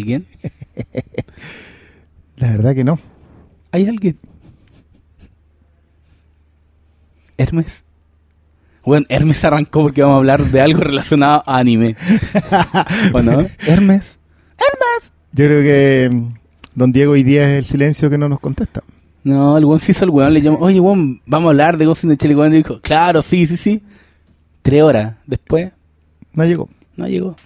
alguien? 0.00 0.26
La 2.36 2.50
verdad 2.52 2.74
que 2.74 2.84
no. 2.84 2.98
¿Hay 3.72 3.86
alguien? 3.86 4.18
Hermes. 7.36 7.82
Bueno, 8.84 9.06
Hermes 9.08 9.44
arrancó 9.44 9.82
porque 9.82 10.02
vamos 10.02 10.14
a 10.16 10.18
hablar 10.18 10.44
de 10.46 10.60
algo 10.60 10.80
relacionado 10.80 11.42
a 11.46 11.58
anime. 11.58 11.96
¿O 13.12 13.22
no? 13.22 13.40
Hermes. 13.66 14.18
Hermes. 14.58 15.12
Yo 15.32 15.44
creo 15.44 15.62
que 15.62 16.10
mm, 16.12 16.34
Don 16.74 16.92
Diego 16.92 17.12
hoy 17.12 17.22
día 17.22 17.50
es 17.50 17.58
el 17.58 17.64
silencio 17.66 18.10
que 18.10 18.18
no 18.18 18.28
nos 18.28 18.40
contesta. 18.40 18.82
No, 19.22 19.58
el 19.58 19.64
weón 19.66 19.80
se 19.80 19.92
hizo 19.92 20.04
el 20.06 20.10
weón, 20.10 20.32
le 20.32 20.40
llamó, 20.40 20.58
oye 20.60 20.80
weón, 20.80 21.20
vamos 21.26 21.48
a 21.48 21.50
hablar 21.50 21.76
de 21.76 21.84
Ghost 21.84 22.04
in 22.04 22.16
the 22.16 22.16
Shell. 22.16 22.38
Y 22.52 22.56
dijo, 22.56 22.80
claro, 22.80 23.20
sí, 23.22 23.46
sí, 23.46 23.56
sí. 23.58 23.82
Tres 24.62 24.82
horas 24.82 25.14
después, 25.26 25.72
No 26.32 26.44
llegó. 26.44 26.68
no 26.96 27.06
llegó. 27.06 27.36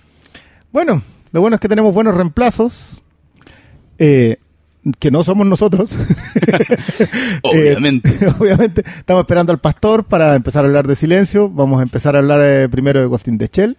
Bueno, 0.72 1.02
lo 1.34 1.40
bueno 1.42 1.56
es 1.56 1.60
que 1.60 1.68
tenemos 1.68 1.92
buenos 1.94 2.14
reemplazos. 2.14 3.02
eh, 3.98 4.38
que 4.98 5.10
no 5.10 5.24
somos 5.24 5.46
nosotros. 5.46 5.98
Obviamente. 7.42 8.10
Eh, 8.20 8.28
obviamente. 8.38 8.84
Estamos 8.98 9.22
esperando 9.22 9.50
al 9.52 9.58
pastor 9.60 10.04
para 10.04 10.34
empezar 10.34 10.64
a 10.64 10.68
hablar 10.68 10.86
de 10.86 10.94
silencio. 10.96 11.48
Vamos 11.48 11.80
a 11.80 11.82
empezar 11.84 12.16
a 12.16 12.18
hablar 12.18 12.40
eh, 12.42 12.68
primero 12.68 13.00
de 13.00 13.06
Ghost 13.06 13.28
in 13.28 13.38
the 13.38 13.48
Shell. 13.52 13.76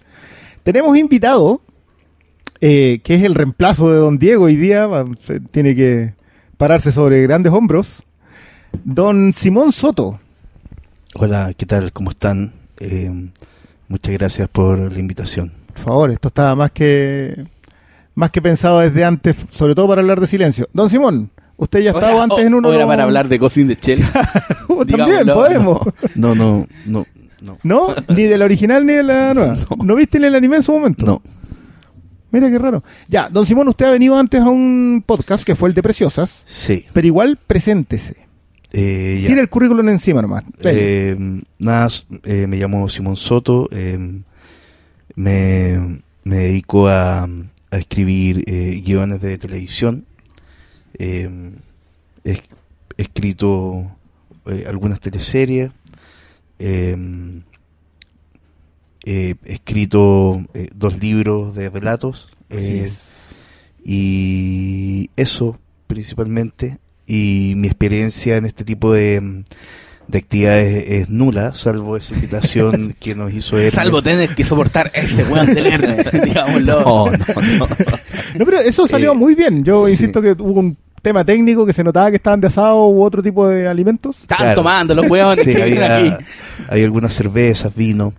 Tenemos 0.63 0.97
invitado, 0.97 1.61
eh, 2.59 3.01
que 3.03 3.13
es 3.15 3.23
el 3.23 3.35
reemplazo 3.35 3.91
de 3.91 3.97
Don 3.99 4.17
Diego 4.17 4.45
hoy 4.45 4.55
día. 4.55 4.87
va- 4.87 5.05
se- 5.23 5.39
Tiene 5.39 5.75
que 5.75 6.15
pararse 6.57 6.91
sobre 6.91 7.21
grandes 7.21 7.53
hombros. 7.53 8.03
Don 8.83 9.31
Simón 9.31 9.71
Soto. 9.71 10.19
Hola, 11.13 11.53
¿qué 11.55 11.65
tal? 11.67 11.93
¿Cómo 11.93 12.09
están? 12.09 12.53
Eh, 12.79 13.29
muchas 13.87 14.13
gracias 14.13 14.49
por 14.49 14.91
la 14.91 14.99
invitación. 14.99 15.53
Por 15.75 15.83
favor, 15.83 16.11
esto 16.11 16.27
estaba 16.29 16.55
más 16.55 16.71
que 16.71 17.45
más 18.15 18.31
que 18.31 18.41
pensado 18.41 18.79
desde 18.79 19.03
antes, 19.03 19.35
sobre 19.51 19.75
todo 19.75 19.87
para 19.89 20.01
hablar 20.01 20.19
de 20.21 20.27
silencio. 20.27 20.67
Don 20.73 20.89
Simón, 20.89 21.29
usted 21.57 21.79
ya 21.81 21.91
ha 21.91 21.93
estado 21.93 22.13
Oiga, 22.13 22.23
antes 22.23 22.37
o- 22.39 22.41
en 22.41 22.53
uno 22.53 22.69
era 22.71 22.79
de 22.81 22.87
para 22.87 23.03
hablar 23.03 23.27
de 23.27 23.37
the 23.37 23.77
Shell. 23.81 24.03
Uh, 24.69 24.85
También 24.85 25.27
podemos. 25.27 25.79
No, 26.15 26.33
no, 26.33 26.65
no, 26.85 27.05
no. 27.41 27.57
¿No? 27.63 27.87
Ni 28.07 28.23
de 28.23 28.37
la 28.37 28.45
original 28.45 28.85
ni 28.85 28.93
de 28.93 29.03
la 29.03 29.33
nueva. 29.35 29.55
¿No, 29.83 29.95
viste 29.95 30.19
ni 30.19 30.25
el 30.27 30.35
anime 30.35 30.55
en 30.57 30.63
su 30.63 30.71
momento? 30.71 31.05
No, 31.05 31.21
Mira 32.31 32.49
qué 32.49 32.57
raro. 32.59 32.83
Ya, 33.07 33.29
don 33.29 33.45
Simón, 33.45 33.67
usted 33.67 33.85
ha 33.85 33.91
venido 33.91 34.17
antes 34.17 34.41
a 34.41 34.49
un 34.49 35.03
podcast 35.05 35.43
que 35.45 35.55
fue 35.55 35.69
el 35.69 35.75
de 35.75 35.83
Preciosas, 35.83 36.43
sí. 36.45 36.85
pero 36.93 37.05
igual 37.07 37.37
preséntese. 37.47 38.25
Eh, 38.73 39.19
ya. 39.21 39.27
Tiene 39.27 39.41
el 39.41 39.49
currículum 39.49 39.87
encima 39.89 40.21
nomás. 40.21 40.43
Eh, 40.63 41.15
nada, 41.59 41.87
eh, 42.23 42.45
me 42.47 42.57
llamo 42.57 42.89
Simón 42.89 43.15
Soto. 43.15 43.69
eh, 43.71 44.21
me, 45.15 46.01
me 46.23 46.35
dedico 46.37 46.87
a, 46.87 47.23
a 47.23 47.77
escribir 47.77 48.43
eh, 48.47 48.81
guiones 48.85 49.21
de 49.21 49.37
televisión. 49.37 50.05
eh, 50.97 51.29
he, 52.23 52.31
he 52.97 53.01
escrito 53.01 53.95
eh, 54.45 54.65
algunas 54.67 54.99
teleseries. 54.99 55.71
eh, 56.59 56.95
he 59.05 59.35
escrito 59.45 60.41
eh, 60.53 60.67
dos 60.75 60.99
libros 60.99 61.55
de 61.55 61.69
relatos. 61.69 62.29
Así 62.49 62.79
eh, 62.79 62.85
es. 62.85 63.39
y 63.83 65.09
eso 65.15 65.59
principalmente 65.87 66.79
y 67.05 67.53
mi 67.55 67.67
experiencia 67.67 68.37
en 68.37 68.45
este 68.45 68.63
tipo 68.65 68.91
de, 68.91 69.43
de 70.07 70.17
actividades 70.19 70.89
es 70.89 71.09
nula 71.09 71.53
salvo 71.55 71.97
esa 71.97 72.13
invitación 72.13 72.95
que 72.99 73.15
nos 73.15 73.33
hizo 73.33 73.57
Hermes. 73.57 73.73
Salvo 73.73 74.01
tener 74.01 74.35
que 74.35 74.45
soportar 74.45 74.91
ese 74.93 75.23
weón 75.23 75.53
del 75.53 75.65
Hermes, 75.67 76.05
digámoslo. 76.23 76.81
no, 76.83 77.11
no, 77.11 77.17
no. 77.59 77.67
No, 78.37 78.45
pero 78.45 78.59
eso 78.59 78.87
salió 78.87 79.13
Eh, 79.13 79.15
muy 79.15 79.35
bien. 79.35 79.63
Yo 79.63 79.85
sí. 79.85 79.93
insisto 79.93 80.21
que 80.21 80.31
hubo 80.31 80.59
un 80.59 80.77
tema 81.01 81.23
técnico 81.23 81.65
que 81.65 81.73
se 81.73 81.83
notaba 81.83 82.09
que 82.09 82.17
estaban 82.17 82.41
de 82.41 82.47
asado 82.47 82.87
u 82.87 83.03
otro 83.03 83.21
tipo 83.23 83.47
de 83.47 83.67
alimentos. 83.67 84.21
Estaban 84.21 84.45
Claro. 84.47 84.55
tomando 84.61 84.95
los 84.95 85.09
weones 85.09 85.45
Sí, 85.45 85.59
había, 85.61 86.19
había 86.67 86.83
algunas 86.85 87.13
cervezas, 87.13 87.73
vino. 87.75 88.13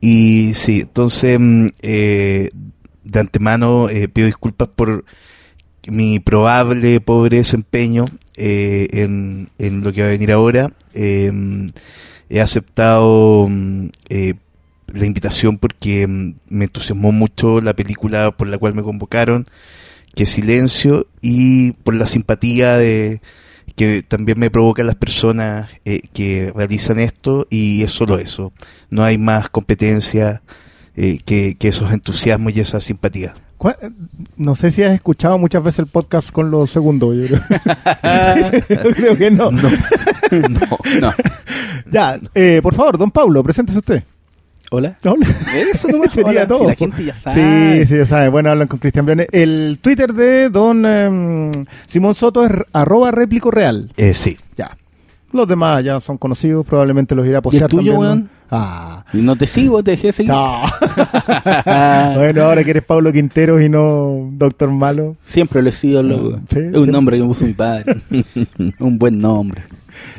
Y 0.00 0.52
sí, 0.54 0.80
entonces 0.82 1.38
mm, 1.40 1.66
eh, 1.82 2.50
de 3.04 3.20
antemano 3.20 3.88
eh, 3.88 4.08
pido 4.08 4.26
disculpas 4.26 4.68
por 4.68 5.04
mi 5.90 6.20
probable 6.20 7.00
pobre 7.00 7.38
desempeño 7.38 8.06
eh, 8.36 8.88
en, 8.92 9.48
en 9.58 9.82
lo 9.82 9.92
que 9.92 10.02
va 10.02 10.08
a 10.08 10.12
venir 10.12 10.32
ahora. 10.32 10.68
Eh, 10.94 11.30
he 12.28 12.40
aceptado 12.40 13.46
mm, 13.48 13.88
eh, 14.08 14.34
la 14.86 15.06
invitación 15.06 15.58
porque 15.58 16.06
mm, 16.06 16.34
me 16.50 16.66
entusiasmó 16.66 17.12
mucho 17.12 17.60
la 17.60 17.74
película 17.74 18.36
por 18.36 18.48
la 18.48 18.58
cual 18.58 18.74
me 18.74 18.82
convocaron, 18.82 19.46
que 20.14 20.26
Silencio, 20.26 21.06
y 21.20 21.72
por 21.84 21.94
la 21.94 22.06
simpatía 22.06 22.76
de 22.76 23.20
que 23.76 24.02
también 24.02 24.40
me 24.40 24.50
provocan 24.50 24.86
las 24.86 24.96
personas 24.96 25.70
eh, 25.84 26.00
que 26.12 26.52
realizan 26.54 26.98
esto 26.98 27.46
y 27.48 27.82
es 27.84 27.92
solo 27.92 28.18
eso. 28.18 28.52
No 28.90 29.04
hay 29.04 29.18
más 29.18 29.48
competencia 29.50 30.42
eh, 30.96 31.18
que, 31.24 31.56
que 31.56 31.68
esos 31.68 31.92
entusiasmos 31.92 32.56
y 32.56 32.60
esa 32.60 32.80
simpatía. 32.80 33.34
¿Cuál- 33.58 33.76
No 34.36 34.54
sé 34.54 34.70
si 34.70 34.82
has 34.82 34.92
escuchado 34.94 35.36
muchas 35.36 35.62
veces 35.62 35.80
el 35.80 35.86
podcast 35.88 36.30
con 36.30 36.50
los 36.50 36.70
segundos. 36.70 37.16
Yo 37.16 37.26
creo, 37.26 37.40
Yo 38.84 38.90
creo 38.92 39.16
que 39.18 39.30
no. 39.30 39.50
No, 39.50 39.68
no. 39.70 40.78
No. 41.00 41.12
Ya, 41.90 42.20
eh, 42.34 42.60
por 42.62 42.74
favor, 42.74 42.98
don 42.98 43.10
Pablo, 43.10 43.42
preséntese 43.42 43.78
usted. 43.78 44.02
Hola. 44.70 44.98
Hola. 45.06 45.26
Eso 45.54 45.88
nomás 45.88 46.12
Sería 46.12 46.30
hola, 46.30 46.46
todo. 46.46 46.58
si 46.60 46.66
la 46.66 46.74
gente 46.74 47.04
ya 47.04 47.14
sabe. 47.14 47.80
Sí, 47.80 47.86
sí, 47.86 47.96
ya 47.96 48.04
sabe. 48.04 48.28
Bueno, 48.28 48.50
hablan 48.50 48.68
con 48.68 48.78
Cristian 48.78 49.06
Briones. 49.06 49.28
El 49.32 49.78
Twitter 49.80 50.12
de 50.12 50.50
don 50.50 50.84
em, 50.84 51.50
Simón 51.86 52.14
Soto 52.14 52.44
es 52.44 52.52
arroba 52.74 53.10
réplico 53.10 53.50
real. 53.50 53.90
Eh, 53.96 54.12
sí. 54.12 54.36
Ya. 54.58 54.76
Los 55.32 55.46
demás 55.46 55.84
ya 55.84 56.00
son 56.00 56.16
conocidos, 56.16 56.64
probablemente 56.66 57.14
los 57.14 57.26
irá 57.26 57.38
a 57.38 57.38
¿Y 57.38 57.40
el 57.40 57.42
postear 57.42 57.70
tuyo, 57.70 57.92
también, 57.92 57.94
¿no? 57.94 58.00
weón? 58.00 58.30
Ah. 58.50 59.04
Y 59.12 59.18
No 59.18 59.36
te 59.36 59.46
sigo, 59.46 59.82
te 59.82 59.90
dejé 59.90 60.06
de 60.08 60.12
seguir. 60.14 60.32
Chao. 60.32 60.62
bueno, 62.14 62.44
ahora 62.44 62.64
que 62.64 62.70
eres 62.70 62.84
Pablo 62.84 63.12
Quinteros 63.12 63.60
y 63.62 63.68
no 63.68 64.30
Doctor 64.32 64.70
Malo. 64.70 65.16
Siempre 65.24 65.60
lo 65.62 65.68
he 65.68 65.72
sido, 65.72 66.02
loco. 66.02 66.40
Sí, 66.50 66.58
es 66.60 66.74
un 66.76 66.90
nombre 66.90 67.16
que 67.16 67.22
me 67.22 67.28
puso 67.28 67.44
mi 67.44 67.52
padre. 67.52 67.94
un 68.78 68.98
buen 68.98 69.18
nombre. 69.20 69.62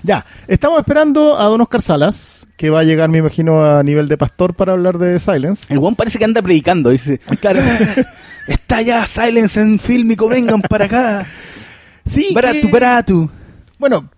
Ya, 0.03 0.25
estamos 0.47 0.79
esperando 0.79 1.39
a 1.39 1.45
don 1.45 1.61
Oscar 1.61 1.81
Salas, 1.81 2.45
que 2.57 2.69
va 2.69 2.81
a 2.81 2.83
llegar, 2.83 3.09
me 3.09 3.17
imagino, 3.19 3.65
a 3.65 3.81
nivel 3.81 4.07
de 4.09 4.17
pastor 4.17 4.53
para 4.53 4.73
hablar 4.73 4.97
de 4.99 5.17
Silence. 5.19 5.65
El 5.73 5.79
weón 5.79 5.95
parece 5.95 6.19
que 6.19 6.25
anda 6.25 6.41
predicando, 6.41 6.89
dice. 6.91 7.19
Claro. 7.39 7.61
Está 8.47 8.81
ya 8.81 9.05
Silence 9.05 9.59
en 9.59 9.79
Fílmico, 9.79 10.27
vengan 10.29 10.61
para 10.61 10.85
acá. 10.85 11.25
Sí. 12.05 12.27
Baratu, 12.33 12.61
que- 12.61 12.67
baratu. 12.67 13.29
Bueno, 13.77 14.09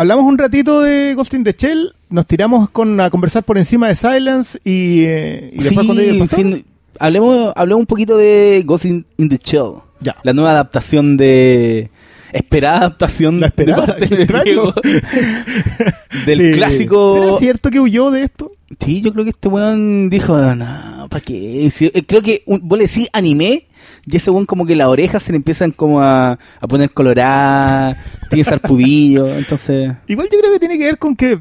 hablamos 0.00 0.24
un 0.24 0.38
ratito 0.38 0.80
de 0.80 1.12
Ghost 1.14 1.34
in 1.34 1.44
the 1.44 1.54
Shell, 1.56 1.92
nos 2.08 2.26
tiramos 2.26 2.70
con, 2.70 2.98
a 3.02 3.10
conversar 3.10 3.42
por 3.44 3.58
encima 3.58 3.88
de 3.88 3.94
Silence 3.96 4.58
y, 4.64 5.02
eh, 5.04 5.50
y 5.52 5.62
después 5.62 5.86
sí, 5.86 6.18
pastor. 6.18 6.38
fin- 6.38 6.64
hablemos, 6.98 7.52
hablemos 7.54 7.80
un 7.80 7.86
poquito 7.86 8.16
de 8.16 8.62
Ghost 8.64 8.86
in, 8.86 9.04
in 9.18 9.28
the 9.28 9.36
Shell. 9.36 9.74
Ya. 10.00 10.16
La 10.22 10.32
nueva 10.32 10.52
adaptación 10.52 11.18
de... 11.18 11.90
Esperada 12.32 12.78
adaptación 12.78 13.40
La 13.40 13.46
esperada, 13.46 13.94
de 13.94 14.26
parte 14.26 14.50
del 16.26 16.38
Sí. 16.38 16.50
clásico... 16.52 17.14
¿Será 17.14 17.38
cierto 17.38 17.70
que 17.70 17.80
huyó 17.80 18.10
de 18.10 18.22
esto? 18.22 18.52
Sí, 18.78 19.00
yo 19.00 19.12
creo 19.12 19.24
que 19.24 19.30
este 19.30 19.48
weón 19.48 20.08
dijo, 20.10 20.36
no, 20.54 21.08
¿para 21.10 21.24
qué? 21.24 21.70
Si- 21.74 21.90
eh, 21.92 22.04
Creo 22.06 22.22
que 22.22 22.42
un, 22.46 22.60
vos 22.68 22.78
le 22.78 22.86
decís 22.86 23.08
anime 23.12 23.66
y 24.06 24.16
ese 24.16 24.30
weón 24.30 24.46
como 24.46 24.64
que 24.64 24.76
las 24.76 24.86
orejas 24.88 25.22
se 25.22 25.32
le 25.32 25.36
empiezan 25.36 25.72
como 25.72 26.00
a, 26.00 26.32
a 26.60 26.66
poner 26.68 26.90
coloradas, 26.92 27.96
tiene 28.28 28.44
sarpudillo, 28.44 29.28
entonces... 29.36 29.92
Igual 30.06 30.28
yo 30.32 30.38
creo 30.38 30.52
que 30.52 30.58
tiene 30.60 30.78
que 30.78 30.84
ver 30.84 30.98
con 30.98 31.16
que, 31.16 31.38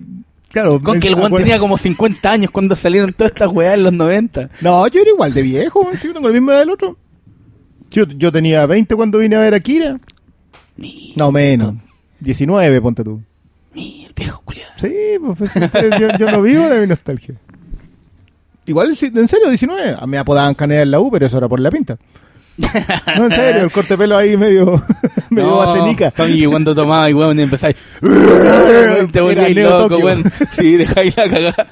claro, 0.52 0.82
Con 0.82 1.00
que 1.00 1.08
el 1.10 1.16
weón 1.16 1.36
tenía 1.36 1.60
como 1.60 1.78
50 1.78 2.32
años 2.32 2.52
cuando 2.52 2.76
salieron 2.76 3.14
todas 3.14 3.32
estas 3.32 3.50
weas 3.50 3.76
en 3.76 3.84
los 3.84 3.94
90. 3.94 4.50
No, 4.62 4.88
yo 4.88 5.02
era 5.02 5.12
igual 5.12 5.34
de 5.34 5.42
viejo, 5.44 5.88
sí, 6.02 6.10
tengo 6.14 6.28
la 6.28 6.34
misma 6.34 6.54
edad 6.54 6.60
del 6.62 6.72
otro. 6.72 6.98
Yo, 7.92 8.06
yo 8.08 8.32
tenía 8.32 8.66
20 8.66 8.96
cuando 8.96 9.18
vine 9.20 9.36
a 9.36 9.40
ver 9.40 9.54
a 9.54 9.60
Kira. 9.60 9.98
No, 11.16 11.32
menos. 11.32 11.76
19, 12.20 12.82
ponte 12.82 13.04
tú. 13.04 13.22
el 13.76 14.14
viejo 14.16 14.42
culiado. 14.44 14.72
Sí, 14.78 14.94
pues, 15.20 15.52
pues, 15.72 16.00
yo, 16.00 16.10
yo 16.18 16.32
no 16.32 16.42
vivo 16.42 16.68
de 16.68 16.82
mi 16.82 16.88
nostalgia. 16.88 17.36
Igual, 18.66 18.96
sí, 18.96 19.12
en 19.14 19.28
serio, 19.28 19.48
19. 19.48 19.96
A 20.00 20.02
mí 20.02 20.12
me 20.12 20.18
apodaban 20.18 20.54
canela 20.54 20.84
en 20.84 20.92
la 20.92 21.00
U, 21.00 21.10
pero 21.12 21.26
eso 21.26 21.38
era 21.38 21.48
por 21.48 21.60
la 21.60 21.72
pinta. 21.72 21.98
No, 23.18 23.26
en 23.26 23.32
serio, 23.32 23.62
el 23.64 23.72
corte 23.72 23.94
de 23.94 23.98
pelo 23.98 24.18
ahí 24.18 24.36
medio 24.38 24.84
Me 25.44 25.96
dio. 25.96 26.12
Tommy, 26.12 26.46
cuando 26.46 26.76
tomaba 26.76 27.10
y 27.10 27.14
weón, 27.14 27.40
empezáis. 27.40 27.76
te 29.12 29.22
volvías 29.22 29.56
loco, 29.56 29.98
weón. 29.98 30.24
Sí, 30.52 30.78
dejáis 30.78 31.16
la 31.18 31.30
cagada. 31.30 31.68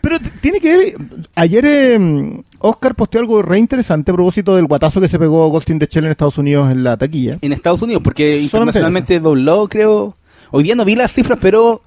Pero 0.00 0.18
tiene 0.40 0.60
que 0.60 0.76
ver. 0.76 0.92
Ayer 1.34 1.64
eh, 1.66 2.42
Oscar 2.58 2.94
posteó 2.94 3.20
algo 3.20 3.42
re 3.42 3.58
interesante 3.58 4.10
a 4.10 4.14
propósito 4.14 4.56
del 4.56 4.66
guatazo 4.66 5.00
que 5.00 5.08
se 5.08 5.18
pegó 5.18 5.48
Ghost 5.48 5.70
in 5.70 5.78
the 5.78 5.86
Shell 5.90 6.04
en 6.04 6.10
Estados 6.12 6.38
Unidos 6.38 6.70
en 6.70 6.84
la 6.84 6.96
taquilla. 6.96 7.38
En 7.40 7.52
Estados 7.52 7.82
Unidos, 7.82 8.02
porque 8.02 8.40
internacionalmente 8.40 9.20
dobló, 9.20 9.68
creo. 9.68 10.16
Hoy 10.50 10.62
día 10.62 10.74
no 10.74 10.84
vi 10.84 10.94
las 10.94 11.12
cifras, 11.12 11.38
pero 11.40 11.82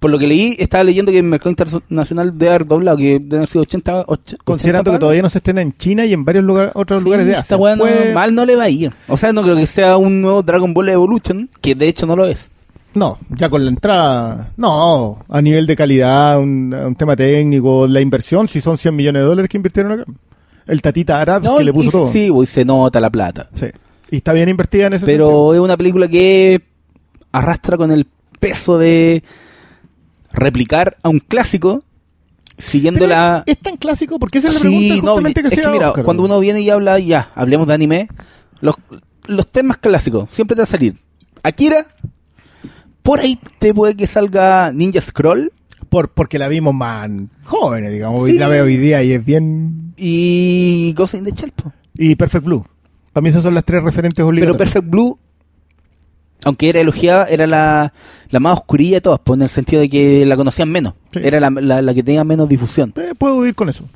por 0.00 0.10
lo 0.10 0.18
que 0.18 0.26
leí, 0.26 0.56
estaba 0.58 0.82
leyendo 0.82 1.12
que 1.12 1.18
el 1.18 1.24
mercado 1.24 1.50
internacional 1.50 2.36
debe 2.36 2.48
haber 2.50 2.66
doblado, 2.66 2.96
que 2.96 3.18
debe 3.20 3.36
haber 3.36 3.48
sido 3.48 3.62
80. 3.62 4.04
80 4.08 4.42
Considerando 4.44 4.90
que 4.92 4.98
todavía 4.98 5.22
no 5.22 5.30
se 5.30 5.38
estrena 5.38 5.60
en 5.60 5.76
China 5.76 6.04
y 6.06 6.12
en 6.14 6.24
varios 6.24 6.42
lugar- 6.44 6.72
otros 6.74 7.00
Sí, 7.02 7.04
lugares 7.04 7.26
de 7.26 7.32
Asia. 7.32 7.42
esta 7.42 7.56
weá 7.58 7.76
no- 7.76 7.84
Puede- 7.84 8.12
mal 8.14 8.34
no 8.34 8.44
le 8.46 8.56
va 8.56 8.64
a 8.64 8.68
ir. 8.70 8.92
O 9.08 9.16
sea, 9.16 9.32
no 9.32 9.42
creo 9.42 9.54
que 9.56 9.66
sea 9.66 9.96
un 9.98 10.20
nuevo 10.22 10.42
Dragon 10.42 10.72
Ball 10.74 10.88
Evolution, 10.88 11.48
que 11.60 11.74
de 11.74 11.86
hecho 11.88 12.06
no 12.06 12.16
lo 12.16 12.24
es. 12.26 12.50
No, 12.94 13.18
ya 13.36 13.48
con 13.48 13.62
la 13.62 13.70
entrada. 13.70 14.50
No, 14.56 15.18
a 15.28 15.40
nivel 15.42 15.66
de 15.66 15.76
calidad, 15.76 16.40
un, 16.40 16.74
un 16.74 16.94
tema 16.96 17.14
técnico, 17.14 17.86
la 17.86 18.00
inversión, 18.00 18.48
si 18.48 18.60
son 18.60 18.78
100 18.78 18.96
millones 18.96 19.20
de 19.22 19.28
dólares 19.28 19.48
que 19.48 19.58
invirtieron 19.58 19.92
acá. 19.92 20.04
El 20.66 20.82
Tatita 20.82 21.20
Arad 21.20 21.42
No, 21.42 21.58
que 21.58 21.64
le 21.64 21.70
y- 21.70 21.74
puso 21.74 21.88
y 21.88 21.92
todo. 21.92 22.12
Sí, 22.12 22.28
pues, 22.32 22.48
se 22.50 22.64
nota 22.64 22.98
la 23.00 23.10
plata. 23.10 23.48
Sí. 23.54 23.66
Y 24.10 24.16
está 24.16 24.32
bien 24.32 24.48
invertida 24.48 24.86
en 24.86 24.94
ese 24.94 25.04
sentido. 25.06 25.26
Pero 25.28 25.54
es 25.54 25.60
una 25.60 25.76
película 25.76 26.08
que 26.08 26.62
arrastra 27.32 27.76
con 27.76 27.90
el 27.92 28.06
peso 28.40 28.78
de 28.78 29.22
replicar 30.32 30.96
a 31.02 31.08
un 31.08 31.18
clásico 31.20 31.84
siguiendo 32.58 33.00
Pero 33.00 33.10
la... 33.10 33.42
es 33.46 33.58
tan 33.58 33.76
clásico 33.76 34.18
porque 34.18 34.38
esa 34.38 34.48
es 34.48 34.54
la 34.54 34.60
Sí, 34.60 34.66
pregunta 34.66 34.94
no, 34.96 35.12
justamente 35.12 35.40
que 35.42 35.46
es 35.48 35.52
hacía 35.54 35.62
que 35.64 35.70
mira, 35.70 35.88
Oscar. 35.90 36.04
cuando 36.04 36.22
uno 36.24 36.38
viene 36.40 36.60
y 36.60 36.70
habla, 36.70 36.98
ya, 36.98 37.30
hablemos 37.34 37.66
de 37.66 37.74
anime, 37.74 38.08
los, 38.60 38.74
los 39.26 39.46
temas 39.50 39.78
clásicos 39.78 40.28
siempre 40.30 40.54
te 40.56 40.60
va 40.60 40.64
a 40.64 40.66
salir. 40.66 40.96
Akira, 41.42 41.86
por 43.02 43.20
ahí 43.20 43.38
te 43.58 43.72
puede 43.72 43.96
que 43.96 44.06
salga 44.06 44.72
Ninja 44.72 45.00
Scroll 45.00 45.52
Por, 45.88 46.10
porque 46.10 46.38
la 46.38 46.48
vimos 46.48 46.74
más 46.74 47.08
jóvenes, 47.44 47.92
digamos. 47.92 48.28
Sí. 48.28 48.34
Y 48.34 48.38
la 48.38 48.46
veo 48.48 48.64
hoy 48.64 48.76
día 48.76 49.02
y 49.02 49.12
es 49.12 49.24
bien. 49.24 49.94
y 49.96 50.92
Ghost 50.96 51.14
in 51.14 51.24
the 51.24 51.32
Shell. 51.32 51.52
Y 51.94 52.14
Perfect 52.14 52.44
Blue. 52.44 52.64
Para 53.12 53.22
mí 53.22 53.30
esas 53.30 53.42
son 53.42 53.54
las 53.54 53.64
tres 53.64 53.82
referentes 53.82 54.16
Pero 54.16 54.28
obligatorias. 54.28 54.58
Perfect 54.58 54.88
Blue, 54.90 55.18
aunque 56.44 56.68
era 56.68 56.80
elogiada, 56.80 57.26
era 57.28 57.46
la, 57.46 57.92
la 58.30 58.40
más 58.40 58.54
oscurilla 58.58 58.96
de 58.96 59.00
todas, 59.02 59.20
pues, 59.22 59.38
en 59.38 59.42
el 59.42 59.48
sentido 59.48 59.80
de 59.82 59.88
que 59.88 60.24
la 60.26 60.36
conocían 60.36 60.70
menos. 60.70 60.94
Sí. 61.12 61.20
Era 61.22 61.40
la, 61.40 61.50
la- 61.50 61.82
la 61.82 61.94
que 61.94 62.02
tenía 62.02 62.24
menos 62.24 62.48
difusión. 62.48 62.92
Eh, 62.96 63.14
puedo 63.16 63.38
vivir 63.40 63.54
con 63.54 63.68
eso. 63.68 63.88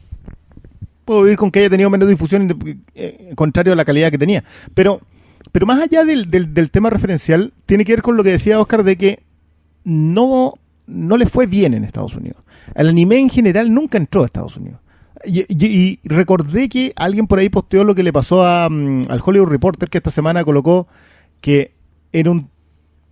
Puedo 1.04 1.22
vivir 1.22 1.36
con 1.36 1.50
que 1.50 1.60
haya 1.60 1.70
tenido 1.70 1.90
menos 1.90 2.08
difusión, 2.08 2.48
inde- 2.48 2.78
eh, 2.94 3.32
contrario 3.34 3.72
a 3.72 3.76
la 3.76 3.84
calidad 3.84 4.10
que 4.10 4.18
tenía. 4.18 4.42
Pero, 4.74 5.00
pero 5.52 5.66
más 5.66 5.80
allá 5.80 6.04
del, 6.04 6.30
del- 6.30 6.54
del 6.54 6.70
tema 6.70 6.90
referencial, 6.90 7.52
tiene 7.66 7.84
que 7.84 7.92
ver 7.92 8.02
con 8.02 8.16
lo 8.16 8.24
que 8.24 8.30
decía 8.30 8.60
Oscar 8.60 8.84
de 8.84 8.96
que 8.96 9.22
no, 9.84 10.54
no 10.86 11.16
le 11.16 11.26
fue 11.26 11.46
bien 11.46 11.74
en 11.74 11.84
Estados 11.84 12.14
Unidos. 12.14 12.42
El 12.74 12.88
anime 12.88 13.18
en 13.18 13.28
general 13.28 13.72
nunca 13.72 13.98
entró 13.98 14.22
a 14.22 14.26
Estados 14.26 14.56
Unidos. 14.56 14.80
Y, 15.26 15.40
y- 15.48 15.98
y 16.02 16.08
recordé 16.08 16.68
que 16.68 16.92
alguien 16.96 17.26
por 17.26 17.38
ahí 17.38 17.48
posteó 17.48 17.84
lo 17.84 17.94
que 17.94 18.02
le 18.02 18.12
pasó 18.12 18.44
a, 18.44 18.68
mm, 18.70 19.04
al 19.08 19.20
Hollywood 19.24 19.48
Reporter, 19.48 19.88
que 19.88 19.98
esta 19.98 20.10
semana 20.10 20.44
colocó 20.44 20.86
que 21.40 21.73
era 22.14 22.30
un 22.30 22.48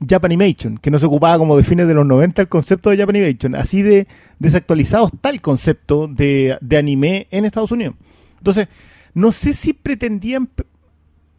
Japanimation, 0.09 0.79
que 0.79 0.91
no 0.91 0.99
se 0.99 1.07
ocupaba 1.07 1.39
como 1.39 1.57
de 1.57 1.65
fines 1.65 1.87
de 1.89 1.95
los 1.95 2.07
90 2.07 2.43
el 2.43 2.49
concepto 2.49 2.91
de 2.91 2.97
Japanimation. 2.97 3.55
Así 3.57 3.83
de 3.83 4.07
desactualizado 4.39 5.09
está 5.13 5.31
el 5.31 5.41
concepto 5.41 6.09
de, 6.09 6.57
de 6.61 6.77
anime 6.77 7.27
en 7.31 7.45
Estados 7.45 7.73
Unidos. 7.73 7.97
Entonces, 8.39 8.69
no 9.15 9.33
sé 9.33 9.53
si 9.53 9.73
pretendían 9.73 10.49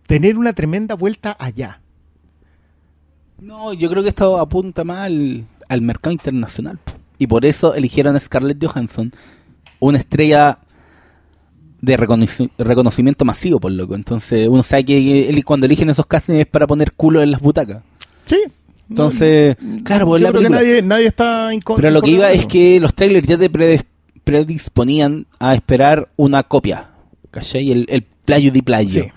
tener 0.07 0.37
una 0.37 0.53
tremenda 0.53 0.95
vuelta 0.95 1.35
allá. 1.39 1.81
No, 3.39 3.73
yo 3.73 3.89
creo 3.89 4.03
que 4.03 4.09
esto 4.09 4.39
apunta 4.39 4.83
más 4.83 4.99
al, 4.99 5.45
al 5.69 5.81
mercado 5.81 6.11
internacional. 6.11 6.79
Y 7.17 7.27
por 7.27 7.45
eso 7.45 7.75
eligieron 7.75 8.15
a 8.15 8.19
Scarlett 8.19 8.63
Johansson, 8.63 9.11
una 9.79 9.97
estrella 9.97 10.59
de 11.83 11.97
reconoci- 11.97 12.49
reconocimiento 12.57 13.25
masivo, 13.25 13.59
por 13.59 13.69
loco. 13.73 13.93
Entonces, 13.95 14.47
uno 14.47 14.63
sabe 14.63 14.85
que 14.85 15.29
él- 15.29 15.43
cuando 15.43 15.65
eligen 15.65 15.89
esos 15.89 16.05
castings 16.05 16.39
es 16.39 16.45
para 16.45 16.65
poner 16.65 16.93
culo 16.93 17.21
en 17.21 17.31
las 17.31 17.41
butacas. 17.41 17.83
Sí. 18.25 18.37
Entonces, 18.89 19.57
claro, 19.83 20.05
pues 20.07 20.21
Yo 20.21 20.27
la 20.27 20.31
creo 20.31 20.41
que 20.43 20.47
película. 20.49 20.59
nadie, 20.61 20.81
nadie 20.81 21.07
está 21.07 21.49
Pero 21.75 21.91
lo 21.91 22.01
que 22.01 22.11
iba 22.11 22.31
es 22.31 22.45
que 22.45 22.79
los 22.79 22.93
trailers 22.93 23.27
ya 23.27 23.37
te 23.37 23.49
pre- 23.49 23.81
predisponían 24.23 25.27
a 25.39 25.55
esperar 25.55 26.07
una 26.15 26.43
copia. 26.43 26.91
¿Cachai? 27.31 27.71
El, 27.71 27.85
el 27.89 28.03
playo 28.03 28.51
de 28.51 28.63
playo. 28.63 29.03
Sí. 29.03 29.09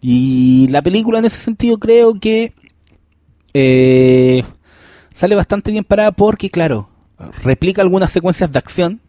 Y 0.00 0.68
la 0.70 0.80
película 0.80 1.18
en 1.18 1.26
ese 1.26 1.36
sentido 1.38 1.76
creo 1.78 2.14
que 2.18 2.54
eh, 3.52 4.44
sale 5.12 5.34
bastante 5.34 5.70
bien 5.70 5.84
parada 5.84 6.12
porque, 6.12 6.48
claro, 6.50 6.88
replica 7.42 7.82
algunas 7.82 8.10
secuencias 8.12 8.50
de 8.50 8.58
acción, 8.58 9.00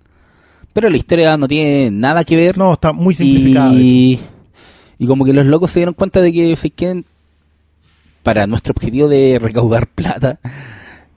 pero 0.75 0.89
la 0.89 0.97
historia 0.97 1.37
no 1.37 1.47
tiene 1.47 1.89
nada 1.89 2.25
que 2.25 2.35
ver. 2.35 2.57
No, 2.57 2.73
está 2.73 2.91
muy 2.91 3.15
simplificada. 3.15 3.73
Y, 3.73 4.19
y 4.99 5.07
como 5.07 5.23
que 5.23 5.31
los 5.31 5.45
locos 5.45 5.71
se 5.71 5.79
dieron 5.79 5.93
cuenta 5.93 6.21
de 6.21 6.33
que 6.33 6.71
quieren, 6.75 7.05
para 8.23 8.45
nuestro 8.45 8.73
objetivo 8.73 9.07
de 9.07 9.39
recaudar 9.41 9.87
plata, 9.95 10.37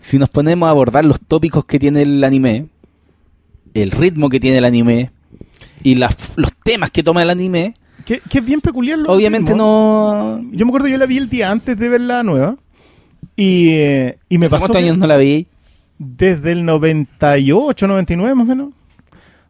si 0.00 0.16
nos 0.16 0.28
ponemos 0.28 0.68
a 0.68 0.70
abordar 0.70 1.04
los 1.04 1.20
tópicos 1.20 1.64
que 1.64 1.80
tiene 1.80 2.02
el 2.02 2.22
anime, 2.22 2.66
el 3.74 3.90
ritmo 3.90 4.28
que 4.28 4.38
tiene 4.38 4.58
el 4.58 4.64
anime 4.64 5.10
y 5.82 5.96
las, 5.96 6.14
los 6.36 6.52
temas 6.62 6.92
que 6.92 7.02
toma 7.02 7.22
el 7.22 7.30
anime, 7.30 7.74
Que, 8.04 8.20
que 8.20 8.38
es 8.38 8.44
bien 8.44 8.60
peculiar. 8.60 9.00
lo 9.00 9.12
obviamente 9.12 9.54
mismo. 9.54 10.38
no... 10.40 10.50
Yo 10.52 10.66
me 10.66 10.70
acuerdo, 10.70 10.86
yo 10.86 10.98
la 10.98 11.06
vi 11.06 11.16
el 11.18 11.28
día 11.28 11.50
antes 11.50 11.76
de 11.76 11.88
ver 11.88 12.02
la 12.02 12.22
nueva. 12.22 12.54
Y, 13.34 13.70
eh, 13.70 14.18
y 14.28 14.38
me 14.38 14.46
¿Hace 14.46 14.50
pasó 14.50 14.66
¿Cuántos 14.66 14.82
años 14.84 14.98
no 14.98 15.08
la 15.08 15.16
vi? 15.16 15.48
desde 15.98 16.52
el 16.52 16.64
98, 16.64 17.88
99 17.88 18.34
más 18.36 18.44
o 18.44 18.48
menos. 18.48 18.77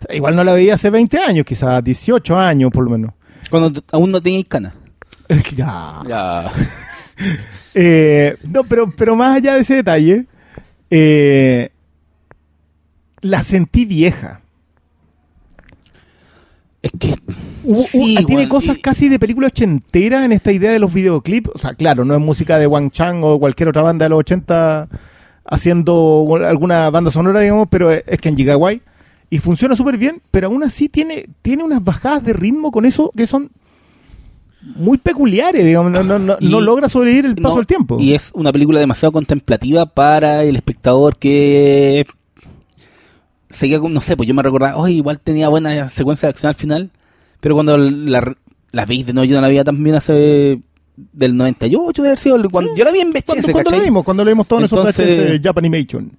Sea, 0.01 0.17
igual 0.17 0.37
no 0.37 0.45
la 0.45 0.53
veía 0.53 0.75
hace 0.75 0.91
20 0.91 1.19
años, 1.19 1.45
quizás 1.47 1.83
18 1.83 2.39
años 2.39 2.71
por 2.73 2.85
lo 2.85 2.91
menos. 2.91 3.13
Cuando 3.51 3.83
aún 3.93 4.11
no 4.11 4.21
teníais 4.23 4.47
canas. 4.49 4.75
ya. 5.57 6.01
Ya. 6.09 6.51
Eh, 7.75 8.37
no, 8.49 8.63
pero, 8.65 8.91
pero 8.91 9.15
más 9.17 9.37
allá 9.37 9.55
de 9.55 9.61
ese 9.61 9.75
detalle, 9.75 10.27
eh, 10.91 11.71
la 13.21 13.43
sentí 13.43 13.85
vieja. 13.85 14.41
Es 16.83 16.93
que... 16.99 17.15
Hubo- 17.65 17.83
Sí, 17.85 18.17
hubo- 18.19 18.27
tiene 18.27 18.49
cosas 18.49 18.77
y- 18.79 18.81
casi 18.81 19.09
de 19.09 19.19
película 19.19 19.49
ochentera 19.49 20.25
en 20.25 20.33
esta 20.33 20.53
idea 20.53 20.71
de 20.73 20.79
los 20.79 20.93
videoclips. 20.93 21.51
O 21.55 21.59
sea, 21.59 21.75
claro, 21.75 22.05
no 22.05 22.15
es 22.15 22.21
música 22.21 22.59
de 22.59 22.67
Wang 22.67 22.91
Chang 22.91 23.23
o 23.25 23.39
cualquier 23.39 23.69
otra 23.69 23.83
banda 23.83 24.05
de 24.07 24.11
los 24.11 24.21
80 24.21 24.89
haciendo 25.45 26.27
alguna 26.45 26.91
banda 26.91 27.11
sonora, 27.11 27.41
digamos, 27.41 27.69
pero 27.71 27.91
es 27.91 28.05
es 28.07 28.19
Kenji 28.21 28.45
Kawai. 28.47 28.81
Y 29.31 29.39
funciona 29.39 29.77
súper 29.77 29.99
bien, 29.99 30.23
pero 30.31 30.47
aún 30.47 30.63
así 30.63 30.89
tiene, 30.89 31.27
tiene 31.43 31.63
unas 31.63 31.85
bajadas 31.85 32.25
de 32.25 32.33
ritmo 32.33 32.71
con 32.71 32.87
eso 32.87 33.13
que 33.17 33.27
son 33.27 33.51
muy 34.63 34.99
peculiares, 34.99 35.65
digamos. 35.65 35.93
No, 35.93 36.03
no, 36.03 36.19
no, 36.19 36.61
logra 36.61 36.89
sobrevivir 36.89 37.27
el 37.27 37.35
paso 37.37 37.57
del 37.57 37.67
tiempo. 37.67 37.99
Y 38.01 38.15
es 38.15 38.31
una 38.35 38.53
película 38.53 38.81
demasiado 38.81 39.13
contemplativa 39.13 39.87
para 39.87 40.45
el 40.45 40.57
espectador 40.57 41.19
que 41.19 42.07
seguía 43.51 43.81
con, 43.81 43.93
no 43.93 44.01
sé, 44.01 44.17
pues 44.17 44.27
yo 44.29 44.35
me 44.35 44.43
recordaba, 44.43 44.77
oye, 44.77 44.95
igual 44.95 45.21
tenía 45.21 45.49
buena 45.49 45.89
secuencia 45.89 46.27
de 46.27 46.31
acción 46.31 46.49
al 46.51 46.55
final, 46.57 46.91
pero 47.41 47.55
cuando 47.55 47.79
la, 47.79 48.35
la 48.73 48.87
veis 48.87 49.07
de 49.07 49.13
nuevo, 49.13 49.29
yo 49.29 49.37
no 49.37 49.43
la 49.43 49.49
veía 49.49 49.65
tan 49.65 49.83
bien 49.83 49.97
hace 49.97 50.61
del 51.13 51.37
98 51.37 52.03
de 52.03 52.09
haber 52.09 52.19
sido, 52.19 52.51
cuando, 52.51 52.75
yo 52.75 52.85
la 52.85 52.93
vi 52.93 53.01
en 53.01 53.11
VHS, 53.11 53.25
¿Cuándo, 53.25 53.53
cuándo 53.53 53.71
lo 53.71 53.81
vimos? 53.81 54.05
Cuando 54.05 54.25
lo 54.25 54.31
vimos 54.31 54.49
todos 54.49 54.65
esos 54.65 54.79
Entonces- 54.79 55.39
VHS 55.39 55.43
Japanimation. 55.43 56.13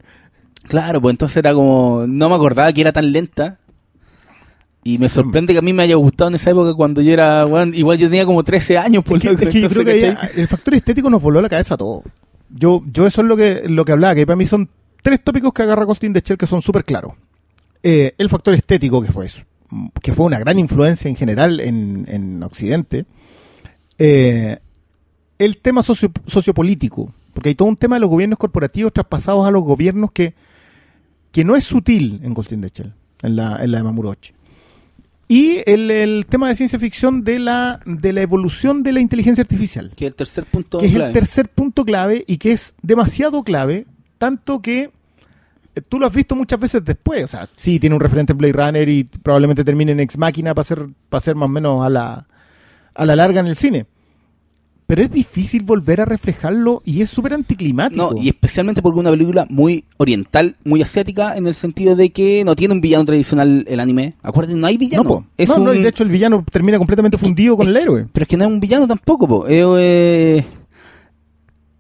Claro, 0.64 1.02
pues 1.02 1.14
entonces 1.14 1.38
era 1.38 1.54
como, 1.54 2.06
no 2.08 2.30
me 2.30 2.36
acordaba 2.36 2.72
que 2.74 2.82
era 2.82 2.92
tan 2.92 3.12
lenta. 3.12 3.60
Y 4.84 4.98
me 4.98 5.10
sorprende 5.10 5.54
que 5.54 5.60
a 5.60 5.62
mí 5.62 5.74
me 5.74 5.84
haya 5.84 5.96
gustado 5.96 6.30
en 6.30 6.36
esa 6.36 6.52
época 6.52 6.74
cuando 6.74 7.02
yo 7.02 7.12
era, 7.12 7.44
bueno, 7.46 7.74
igual 7.76 7.98
yo 7.98 8.08
tenía 8.10 8.26
como 8.26 8.44
13 8.44 8.78
años, 8.78 9.04
por 9.04 9.18
Es 9.18 9.24
que, 9.24 9.30
loco, 9.32 9.44
es 9.44 9.50
que 9.50 9.62
yo 9.62 9.68
creo 9.70 9.84
que 9.86 10.16
el 10.42 10.48
factor 10.48 10.74
estético 10.74 11.10
nos 11.10 11.22
voló 11.22 11.42
la 11.42 11.50
cabeza 11.50 11.74
a 11.74 11.78
todos. 11.78 12.04
Yo, 12.50 12.82
yo 12.86 13.06
eso 13.06 13.22
es 13.22 13.28
lo 13.28 13.36
que, 13.36 13.64
lo 13.68 13.84
que 13.84 13.92
hablaba, 13.92 14.16
que 14.16 14.26
para 14.26 14.38
mí 14.38 14.46
son 14.46 14.70
tres 15.04 15.22
tópicos 15.24 15.52
que 15.54 15.64
agarra 15.64 15.84
Ghost 15.86 16.04
in 16.06 16.14
the 16.14 16.22
Shell 16.22 16.38
que 16.38 16.48
son 16.48 16.62
súper 16.62 16.86
claros. 16.86 17.14
Eh, 17.84 18.14
el 18.18 18.30
factor 18.30 18.54
estético, 18.54 19.02
que 19.02 19.12
fue 19.12 19.26
eso, 19.26 19.42
que 20.02 20.14
fue 20.14 20.26
una 20.26 20.40
gran 20.40 20.58
influencia 20.58 21.10
en 21.10 21.16
general 21.16 21.60
en, 21.60 22.06
en 22.10 22.42
Occidente. 22.42 23.06
Eh, 23.98 24.58
el 25.38 25.58
tema 25.58 25.84
socio- 25.84 26.12
sociopolítico, 26.26 27.14
porque 27.40 27.48
hay 27.48 27.56
todo 27.56 27.70
un 27.70 27.78
tema 27.78 27.96
de 27.96 28.02
los 28.02 28.10
gobiernos 28.10 28.38
corporativos 28.38 28.92
traspasados 28.92 29.48
a 29.48 29.52
los 29.52 29.64
gobiernos 29.64 30.12
que, 30.12 30.34
que 31.32 31.46
no 31.46 31.56
es 31.56 31.64
sutil 31.64 32.20
en 32.22 32.34
Ghost 32.34 32.52
in 32.52 32.60
the 32.60 32.68
Shell, 32.68 32.94
en 33.22 33.38
la, 33.38 33.64
en 33.64 33.72
la 33.72 33.78
de 33.78 33.84
Mamurochi. 33.86 34.34
Y 35.30 35.62
el, 35.66 35.90
el 35.90 36.26
tema 36.28 36.50
de 36.50 36.56
ciencia 36.56 36.78
ficción 36.78 37.24
de 37.24 37.40
la, 37.40 37.80
de 37.86 38.12
la 38.12 38.24
evolución 38.24 38.84
de 38.84 38.92
la 38.92 39.00
inteligencia 39.00 39.42
artificial, 39.42 39.94
Que 39.96 40.08
el 40.08 40.16
tercer 40.16 40.44
punto 40.48 40.80
que 40.80 40.88
es 40.88 40.92
el 40.92 40.98
clave. 40.98 41.14
tercer 41.14 41.48
punto 41.48 41.86
clave 41.86 42.26
y 42.28 42.40
que 42.40 42.52
es 42.52 42.76
demasiado 42.82 43.42
clave, 43.46 43.86
tanto 44.18 44.62
que 44.62 44.92
eh, 45.76 45.82
tú 45.88 45.98
lo 45.98 46.08
has 46.08 46.14
visto 46.14 46.36
muchas 46.36 46.60
veces 46.60 46.84
después. 46.84 47.24
O 47.24 47.28
sea, 47.30 47.48
sí, 47.56 47.80
tiene 47.80 47.96
un 47.96 48.02
referente 48.02 48.34
en 48.34 48.38
Blade 48.38 48.52
Runner 48.52 48.90
y 48.90 49.06
probablemente 49.06 49.64
termine 49.64 49.94
en 49.94 50.02
Ex 50.02 50.18
Máquina 50.18 50.54
para 50.54 50.66
ser, 50.66 50.90
para 51.08 51.22
ser 51.22 51.38
más 51.38 51.46
o 51.46 51.50
menos 51.50 51.86
a 51.86 51.90
la, 51.90 52.28
a 52.96 53.06
la 53.06 53.16
larga 53.16 53.40
en 53.40 53.48
el 53.48 53.56
cine. 53.56 53.86
Pero 54.90 55.04
es 55.04 55.12
difícil 55.12 55.62
volver 55.62 56.02
a 56.02 56.06
reflejarlo 56.06 56.82
y 56.84 57.04
es 57.04 57.12
súper 57.12 57.36
anticlimático. 57.36 58.10
No, 58.12 58.20
y 58.20 58.28
especialmente 58.28 58.82
porque 58.82 58.98
es 58.98 59.02
una 59.02 59.12
película 59.12 59.46
muy 59.48 59.86
oriental, 59.98 60.56
muy 60.66 60.82
asiática, 60.82 61.38
en 61.38 61.46
el 61.46 61.54
sentido 61.54 61.96
de 61.96 62.10
que 62.10 62.42
no 62.44 62.56
tiene 62.56 62.74
un 62.74 62.82
villano 62.82 63.06
tradicional 63.06 63.66
el 63.68 63.80
anime. 63.80 64.16
Acuérdense, 64.24 64.60
no 64.60 64.66
hay 64.66 64.78
villano. 64.78 65.04
no, 65.04 65.28
es 65.38 65.48
No, 65.48 65.76
y 65.76 65.84
de 65.84 65.90
hecho 65.90 66.02
el 66.02 66.10
villano 66.10 66.44
termina 66.52 66.80
completamente 66.80 67.20
fundido 67.20 67.56
con 67.56 67.68
el 67.68 67.78
héroe. 67.78 68.08
Pero 68.12 68.24
es 68.24 68.28
que 68.28 68.36
no 68.36 68.46
es 68.46 68.50
un 68.50 68.60
villano 68.60 68.88
tampoco, 68.88 69.28
po. 69.28 69.48
Eh, 69.48 69.62
eh, 69.62 70.46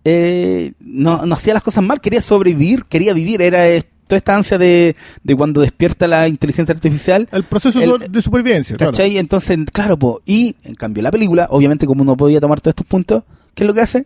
eh, 0.06 0.74
no, 0.80 1.25
no 1.25 1.34
hacía 1.34 1.56
las 1.56 1.63
cosas 1.63 1.84
mal, 1.84 2.01
quería 2.01 2.22
sobrevivir, 2.22 2.86
quería 2.86 3.16
vivir. 3.16 3.42
Era 3.42 3.66
toda 4.10 4.18
esta 4.18 4.36
ansia 4.36 4.58
de, 4.58 4.96
de 5.24 5.36
cuando 5.36 5.62
despierta 5.62 6.08
la 6.08 6.28
inteligencia 6.28 6.74
artificial. 6.74 7.30
El 7.32 7.44
proceso 7.44 7.80
El- 7.82 8.12
de 8.12 8.22
supervivencia, 8.22 8.75
claro. 8.75 8.92
¿Cachai? 8.92 9.18
Entonces, 9.18 9.58
claro, 9.72 9.98
po. 9.98 10.22
Y 10.25 10.56
en 10.63 10.75
cambio, 10.75 11.01
la 11.04 11.12
película, 11.12 11.48
obviamente, 11.51 11.86
como 11.86 12.04
no 12.04 12.18
podía 12.18 12.42
tomar 12.42 12.60
todos 12.60 12.72
estos 12.74 12.88
puntos, 12.88 13.24
¿qué 13.54 13.63
es 13.63 13.68
lo 13.68 13.74
que 13.75 13.82
hace? 13.82 14.06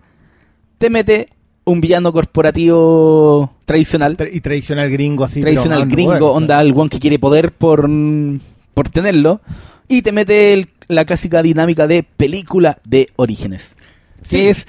Te 0.78 0.90
mete 0.90 1.30
un 1.64 1.80
villano 1.80 2.12
corporativo 2.12 3.54
tradicional. 3.66 4.18
Tra- 4.18 4.30
y 4.32 4.42
tradicional 4.42 4.90
gringo 4.92 5.24
así. 5.24 5.42
tradicional 5.42 5.84
pero, 5.88 5.92
gringo, 5.92 6.32
onda 6.34 6.60
el 6.62 6.74
one 6.76 6.90
que 6.90 7.00
quiere 7.00 7.18
poder 7.20 7.52
por, 7.54 7.90
por 8.74 8.90
tenerlo. 8.90 9.42
Y 9.88 10.02
te 10.02 10.12
mete 10.12 10.54
el- 10.54 10.70
la 10.90 11.06
clásica 11.06 11.42
dinámica 11.42 11.88
de 11.88 12.04
película 12.04 12.80
de 12.84 13.10
orígenes. 13.16 13.72
Sí. 14.22 14.38
Que 14.38 14.50
es 14.50 14.68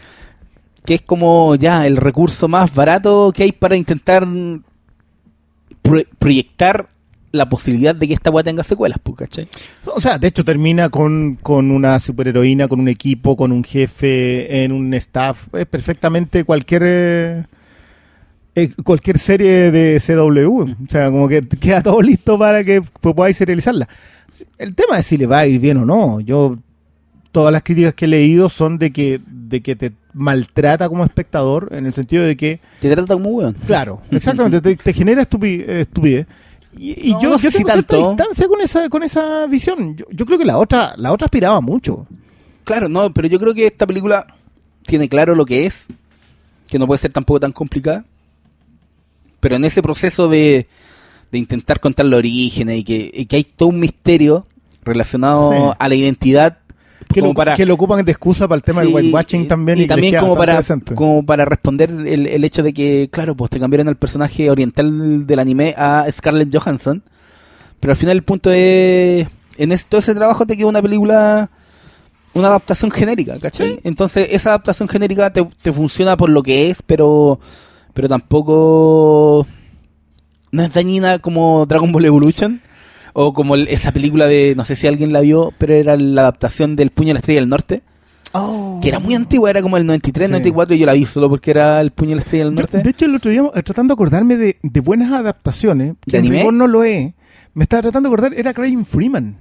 que 0.85 0.95
es 0.97 1.03
como 1.03 1.55
ya 1.55 1.87
el 1.87 1.97
recurso 1.97 2.47
más 2.47 2.75
barato 2.75 3.33
que 3.35 3.45
hay 3.45 3.53
para 3.53 3.75
intentar 3.75 4.29
pro- 5.85 6.03
proyectar 6.19 6.89
la 7.31 7.49
posibilidad 7.49 7.95
de 7.95 8.07
que 8.09 8.15
esta 8.15 8.31
weá 8.31 8.43
tenga 8.45 8.63
secuelas, 8.65 8.99
pues, 9.03 9.17
¿cachai? 9.19 9.49
O 9.87 10.01
sea, 10.01 10.19
de 10.19 10.29
hecho 10.29 10.45
termina 10.45 10.89
con, 10.89 11.37
con 11.43 11.71
una 11.71 11.99
superheroína, 11.99 12.69
con 12.69 12.81
un 12.81 12.89
equipo, 12.89 13.37
con 13.37 13.51
un 13.53 13.63
jefe, 13.65 14.63
en 14.65 14.73
un 14.73 14.95
staff. 14.95 15.49
Es 15.53 15.67
perfectamente 15.67 16.45
cualquier 16.45 16.83
eh, 16.87 17.45
eh, 18.55 18.71
cualquier 18.85 19.19
serie 19.19 19.73
de 19.73 20.01
CW. 20.05 20.63
O 20.63 20.67
sea, 20.89 21.11
como 21.11 21.29
que 21.29 21.43
queda 21.43 21.83
todo 21.83 22.01
listo 22.03 22.39
para 22.39 22.63
que 22.65 22.83
pues, 22.83 23.15
podáis 23.15 23.37
serializarla. 23.37 23.89
El 24.59 24.75
tema 24.77 24.99
es 25.01 25.07
si 25.07 25.17
le 25.17 25.27
va 25.27 25.41
a 25.41 25.47
ir 25.47 25.61
bien 25.61 25.77
o 25.79 25.85
no. 25.85 26.21
Yo 26.21 26.57
todas 27.33 27.53
las 27.53 27.63
críticas 27.65 27.95
que 27.95 28.05
he 28.05 28.09
leído 28.09 28.49
son 28.49 28.79
de 28.79 28.93
que 28.93 29.21
de 29.27 29.61
que 29.61 29.75
te 29.75 29.93
maltrata 30.15 30.89
como 30.89 31.05
espectador 31.05 31.69
en 31.73 31.87
el 31.87 31.93
sentido 31.93 32.25
de 32.25 32.37
que 32.37 32.61
Te 32.81 32.91
trata 32.91 33.13
como 33.15 33.29
weón. 33.31 33.55
Claro, 33.67 34.01
exactamente, 34.11 34.61
te, 34.61 34.77
te 34.77 34.93
genera 34.93 35.23
estupi- 35.29 35.69
estupidez. 35.69 36.27
Y, 36.77 37.11
y 37.11 37.13
No, 37.13 37.23
yo, 37.23 37.31
no 37.31 37.39
sé 37.39 37.45
yo 37.45 37.51
si 37.51 37.57
cierta 37.59 37.75
tanto. 37.75 38.09
distancia 38.11 38.49
con 38.49 38.61
esa, 38.61 38.89
con 38.89 39.03
esa 39.03 39.47
visión. 39.47 39.97
Yo, 39.97 40.07
yo 40.11 40.25
creo 40.27 40.39
que 40.39 40.45
la 40.45 40.59
otra, 40.59 40.95
la 40.97 41.13
otra 41.13 41.27
aspiraba 41.27 41.61
mucho. 41.61 42.07
Claro, 42.65 42.89
no, 42.89 43.13
pero 43.13 43.29
yo 43.29 43.39
creo 43.39 43.55
que 43.55 43.67
esta 43.67 43.87
película 43.87 44.27
tiene 44.87 45.09
claro 45.09 45.35
lo 45.35 45.45
que 45.45 45.67
es, 45.67 45.87
que 46.69 46.79
no 46.79 46.87
puede 46.87 46.99
ser 46.99 47.13
tampoco 47.13 47.41
tan 47.41 47.53
complicada. 47.53 48.05
Pero 49.41 49.57
en 49.57 49.65
ese 49.65 49.83
proceso 49.83 50.29
de, 50.29 50.67
de 51.31 51.39
intentar 51.39 51.79
contar 51.81 52.07
los 52.07 52.19
orígenes 52.19 52.79
y 52.81 52.85
que, 52.85 53.11
y 53.13 53.27
que 53.27 53.37
hay 53.37 53.45
todo 53.45 53.69
un 53.69 53.79
misterio 53.81 54.47
relacionado 54.83 55.53
Sí. 55.53 55.77
a 55.79 55.89
la 55.89 55.95
identidad 55.95 56.59
Que 57.15 57.21
como 57.21 57.33
lo, 57.33 57.35
para 57.37 57.55
que 57.55 57.65
lo 57.65 57.75
ocupan 57.75 58.05
de 58.05 58.13
excusa 58.13 58.47
para 58.47 58.57
el 58.57 58.63
tema 58.63 58.83
Sí, 58.83 58.87
del 58.89 58.95
whitewashing 58.97 59.43
y- 59.43 59.49
también. 59.49 59.79
y, 59.79 59.81
les 59.83 59.89
también 59.89 60.19
como 60.21 60.37
para 60.37 60.61
como 60.95 61.25
para 61.25 61.45
responder 61.47 61.91
el, 61.91 62.27
el 62.27 62.45
hecho 62.45 62.63
de 62.63 62.73
que 62.75 63.09
claro 63.11 63.35
pues 63.35 63.51
te 63.51 63.59
cambiaron 63.61 63.89
el 63.89 63.97
personaje 63.97 64.51
oriental 64.51 65.27
del 65.27 65.39
anime 65.39 65.75
a 65.79 66.05
Scarlett 66.11 66.55
Johansson 66.55 67.03
pero 67.81 67.93
al 67.93 67.97
final 67.97 68.17
el 68.17 68.23
punto 68.25 68.51
es 68.53 69.27
en 69.57 69.73
es- 69.73 69.87
todo 69.87 70.01
ese 70.01 70.15
trabajo 70.15 70.45
te 70.47 70.57
queda 70.57 70.67
una 70.67 70.83
película 70.83 71.51
una 72.35 72.49
adaptación 72.49 72.91
genérica 72.91 73.39
¿cachai? 73.39 73.79
entonces 73.85 74.29
esa 74.33 74.51
adaptación 74.51 74.89
genérica 74.89 75.33
te, 75.33 75.47
te 75.63 75.73
funciona 75.73 76.17
por 76.17 76.29
lo 76.31 76.43
que 76.43 76.69
es 76.71 76.83
pero 76.83 77.39
pero 77.95 78.09
tampoco 78.09 79.47
no 80.51 80.63
es 80.63 80.73
dañina 80.73 81.19
como 81.19 81.67
Dragon 81.67 81.91
Ball 81.93 82.05
Evolution 82.05 82.61
o 83.15 83.33
como 83.33 83.55
el- 83.55 83.69
esa 83.69 83.91
película 83.93 84.27
de 84.27 84.53
no 84.57 84.65
sé 84.67 84.77
si 84.77 84.87
alguien 84.87 85.13
la 85.15 85.21
vio 85.21 85.53
pero 85.57 85.73
era 85.73 85.97
la 85.97 86.21
adaptación 86.23 86.77
del 86.77 86.91
Puño 86.91 87.09
de 87.09 87.15
la 87.15 87.19
Estrella 87.21 87.41
del 87.41 87.49
Norte 87.49 87.83
que 88.83 88.89
era 88.89 88.99
muy 88.99 89.15
antigua, 89.15 89.49
era 89.49 89.63
como 89.63 89.77
el 89.77 89.87
93, 89.87 90.27
Sí. 90.27 90.33
94, 90.33 90.75
y 90.75 90.79
yo 90.81 90.87
la 90.87 90.95
vi 90.95 91.07
solo 91.07 91.31
porque 91.31 91.53
era 91.53 91.81
el 91.81 91.93
puño 91.93 92.11
de 92.11 92.17
la 92.17 92.23
estrella 92.23 92.45
del 92.47 92.55
Yo, 92.55 92.61
norte. 92.63 92.79
de 92.83 92.91
hecho, 92.91 93.05
el 93.05 93.15
otro 93.15 93.31
día, 93.31 93.43
eh, 93.55 93.63
tratando 93.63 93.93
de 93.93 93.95
acordarme 93.95 94.37
de, 94.37 94.59
de 94.61 94.81
buenas 94.81 95.13
adaptaciones, 95.13 95.95
que 96.05 96.11
¿De 96.11 96.19
en 96.19 96.33
anime? 96.35 96.53
no 96.53 96.67
lo 96.67 96.83
es, 96.83 97.13
me 97.55 97.63
estaba 97.63 97.83
tratando 97.83 98.09
de 98.09 98.13
acordar, 98.13 98.35
era 98.37 98.53
Craig 98.53 98.77
Freeman, 98.85 99.37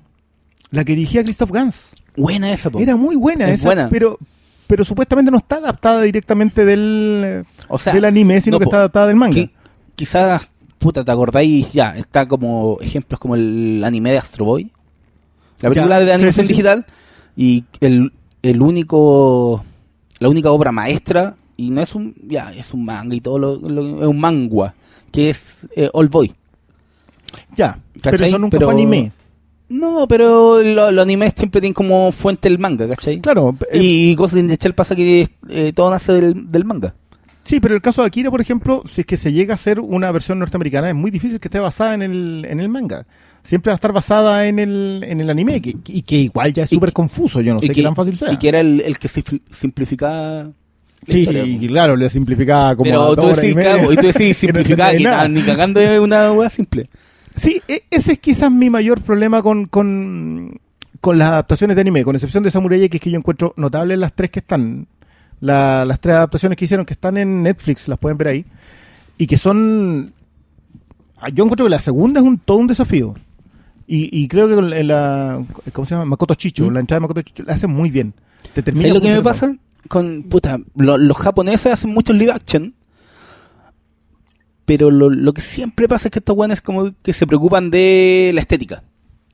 la 0.69 0.85
que 0.85 0.93
dirigía 0.95 1.23
Christoph 1.23 1.49
Gans. 1.51 1.95
Buena 2.15 2.53
esa, 2.53 2.69
po. 2.69 2.79
Era 2.79 2.95
muy 2.95 3.15
buena 3.15 3.47
Es 3.49 3.61
esa, 3.61 3.69
buena. 3.69 3.89
pero 3.89 4.19
pero 4.67 4.85
supuestamente 4.85 5.31
no 5.31 5.37
está 5.37 5.55
adaptada 5.55 5.99
directamente 6.03 6.63
del, 6.63 7.45
O 7.69 7.79
sea, 7.79 7.93
del 7.93 8.05
anime, 8.05 8.41
sino 8.41 8.55
no, 8.55 8.59
que 8.59 8.65
po. 8.65 8.69
está 8.69 8.77
adaptada 8.77 9.07
del 9.07 9.15
manga. 9.15 9.35
Qui- 9.37 9.49
quizás, 9.95 10.47
puta, 10.83 11.03
¿te 11.03 11.11
acordáis? 11.11 11.71
Ya, 11.73 11.97
está 11.97 12.27
como 12.27 12.77
ejemplos 12.81 13.19
como 13.19 13.35
el 13.35 13.81
anime 13.83 14.11
de 14.11 14.17
Astro 14.19 14.45
Boy. 14.45 14.65
La 15.61 15.69
Ya, 15.69 15.73
película 15.73 15.99
de 16.01 16.13
animación 16.13 16.45
sí, 16.45 16.47
sí. 16.49 16.53
digital. 16.53 16.85
Y 17.35 17.63
el, 17.79 18.11
el 18.43 18.61
único, 18.61 19.63
la 20.19 20.29
única 20.29 20.51
obra 20.51 20.71
maestra, 20.71 21.35
y 21.57 21.69
no 21.71 21.81
es 21.81 21.95
un, 21.95 22.13
ya, 22.27 22.51
es 22.53 22.73
un 22.73 22.85
manga 22.85 23.15
y 23.15 23.21
todo, 23.21 23.39
lo, 23.39 23.55
lo- 23.57 24.01
es 24.01 24.07
un 24.07 24.19
mangua, 24.19 24.75
que 25.11 25.29
es 25.29 25.67
eh, 25.75 25.89
All 25.93 26.09
Boy. 26.09 26.33
Ya, 27.55 27.79
pero 28.01 28.11
¿Cachai? 28.17 28.27
eso 28.29 28.37
nunca 28.39 28.57
Pero- 28.57 28.67
fue 28.71 28.73
anime. 28.73 29.11
No, 29.69 30.05
pero 30.07 30.61
lo- 30.61 30.91
los 30.91 31.01
animes 31.03 31.33
siempre 31.35 31.59
tienen 31.61 31.73
como 31.73 32.11
fuente 32.11 32.47
el 32.47 32.59
manga, 32.59 32.87
¿cachai? 32.87 33.21
Claro, 33.21 33.55
eh, 33.71 33.79
Y 33.81 34.13
Ghost 34.15 34.35
in 34.35 34.47
the 34.47 34.57
Shell 34.57 34.75
pasa 34.75 34.95
que 34.95 35.27
eh, 35.49 35.73
todo 35.73 35.89
nace 35.89 36.11
del, 36.13 36.51
del 36.51 36.65
manga. 36.65 36.93
Sí, 37.43 37.59
pero 37.59 37.75
el 37.75 37.81
caso 37.81 38.01
de 38.01 38.07
Akira, 38.07 38.31
por 38.31 38.41
ejemplo, 38.41 38.83
si 38.85 39.01
es 39.01 39.07
que 39.07 39.17
se 39.17 39.33
llega 39.33 39.53
a 39.53 39.55
hacer 39.55 39.79
una 39.79 40.12
versión 40.12 40.39
norteamericana, 40.39 40.89
es 40.89 40.95
muy 40.95 41.12
difícil 41.12 41.39
que 41.39 41.47
esté 41.47 41.59
basada 41.59 41.93
en 41.93 42.01
el, 42.01 42.45
en 42.50 42.59
el 42.59 42.69
manga. 42.69 43.05
Siempre 43.43 43.69
va 43.71 43.73
a 43.73 43.75
estar 43.75 43.91
basada 43.93 44.47
en 44.47 44.59
el, 44.59 45.03
en 45.05 45.19
el 45.21 45.29
anime, 45.29 45.62
que, 45.62 45.75
y 45.88 46.01
que 46.03 46.15
igual 46.17 46.53
ya 46.53 46.63
es 46.63 46.71
Y 46.71 46.75
súper 46.75 46.93
confuso, 46.93 47.41
yo 47.41 47.53
no 47.53 47.62
y 47.62 47.67
sé 47.67 47.75
qué 47.75 47.83
tan 47.83 47.95
fácil 47.95 48.17
sea. 48.17 48.31
Y 48.31 48.38
que 48.38 48.50
era 48.50 48.59
el, 48.59 48.81
el 48.81 48.97
que 49.00 49.07
simplificaba. 49.51 50.53
la 51.05 51.15
sí, 51.15 51.17
historia, 51.17 51.45
y 51.45 51.67
claro, 51.67 51.95
le 51.95 52.09
simplificaba 52.09 52.75
como 52.75 52.83
Pero 52.89 53.17
tú 53.17 53.29
y 53.29 53.29
decís, 53.29 53.55
media, 53.55 53.77
claro, 53.77 53.91
y 53.91 53.97
tú 53.97 54.07
decís 54.07 54.38
no 54.51 54.53
simplificada, 54.53 54.95
que 54.95 55.00
nada, 55.00 55.27
ni 55.27 55.43
cagando 55.43 55.79
es 55.79 56.00
una 56.00 56.31
hueá 56.33 56.50
simple. 56.50 56.89
Sí, 57.35 57.62
e- 57.67 57.83
ese 57.89 58.13
es 58.13 58.19
quizás 58.19 58.51
mi 58.51 58.69
mayor 58.69 59.01
problema 59.01 59.41
con, 59.41 59.65
con, 59.65 60.59
con 61.01 61.17
las 61.17 61.29
adaptaciones 61.29 61.75
de 61.75 61.81
anime, 61.81 62.03
con 62.03 62.15
excepción 62.15 62.43
de 62.43 62.51
Samurai 62.51 62.83
X, 62.85 63.01
que 63.01 63.12
yo 63.12 63.17
encuentro 63.17 63.53
notables 63.57 63.97
las 63.97 64.13
tres 64.13 64.31
que 64.31 64.39
están, 64.39 64.88
la- 65.43 65.83
las 65.85 66.00
tres 66.00 66.15
adaptaciones 66.15 66.57
que 66.57 66.65
hicieron, 66.65 66.85
que 66.85 66.93
están 66.93 67.17
en 67.17 67.43
Netflix, 67.43 67.88
las 67.88 68.00
pueden 68.00 68.17
ver 68.17 68.27
ahí, 68.29 68.45
y 69.17 69.27
que 69.27 69.38
son... 69.38 70.13
ah, 71.17 71.29
Yo 71.29 71.43
encuentro 71.43 71.65
que 71.65 71.69
la 71.69 71.81
segunda 71.81 72.21
es 72.21 72.25
un 72.25 72.38
todo 72.39 72.57
un 72.57 72.67
desafío. 72.67 73.13
Y, 73.85 74.09
y 74.17 74.27
creo 74.29 74.47
que 74.47 74.53
en 74.79 74.88
la... 74.88 75.43
¿Cómo 75.73 75.85
se 75.85 75.93
llama? 75.95 76.05
Makoto 76.05 76.33
Chicho, 76.35 76.63
¿Mm? 76.69 76.73
la 76.73 76.79
entrada 76.79 76.97
de 77.00 77.01
Makoto 77.01 77.21
Chicho, 77.21 77.43
la 77.43 77.53
hace 77.53 77.67
muy 77.67 77.89
bien. 77.89 78.13
Te 78.53 78.63
termina 78.63 78.88
¿Sabes 78.88 79.01
lo 79.03 79.07
que 79.09 79.15
me 79.15 79.21
pasa? 79.21 79.55
Con, 79.89 80.23
puta, 80.23 80.59
lo- 80.75 80.97
los 80.97 81.17
japoneses 81.17 81.73
hacen 81.73 81.89
muchos 81.91 82.15
live 82.15 82.31
action. 82.31 82.73
Pero 84.65 84.89
lo, 84.91 85.09
lo 85.09 85.33
que 85.33 85.41
siempre 85.41 85.89
pasa 85.89 86.07
es 86.07 86.12
que 86.13 86.19
estos 86.19 86.35
buenos 86.38 86.62
como 86.62 86.91
que 87.03 87.12
se 87.12 87.27
preocupan 87.27 87.69
de 87.69 88.31
la 88.33 88.39
estética. 88.39 88.83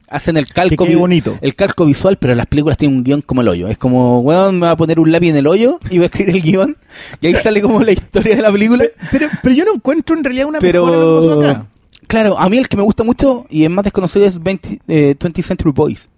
Hacen 0.10 0.38
el 0.38 0.46
calco, 0.46 0.86
vi- 0.86 0.96
bonito. 0.96 1.38
el 1.42 1.56
calco 1.56 1.86
visual, 1.86 2.18
pero 2.18 2.34
las 2.36 2.48
películas 2.48 2.78
tienen 2.78 2.98
un 2.98 3.04
guion 3.04 3.22
como 3.22 3.42
el 3.42 3.48
hoyo. 3.48 3.68
Es 3.68 3.78
como, 3.78 4.22
weón, 4.22 4.56
me 4.60 4.66
va 4.66 4.72
a 4.72 4.78
poner 4.78 5.00
un 5.00 5.12
lápiz 5.12 5.30
en 5.30 5.36
el 5.38 5.46
hoyo 5.48 5.80
y 5.92 5.98
voy 5.98 6.04
a 6.04 6.06
escribir 6.08 6.36
el 6.36 6.42
guion. 6.42 6.78
Y 7.22 7.28
ahí 7.28 7.36
sale 7.36 7.62
como 7.62 7.82
la 7.82 7.92
historia 7.92 8.36
de 8.36 8.42
la 8.42 8.52
película. 8.52 8.86
Pero, 9.12 9.28
pero 9.44 9.54
yo 9.56 9.66
no 9.66 9.76
encuentro 9.76 10.18
en 10.18 10.24
realidad 10.24 10.48
una 10.48 10.60
Pero, 10.60 10.88
en 10.88 10.94
que 11.22 11.28
pasó 11.28 11.40
acá. 11.42 11.66
claro, 12.08 12.40
a 12.40 12.50
mí 12.50 12.58
el 12.58 12.68
que 12.68 12.78
me 12.78 12.84
gusta 12.84 13.04
mucho 13.04 13.46
y 13.50 13.64
es 13.66 13.70
más 13.70 13.84
desconocido 13.84 14.26
es 14.26 14.42
20, 14.42 14.80
eh, 14.88 15.16
20th 15.20 15.44
Century 15.44 15.72
Boys. 15.72 16.10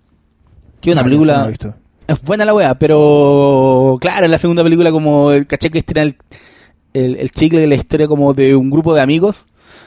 Que 0.80 0.92
es 0.92 0.96
una 0.96 1.02
Ah, 1.02 1.06
no, 1.08 1.12
eso 1.16 1.26
no 1.26 1.28
película... 1.52 1.76
Es 2.08 2.22
buena 2.24 2.44
la 2.46 2.54
wea, 2.54 2.76
pero 2.80 3.98
claro, 4.02 4.26
en 4.26 4.32
la 4.32 4.38
segunda 4.38 4.64
película 4.64 4.92
como 4.92 5.32
el 5.32 5.48
caché 5.48 5.70
que 5.70 5.80
estira 5.80 6.02
el, 6.02 6.16
el, 6.94 7.16
el 7.16 7.32
chicle 7.32 7.62
de 7.62 7.68
la 7.68 7.76
historia 7.76 8.08
como 8.08 8.34
de 8.34 8.56
un 8.56 8.70
grupo 8.70 8.94
de 8.94 9.00
amigos, 9.02 9.46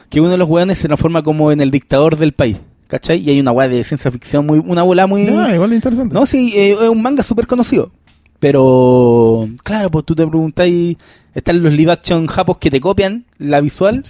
que 0.09 0.21
uno 0.21 0.29
de 0.29 0.37
los 0.37 0.49
weones 0.49 0.77
se 0.79 0.87
transforma 0.87 1.21
como 1.21 1.51
en 1.51 1.61
el 1.61 1.69
dictador 1.69 2.17
del 2.17 2.31
país, 2.33 2.57
¿cachai? 2.87 3.19
Y 3.19 3.29
hay 3.29 3.39
una 3.39 3.51
wea 3.51 3.67
de 3.67 3.83
ciencia 3.83 4.11
ficción 4.11 4.45
muy, 4.45 4.59
una 4.65 4.83
bola 4.83 5.07
muy... 5.07 5.27
Ah, 5.27 5.51
igual 5.53 5.71
es 5.71 5.75
interesante. 5.77 6.13
No, 6.13 6.25
sí, 6.25 6.51
eh, 6.55 6.71
es 6.81 6.89
un 6.89 7.01
manga 7.01 7.23
súper 7.23 7.47
conocido. 7.47 7.91
Pero, 8.39 9.47
claro, 9.63 9.89
pues 9.91 10.05
tú 10.05 10.13
te 10.15 10.25
preguntáis, 10.27 10.97
están 11.33 11.63
los 11.63 11.73
live 11.73 11.91
action 11.91 12.27
japos 12.27 12.57
que 12.59 12.69
te 12.69 12.79
copian 12.79 13.25
la 13.39 13.59
visual. 13.61 14.03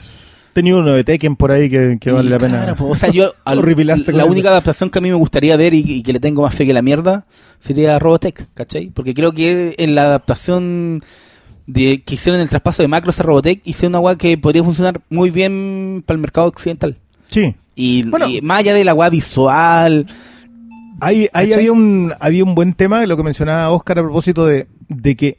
Tenía 0.54 0.76
uno 0.76 0.92
de 0.94 1.04
Tekken 1.04 1.36
por 1.36 1.52
ahí 1.52 1.70
que, 1.70 1.98
que 2.00 2.10
Y 2.10 2.14
vale 2.14 2.30
la 2.30 2.40
pena. 2.40 2.58
claro, 2.64 2.76
pues, 2.76 2.92
o 2.92 2.96
sea, 2.96 3.10
yo, 3.12 3.34
al- 3.46 3.62
la 4.14 4.26
única 4.26 4.50
adaptación 4.50 4.90
que 4.90 5.00
a 5.00 5.02
mí 5.02 5.10
me 5.10 5.16
gustaría 5.16 5.56
ver 5.58 5.74
y, 5.74 5.80
y 5.86 6.04
que 6.04 6.14
le 6.14 6.20
tengo 6.20 6.42
más 6.42 6.54
fe 6.56 6.66
que 6.66 6.74
la 6.74 6.82
mierda 6.82 7.26
sería 7.60 7.98
Robotech, 8.00 8.48
¿cachai? 8.54 8.88
Porque 8.88 9.14
creo 9.14 9.32
que 9.32 9.76
en 9.78 9.96
la 9.96 10.04
adaptación 10.04 11.02
de, 11.68 12.04
que 12.04 12.16
hicieron 12.16 12.40
el 12.42 12.50
traspaso 12.50 12.84
de 12.84 12.88
Macros 12.88 13.20
a 13.20 13.24
Robotech, 13.24 13.62
hicieron 13.66 13.92
una 13.94 14.00
weá 14.02 14.16
que 14.18 14.38
podría 14.38 14.64
funcionar 14.64 15.02
muy 15.10 15.30
bien 15.30 16.04
para 16.06 16.16
el 16.16 16.22
mercado 16.22 16.48
occidental. 16.48 16.98
Sí. 17.30 17.56
Y, 17.76 18.04
Bueno. 18.04 18.28
y 18.28 18.42
más 18.42 18.60
allá 18.60 18.74
de 18.74 18.86
la 18.86 18.94
weá 18.94 19.10
visual, 19.10 20.08
Ahí, 21.02 21.28
ahí 21.34 21.52
había 21.52 21.74
un 21.74 22.14
había 22.22 22.44
un 22.46 22.56
buen 22.56 22.72
tema, 22.74 23.06
lo 23.06 23.18
que 23.18 23.24
mencionaba 23.24 23.70
Oscar 23.72 24.00
a 24.00 24.04
propósito 24.04 24.46
de, 24.46 24.68
de 24.88 25.16
que 25.18 25.38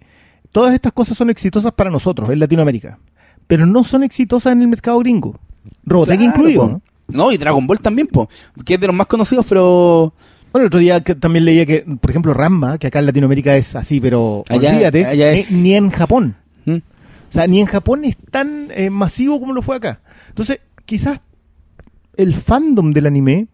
todas 0.52 0.74
estas 0.74 0.92
cosas 0.92 1.16
son 1.16 1.30
exitosas 1.30 1.72
para 1.72 1.88
nosotros 1.90 2.28
en 2.28 2.38
Latinoamérica, 2.40 2.98
pero 3.46 3.64
no 3.64 3.82
son 3.82 4.02
exitosas 4.04 4.52
en 4.52 4.60
el 4.60 4.68
mercado 4.68 4.98
gringo. 4.98 5.38
Robotech 5.84 6.18
Claro, 6.18 6.30
incluido. 6.30 6.68
¿no? 6.68 6.82
No, 7.08 7.32
y 7.32 7.38
Dragon 7.38 7.66
Ball 7.66 7.80
también, 7.80 8.06
po, 8.08 8.28
que 8.66 8.74
es 8.74 8.80
de 8.80 8.86
los 8.86 8.94
más 8.94 9.06
conocidos, 9.06 9.46
pero 9.48 10.12
Bueno, 10.52 10.64
el 10.64 10.66
otro 10.68 10.78
día 10.80 11.00
que 11.00 11.14
también 11.14 11.44
leía 11.46 11.64
que, 11.64 11.84
por 12.00 12.10
ejemplo, 12.10 12.34
Ramma, 12.34 12.76
que 12.76 12.88
acá 12.88 12.98
en 12.98 13.06
Latinoamérica 13.06 13.56
es 13.56 13.74
así, 13.76 13.98
pero 13.98 14.44
Allá- 14.50 14.70
olvídate, 14.72 15.06
allá 15.06 15.32
ni- 15.32 15.38
es- 15.40 15.52
ni 15.52 15.74
en 15.74 15.88
Japón. 15.90 16.36
¿Mm? 16.66 16.76
O 16.76 16.82
sea, 17.32 17.46
ni 17.46 17.60
en 17.60 17.66
Japón 17.66 18.04
es 18.04 18.16
tan 18.30 18.68
eh, 18.74 18.90
masivo 18.90 19.40
como 19.40 19.52
lo 19.54 19.62
fue 19.62 19.76
acá. 19.76 20.00
Entonces, 20.28 20.60
quizás 20.84 21.20
el 22.16 22.34
fandom 22.34 22.92
del 22.92 23.06
anime, 23.06 23.46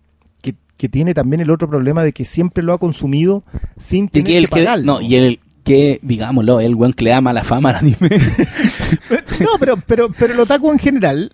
que, 0.43 0.55
que 0.77 0.89
tiene 0.89 1.15
también 1.15 1.41
el 1.41 1.51
otro 1.51 1.69
problema 1.69 2.03
de 2.03 2.13
que 2.13 2.25
siempre 2.25 2.63
lo 2.63 2.73
ha 2.73 2.79
consumido 2.79 3.45
sin 3.77 4.09
tener 4.09 4.25
que 4.27 4.33
que, 4.33 4.39
el 4.39 4.45
que, 4.49 4.51
pagarlo. 4.51 4.85
no, 4.85 5.01
y 5.01 5.15
el 5.17 5.41
que, 5.65 6.01
digámoslo, 6.03 6.61
el 6.61 6.75
weón 6.75 6.93
que 6.93 7.05
le 7.05 7.11
da 7.11 7.21
mala 7.21 7.45
fama 7.45 7.71
al 7.71 7.77
anime. 7.77 8.09
No, 9.41 9.59
pero, 9.59 9.77
pero, 9.87 10.09
pero 10.11 10.35
el 10.35 10.41
otaku 10.41 10.71
en 10.71 10.79
general 10.79 11.33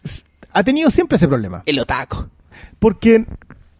ha 0.53 0.63
tenido 0.65 0.91
siempre 0.91 1.17
ese 1.17 1.29
problema. 1.29 1.63
el 1.67 1.79
otaku. 1.79 2.27
Porque 2.79 3.27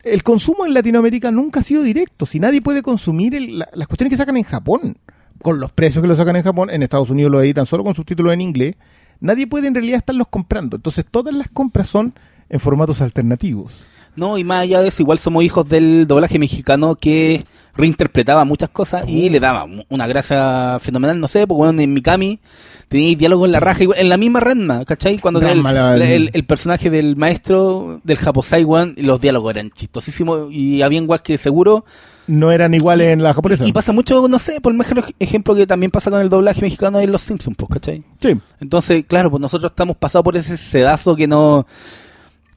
el 0.03 0.23
consumo 0.23 0.67
en 0.67 0.75
Latinoamérica 0.75 1.31
nunca 1.31 1.61
ha 1.61 1.63
sido 1.63 1.83
directo. 1.83 2.27
Si 2.27 2.41
nadie 2.41 2.61
puede 2.63 2.83
consumir 2.83 3.35
el- 3.35 3.59
la- 3.61 3.69
las 3.75 3.87
cuestiones 3.89 4.11
que 4.11 4.17
sacan 4.17 4.37
en 4.37 4.45
Japón, 4.45 4.97
con 5.43 5.61
los 5.61 5.71
precios 5.73 6.03
que 6.03 6.09
lo 6.09 6.17
sacan 6.17 6.37
en 6.37 6.43
Japón, 6.43 6.69
en 6.71 6.83
Estados 6.83 7.11
Unidos 7.11 7.31
lo 7.33 7.41
editan 7.41 7.67
solo 7.67 7.85
con 7.85 7.95
subtítulos 7.95 8.33
en 8.33 8.41
inglés, 8.41 8.75
nadie 9.21 9.47
puede 9.47 9.69
en 9.69 9.75
realidad 9.75 9.99
estarlos 9.99 10.29
comprando. 10.29 10.77
Entonces 10.77 11.05
todas 11.11 11.35
las 11.35 11.49
compras 11.49 11.89
son 11.89 12.15
en 12.51 12.61
formatos 12.61 13.01
alternativos. 13.01 13.87
No, 14.17 14.37
y 14.37 14.43
más 14.45 14.63
allá 14.63 14.81
de 14.83 14.89
eso, 14.89 15.03
igual 15.03 15.19
somos 15.19 15.45
hijos 15.45 15.69
del 15.69 16.07
doblaje 16.09 16.39
mexicano 16.41 16.97
que 16.97 17.45
reinterpretaba 17.77 18.45
muchas 18.45 18.69
cosas 18.71 19.05
Oh. 19.07 19.09
y 19.09 19.29
le 19.29 19.39
daba 19.39 19.65
una 19.89 20.07
gracia 20.09 20.79
fenomenal. 20.81 21.21
No 21.21 21.29
sé, 21.29 21.47
pues 21.47 21.57
bueno, 21.57 21.81
en 21.81 21.95
Mikami 21.95 22.41
tenía 22.89 23.15
diálogo 23.17 23.47
en 23.47 23.53
la 23.53 23.61
raja, 23.61 23.85
igual- 23.85 24.01
en 24.01 24.09
la 24.09 24.17
misma 24.17 24.41
Renma, 24.41 24.85
¿cachai? 24.85 25.19
Cuando 25.19 25.39
tenía 25.39 25.53
el, 25.55 25.63
Ranma, 25.63 25.95
el- 25.95 26.45
personaje 26.47 26.91
del 26.91 27.15
maestro 27.15 28.01
del 28.03 28.17
Japosai, 28.17 28.65
weón, 28.65 28.95
y 28.97 29.03
los 29.03 29.21
diálogos 29.21 29.51
eran 29.55 29.71
chistosísimos 29.71 30.53
y 30.53 30.83
había 30.83 31.01
guas 31.03 31.23
que 31.23 31.39
seguro. 31.39 31.85
No 32.27 32.51
eran 32.51 32.75
iguales 32.75 33.09
en 33.09 33.23
la 33.23 33.33
japonesa. 33.33 33.65
Y, 33.65 33.69
y 33.69 33.73
pasa 33.73 33.93
mucho, 33.93 34.27
no 34.29 34.39
sé, 34.41 34.61
por 34.61 34.73
el 34.73 34.79
mejor 34.79 34.99
ej- 34.99 35.15
ejemplo 35.21 35.55
que 35.55 35.67
también 35.67 35.93
pasa 35.93 36.11
con 36.11 36.21
el 36.21 36.29
doblaje 36.29 36.61
mexicano 36.61 36.99
en 36.99 37.13
Los 37.13 37.23
Simpsons, 37.23 37.57
pues, 37.57 37.71
¿cachai? 37.71 38.03
Sí. 38.21 38.37
Entonces, 38.61 39.05
claro, 39.07 39.31
pues 39.31 39.41
nosotros 39.41 39.71
estamos 39.71 39.97
pasados 39.97 40.25
por 40.25 40.37
ese 40.37 40.57
sedazo 40.57 41.15
que 41.15 41.29
no. 41.29 41.65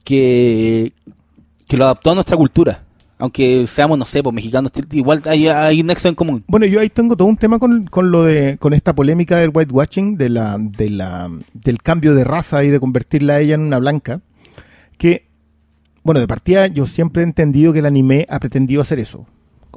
Que. 0.04 0.92
que 1.68 1.76
lo 1.76 1.84
adaptó 1.84 2.10
a 2.10 2.14
nuestra 2.14 2.36
cultura. 2.36 2.84
Aunque 3.22 3.68
seamos, 3.68 3.96
no 3.96 4.04
sé, 4.04 4.20
pues 4.20 4.34
mexicanos, 4.34 4.72
igual 4.90 5.22
hay, 5.26 5.46
hay 5.46 5.80
un 5.80 5.86
nexo 5.86 6.08
en 6.08 6.16
común. 6.16 6.42
Bueno, 6.48 6.66
yo 6.66 6.80
ahí 6.80 6.90
tengo 6.90 7.16
todo 7.16 7.28
un 7.28 7.36
tema 7.36 7.60
con, 7.60 7.86
con 7.86 8.10
lo 8.10 8.24
de 8.24 8.58
con 8.58 8.74
esta 8.74 8.96
polémica 8.96 9.36
del 9.36 9.52
whitewashing, 9.54 10.16
de 10.16 10.28
la, 10.28 10.56
de 10.58 10.90
la, 10.90 11.30
del 11.54 11.80
cambio 11.80 12.16
de 12.16 12.24
raza 12.24 12.64
y 12.64 12.68
de 12.68 12.80
convertirla 12.80 13.34
a 13.34 13.40
ella 13.40 13.54
en 13.54 13.60
una 13.60 13.78
blanca. 13.78 14.20
Que, 14.98 15.28
bueno, 16.02 16.18
de 16.18 16.26
partida 16.26 16.66
yo 16.66 16.84
siempre 16.86 17.22
he 17.22 17.24
entendido 17.24 17.72
que 17.72 17.78
el 17.78 17.86
anime 17.86 18.26
ha 18.28 18.40
pretendido 18.40 18.82
hacer 18.82 18.98
eso. 18.98 19.24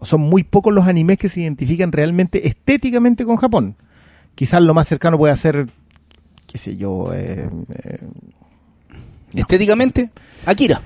Son 0.02 0.22
muy 0.22 0.44
pocos 0.44 0.74
los 0.74 0.88
animes 0.88 1.20
que 1.20 1.30
se 1.30 1.42
identifican 1.42 1.92
realmente 1.92 2.48
estéticamente 2.48 3.26
con 3.26 3.38
Japón. 3.38 3.76
Quizás 4.34 4.64
lo 4.64 4.74
más 4.74 4.88
cercano 4.88 5.20
puede 5.20 5.38
ser, 5.38 5.68
qué 6.48 6.58
sé 6.58 6.78
yo, 6.78 7.14
eh, 7.14 7.48
eh, 7.76 8.00
Estéticamente, 9.42 10.10
Akira. 10.46 10.82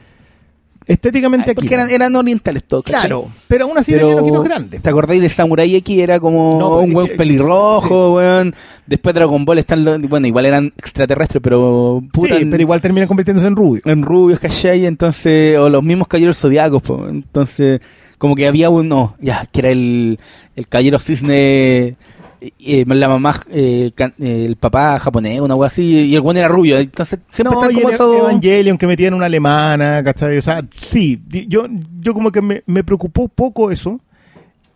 estéticamente 0.86 1.50
Ay, 1.52 1.56
porque 1.56 1.74
eran, 1.74 1.90
eran 1.90 2.16
orientales 2.16 2.64
todos, 2.64 2.84
¿cachai? 2.84 3.02
Claro, 3.02 3.30
pero 3.48 3.66
aún 3.66 3.78
así 3.78 3.94
tenían 3.94 4.20
ojitos 4.20 4.44
grandes. 4.44 4.82
¿Te 4.82 4.90
acordáis 4.90 5.22
de 5.22 5.30
Samurai 5.30 5.76
X? 5.76 6.00
Era 6.00 6.20
como 6.20 6.58
No, 6.60 6.70
pues, 6.72 6.86
un 6.88 6.96
weón 6.96 7.08
que- 7.10 7.16
pelirrojo, 7.16 8.14
weón. 8.16 8.56
Después 8.88 9.14
Dragon 9.14 9.46
Ball 9.46 9.60
están 9.60 9.84
los, 9.86 10.02
bueno, 10.02 10.26
igual 10.28 10.46
eran 10.48 10.74
extraterrestres, 10.78 11.42
pero 11.44 12.02
puta, 12.12 12.38
Sí, 12.38 12.46
pero 12.46 12.62
igual 12.62 12.82
terminan 12.82 13.08
convirtiéndose 13.08 13.48
en 13.48 13.56
rubio. 13.56 13.82
en 13.86 14.02
rubios, 14.02 14.40
¿cachai? 14.40 14.86
Entonces, 14.88 15.58
o 15.60 15.70
los 15.70 15.84
mismos 15.84 16.08
caballeros 16.08 16.38
zodiacos, 16.40 16.82
po. 16.82 17.08
entonces, 17.08 17.82
como 18.18 18.36
que 18.36 18.48
había 18.48 18.70
uno, 18.72 19.16
ya, 19.20 19.46
que 19.52 19.60
era 19.60 19.70
el, 19.70 20.20
el 20.56 20.68
caballero 20.68 20.98
cisne, 21.00 21.96
eh, 22.42 22.86
la 22.88 23.08
mamá, 23.08 23.42
eh, 23.52 23.92
can- 23.96 24.14
eh, 24.20 24.46
el 24.46 24.56
papá 24.56 25.00
japonés, 25.00 25.42
una 25.42 25.56
wea 25.56 25.68
así, 25.68 25.84
y 26.06 26.16
el 26.16 26.22
buen 26.22 26.38
era 26.38 26.48
rubio, 26.48 26.78
entonces 26.78 27.20
siempre 27.30 27.56
no, 27.56 27.62
están 27.62 27.76
como 27.76 27.90
esos... 27.90 28.16
Evangelion 28.18 28.78
que 28.78 28.88
metían 28.88 29.14
una 29.14 29.26
alemana, 29.26 30.04
¿cachai? 30.04 30.38
O 30.38 30.42
sea, 30.42 30.62
sí, 30.78 31.22
yo, 31.48 31.66
yo 32.00 32.14
como 32.14 32.32
que 32.32 32.42
me, 32.42 32.64
me 32.66 32.84
preocupó 32.84 33.28
poco 33.28 33.72
eso 33.72 34.00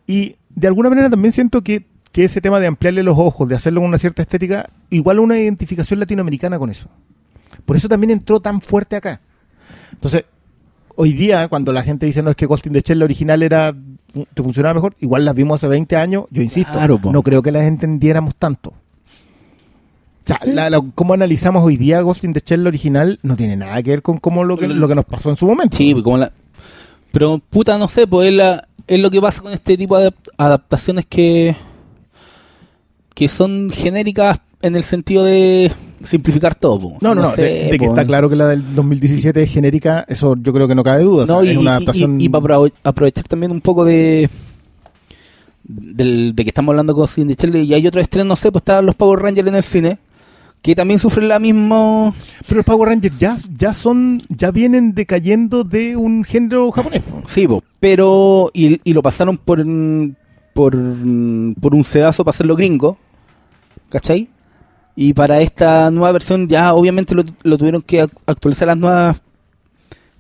y 0.08 0.36
de 0.56 0.68
alguna 0.68 0.90
manera 0.90 1.10
también 1.10 1.32
siento 1.32 1.62
que, 1.64 1.86
que 2.12 2.26
ese 2.26 2.42
tema 2.42 2.60
de 2.60 2.68
ampliarle 2.68 3.04
los 3.04 3.18
ojos, 3.18 3.48
de 3.48 3.56
hacerlo 3.56 3.82
con 3.82 3.90
una 3.90 3.98
cierta 3.98 4.22
estética, 4.22 4.70
igual 4.90 5.20
una 5.20 5.40
identificación 5.40 6.00
latinoamericana 6.00 6.60
con 6.60 6.70
eso. 6.70 6.90
Por 7.66 7.76
eso 7.78 7.88
también 7.88 8.12
entró 8.12 8.40
tan 8.40 8.62
fuerte 8.62 8.96
acá. 8.96 9.22
Entonces, 9.94 10.26
hoy 10.96 11.14
día, 11.14 11.48
cuando 11.48 11.72
la 11.74 11.84
gente 11.84 12.06
dice, 12.06 12.22
no, 12.24 12.30
es 12.30 12.36
que 12.36 12.46
Ghost 12.46 12.66
in 12.68 12.74
the 12.74 12.82
Shell 12.82 13.00
la 13.00 13.06
original 13.06 13.42
era, 13.44 13.74
te 14.34 14.44
funcionaba 14.44 14.74
mejor, 14.76 14.96
igual 15.00 15.26
las 15.26 15.36
vimos 15.36 15.56
hace 15.56 15.68
20 15.68 15.96
años, 15.96 16.26
yo 16.32 16.42
insisto, 16.42 16.72
Claro, 16.74 17.00
no 17.04 17.24
creo 17.24 17.42
que 17.42 17.52
las 17.52 17.64
entendiéramos 17.64 18.36
tanto. 18.36 18.70
O 18.70 20.26
sea, 20.26 20.40
la, 20.46 20.70
la- 20.70 20.82
cómo 20.96 21.14
analizamos 21.14 21.64
hoy 21.64 21.76
día 21.78 22.00
Ghost 22.02 22.24
in 22.24 22.34
the 22.34 22.42
Shell 22.46 22.64
la 22.64 22.70
original 22.70 23.20
no 23.24 23.36
tiene 23.36 23.58
nada 23.58 23.82
que 23.84 23.90
ver 23.92 24.02
con 24.02 24.20
cómo 24.20 24.44
lo 24.46 24.58
que, 24.58 24.68
lo 24.70 24.88
que 24.88 24.96
nos 24.96 25.06
pasó 25.06 25.30
en 25.30 25.36
su 25.36 25.46
momento. 25.46 25.76
Sí, 25.78 25.94
como 26.02 26.18
la... 26.18 26.32
Pero, 27.12 27.40
puta, 27.50 27.78
no 27.78 27.88
sé, 27.88 28.08
pues 28.08 28.30
es, 28.30 28.34
la- 28.36 28.68
es 28.88 29.00
lo 29.00 29.12
que 29.12 29.20
pasa 29.22 29.42
con 29.42 29.52
este 29.54 29.76
tipo 29.78 29.98
de 29.98 30.08
adap- 30.08 30.30
adaptaciones 30.38 31.06
que... 31.06 31.56
que 33.14 33.28
son 33.28 33.70
genéricas 33.70 34.40
en 34.62 34.76
el 34.78 34.84
sentido 34.86 35.26
de 35.26 35.72
simplificar 36.06 36.56
todo. 36.56 36.80
po. 36.80 36.98
No, 37.02 37.14
no, 37.16 37.22
no, 37.24 37.32
sé, 37.32 37.42
de, 37.42 37.72
de 37.72 37.80
que 37.80 37.86
está 37.86 38.06
claro 38.06 38.30
que 38.30 38.36
la 38.36 38.48
del 38.50 38.76
2017 38.76 39.44
es 39.44 39.52
genérica, 39.52 40.06
eso 40.08 40.36
yo 40.42 40.54
creo 40.54 40.68
que 40.68 40.76
no 40.76 40.84
cabe 40.84 41.04
duda. 41.04 41.24
o 41.24 41.28
No, 41.28 41.42
sea, 41.42 41.50
y, 41.50 41.52
es 41.54 41.58
una 41.58 41.72
y- 41.72 41.74
adaptación... 41.76 42.20
y- 42.22 42.26
y 42.26 42.30
para 42.30 42.44
aprove- 42.58 42.74
aprovechar 42.84 43.28
también 43.28 43.52
un 43.52 43.62
poco 43.62 43.86
de 43.86 44.30
del, 45.64 46.34
de 46.36 46.44
que 46.44 46.50
estamos 46.50 46.74
hablando 46.74 46.94
con 46.94 47.08
Cindy 47.08 47.36
Shell 47.36 47.56
y 47.56 47.74
hay 47.74 47.88
otro 47.88 48.02
estreno, 48.02 48.26
no 48.30 48.36
sé, 48.36 48.52
pues 48.52 48.62
estaban 48.62 48.86
los 48.86 48.96
Power 48.96 49.20
Rangers 49.22 49.48
en 49.48 49.56
el 49.56 49.64
cine 49.64 49.98
que 50.62 50.76
también 50.76 50.98
sufren 51.00 51.28
la 51.28 51.40
misma 51.40 52.14
Pero 52.48 52.58
los 52.58 52.66
Power 52.66 52.90
Rangers 52.90 53.18
ya, 53.18 53.36
ya 53.58 53.74
son, 53.74 54.22
ya 54.30 54.52
vienen 54.52 54.94
decayendo 54.94 55.64
de 55.64 55.96
un 55.98 56.24
género 56.24 56.72
japonés. 56.72 57.02
sí, 57.28 57.48
po, 57.48 57.64
pero 57.80 58.50
y, 58.54 58.80
y 58.84 58.94
lo 58.94 59.02
pasaron 59.02 59.38
por 59.38 59.64
por 60.54 60.74
por 61.62 61.76
un 61.76 61.84
sedazo 61.84 62.24
para 62.24 62.34
hacerlo 62.36 62.56
gringo 62.56 62.98
¿cachai? 63.90 64.30
Y 64.96 65.14
para 65.14 65.42
esta 65.42 65.90
nueva 65.92 66.12
versión 66.12 66.48
ya 66.48 66.74
obviamente 66.74 67.16
lo, 67.16 67.24
lo 67.44 67.58
tuvieron 67.58 67.82
que 67.82 68.04
ac- 68.04 68.12
actualizar 68.28 68.68
a 68.70 68.74
las 68.74 68.78
nuevas 68.78 69.22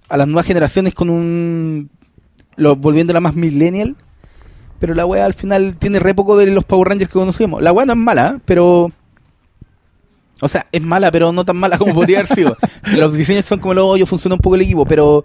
a 0.09 0.17
las 0.17 0.27
nuevas 0.27 0.45
generaciones 0.45 0.93
con 0.95 1.09
un 1.09 1.89
lo, 2.55 2.75
volviéndola 2.75 3.19
más 3.19 3.35
millennial 3.35 3.95
pero 4.79 4.93
la 4.95 5.05
wea 5.05 5.25
al 5.25 5.33
final 5.33 5.77
tiene 5.77 5.99
re 5.99 6.13
poco 6.13 6.35
de 6.37 6.47
los 6.47 6.65
Power 6.65 6.89
Rangers 6.89 7.09
que 7.11 7.19
conocíamos 7.19 7.61
la 7.61 7.71
wea 7.71 7.85
no 7.85 7.93
es 7.93 7.99
mala 7.99 8.41
pero 8.45 8.91
o 10.41 10.47
sea 10.47 10.65
es 10.71 10.81
mala 10.81 11.11
pero 11.11 11.31
no 11.31 11.45
tan 11.45 11.57
mala 11.57 11.77
como 11.77 11.93
podría 11.93 12.17
haber 12.19 12.27
sido 12.27 12.57
los 12.97 13.13
diseños 13.13 13.45
son 13.45 13.59
como 13.59 13.73
los 13.75 13.85
hoyos 13.85 14.09
funciona 14.09 14.35
un 14.35 14.41
poco 14.41 14.55
el 14.55 14.61
equipo 14.61 14.85
pero 14.85 15.23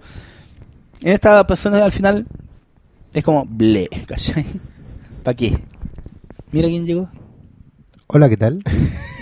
en 1.01 1.11
esta 1.13 1.31
adaptación 1.31 1.73
al 1.75 1.91
final 1.91 2.25
es 3.13 3.23
como 3.23 3.45
ble 3.49 3.89
¿cachai? 4.05 4.45
¿para 5.23 5.35
qué? 5.35 5.57
mira 6.51 6.67
quién 6.67 6.85
llegó 6.85 7.09
Hola, 8.11 8.27
¿qué 8.27 8.37
tal? 8.37 8.63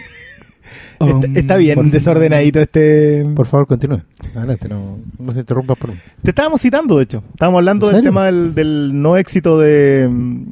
Está, 0.99 1.39
está 1.39 1.55
bien 1.57 1.75
por- 1.75 1.85
desordenadito 1.91 2.59
este... 2.59 3.25
Por 3.35 3.45
favor, 3.47 3.67
continúe. 3.67 4.01
Adelante, 4.35 4.67
no, 4.69 4.97
no 5.19 5.31
se 5.31 5.39
interrumpa 5.41 5.75
por 5.75 5.91
un... 5.91 5.97
Te 6.23 6.31
estábamos 6.31 6.61
citando, 6.61 6.97
de 6.97 7.03
hecho. 7.03 7.23
Estábamos 7.33 7.59
hablando 7.59 7.87
¿En 7.89 7.95
del 7.95 8.03
tema 8.03 8.25
del, 8.25 8.55
del 8.55 9.01
no 9.01 9.17
éxito 9.17 9.59
de... 9.59 10.07
mm, 10.09 10.43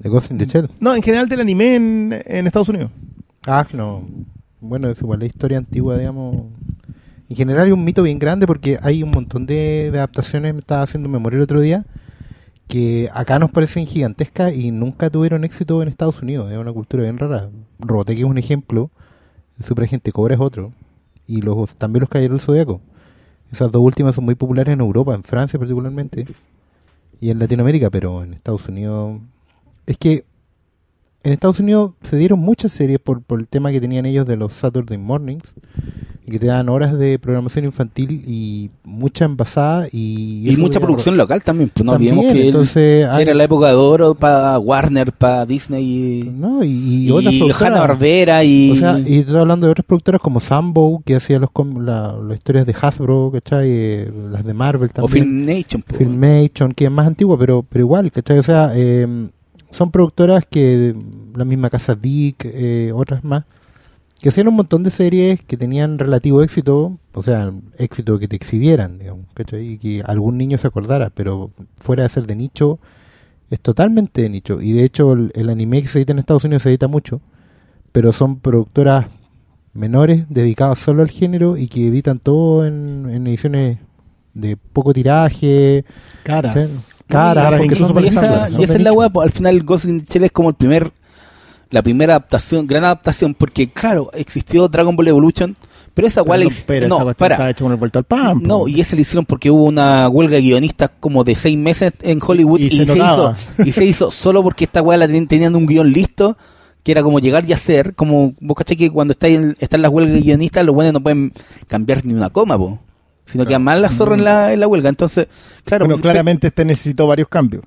¿De 0.00 0.08
Ghost 0.08 0.30
in 0.30 0.38
the 0.38 0.46
Shell? 0.46 0.68
No, 0.80 0.94
en 0.94 1.02
general 1.02 1.28
del 1.28 1.40
anime 1.40 1.74
en, 1.76 2.22
en 2.26 2.46
Estados 2.46 2.68
Unidos. 2.68 2.90
Ah, 3.46 3.66
no. 3.72 4.04
Bueno, 4.60 4.88
es 4.90 5.00
igual 5.00 5.20
la 5.20 5.26
historia 5.26 5.58
antigua, 5.58 5.96
digamos. 5.98 6.42
En 7.28 7.36
general 7.36 7.66
hay 7.66 7.72
un 7.72 7.84
mito 7.84 8.02
bien 8.02 8.18
grande 8.18 8.46
porque 8.46 8.78
hay 8.82 9.02
un 9.02 9.10
montón 9.10 9.46
de, 9.46 9.90
de 9.90 9.98
adaptaciones, 9.98 10.54
me 10.54 10.60
estaba 10.60 10.82
haciendo 10.82 11.08
memoria 11.08 11.36
el 11.38 11.42
otro 11.42 11.60
día, 11.60 11.84
que 12.68 13.08
acá 13.12 13.38
nos 13.38 13.50
parecen 13.50 13.86
gigantescas 13.86 14.54
y 14.54 14.70
nunca 14.70 15.10
tuvieron 15.10 15.44
éxito 15.44 15.82
en 15.82 15.88
Estados 15.88 16.22
Unidos. 16.22 16.50
Es 16.52 16.58
una 16.58 16.72
cultura 16.72 17.02
bien 17.04 17.18
rara. 17.18 17.48
Robotech 17.80 18.18
es 18.18 18.24
un 18.24 18.38
ejemplo, 18.38 18.90
el 19.58 19.64
Super 19.64 19.84
Agente 19.84 20.12
Cobra 20.12 20.34
es 20.34 20.40
otro, 20.40 20.72
y 21.26 21.42
los 21.42 21.76
también 21.76 22.00
los 22.00 22.10
Caballeros 22.10 22.38
del 22.38 22.46
Zodiaco. 22.46 22.80
Esas 23.52 23.70
dos 23.70 23.82
últimas 23.82 24.14
son 24.14 24.24
muy 24.24 24.34
populares 24.34 24.72
en 24.72 24.80
Europa, 24.80 25.14
en 25.14 25.22
Francia 25.22 25.58
particularmente, 25.58 26.26
y 27.20 27.30
en 27.30 27.38
Latinoamérica, 27.38 27.90
pero 27.90 28.22
en 28.22 28.34
Estados 28.34 28.68
Unidos... 28.68 29.20
Es 29.86 29.96
que 29.96 30.24
en 31.26 31.32
Estados 31.32 31.60
Unidos 31.60 31.92
se 32.02 32.16
dieron 32.16 32.38
muchas 32.38 32.72
series 32.72 32.98
por, 33.00 33.20
por 33.22 33.40
el 33.40 33.48
tema 33.48 33.70
que 33.72 33.80
tenían 33.80 34.06
ellos 34.06 34.26
de 34.26 34.36
los 34.36 34.52
Saturday 34.52 34.96
Mornings 34.98 35.44
y 36.28 36.30
que 36.32 36.40
te 36.40 36.46
dan 36.46 36.68
horas 36.68 36.98
de 36.98 37.20
programación 37.20 37.64
infantil 37.66 38.24
y 38.26 38.70
mucha 38.82 39.26
envasada 39.26 39.86
y, 39.92 40.50
Y 40.50 40.56
mucha 40.56 40.80
producción 40.80 41.16
local 41.16 41.40
también. 41.44 41.70
Pues 41.72 41.84
no 41.84 41.92
También, 41.92 42.14
olvidemos 42.18 42.34
que 42.40 42.46
entonces 42.48 43.06
hay- 43.06 43.22
era 43.22 43.32
la 43.34 43.44
época 43.44 43.68
de 43.68 43.74
oro 43.74 44.14
para 44.16 44.58
Warner, 44.58 45.12
para 45.12 45.46
Disney 45.46 45.84
y, 45.84 46.22
¿no? 46.30 46.64
y, 46.64 46.68
y 46.68 47.06
y, 47.06 47.10
otras. 47.12 47.62
Hanna 47.62 47.78
Barbera 47.78 48.42
y, 48.42 48.72
O 48.72 48.76
sea, 48.76 48.98
y 48.98 49.18
estoy 49.20 49.36
hablando 49.36 49.66
de 49.66 49.70
otras 49.72 49.86
productoras 49.86 50.20
como 50.20 50.40
Sambo, 50.40 51.00
que 51.06 51.14
hacía 51.14 51.38
los 51.38 51.50
la- 51.80 52.16
las 52.20 52.38
historias 52.38 52.66
de 52.66 52.74
Hasbro, 52.80 53.30
¿cachai? 53.32 53.68
Eh, 53.70 54.10
las 54.32 54.42
de 54.42 54.52
Marvel 54.54 54.90
o 54.90 54.92
también. 54.92 55.24
Filmation. 55.24 55.82
pues. 55.86 55.98
Filmation, 55.98 56.72
que 56.72 56.86
es 56.86 56.90
más 56.90 57.06
antigua, 57.06 57.38
pero, 57.38 57.64
pero 57.68 57.84
igual, 57.84 58.10
¿cachai? 58.10 58.38
O 58.40 58.42
sea, 58.42 58.72
eh, 58.74 59.28
son 59.70 59.90
productoras 59.90 60.44
que 60.48 60.94
la 61.34 61.44
misma 61.44 61.70
casa 61.70 61.94
Dick, 61.94 62.44
eh, 62.44 62.92
otras 62.94 63.24
más, 63.24 63.44
que 64.20 64.30
hacían 64.30 64.48
un 64.48 64.54
montón 64.54 64.82
de 64.82 64.90
series 64.90 65.42
que 65.42 65.56
tenían 65.56 65.98
relativo 65.98 66.42
éxito, 66.42 66.98
o 67.12 67.22
sea, 67.22 67.52
éxito 67.78 68.18
que 68.18 68.28
te 68.28 68.36
exhibieran, 68.36 68.98
digamos, 68.98 69.26
¿cachai? 69.34 69.72
Y 69.72 69.78
que 69.78 70.02
algún 70.06 70.38
niño 70.38 70.56
se 70.58 70.66
acordara, 70.66 71.10
pero 71.10 71.50
fuera 71.76 72.04
de 72.04 72.08
ser 72.08 72.26
de 72.26 72.36
nicho, 72.36 72.78
es 73.50 73.60
totalmente 73.60 74.22
de 74.22 74.30
nicho. 74.30 74.60
Y 74.60 74.72
de 74.72 74.84
hecho, 74.84 75.12
el, 75.12 75.32
el 75.34 75.50
anime 75.50 75.82
que 75.82 75.88
se 75.88 75.98
edita 75.98 76.12
en 76.12 76.18
Estados 76.18 76.44
Unidos 76.44 76.62
se 76.62 76.70
edita 76.70 76.88
mucho, 76.88 77.20
pero 77.92 78.12
son 78.12 78.40
productoras 78.40 79.06
menores 79.74 80.24
dedicadas 80.30 80.78
solo 80.78 81.02
al 81.02 81.10
género 81.10 81.56
y 81.56 81.68
que 81.68 81.88
editan 81.88 82.18
todo 82.18 82.66
en, 82.66 83.08
en 83.10 83.26
ediciones 83.26 83.78
de 84.32 84.56
poco 84.56 84.92
tiraje, 84.92 85.84
Caras. 86.22 86.95
Porque 87.08 87.64
incluso 87.64 88.00
y 88.00 88.08
esa, 88.08 88.48
y 88.50 88.64
esa 88.64 88.72
es 88.76 88.82
la 88.82 88.92
weá, 88.92 89.08
pues, 89.10 89.24
al 89.26 89.30
final 89.32 89.62
Ghost 89.62 89.84
in 89.86 90.00
the 90.04 90.12
Shell 90.12 90.24
es 90.24 90.32
como 90.32 90.48
el 90.50 90.54
primer 90.54 90.92
la 91.70 91.82
primera 91.82 92.14
adaptación, 92.14 92.66
gran 92.66 92.84
adaptación, 92.84 93.34
porque 93.34 93.68
claro, 93.68 94.10
existió 94.14 94.68
Dragon 94.68 94.94
Ball 94.94 95.08
Evolution, 95.08 95.56
pero 95.94 96.06
esa 96.06 96.22
weá 96.22 96.38
no, 96.38 96.48
pero 96.66 96.86
esa 96.86 97.04
no, 97.04 97.14
para. 97.14 97.50
hecho 97.50 97.64
con 97.64 97.72
el 97.72 97.78
vuelto 97.78 97.98
al 97.98 98.04
pan. 98.04 98.40
po. 98.40 98.46
No, 98.46 98.68
y 98.68 98.80
ese 98.80 98.94
lo 98.94 99.02
hicieron 99.02 99.24
porque 99.24 99.50
hubo 99.50 99.64
una 99.64 100.08
huelga 100.08 100.36
de 100.36 100.42
guionistas 100.42 100.90
como 101.00 101.24
de 101.24 101.34
seis 101.34 101.58
meses 101.58 101.92
en 102.02 102.20
Hollywood 102.24 102.60
Y 102.60 102.66
y, 102.66 102.70
se 102.70 102.82
hizo, 102.96 103.34
y 103.64 103.72
se 103.72 103.84
hizo 103.84 104.10
solo 104.12 104.42
porque 104.44 104.64
esta 104.64 104.80
weá 104.80 104.96
la 104.96 105.08
ten- 105.08 105.26
tenían 105.26 105.56
un 105.56 105.66
guion 105.66 105.90
listo, 105.90 106.36
que 106.84 106.92
era 106.92 107.02
como 107.02 107.18
llegar 107.18 107.44
y 107.48 107.52
hacer, 107.52 107.94
como 107.96 108.34
vos 108.40 108.56
caché 108.56 108.76
que 108.76 108.90
cuando 108.90 109.10
está 109.12 109.26
en, 109.26 109.56
están 109.58 109.82
las 109.82 109.90
huelgas 109.90 110.14
de 110.14 110.20
guionistas, 110.20 110.64
los 110.64 110.74
buenos 110.74 110.92
no 110.92 111.00
pueden 111.02 111.32
cambiar 111.66 112.04
ni 112.04 112.12
una 112.14 112.30
coma, 112.30 112.56
po, 112.56 112.78
sino 113.26 113.44
que 113.44 113.58
mal 113.58 113.82
la 113.82 113.90
zorra 113.90 114.14
en 114.14 114.24
la, 114.24 114.52
en 114.52 114.60
la 114.60 114.68
huelga. 114.68 114.88
Entonces, 114.88 115.26
claro, 115.64 115.86
bueno, 115.86 116.00
claramente 116.00 116.46
este 116.48 116.64
necesitó 116.64 117.06
varios 117.06 117.28
cambios. 117.28 117.62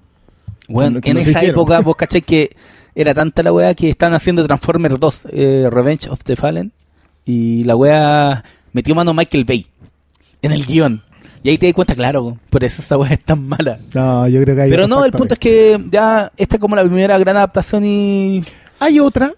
Bueno, 0.67 1.00
en 1.04 1.17
esa 1.17 1.43
época, 1.43 1.80
vos 1.82 1.95
caché 1.95 2.22
que 2.22 2.56
era 2.95 3.13
tanta 3.13 3.43
la 3.43 3.54
weá 3.54 3.74
que 3.76 3.89
están 3.89 4.13
haciendo 4.13 4.45
Transformers 4.45 5.00
2, 5.00 5.28
eh, 5.32 5.67
Revenge 5.72 6.10
of 6.10 6.24
the 6.24 6.36
Fallen, 6.36 6.72
y 7.26 7.63
la 7.63 7.76
weá 7.76 8.43
metió 8.74 8.95
mano 8.95 9.13
Michael 9.13 9.45
Bay 9.45 9.67
en 10.41 10.52
el 10.52 10.65
guion. 10.65 11.04
Y 11.41 11.50
ahí 11.50 11.58
te 11.58 11.67
das 11.67 11.74
cuenta, 11.74 11.95
claro, 11.95 12.38
por 12.50 12.63
eso 12.63 12.82
esa 12.82 12.98
weá 12.98 13.13
es 13.13 13.24
tan 13.24 13.48
mala. 13.48 13.80
No, 13.93 14.28
yo 14.28 14.41
creo 14.41 14.56
que 14.56 14.62
hay 14.63 14.69
Pero 14.69 14.88
no, 14.88 15.06
el 15.06 15.12
punto 15.12 15.36
es 15.36 15.39
que 15.39 15.80
ya 15.89 16.32
esta 16.36 16.56
es 16.56 16.60
como 16.60 16.76
la 16.76 16.84
primera 16.84 17.17
gran 17.17 17.38
adaptación 17.38 17.86
y... 17.86 18.41
Hay 18.80 19.00
otra. 19.00 19.34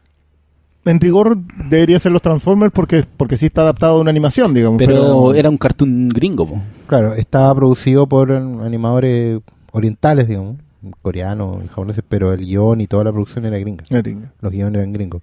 En 0.83 0.99
rigor 0.99 1.37
debería 1.69 1.99
ser 1.99 2.11
los 2.11 2.21
Transformers 2.21 2.73
porque, 2.73 3.05
porque 3.17 3.37
sí 3.37 3.45
está 3.45 3.61
adaptado 3.61 3.97
a 3.97 4.01
una 4.01 4.09
animación, 4.09 4.53
digamos. 4.53 4.79
Pero, 4.79 5.33
era 5.33 5.49
un 5.49 5.57
cartoon 5.57 6.09
gringo, 6.09 6.47
po. 6.47 6.61
claro, 6.87 7.13
estaba 7.13 7.53
producido 7.53 8.07
por 8.07 8.31
eh, 8.31 8.35
animadores 8.35 9.41
orientales, 9.71 10.27
digamos, 10.27 10.57
coreanos 11.01 11.63
y 11.63 11.67
japoneses, 11.67 12.03
pero 12.07 12.33
el 12.33 12.39
guion 12.39 12.81
y 12.81 12.87
toda 12.87 13.03
la 13.03 13.11
producción 13.11 13.45
era 13.45 13.59
gringa. 13.59 13.83
Gringa. 13.89 14.31
Los 14.41 14.51
guiones 14.51 14.79
eran 14.79 14.93
gringos. 14.93 15.21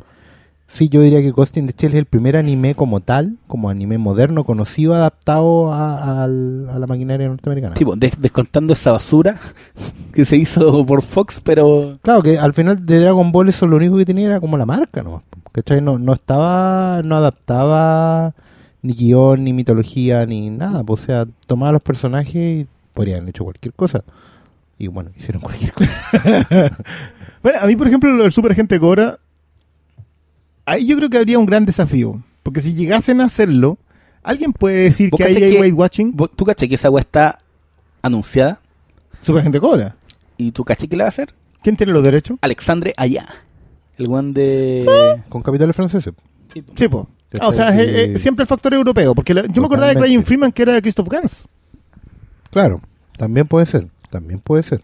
Sí, 0.71 0.91
yo 0.91 1.01
diría 1.01 1.21
que 1.23 1.31
Ghost 1.31 1.57
in 1.57 1.67
the 1.67 1.75
Shell 1.77 1.93
es 1.93 1.99
el 1.99 2.05
primer 2.05 2.37
anime 2.37 2.75
como 2.75 3.01
tal, 3.01 3.37
como 3.47 3.71
anime 3.71 3.97
moderno, 3.97 4.45
conocido, 4.45 4.95
adaptado 4.95 5.73
a, 5.73 6.27
la 6.29 6.87
maquinaria 6.87 7.27
norteamericana. 7.27 7.75
Sí, 7.75 7.87
des- 7.97 8.21
descontando 8.21 8.75
esa 8.75 8.93
basura 8.93 9.41
que 10.13 10.25
se 10.27 10.37
hizo 10.37 10.85
por 10.85 11.01
Fox, 11.03 11.41
pero... 11.43 11.99
Claro 12.03 12.23
que 12.23 12.39
al 12.39 12.53
final 12.53 12.85
de 12.85 13.01
Dragon 13.01 13.33
Ball 13.33 13.49
eso 13.49 13.67
lo 13.67 13.77
único 13.77 13.97
que 13.97 14.05
tenía 14.05 14.27
era 14.27 14.41
como 14.41 14.59
la 14.59 14.67
marca, 14.67 15.03
¿no? 15.03 15.23
¿Cachai? 15.53 15.81
No, 15.81 15.99
no 15.99 16.13
estaba, 16.13 17.01
no 17.03 17.17
adaptaba 17.17 18.35
ni 18.83 18.93
guion, 18.93 19.45
ni 19.45 19.53
mitología, 19.55 20.27
ni 20.27 20.51
nada. 20.51 20.85
pues, 20.85 21.01
o 21.03 21.05
sea, 21.07 21.27
tomaba 21.47 21.73
los 21.73 21.83
personajes 21.83 22.35
y 22.37 22.67
podrían 22.93 23.21
haber 23.21 23.31
hecho 23.31 23.45
cualquier 23.45 23.73
cosa. 23.73 24.05
Y 24.79 24.87
bueno, 24.89 25.11
hicieron 25.17 25.41
cualquier 25.43 25.73
cosa. 25.73 25.93
Bueno, 27.43 27.59
a 27.63 27.67
mí, 27.67 27.77
por 27.77 27.87
ejemplo, 27.87 28.11
lo 28.11 28.25
del 28.25 28.33
Super 28.33 28.51
Agente 28.51 28.81
Cobra, 28.81 29.17
ahí 30.69 30.87
yo 30.87 30.97
creo 30.97 31.09
que 31.11 31.19
habría 31.19 31.39
un 31.39 31.47
gran 31.47 31.65
desafío. 31.67 32.23
Porque 32.43 32.61
si 32.61 32.75
llegasen 32.75 33.21
a 33.21 33.25
hacerlo, 33.25 33.79
¿alguien 34.23 34.53
puede 34.53 34.77
decir 34.85 35.11
¿Vos 35.11 35.19
que 35.19 35.25
ahí 35.25 35.35
hay 35.35 35.53
que- 35.53 35.61
Weight 35.61 35.75
Watching? 35.75 36.13
¿vos- 36.17 36.31
¿Tú 36.35 36.45
caché 36.45 36.69
que 36.69 36.77
esa 36.77 36.91
weá 36.91 37.01
está 37.03 37.39
anunciada? 38.03 38.61
Super 39.21 39.41
Agente 39.41 39.61
Cobra. 39.61 39.97
¿Y 40.37 40.53
tú 40.53 40.65
caché 40.65 40.89
que 40.89 40.97
la 40.97 41.05
va 41.05 41.09
a 41.09 41.11
hacer? 41.11 41.35
¿Quién 41.63 41.77
tiene 41.77 41.93
los 41.93 42.03
derechos? 42.05 42.39
Alexandre 42.41 42.95
Allá. 42.97 43.27
El 43.99 44.09
one 44.09 44.33
de... 44.33 44.87
Con 45.29 45.43
capitales 45.43 45.75
franceses. 45.75 46.13
Sí, 46.55 46.63
po. 46.63 46.73
Sí, 46.77 46.89
po. 46.89 47.09
Que 47.31 47.39
Ah, 47.43 47.49
o 47.49 47.53
sea, 47.53 47.69
es, 47.79 47.89
es 48.17 48.23
siempre 48.23 48.45
el 48.45 48.47
factor 48.47 48.73
europeo. 48.73 49.15
Porque 49.15 49.35
la- 49.35 49.45
yo 49.47 49.61
me 49.61 49.67
acordaba 49.67 49.93
de. 49.93 50.01
Ryan 50.01 50.25
Freeman 50.25 50.53
que 50.53 50.63
era 50.63 50.73
de 50.73 50.81
Christoph 50.81 51.09
Gans. 51.09 51.47
Claro, 52.51 52.81
también 53.19 53.47
puede 53.47 53.67
ser. 53.67 53.89
También 54.11 54.41
puede 54.41 54.63
ser. 54.63 54.81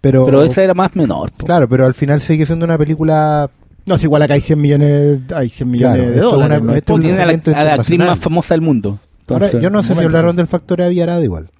Pero, 0.00 0.24
Pero 0.26 0.42
esa 0.42 0.62
era 0.62 0.74
más 0.74 0.94
menor. 0.94 1.32
po. 1.32 1.46
claro, 1.46 1.68
pero 1.68 1.86
al 1.86 1.94
final 1.94 2.20
sigue 2.20 2.44
siendo 2.44 2.64
una 2.66 2.76
película. 2.76 3.50
No, 3.88 3.94
es 3.94 4.04
igual 4.04 4.22
acá 4.22 4.34
hay 4.34 4.40
100 4.40 4.60
millones, 4.60 5.20
hay 5.34 5.48
100 5.48 5.70
millones 5.70 5.96
Claro, 6.02 6.12
de 6.12 6.20
dólares. 6.20 6.58
a 6.58 6.60
la, 6.60 7.26
lanzamiento 7.26 7.56
a 7.56 7.64
la 7.64 7.74
actriz 7.74 7.98
más 7.98 8.18
famosa 8.18 8.54
del 8.54 8.60
mundo. 8.60 8.98
Ahora, 9.26 9.50
yo 9.60 9.70
no 9.70 9.82
sé 9.82 9.94
si 9.94 10.00
hablaron 10.00 10.36
del 10.36 10.46
factor 10.46 10.80
Aviarada 10.82 11.22
igual. 11.22 11.50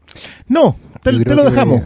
No, 0.46 0.76
te, 1.02 1.12
te 1.24 1.34
lo 1.34 1.44
dejamos. 1.44 1.82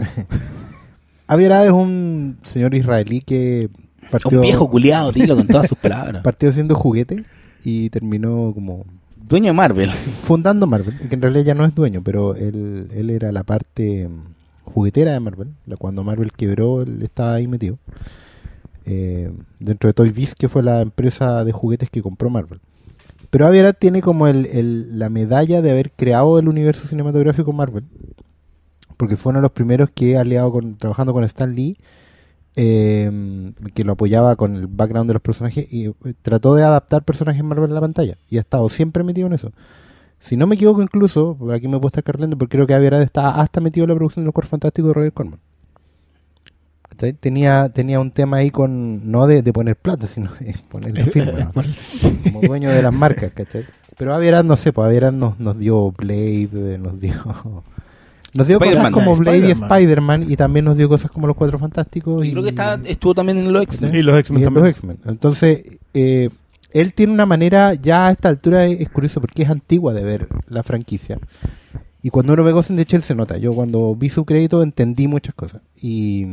Aviarada 1.26 1.64
es 1.64 1.72
un 1.72 2.38
señor 2.44 2.74
israelí 2.74 3.20
que 3.20 3.68
partió, 4.10 4.38
Un 4.38 4.42
viejo 4.42 4.68
culiado, 4.68 5.12
dilo 5.12 5.36
con 5.36 5.46
todas 5.46 5.68
sus 5.68 5.78
palabras. 5.78 6.22
partió 6.24 6.50
haciendo 6.50 6.74
juguete 6.74 7.24
y 7.64 7.88
terminó 7.90 8.52
como 8.54 8.84
Dueño 9.16 9.46
de 9.46 9.52
Marvel. 9.54 9.90
fundando 10.22 10.66
Marvel, 10.66 10.98
que 11.08 11.14
en 11.14 11.22
realidad 11.22 11.44
ya 11.44 11.54
no 11.54 11.64
es 11.64 11.74
dueño, 11.74 12.02
pero 12.04 12.34
él, 12.34 12.88
él 12.94 13.10
era 13.10 13.32
la 13.32 13.44
parte 13.44 14.08
juguetera 14.64 15.12
de 15.12 15.20
Marvel. 15.20 15.48
Cuando 15.78 16.04
Marvel 16.04 16.32
quebró, 16.32 16.82
él 16.82 17.00
estaba 17.02 17.34
ahí 17.34 17.46
metido. 17.46 17.78
Eh, 18.84 19.32
dentro 19.58 19.88
de 19.88 19.94
Toy 19.94 20.10
Biz, 20.10 20.34
que 20.34 20.48
fue 20.48 20.62
la 20.62 20.80
empresa 20.80 21.44
de 21.44 21.52
juguetes 21.52 21.90
que 21.90 22.02
compró 22.02 22.30
Marvel. 22.30 22.60
Pero 23.30 23.46
Aviarat 23.46 23.78
tiene 23.78 24.02
como 24.02 24.26
el, 24.26 24.98
la 24.98 25.08
medalla 25.08 25.62
de 25.62 25.70
haber 25.70 25.90
creado 25.92 26.38
el 26.38 26.48
universo 26.48 26.86
cinematográfico 26.86 27.52
Marvel. 27.52 27.84
Porque 28.96 29.16
fue 29.16 29.30
uno 29.30 29.38
de 29.38 29.42
los 29.42 29.52
primeros 29.52 29.88
que, 29.90 30.16
aliado 30.18 30.52
con, 30.52 30.76
trabajando 30.76 31.12
con 31.12 31.24
Stan 31.24 31.54
Lee, 31.54 31.78
eh, 32.54 33.10
que 33.74 33.84
lo 33.84 33.92
apoyaba 33.92 34.36
con 34.36 34.56
el 34.56 34.66
background 34.66 35.08
de 35.08 35.14
los 35.14 35.22
personajes 35.22 35.72
y 35.72 35.86
eh, 35.86 35.94
trató 36.20 36.54
de 36.54 36.62
adaptar 36.62 37.02
personajes 37.02 37.42
Marvel 37.42 37.70
a 37.70 37.74
la 37.74 37.80
pantalla. 37.80 38.18
Y 38.28 38.36
ha 38.36 38.40
estado 38.40 38.68
siempre 38.68 39.02
metido 39.02 39.28
en 39.28 39.32
eso. 39.32 39.52
Si 40.20 40.36
no 40.36 40.46
me 40.46 40.54
equivoco, 40.54 40.82
incluso, 40.82 41.36
aquí 41.52 41.66
me 41.68 41.78
puedo 41.78 41.88
estar 41.88 42.04
cargando, 42.04 42.36
porque 42.38 42.56
creo 42.56 42.66
que 42.66 42.74
Aviarad 42.74 43.02
está 43.02 43.40
hasta 43.40 43.60
metido 43.60 43.84
en 43.84 43.90
la 43.90 43.96
producción 43.96 44.24
de 44.24 44.26
los 44.26 44.34
Cuerpos 44.34 44.50
Fantásticos 44.50 44.90
de 44.90 44.94
Roger 44.94 45.12
Corman. 45.12 45.40
Tenía, 46.96 47.68
tenía 47.68 48.00
un 48.00 48.10
tema 48.10 48.38
ahí 48.38 48.50
con, 48.50 49.10
no 49.10 49.26
de, 49.26 49.42
de 49.42 49.52
poner 49.52 49.76
plata, 49.76 50.06
sino 50.06 50.30
de 50.40 50.54
poner 50.68 50.96
la 50.96 51.04
firma, 51.06 51.32
¿no? 51.32 51.52
como 52.24 52.40
dueño 52.40 52.70
de 52.70 52.82
las 52.82 52.92
marcas, 52.94 53.32
¿cachai? 53.32 53.64
Pero 53.96 54.14
Aviarad, 54.14 54.44
no 54.44 54.56
sé, 54.56 54.72
pues 54.72 55.12
nos, 55.12 55.38
nos 55.38 55.58
dio 55.58 55.92
Blade, 55.92 56.48
eh, 56.52 56.78
nos 56.78 57.00
dio... 57.00 57.14
Nos 58.34 58.48
dio 58.48 58.58
cosas 58.58 58.90
como 58.90 59.14
Blade 59.14 59.48
y 59.48 59.50
Spider-Man. 59.50 60.30
Y 60.30 60.36
también 60.36 60.64
nos 60.64 60.76
dio 60.76 60.88
cosas 60.88 61.10
como 61.10 61.26
Los 61.26 61.36
Cuatro 61.36 61.58
Fantásticos. 61.58 62.24
Y 62.24 62.30
creo 62.30 62.42
que 62.42 62.48
está, 62.48 62.80
estuvo 62.84 63.14
también 63.14 63.38
en 63.38 63.52
los 63.52 63.62
X-Men. 63.62 63.94
Y 63.94 64.02
los 64.02 64.18
X-Men 64.18 64.44
también. 64.44 64.64
los 64.64 64.70
X-Men. 64.70 64.98
Entonces, 65.04 65.62
eh, 65.92 66.30
él 66.72 66.94
tiene 66.94 67.12
una 67.12 67.26
manera, 67.26 67.74
ya 67.74 68.06
a 68.06 68.10
esta 68.10 68.28
altura 68.28 68.64
es 68.66 68.88
curioso 68.88 69.20
porque 69.20 69.42
es 69.42 69.50
antigua 69.50 69.92
de 69.92 70.02
ver 70.02 70.28
la 70.48 70.62
franquicia. 70.62 71.18
Y 72.02 72.10
cuando 72.10 72.32
uno 72.32 72.44
ve 72.44 72.52
in 72.68 72.76
the 72.76 72.84
Shell 72.84 73.02
se 73.02 73.14
nota. 73.14 73.38
Yo 73.38 73.52
cuando 73.52 73.94
vi 73.94 74.08
su 74.08 74.24
crédito 74.24 74.62
entendí 74.62 75.06
muchas 75.06 75.34
cosas. 75.34 75.62
Y, 75.80 76.26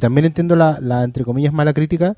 también 0.00 0.24
entiendo 0.26 0.56
la, 0.56 0.78
la, 0.80 1.04
entre 1.04 1.24
comillas, 1.24 1.52
mala 1.52 1.72
crítica 1.72 2.16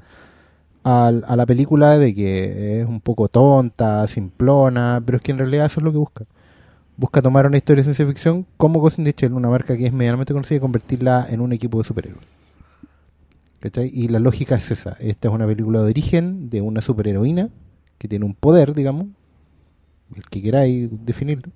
al- 0.84 1.24
a, 1.26 1.36
la 1.36 1.46
película 1.46 1.98
de 1.98 2.14
que 2.14 2.80
es 2.80 2.86
un 2.86 3.00
poco 3.00 3.28
tonta, 3.28 4.06
simplona, 4.06 5.02
pero 5.04 5.16
es 5.16 5.22
que 5.22 5.32
en 5.32 5.38
realidad 5.38 5.66
eso 5.66 5.80
es 5.80 5.84
lo 5.84 5.92
que 5.92 5.98
busca. 5.98 6.24
Busca 6.96 7.20
tomar 7.22 7.46
una 7.46 7.58
historia 7.58 7.80
de 7.80 7.84
ciencia 7.84 8.06
ficción 8.06 8.46
como 8.56 8.80
Ghost 8.80 8.98
in 8.98 9.04
the 9.04 9.14
Shell, 9.16 9.32
una 9.34 9.48
marca 9.48 9.76
que 9.76 9.86
es 9.86 9.92
medianamente 9.92 10.32
conocida, 10.32 10.56
y 10.56 10.60
convertirla 10.60 11.26
en 11.28 11.40
un 11.40 11.52
equipo 11.52 11.78
de 11.78 11.84
superhéroes. 11.84 12.24
¿Cachai? 13.60 13.90
Y 13.92 14.08
la 14.08 14.18
lógica 14.18 14.56
es 14.56 14.70
esa. 14.70 14.96
Esta 15.00 15.28
es 15.28 15.34
una 15.34 15.46
película 15.46 15.80
de 15.82 15.90
origen 15.90 16.50
de 16.50 16.60
una 16.60 16.80
superheroína 16.82 17.48
que 17.98 18.08
tiene 18.08 18.24
un 18.24 18.34
poder, 18.34 18.74
digamos, 18.74 19.06
el 20.14 20.22
que 20.24 20.42
queráis 20.42 20.88
definirlo, 21.04 21.50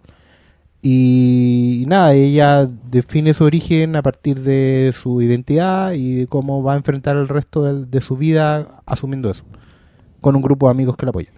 Y 0.82 1.84
nada, 1.88 2.14
ella 2.14 2.66
define 2.90 3.34
su 3.34 3.44
origen 3.44 3.96
a 3.96 4.02
partir 4.02 4.40
de 4.40 4.94
su 4.98 5.20
identidad 5.20 5.92
y 5.92 6.14
de 6.14 6.26
cómo 6.26 6.62
va 6.62 6.72
a 6.72 6.76
enfrentar 6.76 7.16
el 7.16 7.28
resto 7.28 7.62
de, 7.84 8.00
su 8.00 8.16
vida 8.16 8.80
asumiendo 8.86 9.30
eso, 9.30 9.42
con 10.22 10.36
un 10.36 10.42
grupo 10.42 10.66
de 10.66 10.70
amigos 10.70 10.96
que 10.96 11.04
la 11.04 11.10
apoyan. 11.10 11.32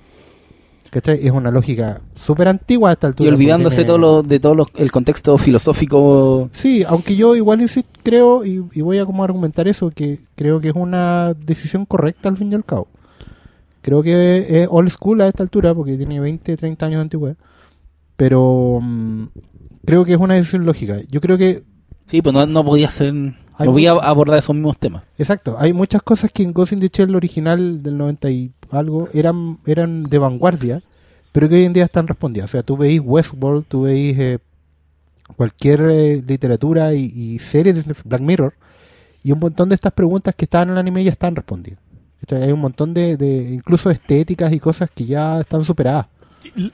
¿Cachai? 0.90 1.26
Es 1.26 1.32
una 1.32 1.50
lógica 1.50 2.02
súper 2.14 2.48
antigua 2.48 2.90
a 2.90 2.92
esta 2.92 3.06
Y 3.06 3.08
altura. 3.08 3.30
olvidándose 3.30 3.76
porque 3.76 3.86
todo 3.86 3.98
lo, 3.98 4.22
de 4.22 4.38
todo 4.38 4.54
lo- 4.54 4.66
el 4.76 4.92
contexto 4.92 5.36
filosófico. 5.38 6.50
Sí, 6.52 6.84
aunque 6.86 7.16
yo 7.16 7.34
igual 7.34 7.62
insisto, 7.62 7.90
creo, 8.02 8.44
y, 8.44 8.62
y 8.74 8.80
voy 8.82 8.98
a 8.98 9.06
como 9.06 9.24
argumentar 9.24 9.66
eso, 9.66 9.90
que 9.90 10.20
creo 10.36 10.60
que 10.60 10.68
es 10.68 10.74
una 10.74 11.32
decisión 11.34 11.86
correcta 11.86 12.28
al 12.28 12.36
fin 12.36 12.52
y 12.52 12.54
al 12.54 12.64
cabo. 12.64 12.88
Creo 13.80 14.02
que 14.02 14.62
es 14.62 14.68
old 14.70 14.90
school 14.90 15.22
a 15.22 15.28
esta 15.28 15.42
altura, 15.42 15.74
porque 15.74 15.96
tiene 15.96 16.20
20, 16.20 16.56
30 16.56 16.86
años 16.86 16.98
de 16.98 17.02
antigüedad. 17.02 17.36
Pero 18.22 18.78
mm, 18.80 19.24
creo 19.84 20.04
que 20.04 20.12
es 20.12 20.18
una 20.18 20.36
decisión 20.36 20.64
lógica. 20.64 20.98
Yo 21.10 21.20
creo 21.20 21.36
que, 21.36 21.64
Sí, 22.06 22.22
pues 22.22 22.32
no, 22.32 22.46
no 22.46 22.64
podía 22.64 22.88
ser. 22.88 23.12
No 23.12 23.34
podía 23.58 23.90
abordar 23.90 24.38
esos 24.38 24.54
mismos 24.54 24.78
temas. 24.78 25.02
exacto, 25.18 25.56
hay 25.58 25.72
muchas 25.72 26.02
cosas 26.02 26.30
que 26.30 26.44
en 26.44 26.52
Ghost 26.52 26.72
in 26.72 26.78
the 26.78 26.88
Shell 26.88 27.16
original 27.16 27.82
del 27.82 27.98
90 27.98 28.30
y 28.30 28.52
algo 28.70 29.08
eran, 29.12 29.58
eran 29.66 30.04
de 30.04 30.18
vanguardia, 30.18 30.82
pero 31.32 31.48
que 31.48 31.56
hoy 31.56 31.64
en 31.64 31.72
día 31.72 31.82
están 31.82 32.06
respondidas. 32.06 32.50
O 32.50 32.52
sea, 32.52 32.62
tú 32.62 32.76
veis 32.76 33.00
Westworld, 33.04 33.64
tú 33.66 33.82
veis 33.82 34.16
eh, 34.16 34.38
cualquier 35.36 35.80
eh, 35.90 36.22
literatura 36.24 36.94
y, 36.94 37.06
y 37.06 37.40
series 37.40 37.74
de 37.84 37.94
Black 38.04 38.20
Mirror, 38.20 38.54
y 39.24 39.32
un 39.32 39.40
montón 39.40 39.68
de 39.68 39.74
estas 39.74 39.94
preguntas 39.94 40.32
que 40.36 40.44
estaban 40.44 40.68
en 40.68 40.74
el 40.74 40.78
anime 40.78 41.02
ya 41.02 41.10
están 41.10 41.34
respondidas. 41.34 41.80
Hay 42.30 42.52
un 42.52 42.60
montón 42.60 42.94
de, 42.94 43.16
de 43.16 43.50
incluso 43.52 43.90
estéticas 43.90 44.52
y 44.52 44.60
cosas 44.60 44.88
que 44.94 45.06
ya 45.06 45.40
están 45.40 45.64
superadas. 45.64 46.06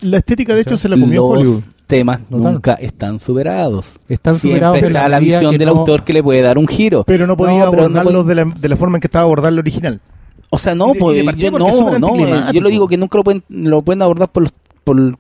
La 0.02 0.18
estética, 0.18 0.54
de 0.54 0.62
hecho, 0.62 0.76
se 0.76 0.88
la 0.88 0.98
comió 0.98 1.22
Los 1.22 1.30
Hollywood. 1.38 1.62
temas 1.86 2.20
Total. 2.28 2.52
nunca 2.52 2.74
están 2.74 3.20
superados. 3.20 3.92
Están 4.08 4.38
Siempre 4.38 4.58
superados 4.66 4.82
está 4.82 5.08
la 5.08 5.18
visión 5.20 5.56
del 5.58 5.66
no- 5.68 5.76
autor 5.78 6.04
que 6.04 6.12
le 6.12 6.22
puede 6.22 6.40
dar 6.42 6.58
un 6.58 6.66
giro. 6.68 7.04
Pero 7.04 7.26
no 7.26 7.36
podía 7.36 7.64
No, 7.64 7.70
pero 7.70 7.88
no 7.88 8.00
abordarlos 8.00 8.26
de, 8.26 8.34
la, 8.34 8.44
de 8.44 8.68
la 8.68 8.76
forma 8.76 8.96
en 8.96 9.00
que 9.00 9.06
estaba 9.06 9.22
abordar 9.24 9.52
el 9.52 9.58
original. 9.58 10.00
O 10.50 10.58
sea, 10.58 10.74
no, 10.74 10.92
de- 10.92 10.98
pues, 10.98 11.36
yo, 11.36 11.50
no, 11.50 11.98
no, 11.98 12.26
eh, 12.26 12.42
yo 12.54 12.60
lo 12.60 12.68
digo 12.70 12.88
que 12.88 12.96
nunca 12.96 13.18
lo 13.18 13.24
pueden, 13.24 13.42
lo 13.48 13.82
pueden 13.82 14.00
abordar 14.02 14.28
por 14.30 14.44
los, 14.44 14.52
por, 14.84 15.16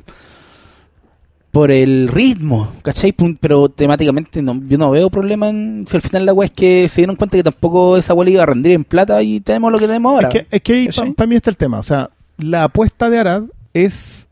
por 1.50 1.70
el 1.70 2.08
ritmo, 2.08 2.70
¿cachai? 2.82 3.14
Pero 3.40 3.68
temáticamente 3.68 4.42
no, 4.42 4.60
yo 4.68 4.78
no 4.78 4.90
veo 4.90 5.10
problema 5.10 5.48
en 5.48 5.86
si 5.88 5.96
al 5.96 6.02
final 6.02 6.26
la 6.26 6.32
wea 6.32 6.46
es 6.46 6.52
que 6.52 6.88
se 6.88 7.00
dieron 7.00 7.16
cuenta 7.16 7.36
que 7.36 7.42
tampoco 7.42 7.96
esa 7.96 8.14
le 8.14 8.30
iba 8.30 8.42
a 8.42 8.46
rendir 8.46 8.72
en 8.72 8.84
plata 8.84 9.22
y 9.22 9.40
tenemos 9.40 9.72
lo 9.72 9.78
que 9.78 9.86
tenemos 9.86 10.12
ahora. 10.12 10.28
Es 10.50 10.60
que, 10.62 10.84
es 10.86 11.00
para 11.16 11.26
mí 11.26 11.36
está 11.36 11.50
el 11.50 11.56
tema. 11.56 11.78
O 11.78 11.82
sea, 11.82 12.10
la 12.38 12.64
apuesta 12.64 13.10
de 13.10 13.18
Arad 13.18 13.42
es. 13.74 14.27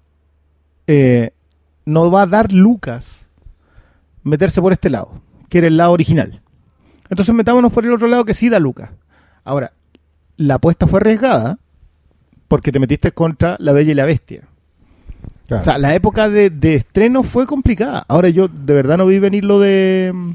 Eh, 0.86 1.30
no 1.84 2.10
va 2.10 2.22
a 2.22 2.26
dar 2.26 2.52
Lucas 2.52 3.26
meterse 4.22 4.60
por 4.60 4.72
este 4.72 4.90
lado, 4.90 5.20
que 5.48 5.58
era 5.58 5.66
el 5.66 5.76
lado 5.76 5.92
original. 5.92 6.40
Entonces 7.08 7.34
metámonos 7.34 7.72
por 7.72 7.84
el 7.84 7.92
otro 7.92 8.08
lado 8.08 8.24
que 8.24 8.34
sí 8.34 8.48
da 8.48 8.58
Lucas. 8.58 8.90
Ahora, 9.44 9.72
la 10.36 10.54
apuesta 10.56 10.86
fue 10.86 11.00
arriesgada 11.00 11.58
porque 12.48 12.72
te 12.72 12.80
metiste 12.80 13.12
contra 13.12 13.56
La 13.60 13.72
Bella 13.72 13.92
y 13.92 13.94
la 13.94 14.04
Bestia. 14.06 14.42
Claro. 15.46 15.62
O 15.62 15.64
sea, 15.64 15.78
la 15.78 15.94
época 15.94 16.28
de, 16.28 16.50
de 16.50 16.74
estreno 16.74 17.22
fue 17.22 17.46
complicada. 17.46 18.04
Ahora 18.08 18.28
yo 18.28 18.48
de 18.48 18.74
verdad 18.74 18.98
no 18.98 19.06
vi 19.06 19.20
venir 19.20 19.44
lo 19.44 19.60
de. 19.60 20.10
mm, 20.12 20.30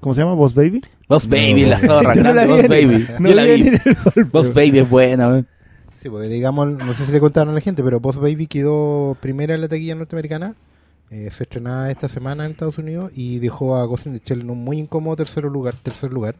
¿Cómo 0.00 0.14
se 0.14 0.22
llama? 0.22 0.34
¿Boss 0.34 0.52
Baby? 0.54 0.82
Boss 1.08 1.28
Baby, 1.28 1.64
la 1.66 1.78
zorra, 1.78 2.12
Yo 2.14 2.24
no 2.24 2.34
la 2.34 2.44
vi 2.44 2.50
Boss. 2.50 2.68
Baby. 2.68 3.06
No 3.20 3.28
Yo 3.28 3.34
la 3.36 3.44
vi. 3.44 3.70
Boss 4.32 4.52
Baby 4.52 4.80
es 4.80 4.90
buena. 4.90 5.44
Sí, 6.02 6.10
porque 6.10 6.28
digamos, 6.28 6.68
no 6.68 6.92
sé 6.94 7.06
si 7.06 7.12
le 7.12 7.20
contaron 7.20 7.50
a 7.50 7.54
la 7.54 7.60
gente, 7.60 7.82
pero 7.84 8.00
Boss 8.00 8.16
Baby 8.16 8.48
quedó 8.48 9.16
primera 9.20 9.54
en 9.54 9.60
la 9.60 9.68
taquilla 9.68 9.94
norteamericana. 9.94 10.56
eh, 11.10 11.30
se 11.30 11.44
estrenaba 11.44 11.90
esta 11.90 12.08
semana 12.08 12.44
en 12.46 12.52
Estados 12.52 12.78
Unidos 12.78 13.12
y 13.14 13.38
dejó 13.38 13.76
a 13.76 13.84
Ghost 13.86 14.06
in 14.06 14.18
the 14.18 14.22
Shell 14.24 14.40
en 14.42 14.50
un 14.50 14.64
muy 14.64 14.78
incómodo 14.78 15.14
tercer 15.16 15.44
lugar, 15.44 15.76
tercer 15.82 16.10
lugar, 16.12 16.36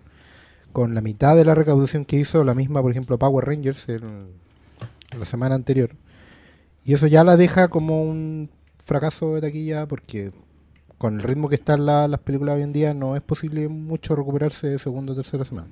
con 0.72 0.94
la 0.94 1.00
mitad 1.02 1.36
de 1.36 1.44
la 1.44 1.54
recaudación 1.54 2.04
que 2.06 2.16
hizo 2.18 2.42
la 2.44 2.54
misma, 2.54 2.82
por 2.82 2.90
ejemplo, 2.90 3.18
Power 3.18 3.44
Rangers 3.46 3.88
en, 3.88 4.28
la 5.18 5.24
semana 5.26 5.54
anterior. 5.54 5.90
Y 6.84 6.94
eso 6.94 7.06
ya 7.06 7.24
la 7.24 7.36
deja 7.36 7.68
como 7.68 8.02
un 8.04 8.50
fracaso 8.84 9.34
de 9.34 9.42
taquilla 9.42 9.86
porque 9.86 10.32
con 10.98 11.16
el 11.16 11.22
ritmo 11.22 11.48
que 11.48 11.56
están 11.56 11.86
la- 11.86 12.08
las 12.08 12.20
películas 12.20 12.56
hoy 12.56 12.62
en 12.62 12.72
día 12.72 12.94
no 12.94 13.16
es 13.16 13.22
posible 13.22 13.68
mucho 13.68 14.16
recuperarse 14.16 14.68
de 14.68 14.78
segunda 14.78 15.12
o 15.12 15.16
tercera 15.16 15.44
semana. 15.44 15.68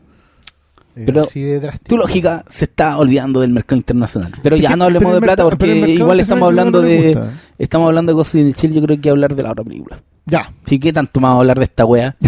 Es 0.96 1.06
Pero 1.06 1.22
así 1.22 1.40
de 1.40 1.60
drástico. 1.60 1.88
Tu 1.88 1.96
lógica 1.96 2.44
se 2.50 2.64
está 2.64 2.98
olvidando 2.98 3.40
del 3.40 3.50
mercado 3.50 3.76
internacional. 3.76 4.32
Pero 4.42 4.56
ya 4.56 4.70
que- 4.70 4.76
no 4.76 4.84
hablemos 4.84 5.06
pero 5.06 5.14
de 5.14 5.20
plata 5.20 5.44
pero 5.44 5.56
porque 5.56 5.90
igual 5.92 6.20
estamos 6.20 6.46
hablando 6.46 6.82
no 6.82 6.88
le 6.88 6.94
de 7.14 7.20
estamos 7.58 7.86
hablando 7.86 8.12
de 8.12 8.40
in 8.40 8.52
the 8.52 8.60
Shell, 8.60 8.72
yo 8.72 8.80
creo 8.82 8.86
que 8.88 8.92
hay 8.94 8.98
que 9.00 9.10
hablar 9.10 9.34
de 9.36 9.42
la 9.42 9.52
otra 9.52 9.64
película. 9.64 10.02
Ya. 10.26 10.52
Así 10.64 10.78
que 10.78 10.92
tanto 10.92 11.20
más 11.20 11.36
hablar 11.38 11.58
de 11.58 11.64
esta 11.64 11.84
wea. 11.84 12.16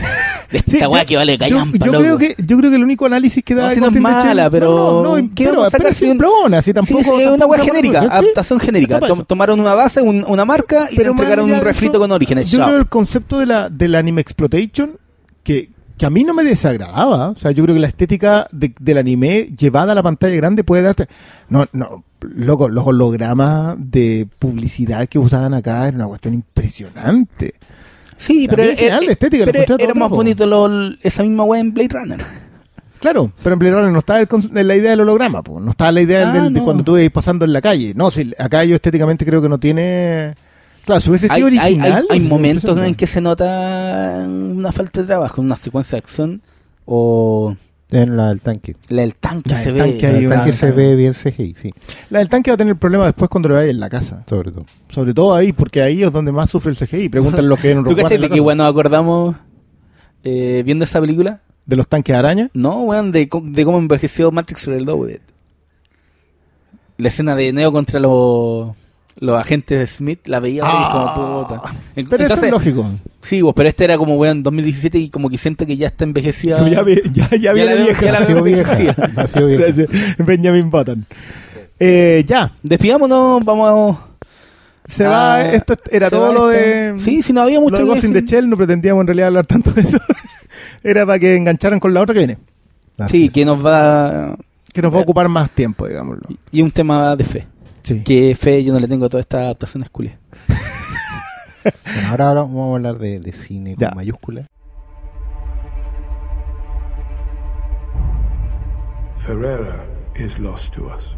De 0.53 0.59
esta 0.59 0.71
Sí, 0.81 0.85
wea 0.85 1.03
yo- 1.03 1.07
que 1.09 1.17
vale 1.17 1.33
yo, 1.33 1.39
callampa, 1.39 1.79
yo 1.87 1.93
loco. 1.93 2.05
creo 2.05 2.19
que 2.19 2.35
yo 2.47 2.59
creo 2.59 2.69
que 2.71 2.77
el 2.77 2.83
único 2.85 3.07
análisis 3.07 3.43
que 3.43 3.55
da 3.55 3.63
No, 3.63 3.69
si 3.71 3.75
de 3.77 3.81
no 3.81 3.87
es 3.87 3.93
mala, 4.03 4.51
pero- 4.51 4.67
no, 4.77 5.03
no, 5.03 5.17
no, 5.17 5.31
¿qué 5.35 5.45
pero, 5.45 5.57
pero 5.61 5.71
sacar 5.71 5.87
es 5.93 5.97
si- 5.97 6.05
así 6.59 6.71
Sí, 6.71 6.75
tampoco 6.75 6.99
sí, 7.03 7.09
es 7.09 7.17
una 7.29 7.39
tampoco 7.39 7.53
wea 7.53 7.65
genérica, 7.65 8.01
¿sí? 8.01 8.07
adaptación 8.11 8.61
genérica. 8.61 9.01
Tom-. 9.01 9.25
Tomaron 9.25 9.59
una 9.61 9.75
base, 9.75 10.03
un- 10.03 10.23
una 10.29 10.45
marca 10.45 10.89
y 10.91 10.97
Pero 10.97 11.15
más 11.15 11.21
entregaron 11.23 11.47
un 11.47 11.53
de 11.53 11.61
refrito 11.65 11.93
eso, 11.95 12.01
con 12.01 12.13
orígenes. 12.13 12.51
Yo 12.51 12.59
Chao. 12.59 12.67
creo 12.69 12.79
el 12.81 12.87
concepto 12.87 13.39
de 13.39 13.47
la, 13.47 13.71
del 13.71 13.95
anime 13.95 14.21
exploitation 14.21 14.99
que, 15.43 15.71
que 15.97 16.07
a 16.07 16.11
mí 16.11 16.25
no 16.25 16.35
me 16.35 16.43
desagradaba. 16.45 17.31
O 17.31 17.37
sea, 17.37 17.51
yo 17.53 17.63
creo 17.65 17.75
que 17.75 17.81
la 17.81 17.87
estética 17.89 18.49
de- 18.53 18.75
del 18.81 18.99
anime 18.99 19.49
llevada 19.57 19.93
a 19.93 19.95
la 19.95 20.03
pantalla 20.03 20.35
grande 20.37 20.65
puede 20.65 20.83
darte. 20.83 21.07
No, 21.49 21.67
no, 21.73 22.05
loco, 22.21 22.69
los 22.69 22.87
hologramas 22.87 23.77
de 23.79 24.27
publicidad 24.39 25.07
que 25.09 25.19
usaban 25.19 25.55
acá 25.55 25.87
era 25.89 25.97
una 25.97 26.07
cuestión 26.07 26.35
impresionante. 26.35 27.55
Sí, 28.17 28.47
pero, 28.49 28.63
A 28.63 28.67
mí 28.67 28.71
en 28.73 28.77
general 28.77 28.99
era- 28.99 29.07
la 29.07 29.13
estética 29.13 29.45
pero 29.47 29.77
era 29.79 29.95
más 29.95 30.09
bonito 30.11 30.47
lo- 30.47 30.95
esa 31.03 31.23
misma 31.23 31.45
wea 31.45 31.61
en 31.61 31.73
Blade 31.75 31.89
Runner. 31.91 32.21
Claro, 33.01 33.33
pero 33.43 33.55
en 33.55 33.59
Blade 33.59 33.75
Runner 33.75 33.91
no 33.93 33.99
estaba 33.99 34.21
el 34.21 34.29
la 34.69 34.77
idea 34.77 34.91
del 34.93 35.01
holograma, 35.01 35.43
po. 35.43 35.59
no 35.59 35.71
estaba 35.73 35.91
la 35.91 36.03
idea 36.03 36.31
Ah, 36.31 36.33
del- 36.33 36.53
de 36.53 36.61
no. 36.61 36.65
cuando 36.65 36.85
tú 36.85 36.97
ibas 36.97 37.11
pasando 37.13 37.45
en 37.45 37.53
la 37.53 37.61
calle. 37.61 37.95
No, 37.97 38.13
si 38.13 38.33
acá 38.39 38.63
yo 38.65 38.77
estéticamente 38.77 39.25
creo 39.27 39.43
que 39.43 39.49
no 39.49 39.59
tiene. 39.59 40.35
Claro, 40.85 41.01
si 41.01 41.11
hubiese 41.11 41.27
sido 41.29 41.37
hay- 41.37 41.43
original. 41.45 42.07
hay- 42.11 42.19
hay 42.21 42.29
momentos 42.29 42.79
en 42.81 42.95
que 42.95 43.07
se 43.07 43.21
nota 43.21 44.25
una 44.27 44.73
falta 44.73 45.01
de 45.01 45.07
trabajo, 45.07 45.41
una 45.41 45.57
secuencia 45.57 45.97
de 45.97 45.99
acción 46.01 46.43
o 46.85 47.57
En 47.91 48.17
la 48.17 48.29
del 48.31 48.41
tanque. 48.41 48.75
la 48.89 49.03
del 49.03 49.15
tanque 49.15 49.51
La 49.51 49.59
se 49.59 49.65
del 49.67 49.75
ve. 49.75 49.81
tanque 49.81 50.07
En 50.07 50.13
hay 50.15 50.21
el 50.23 50.27
una- 50.27 50.37
tanque 50.37 50.53
se 50.53 50.73
ve 50.73 50.97
bien 50.97 51.15
CGI, 51.15 51.55
sí, 51.61 51.71
La 52.11 52.19
del 52.19 52.29
tanque 52.29 52.51
va 52.51 52.55
a 52.55 52.59
tener 52.59 52.77
problema 52.77 53.05
después 53.05 53.29
cuando 53.31 53.49
lo 53.51 53.55
vaya 53.57 53.71
en 53.71 53.79
la 53.81 53.89
casa. 53.89 54.25
sobre 54.29 54.51
todo. 54.51 54.67
Sobre 54.89 55.15
todo 55.15 55.35
ahí, 55.35 55.53
porque 55.53 55.83
ahí 55.83 56.03
es 56.03 56.11
donde 56.13 56.33
más 56.33 56.51
sufre 56.51 56.71
el 56.73 56.77
CGI. 56.77 57.09
Pregúntale 57.09 57.47
los 57.47 57.59
que 57.61 57.69
vieron 57.69 57.85
¿Tú 57.85 57.95
cachai 57.95 58.17
en 58.17 58.23
la 58.23 58.29
de 58.29 58.35
que 58.35 58.41
bueno 58.41 58.65
nos 58.65 58.71
acordamos 58.73 59.37
eh, 60.25 60.63
viendo 60.65 60.85
esa 60.85 61.01
película? 61.01 61.41
de 61.65 61.77
los 61.77 61.87
tanques 61.87 62.13
de 62.13 62.19
araña. 62.19 62.51
No, 62.55 62.83
weón, 62.83 63.13
de, 63.13 63.29
cómo 63.29 63.79
envejeció 63.79 64.33
Matrix 64.33 64.67
Reloaded. 64.67 65.21
La 66.99 67.09
escena 67.09 67.37
de 67.37 67.53
Neo 67.53 67.71
contra 67.73 68.01
los 68.01 68.73
los 69.19 69.39
agentes 69.39 69.79
de 69.79 69.87
Smith 69.87 70.21
la 70.27 70.41
veía 70.41 70.63
Ah, 70.65 71.13
como 71.15 71.47
puta. 71.47 71.61
Pero 71.95 72.07
eso 72.07 72.15
Entonces, 72.25 72.43
es 72.45 72.51
lógico. 72.51 72.87
sí, 73.21 73.43
vos, 73.43 73.53
pero 73.55 73.69
este 73.69 73.85
era 73.85 73.99
como 73.99 74.15
weón 74.17 74.43
2017 74.43 74.99
y 74.99 75.11
como 75.11 75.29
que 75.31 75.39
siento 75.39 75.67
que 75.67 75.77
ya 75.77 75.87
está 75.89 76.05
envejecida. 76.05 76.69
Ya, 76.69 76.83
vi- 76.83 77.03
ya, 77.13 77.29
ya, 77.31 77.55
Ya 77.55 77.65
la 77.65 77.75
vieja. 77.75 78.05
ya 78.07 78.13
la 78.13 78.21
veo 78.21 78.43
vieja. 78.43 78.61
envejecida. 78.73 79.11
Nació 79.15 79.47
vieja. 79.47 79.63
Gracias. 79.65 79.89
Benjamin 80.19 80.71
Button. 80.71 81.07
Eh, 81.79 82.25
ya, 82.27 82.53
Despidámonos, 82.63 83.45
vamos 83.45 83.99
se 84.85 85.05
Ah, 85.05 85.09
va. 85.11 85.43
Esto 85.53 85.75
era 85.91 86.11
todo 86.11 86.33
lo 86.33 86.51
esto. 86.51 86.95
de. 86.95 86.99
Sí, 86.99 87.23
sí, 87.23 87.33
no 87.33 87.43
había 87.43 87.57
lo 87.59 87.63
mucho 87.63 87.77
de 87.79 87.85
Ghost 87.85 88.05
in 88.05 88.13
the. 88.15 88.23
Shell. 88.23 88.49
No 88.49 88.57
pretendíamos 88.57 89.03
en 89.03 89.07
realidad 89.07 89.29
hablar 89.29 89.47
tanto 89.47 89.71
de 89.71 89.83
eso. 89.83 89.99
era 90.83 91.07
para 91.07 91.19
que 91.21 91.37
engancharan 91.37 91.79
con 91.79 91.95
la 91.95 92.01
otra 92.01 92.13
que 92.15 92.19
viene. 92.21 92.39
Sí, 93.09 93.29
que 93.31 93.45
nos 93.45 93.65
va... 93.65 94.37
Que 94.73 94.81
nos 94.83 94.93
va 94.93 94.99
a 94.99 95.03
ocupar 95.03 95.29
más 95.29 95.51
tiempo, 95.51 95.87
digámoslo. 95.87 96.23
Y 96.51 96.63
un 96.63 96.71
tema 96.71 97.15
de 97.17 97.25
fe. 97.25 97.47
Sí. 97.83 98.03
Que 98.03 98.35
fe 98.35 98.63
yo 98.63 98.73
no 98.73 98.81
le 98.81 98.89
tengo 98.89 99.07
a 99.07 99.09
todas 99.09 99.25
estas 99.25 99.43
adaptaciones 99.43 99.91
culias. 99.91 100.17
Bueno, 101.85 102.09
ahora 102.09 102.35
vamos 102.35 102.73
a 102.73 102.77
hablar 102.77 102.99
de, 102.99 103.21
de 103.21 103.33
cine 103.33 103.77
con 103.77 103.91
mayúscula. 103.95 104.49
Ferreira 109.19 109.85
is 110.17 110.39
lost 110.39 110.73
to 110.75 110.87
us. 110.87 111.15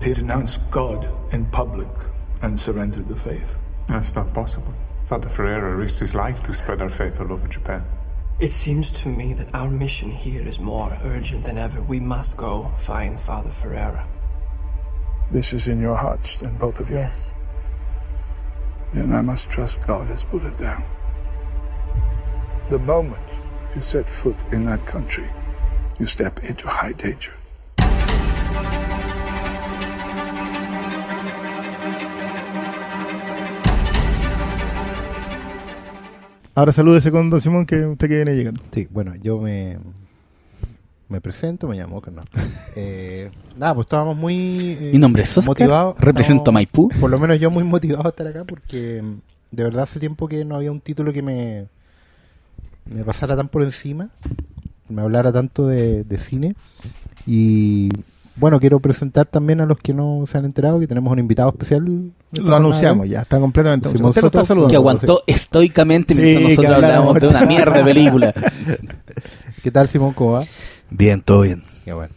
He 0.00 0.14
renounced 0.14 0.60
God 0.70 1.06
in 1.32 1.44
public 1.46 1.88
and 2.42 2.58
surrendered 2.58 3.08
the 3.08 3.16
faith. 3.16 3.54
That's 3.88 4.14
not 4.14 4.32
possible. 4.32 4.72
Father 5.06 5.28
Ferreira 5.28 5.76
risked 5.76 6.00
his 6.00 6.14
life 6.14 6.42
to 6.44 6.54
spread 6.54 6.80
our 6.80 6.88
faith 6.88 7.20
all 7.20 7.30
over 7.32 7.46
Japan. 7.48 7.84
It 8.40 8.52
seems 8.52 8.90
to 9.02 9.08
me 9.08 9.34
that 9.34 9.54
our 9.54 9.70
mission 9.70 10.10
here 10.10 10.42
is 10.42 10.58
more 10.58 10.96
urgent 11.04 11.44
than 11.44 11.58
ever. 11.58 11.80
We 11.82 12.00
must 12.00 12.36
go 12.36 12.72
find 12.78 13.20
Father 13.20 13.50
Ferreira. 13.50 14.06
This 15.30 15.52
is 15.52 15.66
in 15.66 15.80
your 15.80 15.96
hearts, 15.96 16.38
then, 16.38 16.56
both 16.58 16.80
of 16.80 16.90
you. 16.90 17.04
Then 18.92 19.12
I 19.12 19.20
must 19.20 19.50
trust 19.50 19.78
God 19.86 20.06
has 20.08 20.22
put 20.22 20.44
it 20.44 20.56
down. 20.56 20.84
The 22.70 22.78
moment 22.78 23.20
you 23.74 23.82
set 23.82 24.08
foot 24.08 24.36
in 24.52 24.64
that 24.66 24.84
country, 24.86 25.28
you 25.98 26.06
step 26.06 26.44
into 26.44 26.68
high 26.68 26.92
danger. 26.92 27.32
Ahora 36.56 36.70
salúdese 36.70 37.10
con 37.10 37.30
Don 37.30 37.40
Simón, 37.40 37.66
que 37.66 37.84
usted 37.84 38.08
que 38.08 38.14
viene 38.14 38.36
llegando. 38.36 38.62
Sí, 38.70 38.86
bueno, 38.88 39.16
yo 39.16 39.40
me, 39.40 39.76
me 41.14 41.20
presento, 41.20 41.68
me 41.68 41.76
llamo 41.76 41.96
Oscar. 41.98 42.12
no. 42.14 42.22
Eh, 42.76 43.30
nada, 43.56 43.72
pues 43.74 43.84
estábamos 43.86 44.16
muy 44.16 44.76
eh, 44.80 44.90
Mi 44.92 44.98
nombre 44.98 45.22
es 45.22 45.30
Oscar, 45.38 45.48
motivados. 45.50 45.96
represento 46.00 46.42
Estábamos- 46.42 46.54
Maipú. 46.54 46.88
Por 47.00 47.08
lo 47.10 47.18
menos 47.20 47.38
yo 47.38 47.50
muy 47.50 47.62
motivado 47.62 48.04
a 48.06 48.08
estar 48.08 48.26
acá 48.26 48.42
porque 48.44 49.00
mm, 49.00 49.14
de 49.52 49.62
verdad 49.62 49.84
hace 49.84 50.00
tiempo 50.00 50.26
que 50.26 50.44
no 50.44 50.56
había 50.56 50.72
un 50.72 50.80
título 50.80 51.12
que 51.12 51.22
me, 51.22 51.66
me 52.86 53.04
pasara 53.04 53.36
tan 53.36 53.46
por 53.48 53.62
encima, 53.62 54.08
me 54.88 55.02
hablara 55.02 55.32
tanto 55.32 55.66
de, 55.68 56.02
de 56.02 56.18
cine. 56.18 56.56
Y 57.26 57.90
bueno, 58.36 58.58
quiero 58.58 58.80
presentar 58.80 59.26
también 59.26 59.60
a 59.60 59.66
los 59.66 59.78
que 59.78 59.94
no 59.94 60.24
se 60.26 60.36
han 60.36 60.44
enterado 60.44 60.80
que 60.80 60.88
tenemos 60.88 61.12
un 61.12 61.20
invitado 61.20 61.50
especial. 61.50 62.10
Lo 62.32 62.56
anunciamos 62.56 63.08
ya, 63.08 63.20
está 63.20 63.38
completamente 63.38 63.88
Simón. 63.90 64.08
Usted 64.10 64.22
lo 64.22 64.26
está 64.26 64.42
saludando. 64.44 64.70
Que 64.70 64.76
aguantó 64.76 65.22
estoicamente 65.28 66.12
mientras 66.16 66.50
nosotros 66.50 66.74
hablábamos 66.74 67.20
de 67.20 67.28
una 67.28 67.44
mierda 67.46 67.78
de 67.78 67.84
película. 67.84 68.34
¿Qué 69.62 69.70
tal, 69.70 69.86
Simón? 69.88 70.12
¿Cómo 70.12 70.32
va? 70.32 70.42
Bien, 70.90 71.20
todo 71.20 71.42
bien. 71.42 71.62
Qué 71.84 71.92
bueno. 71.92 72.12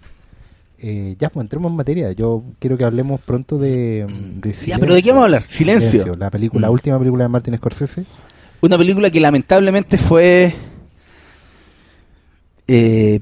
Eh, 0.80 1.16
ya, 1.18 1.30
pues 1.30 1.44
entremos 1.44 1.72
en 1.72 1.76
materia. 1.76 2.12
Yo 2.12 2.44
quiero 2.60 2.78
que 2.78 2.84
hablemos 2.84 3.20
pronto 3.22 3.58
de, 3.58 4.06
mm, 4.08 4.42
de 4.42 4.54
Ya, 4.54 4.78
pero 4.78 4.94
¿de 4.94 5.02
qué 5.02 5.10
vamos 5.10 5.24
a 5.24 5.26
hablar? 5.26 5.44
Silencio. 5.48 6.16
La 6.16 6.30
película, 6.30 6.62
la 6.62 6.70
Mm. 6.70 6.74
última 6.74 7.00
película 7.00 7.24
de 7.24 7.30
Martin 7.30 7.58
Scorsese. 7.58 8.06
Una 8.62 8.78
película 8.78 9.10
que 9.10 9.20
lamentablemente 9.20 9.98
fue. 9.98 10.54
Eh, 12.68 13.22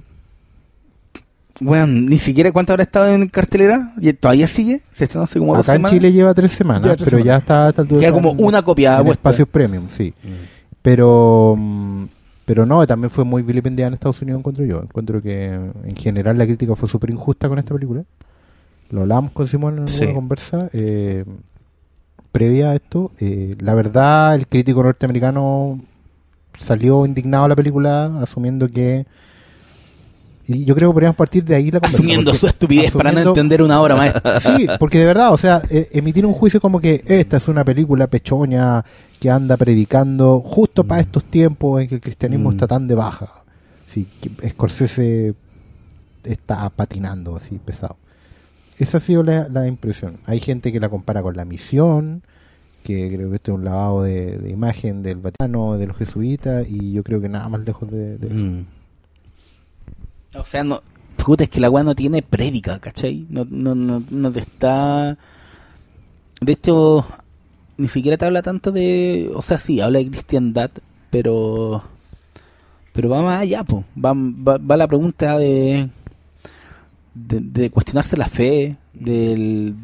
bueno, 1.59 1.87
ni 1.87 2.19
siquiera 2.19 2.51
cuánto 2.51 2.73
habrá 2.73 2.83
estado 2.83 3.07
en 3.13 3.27
cartelera. 3.29 3.93
¿Y 4.01 4.11
¿Todavía 4.13 4.47
sigue? 4.47 4.81
Se 4.93 5.05
estrenó 5.05 5.23
hace 5.23 5.39
como 5.39 5.55
dos 5.55 5.63
Acá 5.65 5.73
en 5.73 5.77
semanas. 5.77 5.91
Chile 5.91 6.11
lleva 6.11 6.33
tres 6.33 6.51
semanas, 6.51 6.83
Lleva 6.83 6.95
tres 6.97 7.05
pero 7.09 7.17
semanas. 7.23 7.25
ya 7.33 7.37
está 7.37 7.65
altura 7.67 7.99
Queda 8.01 8.09
está 8.09 8.21
como 8.21 8.31
una 8.45 8.61
copia 8.61 8.99
en 8.99 9.07
espacios 9.07 9.47
premium, 9.47 9.87
sí. 9.95 10.13
Pero 10.81 11.55
mm, 11.57 12.05
pero 12.45 12.65
no, 12.65 12.85
también 12.85 13.09
fue 13.09 13.23
muy 13.23 13.41
vilipendiada 13.41 13.87
en 13.87 13.93
Estados 13.95 14.21
Unidos, 14.21 14.39
encuentro 14.39 14.63
yo. 14.65 14.81
Encuentro 14.81 15.21
que 15.21 15.45
en 15.53 15.95
general 15.95 16.37
la 16.37 16.45
crítica 16.45 16.75
fue 16.75 16.87
súper 16.87 17.09
injusta 17.09 17.49
con 17.49 17.57
esta 17.59 17.73
película. 17.73 18.03
Lo 18.91 19.01
hablábamos 19.01 19.31
con 19.31 19.47
Simón 19.47 19.79
en 19.79 19.87
Sí. 19.87 20.03
una 20.05 20.13
conversa 20.13 20.69
eh, 20.71 21.25
previa 22.31 22.71
a 22.71 22.75
esto. 22.75 23.11
Eh, 23.19 23.55
la 23.59 23.73
verdad, 23.73 24.35
el 24.35 24.47
crítico 24.47 24.83
norteamericano 24.83 25.79
salió 26.59 27.05
indignado 27.05 27.45
a 27.45 27.47
la 27.49 27.55
película, 27.55 28.05
asumiendo 28.21 28.69
que... 28.69 29.05
Y 30.47 30.63
yo 30.63 30.75
creo 30.75 30.91
que 30.91 30.93
podríamos 30.93 31.15
partir 31.17 31.43
de 31.43 31.55
ahí 31.55 31.71
la. 31.71 31.79
Asumiendo 31.81 32.31
su 32.35 32.45
estupidez 32.45 32.91
para 32.91 33.11
no 33.11 33.19
entender 33.19 33.63
una 33.63 33.81
obra 33.81 33.95
maestra. 33.95 34.39
Sí, 34.57 34.67
porque 34.79 34.99
de 34.99 35.05
verdad, 35.05 35.33
o 35.33 35.37
sea, 35.39 35.59
eh, 35.71 35.89
emitir 35.93 36.23
un 36.23 36.33
juicio 36.33 36.61
como 36.61 36.79
que 36.79 37.01
esta 37.07 37.37
es 37.37 37.47
una 37.47 37.63
película 37.63 38.05
pechoña 38.05 38.85
que 39.19 39.29
anda 39.29 39.57
predicando 39.57 40.39
justo 40.41 40.83
para 40.83 41.01
estos 41.01 41.23
tiempos 41.23 41.81
en 41.81 41.87
que 41.87 41.95
el 41.95 42.01
cristianismo 42.01 42.49
Mm. 42.49 42.53
está 42.53 42.67
tan 42.67 42.87
de 42.87 42.95
baja. 42.95 43.29
Sí, 43.87 44.07
que 44.21 44.49
Scorsese 44.49 45.35
está 46.23 46.69
patinando 46.69 47.35
así 47.35 47.57
pesado. 47.63 47.97
Esa 48.77 48.97
ha 48.97 48.99
sido 48.99 49.23
la, 49.23 49.47
la 49.47 49.67
impresión. 49.67 50.17
Hay 50.25 50.39
gente 50.39 50.71
que 50.71 50.79
la 50.79 50.89
compara 50.89 51.21
con 51.21 51.35
la 51.37 51.45
misión, 51.45 52.23
que 52.83 53.09
creo 53.15 53.29
que 53.29 53.37
esto 53.37 53.51
es 53.53 53.57
un 53.57 53.63
lavado 53.65 54.03
de, 54.03 54.37
de 54.37 54.49
imagen 54.49 55.01
del 55.01 55.17
Vaticano, 55.17 55.77
de 55.77 55.87
los 55.87 55.95
jesuitas, 55.97 56.67
y 56.69 56.91
yo 56.91 57.03
creo 57.03 57.21
que 57.21 57.29
nada 57.29 57.47
más 57.49 57.61
lejos 57.61 57.89
de, 57.89 58.17
de- 58.17 58.29
Mm. 58.33 58.65
O 60.37 60.43
sea, 60.43 60.63
no. 60.63 60.81
Puta, 61.15 61.45
es 61.45 61.49
que 61.49 61.61
la 61.61 61.69
weá 61.69 61.83
no 61.83 61.95
tiene 61.95 62.21
prédica, 62.21 62.77
¿cachai? 62.79 63.25
No, 63.29 63.45
no, 63.49 63.73
no, 63.73 64.03
no 64.11 64.31
te 64.31 64.41
está. 64.41 65.17
De 66.41 66.51
hecho, 66.51 67.05
ni 67.77 67.87
siquiera 67.87 68.17
te 68.17 68.25
habla 68.25 68.41
tanto 68.41 68.71
de. 68.71 69.31
O 69.33 69.41
sea, 69.41 69.57
sí, 69.57 69.81
habla 69.81 69.99
de 69.99 70.09
cristiandad, 70.09 70.71
pero. 71.09 71.83
Pero 72.93 73.09
va 73.09 73.21
más 73.21 73.41
allá, 73.41 73.63
po. 73.63 73.83
Va, 73.97 74.13
va, 74.13 74.57
va 74.57 74.77
la 74.77 74.87
pregunta 74.87 75.37
de, 75.37 75.89
de. 77.13 77.39
de 77.41 77.69
cuestionarse 77.69 78.17
la 78.17 78.27
fe, 78.27 78.77
del. 78.93 79.75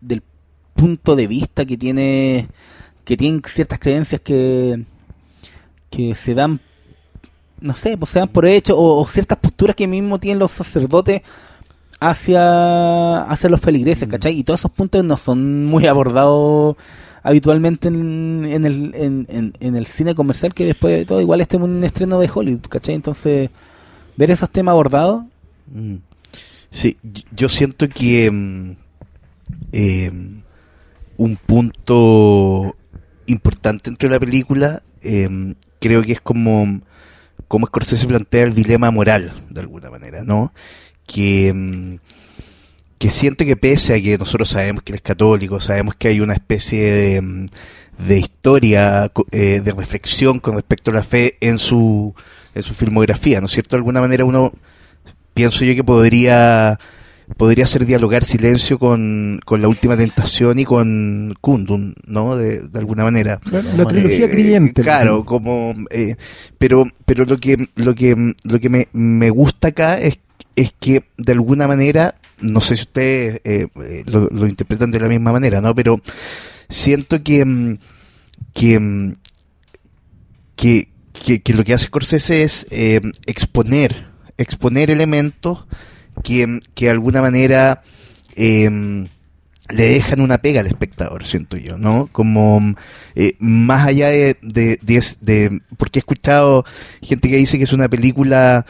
del 0.00 0.22
punto 0.74 1.16
de 1.16 1.26
vista 1.26 1.64
que 1.64 1.76
tiene. 1.76 2.48
que 3.04 3.16
tienen 3.16 3.42
ciertas 3.46 3.78
creencias 3.78 4.20
que. 4.20 4.84
que 5.90 6.14
se 6.14 6.34
dan 6.34 6.60
no 7.60 7.76
sé, 7.76 7.96
pues 7.96 8.10
se 8.10 8.18
dan 8.18 8.28
por 8.28 8.44
hecho, 8.44 8.76
o, 8.76 9.00
o 9.00 9.06
ciertas 9.06 9.38
posturas 9.38 9.76
que 9.76 9.86
mismo 9.86 10.18
tienen 10.18 10.40
los 10.40 10.50
sacerdotes 10.50 11.22
hacia, 12.00 13.22
hacia 13.22 13.48
los 13.48 13.60
feligreses, 13.60 14.08
¿cachai? 14.08 14.36
Y 14.36 14.42
todos 14.42 14.60
esos 14.60 14.72
puntos 14.72 15.04
no 15.04 15.16
son 15.16 15.66
muy 15.66 15.86
abordados 15.86 16.76
habitualmente 17.22 17.88
en, 17.88 18.44
en 18.44 18.64
el, 18.64 18.94
en, 18.94 19.26
en- 19.28 19.52
en 19.60 19.76
el 19.76 19.86
cine 19.86 20.14
comercial, 20.14 20.54
que 20.54 20.66
después 20.66 20.96
de 20.98 21.04
todo 21.04 21.20
igual 21.20 21.40
este 21.40 21.56
es 21.56 21.62
un 21.62 21.82
estreno 21.84 22.18
de 22.20 22.30
Hollywood, 22.32 22.66
¿cachai? 22.68 22.94
Entonces, 22.94 23.50
ver 24.16 24.30
esos 24.30 24.50
temas 24.50 24.72
abordados, 24.72 25.24
Mm. 25.72 25.96
Sí, 26.70 26.96
yo 27.34 27.48
siento 27.48 27.88
que 27.88 28.30
mm, 28.30 28.72
eh, 29.72 30.10
un 31.18 31.36
punto 31.36 32.76
importante 33.26 33.90
dentro 33.90 34.08
de 34.08 34.14
la 34.16 34.20
película 34.20 34.82
eh, 35.02 35.54
creo 35.80 36.02
que 36.02 36.12
es 36.12 36.20
como, 36.20 36.80
como 37.48 37.66
Scorsese 37.66 38.06
plantea 38.06 38.44
el 38.44 38.54
dilema 38.54 38.90
moral, 38.90 39.32
de 39.50 39.60
alguna 39.60 39.90
manera, 39.90 40.24
¿no? 40.24 40.52
Que, 41.06 41.52
mm, 41.52 41.96
que 43.02 43.10
siento 43.10 43.44
que 43.44 43.56
pese 43.56 43.96
a 43.96 44.00
que 44.00 44.16
nosotros 44.16 44.50
sabemos 44.50 44.84
que 44.84 44.92
él 44.92 44.94
es 44.94 45.02
católico, 45.02 45.58
sabemos 45.58 45.96
que 45.96 46.06
hay 46.06 46.20
una 46.20 46.34
especie 46.34 46.84
de, 46.92 47.20
mm, 47.20 47.46
de 48.06 48.18
historia, 48.20 49.10
eh, 49.32 49.60
de 49.60 49.72
reflexión 49.72 50.38
con 50.38 50.54
respecto 50.54 50.92
a 50.92 50.94
la 50.94 51.02
fe 51.02 51.36
en 51.40 51.58
su, 51.58 52.14
en 52.54 52.62
su 52.62 52.74
filmografía, 52.74 53.40
¿no 53.40 53.46
es 53.46 53.52
cierto? 53.52 53.74
De 53.74 53.78
alguna 53.78 54.00
manera 54.00 54.24
uno 54.24 54.52
pienso 55.34 55.64
yo 55.64 55.74
que 55.74 55.82
podría 55.82 56.78
podría 57.36 57.66
ser 57.66 57.86
dialogar 57.86 58.22
silencio 58.22 58.78
con, 58.78 59.40
con 59.44 59.60
la 59.60 59.66
última 59.66 59.96
tentación 59.96 60.60
y 60.60 60.64
con 60.64 61.34
Kundun, 61.40 61.94
¿no? 62.06 62.36
De, 62.36 62.60
de 62.60 62.78
alguna 62.78 63.02
manera. 63.02 63.40
La, 63.50 63.62
la 63.62 63.84
trilogía 63.84 64.26
Eh, 64.26 64.30
creyente. 64.30 64.80
Claro, 64.80 65.24
como 65.24 65.74
eh, 65.90 66.14
pero 66.56 66.84
pero 67.04 67.24
lo 67.24 67.38
que 67.38 67.66
lo 67.74 67.96
que 67.96 68.34
lo 68.44 68.60
que 68.60 68.68
me, 68.68 68.86
me 68.92 69.30
gusta 69.30 69.68
acá 69.68 69.98
es 69.98 70.20
es 70.54 70.72
que 70.78 71.02
de 71.18 71.32
alguna 71.32 71.66
manera 71.66 72.14
no 72.42 72.60
sé 72.60 72.76
si 72.76 72.82
ustedes 72.82 73.40
eh, 73.44 73.66
eh, 73.82 74.04
lo, 74.06 74.46
interpretan 74.46 74.90
de 74.90 75.00
la 75.00 75.08
misma 75.08 75.32
manera, 75.32 75.60
¿no? 75.60 75.74
Pero 75.74 76.00
siento 76.68 77.22
que 77.22 77.44
mm, 77.44 77.78
que 78.54 78.78
mm, 78.78 79.14
que, 80.56 80.88
que, 81.12 81.40
que 81.42 81.54
lo 81.54 81.64
que 81.64 81.74
hace 81.74 81.86
Scorsese 81.86 82.42
es 82.42 82.66
eh, 82.70 83.00
exponer 83.26 84.10
exponer 84.38 84.90
elementos 84.90 85.66
que, 86.24 86.60
que 86.74 86.86
de 86.86 86.90
alguna 86.90 87.20
manera 87.20 87.82
eh, 88.34 89.06
le 89.68 89.84
dejan 89.86 90.20
una 90.20 90.38
pega 90.38 90.60
al 90.60 90.66
espectador, 90.66 91.24
siento 91.24 91.56
yo, 91.56 91.78
¿no? 91.78 92.08
Como 92.12 92.74
eh, 93.14 93.36
más 93.38 93.86
allá 93.86 94.08
de, 94.08 94.36
de, 94.42 94.78
de, 94.82 95.04
de- 95.20 95.60
porque 95.78 95.98
he 95.98 96.00
escuchado 96.00 96.64
gente 97.02 97.28
que 97.30 97.36
dice 97.36 97.56
que 97.58 97.64
es 97.64 97.72
una 97.72 97.88
película 97.88 98.66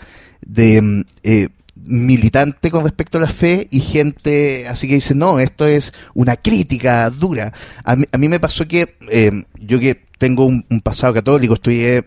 de 0.46 0.82
mm, 0.82 1.00
eh, 1.22 1.48
militante 1.86 2.70
con 2.70 2.84
respecto 2.84 3.18
a 3.18 3.22
la 3.22 3.28
fe 3.28 3.68
y 3.70 3.80
gente 3.80 4.66
así 4.68 4.86
que 4.88 4.94
dice 4.94 5.14
no 5.14 5.38
esto 5.40 5.66
es 5.66 5.92
una 6.14 6.36
crítica 6.36 7.08
dura 7.10 7.52
a 7.84 7.96
mí, 7.96 8.04
a 8.12 8.18
mí 8.18 8.28
me 8.28 8.40
pasó 8.40 8.66
que 8.68 8.96
eh, 9.10 9.30
yo 9.60 9.80
que 9.80 10.00
tengo 10.18 10.44
un, 10.46 10.64
un 10.70 10.80
pasado 10.80 11.12
católico 11.14 11.54
estudié 11.54 12.04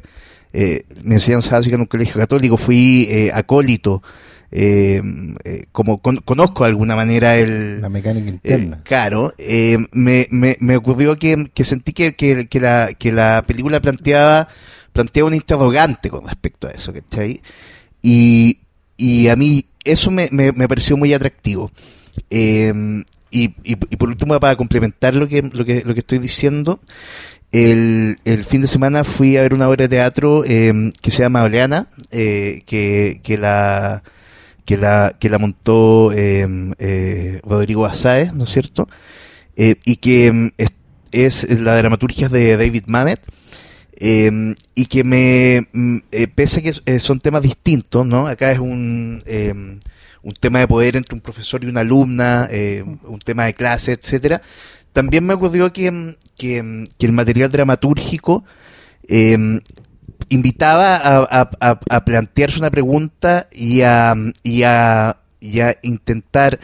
eh, 0.54 0.84
mi 1.04 1.16
enseñanza 1.16 1.56
básica 1.56 1.76
en 1.76 1.82
un 1.82 1.88
colegio 1.88 2.16
católico 2.16 2.56
fui 2.58 3.08
eh, 3.10 3.32
acólito 3.34 4.02
eh, 4.52 5.02
eh, 5.44 5.66
como 5.74 5.98
con- 6.02 6.18
conozco 6.18 6.64
de 6.64 6.70
alguna 6.70 6.96
manera 6.96 7.36
el 7.36 7.82
la 7.82 7.90
mecánica 7.90 8.30
eh, 8.30 8.32
interna. 8.32 8.82
claro, 8.84 9.34
me, 9.92 10.28
me, 10.30 10.56
me 10.62 10.78
ocurrió 10.78 11.18
que, 11.20 11.50
que 11.54 11.64
sentí 11.66 11.92
que, 11.92 12.16
que, 12.16 12.48
que 12.48 12.60
la, 12.62 12.94
que 12.98 13.12
la 13.12 13.44
película 13.46 13.82
planteaba, 13.82 14.48
planteaba 14.94 15.28
un 15.28 15.34
interrogante 15.36 16.10
con 16.10 16.26
respecto 16.26 16.68
a 16.68 16.72
eso, 16.72 16.94
¿cachai? 16.94 17.42
Y, 18.02 18.60
y 18.98 19.28
a 19.28 19.36
mí 19.36 19.66
eso 19.84 20.12
me, 20.12 20.30
me, 20.32 20.52
me 20.52 20.68
pareció 20.68 20.98
muy 20.98 21.14
atractivo. 21.14 21.72
Eh, 22.30 23.04
y, 23.32 23.54
y, 23.64 23.76
por 23.76 24.10
último, 24.10 24.40
para 24.40 24.56
complementar 24.56 25.14
lo 25.16 25.28
que, 25.28 25.42
lo 25.42 25.66
que, 25.66 25.84
lo 25.84 25.94
que 25.94 26.00
estoy 26.00 26.20
diciendo, 26.20 26.80
el, 27.52 28.16
el 28.24 28.46
fin 28.46 28.62
de 28.62 28.68
semana 28.68 29.04
fui 29.04 29.36
a 29.36 29.42
ver 29.42 29.54
una 29.54 29.68
obra 29.68 29.84
de 29.84 29.90
teatro 29.90 30.44
eh, 30.46 30.92
que 31.02 31.12
se 31.12 31.24
llama 31.24 31.44
Oleana, 31.44 31.88
eh, 32.12 32.64
que, 32.66 33.20
que 33.24 33.38
la 33.38 34.04
que 34.66 34.78
la 34.78 35.16
que 35.20 35.30
la 35.30 35.38
montó 35.38 36.12
eh, 36.12 36.48
eh, 36.80 37.42
Rodrigo 37.44 37.86
Azáez, 37.86 38.34
¿no 38.34 38.46
es 38.46 38.50
cierto? 38.50 38.88
Eh, 39.56 39.76
y 39.86 39.98
que 39.98 40.54
es, 40.58 40.72
es 41.12 41.60
la 41.60 41.78
dramaturgia 41.78 42.30
de 42.30 42.58
David 42.58 42.84
Mamet 42.88 43.22
eh, 43.98 44.56
y 44.76 44.86
que 44.88 45.04
me 45.04 45.62
mm, 45.74 45.98
eh, 46.12 46.28
pese 46.28 46.60
a 46.60 46.64
que 46.64 46.74
eh, 46.86 47.00
son 47.00 47.20
temas 47.20 47.42
distintos, 47.44 48.06
¿no? 48.06 48.28
Acá 48.28 48.52
es 48.52 48.60
un 48.60 49.24
eh, 49.26 49.54
un 50.24 50.34
tema 50.40 50.60
de 50.60 50.68
poder 50.68 50.96
entre 50.96 51.16
un 51.16 51.22
profesor 51.22 51.64
y 51.64 51.68
una 51.68 51.82
alumna, 51.82 52.48
eh, 52.52 52.84
un 53.04 53.20
tema 53.20 53.46
de 53.46 53.54
clase, 53.54 53.92
etcétera. 53.94 54.42
También 54.92 55.26
me 55.26 55.36
ocurrió 55.36 55.72
que, 55.74 56.18
que, 56.38 56.58
el 57.00 57.12
material 57.12 57.52
dramatúrgico 57.52 58.44
invitaba 60.30 60.96
a- 60.96 61.50
a- 61.60 61.80
a 61.90 62.06
plantearse 62.06 62.60
una 62.60 62.72
pregunta 62.72 63.48
y 63.52 63.82
a, 63.82 64.16
y 64.44 64.64
a, 64.64 65.18
y 65.40 65.60
a 65.60 65.78
intentar 65.84 66.60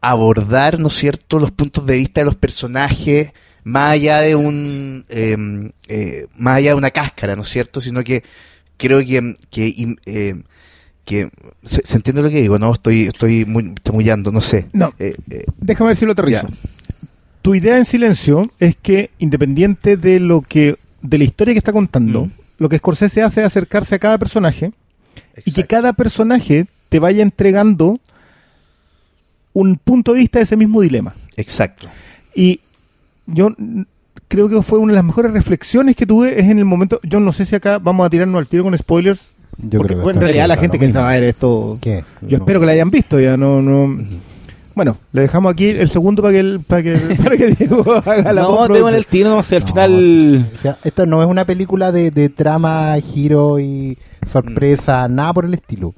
abordar, 0.00 0.78
¿no 0.78 0.88
es 0.88 0.94
cierto?, 0.94 1.38
los 1.38 1.50
puntos 1.52 1.86
de 1.86 1.96
vista 1.96 2.20
de 2.20 2.24
los 2.26 2.36
personajes 2.36 3.32
más 3.68 3.92
allá 3.92 4.20
de 4.20 4.34
un 4.34 5.04
eh, 5.08 5.36
eh, 5.88 6.26
más 6.36 6.56
allá 6.56 6.70
de 6.70 6.76
una 6.76 6.90
cáscara, 6.90 7.36
¿no 7.36 7.42
es 7.42 7.48
cierto?, 7.48 7.80
sino 7.80 8.02
que 8.02 8.22
creo 8.76 9.00
que 9.00 9.34
que, 9.50 9.96
eh, 10.06 10.34
que 11.04 11.30
se, 11.64 11.82
se 11.84 11.96
entiende 11.96 12.22
lo 12.22 12.30
que 12.30 12.40
digo, 12.40 12.58
no 12.58 12.72
estoy 12.72 13.02
estoy 13.08 13.44
muy 13.44 13.74
chamullando, 13.84 14.30
no 14.32 14.40
sé. 14.40 14.66
No. 14.72 14.92
Eh, 14.98 15.14
eh, 15.30 15.44
Déjame 15.58 15.88
ver 15.88 15.96
si 15.96 16.06
lo 16.06 16.12
aterrizo. 16.12 16.48
Ya. 16.48 16.54
Tu 17.42 17.54
idea 17.54 17.78
en 17.78 17.84
silencio 17.84 18.50
es 18.58 18.76
que, 18.76 19.10
independiente 19.18 19.96
de 19.96 20.20
lo 20.20 20.42
que, 20.42 20.76
de 21.02 21.18
la 21.18 21.24
historia 21.24 21.54
que 21.54 21.58
está 21.58 21.72
contando, 21.72 22.26
Mm. 22.26 22.30
lo 22.58 22.68
que 22.68 22.78
Scorsese 22.78 23.22
hace 23.22 23.40
es 23.40 23.46
acercarse 23.46 23.94
a 23.94 23.98
cada 23.98 24.18
personaje 24.18 24.72
y 25.44 25.52
que 25.52 25.60
exacto. 25.62 25.68
cada 25.68 25.92
personaje 25.92 26.66
te 26.88 26.98
vaya 26.98 27.22
entregando 27.22 28.00
un 29.52 29.76
punto 29.76 30.12
de 30.12 30.18
vista 30.20 30.38
de 30.40 30.44
ese 30.44 30.56
mismo 30.56 30.80
dilema. 30.80 31.14
Exacto. 31.36 31.88
Y 32.34 32.60
yo 33.28 33.50
mm, 33.56 33.82
creo 34.28 34.48
que 34.48 34.60
fue 34.62 34.78
una 34.78 34.92
de 34.92 34.96
las 34.96 35.04
mejores 35.04 35.32
reflexiones 35.32 35.96
que 35.96 36.06
tuve 36.06 36.40
es 36.40 36.46
en 36.48 36.58
el 36.58 36.64
momento, 36.64 37.00
yo 37.02 37.20
no 37.20 37.32
sé 37.32 37.44
si 37.46 37.54
acá 37.56 37.78
vamos 37.78 38.06
a 38.06 38.10
tirarnos 38.10 38.38
al 38.38 38.46
tiro 38.48 38.64
con 38.64 38.76
spoilers, 38.76 39.34
Yo 39.58 39.78
porque, 39.78 39.94
creo 39.94 39.98
que 39.98 40.02
bueno, 40.04 40.18
en 40.20 40.22
realidad 40.24 40.48
la 40.48 40.56
gente 40.56 40.78
que 40.78 40.86
mismo. 40.86 41.00
se 41.00 41.04
va 41.04 41.10
a 41.10 41.14
ver 41.14 41.24
esto, 41.24 41.78
¿Qué? 41.80 42.04
yo 42.22 42.38
No. 42.38 42.44
espero 42.44 42.60
que 42.60 42.66
la 42.66 42.72
hayan 42.72 42.90
visto, 42.90 43.20
ya 43.20 43.36
no, 43.36 43.62
no. 43.62 43.96
Bueno, 44.74 44.96
le 45.12 45.22
dejamos 45.22 45.50
aquí 45.52 45.70
el 45.70 45.88
segundo 45.90 46.22
para 46.22 46.34
que 46.34 46.40
el, 46.40 46.60
para 46.60 46.82
que, 46.84 46.92
para 47.22 47.36
que 47.36 47.46
Diego 47.48 47.82
haga 47.96 48.32
la 48.32 48.42
no, 48.42 48.48
postproducción. 48.48 48.72
démosle 48.74 48.98
el 48.98 49.06
tiro, 49.06 49.30
no 49.30 49.42
sé, 49.42 49.56
al 49.56 49.62
No, 49.62 49.66
final... 49.66 50.50
O 50.54 50.58
sea, 50.60 50.78
esto 50.84 51.04
no 51.06 51.20
es 51.22 51.28
una 51.28 51.44
película 51.44 51.90
de, 51.90 52.10
de 52.12 52.28
trama, 52.28 52.94
giro 53.02 53.58
y 53.58 53.98
sorpresa, 54.24 55.08
nada 55.08 55.32
por 55.34 55.44
el 55.46 55.54
estilo. 55.54 55.94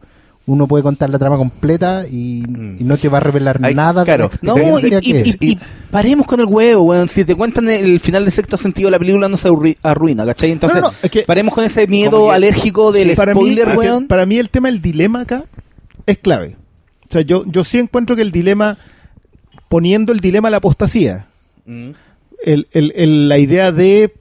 Uno 0.50 0.66
puede 0.66 0.82
contar 0.82 1.10
la 1.10 1.18
trama 1.18 1.36
completa 1.36 2.04
y, 2.10 2.42
Mm. 2.48 2.76
y 2.80 2.84
no 2.84 2.96
te 2.96 3.08
va 3.08 3.18
a 3.18 3.20
revelar 3.20 3.60
Ay, 3.62 3.74
nada 3.74 4.04
claro. 4.04 4.28
de 4.28 4.38
la 4.46 4.54
No, 4.54 4.78
y, 4.80 4.86
y- 4.86 4.90
que 4.90 4.98
y- 5.02 5.12
es. 5.30 5.36
y 5.40 5.58
paremos 5.90 6.26
con 6.26 6.40
el 6.40 6.46
huevo, 6.46 6.82
weón. 6.82 7.08
Si 7.08 7.24
te 7.24 7.34
cuentan 7.34 7.68
el 7.68 8.00
final 8.00 8.24
de 8.24 8.30
sexto 8.30 8.56
sentido 8.56 8.90
la 8.90 8.98
película, 8.98 9.28
no 9.28 9.36
se 9.36 9.48
arrui- 9.48 9.76
arruina, 9.82 10.24
¿cachai? 10.26 10.50
Entonces, 10.50 10.80
No, 10.80 10.88
no, 10.88 10.92
no, 10.92 10.96
es 11.02 11.10
que- 11.10 11.22
paremos 11.22 11.54
con 11.54 11.64
ese 11.64 11.86
miedo 11.86 12.32
alérgico 12.32 12.90
del 12.92 13.10
Sí, 13.10 13.16
para 13.16 13.34
mí, 13.34 13.40
spoiler, 13.40 13.68
que 13.68 13.76
weón. 13.76 14.06
para 14.08 14.26
mí 14.26 14.38
el 14.38 14.50
tema 14.50 14.68
del 14.68 14.82
dilema 14.82 15.20
acá 15.22 15.44
es 16.06 16.18
clave. 16.18 16.56
O 17.08 17.12
sea, 17.12 17.20
yo, 17.22 17.44
yo 17.46 17.62
sí 17.64 17.78
encuentro 17.78 18.16
que 18.16 18.22
el 18.22 18.32
dilema, 18.32 18.76
poniendo 19.68 20.12
el 20.12 20.20
dilema 20.20 20.48
a 20.48 20.50
la 20.50 20.56
apostasía, 20.58 21.26
Mm. 21.66 21.90
el, 22.44 22.66
el- 22.72 22.92
el- 22.96 23.28
la 23.28 23.38
idea 23.38 23.70
de 23.72 24.12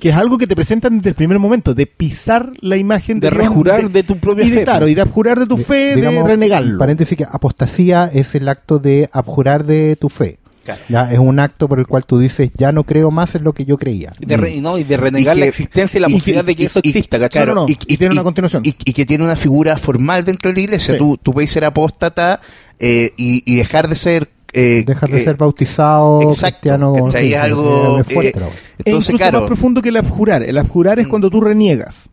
que 0.00 0.08
es 0.08 0.16
algo 0.16 0.38
que 0.38 0.46
te 0.46 0.56
presentan 0.56 0.96
desde 0.98 1.10
el 1.10 1.14
primer 1.14 1.38
momento, 1.38 1.74
de 1.74 1.86
pisar 1.86 2.50
la 2.60 2.76
imagen 2.76 3.20
De 3.20 3.30
Dios, 3.30 3.40
rejurar 3.40 3.90
de 3.90 4.02
tu 4.02 4.18
propia 4.18 4.44
y 4.44 4.50
de, 4.50 4.56
fe. 4.56 4.64
Claro, 4.64 4.88
y 4.88 4.94
de 4.94 5.02
abjurar 5.02 5.38
de 5.38 5.46
tu 5.46 5.56
fe, 5.58 5.94
Digamos, 5.94 6.24
de 6.24 6.30
renegarlo. 6.30 6.78
Paréntesis 6.78 7.16
que 7.16 7.24
apostasía 7.24 8.10
es 8.12 8.34
el 8.34 8.48
acto 8.48 8.78
de 8.78 9.08
abjurar 9.12 9.64
de 9.64 9.96
tu 9.96 10.08
fe. 10.08 10.38
Claro. 10.64 10.80
Ya 10.90 11.10
es 11.10 11.18
un 11.18 11.38
acto 11.40 11.68
por 11.68 11.78
el 11.78 11.86
cual 11.86 12.04
tú 12.04 12.18
dices, 12.18 12.50
ya 12.54 12.70
no 12.70 12.84
creo 12.84 13.10
más 13.10 13.34
en 13.34 13.44
lo 13.44 13.54
que 13.54 13.64
yo 13.64 13.78
creía. 13.78 14.10
Y 14.20 14.26
de, 14.26 14.36
re- 14.36 14.54
y 14.54 14.60
no, 14.60 14.76
y 14.76 14.84
de 14.84 14.96
renegar 14.98 15.34
Y 15.36 15.40
la 15.40 15.46
existencia 15.46 15.96
y 15.96 16.00
la 16.02 16.10
y- 16.10 16.12
posibilidad 16.12 16.44
de 16.44 16.54
que 16.54 16.62
y- 16.64 16.66
eso 16.66 16.80
exista, 16.84 17.18
¿cachai? 17.18 17.44
Claro, 17.44 17.54
no, 17.54 17.66
y 17.68 17.96
tiene 17.96 18.12
una 18.12 18.22
continuación. 18.22 18.62
Y, 18.66 18.74
y 18.84 18.92
que 18.92 19.06
tiene 19.06 19.24
una 19.24 19.36
figura 19.36 19.76
formal 19.78 20.24
dentro 20.24 20.50
de 20.50 20.56
la 20.56 20.60
iglesia. 20.60 20.94
Sí. 20.94 20.98
Tú, 20.98 21.16
tú 21.22 21.32
puedes 21.32 21.50
ser 21.50 21.64
apóstata 21.64 22.40
eh, 22.78 23.12
y, 23.16 23.42
y 23.50 23.56
dejar 23.56 23.88
de 23.88 23.96
ser. 23.96 24.28
Eh, 24.52 24.82
Dejas 24.86 25.10
de 25.10 25.20
eh, 25.20 25.24
ser 25.24 25.36
bautizado 25.36 26.22
exacto, 26.22 26.58
cristiano. 26.60 26.92
como- 26.92 27.04
¿cachai? 27.06 27.28
sí, 27.28 27.34
Es 27.34 27.40
algo, 27.40 27.98
es 28.00 28.06
fuerte, 28.12 28.38
eh, 28.38 28.42
wea. 28.42 28.48
es 28.48 28.54
Entonces, 28.86 29.08
incluso 29.10 29.16
claro. 29.16 29.40
más 29.40 29.46
profundo 29.46 29.82
que 29.82 29.88
el 29.90 29.96
abjurar. 29.96 30.42
El 30.42 30.58
abjurar 30.58 30.98
es 30.98 31.06
Mm. 31.06 31.10
cuando 31.10 31.30
tú 31.30 31.40
reniegas. 31.40 32.08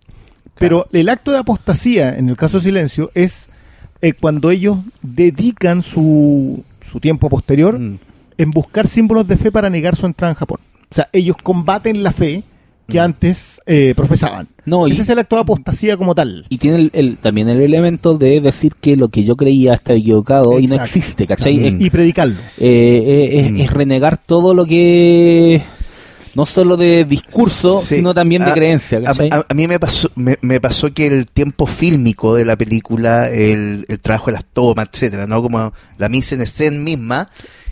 Pero 0.59 0.88
el 0.91 1.09
acto 1.09 1.31
de 1.31 1.38
apostasía, 1.39 2.17
en 2.17 2.29
el 2.29 2.35
caso 2.35 2.57
de 2.57 2.63
silencio, 2.65 3.11
es 3.13 3.49
eh, 4.01 4.13
cuando 4.13 4.51
ellos 4.51 4.77
dedican 5.01 5.81
su, 5.81 6.63
su 6.91 6.99
tiempo 6.99 7.29
posterior 7.29 7.79
Mm. 7.79 7.97
en 8.38 8.51
buscar 8.51 8.88
símbolos 8.88 9.27
de 9.27 9.38
fe 9.38 9.51
para 9.51 9.69
negar 9.71 9.95
su 9.95 10.05
entrada 10.05 10.31
en 10.33 10.38
Japón. 10.38 10.59
O 10.91 10.93
sea, 10.95 11.09
ellos 11.13 11.35
combaten 11.41 12.03
la 12.03 12.11
fe 12.11 12.43
que 12.88 12.99
Mm. 12.99 13.03
antes 13.03 13.61
eh, 13.65 13.93
profesaban. 13.95 14.47
No, 14.65 14.88
y- 14.88 14.91
Ese 14.91 15.01
es 15.03 15.09
el 15.09 15.19
acto 15.19 15.35
de 15.35 15.41
apostasía 15.43 15.97
como 15.97 16.15
tal. 16.15 16.45
Y 16.49 16.57
tiene 16.57 16.77
el, 16.77 16.91
el- 16.93 17.17
también 17.17 17.49
el 17.49 17.61
elemento 17.61 18.17
de 18.17 18.41
decir 18.41 18.73
que 18.79 18.95
lo 18.97 19.09
que 19.09 19.23
yo 19.23 19.35
creía 19.35 19.73
está 19.73 19.93
equivocado 19.93 20.59
y 20.59 20.67
no 20.67 20.75
Exacto. 20.75 20.97
existe, 20.99 21.27
¿cachai? 21.27 21.55
Exacto. 21.57 21.77
Es, 21.79 21.85
Y 21.85 21.89
predicarlo. 21.89 22.35
eh, 22.57 23.03
eh, 23.05 23.39
es- 23.45 23.51
Mm. 23.51 23.57
es 23.61 23.71
renegar 23.71 24.17
todo 24.17 24.53
lo 24.53 24.65
que... 24.65 25.61
No 26.35 26.45
solo 26.45 26.77
de 26.77 27.03
discurso, 27.05 27.81
Sí. 27.81 27.95
sino 27.95 28.13
también 28.13 28.43
de 28.45 28.51
A- 28.51 28.53
creencia, 28.53 28.99
A, 28.99 29.01
¿cachai? 29.01 29.29
a- 29.31 29.43
a 29.49 29.53
mí 29.55 29.65
me 29.67 29.79
pasó, 29.79 30.11
me, 30.15 30.38
me 30.41 30.61
pasó 30.61 30.93
que 30.93 31.07
el 31.07 31.25
tiempo 31.25 31.65
fílmico 31.65 32.35
de 32.35 32.45
la 32.45 32.55
película, 32.55 33.25
el, 33.27 33.85
el 33.88 33.99
trabajo 33.99 34.27
de 34.27 34.33
las 34.33 34.45
tomas, 34.45 34.89
etcétera, 34.93 35.25
¿no? 35.25 35.41
Como 35.41 35.73
la 35.97 36.09
mise 36.09 36.35
en 36.35 36.41
escena 36.41 36.77
misma, 36.79 37.27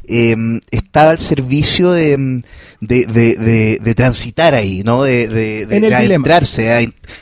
eh, 0.09 0.35
estaba 0.71 1.11
al 1.11 1.19
servicio 1.19 1.91
de, 1.91 2.43
de, 2.81 3.05
de, 3.05 3.35
de- 3.35 3.79
de 3.81 3.95
transitar 3.95 4.53
ahí, 4.55 4.83
¿no? 4.83 5.03
De, 5.03 5.27
de, 5.27 5.65
adentrarse, 5.95 6.61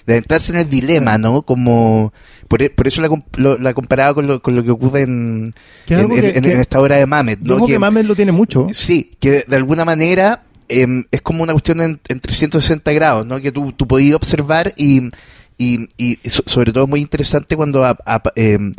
de 0.05 0.13
adentrarse 0.13 0.51
en 0.53 0.59
el 0.59 0.69
dilema, 0.69 1.17
¿no? 1.17 1.41
Como, 1.43 2.13
por, 2.47 2.61
e- 2.61 2.69
por 2.69 2.87
eso 2.87 3.01
la, 3.01 3.09
lo- 3.37 3.57
la 3.57 3.73
comparaba 3.73 4.13
con 4.13 4.27
lo, 4.27 4.41
con 4.41 4.55
lo 4.55 4.63
que 4.63 4.71
ocurre 4.71 5.01
en, 5.03 5.53
Que 5.85 5.93
en, 5.95 5.99
algo 6.01 6.15
en- 6.15 6.21
que- 6.21 6.37
en 6.37 6.43
que- 6.43 6.61
esta 6.61 6.79
obra 6.79 6.97
de 6.97 7.05
Mamet, 7.05 7.39
¿no? 7.39 7.55
creo 7.55 7.67
que 7.67 7.73
Que- 7.73 7.79
Mamet 7.79 8.05
lo 8.05 8.15
tiene 8.15 8.31
mucho. 8.31 8.65
Sí, 8.71 9.11
que 9.19 9.43
de, 9.47 9.55
alguna 9.55 9.85
manera 9.85 10.43
em, 10.69 11.03
es 11.11 11.21
como 11.21 11.43
una 11.43 11.53
cuestión 11.53 11.81
en, 11.81 11.99
en 12.07 12.19
360 12.19 12.91
grados, 12.93 13.25
¿no? 13.27 13.39
Que 13.41 13.51
tú, 13.51 13.71
tú 13.73 13.87
podías 13.87 14.15
observar 14.15 14.73
y, 14.77 15.09
y, 15.57 15.87
y 15.97 16.17
so- 16.29 16.43
sobre 16.45 16.71
todo 16.71 16.85
es 16.85 16.89
muy 16.89 17.01
interesante 17.01 17.55
cuando 17.55 17.83
a- 17.85 17.97
a- 18.05 18.23
em, 18.35 18.73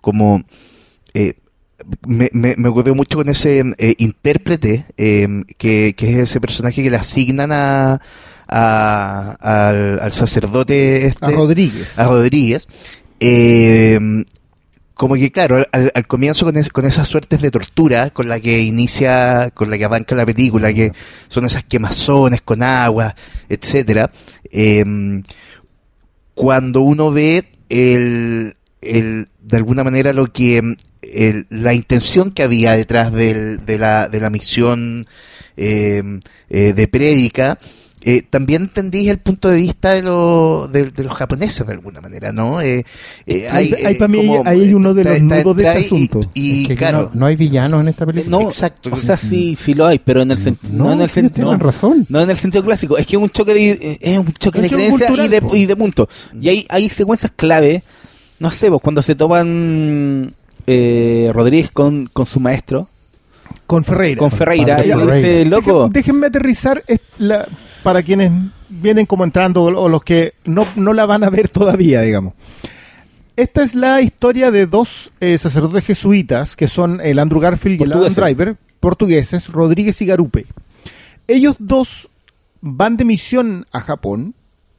como 0.00 0.42
eh, 1.14 1.34
me, 2.06 2.30
me, 2.32 2.54
me 2.56 2.68
ocurrió 2.68 2.94
mucho 2.94 3.18
con 3.18 3.28
ese 3.28 3.62
eh, 3.78 3.94
intérprete 3.98 4.86
em, 4.96 5.44
que, 5.58 5.94
que 5.96 6.10
es 6.10 6.16
ese 6.18 6.40
personaje 6.40 6.82
que 6.82 6.90
le 6.90 6.96
asignan 6.96 7.50
a, 7.52 8.00
a- 8.48 9.36
al, 9.40 10.00
al 10.00 10.12
sacerdote 10.12 11.06
este, 11.06 11.26
A 11.26 11.30
Rodríguez. 11.30 11.98
a 11.98 12.04
Rodríguez. 12.04 12.66
eh, 13.20 13.98
como 14.94 15.16
que 15.16 15.32
claro, 15.32 15.66
al, 15.72 15.90
al 15.92 16.06
comienzo 16.06 16.44
con, 16.46 16.56
es- 16.56 16.68
con 16.68 16.84
esas 16.84 17.08
suertes 17.08 17.40
de 17.42 17.50
tortura 17.50 18.10
con 18.10 18.28
la 18.28 18.38
que 18.38 18.60
inicia, 18.62 19.50
con 19.52 19.68
la 19.68 19.76
que 19.76 19.84
arranca 19.84 20.14
la 20.14 20.24
película, 20.24 20.72
que 20.72 20.92
son 21.28 21.44
esas 21.46 21.64
quemazones 21.64 22.42
con 22.42 22.62
agua, 22.62 23.14
etcétera. 23.48 24.10
eh, 24.52 24.84
cuando 26.34 26.82
uno 26.82 27.10
ve 27.10 27.44
el, 27.68 28.54
el, 28.84 29.28
de 29.42 29.56
alguna 29.56 29.84
manera 29.84 30.12
lo 30.12 30.32
que 30.32 30.62
el- 31.02 31.46
la 31.50 31.74
intención 31.74 32.30
que 32.30 32.42
había 32.42 32.72
detrás 32.72 33.12
del- 33.12 33.64
de, 33.64 33.78
la, 33.78 34.08
de 34.08 34.20
la 34.20 34.30
misión 34.30 35.06
eh, 35.56 36.02
eh, 36.50 36.72
de 36.72 36.88
prédica, 36.88 37.58
eh, 38.06 38.20
también 38.28 38.62
entendí 38.64 39.08
el 39.08 39.18
punto 39.18 39.48
de 39.48 39.56
vista 39.58 39.92
de, 39.92 40.02
lo- 40.02 40.68
de, 40.68 40.90
de 40.90 41.04
los 41.04 41.14
japoneses 41.14 41.66
de 41.66 41.72
alguna 41.72 42.00
manera, 42.02 42.32
¿no? 42.32 42.60
Eh, 42.60 42.84
eh, 43.26 43.48
hay, 43.50 43.72
ahí 43.82 43.94
eh, 43.94 43.98
para 43.98 44.08
mí 44.08 44.26
como, 44.26 44.42
hay 44.46 44.74
uno 44.74 44.92
de 44.92 45.04
los 45.04 45.14
está 45.14 45.36
nudos 45.36 45.56
de 45.56 45.62
este 45.62 45.68
detrás 45.78 45.82
y- 45.82 45.86
asunto. 45.86 46.20
Y, 46.34 46.62
Es 46.62 46.68
que 46.68 46.74
claro, 46.76 47.10
no, 47.14 47.20
no 47.20 47.26
hay 47.26 47.36
villanos 47.36 47.80
en 47.80 47.88
esta 47.88 48.04
película. 48.04 48.36
No, 48.38 48.42
exacto. 48.48 48.90
O 48.92 48.98
sea, 49.00 49.16
sí, 49.16 49.56
sí 49.58 49.72
lo 49.74 49.86
hay, 49.86 49.98
pero 50.00 50.20
en 50.20 50.30
el 50.32 50.38
sentido... 50.38 50.72
No, 50.74 50.92
en 50.92 51.00
el 51.00 51.08
sentido... 51.08 51.48
tienen 51.48 51.60
razón. 51.60 52.04
No 52.10 52.20
en 52.20 52.28
el 52.28 52.36
sentido 52.36 52.62
clásico, 52.64 52.98
es 52.98 53.06
que 53.06 53.16
es 53.16 53.22
un 53.22 53.30
choque 53.30 53.54
de, 53.54 53.70
eh, 53.70 53.98
es 54.02 54.18
un 54.18 54.32
choque 54.34 54.58
Un 54.58 54.62
de 54.64 54.68
creencias 54.68 55.10
y 55.18 55.28
de, 55.28 55.42
y 55.54 55.66
de 55.66 55.76
puntos. 55.76 56.08
Y 56.38 56.48
hay, 56.50 56.66
hay 56.68 56.88
secuencias 56.90 57.32
clave, 57.34 57.82
no 58.44 58.50
sé, 58.50 58.68
pues 58.68 58.82
cuando 58.82 59.02
se 59.02 59.14
toman 59.14 60.34
eh, 60.66 61.30
Rodríguez 61.32 61.70
con, 61.70 62.06
con 62.12 62.26
su 62.26 62.40
maestro, 62.40 62.88
Con 63.66 63.84
Ferreira. 63.84 64.18
con 64.18 64.30
Ferreira, 64.30 64.76
le 64.78 64.94
dice, 65.16 65.44
loco, 65.46 65.86
Dejen- 65.88 65.92
déjenme 65.92 66.26
aterrizar 66.26 66.84
la- 67.18 67.48
para 67.82 68.02
quienes 68.02 68.30
vienen 68.68 69.06
como 69.06 69.24
entrando 69.24 69.62
o, 69.62 69.88
los 69.88 70.02
que 70.04 70.34
no, 70.44 70.66
no 70.76 70.92
la 70.92 71.06
van 71.06 71.24
a 71.24 71.30
ver 71.30 71.48
todavía, 71.48 72.02
digamos. 72.02 72.34
Esta 73.36 73.62
es 73.62 73.74
la 73.74 74.00
historia 74.02 74.50
de 74.50 74.66
dos 74.66 75.10
eh, 75.20 75.38
sacerdotes 75.38 75.84
jesuitas, 75.86 76.54
que 76.54 76.68
son 76.68 77.00
el 77.02 77.18
Andrew 77.18 77.40
Garfield 77.40 77.80
y 77.80 77.84
el 77.84 77.92
Adam. 77.92 78.12
Driver, 78.14 78.56
portugueses, 78.78 79.48
Rodríguez 79.48 80.00
y 80.02 80.06
Garupe. 80.06 80.46
Ellos 81.26 81.56
dos 81.58 82.08
van 82.60 82.96
de 82.96 83.04
misión 83.04 83.66
a 83.72 83.80
Japón 83.80 84.34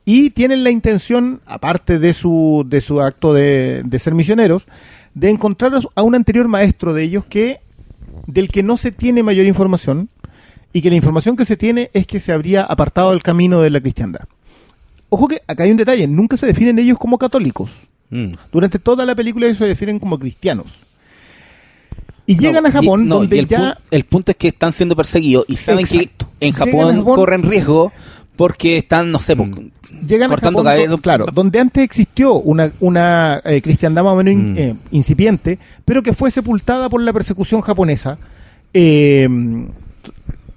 y 0.05 0.29
tienen 0.29 0.63
la 0.63 0.69
intención, 0.69 1.41
aparte 1.45 1.97
de 1.99 2.13
su, 2.13 2.63
de 2.67 2.79
su 2.81 3.01
acto 3.01 3.33
de, 3.33 3.81
de 3.83 3.99
ser 3.99 4.13
misioneros, 4.13 4.65
de 5.15 5.29
encontrar 5.31 5.71
a 5.95 6.01
un 6.03 6.15
anterior 6.15 6.47
maestro 6.47 6.93
de 6.93 7.03
ellos 7.03 7.25
que 7.25 7.59
del 8.27 8.49
que 8.49 8.63
no 8.63 8.77
se 8.77 8.91
tiene 8.91 9.23
mayor 9.23 9.45
información 9.45 10.09
y 10.73 10.81
que 10.81 10.89
la 10.89 10.95
información 10.95 11.35
que 11.35 11.45
se 11.45 11.57
tiene 11.57 11.89
es 11.93 12.05
que 12.07 12.19
se 12.19 12.31
habría 12.31 12.63
apartado 12.63 13.11
del 13.11 13.23
camino 13.23 13.61
de 13.61 13.69
la 13.69 13.79
cristiandad. 13.81 14.21
Ojo 15.09 15.27
que 15.27 15.41
acá 15.47 15.63
hay 15.63 15.71
un 15.71 15.77
detalle, 15.77 16.07
nunca 16.07 16.35
se 16.37 16.45
definen 16.45 16.77
ellos 16.79 16.97
como 16.97 17.17
católicos. 17.17 17.71
Mm. 18.09 18.33
Durante 18.51 18.77
toda 18.79 19.05
la 19.05 19.15
película 19.15 19.45
ellos 19.45 19.57
se 19.57 19.65
definen 19.65 19.99
como 19.99 20.19
cristianos. 20.19 20.67
Y 22.27 22.37
llegan 22.39 22.63
No, 22.63 22.69
a 22.69 22.71
Japón, 22.71 23.03
y- 23.03 23.07
no, 23.07 23.15
donde 23.19 23.39
el, 23.39 23.47
ya... 23.47 23.59
pu- 23.75 23.77
el 23.91 24.03
punto 24.05 24.31
es 24.31 24.37
que 24.37 24.47
están 24.47 24.73
siendo 24.73 24.95
perseguidos 24.95 25.45
y 25.47 25.55
saben 25.57 25.81
Exacto. 25.81 26.27
que 26.39 26.47
en 26.47 26.53
Japón- 26.53 27.03
corren 27.03 27.43
riesgo 27.43 27.93
Porque 28.37 28.77
están, 28.77 29.11
no 29.11 29.19
sé, 29.19 29.35
pues, 29.35 29.49
Mm. 29.49 30.07
Llegan 30.07 30.29
cortando 30.29 30.61
cabezas. 30.63 30.99
claro, 31.01 31.25
donde 31.33 31.57
antes 31.59 31.81
existió 31.83 32.33
una, 32.33 32.69
una 32.81 33.41
eh, 33.45 33.61
cristiandad 33.61 34.03
más 34.03 34.13
o 34.13 34.15
menos 34.17 34.33
in- 34.33 34.53
Mm. 34.53 34.57
eh, 34.57 34.75
incipiente, 34.91 35.57
pero 35.85 36.03
que 36.03 36.13
fue 36.13 36.31
sepultada 36.31 36.89
por 36.89 37.01
la 37.01 37.13
persecución 37.13 37.61
japonesa. 37.61 38.17
Eh, 38.73 39.29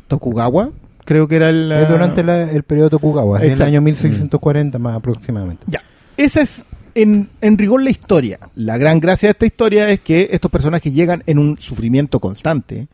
Tokugawa, 0.08 0.70
creo 1.04 1.28
que 1.28 1.36
era 1.36 1.50
el... 1.50 1.70
Es 1.70 1.88
durante 1.88 2.24
la- 2.24 2.50
el 2.50 2.62
periodo 2.62 2.90
Tokugawa, 2.90 3.42
es 3.42 3.52
el 3.60 3.62
año 3.66 3.80
1640 3.82 4.78
más 4.78 4.96
aproximadamente. 4.96 5.64
Ya. 5.68 5.82
Esa 6.16 6.40
es 6.40 6.64
en, 6.94 7.28
en 7.40 7.58
rigor 7.58 7.82
la 7.82 7.90
historia. 7.90 8.38
La 8.54 8.78
gran 8.78 8.98
gracia 9.00 9.28
de 9.28 9.32
esta 9.32 9.46
historia 9.46 9.90
es 9.90 10.00
que 10.00 10.30
estos 10.32 10.50
personajes 10.50 10.92
llegan 10.92 11.22
en 11.26 11.38
un 11.38 11.58
sufrimiento 11.60 12.18
constante. 12.20 12.88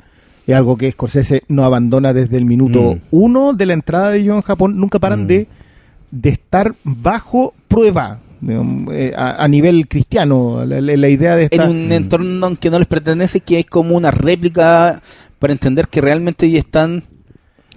Es 0.47 0.55
algo 0.55 0.77
que 0.77 0.91
Scorsese 0.93 1.43
no 1.49 1.65
abandona 1.65 2.13
desde 2.13 2.37
el 2.37 2.45
minuto 2.45 2.95
Mm. 2.95 2.99
uno 3.13 3.53
de 3.55 3.67
la 3.67 3.73
entrada 3.73 4.11
de 4.11 4.19
ellos 4.21 4.37
en 4.37 4.43
Japón. 4.43 4.79
Nunca 4.79 4.99
paran 4.99 5.25
Mm. 5.25 5.27
de, 5.27 5.47
de 6.11 6.29
estar 6.31 6.75
bajo 6.85 7.55
prueba 7.69 8.19
eh, 8.93 9.13
a, 9.17 9.43
a 9.43 9.49
nivel 9.49 9.89
cristiano. 9.89 10.65
La, 10.67 10.81
la- 10.81 10.97
la 10.97 11.09
idea 11.09 11.35
de 11.37 11.45
en 11.45 11.49
esta... 11.53 11.69
un 11.71 11.91
entorno 11.93 12.57
que 12.61 12.69
no 12.71 12.79
les 12.79 12.87
pertenece, 12.89 13.41
que 13.41 13.59
es 13.61 13.67
como 13.67 13.97
una 13.97 14.11
réplica 14.11 15.01
para 15.39 15.53
entender 15.53 15.89
que 15.89 16.01
realmente 16.03 16.47
ellos 16.47 16.65
están 16.65 17.05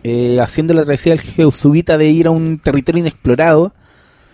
eh, 0.03 0.39
haciendo 0.41 0.73
la 0.73 0.83
travesía 0.83 1.13
del 1.13 1.21
Jesuita 1.21 1.97
de 1.97 2.09
ir 2.09 2.27
a 2.27 2.31
un 2.31 2.59
territorio 2.59 2.99
inexplorado 2.99 3.73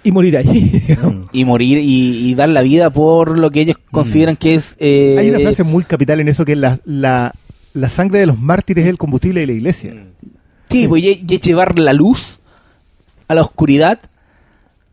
Y 0.03 0.11
morir 0.11 0.37
ahí. 0.37 0.71
Mm. 1.03 1.23
y 1.31 1.45
morir 1.45 1.77
y, 1.79 2.29
y 2.29 2.35
dar 2.35 2.49
la 2.49 2.61
vida 2.63 2.89
por 2.89 3.37
lo 3.37 3.49
que 3.51 3.61
ellos 3.61 3.77
consideran 3.91 4.35
que 4.37 4.55
es... 4.55 4.75
eh, 4.79 5.15
Hay 5.19 5.29
una 5.29 5.39
frase 5.39 5.63
muy 5.63 5.83
capital 5.83 6.19
en 6.19 6.27
eso 6.29 6.45
que 6.45 6.53
es 6.53 6.57
la, 6.57 6.79
la, 6.85 7.33
la 7.73 7.89
sangre 7.89 8.19
de 8.19 8.25
los 8.25 8.39
mártires 8.39 8.85
es 8.85 8.89
el 8.89 8.97
combustible 8.97 9.41
de 9.41 9.47
la 9.47 9.53
iglesia. 9.53 9.93
Sí, 10.69 10.87
pues, 10.87 11.03
y, 11.03 11.15
llevar 11.39 11.77
la 11.77 11.93
luz 11.93 12.39
a 13.27 13.35
la 13.35 13.41
oscuridad, 13.41 13.99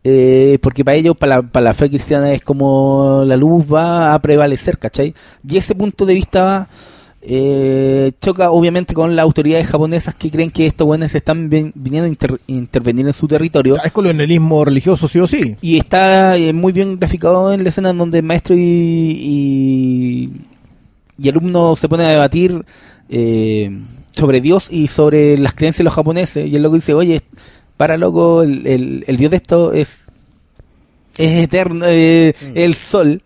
eh, 0.03 0.57
porque 0.61 0.83
para 0.83 0.95
ellos, 0.95 1.15
para 1.17 1.37
la, 1.37 1.41
para 1.43 1.63
la 1.65 1.73
fe 1.73 1.89
cristiana, 1.89 2.31
es 2.33 2.41
como 2.41 3.23
la 3.25 3.37
luz 3.37 3.65
va 3.71 4.13
a 4.13 4.19
prevalecer, 4.21 4.77
¿cachai? 4.77 5.13
Y 5.47 5.57
ese 5.57 5.75
punto 5.75 6.05
de 6.05 6.13
vista 6.15 6.67
eh, 7.23 8.13
choca 8.19 8.49
obviamente 8.49 8.95
con 8.95 9.15
las 9.15 9.21
autoridades 9.23 9.67
japonesas 9.67 10.15
que 10.15 10.31
creen 10.31 10.49
que 10.49 10.65
estos 10.65 10.87
buenos 10.87 11.13
están 11.13 11.49
viniendo 11.49 12.05
a 12.05 12.07
inter- 12.07 12.41
intervenir 12.47 13.05
en 13.05 13.13
su 13.13 13.27
territorio. 13.27 13.75
Es 13.83 13.91
colonialismo 13.91 14.65
religioso, 14.65 15.07
sí 15.07 15.19
o 15.19 15.27
sí. 15.27 15.55
Y 15.61 15.77
está 15.77 16.35
eh, 16.35 16.51
muy 16.51 16.73
bien 16.73 16.97
graficado 16.97 17.53
en 17.53 17.63
la 17.63 17.69
escena 17.69 17.91
en 17.91 17.99
donde 17.99 18.23
maestro 18.23 18.55
y, 18.55 18.59
y, 18.61 20.31
y 21.21 21.29
alumno 21.29 21.75
se 21.75 21.87
ponen 21.89 22.07
a 22.07 22.11
debatir 22.11 22.63
eh, 23.09 23.79
sobre 24.11 24.41
Dios 24.41 24.67
y 24.71 24.87
sobre 24.87 25.37
las 25.37 25.53
creencias 25.53 25.79
de 25.79 25.83
los 25.85 25.93
japoneses. 25.93 26.47
Y 26.49 26.55
el 26.55 26.63
loco 26.63 26.75
dice, 26.75 26.93
oye, 26.93 27.21
para 27.77 27.97
loco, 27.97 28.43
el, 28.43 28.65
el- 28.67 29.03
el 29.07 29.17
Dios 29.17 29.31
de 29.31 29.37
esto 29.37 29.73
es, 29.73 30.01
es 31.17 31.43
eterno, 31.43 31.85
eh, 31.87 32.33
el 32.55 32.75
sol. 32.75 33.21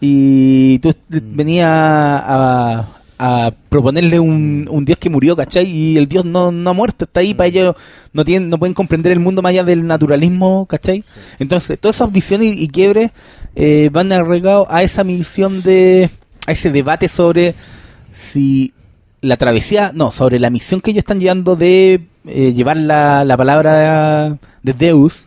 Y 0.00 0.78
tú 0.78 0.94
venías 1.10 1.68
a, 1.70 2.88
a 3.18 3.52
proponerle 3.68 4.18
un, 4.18 4.66
un 4.70 4.84
Dios 4.86 4.98
que 4.98 5.10
murió, 5.10 5.36
¿cachai? 5.36 5.66
Y 5.66 5.98
el 5.98 6.08
Dios 6.08 6.24
no, 6.24 6.50
no 6.50 6.70
ha 6.70 6.72
muerto, 6.72 7.04
está 7.04 7.20
ahí 7.20 7.34
para 7.34 7.48
ellos, 7.48 7.74
no 8.14 8.24
tienen, 8.24 8.48
no 8.48 8.58
pueden 8.58 8.72
comprender 8.72 9.12
el 9.12 9.20
mundo 9.20 9.42
más 9.42 9.50
allá 9.50 9.62
del 9.64 9.86
naturalismo, 9.86 10.64
¿cachai? 10.66 11.04
Entonces, 11.38 11.78
todas 11.78 11.96
esas 11.96 12.10
visiones 12.12 12.56
y, 12.56 12.64
y 12.64 12.68
quiebres 12.68 13.10
eh, 13.54 13.90
van 13.92 14.10
arraigados 14.12 14.66
a 14.70 14.82
esa 14.82 15.04
misión 15.04 15.62
de, 15.62 16.08
a 16.50 16.52
ese 16.52 16.70
debate 16.70 17.08
sobre 17.08 17.54
si 18.14 18.72
la 19.22 19.36
travesía, 19.36 19.92
no, 19.94 20.10
sobre 20.10 20.38
la 20.38 20.50
misión 20.50 20.80
que 20.80 20.90
ellos 20.90 21.00
están 21.02 21.20
llevando 21.20 21.56
de 21.56 22.02
eh, 22.26 22.52
llevar 22.54 22.76
la, 22.76 23.24
la 23.24 23.36
palabra 23.36 24.38
de 24.62 24.72
Deus, 24.72 25.26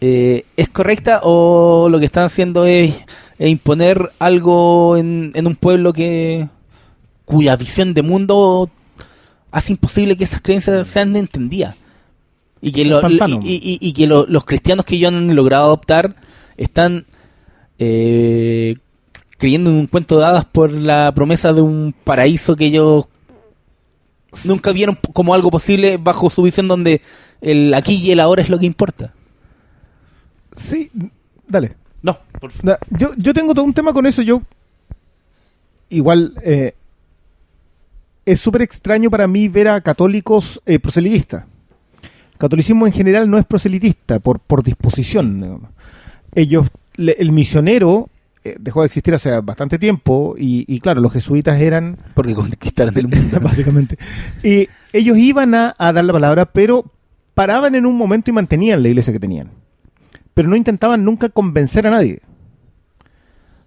eh, 0.00 0.44
¿es 0.56 0.68
correcta 0.68 1.20
o 1.22 1.88
lo 1.90 1.98
que 1.98 2.04
están 2.06 2.24
haciendo 2.24 2.66
es, 2.66 2.94
es 3.38 3.48
imponer 3.50 4.10
algo 4.18 4.96
en, 4.96 5.30
en 5.34 5.46
un 5.46 5.56
pueblo 5.56 5.92
que 5.92 6.48
cuya 7.24 7.56
visión 7.56 7.94
de 7.94 8.02
mundo 8.02 8.70
hace 9.50 9.72
imposible 9.72 10.16
que 10.16 10.24
esas 10.24 10.40
creencias 10.40 10.86
sean 10.88 11.14
entendidas? 11.16 11.74
Y 12.60 12.72
que, 12.72 12.84
lo- 12.86 13.00
y, 13.44 13.54
y- 13.56 13.78
y 13.80 13.92
que 13.92 14.06
lo- 14.06 14.26
los 14.26 14.44
cristianos 14.46 14.84
que 14.86 14.96
ellos 14.96 15.12
han 15.12 15.34
logrado 15.36 15.64
adoptar 15.64 16.16
están 16.56 17.04
eh, 17.78 18.76
creyendo 19.44 19.68
en 19.68 19.76
un 19.76 19.86
cuento 19.88 20.18
de 20.18 20.24
hadas 20.24 20.46
por 20.46 20.72
la 20.72 21.12
promesa 21.14 21.52
de 21.52 21.60
un 21.60 21.94
paraíso 22.02 22.56
que 22.56 22.64
ellos 22.64 23.04
nunca 24.46 24.72
vieron 24.72 24.98
como 25.12 25.34
algo 25.34 25.50
posible 25.50 25.98
bajo 25.98 26.30
su 26.30 26.40
visión 26.42 26.66
donde 26.66 27.02
el 27.42 27.74
aquí 27.74 27.96
y 27.96 28.10
el 28.10 28.20
ahora 28.20 28.40
es 28.40 28.48
lo 28.48 28.58
que 28.58 28.64
importa. 28.64 29.12
Sí, 30.56 30.90
dale. 31.46 31.74
No, 32.00 32.16
por 32.40 32.52
favor. 32.52 32.78
Yo, 32.88 33.10
yo 33.18 33.34
tengo 33.34 33.52
todo 33.52 33.66
un 33.66 33.74
tema 33.74 33.92
con 33.92 34.06
eso. 34.06 34.22
Yo, 34.22 34.40
igual, 35.90 36.32
eh, 36.42 36.72
es 38.24 38.40
súper 38.40 38.62
extraño 38.62 39.10
para 39.10 39.28
mí 39.28 39.48
ver 39.48 39.68
a 39.68 39.80
católicos 39.82 40.62
eh, 40.64 40.78
proselitistas. 40.78 41.44
Catolicismo 42.38 42.86
en 42.86 42.94
general 42.94 43.28
no 43.28 43.36
es 43.36 43.44
proselitista 43.44 44.20
por, 44.20 44.38
por 44.40 44.62
disposición. 44.64 45.68
Ellos, 46.34 46.66
le- 46.96 47.16
el 47.18 47.30
misionero 47.30 48.08
dejó 48.58 48.82
de 48.82 48.86
existir 48.86 49.14
hace 49.14 49.40
bastante 49.40 49.78
tiempo 49.78 50.34
y, 50.38 50.64
y 50.68 50.80
claro, 50.80 51.00
los 51.00 51.12
jesuitas 51.12 51.60
eran 51.60 51.98
Porque 52.14 52.34
conquistaron 52.34 52.96
el 52.98 53.08
mundo. 53.08 53.40
básicamente. 53.42 53.98
Y 54.42 54.68
ellos 54.92 55.16
iban 55.16 55.54
a, 55.54 55.74
a 55.78 55.92
dar 55.92 56.04
la 56.04 56.12
palabra, 56.12 56.46
pero 56.46 56.84
paraban 57.34 57.74
en 57.74 57.86
un 57.86 57.96
momento 57.96 58.30
y 58.30 58.34
mantenían 58.34 58.82
la 58.82 58.88
iglesia 58.88 59.12
que 59.12 59.20
tenían. 59.20 59.50
Pero 60.34 60.48
no 60.48 60.56
intentaban 60.56 61.04
nunca 61.04 61.28
convencer 61.28 61.86
a 61.86 61.90
nadie. 61.90 62.20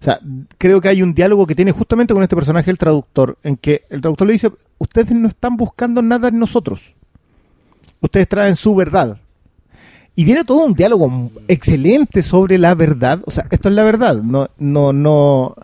O 0.00 0.04
sea, 0.04 0.20
creo 0.58 0.80
que 0.80 0.88
hay 0.88 1.02
un 1.02 1.12
diálogo 1.12 1.46
que 1.46 1.56
tiene 1.56 1.72
justamente 1.72 2.14
con 2.14 2.22
este 2.22 2.36
personaje, 2.36 2.70
el 2.70 2.78
traductor, 2.78 3.36
en 3.42 3.56
que 3.56 3.84
el 3.90 4.00
traductor 4.00 4.26
le 4.26 4.34
dice, 4.34 4.52
ustedes 4.78 5.10
no 5.12 5.26
están 5.26 5.56
buscando 5.56 6.02
nada 6.02 6.28
en 6.28 6.38
nosotros. 6.38 6.94
Ustedes 8.00 8.28
traen 8.28 8.54
su 8.54 8.74
verdad. 8.76 9.20
Y 10.18 10.24
viene 10.24 10.42
todo 10.42 10.64
un 10.64 10.74
diálogo 10.74 11.30
excelente 11.46 12.24
sobre 12.24 12.58
la 12.58 12.74
verdad. 12.74 13.20
O 13.24 13.30
sea, 13.30 13.46
esto 13.52 13.68
es 13.68 13.74
la 13.76 13.84
verdad. 13.84 14.16
No, 14.20 14.48
no, 14.58 14.92
no. 14.92 15.54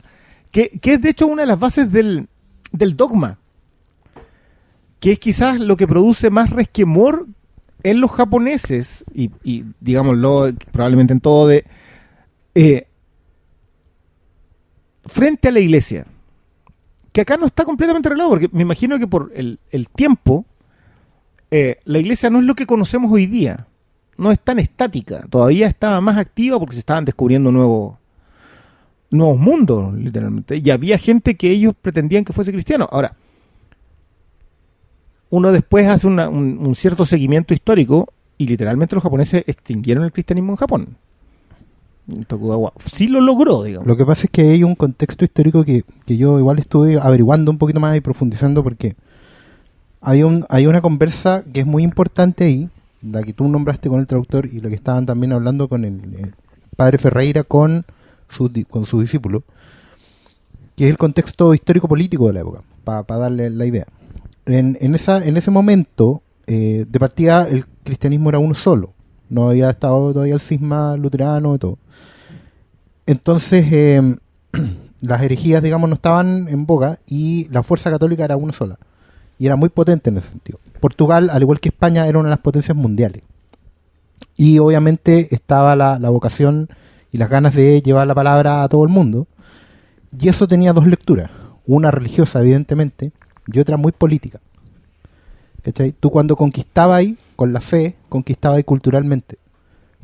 Que, 0.52 0.78
es 0.80 1.00
de 1.00 1.10
hecho 1.10 1.26
una 1.26 1.42
de 1.42 1.48
las 1.48 1.58
bases 1.58 1.90
del, 1.90 2.28
del 2.70 2.96
dogma 2.96 3.40
que 5.00 5.10
es 5.10 5.18
quizás 5.18 5.58
lo 5.58 5.76
que 5.76 5.88
produce 5.88 6.30
más 6.30 6.50
resquemor 6.50 7.26
en 7.82 8.00
los 8.00 8.12
japoneses 8.12 9.04
y, 9.12 9.32
digámoslo 9.80 10.52
probablemente 10.70 11.14
en 11.14 11.20
todo 11.20 11.48
de 11.48 11.64
eh, 12.54 12.86
frente 15.04 15.48
a 15.48 15.50
la 15.50 15.58
iglesia 15.58 16.06
que 17.10 17.22
acá 17.22 17.36
no 17.36 17.46
está 17.46 17.64
completamente 17.64 18.06
arreglado 18.06 18.30
porque 18.30 18.48
me 18.52 18.62
imagino 18.62 19.00
que 19.00 19.08
por 19.08 19.32
el, 19.34 19.58
el 19.72 19.88
tiempo 19.88 20.46
eh, 21.50 21.80
la 21.84 21.98
iglesia 21.98 22.30
no 22.30 22.38
es 22.38 22.44
lo 22.44 22.54
que 22.54 22.66
conocemos 22.66 23.10
hoy 23.10 23.26
día 23.26 23.66
no 24.18 24.30
es 24.30 24.40
tan 24.40 24.58
estática 24.58 25.24
todavía 25.30 25.66
estaba 25.66 26.00
más 26.00 26.16
activa 26.16 26.58
porque 26.58 26.74
se 26.74 26.80
estaban 26.80 27.04
descubriendo 27.04 27.50
nuevos 27.52 27.96
nuevos 29.10 29.38
mundos 29.38 29.94
literalmente 29.94 30.56
y 30.64 30.70
había 30.70 30.98
gente 30.98 31.36
que 31.36 31.50
ellos 31.50 31.74
pretendían 31.80 32.24
que 32.24 32.32
fuese 32.32 32.52
cristiano 32.52 32.88
ahora 32.90 33.14
uno 35.30 35.50
después 35.52 35.88
hace 35.88 36.06
una- 36.06 36.28
un, 36.28 36.74
cierto 36.74 37.04
seguimiento 37.06 37.54
histórico 37.54 38.12
y 38.38 38.46
literalmente 38.46 38.94
los 38.94 39.02
japoneses 39.02 39.42
extinguieron 39.46 40.04
el 40.04 40.12
cristianismo 40.12 40.52
en 40.52 40.56
Japón. 40.56 40.96
Tokugawa 42.26 42.72
sí 42.92 43.08
lo 43.08 43.20
logró, 43.20 43.62
digamos. 43.62 43.86
Lo 43.86 43.96
que 43.96 44.04
pasa 44.04 44.24
es 44.26 44.30
que 44.30 44.42
hay 44.42 44.62
un 44.62 44.74
contexto 44.74 45.24
histórico 45.24 45.64
que, 45.64 45.84
que 46.06 46.16
yo 46.16 46.38
igual 46.38 46.58
estuve 46.58 47.00
averiguando 47.00 47.50
un 47.50 47.58
poquito 47.58 47.80
más 47.80 47.96
y 47.96 48.00
profundizando 48.00 48.62
porque 48.62 48.94
hay, 50.02 50.22
un, 50.22 50.44
hay 50.50 50.66
una 50.66 50.82
conversa 50.82 51.42
que 51.52 51.60
es 51.60 51.66
muy 51.66 51.82
importante 51.82 52.44
ahí, 52.44 52.68
la 53.04 53.22
que 53.22 53.32
tú 53.32 53.48
nombraste 53.48 53.88
con 53.88 54.00
el 54.00 54.06
traductor 54.06 54.46
y 54.46 54.60
lo 54.60 54.68
que 54.68 54.74
estaban 54.74 55.06
también 55.06 55.32
hablando 55.32 55.68
con 55.68 55.84
el, 55.84 55.94
el 56.18 56.34
padre 56.76 56.98
Ferreira 56.98 57.44
con 57.44 57.84
su, 58.28 58.50
con 58.68 58.86
su 58.86 59.00
discípulo, 59.00 59.44
que 60.76 60.84
es 60.84 60.90
el 60.90 60.98
contexto 60.98 61.54
histórico-político 61.54 62.26
de 62.26 62.32
la 62.32 62.40
época, 62.40 62.62
para 62.84 63.04
darle 63.18 63.50
la 63.50 63.66
idea. 63.66 63.86
En, 64.46 64.76
en, 64.80 64.94
esa, 64.94 65.24
en 65.24 65.36
ese 65.36 65.50
momento, 65.50 66.22
eh, 66.46 66.84
de 66.88 66.98
partida, 66.98 67.48
el 67.48 67.64
cristianismo 67.82 68.28
era 68.28 68.38
uno 68.38 68.54
solo. 68.54 68.92
No 69.28 69.48
había 69.48 69.70
estado 69.70 70.12
todavía 70.12 70.34
el 70.34 70.40
cisma 70.40 70.96
luterano 70.96 71.54
y 71.54 71.58
todo. 71.58 71.78
Entonces, 73.06 73.66
eh, 73.72 74.16
las 75.00 75.22
herejías, 75.22 75.62
digamos, 75.62 75.88
no 75.88 75.94
estaban 75.94 76.48
en 76.48 76.66
boga 76.66 76.98
y 77.06 77.48
la 77.50 77.62
fuerza 77.62 77.90
católica 77.90 78.24
era 78.24 78.36
una 78.36 78.52
sola. 78.52 78.78
Y 79.38 79.46
era 79.46 79.56
muy 79.56 79.68
potente 79.68 80.10
en 80.10 80.18
ese 80.18 80.28
sentido. 80.28 80.58
Portugal, 80.80 81.30
al 81.30 81.42
igual 81.42 81.60
que 81.60 81.70
España, 81.70 82.06
era 82.06 82.18
una 82.18 82.28
de 82.28 82.34
las 82.34 82.40
potencias 82.40 82.76
mundiales. 82.76 83.22
Y 84.36 84.58
obviamente 84.58 85.28
estaba 85.34 85.76
la, 85.76 85.98
la 85.98 86.10
vocación 86.10 86.68
y 87.12 87.18
las 87.18 87.30
ganas 87.30 87.54
de 87.54 87.80
llevar 87.82 88.06
la 88.06 88.14
palabra 88.14 88.62
a 88.62 88.68
todo 88.68 88.82
el 88.84 88.90
mundo. 88.90 89.26
Y 90.18 90.28
eso 90.28 90.46
tenía 90.46 90.72
dos 90.72 90.86
lecturas. 90.86 91.30
Una 91.66 91.90
religiosa, 91.90 92.40
evidentemente, 92.40 93.12
y 93.46 93.58
otra 93.58 93.76
muy 93.76 93.92
política. 93.92 94.40
¿Cachai? 95.62 95.92
Tú 95.92 96.10
cuando 96.10 96.36
conquistabas 96.36 96.98
ahí, 96.98 97.16
con 97.36 97.52
la 97.52 97.60
fe 97.60 97.96
conquistada 98.08 98.60
y 98.60 98.64
culturalmente. 98.64 99.38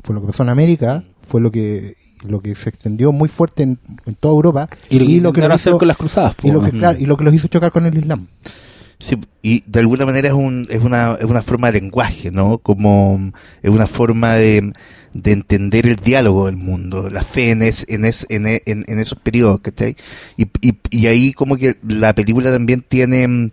Fue 0.03 0.15
lo 0.15 0.21
que 0.21 0.27
pasó 0.27 0.43
en 0.43 0.49
América, 0.49 1.03
fue 1.27 1.39
lo 1.41 1.51
que 1.51 1.93
lo 2.27 2.39
que 2.39 2.53
se 2.53 2.69
extendió 2.69 3.11
muy 3.11 3.29
fuerte 3.29 3.63
en, 3.63 3.79
en 4.05 4.13
toda 4.13 4.35
Europa 4.35 4.67
Y 4.91 4.99
lo 4.99 5.05
que 5.05 5.11
intentaron 5.13 5.49
nos 5.49 5.61
hacer 5.61 5.71
hizo- 5.71 5.79
con 5.79 5.87
las 5.87 5.97
cruzadas. 5.97 6.35
po, 6.35 6.47
y 6.47 6.51
lo 6.51 6.59
que, 6.59 6.67
weón. 6.67 6.79
claro, 6.79 6.99
y 6.99 7.05
lo 7.07 7.17
que 7.17 7.23
los 7.23 7.33
hizo 7.33 7.47
chocar 7.47 7.71
con 7.71 7.85
el 7.87 7.97
Islam. 7.97 8.27
Sí, 9.01 9.15
y 9.41 9.63
de 9.65 9.79
alguna 9.79 10.05
manera 10.05 10.27
es, 10.27 10.33
un, 10.35 10.67
es, 10.69 10.79
una, 10.79 11.15
es 11.19 11.25
una 11.25 11.41
forma 11.41 11.71
de 11.71 11.81
lenguaje, 11.81 12.29
¿no? 12.29 12.59
Como 12.59 13.17
mm, 13.17 13.31
es 13.63 13.71
una 13.71 13.87
forma 13.87 14.35
de, 14.35 14.71
de 15.13 15.31
entender 15.31 15.87
el 15.87 15.95
diálogo 15.95 16.45
del 16.45 16.55
mundo, 16.57 17.09
la 17.09 17.23
fe 17.23 17.49
en, 17.49 17.63
es, 17.63 17.83
en, 17.89 18.05
es, 18.05 18.27
en, 18.29 18.45
e- 18.45 18.61
en, 18.67 18.85
en 18.87 18.99
esos 18.99 19.17
periodos, 19.19 19.59
¿cachai? 19.61 19.95
Y, 20.37 20.43
y, 20.61 20.75
y 20.91 21.07
ahí 21.07 21.33
como 21.33 21.57
que 21.57 21.77
la 21.87 22.13
película 22.13 22.51
también 22.51 22.85
tiene, 22.87 23.27
mm, 23.27 23.49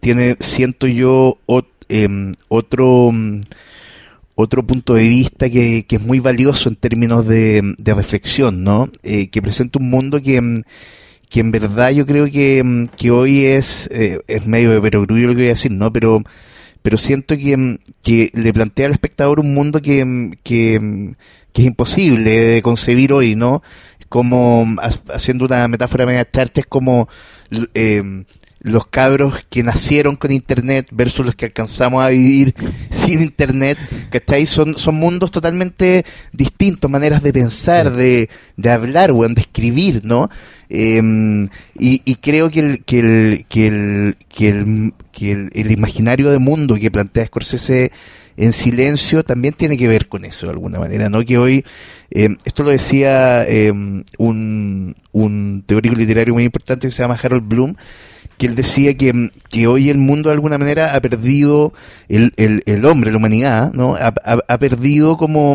tiene 0.00 0.36
siento 0.40 0.86
yo, 0.86 1.38
em, 1.88 2.34
otro... 2.48 3.10
mm, 3.12 3.40
otro 4.34 4.66
punto 4.66 4.94
de 4.94 5.08
vista 5.08 5.50
que, 5.50 5.84
que 5.86 5.96
es 5.96 6.02
muy 6.02 6.18
valioso 6.18 6.68
en 6.70 6.76
términos 6.76 7.26
de, 7.26 7.74
de 7.78 7.94
reflexión, 7.94 8.64
¿no? 8.64 8.88
Eh, 9.02 9.28
que 9.28 9.42
presenta 9.42 9.78
un 9.78 9.90
mundo 9.90 10.22
que, 10.22 10.62
que 11.30 11.40
en 11.40 11.50
verdad 11.52 11.90
yo 11.92 12.06
creo 12.06 12.26
que, 12.30 12.62
mm, 12.64 12.86
que 12.96 13.10
hoy 13.10 13.44
es, 13.46 13.88
eh, 13.92 14.20
es 14.28 14.46
medio 14.46 14.72
de 14.72 14.80
perogrullo 14.82 15.28
lo 15.28 15.32
que 15.34 15.38
voy 15.42 15.46
a 15.46 15.50
decir, 15.50 15.72
¿no? 15.72 15.92
Pero, 15.92 16.22
pero 16.82 16.98
siento 16.98 17.36
que, 17.38 17.56
mm, 17.56 17.78
que 18.02 18.30
le 18.34 18.52
plantea 18.52 18.86
al 18.86 18.92
espectador 18.92 19.40
un 19.40 19.54
mundo 19.54 19.80
que, 19.80 20.04
mm, 20.04 20.32
que, 20.44 21.14
que 21.52 21.62
es 21.62 21.68
imposible 21.68 22.30
de 22.30 22.62
concebir 22.62 23.12
hoy, 23.12 23.36
¿no? 23.36 23.62
Como, 24.08 24.66
ha- 24.82 25.14
haciendo 25.14 25.44
una 25.46 25.68
metáfora 25.68 26.04
media 26.06 26.28
charcha, 26.28 26.62
es 26.62 26.66
como 26.66 27.08
eh, 27.74 28.02
los 28.60 28.86
cabros 28.86 29.44
que 29.48 29.62
nacieron 29.62 30.16
con 30.16 30.32
internet 30.32 30.86
versus 30.92 31.24
los 31.24 31.34
que 31.34 31.46
alcanzamos 31.46 32.04
a 32.04 32.08
vivir 32.08 32.54
sin 32.90 33.22
internet, 33.22 33.78
¿cachai? 34.10 34.46
Son, 34.46 34.76
son 34.76 34.96
mundos 34.96 35.30
totalmente 35.30 36.04
distintos, 36.32 36.90
maneras 36.90 37.22
de 37.22 37.32
pensar, 37.32 37.92
de, 37.92 38.28
de 38.56 38.70
hablar, 38.70 39.12
weón, 39.12 39.34
de 39.34 39.42
escribir, 39.42 40.02
¿no? 40.04 40.28
Eh, 40.68 41.48
y, 41.78 42.02
y 42.04 42.14
creo 42.16 42.50
que 42.50 42.60
el, 42.60 42.84
que 42.84 42.98
el, 43.00 43.46
que 43.48 43.66
el, 43.66 44.16
que 44.28 44.48
el, 44.50 44.94
que 45.10 45.32
el, 45.32 45.50
el 45.54 45.70
imaginario 45.72 46.30
de 46.30 46.38
mundo 46.38 46.76
que 46.76 46.90
plantea 46.90 47.26
Scorsese 47.26 47.90
en 48.36 48.52
silencio 48.52 49.22
también 49.22 49.54
tiene 49.54 49.76
que 49.76 49.88
ver 49.88 50.08
con 50.08 50.24
eso 50.24 50.46
de 50.46 50.52
alguna 50.52 50.78
manera, 50.78 51.08
¿no? 51.08 51.24
Que 51.24 51.36
hoy, 51.36 51.64
eh, 52.10 52.30
esto 52.44 52.62
lo 52.62 52.70
decía 52.70 53.44
eh, 53.46 53.70
un, 53.70 54.96
un 55.12 55.64
teórico 55.66 55.94
literario 55.94 56.34
muy 56.34 56.44
importante 56.44 56.88
que 56.88 56.92
se 56.92 57.02
llama 57.02 57.18
Harold 57.22 57.46
Bloom, 57.46 57.76
que 58.40 58.46
él 58.46 58.54
decía 58.54 58.96
que, 58.96 59.30
que 59.50 59.66
hoy 59.66 59.90
el 59.90 59.98
mundo 59.98 60.30
de 60.30 60.32
alguna 60.32 60.56
manera 60.56 60.94
ha 60.94 61.00
perdido, 61.02 61.74
el, 62.08 62.32
el, 62.38 62.84
hombre, 62.86 63.10
la 63.10 63.18
humanidad, 63.18 63.70
¿no? 63.74 63.96
Ha, 63.96 64.14
ha- 64.48 64.58
perdido 64.58 65.18
como, 65.18 65.54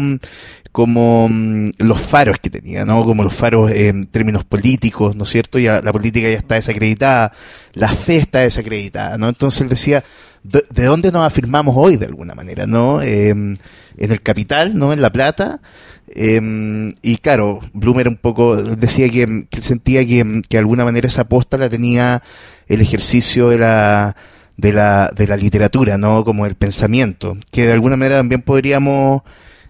como 0.72 1.28
mm, 1.28 1.72
los 1.80 2.00
faros 2.00 2.38
que 2.40 2.52
tenía, 2.52 2.86
¿no? 2.86 3.04
Como 3.04 3.24
los 3.24 3.34
faros 3.34 3.72
en 3.72 4.06
términos 4.06 4.44
políticos, 4.44 5.16
¿no 5.16 5.24
es 5.24 5.32
cierto? 5.32 5.58
Ya 5.58 5.82
la 5.82 5.92
política 5.92 6.30
ya 6.30 6.38
está 6.38 6.54
desacreditada, 6.56 7.32
la 7.74 7.88
fe 7.92 8.18
está 8.18 8.42
desacreditada, 8.42 9.18
¿no? 9.18 9.30
Entonces 9.30 9.62
él 9.62 9.70
decía, 9.70 10.04
¿de, 10.44 10.64
de 10.70 10.86
dónde 10.86 11.12
nos 11.12 11.26
afirmamos 11.26 11.74
hoy 11.76 11.98
de 11.98 12.06
alguna 12.06 12.36
manera, 12.36 12.68
¿no? 12.68 13.02
Eh, 13.02 13.30
en 13.30 13.58
el 13.98 14.22
capital, 14.22 14.78
¿no? 14.78 14.94
En 14.94 15.02
la 15.02 15.12
plata. 15.12 15.60
Eh, 16.08 16.94
y 17.02 17.18
claro, 17.18 17.60
Bloom 17.74 18.00
era 18.00 18.10
un 18.10 18.16
poco, 18.18 18.56
decía 18.56 19.10
que, 19.10 19.46
que 19.50 19.58
él 19.58 19.64
sentía 19.64 20.06
que, 20.06 20.42
que 20.48 20.58
de 20.58 20.60
alguna 20.60 20.86
manera 20.86 21.08
esa 21.08 21.22
aposta 21.24 21.58
la 21.58 21.70
tenía 21.70 22.22
el 22.68 22.82
ejercicio 22.82 23.50
de 23.50 23.58
la, 23.58 24.16
de 24.58 24.72
la, 24.74 25.12
de 25.16 25.28
la 25.28 25.36
literatura, 25.38 25.98
¿no? 25.98 26.24
Como 26.24 26.46
el 26.46 26.56
pensamiento, 26.56 27.38
que 27.52 27.66
de 27.66 27.74
alguna 27.74 27.96
manera 27.98 28.18
también 28.18 28.42
podríamos, 28.44 29.24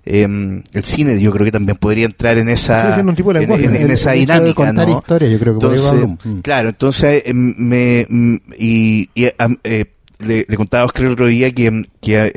eh, 0.06 0.28
el 0.74 0.84
cine 0.84 1.20
yo 1.20 1.32
creo 1.32 1.46
que 1.46 1.52
también 1.52 1.78
podría 1.78 2.06
entrar 2.06 2.38
en 2.38 2.50
esa, 2.50 2.96
tipo 3.16 3.34
de 3.34 3.40
en, 3.40 3.50
lenguaje. 3.50 3.66
en- 3.66 3.76
en 3.78 3.82
El- 3.84 3.92
esa 3.92 4.14
el 4.14 4.22
hecho 4.22 4.34
de 4.34 4.40
dinámica, 4.40 4.66
contar 4.68 4.88
¿no? 4.90 4.98
historia, 4.98 5.30
yo 5.30 5.40
creo 5.40 5.54
que 5.56 5.60
por 5.62 5.74
ahí 5.74 5.80
va 5.80 5.90
Entonces, 5.90 6.00
Bloom. 6.24 6.38
Mm. 6.38 6.42
claro, 6.42 6.70
entonces 6.70 7.24
eh, 7.26 7.34
me, 7.34 8.06
mm, 8.10 8.36
y, 8.60 9.10
y, 9.16 9.26
eh, 9.64 9.86
le, 10.20 10.46
le 10.48 10.58
contaba 10.58 10.84
a 10.84 10.86
Oscar 10.86 11.06
el 11.06 11.12
otro 11.14 11.28
día 11.28 11.52
que, 11.52 11.86
que 12.02 12.32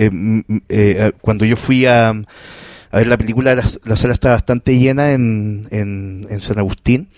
eh, 0.69 1.13
cuando 1.21 1.45
yo 1.45 1.57
fui 1.57 1.85
a, 1.87 2.13
a 2.91 2.97
ver 2.99 3.07
la 3.07 3.17
película, 3.19 3.55
la, 3.55 3.65
la 3.85 3.97
sala 3.97 4.15
estaba 4.15 4.35
bastante 4.35 4.79
llena 4.79 5.13
en, 5.13 5.67
en, 5.71 6.27
en 6.31 6.41
San 6.41 6.59
Agustín. 6.59 7.09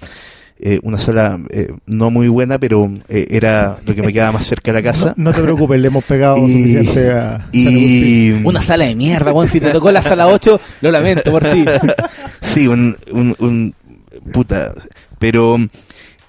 Eh, 0.62 0.78
una 0.82 0.98
sala 0.98 1.40
eh, 1.48 1.72
no 1.86 2.10
muy 2.10 2.28
buena, 2.28 2.58
pero 2.58 2.92
eh, 3.08 3.28
era 3.30 3.78
lo 3.86 3.94
que 3.94 4.02
me 4.02 4.12
quedaba 4.12 4.32
más 4.32 4.44
cerca 4.46 4.72
de 4.72 4.82
la 4.82 4.82
casa. 4.92 5.14
No, 5.16 5.30
no 5.30 5.32
te 5.32 5.40
preocupes, 5.42 5.80
le 5.80 5.86
hemos 5.88 6.04
pegado 6.04 6.36
Y- 6.46 6.52
suficiente 6.52 7.10
a 7.12 7.48
y 7.52 8.32
Una 8.44 8.60
sala 8.60 8.84
de 8.84 8.94
mierda, 8.94 9.32
weón. 9.32 9.48
Si 9.48 9.58
te 9.60 9.70
tocó 9.70 9.90
la 9.90 10.02
sala 10.02 10.26
8, 10.28 10.60
lo 10.82 10.90
lamento 10.90 11.30
por 11.30 11.44
ti. 11.50 11.64
Sí, 12.42 12.66
un, 12.68 12.96
un, 13.12 13.34
un- 13.38 13.74
puta, 14.32 14.74
pero 15.18 15.56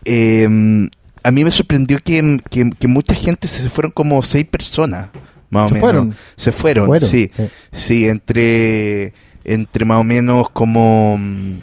eh, 0.05 0.87
a 1.23 1.31
mí 1.31 1.43
me 1.43 1.51
sorprendió 1.51 1.99
que, 2.03 2.39
que, 2.49 2.69
que 2.77 2.87
mucha 2.87 3.15
gente 3.15 3.47
se 3.47 3.69
fueron 3.69 3.91
como 3.91 4.21
seis 4.21 4.45
personas, 4.45 5.09
más 5.49 5.65
o 5.65 5.67
Se 5.69 5.73
menos. 5.75 5.81
fueron. 5.89 6.15
Se 6.35 6.51
fueron, 6.51 6.87
Fueron, 6.87 7.09
sí, 7.09 7.31
sí. 7.35 7.43
sí, 7.71 8.07
entre 8.07 9.13
entre 9.43 9.85
más 9.85 9.99
o 9.99 10.03
menos 10.03 10.49
como 10.49 11.17
mm, 11.17 11.59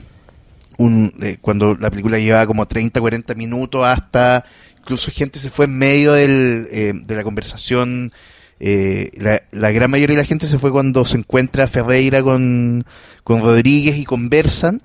un 0.78 1.12
eh, 1.22 1.38
cuando 1.40 1.76
la 1.76 1.90
película 1.90 2.18
llevaba 2.18 2.46
como 2.46 2.66
30, 2.66 3.00
40 3.00 3.34
minutos 3.34 3.84
hasta 3.84 4.44
incluso 4.88 5.10
gente 5.10 5.38
se 5.38 5.50
fue 5.50 5.66
en 5.66 5.76
medio 5.76 6.14
del, 6.14 6.66
eh, 6.70 6.92
de 6.94 7.14
la 7.14 7.22
conversación. 7.22 8.10
eh, 8.58 9.10
la, 9.52 9.70
gran 9.70 9.90
mayoría 9.90 10.16
de 10.16 10.22
la 10.22 10.26
gente 10.26 10.46
se 10.46 10.58
fue 10.58 10.72
cuando 10.72 11.04
se 11.04 11.18
encuentra 11.18 11.66
Ferreira 11.66 12.22
con, 12.22 12.84
con 13.22 13.42
Rodríguez 13.42 13.98
y 13.98 14.04
conversan. 14.04 14.80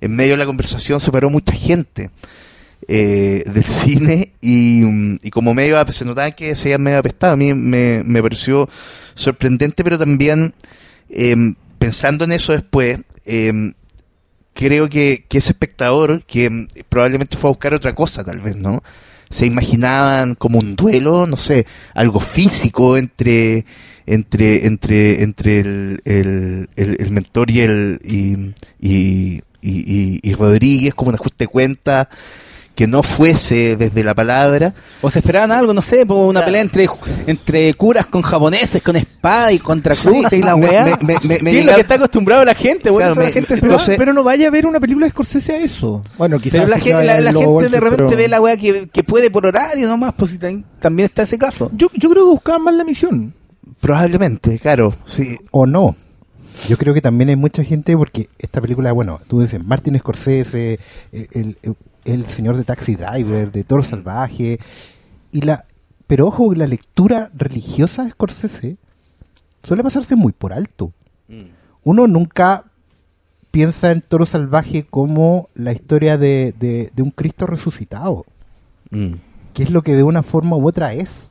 En 0.00 0.14
medio 0.14 0.32
de 0.32 0.36
la 0.38 0.46
conversación 0.46 1.00
se 1.00 1.10
paró 1.10 1.28
mucha 1.28 1.52
gente 1.52 2.10
eh, 2.86 3.42
del 3.52 3.64
cine 3.66 4.32
y, 4.40 4.82
mm, 4.84 5.18
y 5.24 5.30
como 5.30 5.54
medio 5.54 5.84
se 5.90 6.04
notaba 6.04 6.30
que 6.30 6.54
se 6.54 6.68
habían 6.68 6.82
medio 6.82 6.98
apestado. 6.98 7.32
A 7.32 7.36
mí 7.36 7.52
me, 7.52 8.02
me 8.04 8.22
pareció 8.22 8.68
sorprendente, 9.14 9.82
pero 9.82 9.98
también 9.98 10.54
em, 11.10 11.56
pensando 11.78 12.24
en 12.24 12.32
eso 12.32 12.52
después, 12.52 13.00
em, 13.24 13.72
creo 14.54 14.88
que, 14.88 15.24
que 15.28 15.38
ese 15.38 15.52
espectador, 15.52 16.24
que 16.24 16.46
em, 16.46 16.66
probablemente 16.88 17.36
fue 17.36 17.48
a 17.48 17.52
buscar 17.52 17.74
otra 17.74 17.94
cosa, 17.94 18.24
tal 18.24 18.40
vez, 18.40 18.56
¿no? 18.56 18.82
Se 19.30 19.46
imaginaban 19.46 20.34
como 20.34 20.58
un 20.58 20.74
duelo, 20.74 21.26
no 21.26 21.36
sé, 21.36 21.66
algo 21.94 22.18
físico 22.20 22.96
entre 22.96 23.64
entre 24.06 24.66
entre 24.66 25.22
entre 25.22 25.60
el, 25.60 26.00
el, 26.06 26.70
el- 26.76 26.96
el 26.98 27.10
mentor 27.10 27.50
y 27.50 27.60
el 27.60 28.00
y, 28.02 28.54
y- 28.80 29.42
y- 29.60 30.20
y 30.22 30.34
Rodríguez 30.34 30.94
como 30.94 31.10
un 31.10 31.16
ajuste 31.16 31.44
de 31.44 31.48
cuenta 31.48 32.08
que 32.78 32.86
no 32.86 33.02
fuese 33.02 33.74
desde 33.74 34.04
la 34.04 34.14
palabra 34.14 34.72
O 35.02 35.10
se 35.10 35.18
esperaban 35.18 35.50
algo, 35.50 35.74
no 35.74 35.82
sé, 35.82 36.04
una 36.04 36.44
pelea 36.44 36.60
entre, 36.60 36.86
entre 37.26 37.74
curas 37.74 38.06
con 38.06 38.22
japoneses, 38.22 38.80
con 38.84 38.94
espada 38.94 39.50
y 39.50 39.58
contra 39.58 39.96
cruces 39.96 40.38
y 40.38 40.42
la 40.42 40.54
weá. 40.54 40.84
me- 40.84 41.14
me- 41.14 41.18
me- 41.26 41.38
me 41.42 41.50
¿Qué 41.50 41.58
es 41.58 41.66
lo 41.66 41.74
que 41.74 41.80
está 41.80 41.94
acostumbrado 41.94 42.44
la 42.44 42.54
gente? 42.54 42.92
Claro, 42.92 43.16
me- 43.16 43.24
la 43.24 43.30
gente 43.32 43.54
me- 43.56 43.60
Pero, 43.62 43.72
entonces- 43.72 43.98
pero 43.98 44.12
no 44.12 44.22
vaya 44.22 44.46
a 44.46 44.50
ver 44.52 44.64
una 44.64 44.78
película 44.78 45.06
de 45.06 45.10
Scorsese 45.10 45.54
a 45.54 45.58
eso. 45.58 46.02
Bueno, 46.16 46.38
quizás. 46.38 46.60
Pero 46.60 46.68
la, 46.68 46.76
vaya 46.76 47.20
la, 47.20 47.32
gente 47.32 47.68
de 47.68 47.80
repente 47.80 48.04
pero- 48.04 48.16
ve 48.16 48.28
la 48.28 48.40
weá 48.40 48.56
que, 48.56 48.88
que 48.92 49.02
puede 49.02 49.28
por 49.28 49.44
horario 49.44 49.88
nomás, 49.88 50.14
pues 50.16 50.30
si 50.30 50.38
tam- 50.38 50.62
también 50.78 51.06
está 51.06 51.24
ese 51.24 51.36
caso. 51.36 51.72
Yo, 51.74 51.88
yo 51.94 52.08
creo 52.10 52.26
que 52.26 52.30
buscaban 52.30 52.62
más 52.62 52.74
la 52.74 52.84
misión. 52.84 53.34
probablemente 53.80 54.58
claro 54.60 54.94
sí 55.04 55.36
o 55.50 55.66
no. 55.66 55.96
Yo 56.68 56.76
creo 56.76 56.92
que 56.94 57.00
también 57.00 57.28
hay 57.30 57.36
mucha 57.36 57.62
gente 57.64 57.96
porque 57.96 58.28
esta 58.38 58.60
película, 58.60 58.90
bueno, 58.92 59.20
tú 59.28 59.40
dices 59.40 59.62
Martin 59.64 59.98
Scorsese, 59.98 60.78
eh, 61.12 61.26
el, 61.32 61.56
el, 61.62 61.74
el 62.08 62.26
señor 62.26 62.56
de 62.56 62.64
Taxi 62.64 62.94
Driver, 62.96 63.50
de 63.52 63.64
Toro 63.64 63.82
Salvaje, 63.82 64.58
y 65.32 65.40
la, 65.42 65.64
pero 66.06 66.26
ojo, 66.26 66.54
la 66.54 66.66
lectura 66.66 67.30
religiosa 67.34 68.04
de 68.04 68.10
Scorsese 68.10 68.76
suele 69.62 69.82
pasarse 69.82 70.16
muy 70.16 70.32
por 70.32 70.52
alto. 70.52 70.92
Uno 71.84 72.06
nunca 72.06 72.64
piensa 73.50 73.90
en 73.92 74.00
Toro 74.02 74.26
Salvaje 74.26 74.86
como 74.88 75.48
la 75.54 75.72
historia 75.72 76.18
de, 76.18 76.54
de- 76.58 76.90
de 76.94 77.02
un 77.02 77.10
Cristo 77.10 77.46
resucitado, 77.46 78.24
Mm. 78.90 79.14
que 79.54 79.62
es 79.64 79.70
lo 79.70 79.82
que 79.82 79.94
de 79.94 80.02
una 80.02 80.22
forma 80.22 80.56
u 80.56 80.66
otra 80.66 80.94
es. 80.94 81.30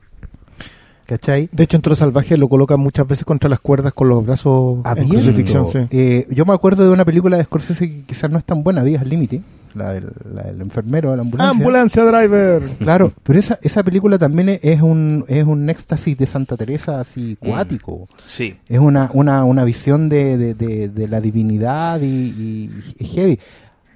¿Cachai? 1.06 1.48
De 1.52 1.64
hecho, 1.64 1.76
en 1.76 1.82
Toro 1.82 1.96
Salvaje 1.96 2.36
lo 2.36 2.48
colocan 2.50 2.78
muchas 2.78 3.06
veces 3.06 3.24
contra 3.24 3.48
las 3.48 3.60
cuerdas 3.60 3.94
con 3.94 4.08
los 4.10 4.24
brazos 4.26 4.80
en 4.94 5.08
crucifixión. 5.08 5.66
sí. 5.66 5.78
Eh, 5.90 6.26
yo 6.30 6.44
me 6.44 6.52
acuerdo 6.52 6.84
de 6.84 6.90
una 6.90 7.04
película 7.06 7.38
de 7.38 7.44
Scorsese 7.44 7.88
que 7.88 8.02
quizás 8.02 8.30
no 8.30 8.36
es 8.36 8.44
tan 8.44 8.62
buena, 8.62 8.84
Días 8.84 9.00
al 9.00 9.08
Límite, 9.08 9.40
la 9.74 9.92
del, 9.92 10.10
la 10.34 10.42
del 10.44 10.60
enfermero 10.60 11.10
de 11.10 11.16
la 11.16 11.22
ambulancia. 11.22 11.50
Ambulancia 11.50 12.04
Driver. 12.04 12.62
Claro, 12.78 13.12
pero 13.22 13.38
esa, 13.38 13.58
esa 13.62 13.82
película 13.82 14.18
también 14.18 14.58
es- 14.62 14.80
un, 14.82 15.24
es 15.28 15.44
un 15.44 15.68
éxtasis 15.70 16.16
de 16.18 16.26
Santa 16.26 16.56
Teresa 16.56 17.00
así 17.00 17.36
cuático. 17.36 18.08
sí 18.16 18.56
Es 18.68 18.78
una, 18.78 19.10
una, 19.12 19.44
una 19.44 19.64
visión 19.64 20.08
de, 20.08 20.36
de, 20.38 20.54
de- 20.54 20.88
de 20.88 21.08
la 21.08 21.20
divinidad 21.20 22.00
y, 22.00 22.06
y- 22.06 22.70
y 22.98 23.04
heavy. 23.06 23.38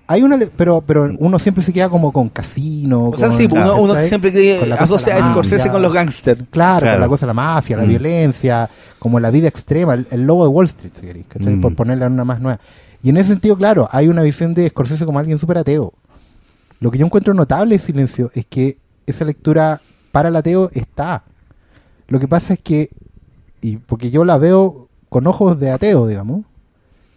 Hay 0.09 0.23
una, 0.23 0.37
le- 0.37 0.47
pero, 0.49 0.83
pero 0.87 1.09
uno 1.21 1.39
siempre 1.39 1.63
se 1.65 1.73
queda 1.73 1.89
como 1.89 2.13
con 2.13 2.29
casino. 2.29 3.11
O 3.11 3.17
sea, 3.17 3.29
con- 3.29 3.39
sí, 3.39 3.49
pues, 3.49 3.63
uno, 3.63 3.77
uno 3.81 4.03
siempre 4.05 4.31
cree, 4.33 4.59
Con 4.59 4.69
la 4.69 4.77
cosa 4.77 4.95
asocia 4.97 5.15
de 5.15 5.21
la 5.21 5.27
a 5.29 5.31
Scorsese 5.33 5.57
mafia. 5.59 5.73
con 5.73 5.83
los 5.83 5.93
gángsters. 5.93 6.41
Claro, 6.51 6.81
Claro. 6.81 6.97
con 6.97 7.01
la 7.03 7.09
cosa 7.09 7.27
de 7.27 7.29
la 7.29 7.35
mafia, 7.35 7.77
la 7.77 7.85
Mm. 7.85 7.89
violencia, 7.89 8.69
como 8.99 9.21
la 9.21 9.31
vida 9.31 9.49
extrema, 9.49 9.95
el, 9.95 10.07
el 10.11 10.27
lobo 10.27 10.43
de 10.45 10.49
Wall 10.51 10.67
Street, 10.67 10.93
si 11.01 11.07
queréis, 11.07 11.27
¿cachai? 11.29 11.55
Mm. 11.55 11.61
por 11.63 11.75
ponerle 11.77 12.07
una 12.07 12.25
más 12.25 12.41
nueva. 12.41 12.59
Y 13.03 13.11
en 13.11 13.17
ese 13.17 13.31
sentido, 13.31 13.57
claro, 13.57 13.89
hay 13.91 14.09
una 14.09 14.23
visión 14.23 14.55
de 14.55 14.69
Scorsese 14.69 15.05
como 15.05 15.19
alguien 15.19 15.39
súper 15.39 15.59
ateo. 15.59 15.93
Lo 16.81 16.91
que 16.91 16.99
yo 16.99 17.07
encuentro 17.07 17.35
notable 17.35 17.79
Silencio 17.79 18.31
es 18.35 18.47
que 18.47 18.79
esa 19.07 19.25
lectura 19.25 19.81
para 20.13 20.29
el 20.29 20.37
ateo 20.37 20.71
está. 20.73 21.25
Lo 22.09 22.21
que 22.21 22.29
pasa 22.29 22.55
es 22.55 22.61
que, 22.61 22.91
y 23.61 23.77
porque 23.77 24.11
yo 24.11 24.25
la 24.25 24.39
veo 24.39 24.89
con 25.09 25.27
ojos 25.27 25.59
de 25.59 25.71
ateo, 25.71 26.07
digamos, 26.07 26.45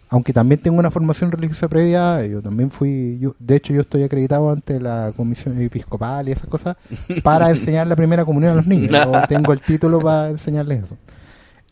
aunque 0.08 0.32
también 0.32 0.60
tengo 0.60 0.78
una 0.78 0.90
formación 0.90 1.32
religiosa 1.32 1.68
previa, 1.68 2.24
yo 2.26 2.40
también 2.40 2.70
fui, 2.70 3.18
yo, 3.20 3.34
de 3.38 3.56
hecho 3.56 3.72
yo 3.72 3.80
estoy 3.80 4.04
acreditado 4.04 4.50
ante 4.50 4.78
la 4.78 5.12
comisión 5.16 5.60
episcopal 5.60 6.28
y 6.28 6.32
esas 6.32 6.46
cosas 6.46 6.76
para 7.22 7.50
enseñar 7.50 7.86
la 7.86 7.96
primera 7.96 8.24
comunión 8.24 8.52
a 8.52 8.56
los 8.56 8.66
niños. 8.66 8.90
Yo 8.90 9.12
tengo 9.28 9.52
el 9.52 9.60
título 9.60 10.00
para 10.00 10.30
enseñarles 10.30 10.84
eso. 10.84 10.96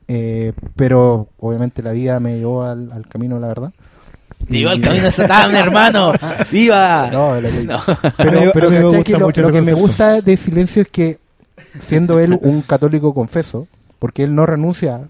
Eh, 0.07 0.53
pero 0.77 1.29
obviamente 1.39 1.83
la 1.83 1.93
vida 1.93 2.19
me 2.21 2.39
llevó 2.39 2.65
al, 2.65 2.91
al 2.93 3.07
camino, 3.07 3.39
la 3.39 3.49
verdad. 3.49 3.73
Viva 4.49 4.73
el 4.73 4.79
Y- 4.79 4.83
camino 4.83 5.05
de 5.05 5.13
Satán, 5.13 5.55
hermano. 5.55 6.13
¡Viva! 6.53 7.09
No, 7.13 7.41
lo 7.41 7.51
que- 7.51 7.65
No. 7.65 7.81
Pero, 8.17 8.33
lo, 8.33 8.91
mucho 9.27 9.43
lo 9.43 9.49
ese 9.49 9.53
que 9.53 9.63
me 9.63 9.73
gusta 9.73 10.21
de 10.21 10.37
Silencio 10.37 10.83
es 10.83 10.89
que, 10.89 11.19
siendo 11.81 12.19
él 12.21 12.39
un 12.43 12.63
católico 12.63 13.13
confeso, 13.15 13.67
porque 13.99 14.23
él 14.25 14.35
no 14.35 14.47
renuncia, 14.47 15.01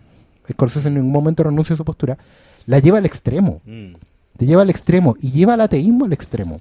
Scorsese 0.50 0.88
en 0.88 0.94
ningún 0.94 1.12
momento 1.12 1.42
renuncia 1.42 1.74
a 1.74 1.76
su 1.76 1.84
postura, 1.84 2.18
la 2.66 2.78
lleva 2.78 2.98
al 2.98 3.06
extremo. 3.06 3.60
Mm. 3.64 3.94
Te 4.36 4.46
lleva 4.46 4.62
al 4.62 4.70
extremo 4.70 5.16
y 5.20 5.30
lleva 5.30 5.54
al 5.54 5.60
ateísmo 5.62 6.04
al 6.04 6.12
extremo. 6.12 6.60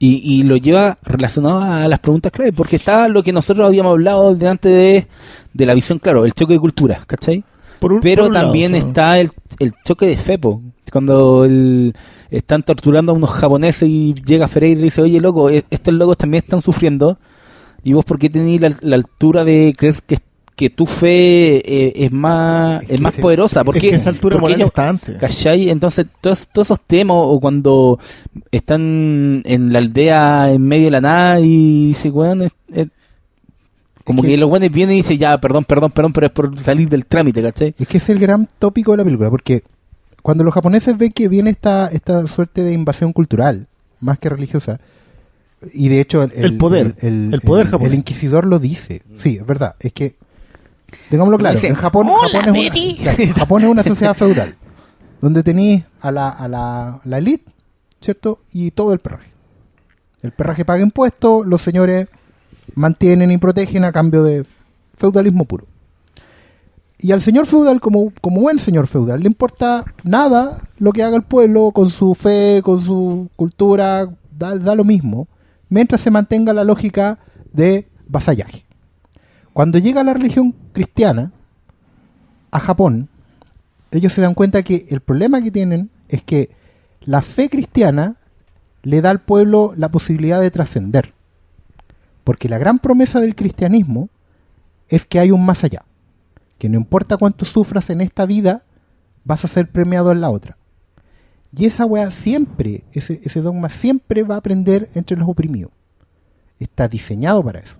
Y, 0.00 0.20
y 0.24 0.42
lo 0.44 0.56
lleva 0.56 0.96
relacionado 1.02 1.60
a 1.60 1.88
las 1.88 1.98
preguntas 1.98 2.30
clave, 2.30 2.52
porque 2.52 2.76
está 2.76 3.08
lo 3.08 3.22
que 3.22 3.32
nosotros 3.32 3.66
habíamos 3.66 3.90
hablado 3.92 4.34
delante 4.34 4.68
de, 4.68 5.06
de 5.52 5.66
la 5.66 5.74
visión, 5.74 5.98
claro, 5.98 6.24
el 6.24 6.34
choque 6.34 6.52
de 6.52 6.60
culturas, 6.60 7.04
¿cachai? 7.06 7.42
Por 7.80 7.92
un- 7.92 8.00
Pero 8.00 8.22
por 8.24 8.28
un 8.28 8.34
lado, 8.34 8.46
también 8.46 8.74
está 8.76 9.18
el, 9.18 9.30
el 9.58 9.72
choque 9.84 10.06
de 10.06 10.16
Fepo, 10.16 10.62
cuando 10.92 11.44
el- 11.44 11.92
están 12.30 12.62
torturando 12.62 13.12
a 13.12 13.14
unos 13.14 13.30
japoneses 13.30 13.88
y 13.88 14.14
llega 14.14 14.48
Ferreira 14.48 14.80
y 14.80 14.84
dice, 14.84 15.00
oye, 15.02 15.20
loco, 15.20 15.50
e- 15.50 15.64
estos 15.70 15.94
locos 15.94 16.16
también 16.16 16.42
están 16.44 16.62
sufriendo, 16.62 17.18
y 17.84 17.92
vos 17.92 18.04
por 18.04 18.18
qué 18.18 18.28
tenés 18.30 18.60
la, 18.60 18.76
la 18.82 18.96
altura 18.96 19.44
de 19.44 19.74
creer 19.76 19.96
que, 20.06 20.18
que 20.56 20.70
tu 20.70 20.86
fe 20.86 21.56
eh, 21.58 21.92
es 22.04 22.10
más, 22.12 22.82
Es 22.82 22.90
es 22.90 22.96
que 22.96 23.02
más 23.02 23.14
poderosa? 23.14 23.60
Es 23.60 23.64
Porque, 23.66 23.80
que 23.80 23.94
esa 23.94 24.10
altura 24.10 24.38
porque 24.40 24.54
ellos- 24.54 24.66
está 24.66 24.88
antes. 24.88 25.16
¿Cachai? 25.16 25.70
Entonces, 25.70 26.06
todos, 26.20 26.48
todos 26.52 26.66
esos 26.68 26.80
temas, 26.80 27.16
o 27.18 27.38
cuando 27.38 27.98
están 28.50 29.42
en 29.44 29.72
la 29.72 29.78
aldea 29.78 30.50
en 30.52 30.62
medio 30.62 30.86
de 30.86 30.90
la 30.90 31.00
nada 31.00 31.40
y 31.40 31.88
dice, 31.88 32.10
weón, 32.10 32.42
es- 32.42 32.52
es- 32.72 32.88
como 34.08 34.20
Es 34.20 34.26
que, 34.26 34.32
que- 34.32 34.38
los 34.38 34.50
weones 34.50 34.70
vienen 34.72 34.94
y 34.94 34.98
dicen, 34.98 35.18
ya, 35.18 35.38
perdón, 35.40 35.64
perdón, 35.64 35.92
perdón, 35.92 36.12
pero 36.12 36.26
es 36.26 36.32
por 36.32 36.58
salir 36.58 36.88
del 36.88 37.06
trámite, 37.06 37.42
¿cachai? 37.42 37.74
Es 37.78 37.86
que 37.86 37.98
es 37.98 38.08
el 38.08 38.18
gran 38.18 38.48
tópico 38.58 38.90
de 38.92 38.96
la 38.98 39.04
película, 39.04 39.30
porque 39.30 39.62
cuando 40.22 40.42
los 40.44 40.52
japoneses 40.52 40.98
ven 40.98 41.12
que 41.12 41.28
viene 41.28 41.50
esta, 41.50 41.86
esta 41.88 42.26
suerte 42.26 42.64
de 42.64 42.72
invasión 42.72 43.12
cultural, 43.12 43.66
más 44.00 44.18
que 44.18 44.28
religiosa, 44.28 44.80
y 45.72 45.88
de 45.88 46.00
hecho 46.00 46.22
el, 46.22 46.32
El 46.34 46.56
poder, 46.58 46.94
el 47.00 47.40
poder 47.44 47.66
japonés. 47.68 47.92
el 47.92 47.98
inquisidor 47.98 48.46
lo 48.46 48.58
dice, 48.58 49.02
sí, 49.18 49.36
es 49.40 49.46
verdad, 49.46 49.74
es 49.80 49.92
que, 49.92 50.16
digámoslo 51.10 51.38
claro, 51.38 51.54
Dice, 51.56 51.68
en 51.68 51.74
Japón, 51.74 52.08
"Hola, 52.08 52.40
Japón, 52.42 52.56
es 52.56 52.64
Betty". 52.64 52.96
una, 53.00 53.14
claro, 53.16 53.34
Japón 53.34 53.62
es 53.64 53.68
una 53.70 53.82
sociedad 53.82 54.14
feudal, 54.16 54.54
donde 55.20 55.42
tenéis 55.42 55.84
a 56.00 56.10
la, 56.10 56.28
a 56.28 56.46
la, 56.48 57.00
la 57.04 57.18
elite, 57.18 57.50
¿cierto? 58.00 58.40
Y 58.52 58.70
todo 58.70 58.92
el 58.92 59.00
perraje. 59.00 59.30
El 60.22 60.32
perraje 60.32 60.64
paga 60.64 60.82
impuestos, 60.82 61.46
los 61.46 61.60
señores 61.62 62.08
mantienen 62.74 63.30
y 63.30 63.38
protegen 63.38 63.84
a 63.84 63.92
cambio 63.92 64.22
de 64.22 64.44
feudalismo 64.96 65.44
puro. 65.44 65.66
Y 67.00 67.12
al 67.12 67.20
señor 67.20 67.46
feudal, 67.46 67.80
como, 67.80 68.12
como 68.20 68.40
buen 68.40 68.58
señor 68.58 68.88
feudal, 68.88 69.20
le 69.20 69.28
importa 69.28 69.84
nada 70.02 70.60
lo 70.78 70.92
que 70.92 71.04
haga 71.04 71.16
el 71.16 71.22
pueblo 71.22 71.70
con 71.70 71.90
su 71.90 72.14
fe, 72.14 72.60
con 72.64 72.84
su 72.84 73.28
cultura, 73.36 74.08
da, 74.36 74.56
da 74.58 74.74
lo 74.74 74.84
mismo, 74.84 75.28
mientras 75.68 76.00
se 76.00 76.10
mantenga 76.10 76.52
la 76.52 76.64
lógica 76.64 77.18
de 77.52 77.86
vasallaje. 78.08 78.66
Cuando 79.52 79.78
llega 79.78 80.02
la 80.02 80.14
religión 80.14 80.54
cristiana 80.72 81.32
a 82.50 82.58
Japón, 82.58 83.08
ellos 83.90 84.12
se 84.12 84.20
dan 84.20 84.34
cuenta 84.34 84.62
que 84.62 84.86
el 84.90 85.00
problema 85.00 85.40
que 85.40 85.50
tienen 85.50 85.90
es 86.08 86.22
que 86.22 86.50
la 87.00 87.22
fe 87.22 87.48
cristiana 87.48 88.16
le 88.82 89.00
da 89.00 89.10
al 89.10 89.20
pueblo 89.20 89.72
la 89.76 89.90
posibilidad 89.90 90.40
de 90.40 90.50
trascender. 90.50 91.14
Porque 92.28 92.50
la 92.50 92.58
gran 92.58 92.78
promesa 92.78 93.20
del 93.20 93.34
cristianismo 93.34 94.10
es 94.90 95.06
que 95.06 95.18
hay 95.18 95.30
un 95.30 95.46
más 95.46 95.64
allá. 95.64 95.86
Que 96.58 96.68
no 96.68 96.76
importa 96.76 97.16
cuánto 97.16 97.46
sufras 97.46 97.88
en 97.88 98.02
esta 98.02 98.26
vida, 98.26 98.66
vas 99.24 99.46
a 99.46 99.48
ser 99.48 99.70
premiado 99.70 100.12
en 100.12 100.20
la 100.20 100.28
otra. 100.28 100.58
Y 101.56 101.64
esa 101.64 101.86
weá 101.86 102.10
siempre, 102.10 102.84
ese, 102.92 103.22
ese 103.24 103.40
dogma 103.40 103.70
siempre 103.70 104.24
va 104.24 104.34
a 104.34 104.38
aprender 104.40 104.90
entre 104.92 105.16
los 105.16 105.26
oprimidos. 105.26 105.70
Está 106.58 106.86
diseñado 106.86 107.42
para 107.42 107.60
eso. 107.60 107.76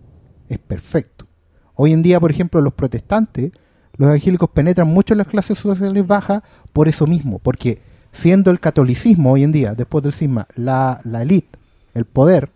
Es 0.49 0.59
perfecto. 0.59 1.27
Hoy 1.75 1.93
en 1.93 2.01
día, 2.01 2.19
por 2.19 2.31
ejemplo, 2.31 2.63
los 2.63 2.73
protestantes, 2.73 3.53
los 3.99 4.09
evangélicos 4.09 4.49
penetran 4.49 4.89
mucho 4.89 5.13
en 5.13 5.19
las 5.19 5.27
clases 5.27 5.59
sociales 5.59 6.07
bajas 6.07 6.43
por 6.73 6.89
eso 6.89 7.07
mismo. 7.07 7.39
Porque 7.39 7.83
siendo 8.13 8.51
el 8.51 8.61
catolicismo 8.61 9.31
hoy 9.31 9.43
en 9.43 9.53
día, 9.53 9.75
después 9.75 10.03
del 10.03 10.15
cisma, 10.15 10.49
la, 10.55 11.03
la 11.05 11.21
elite, 11.21 11.59
el 11.93 12.07
poder, 12.07 12.51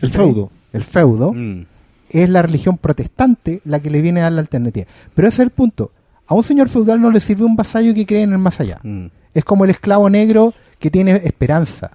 El 0.00 0.10
feudo. 0.10 0.50
el 0.72 0.84
feudo, 0.84 1.32
Mm. 1.32 1.62
es 2.10 2.28
la 2.28 2.42
religión 2.42 2.76
protestante 2.78 3.60
la 3.64 3.80
que 3.80 3.90
le 3.90 4.00
viene 4.00 4.20
a 4.20 4.24
dar 4.24 4.32
la 4.32 4.40
alternativa. 4.40 4.86
Pero 5.14 5.28
ese 5.28 5.36
es 5.42 5.46
el 5.46 5.50
punto. 5.50 5.90
A 6.26 6.34
un 6.34 6.44
señor 6.44 6.68
feudal 6.68 7.00
no 7.00 7.10
le 7.10 7.20
sirve 7.20 7.44
un 7.44 7.56
vasallo 7.56 7.94
que 7.94 8.04
cree 8.06 8.22
en 8.22 8.32
el 8.32 8.38
más 8.38 8.60
allá. 8.60 8.78
Mm. 8.82 9.06
Es 9.34 9.44
como 9.44 9.64
el 9.64 9.70
esclavo 9.70 10.08
negro 10.10 10.52
que 10.78 10.90
tiene 10.90 11.12
esperanza. 11.24 11.92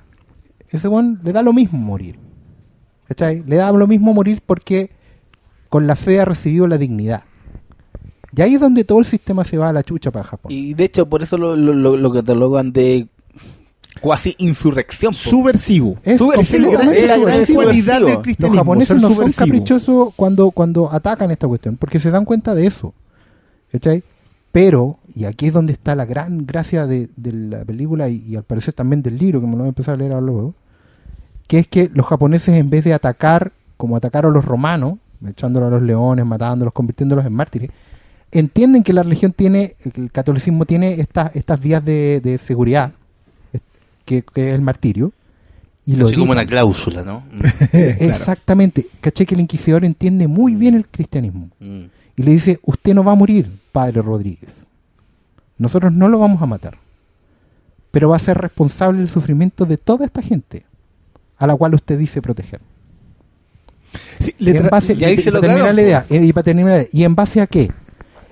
Ese 0.69 0.87
weón 0.87 1.19
le 1.23 1.31
da 1.31 1.41
lo 1.43 1.53
mismo 1.53 1.77
morir. 1.77 2.17
¿Cachai? 3.07 3.43
Le 3.45 3.57
da 3.57 3.71
lo 3.71 3.85
mismo 3.85 4.13
morir 4.13 4.41
porque 4.45 4.89
con 5.69 5.85
la 5.87 5.95
fe 5.95 6.19
ha 6.19 6.25
recibido 6.25 6.65
la 6.67 6.77
dignidad. 6.77 7.23
Y 8.35 8.41
ahí 8.41 8.55
es 8.55 8.61
donde 8.61 8.83
todo 8.83 8.97
el 8.99 9.05
sistema 9.05 9.43
se 9.43 9.57
va 9.57 9.69
a 9.69 9.73
la 9.73 9.83
chucha 9.83 10.09
para 10.09 10.25
Japón. 10.25 10.51
Y 10.51 10.73
de 10.73 10.85
hecho, 10.85 11.07
por 11.07 11.21
eso 11.21 11.37
lo, 11.37 11.55
lo 11.55 12.11
catalogan 12.11 12.71
de 12.73 13.07
cuasi 14.03 14.35
insurrección. 14.37 15.13
Subversivo. 15.13 15.97
Es 16.03 16.17
subversivo, 16.17 16.73
la 16.73 16.77
gran 16.77 16.93
subversivo. 17.15 17.63
cualidad 17.63 18.01
del 18.01 18.35
Los 18.37 18.53
japoneses 18.53 19.01
no 19.01 19.11
son 19.11 19.31
caprichosos 19.31 20.13
cuando, 20.17 20.51
cuando 20.51 20.91
atacan 20.91 21.31
esta 21.31 21.47
cuestión, 21.47 21.77
porque 21.77 22.01
se 22.01 22.11
dan 22.11 22.25
cuenta 22.25 22.53
de 22.53 22.67
eso. 22.67 22.93
¿Cachai? 23.71 24.03
Pero, 24.51 24.99
y 25.15 25.23
aquí 25.23 25.47
es 25.47 25.53
donde 25.53 25.71
está 25.71 25.95
la 25.95 26.03
gran 26.03 26.45
gracia 26.45 26.85
de, 26.85 27.09
de 27.15 27.31
la 27.31 27.63
película 27.63 28.09
y, 28.09 28.17
y 28.27 28.35
al 28.35 28.43
parecer 28.43 28.73
también 28.73 29.01
del 29.01 29.17
libro, 29.17 29.39
que 29.39 29.47
me 29.47 29.53
lo 29.53 29.59
voy 29.59 29.67
a 29.67 29.69
empezar 29.69 29.95
a 29.95 29.97
leer 29.97 30.11
ahora 30.11 30.25
luego, 30.25 30.53
que 31.47 31.59
es 31.59 31.67
que 31.67 31.89
los 31.93 32.05
japoneses 32.05 32.55
en 32.55 32.69
vez 32.69 32.83
de 32.83 32.93
atacar 32.93 33.53
como 33.77 33.95
atacaron 33.95 34.33
los 34.33 34.43
romanos, 34.43 34.95
echándolos 35.25 35.67
a 35.67 35.71
los 35.71 35.81
leones, 35.81 36.25
matándolos, 36.25 36.73
convirtiéndolos 36.73 37.25
en 37.25 37.33
mártires, 37.33 37.71
entienden 38.33 38.83
que 38.83 38.91
la 38.91 39.03
religión 39.03 39.31
tiene, 39.31 39.75
el 39.95 40.11
catolicismo 40.11 40.65
tiene 40.65 40.99
estas, 40.99 41.33
estas 41.37 41.61
vías 41.61 41.83
de, 41.85 42.19
de 42.21 42.37
seguridad, 42.37 42.91
que, 44.05 44.23
que 44.23 44.49
es 44.49 44.55
el 44.55 44.61
martirio, 44.61 45.13
y 45.85 45.95
lo 45.95 46.07
Así 46.07 46.15
como 46.15 46.31
una 46.31 46.45
cláusula, 46.45 47.03
¿no? 47.03 47.23
Exactamente. 47.73 48.87
Caché 49.01 49.25
que 49.25 49.35
el 49.35 49.41
inquisidor 49.41 49.83
entiende 49.83 50.27
muy 50.27 50.55
bien 50.55 50.75
el 50.75 50.87
cristianismo. 50.87 51.49
Mm. 51.59 51.83
Y 52.15 52.23
le 52.23 52.31
dice, 52.31 52.59
usted 52.63 52.93
no 52.93 53.03
va 53.03 53.11
a 53.11 53.15
morir, 53.15 53.49
padre 53.71 54.01
Rodríguez. 54.01 54.53
Nosotros 55.57 55.91
no 55.91 56.07
lo 56.07 56.19
vamos 56.19 56.41
a 56.41 56.45
matar. 56.45 56.77
Pero 57.91 58.09
va 58.09 58.15
a 58.15 58.19
ser 58.19 58.37
responsable 58.37 58.99
del 58.99 59.09
sufrimiento 59.09 59.65
de 59.65 59.77
toda 59.77 60.05
esta 60.05 60.21
gente 60.21 60.65
a 61.37 61.47
la 61.47 61.55
cual 61.55 61.73
usted 61.73 61.99
dice 61.99 62.21
proteger. 62.21 62.61
Sí, 64.19 64.33
Y 64.39 64.49
en 64.55 64.69
base- 64.69 64.93
y 64.93 65.03
ahí 65.03 65.15
y 65.15 65.21
se 65.21 65.31
lo 65.31 65.41
para 65.41 65.53
claro, 65.53 65.73
la 65.73 65.81
idea, 65.81 66.05
eh, 66.09 66.23
y 66.23 66.31
para 66.33 66.43
terminar 66.43 66.69
la 66.71 66.77
idea, 66.77 66.87
¿y 66.91 67.03
en 67.03 67.13
base 67.13 67.41
a 67.41 67.47
qué? 67.47 67.69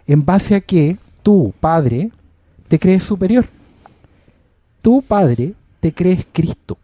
En 0.07 0.23
base 0.25 0.55
a 0.55 0.61
que 0.61 0.97
tú, 1.21 1.53
padre, 1.59 2.11
te 2.67 2.79
crees 2.79 3.03
superior. 3.03 3.45
Tú, 4.81 5.03
padre, 5.05 5.53
te 5.81 5.93
crees 5.93 6.25
Cristo. 6.31 6.77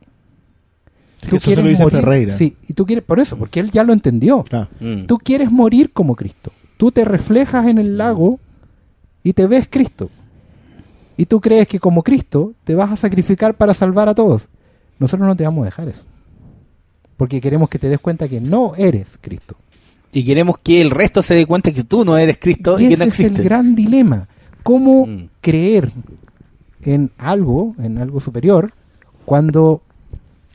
Que 1.30 1.38
eso 1.38 1.52
se 1.52 1.62
lo 1.62 1.70
dice 1.70 1.88
Ferreira. 1.90 2.38
Sí, 2.38 2.56
y 2.68 2.74
tú 2.74 2.86
quieres, 2.86 3.04
por 3.04 3.20
eso, 3.20 3.38
porque 3.38 3.60
él 3.60 3.72
ya 3.72 3.84
lo 3.84 3.94
entendió. 3.94 4.44
Mm. 4.80 5.06
Tú 5.06 5.18
quieres 5.18 5.52
morir 5.52 5.92
como 5.94 6.16
Cristo. 6.16 6.52
Tú 6.78 6.92
te 6.92 7.06
reflejas 7.06 7.68
en 7.68 7.78
el 7.80 7.98
lago 7.98 8.40
y 9.24 9.34
te 9.34 9.48
ves 9.48 9.68
Cristo. 9.70 10.10
Y 11.18 11.26
tú 11.26 11.42
crees 11.42 11.68
que 11.68 11.80
como 11.80 12.04
Cristo 12.04 12.54
te 12.64 12.76
vas 12.76 12.92
a 12.92 12.96
sacrificar 12.96 13.56
para 13.56 13.74
salvar 13.74 14.10
a 14.10 14.16
todos. 14.16 14.48
Nosotros 15.00 15.28
no 15.28 15.36
te 15.36 15.44
vamos 15.44 15.64
a 15.64 15.66
dejar 15.66 15.88
eso. 15.88 16.04
Porque 17.18 17.42
queremos 17.42 17.70
que 17.70 17.80
te 17.80 17.90
des 17.90 18.00
cuenta 18.00 18.28
que 18.28 18.40
no 18.40 18.74
eres 18.76 19.18
Cristo. 19.20 19.56
Y 20.14 20.24
queremos 20.24 20.58
que 20.60 20.82
el 20.82 20.92
resto 20.92 21.22
se 21.24 21.34
dé 21.34 21.46
cuenta 21.46 21.72
que 21.72 21.84
tú 21.84 22.06
no 22.06 22.18
eres 22.18 22.38
Cristo 22.38 22.80
y, 22.80 22.86
y 22.94 22.96
que 22.96 23.04
es 23.04 23.20
el 23.20 23.34
gran 23.44 23.76
dilema. 23.76 24.28
¿Cómo 24.64 25.08
Mm. 25.08 25.30
creer 25.42 25.92
en 26.84 27.12
algo, 27.18 27.76
en 27.80 27.98
algo 27.98 28.20
superior, 28.20 28.72
cuando 29.28 29.82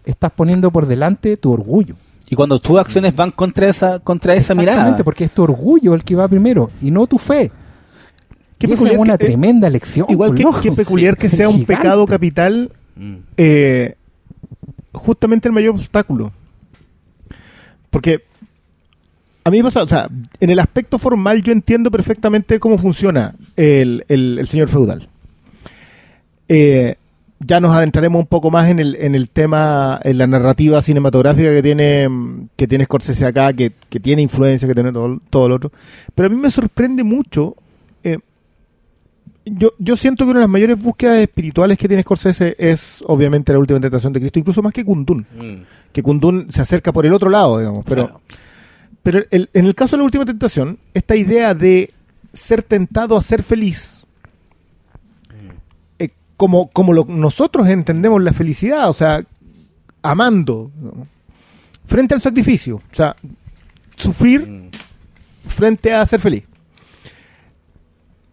estás 0.07 0.33
poniendo 0.33 0.71
por 0.71 0.87
delante 0.87 1.37
tu 1.37 1.53
orgullo. 1.53 1.95
Y 2.31 2.35
cuando 2.35 2.59
tus 2.59 2.79
acciones 2.79 3.15
van 3.15 3.31
contra 3.31 3.69
esa, 3.69 3.99
contra 3.99 4.35
esa 4.35 4.55
mirada. 4.55 4.77
Exactamente, 4.79 5.05
porque 5.05 5.25
es 5.25 5.31
tu 5.31 5.43
orgullo 5.43 5.93
el 5.93 6.03
que 6.05 6.15
va 6.15 6.27
primero 6.27 6.71
y 6.81 6.91
no 6.91 7.07
tu 7.07 7.19
fe. 7.19 7.53
Qué 8.57 8.67
Y 8.67 8.71
esa 8.71 8.77
peculiar 8.79 8.95
es 8.95 9.01
una 9.03 9.19
que- 9.19 9.27
tremenda 9.27 9.69
lección. 9.69 10.07
Igual 10.09 10.35
que, 10.35 10.47
qué 10.63 10.73
peculiar 10.73 11.19
que 11.19 11.29
sea 11.29 11.51
un 11.51 11.57
gigante. 11.59 11.77
pecado 11.77 12.07
capital, 12.07 12.73
eh, 13.37 13.95
justamente 14.95 15.49
el 15.49 15.53
mayor 15.53 15.75
obstáculo. 15.75 16.33
Porque 17.91 18.23
a 19.45 19.51
mí 19.51 19.59
me 19.59 19.65
pasa, 19.65 19.83
o 19.83 19.89
sea, 19.89 20.09
en 20.41 20.49
el 20.49 20.59
aspecto 20.61 20.99
formal 20.99 21.43
yo 21.43 21.53
entiendo 21.53 21.91
perfectamente 21.91 22.59
cómo 22.59 22.79
funciona 22.79 23.35
el, 23.57 24.07
el- 24.09 24.39
el 24.39 24.47
señor 24.49 24.69
feudal. 24.69 25.09
Eh, 26.49 26.97
ya 27.47 27.61
nos 27.61 27.75
adentraremos 27.75 28.21
un 28.21 28.27
poco 28.27 28.51
más 28.51 28.69
en 28.69 28.79
el, 28.79 28.97
en 28.97 29.15
el 29.15 29.29
tema, 29.29 30.01
en 30.05 30.19
la 30.19 30.27
narrativa 30.27 30.81
cinematográfica 30.83 31.51
que 31.51 31.63
tiene, 31.63 32.09
mm, 32.09 32.49
que 32.57 32.67
tiene 32.69 32.85
Scorsese 32.85 33.25
acá, 33.27 33.53
que, 33.53 33.73
que 33.89 34.01
tiene 34.01 34.23
influencia, 34.23 34.69
que 34.69 34.75
tiene 34.75 34.93
todo, 34.93 35.21
todo 35.31 35.49
lo 35.49 35.57
otro. 35.57 35.73
Pero 36.15 36.27
a 36.27 36.31
mí 36.31 36.37
me 36.37 36.51
sorprende 36.51 37.03
mucho. 37.05 37.57
eh, 38.05 38.19
yo, 39.45 39.73
yo 39.79 39.97
siento 39.97 40.25
que 40.25 40.31
una 40.31 40.39
de 40.41 40.45
las 40.45 40.51
mayores 40.51 40.81
búsquedas 40.81 41.19
espirituales 41.19 41.77
que 41.79 41.89
tiene 41.89 42.03
Scorsese 42.05 42.55
es 42.59 43.03
obviamente 43.07 43.53
la 43.53 43.59
última 43.59 43.81
tentación 43.81 44.13
de 44.13 44.21
Cristo, 44.21 44.39
incluso 44.39 44.63
más 44.63 44.73
que 44.73 44.85
Kundun. 44.85 45.27
Mm. 45.35 45.63
Que 45.93 46.03
Kundun 46.03 46.47
se 46.53 46.63
acerca 46.63 46.93
por 46.93 47.05
el 47.07 47.13
otro 47.13 47.29
lado, 47.29 47.59
digamos. 47.59 47.85
Pero, 47.85 48.05
Claro. 48.07 48.21
pero 49.03 49.21
el- 49.33 49.51
en 49.53 49.67
el 49.67 49.75
caso 49.75 49.97
de 49.97 49.99
la 49.99 50.05
última 50.05 50.25
tentación, 50.25 50.79
esta 50.95 51.17
idea 51.17 51.55
de 51.55 51.91
ser 52.33 52.63
tentado 52.63 53.17
a 53.17 53.23
ser 53.23 53.43
feliz, 53.43 54.02
como, 56.43 56.67
como 56.71 56.93
lo- 56.93 57.05
nosotros 57.09 57.69
entendemos 57.69 58.21
la 58.21 58.33
felicidad, 58.33 58.91
o 58.91 58.93
sea, 58.93 59.23
amando, 60.03 60.73
¿no? 60.81 61.07
frente 61.87 62.15
al 62.15 62.21
sacrificio, 62.21 62.79
o 62.79 62.97
sea, 62.97 63.15
sufrir 63.95 64.69
frente 65.47 65.95
a 65.95 66.05
ser 66.05 66.19
feliz. 66.19 66.43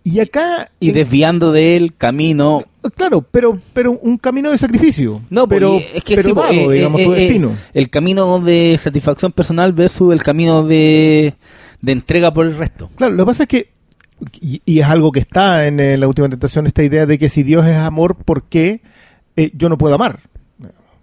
Y 0.04 0.22
acá... 0.22 0.72
Y 0.80 0.90
desviando 0.90 1.52
del 1.52 1.94
camino. 1.94 2.64
Claro, 2.96 3.22
pero, 3.22 3.60
pero 3.74 3.92
un 3.92 4.18
camino 4.18 4.50
de 4.50 4.58
sacrificio. 4.58 5.22
No, 5.30 5.48
pues, 5.48 5.60
pero, 5.60 5.78
es 5.78 6.04
que 6.04 6.16
pero 6.16 6.30
sí, 6.30 6.36
dado, 6.36 6.72
eh, 6.72 6.76
digamos, 6.78 7.02
eh, 7.02 7.06
tu 7.06 7.14
eh, 7.14 7.16
destino. 7.20 7.52
el 7.76 7.90
camino 7.92 8.40
de 8.40 8.80
satisfacción 8.82 9.32
personal 9.34 9.72
versus 9.72 10.12
el 10.14 10.24
camino 10.24 10.64
de, 10.64 11.36
de 11.80 11.92
entrega 11.92 12.34
por 12.34 12.48
el 12.48 12.56
resto. 12.58 12.90
Claro, 12.96 13.14
lo 13.14 13.24
que 13.24 13.28
pasa 13.28 13.44
es 13.44 13.50
que, 13.50 13.70
y, 14.42 14.80
es 14.80 14.86
algo 14.86 15.12
que 15.12 15.20
está 15.20 15.68
en 15.68 15.80
eh, 15.80 15.98
la 15.98 16.08
última 16.08 16.30
tentación, 16.30 16.68
esta 16.68 16.84
idea 16.84 17.06
de 17.06 17.18
que 17.18 17.30
si 17.30 17.44
Dios 17.44 17.66
es 17.66 17.76
amor, 17.76 18.16
¿por 18.16 18.44
qué 18.44 18.82
eh, 19.36 19.52
yo 19.56 19.70
no 19.70 19.78
puedo 19.78 19.96
amar? 19.96 20.20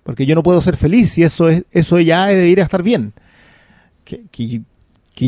Porque 0.03 0.27
yo 0.27 0.35
no 0.35 0.43
puedo 0.43 0.61
ser 0.61 0.77
feliz 0.77 1.19
y 1.19 1.25
eso 1.25 1.49
es 1.49 1.65
eso 1.73 1.99
ya 1.99 2.27
debería 2.27 2.65
estar 2.65 2.83
bien. 2.83 3.13
Que, 4.05 4.23
que, 4.31 4.63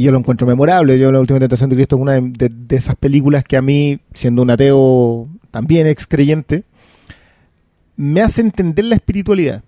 yo 0.01 0.13
lo 0.13 0.19
encuentro 0.19 0.47
memorable. 0.47 0.99
Yo 0.99 1.11
la 1.11 1.19
última 1.19 1.39
tentación 1.41 1.69
de 1.71 1.77
Cristo 1.77 1.97
es 1.97 2.03
una 2.03 2.13
de, 2.13 2.21
de- 2.23 2.49
de 2.51 2.77
esas 2.77 2.95
películas 2.95 3.43
que 3.43 3.57
a 3.57 3.63
mí, 3.63 3.99
siendo 4.15 4.43
un 4.43 4.51
ateo 4.51 5.29
también 5.51 5.87
ex 5.89 6.07
creyente, 6.07 6.65
me 7.97 8.21
hace 8.21 8.41
entender 8.43 8.85
la 8.85 8.95
espiritualidad. 8.95 9.65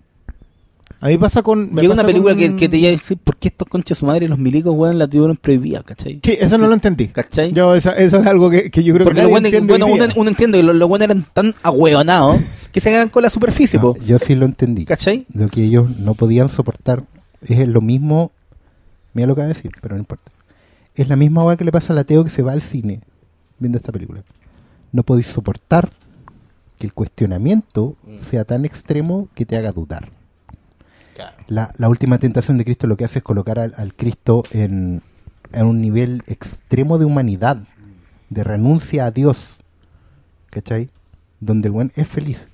A 1.03 1.07
mí 1.07 1.17
pasa 1.17 1.41
con... 1.41 1.71
me 1.73 1.81
Llega 1.81 1.95
una 1.95 2.03
película 2.03 2.33
con- 2.33 2.39
que, 2.39 2.55
que 2.55 2.69
te 2.69 2.77
iba 2.77 2.89
a 2.89 2.91
decir, 2.91 3.17
¿por 3.17 3.35
qué 3.37 3.47
estos 3.47 3.67
conchas 3.67 3.97
su 3.97 4.05
madre, 4.05 4.27
los 4.27 4.37
milicos, 4.37 4.73
weón, 4.75 4.99
la 4.99 5.07
tuvieron 5.07 5.35
prohibida, 5.35 5.81
cachai? 5.81 6.19
Sí, 6.23 6.37
eso 6.39 6.57
no 6.59 6.67
lo 6.67 6.73
entendí. 6.75 7.07
¿Cachai? 7.07 7.51
Yo, 7.53 7.73
eso 7.75 7.91
es 7.95 8.13
algo 8.13 8.51
que, 8.51 8.69
que 8.69 8.83
yo 8.83 8.93
creo 8.93 9.05
Porque 9.05 9.21
que 9.21 9.23
los 9.23 9.31
nadie 9.31 9.31
buenos, 9.31 9.47
entiende 9.47 9.73
bueno, 9.73 9.85
hoy 9.87 9.91
uno, 9.93 10.05
uno 10.15 10.29
entiende 10.29 10.57
que 10.59 10.63
los, 10.63 10.75
los 10.75 10.87
buenos 10.87 11.03
eran 11.05 11.25
tan 11.33 11.55
ahueonados 11.63 12.39
que 12.71 12.79
se 12.79 12.89
quedan 12.91 13.09
con 13.09 13.23
la 13.23 13.29
superficie, 13.31 13.79
No, 13.79 13.93
po. 13.93 13.99
yo 14.05 14.19
sí 14.19 14.35
lo 14.35 14.45
entendí. 14.45 14.85
¿Cachai? 14.85 15.25
Lo 15.33 15.47
que 15.47 15.63
ellos 15.63 15.97
no 15.97 16.13
podían 16.13 16.49
soportar 16.49 17.03
es 17.41 17.67
lo 17.67 17.81
mismo. 17.81 18.31
Mira 19.13 19.27
lo 19.27 19.33
que 19.35 19.41
va 19.41 19.45
a 19.45 19.49
decir, 19.49 19.71
pero 19.81 19.95
no 19.95 19.99
importa. 20.01 20.31
Es 20.93 21.09
la 21.09 21.15
misma 21.15 21.43
hueá 21.43 21.57
que 21.57 21.65
le 21.65 21.71
pasa 21.71 21.93
al 21.93 21.99
ateo 21.99 22.23
que 22.23 22.29
se 22.29 22.43
va 22.43 22.51
al 22.51 22.61
cine 22.61 23.01
viendo 23.57 23.77
esta 23.77 23.91
película. 23.91 24.23
No 24.91 25.01
podéis 25.03 25.27
soportar 25.27 25.91
que 26.77 26.85
el 26.85 26.93
cuestionamiento 26.93 27.95
sea 28.19 28.45
tan 28.45 28.65
extremo 28.65 29.27
que 29.33 29.45
te 29.47 29.57
haga 29.57 29.71
dudar. 29.71 30.09
La, 31.47 31.73
la 31.77 31.89
última 31.89 32.17
tentación 32.17 32.57
de 32.57 32.65
Cristo 32.65 32.87
lo 32.87 32.97
que 32.97 33.05
hace 33.05 33.19
es 33.19 33.23
colocar 33.23 33.59
al, 33.59 33.73
al 33.77 33.93
Cristo 33.93 34.43
en, 34.51 35.01
en 35.53 35.65
un 35.65 35.81
nivel 35.81 36.23
extremo 36.27 36.97
de 36.97 37.05
humanidad, 37.05 37.57
de 38.29 38.43
renuncia 38.43 39.05
a 39.05 39.11
Dios, 39.11 39.57
¿cachai? 40.49 40.89
Donde 41.39 41.67
el 41.67 41.73
buen 41.73 41.91
es 41.95 42.07
feliz. 42.07 42.49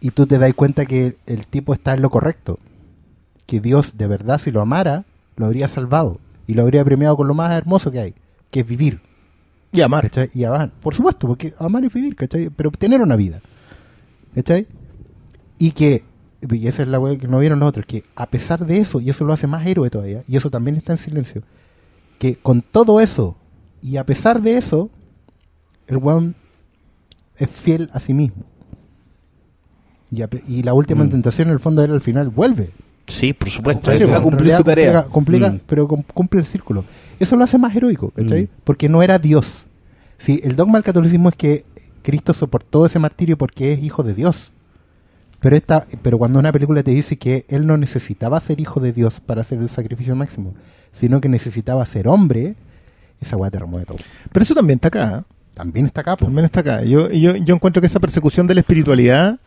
Y 0.00 0.10
tú 0.10 0.26
te 0.26 0.38
das 0.38 0.54
cuenta 0.54 0.86
que 0.86 1.18
el 1.26 1.46
tipo 1.46 1.74
está 1.74 1.92
en 1.94 2.02
lo 2.02 2.10
correcto. 2.10 2.58
Que 3.46 3.60
Dios, 3.60 3.98
de 3.98 4.06
verdad, 4.06 4.40
si 4.40 4.50
lo 4.50 4.60
amara, 4.62 5.04
lo 5.36 5.46
habría 5.46 5.68
salvado. 5.68 6.18
Y 6.46 6.54
lo 6.54 6.62
habría 6.62 6.84
premiado 6.84 7.16
con 7.16 7.28
lo 7.28 7.34
más 7.34 7.52
hermoso 7.52 7.90
que 7.90 8.00
hay, 8.00 8.14
que 8.50 8.60
es 8.60 8.66
vivir. 8.66 9.00
Y 9.72 9.82
amar. 9.82 10.04
¿cachai? 10.04 10.30
Y 10.32 10.44
amar. 10.44 10.70
Por 10.80 10.94
supuesto, 10.94 11.28
porque 11.28 11.54
amar 11.58 11.84
es 11.84 11.92
vivir, 11.92 12.16
¿cachai? 12.16 12.48
Pero 12.48 12.70
tener 12.70 13.02
una 13.02 13.14
vida. 13.14 13.40
¿Cachai? 14.34 14.66
Y 15.58 15.72
que, 15.72 16.02
y 16.50 16.66
esa 16.68 16.82
es 16.82 16.88
la 16.88 16.98
wea 16.98 17.16
que 17.18 17.28
no 17.28 17.38
vieron 17.38 17.60
los 17.60 17.68
otros, 17.68 17.84
que 17.86 18.04
a 18.16 18.26
pesar 18.26 18.64
de 18.66 18.78
eso, 18.78 19.00
y 19.00 19.10
eso 19.10 19.24
lo 19.24 19.32
hace 19.32 19.46
más 19.46 19.66
héroe 19.66 19.90
todavía, 19.90 20.22
y 20.28 20.36
eso 20.36 20.50
también 20.50 20.76
está 20.76 20.92
en 20.92 20.98
silencio, 20.98 21.42
que 22.18 22.36
con 22.36 22.62
todo 22.62 23.00
eso, 23.00 23.36
y 23.82 23.96
a 23.96 24.04
pesar 24.06 24.40
de 24.42 24.56
eso, 24.56 24.90
el 25.86 25.96
weón 25.98 26.34
es 27.36 27.50
fiel 27.50 27.90
a 27.92 28.00
sí 28.00 28.14
mismo. 28.14 28.44
Y, 30.10 30.22
a 30.22 30.28
pe- 30.28 30.42
y 30.48 30.62
la 30.62 30.74
última 30.74 31.04
Mm. 31.04 31.10
tentación, 31.10 31.48
en 31.48 31.54
el 31.54 31.60
fondo, 31.60 31.82
él 31.84 31.92
al 31.92 32.00
final 32.00 32.28
vuelve. 32.30 32.70
Sí, 33.06 33.32
por 33.32 33.48
supuesto. 33.50 33.96
Sí, 33.96 34.04
cumplir 34.22 34.52
su 34.52 34.62
tarea. 34.64 35.04
Complica, 35.04 35.12
complica, 35.12 35.50
Mm. 35.52 35.60
pero 35.66 35.88
cum- 35.88 36.02
cumple 36.14 36.40
el 36.40 36.46
círculo. 36.46 36.84
Eso 37.18 37.36
lo 37.36 37.44
hace 37.44 37.58
más 37.58 37.74
heroico, 37.74 38.10
¿cachai? 38.10 38.44
Mm. 38.44 38.48
Porque 38.64 38.88
no 38.88 39.02
era 39.02 39.18
Dios. 39.18 39.66
Sí, 40.18 40.40
el 40.44 40.56
dogma 40.56 40.78
del 40.78 40.84
catolicismo 40.84 41.28
es 41.28 41.34
que 41.36 41.64
Cristo 42.02 42.32
soportó 42.34 42.86
ese 42.86 42.98
martirio 42.98 43.36
porque 43.38 43.72
es 43.72 43.82
hijo 43.82 44.02
de 44.02 44.14
Dios. 44.14 44.52
Pero 45.40 45.56
esta, 45.56 45.86
pero 46.02 46.18
cuando 46.18 46.38
una 46.38 46.52
película 46.52 46.82
te 46.82 46.90
dice 46.90 47.16
que 47.16 47.46
él 47.48 47.66
no 47.66 47.76
necesitaba 47.76 48.38
ser 48.40 48.60
hijo 48.60 48.78
de 48.80 48.92
Dios 48.92 49.20
para 49.20 49.40
hacer 49.40 49.58
el 49.58 49.68
sacrificio 49.70 50.14
máximo, 50.14 50.54
sino 50.92 51.20
que 51.20 51.28
necesitaba 51.28 51.84
ser 51.86 52.08
hombre, 52.08 52.54
esa 53.20 53.36
weá 53.36 53.50
te 53.50 53.58
remueve 53.58 53.86
todo. 53.86 53.98
Pero 54.32 54.42
eso 54.42 54.54
también 54.54 54.76
está 54.76 54.88
acá. 54.88 55.18
¿eh? 55.20 55.32
También 55.54 55.86
está 55.86 56.02
acá, 56.02 56.16
po. 56.16 56.26
También 56.26 56.44
está 56.44 56.60
acá. 56.60 56.82
Yo, 56.84 57.10
yo, 57.10 57.36
yo 57.36 57.54
encuentro 57.54 57.80
que 57.80 57.86
esa 57.86 58.00
persecución 58.00 58.46
de 58.46 58.54
la 58.54 58.60
espiritualidad, 58.60 59.38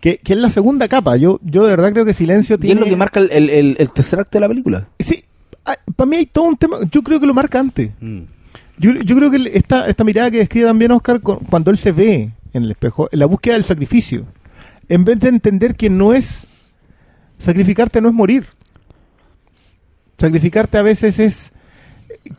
que, 0.00 0.18
que 0.18 0.32
es 0.32 0.38
la 0.38 0.48
segunda 0.50 0.86
capa, 0.88 1.16
yo, 1.16 1.40
yo 1.42 1.64
de 1.64 1.70
verdad 1.70 1.92
creo 1.92 2.04
que 2.04 2.14
Silencio 2.14 2.56
Y 2.56 2.58
tiene... 2.60 2.80
es 2.80 2.86
lo 2.86 2.90
que 2.90 2.96
marca 2.96 3.20
el, 3.20 3.30
el, 3.32 3.50
el- 3.50 3.76
el 3.78 3.90
tercer 3.90 4.20
acto 4.20 4.38
de 4.38 4.40
la 4.40 4.48
película. 4.48 4.88
Sí, 4.98 5.24
para 5.96 6.08
mí 6.08 6.16
hay 6.16 6.26
todo 6.26 6.44
un 6.44 6.56
tema, 6.56 6.78
yo 6.90 7.02
creo 7.02 7.20
que 7.20 7.26
lo 7.26 7.34
marca 7.34 7.58
antes. 7.60 7.90
Mm. 8.00 8.22
Yo, 8.78 8.92
yo 8.94 9.16
creo 9.16 9.30
que 9.30 9.50
esta, 9.54 9.86
esta 9.88 10.04
mirada 10.04 10.30
que 10.30 10.38
describe 10.38 10.66
también 10.66 10.90
Oscar 10.92 11.20
cuando 11.20 11.70
él 11.70 11.76
se 11.76 11.92
ve 11.92 12.30
en 12.54 12.62
el 12.64 12.70
espejo, 12.70 13.08
en 13.12 13.18
la 13.18 13.26
búsqueda 13.26 13.54
del 13.54 13.64
sacrificio, 13.64 14.24
en 14.90 15.04
vez 15.04 15.20
de 15.20 15.28
entender 15.28 15.76
que 15.76 15.88
no 15.88 16.12
es 16.12 16.48
sacrificarte 17.38 18.00
no 18.00 18.08
es 18.08 18.14
morir. 18.14 18.46
Sacrificarte 20.18 20.76
a 20.76 20.82
veces 20.82 21.18
es 21.18 21.52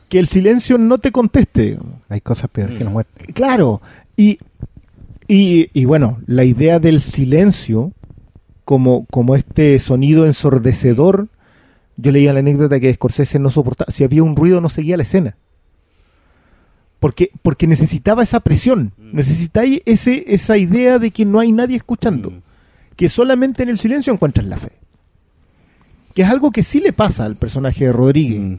que 0.10 0.20
el 0.20 0.28
silencio 0.28 0.78
no 0.78 1.00
te 1.00 1.12
conteste. 1.12 1.80
Hay 2.10 2.22
cosas 2.22 2.50
peores 2.50 2.78
que 2.78 2.84
la 2.84 2.90
muerte. 2.90 3.34
Claro, 3.34 3.82
y, 4.18 4.38
y, 5.28 5.70
y 5.74 5.86
bueno, 5.86 6.20
la 6.28 6.44
idea 6.44 6.80
del 6.80 7.00
silencio 7.00 7.94
como, 8.66 9.06
como 9.06 9.36
este 9.36 9.80
sonido 9.80 10.26
ensordecedor, 10.26 11.30
yo 11.96 12.12
leía 12.12 12.34
la 12.34 12.40
anécdota 12.40 12.82
que 12.82 12.94
Scorsese 12.94 13.40
no 13.40 13.50
soportaba, 13.50 13.92
si 13.92 14.04
había 14.04 14.24
un 14.24 14.36
ruido 14.36 14.60
no 14.60 14.70
seguía 14.70 14.98
la 14.98 15.04
escena. 15.04 15.38
Porque, 17.02 17.32
porque 17.42 17.68
necesitaba 17.68 18.24
esa 18.24 18.40
presión, 18.40 18.94
necesitáis 19.12 19.82
ese, 19.86 20.24
esa 20.28 20.58
idea 20.58 21.00
de 21.00 21.12
que 21.12 21.26
no 21.26 21.40
hay 21.40 21.52
nadie 21.52 21.76
escuchando, 21.76 22.30
Mm. 22.30 22.42
que 22.96 23.10
solamente 23.10 23.64
en 23.64 23.70
el 23.70 23.78
silencio 23.78 24.14
encuentras 24.14 24.46
la 24.48 24.58
fe. 24.58 24.72
Que 26.14 26.22
es 26.22 26.30
algo 26.30 26.52
que 26.52 26.62
sí 26.64 26.80
le 26.80 26.94
pasa 26.94 27.26
al 27.26 27.36
personaje 27.36 27.86
de 27.86 27.92
Rodríguez 27.92 28.40
Mm. 28.42 28.56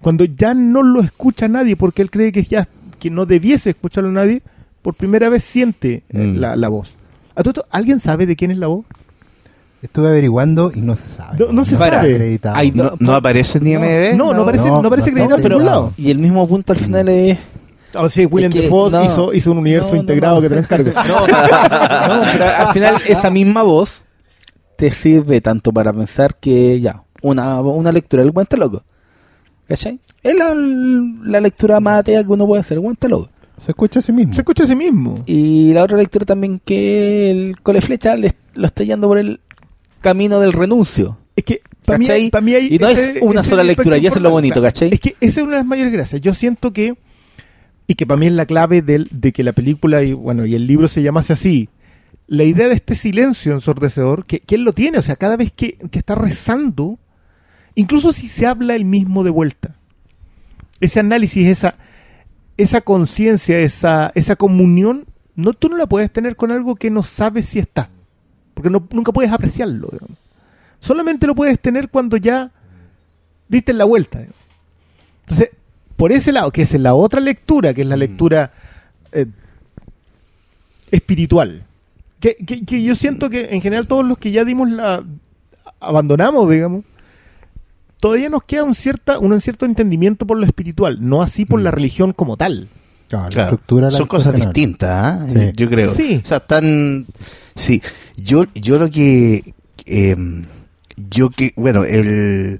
cuando 0.00 0.24
ya 0.24 0.54
no 0.54 0.82
lo 0.82 1.00
escucha 1.02 1.48
nadie 1.48 1.76
porque 1.76 2.02
él 2.02 2.10
cree 2.10 2.32
que 2.32 2.42
ya 2.44 2.66
que 2.98 3.10
no 3.10 3.26
debiese 3.26 3.70
escucharlo 3.70 4.10
nadie, 4.10 4.42
por 4.80 4.94
primera 4.94 5.28
vez 5.28 5.44
siente 5.44 6.02
eh, 6.08 6.18
Mm. 6.18 6.36
la, 6.38 6.56
la 6.56 6.68
voz. 6.68 6.94
¿A 7.34 7.42
todo 7.42 7.50
esto, 7.50 7.66
¿Alguien 7.70 8.00
sabe 8.00 8.24
de 8.26 8.36
quién 8.36 8.50
es 8.52 8.58
la 8.58 8.68
voz? 8.68 8.84
Estuve 9.82 10.08
averiguando 10.08 10.70
y 10.74 10.80
no 10.80 10.94
se 10.96 11.08
sabe. 11.08 11.38
No- 11.40 11.52
no 11.52 11.64
se 11.64 11.76
sabe. 11.76 12.38
Hay 12.54 12.70
No, 12.70 12.92
no 13.00 13.14
aparece 13.14 13.58
ni 13.60 13.74
MDB. 13.76 14.16
No, 14.16 14.26
no, 14.28 14.34
no, 14.34 14.42
aparece, 14.42 14.68
no, 14.68 14.80
no, 14.80 14.86
aparece 14.88 15.10
no, 15.10 15.24
acreditado 15.24 15.36
no, 15.38 15.42
por 15.42 15.50
ningún 15.50 15.64
pero- 15.66 15.70
lado. 15.70 15.92
Y 15.98 16.10
el 16.10 16.18
mismo 16.20 16.46
punto 16.48 16.72
al 16.72 16.78
final 16.78 17.08
es... 17.08 17.38
Oh, 17.94 18.08
sí, 18.08 18.26
William 18.26 18.50
Es 18.50 18.56
que 18.56 18.62
Defoe 18.62 18.90
no. 18.90 19.04
hizo, 19.04 19.34
hizo 19.34 19.50
un 19.52 19.58
universo 19.58 19.94
No, 19.94 20.00
integrado 20.00 20.36
no. 20.36 20.42
que 20.42 20.48
te 20.48 20.54
lo 20.54 20.60
encargo. 20.60 20.90
No, 21.06 21.26
no, 21.26 22.22
pero 22.32 22.44
al 22.44 22.72
final 22.72 22.96
esa 23.08 23.30
misma 23.30 23.62
voz 23.62 24.04
te 24.76 24.90
sirve 24.92 25.40
tanto 25.40 25.72
para 25.72 25.92
pensar 25.92 26.36
que 26.36 26.80
ya, 26.80 27.02
una, 27.22 27.60
una 27.60 27.92
lectura, 27.92 28.22
el 28.22 28.30
guante 28.30 28.56
loco. 28.56 28.82
¿Cachai? 29.68 30.00
Es 30.22 30.34
la, 30.34 30.54
la 30.54 31.40
lectura 31.40 31.80
más 31.80 32.00
atea 32.00 32.22
que 32.24 32.30
uno 32.30 32.46
puede 32.46 32.60
hacer, 32.60 32.76
el 32.76 32.80
guante 32.80 33.08
loco. 33.08 33.28
Se 33.58 33.70
escucha 33.70 34.00
a 34.00 34.02
sí 34.02 34.12
mismo. 34.12 34.34
Se 34.34 34.40
escucha 34.40 34.64
a 34.64 34.66
sí 34.66 34.74
mismo. 34.74 35.22
Y 35.26 35.72
la 35.72 35.84
otra 35.84 35.96
lectura 35.96 36.24
también 36.26 36.60
que 36.64 37.30
el 37.30 37.60
cole 37.62 37.80
flecha 37.80 38.16
le, 38.16 38.34
lo 38.54 38.66
está 38.66 38.82
yendo 38.82 39.06
por 39.08 39.18
el 39.18 39.40
camino 40.00 40.40
del 40.40 40.52
renuncio. 40.52 41.16
Es 41.36 41.44
que 41.44 41.60
para 41.86 41.98
mí, 41.98 42.30
pa' 42.30 42.40
mí 42.40 42.54
hay 42.54 42.68
Y 42.74 42.78
no 42.78 42.88
ese- 42.88 43.18
es 43.18 43.22
una 43.22 43.42
sola 43.44 43.62
lectura, 43.62 43.96
y 43.98 44.06
eso 44.06 44.16
es 44.16 44.22
lo 44.22 44.30
bonito. 44.30 44.60
¿cachai? 44.60 44.90
Es 44.92 44.98
que 45.00 45.14
esa 45.20 45.40
es 45.40 45.46
una 45.46 45.56
de 45.56 45.62
las 45.62 45.66
mayores 45.66 45.92
gracias. 45.92 46.20
Yo 46.20 46.34
siento 46.34 46.72
que, 46.72 46.94
y 47.92 47.94
que 47.94 48.06
para 48.06 48.18
mí 48.18 48.26
es 48.26 48.32
la 48.32 48.46
clave 48.46 48.80
de 48.80 49.32
que 49.32 49.44
la 49.44 49.52
película 49.52 50.02
y 50.02 50.14
bueno 50.14 50.46
y 50.46 50.54
el 50.54 50.66
libro 50.66 50.88
se 50.88 51.02
llamase 51.02 51.34
así, 51.34 51.68
la 52.26 52.42
idea 52.42 52.66
de 52.68 52.74
este 52.74 52.94
silencio 52.94 53.52
ensordecedor, 53.52 54.24
que, 54.24 54.40
que 54.40 54.54
él 54.54 54.62
lo 54.62 54.72
tiene, 54.72 54.96
o 54.96 55.02
sea, 55.02 55.16
cada 55.16 55.36
vez 55.36 55.52
que, 55.52 55.74
que 55.90 55.98
está 55.98 56.14
rezando, 56.14 56.98
incluso 57.74 58.12
si 58.12 58.30
se 58.30 58.46
habla 58.46 58.76
el 58.76 58.86
mismo 58.86 59.24
de 59.24 59.30
vuelta, 59.30 59.76
ese 60.80 61.00
análisis, 61.00 61.46
esa, 61.46 61.74
esa 62.56 62.80
conciencia, 62.80 63.58
esa, 63.58 64.10
esa 64.14 64.36
comunión, 64.36 65.04
no, 65.36 65.52
tú 65.52 65.68
no 65.68 65.76
la 65.76 65.86
puedes 65.86 66.10
tener 66.10 66.34
con 66.34 66.50
algo 66.50 66.76
que 66.76 66.88
no 66.88 67.02
sabes 67.02 67.44
si 67.44 67.58
está, 67.58 67.90
porque 68.54 68.70
no, 68.70 68.88
nunca 68.90 69.12
puedes 69.12 69.32
apreciarlo. 69.32 69.90
Solamente 70.80 71.26
lo 71.26 71.34
puedes 71.34 71.60
tener 71.60 71.90
cuando 71.90 72.16
ya 72.16 72.52
diste 73.48 73.74
la 73.74 73.84
vuelta. 73.84 74.24
Entonces, 75.26 75.50
por 76.02 76.10
ese 76.10 76.32
lado, 76.32 76.50
que 76.50 76.62
es 76.62 76.74
la 76.74 76.94
otra 76.94 77.20
lectura, 77.20 77.72
que 77.74 77.82
es 77.82 77.86
la 77.86 77.96
lectura 77.96 78.50
eh, 79.12 79.26
espiritual, 80.90 81.62
que, 82.18 82.34
que- 82.34 82.64
que 82.64 82.82
yo 82.82 82.96
siento 82.96 83.30
que 83.30 83.50
en 83.52 83.60
general 83.60 83.86
todos 83.86 84.04
los 84.04 84.18
que 84.18 84.32
ya 84.32 84.44
dimos 84.44 84.68
la... 84.68 85.04
abandonamos, 85.78 86.50
digamos, 86.50 86.84
todavía 88.00 88.28
nos 88.30 88.42
queda 88.42 88.64
un, 88.64 88.74
cierta, 88.74 89.20
un 89.20 89.40
cierto 89.40 89.64
entendimiento 89.64 90.26
por 90.26 90.38
lo 90.38 90.44
espiritual, 90.44 90.98
no 91.00 91.22
así 91.22 91.44
por 91.44 91.60
la 91.60 91.70
religión 91.70 92.12
como 92.12 92.36
tal. 92.36 92.66
Claro, 93.08 93.24
la 93.26 93.30
Claro, 93.30 93.48
estructura 93.50 93.84
la 93.86 93.96
son 93.96 94.06
cosas 94.08 94.34
distintas, 94.34 94.90
¿ah? 94.90 95.26
Sí. 95.30 95.38
Eh, 95.38 95.52
yo 95.54 95.68
creo. 95.70 95.94
Sí. 95.94 96.20
O 96.24 96.26
sea, 96.26 96.38
están... 96.38 97.06
Sí, 97.54 97.80
yo, 98.16 98.46
yo 98.56 98.76
lo 98.80 98.90
que... 98.90 99.54
eh, 99.86 100.16
yo 101.10 101.30
que... 101.30 101.52
Bueno, 101.54 101.84
el, 101.84 102.58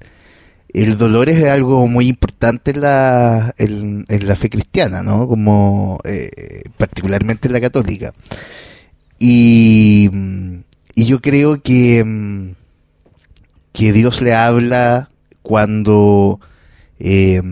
el 0.75 0.97
dolor 0.97 1.29
es 1.29 1.45
algo 1.45 1.87
muy 1.87 2.09
importante 2.09 2.71
en 2.73 2.81
la, 2.81 3.55
en, 3.59 4.05
la 4.09 4.37
fe 4.37 4.49
cristiana, 4.51 5.03
¿no? 5.03 5.29
Como... 5.29 5.99
eh, 6.05 6.63
particularmente 6.79 7.49
en 7.49 7.53
la 7.55 7.61
católica. 7.61 8.15
Y, 9.19 10.11
y 10.95 11.05
yo 11.05 11.21
creo 11.21 11.63
que... 11.63 12.03
mm, 12.05 12.55
que 13.73 13.93
Dios 13.93 14.23
le 14.23 14.35
habla 14.35 15.09
cuando... 15.43 16.41
eh, 16.99 17.43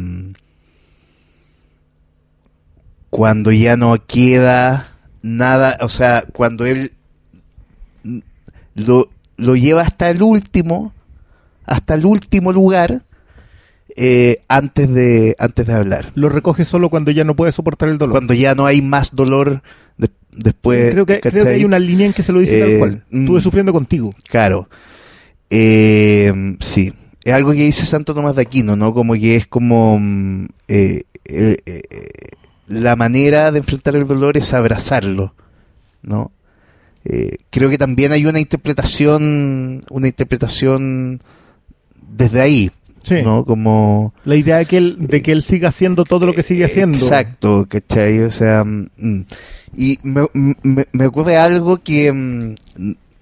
cuando 3.11 3.51
ya 3.51 3.77
no 3.77 3.97
queda 4.07 4.97
nada, 5.23 5.77
o 5.81 5.89
sea, 5.89 6.25
cuando 6.33 6.65
él 6.65 6.93
mm, 8.05 8.19
lo, 8.77 9.11
lo 9.37 9.57
lleva 9.57 9.83
hasta 9.83 10.09
el 10.11 10.23
último, 10.23 10.95
hasta 11.67 11.95
el 11.95 12.07
último 12.07 12.53
lugar, 12.53 13.03
eh, 13.97 14.39
antes 14.49 14.93
de 14.93 15.37
antes 15.39 15.67
de 15.67 15.73
hablar. 15.73 16.11
Lo 16.15 16.29
recoge 16.29 16.65
solo 16.65 16.89
cuando 16.91 17.11
ya 17.11 17.25
no 17.25 17.37
puede 17.37 17.53
soportar 17.53 17.89
el 17.89 17.99
dolor. 17.99 18.15
Cuando 18.15 18.35
ya 18.35 18.55
no 18.55 18.67
hay 18.67 18.83
más 18.83 19.15
dolor 19.15 19.63
de- 19.99 20.11
después. 20.33 20.93
creo, 20.93 21.07
que, 21.07 21.21
creo 21.21 21.45
que 21.45 21.51
hay 21.51 21.65
una 21.65 21.79
línea 21.79 22.07
en 22.07 22.13
que 22.13 22.23
se 22.23 22.33
lo 22.33 22.41
dice 22.41 22.59
Eh, 22.59 22.61
tal 22.69 22.79
cual. 22.79 23.05
mm. 23.11 23.21
Estuve 23.23 23.41
sufriendo 23.41 23.73
contigo. 23.73 24.15
Claro. 24.29 24.69
Eh, 25.51 26.33
sí. 26.61 26.93
Es 27.25 27.33
algo 27.35 27.51
que 27.53 27.65
dice 27.65 27.85
Santo 27.85 28.15
Tomás 28.15 28.37
de 28.37 28.43
Aquino, 28.43 28.77
¿no? 28.77 28.95
Como 28.95 29.15
que 29.15 29.37
es 29.37 29.47
como 29.47 29.99
mm, 30.01 30.45
eh, 30.69 31.03
eh, 31.27 31.57
eh, 31.67 31.83
la 32.69 32.97
manera 32.97 33.53
de 33.53 33.59
enfrentar 33.59 33.95
el 33.97 34.07
dolor 34.07 34.37
es 34.37 34.53
abrazarlo, 34.55 35.35
¿no? 36.03 36.33
Eh, 37.05 37.37
creo 37.51 37.69
que 37.69 37.79
también 37.79 38.13
hay 38.13 38.27
una 38.27 38.41
interpretación, 38.41 39.85
una 39.91 40.07
interpretación 40.07 41.21
desde 42.11 42.41
ahí, 42.41 42.71
Sí. 43.03 43.23
¿no? 43.23 43.45
Como 43.45 44.13
La 44.25 44.37
idea 44.37 44.59
de 44.59 44.67
que, 44.67 44.77
él, 44.77 44.97
de 44.99 45.23
que 45.23 45.33
él 45.33 45.43
siga 45.43 45.69
haciendo 45.69 46.05
todo 46.05 46.27
lo 46.27 46.35
que 46.35 46.43
sigue 46.43 46.65
haciendo. 46.65 46.99
Exacto, 46.99 47.67
¿cachai? 47.69 48.21
O 48.21 48.31
sea, 48.31 48.63
mm, 48.65 48.87
mm. 48.99 49.27
y 49.77 49.99
me, 50.03 50.27
me, 50.63 50.87
me 50.93 51.07
ocurre 51.07 51.37
algo 51.37 51.83
que 51.83 52.13
mm, 52.13 52.55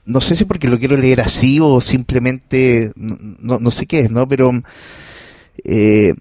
no 0.08 0.20
sé 0.22 0.34
si 0.34 0.46
porque 0.46 0.68
lo 0.68 0.78
quiero 0.78 0.96
leer 0.96 1.20
así 1.20 1.60
o 1.60 1.80
simplemente, 1.80 2.92
no, 2.96 3.58
no 3.58 3.70
sé 3.70 3.86
qué 3.86 4.00
es, 4.00 4.10
¿no? 4.10 4.26
Pero 4.26 4.50
eh, 5.64 6.14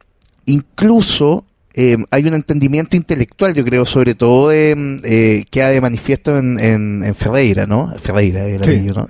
incluso 0.46 1.46
eh, 1.80 1.96
hay 2.10 2.24
un 2.26 2.34
entendimiento 2.34 2.98
intelectual, 2.98 3.54
yo 3.54 3.64
creo, 3.64 3.86
sobre 3.86 4.16
todo 4.16 4.52
eh, 4.52 4.76
eh, 5.04 5.46
queda 5.52 5.70
de 5.70 5.80
manifiesto 5.80 6.38
en, 6.38 6.60
en, 6.60 7.04
en 7.06 7.14
Ferreira, 7.16 7.68
¿no? 7.68 7.94
Ferreira, 8.00 8.46
el 8.46 8.64
Sí. 8.64 8.70
apellido, 8.72 8.94
¿no? 8.96 9.08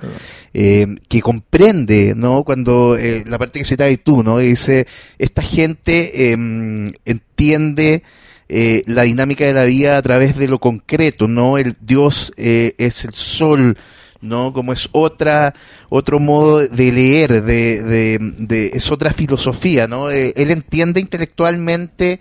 Eh, 0.54 0.86
que 1.08 1.22
comprende, 1.22 2.14
¿no? 2.16 2.44
Cuando 2.44 2.98
eh, 2.98 3.24
la 3.26 3.38
parte 3.38 3.60
que 3.60 3.66
citabas 3.66 3.98
tú, 4.04 4.22
¿no? 4.22 4.40
Dice, 4.40 4.86
esta 5.18 5.42
gente 5.42 6.32
eh, 6.32 6.92
entiende 7.06 8.04
la 8.50 9.04
dinámica 9.04 9.46
de 9.46 9.54
la 9.54 9.66
vida 9.66 9.98
a 9.98 10.02
través 10.02 10.38
de 10.38 10.48
lo 10.48 10.60
concreto, 10.60 11.28
¿no? 11.28 11.58
El 11.58 11.76
Dios 11.82 12.34
eh, 12.38 12.74
es 12.78 13.04
el 13.06 13.14
sol, 13.14 13.78
¿no? 14.22 14.54
Como 14.54 14.74
es 14.74 14.90
otra, 14.92 15.54
otro 15.90 16.20
modo 16.20 16.60
de 16.68 16.92
leer, 16.92 17.44
de, 17.44 17.82
de, 17.84 18.18
de- 18.40 18.68
es 18.74 18.92
otra 18.92 19.12
filosofía, 19.12 19.88
¿no? 19.88 20.10
Eh, 20.12 20.34
él 20.36 20.52
entiende 20.52 21.00
intelectualmente 21.00 22.20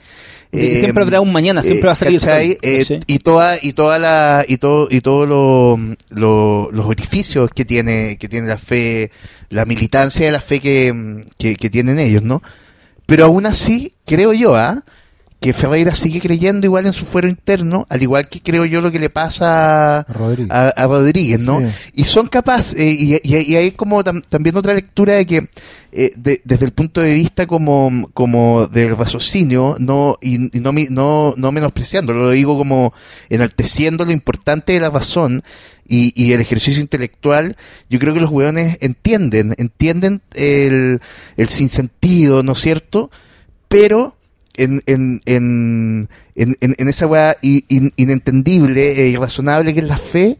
eh, 0.52 0.76
siempre 0.80 1.02
habrá 1.02 1.20
un 1.20 1.32
mañana, 1.32 1.60
siempre 1.62 1.86
va 1.86 1.92
a 1.92 1.96
salir. 1.96 2.20
Eh, 2.62 2.84
y 3.06 3.18
toda 3.18 3.58
y 3.60 3.72
toda 3.72 3.98
la 3.98 4.44
y 4.48 4.56
todo 4.58 4.86
y 4.90 5.00
todos 5.00 5.28
lo- 5.28 5.78
lo- 6.10 6.70
los 6.72 6.86
orificios 6.86 7.50
que 7.54 7.64
tiene 7.64 8.16
que 8.18 8.28
tiene 8.28 8.46
la 8.48 8.56
fe 8.58 9.10
la 9.50 9.64
militancia 9.64 10.24
de 10.26 10.32
la 10.32 10.40
fe 10.40 10.60
que, 10.60 11.22
que, 11.36 11.56
que 11.56 11.68
tienen 11.68 11.98
ellos 11.98 12.22
no 12.22 12.42
pero 13.06 13.24
aún 13.26 13.44
así 13.46 13.92
creo 14.06 14.32
yo 14.32 14.54
¿ah? 14.56 14.84
Que 15.46 15.52
Ferreira 15.52 15.94
sigue 15.94 16.20
creyendo 16.20 16.66
igual 16.66 16.86
en 16.86 16.92
su 16.92 17.06
fuero 17.06 17.28
interno 17.28 17.86
al 17.88 18.02
igual 18.02 18.28
que 18.28 18.40
creo 18.42 18.64
yo 18.64 18.80
lo 18.80 18.90
que 18.90 18.98
le 18.98 19.10
pasa 19.10 20.00
a, 20.00 20.02
Rodríguez. 20.12 20.50
a- 20.52 20.68
a 20.70 20.86
Rodríguez 20.86 21.38
no 21.40 21.60
Sí. 21.60 21.66
y 21.94 22.04
son 22.04 22.26
capaces 22.26 22.74
eh, 22.78 22.90
y, 22.90 23.14
y- 23.22 23.52
y 23.52 23.56
hay 23.56 23.70
como 23.70 24.02
tam- 24.02 24.22
también 24.28 24.56
otra 24.56 24.74
lectura 24.74 25.14
de 25.14 25.24
que 25.26 25.48
eh, 25.92 26.10
de- 26.16 26.42
desde 26.44 26.66
el 26.66 26.72
punto 26.72 27.00
de 27.00 27.14
vista 27.14 27.46
como, 27.46 28.10
como 28.12 28.66
del 28.66 28.96
raciocinio 28.96 29.76
no 29.78 30.18
y, 30.20 30.54
y 30.56 30.60
no, 30.60 30.72
no 30.90 31.34
no 31.36 31.52
menospreciando 31.52 32.12
lo 32.12 32.30
digo 32.30 32.58
como 32.58 32.92
enalteciendo 33.30 34.04
lo 34.04 34.12
importante 34.12 34.72
de 34.72 34.80
la 34.80 34.90
razón 34.90 35.42
y, 35.88 36.12
y 36.20 36.32
el 36.32 36.40
ejercicio 36.40 36.80
intelectual 36.80 37.56
yo 37.88 37.98
creo 38.00 38.12
que 38.12 38.20
los 38.20 38.30
hueones 38.30 38.76
entienden 38.80 39.54
entienden 39.58 40.20
el, 40.34 41.00
el 41.36 41.48
sinsentido 41.48 42.42
no 42.42 42.52
es 42.52 42.58
cierto 42.60 43.10
pero 43.68 44.16
en, 44.56 44.82
en, 44.86 45.20
en, 45.26 46.08
en, 46.34 46.56
en- 46.60 46.74
en 46.78 46.88
esa 46.88 47.06
weá 47.06 47.36
i- 47.42 47.64
in- 47.68 47.92
inentendible 47.96 49.00
e 49.02 49.08
irrazonable 49.08 49.72
que 49.74 49.80
es 49.80 49.88
la 49.88 49.98
fe, 49.98 50.38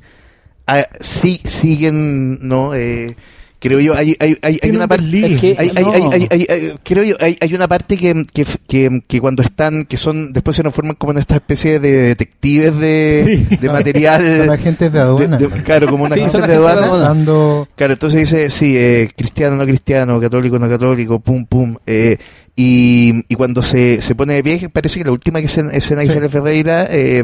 ah, 0.67 0.87
sí 1.01 1.41
siguen, 1.45 2.47
¿no? 2.47 2.75
Eh, 2.75 3.15
creo 3.59 3.81
yo, 3.81 3.95
hay, 3.97 4.15
hay, 4.21 4.37
hay, 4.43 4.61
hay 4.63 4.71
una 4.71 4.83
un 4.85 4.89
parte... 4.89 5.05
desliz. 5.05 5.25
Es 5.35 5.41
que- 5.41 5.57
Hay, 5.59 5.71
hay, 5.75 5.85
No. 5.85 5.93
hay, 5.93 6.03
hay- 6.13 6.29
hay- 6.31 6.47
hay- 6.49 6.75
creo 6.85 7.03
yo, 7.03 7.17
hay, 7.19 7.37
hay 7.41 7.55
una 7.55 7.67
parte 7.67 7.97
que, 7.97 8.23
que, 8.33 8.47
que, 8.69 9.03
que 9.09 9.21
cuando 9.21 9.43
están, 9.43 9.87
que 9.87 9.97
son, 9.97 10.33
después 10.33 10.55
se 10.57 10.63
nos 10.63 10.75
forman 10.75 10.95
como 10.95 11.13
en 11.13 11.19
esta 11.19 11.35
especie 11.37 11.81
de 11.81 11.91
detectives 11.93 12.79
de, 12.79 13.45
Sí. 13.49 13.57
de 13.57 13.69
material. 13.69 14.23
Son 14.39 14.51
agentes 14.51 14.93
de 14.93 15.01
aduana. 15.01 15.37
de- 15.39 15.49
de- 15.49 15.63
claro, 15.63 15.89
como 15.89 16.05
una 16.05 16.15
Sí, 16.15 16.21
agente 16.21 16.39
son 16.39 16.41
de 16.43 16.55
agentes 16.55 16.63
de 16.65 16.69
aduana. 16.73 16.87
aduana. 16.87 17.09
Dando 17.09 17.69
Claro, 17.75 17.93
entonces 17.95 18.21
dice, 18.31 18.51
sí, 18.51 18.77
eh, 18.77 19.09
cristiano, 19.17 19.57
no 19.57 19.65
cristiano, 19.65 20.21
católico, 20.21 20.59
no 20.59 20.69
católico, 20.69 21.19
pum, 21.19 21.45
pum. 21.47 21.77
eh, 21.87 22.19
y, 22.57 23.23
y 23.29 23.35
cuando 23.35 23.61
se, 23.63 24.01
se 24.01 24.15
pone 24.15 24.33
de 24.35 24.43
pie, 24.43 24.69
parece 24.71 24.99
que 24.99 25.05
la 25.05 25.13
última 25.13 25.41
que 25.41 25.47
escena, 25.47 25.71
escena 25.73 26.01
que 26.03 26.09
Sí. 26.09 26.15
sale 26.15 26.29
Ferreira 26.31 26.87
eh, 26.91 27.23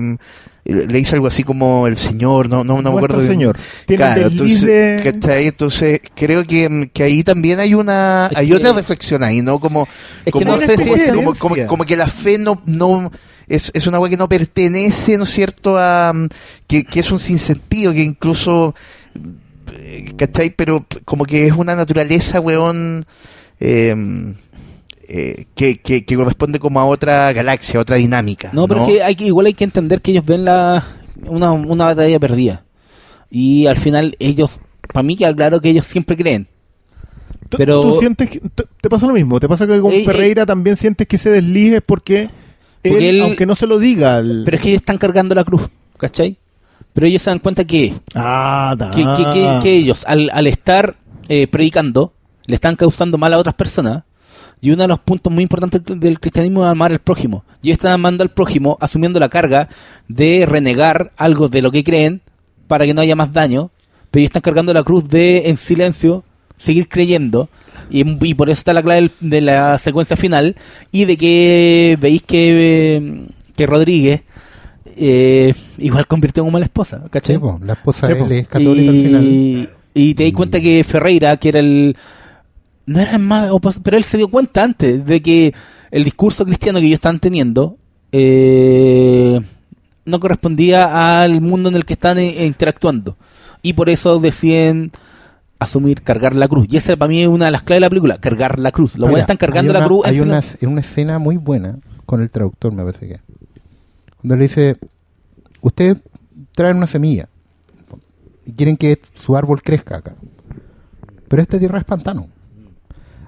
le 0.65 0.87
dice 0.87 1.15
algo 1.17 1.27
así 1.27 1.43
como 1.43 1.87
el 1.89 1.97
Señor, 1.97 2.49
no, 2.51 2.63
no, 2.63 2.81
no 2.83 2.91
me 2.93 2.97
acuerdo. 2.99 3.17
bien. 3.19 3.31
Señor. 3.31 3.59
Tiene 3.87 3.97
Claro, 4.05 4.29
entonces, 4.29 5.03
¿cachai? 5.03 5.47
Entonces, 5.49 6.01
creo 6.15 6.45
que, 6.47 6.91
que 6.93 7.03
ahí 7.03 7.25
también 7.25 7.59
hay 7.61 7.75
una, 7.75 8.29
Es 8.31 8.37
hay 8.37 8.49
que- 8.51 8.55
otra 8.57 8.73
reflexión 8.75 9.25
ahí, 9.25 9.43
¿no? 9.43 9.59
Como, 9.59 9.89
Es 10.25 10.27
que 10.27 10.31
como, 10.33 10.45
no 10.53 10.61
sé 10.61 10.77
si 10.77 10.85
como, 10.85 10.95
es 10.95 11.03
como, 11.09 11.21
herencia. 11.23 11.41
como- 11.41 11.67
como 11.67 11.85
que 11.85 11.97
la 11.97 12.07
fe 12.07 12.39
no, 12.39 12.63
no 12.67 13.11
es, 13.49 13.73
es 13.75 13.87
una 13.89 13.97
agua 13.97 14.09
que 14.11 14.17
no 14.17 14.29
pertenece, 14.29 15.17
¿no 15.19 15.25
es 15.25 15.31
cierto? 15.31 15.77
A, 15.79 16.13
mm, 16.15 16.27
que, 16.69 16.85
que 16.85 17.01
es 17.01 17.11
un 17.11 17.19
sinsentido, 17.19 17.93
que 17.93 18.03
incluso, 18.03 18.75
¿cachai? 20.17 20.51
Pero 20.51 20.87
como 21.05 21.25
que 21.25 21.47
es 21.47 21.53
una 21.53 21.75
naturaleza, 21.75 22.39
weón, 22.41 23.05
eh, 23.61 23.95
eh, 25.15 25.47
que, 25.55 25.79
que, 25.81 26.05
que 26.07 26.17
corresponde 26.17 26.59
como 26.59 26.81
a 26.81 26.87
otra 26.87 27.33
galaxia, 27.33 27.79
a 27.79 27.83
otra 27.83 27.97
dinámica. 27.97 28.49
No, 28.53 28.67
pero 28.67 28.83
es 28.83 28.89
que 28.89 29.03
hay 29.03 29.15
que, 29.15 29.27
igual 29.27 29.47
hay 29.47 29.53
que 29.55 29.65
entender 29.65 30.01
que 30.01 30.11
ellos 30.13 30.25
ven 30.25 30.45
la 30.47 30.85
una, 31.27 31.53
una 31.53 31.85
batalla 31.87 32.19
perdida. 32.19 32.65
Y 33.31 33.67
al 33.67 33.77
final 33.77 34.17
ellos, 34.19 34.59
para 34.93 35.03
mí 35.03 35.17
queda 35.17 35.35
claro 35.35 35.61
que 35.61 35.69
ellos 35.71 35.85
siempre 35.87 36.17
creen. 36.17 36.49
¿Tú, 37.51 37.59
Pero- 37.59 37.83
tú 37.83 37.97
sientes 37.99 38.31
que 38.31 38.41
te, 38.41 38.65
te 38.81 38.89
pasa 38.89 39.07
lo 39.07 39.13
mismo? 39.13 39.39
¿Te 39.39 39.49
pasa 39.49 39.67
que 39.67 39.79
con 39.81 39.93
Eh, 39.93 40.01
eh, 40.01 40.05
Ferreira 40.05 40.47
también 40.47 40.77
sientes 40.77 41.07
que 41.07 41.17
ese 41.17 41.31
desliz 41.31 41.75
es 41.75 41.83
porque, 41.85 42.31
Porque 42.83 43.11
él, 43.11 43.17
él- 43.17 43.23
aunque 43.23 43.45
no 43.47 43.55
se 43.55 43.67
lo 43.67 43.79
diga... 43.79 44.19
el- 44.19 44.43
Pero 44.45 44.57
es 44.57 44.63
que 44.63 44.69
ellos 44.71 44.81
están 44.81 44.97
cargando 44.99 45.35
la 45.35 45.45
cruz, 45.45 45.69
¿cachai? 45.99 46.39
Pero 46.95 47.07
ellos 47.07 47.23
se 47.23 47.31
dan 47.31 47.39
cuenta 47.39 47.65
que, 47.65 47.95
Ah, 48.15 48.75
da. 48.79 48.91
que, 48.91 49.03
que- 49.03 49.31
que- 49.33 49.59
que 49.63 49.77
ellos, 49.77 50.05
al, 50.07 50.31
al 50.33 50.47
estar 50.47 50.97
eh, 51.29 51.47
predicando, 51.47 52.15
le 52.47 52.55
están 52.55 52.77
causando 52.77 53.19
mal 53.19 53.33
a 53.35 53.39
otras 53.39 53.55
personas. 53.55 54.05
Y 54.63 54.71
uno 54.71 54.83
de 54.83 54.89
los 54.89 55.01
puntos 55.01 55.31
muy 55.33 55.43
importantes 55.43 55.83
del 55.85 56.19
cristianismo 56.21 56.65
es 56.65 56.71
amar 56.71 56.93
al 56.93 57.01
prójimo. 57.01 57.45
Y 57.63 57.69
ellos 57.69 57.79
están 57.79 57.93
amando 57.93 58.23
al 58.23 58.31
prójimo, 58.31 58.79
asumiendo 58.81 59.19
la 59.21 59.29
carga 59.29 59.69
de 60.09 60.47
renegar 60.47 61.11
algo 61.17 61.49
de 61.49 61.61
lo 61.63 61.71
que 61.71 61.83
creen 61.85 62.23
para 62.69 62.87
que 62.87 62.95
no 62.95 63.01
haya 63.01 63.17
más 63.17 63.33
daño. 63.33 63.71
Pero 64.11 64.21
ellos 64.21 64.29
están 64.29 64.43
cargando 64.43 64.73
la 64.73 64.85
cruz 64.85 65.09
de, 65.09 65.43
en 65.49 65.57
silencio, 65.57 66.23
seguir 66.59 66.89
creyendo. 66.89 67.49
Y, 67.91 68.05
y 68.25 68.35
por 68.35 68.49
eso 68.51 68.59
está 68.61 68.73
la 68.73 68.83
clave 68.83 69.11
de 69.21 69.41
la 69.41 69.79
secuencia 69.79 70.17
final. 70.17 70.55
Y 70.93 71.07
de 71.07 71.17
que 71.17 71.99
veis 72.01 72.23
que, 72.23 73.25
que 73.57 73.67
Rodríguez 73.67 74.23
eh, 74.97 75.55
igual 75.79 76.07
convirtió 76.07 76.45
como 76.45 76.57
a 76.57 76.61
la 76.61 76.67
esposa. 76.67 77.03
¿cachai? 77.11 77.35
Sí, 77.37 77.41
po, 77.41 77.59
la 77.65 77.73
esposa 77.73 78.07
Sí, 78.07 78.13
él 78.13 78.33
es 78.33 78.47
católica 78.49 78.91
al 78.91 78.97
final. 78.97 79.25
y, 79.25 79.69
y 79.95 80.15
te 80.15 80.25
das 80.25 80.33
cuenta 80.33 80.61
que 80.61 80.85
Ferreira, 80.85 81.37
que 81.37 81.49
era 81.49 81.61
el. 81.61 81.97
No 82.87 83.01
era 83.01 83.13
el 83.13 83.19
mal, 83.21 83.51
opos- 83.51 83.81
pero 83.83 83.97
él 83.97 84.05
se 84.05 84.17
dio 84.17 84.29
cuenta 84.29 84.65
antes 84.65 85.05
de 85.07 85.23
que 85.23 85.55
el 85.91 86.05
discurso 86.05 86.45
cristiano 86.45 86.79
que 86.81 86.87
ellos 86.87 86.97
estaban 86.97 87.21
teniendo 87.21 87.77
eh, 88.13 89.41
no 90.05 90.21
correspondía 90.21 91.23
al 91.23 91.41
mundo 91.41 91.69
en 91.69 91.77
el 91.77 91.85
que 91.85 91.93
están 91.95 92.19
eh, 92.19 92.45
interactuando. 92.47 93.17
Y 93.63 93.75
por 93.75 93.89
eso 93.89 94.19
deciden 94.19 94.91
asumir 95.59 96.03
cargar 96.03 96.35
la 96.35 96.49
cruz. 96.49 96.67
Y 96.71 96.77
esa 96.77 96.97
para 96.97 97.09
mí 97.09 97.23
es 97.23 97.29
una 97.29 97.45
de 97.47 97.51
las 97.53 97.63
claves 97.63 97.77
de 97.79 97.87
la 97.87 97.89
película, 97.91 98.19
cargar 98.19 98.59
la 98.59 98.73
cruz. 98.73 98.97
Los 98.97 99.03
buenos 99.11 99.21
están 99.21 99.37
cargando 99.37 99.73
la 99.73 99.81
cruz. 99.87 100.07
Hay 100.07 100.17
en 100.61 100.69
una 100.71 100.81
escena 100.81 101.19
muy 101.21 101.37
buena 101.37 101.79
con 102.05 102.21
el 102.21 102.31
traductor, 102.31 102.73
me 102.73 102.83
parece 102.83 103.07
que. 103.07 103.21
Cuando 104.21 104.37
le 104.37 104.43
dice: 104.43 104.77
Ustedes 105.61 105.99
traen 106.53 106.77
una 106.77 106.89
semilla 106.89 107.29
y 108.45 108.53
quieren 108.53 108.77
que 108.77 109.01
su 109.15 109.37
árbol 109.37 109.63
crezca 109.63 109.99
acá. 109.99 110.15
Pero 111.29 111.41
esta 111.41 111.59
tierra 111.61 111.79
es 111.79 111.85
pantano. 111.85 112.27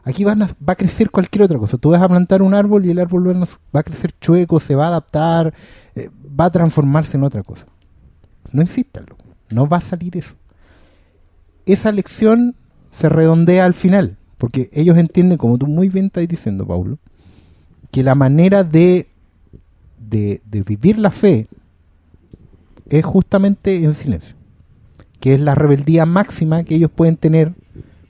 Aquí 0.04 0.22
van 0.22 0.42
a- 0.42 0.46
va 0.66 0.74
a 0.74 0.76
crecer 0.76 1.10
cualquier 1.10 1.42
otra 1.44 1.58
cosa. 1.58 1.78
Tú 1.78 1.90
vas 1.90 2.02
a 2.02 2.08
plantar 2.08 2.42
un 2.42 2.52
árbol 2.54 2.84
y 2.84 2.90
el 2.90 2.98
árbol 2.98 3.26
va 3.74 3.80
a- 3.80 3.82
crecer 3.82 4.12
chueco, 4.20 4.60
se 4.60 4.74
va 4.74 4.84
a 4.84 4.88
adaptar, 4.88 5.54
eh, 5.94 6.10
va 6.38 6.46
a 6.46 6.50
transformarse 6.50 7.16
en 7.16 7.24
otra 7.24 7.42
cosa. 7.42 7.66
No 8.52 8.60
insistan, 8.62 9.06
loco. 9.08 9.24
no 9.50 9.68
va 9.68 9.76
a 9.76 9.80
salir 9.80 10.16
eso. 10.16 10.34
Esa 11.66 11.92
lección 11.92 12.54
se 12.90 13.08
redondea 13.08 13.64
al 13.64 13.74
final, 13.74 14.16
porque 14.36 14.68
ellos 14.72 14.96
entienden, 14.96 15.38
como 15.38 15.58
tú 15.58 15.66
muy 15.66 15.88
bien 15.88 16.06
estás 16.06 16.26
diciendo, 16.26 16.66
Paulo, 16.66 16.98
que 17.90 18.02
la 18.02 18.14
manera 18.14 18.64
de 18.64 19.06
vivir 20.08 20.98
la 20.98 21.10
fe 21.10 21.46
es 22.88 23.04
justamente 23.04 23.84
en 23.84 23.94
silencio, 23.94 24.34
que 25.20 25.34
es 25.34 25.40
la 25.40 25.54
rebeldía 25.54 26.04
máxima 26.04 26.64
que 26.64 26.74
ellos 26.74 26.90
pueden 26.90 27.16
tener 27.16 27.54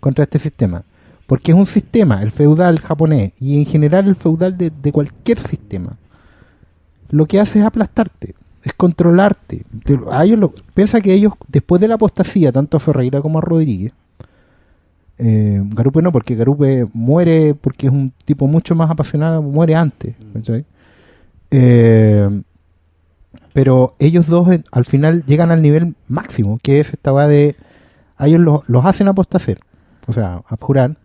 contra 0.01 0.25
este 0.25 0.39
sistema. 0.39 0.85
Porque 1.27 1.53
es 1.53 1.57
un 1.59 1.67
sistema, 1.67 2.23
el 2.23 2.31
feudal 2.31 2.79
japonés, 2.81 3.33
y 3.39 3.59
en 3.59 3.65
general 3.67 4.07
el 4.09 4.15
feudal 4.17 4.57
de, 4.59 4.71
de 4.71 4.93
cualquier 4.93 5.39
sistema, 5.39 5.97
lo 7.11 7.27
que 7.27 7.41
hace 7.41 7.61
es 7.61 7.65
aplastarte, 7.65 8.35
es 8.63 8.73
controlarte. 8.75 9.65
Te- 9.85 9.99
a 10.11 10.25
ellos 10.25 10.39
lo- 10.39 10.53
piensa 10.75 11.01
que 11.01 11.15
ellos, 11.15 11.33
después 11.49 11.81
de 11.81 11.89
la 11.89 11.95
apostasía, 11.95 12.53
tanto 12.53 12.77
a 12.77 12.81
Ferreira 12.81 13.23
como 13.23 13.39
a 13.39 13.43
Rodríguez, 13.43 13.93
eh, 15.17 15.63
Garupe 15.75 16.03
no, 16.03 16.11
porque 16.13 16.35
Garupe 16.35 16.87
muere 16.93 17.55
porque 17.55 17.87
es 17.87 17.93
un 17.93 18.13
tipo 18.25 18.47
mucho 18.49 18.75
más 18.75 18.91
apasionado, 18.91 19.41
muere 19.43 19.75
antes. 19.77 20.15
¿cachai? 20.35 20.65
Eh, 21.53 22.43
pero 23.53 23.95
ellos 23.99 24.27
dos 24.27 24.49
al 24.73 24.85
final 24.85 25.25
llegan 25.27 25.51
al 25.53 25.63
nivel 25.63 25.95
máximo, 26.09 26.59
que 26.63 26.81
es 26.81 26.93
esta 26.93 27.13
va 27.13 27.29
de. 27.29 27.57
A 28.17 28.27
ellos 28.27 28.41
los, 28.41 28.61
los 28.69 28.85
hacen 28.85 29.09
apostacer, 29.09 29.59
o 30.07 30.13
sea, 30.13 30.43
abjurar. 30.49 30.97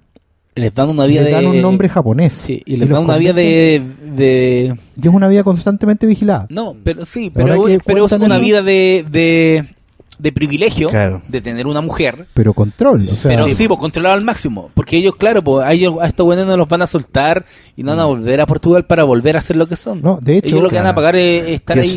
Les 0.60 0.74
dan 0.74 0.89
una 0.89 1.05
y 1.07 1.12
vía 1.12 1.22
les 1.24 1.32
dan 1.32 1.41
de. 1.43 1.47
un 1.49 1.62
nombre 1.62 1.89
japonés. 1.89 2.34
Sí, 2.34 2.62
y 2.66 2.76
les 2.78 2.88
dan 2.89 3.03
una 3.03 3.18
vía 3.18 3.34
de, 3.34 3.82
de. 4.16 4.76
Y 5.01 5.07
es 5.07 5.14
una 5.14 5.28
vida 5.28 5.43
constantemente 5.43 6.05
vigilada. 6.05 6.45
No, 6.49 6.76
pero 6.84 7.05
sí, 7.05 7.32
pero, 7.34 7.68
es 7.68 8.12
una 8.12 8.36
eso- 8.36 8.43
vida 8.43 8.62
de, 8.62 9.05
de, 9.10 9.66
de 10.18 10.32
privilegio 10.34 10.89
Claro. 10.89 11.22
de 11.30 11.39
tener 11.41 11.66
una 11.68 11.80
mujer. 11.82 12.28
Pero 12.34 12.53
control, 12.53 12.99
o 12.99 13.03
sea, 13.03 13.32
pero 13.32 13.55
sí, 13.55 13.68
pues 13.68 13.80
controlado 13.80 14.16
al 14.16 14.24
máximo. 14.24 14.70
Porque 14.74 14.97
ellos, 14.97 15.16
claro, 15.16 15.41
pues 15.43 15.66
a, 15.66 15.72
ellos, 15.72 15.95
a 16.01 16.07
estos 16.07 16.26
buenos 16.26 16.45
no 16.45 16.57
los 16.57 16.68
van 16.68 16.82
a 16.82 16.88
soltar 16.88 17.45
y 17.78 17.84
no 17.84 17.91
van 17.91 17.99
a 17.99 18.05
volver 18.05 18.41
a 18.41 18.45
Portugal 18.45 18.86
para 18.86 19.03
volver 19.05 19.38
a 19.38 19.41
ser 19.41 19.55
lo 19.55 19.68
que 19.68 19.78
son. 19.78 19.99
Mm. 19.99 20.03
No, 20.03 20.20
de 20.22 20.38
hecho, 20.38 20.47
ellos 20.55 20.64
lo 20.64 20.70
que 20.70 20.76
van 20.76 20.88
a 20.88 20.95
pagar 20.95 21.16
es 21.16 21.47
estar 21.47 21.78
Y, 21.78 21.80
es- 21.80 21.93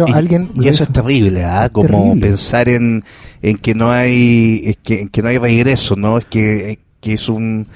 ahí. 0.00 0.06
y 0.06 0.12
alguien 0.12 0.50
eso 0.62 0.82
es 0.82 0.92
terrible, 0.92 1.44
¿ah? 1.44 1.64
Es 1.64 1.70
Como 1.70 1.88
terrible. 1.88 2.20
pensar 2.20 2.68
en, 2.68 3.02
en 3.40 3.56
que 3.56 3.74
no 3.74 3.90
hay 3.90 4.60
es 4.66 4.76
que, 4.82 5.00
en 5.00 5.08
que 5.08 5.22
no 5.22 5.28
hay 5.28 5.38
regreso, 5.38 5.96
¿no? 5.96 6.18
Es 6.18 6.26
que, 6.26 6.78
que 7.00 7.14
es 7.14 7.28
un 7.30 7.66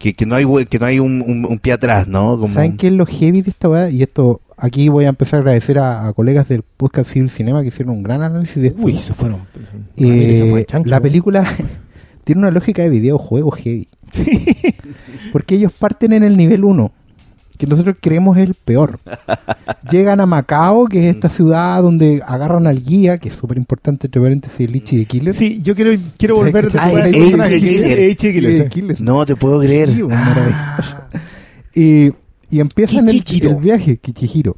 que, 0.00 0.14
que 0.14 0.26
no 0.26 0.34
hay 0.34 0.44
hue- 0.44 0.66
que 0.66 0.78
no 0.80 0.86
hay 0.86 0.98
un, 0.98 1.22
un- 1.22 1.44
un 1.44 1.58
pie 1.60 1.74
atrás, 1.74 2.08
¿no? 2.08 2.36
Como, 2.38 2.52
¿Saben 2.52 2.76
qué 2.76 2.88
es 2.88 2.92
lo 2.94 3.06
heavy 3.06 3.42
de 3.42 3.50
esta 3.50 3.68
weá? 3.68 3.88
Y 3.90 4.02
esto, 4.02 4.40
aquí 4.56 4.88
voy 4.88 5.04
a 5.04 5.10
empezar 5.10 5.38
a 5.38 5.40
agradecer 5.42 5.78
a, 5.78 6.08
a 6.08 6.12
colegas 6.14 6.48
del 6.48 6.62
podcast 6.62 7.10
Civil 7.12 7.30
Cinema 7.30 7.60
que 7.62 7.68
hicieron 7.68 7.94
un 7.94 8.02
gran 8.02 8.22
análisis 8.22 8.56
de 8.60 8.68
esto. 8.68 8.80
Uy, 8.82 8.98
se 8.98 9.12
fueron. 9.14 9.40
Eh, 9.98 10.34
Se 10.34 10.50
fue 10.50 10.64
chancho, 10.64 10.88
la 10.90 11.00
película 11.00 11.44
tiene 12.24 12.40
una 12.40 12.50
lógica 12.50 12.82
de 12.82 12.88
videojuego 12.88 13.50
heavy. 13.52 13.86
Porque 15.32 15.54
ellos 15.54 15.72
parten 15.78 16.12
en 16.12 16.22
el 16.24 16.36
nivel 16.36 16.64
1, 16.64 16.92
que 17.60 17.66
nosotros 17.66 17.96
creemos 18.00 18.38
es 18.38 18.44
el 18.48 18.54
peor. 18.54 18.98
Llegan 19.90 20.18
a 20.18 20.24
Macao, 20.26 20.86
que 20.86 21.08
es 21.10 21.14
esta 21.14 21.28
ciudad 21.28 21.82
donde 21.82 22.22
agarran 22.26 22.66
al 22.66 22.82
guía, 22.82 23.18
que 23.18 23.28
es 23.28 23.34
súper 23.34 23.58
importante, 23.58 24.06
entre 24.06 24.18
paréntesis, 24.22 24.60
el 24.60 24.72
Lichi 24.72 24.96
de 24.96 25.04
Killer. 25.04 25.34
Sí, 25.34 25.60
yo 25.62 25.74
quiero, 25.74 25.90
quiero 26.16 26.36
¿Sabes 26.36 26.52
volver 26.52 26.68
Ah, 26.78 26.86
a. 26.86 27.48
Killer. 28.70 29.00
No 29.02 29.26
te 29.26 29.36
puedo 29.36 29.60
creer. 29.60 29.90
Sí, 29.94 30.02
maravilloso. 30.02 30.96
Y, 31.74 32.12
y 32.50 32.60
empiezan 32.60 33.08
el, 33.10 33.22
viaje, 33.60 33.98
Kichihiro. 33.98 34.56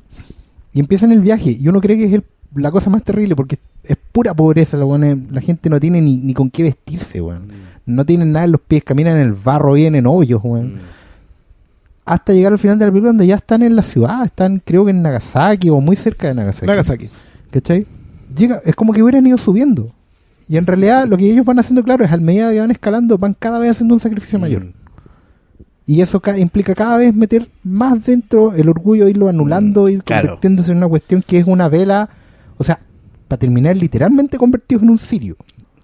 Y 0.73 0.79
empiezan 0.81 1.11
el 1.11 1.21
viaje. 1.23 1.57
Y 1.59 1.67
uno 1.69 1.81
cree 1.81 1.97
que 1.99 2.05
es 2.05 2.13
el- 2.13 2.25
la 2.55 2.71
cosa 2.71 2.89
más 2.89 3.03
terrible 3.03 3.35
porque 3.35 3.59
es 3.85 3.97
pura 4.13 4.33
pobreza. 4.33 4.77
La, 4.77 4.85
buena- 4.85 5.17
la 5.31 5.41
gente 5.41 5.69
no 5.71 5.81
tiene 5.81 6.01
ni, 6.01 6.19
ni 6.19 6.35
con 6.35 6.51
qué 6.51 6.63
vestirse, 6.63 7.21
weón. 7.21 7.49
No 7.85 8.07
tienen 8.07 8.31
nada 8.31 8.45
en 8.45 8.53
los 8.53 8.61
pies, 8.61 8.85
caminan 8.85 9.17
en 9.17 9.23
el 9.25 9.33
barro, 9.33 9.73
bien 9.73 9.95
en 9.97 10.07
hoyos, 10.07 10.41
weón. 10.45 10.79
Hasta 12.05 12.33
llegar 12.33 12.53
al 12.53 12.59
final 12.59 12.79
de 12.79 12.87
la 12.87 12.91
película 12.91 13.11
donde 13.11 13.27
ya 13.27 13.37
están 13.37 13.63
en 13.63 13.77
la 13.77 13.83
ciudad. 13.83 14.25
Están, 14.25 14.61
creo 14.65 14.85
que 14.85 14.91
en 14.91 15.03
Nagasaki 15.03 15.71
o 15.71 15.81
muy 15.81 15.95
cerca 15.97 16.29
de 16.29 16.35
Nagasaki. 16.35 16.67
Nagasaki. 16.67 17.09
¿Cachai? 17.51 17.87
Llega, 18.37 18.61
es 18.65 18.75
como 18.75 18.93
que 18.93 19.03
hubieran 19.03 19.27
ido 19.27 19.39
subiendo. 19.39 19.93
Y 20.49 20.57
en 20.57 20.67
realidad 20.67 21.07
lo 21.07 21.17
que 21.17 21.31
ellos 21.31 21.47
van 21.47 21.59
haciendo, 21.61 21.85
claro, 21.85 22.05
es 22.05 22.11
al 22.11 22.21
medida 22.21 22.51
que 22.51 22.59
van 22.61 22.71
escalando, 22.71 23.17
van 23.19 23.35
cada 23.39 23.59
vez 23.59 23.71
haciendo 23.71 23.95
un 23.95 24.01
sacrificio 24.01 24.39
mayor. 24.39 24.65
Mm. 24.65 24.73
Y 25.87 26.01
eso 26.01 26.21
ca- 26.21 26.39
implica 26.39 26.75
cada 26.75 26.97
vez 26.97 27.15
meter 27.15 27.49
más 27.63 28.05
dentro 28.05 28.53
el 28.55 28.69
orgullo, 28.69 29.09
irlo 29.09 29.29
anulando, 29.29 29.89
ir 29.89 30.03
claro. 30.03 30.29
convirtiéndose 30.29 30.73
en 30.73 30.79
una 30.79 30.89
cuestión 30.89 31.23
que 31.27 31.39
es 31.39 31.47
una 31.47 31.69
vela, 31.69 32.09
o 32.57 32.65
sea, 32.65 32.81
para 33.29 33.39
terminar 33.39 33.77
literalmente 33.77 34.39
convertidos 34.39 34.83
en 34.83 34.91
un 34.91 34.99
cirio, 34.99 35.37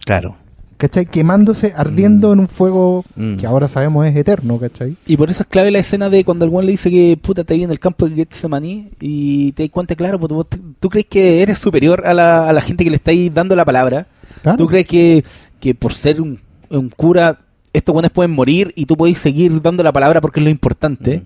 Claro. 0.04 0.36
¿Cachai? 0.78 1.04
Quemándose, 1.06 1.74
ardiendo 1.76 2.32
en 2.32 2.40
un 2.40 2.48
fuego 2.48 3.04
Mm. 3.16 3.36
que 3.36 3.46
ahora 3.46 3.68
sabemos 3.68 4.06
es 4.06 4.16
eterno, 4.16 4.58
¿cachai? 4.58 4.96
Y 5.06 5.16
por 5.18 5.28
eso 5.30 5.42
es 5.42 5.48
clave 5.48 5.70
la 5.70 5.80
escena 5.80 6.08
de 6.08 6.24
cuando 6.24 6.44
el 6.46 6.50
weón 6.50 6.64
le 6.66 6.72
dice 6.72 6.90
que 6.90 7.18
puta 7.20 7.44
te 7.44 7.54
vi 7.54 7.64
en 7.64 7.70
el 7.70 7.78
campo 7.78 8.08
de 8.08 8.14
Getsemaní 8.14 8.90
y 9.00 9.52
te 9.52 9.64
das 9.64 9.70
cuenta, 9.70 9.94
claro, 9.94 10.18
pues, 10.18 10.32
vos 10.32 10.48
te- 10.48 10.58
tú 10.80 10.88
crees 10.88 11.06
que 11.10 11.42
eres 11.42 11.58
superior 11.58 12.06
a 12.06 12.14
la, 12.14 12.48
a 12.48 12.52
la 12.52 12.60
gente 12.62 12.84
que 12.84 12.90
le 12.90 12.96
estáis 12.96 13.32
dando 13.34 13.54
la 13.56 13.64
palabra. 13.64 14.06
Claro. 14.42 14.56
¿Tú 14.56 14.66
crees 14.68 14.86
que, 14.86 15.24
que 15.60 15.74
por 15.74 15.92
ser 15.92 16.20
un, 16.22 16.38
un 16.70 16.88
cura 16.90 17.36
estos 17.72 17.92
buenos 17.92 18.10
pueden 18.12 18.30
morir 18.30 18.72
y 18.76 18.86
tú 18.86 18.96
podés 18.96 19.18
seguir 19.18 19.60
dando 19.60 19.82
la 19.82 19.92
palabra 19.92 20.20
porque 20.20 20.40
es 20.40 20.44
lo 20.44 20.50
importante? 20.50 21.22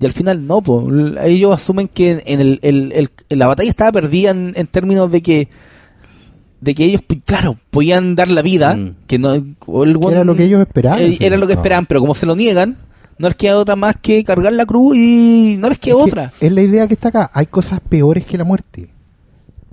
Y 0.00 0.06
al 0.06 0.12
final 0.12 0.46
no, 0.46 0.62
pues 0.62 0.86
ellos 1.24 1.54
asumen 1.54 1.86
que 1.86 2.22
en 2.24 2.40
el, 2.40 2.58
el- 2.62 2.92
el- 3.28 3.38
la 3.38 3.46
batalla 3.46 3.68
estaba 3.70 3.92
perdida 3.92 4.30
en, 4.30 4.52
en 4.56 4.66
términos 4.66 5.10
de 5.12 5.20
que 5.22 5.48
de 6.60 6.74
que 6.74 6.84
ellos, 6.84 7.00
claro, 7.24 7.58
podían 7.70 8.14
dar 8.14 8.30
la 8.30 8.42
vida, 8.42 8.74
Mm. 8.76 8.94
que 9.06 9.18
no 9.18 9.32
el 9.34 9.56
era 10.10 10.24
lo 10.24 10.36
que 10.36 10.44
ellos 10.44 10.60
esperaban. 10.60 11.00
eh, 11.02 11.16
sí. 11.18 11.24
era 11.24 11.36
lo 11.36 11.46
que 11.46 11.54
No. 11.54 11.60
esperaban, 11.60 11.86
pero 11.86 12.00
como 12.00 12.14
se 12.14 12.26
lo 12.26 12.36
niegan, 12.36 12.76
no 13.18 13.28
les 13.28 13.36
queda 13.36 13.56
otra 13.58 13.76
más 13.76 13.96
que 14.00 14.22
cargar 14.24 14.52
la 14.52 14.66
cruz 14.66 14.96
y 14.96 15.56
no 15.58 15.68
les 15.68 15.78
queda 15.78 15.94
Es 15.96 16.04
que 16.04 16.10
otra. 16.10 16.32
Es 16.40 16.52
la 16.52 16.62
idea 16.62 16.86
que 16.86 16.94
está 16.94 17.08
acá. 17.08 17.30
Hay 17.34 17.46
cosas 17.46 17.80
peores 17.80 18.24
que 18.26 18.36
la 18.38 18.44
muerte. 18.44 18.88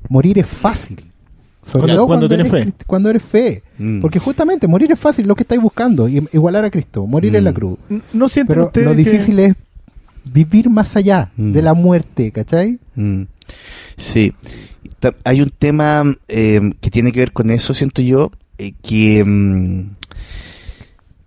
Morir 0.10 0.40
es 0.40 0.48
fácil. 0.48 1.04
Sobre 1.64 1.80
Cuando- 1.82 1.96
todo 1.96 2.08
cuando 2.08 2.28
tienes 2.30 2.48
eres, 2.54 2.66
fe. 2.66 2.74
Cuando 2.88 3.10
eres 3.10 3.24
fe. 3.24 3.64
Mm. 3.78 4.00
Porque 4.00 4.20
justamente 4.20 4.68
morir 4.70 4.90
es 4.92 5.00
fácil, 5.00 5.28
lo 5.28 5.36
que 5.36 5.44
estáis 5.44 5.62
buscando. 5.62 6.08
y- 6.08 6.24
Igualar 6.32 6.64
a 6.64 6.70
Cristo, 6.70 7.06
morir 7.06 7.36
en 7.36 7.44
la 7.44 7.52
Mm. 7.52 7.56
cruz. 7.56 7.78
¿No 8.14 8.30
sienten 8.30 8.54
Pero 8.54 8.66
ustedes 8.68 8.88
lo 8.88 8.92
que- 8.96 8.98
difícil 9.04 9.40
es 9.40 9.54
vivir 10.24 10.70
más 10.70 10.96
allá 10.96 11.30
Mm. 11.36 11.52
de 11.52 11.62
la 11.62 11.74
muerte, 11.74 12.32
¿cachai? 12.32 12.80
Mm. 12.96 13.24
Sí. 13.98 14.32
Hay 15.24 15.42
un 15.42 15.50
tema 15.50 16.04
eh, 16.28 16.60
que 16.82 16.90
tiene 16.90 17.12
que 17.12 17.20
ver 17.20 17.34
con 17.34 17.50
eso, 17.50 17.74
siento 17.74 18.02
yo, 18.02 18.32
eh, 18.58 18.74
que, 18.82 19.24
mm, 19.26 19.96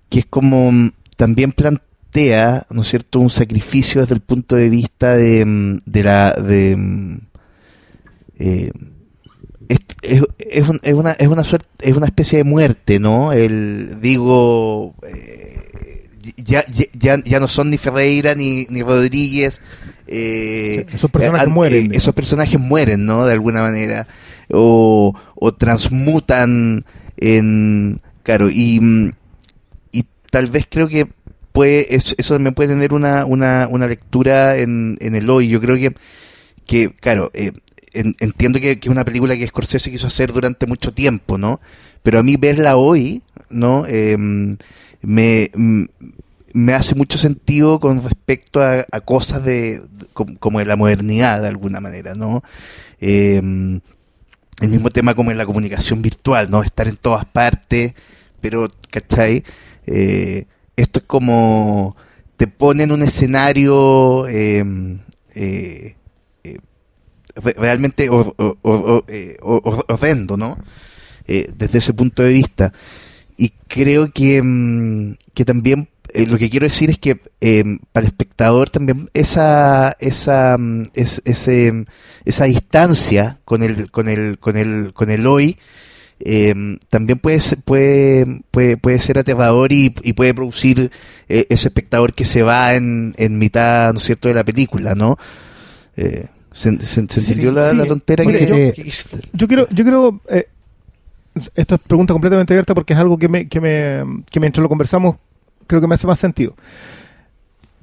que 0.09 0.21
es 0.21 0.27
como 0.27 0.73
mm, 0.73 0.91
también 1.17 1.53
plantea, 1.53 2.67
¿no 2.71 2.83
es 2.83 2.89
cierto?, 2.89 3.21
un 3.21 3.31
sacrificio 3.31 4.01
desde 4.01 4.15
el 4.15 4.21
punto 4.21 4.57
de 4.57 4.69
vista 4.69 5.15
de, 5.17 5.81
la... 6.03 6.33
De, 6.33 7.19
eh, 8.39 8.73
es, 9.69 9.79
es, 10.41 10.69
un- 10.69 10.81
es 10.83 10.95
una 10.95 11.13
es 11.13 11.29
una 11.29 11.45
suerte 11.45 11.69
es 11.81 11.97
una 11.97 12.07
especie 12.07 12.39
de 12.39 12.45
muerte 12.45 12.99
no 12.99 13.33
el 13.33 14.01
digo 14.01 14.95
eh, 15.07 15.59
ya, 16.39 16.65
ya, 16.67 17.21
ya, 17.25 17.39
no 17.39 17.47
son 17.47 17.71
ni 17.71 17.79
Ferreira 17.79 18.35
ni 18.35 18.67
Rodríguez 18.83 19.63
eh, 20.11 20.87
esos 20.93 21.11
personajes 21.11 21.49
eh, 21.49 21.51
mueren, 21.51 21.95
eh, 21.95 21.97
esos 21.97 22.15
personajes 22.15 22.61
mueren 22.61 23.07
no 23.07 23.25
de 23.27 23.33
alguna 23.35 23.63
manera. 23.63 24.07
O, 24.53 25.15
o 25.37 25.55
transmutan 25.55 26.85
en 27.17 28.01
claro 28.25 28.51
y 28.51 28.81
mm, 28.81 29.11
y 29.93 30.05
tal 30.31 30.47
vez 30.49 30.67
creo 30.69 30.89
que 30.89 31.07
puede 31.53 31.95
eso, 31.95 32.15
eso 32.19 32.35
también 32.35 32.55
puede 32.55 32.71
tener 32.71 32.93
una, 32.93 33.25
una, 33.27 33.69
una 33.71 33.87
lectura 33.87 34.57
en, 34.59 34.97
en 35.01 35.15
el 35.15 35.31
hoy. 35.31 35.49
Yo 35.49 35.61
creo 35.61 35.77
que 35.77 35.95
que 36.67 36.91
claro 36.95 37.31
eh, 37.35 37.53
en- 37.93 38.15
entiendo 38.21 38.61
que, 38.61 38.79
que 38.79 38.89
es 38.89 38.93
una 38.93 39.05
película 39.05 39.37
que 39.37 39.47
Scorsese 39.47 39.91
quiso 39.91 40.07
hacer 40.09 40.33
durante 40.33 40.67
mucho 40.67 40.93
tiempo 40.93 41.39
no 41.39 41.61
pero 42.03 42.21
a 42.21 42.23
mí 42.23 42.37
verla 42.37 42.77
hoy 42.77 43.23
no 43.51 43.85
Eh, 43.89 44.17
me 45.03 45.51
mm, 45.55 45.85
me 46.55 46.73
hace 46.75 46.95
mucho 46.95 47.19
sentido 47.19 47.81
con 47.81 48.03
respecto 48.03 48.63
a, 48.63 48.85
a 48.91 49.01
cosas 49.01 49.45
de, 49.45 49.83
como, 50.13 50.39
como 50.39 50.59
de 50.59 50.67
la 50.67 50.77
modernidad 50.77 51.43
de 51.43 51.49
alguna 51.49 51.81
manera 51.81 52.15
no 52.15 52.43
Eh, 53.01 53.41
el 54.61 54.69
mismo 54.69 54.91
tema 54.91 55.15
como 55.15 55.31
en 55.31 55.39
la 55.39 55.47
comunicación 55.47 56.03
virtual, 56.03 56.51
¿no? 56.51 56.63
Estar 56.63 56.87
en 56.89 56.97
todas 56.97 57.25
partes, 57.25 57.95
pero, 58.41 58.69
¿cachai? 58.91 59.43
Eh, 59.87 60.47
esto 60.77 61.01
es 61.01 61.07
como 61.07 61.97
te 62.37 62.47
pone 62.47 62.85
en 62.85 62.93
un 62.93 63.03
escenario 63.03 64.27
eh, 64.29 64.65
re- 67.35 67.55
realmente 67.57 68.09
hor- 68.11 68.35
hor- 68.37 68.59
hor- 68.63 69.05
hor- 69.41 69.85
horrendo, 69.89 70.37
¿no? 70.37 70.59
Eh, 71.29 71.49
desde 71.57 71.79
ese 71.79 71.95
punto 71.95 72.23
de 72.23 72.33
vista. 72.33 72.73
Y 73.39 73.51
creo 73.69 74.13
que, 74.13 74.43
mm, 74.43 75.15
que 75.35 75.47
también 75.47 75.90
eh, 76.15 76.27
lo 76.27 76.39
que 76.39 76.51
quiero 76.51 76.65
decir 76.67 76.91
es 76.91 76.99
que 76.99 77.21
eh, 77.41 77.65
para 77.93 78.05
el 78.07 78.09
espectador 78.13 78.71
también 78.71 79.09
esa 79.15 79.97
esa 80.01 80.57
mm, 80.59 80.85
es- 80.95 81.23
ese, 81.25 81.85
esa 82.25 82.45
distancia 82.45 83.39
con 83.45 83.63
el 83.63 83.91
con 83.91 84.09
el 84.09 84.39
con 84.39 84.57
el 84.57 84.93
con 84.93 85.11
el 85.11 85.27
hoy 85.27 85.59
eh, 86.23 86.55
también 86.91 87.19
puede 87.19 87.41
ser, 87.41 87.59
puede, 87.63 88.43
puede 88.51 88.77
puede 88.77 88.99
ser 88.99 89.19
aterrador 89.19 89.73
y, 89.73 89.95
y 90.03 90.13
puede 90.13 90.35
producir 90.35 90.91
eh, 91.29 91.47
ese 91.49 91.69
espectador 91.69 92.13
que 92.15 92.25
se 92.27 92.43
va 92.43 92.75
en, 92.75 93.15
en 93.17 93.39
mitad 93.39 93.93
no 93.93 93.99
es 93.99 94.05
cierto 94.05 94.29
de 94.29 94.35
la 94.35 94.45
película 94.45 94.95
no 94.95 95.17
Eh, 95.97 96.27
¿se, 96.53 96.79
se- 96.81 97.07
se 97.07 97.21
entendió 97.21 97.53
la, 97.53 97.71
sí. 97.71 97.77
la 97.77 97.85
tontera 97.87 98.25
que, 98.25 98.47
yo- 98.47 98.55
que? 98.55 98.93
Yo 99.33 99.47
quiero, 99.49 99.67
yo 99.71 99.83
quiero, 99.85 100.21
eh, 100.29 100.47
esta 101.55 101.77
es 101.77 101.81
pregunta 101.81 102.13
completamente 102.13 102.53
abierta 102.53 102.75
porque 102.75 102.93
es 102.93 102.99
algo 102.99 103.17
que 103.19 103.29
me, 103.29 103.49
que 103.49 103.61
me, 103.61 104.23
que 104.31 104.41
mientras 104.41 104.63
lo 104.63 104.69
conversamos 104.69 105.17
creo 105.71 105.81
que 105.81 105.87
me 105.87 105.95
hace 105.95 106.09
más 106.09 106.19
sentido. 106.19 106.57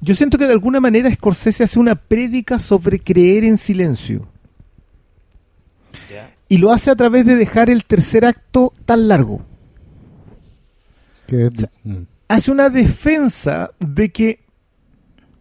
Yo 0.02 0.14
siento 0.14 0.36
que 0.36 0.46
de 0.46 0.52
alguna 0.52 0.78
manera 0.78 1.10
Scorsese 1.10 1.64
hace 1.64 1.78
una 1.78 1.94
prédica 1.94 2.58
sobre 2.58 3.00
creer 3.00 3.44
en 3.44 3.56
silencio. 3.56 4.28
Y 6.50 6.58
lo 6.58 6.70
hace 6.70 6.90
a 6.90 6.96
través 6.96 7.24
de 7.24 7.36
dejar 7.36 7.70
el 7.70 7.84
tercer 7.84 8.24
acto 8.26 8.72
tan 8.84 9.08
largo. 9.08 9.40
Que- 11.26 11.50
sea, 11.54 11.70
mm. 11.84 12.02
Hace 12.28 12.50
una 12.50 12.68
defensa 12.68 13.70
de 13.80 14.10
que 14.10 14.40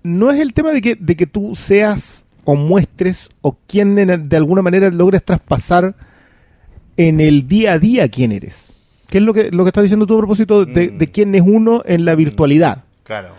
no 0.03 0.31
es 0.31 0.39
el 0.39 0.53
tema 0.53 0.71
de 0.71 0.81
que, 0.81 0.95
de 0.95 1.15
que 1.17 1.27
tú 1.27 1.53
seas 1.53 2.25
o 2.45 2.55
muestres 2.55 3.29
o 3.41 3.57
quien 3.67 3.95
de, 3.95 4.05
de 4.17 4.37
alguna 4.37 4.61
manera 4.61 4.89
logres 4.89 5.23
traspasar 5.23 5.95
en 6.95 7.19
el 7.19 7.47
día 7.47 7.73
a 7.73 7.79
día 7.79 8.07
quién 8.07 8.31
eres. 8.31 8.66
¿Qué 9.09 9.17
es 9.19 9.23
lo 9.23 9.33
que, 9.33 9.51
lo 9.51 9.63
que 9.63 9.69
estás 9.69 9.83
diciendo 9.83 10.05
tú 10.05 10.15
a 10.15 10.19
propósito 10.19 10.65
de, 10.65 10.91
Mm. 10.91 10.97
de 10.97 11.07
quién 11.07 11.33
es 11.35 11.41
uno 11.45 11.81
en 11.85 12.05
la 12.05 12.15
virtualidad? 12.15 12.83
claro 13.03 13.29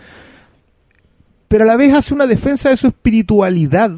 Pero 1.47 1.63
a 1.63 1.67
la 1.67 1.77
vez 1.77 1.93
hace 1.93 2.13
una 2.13 2.27
defensa 2.27 2.69
de 2.69 2.77
su 2.77 2.87
espiritualidad 2.87 3.91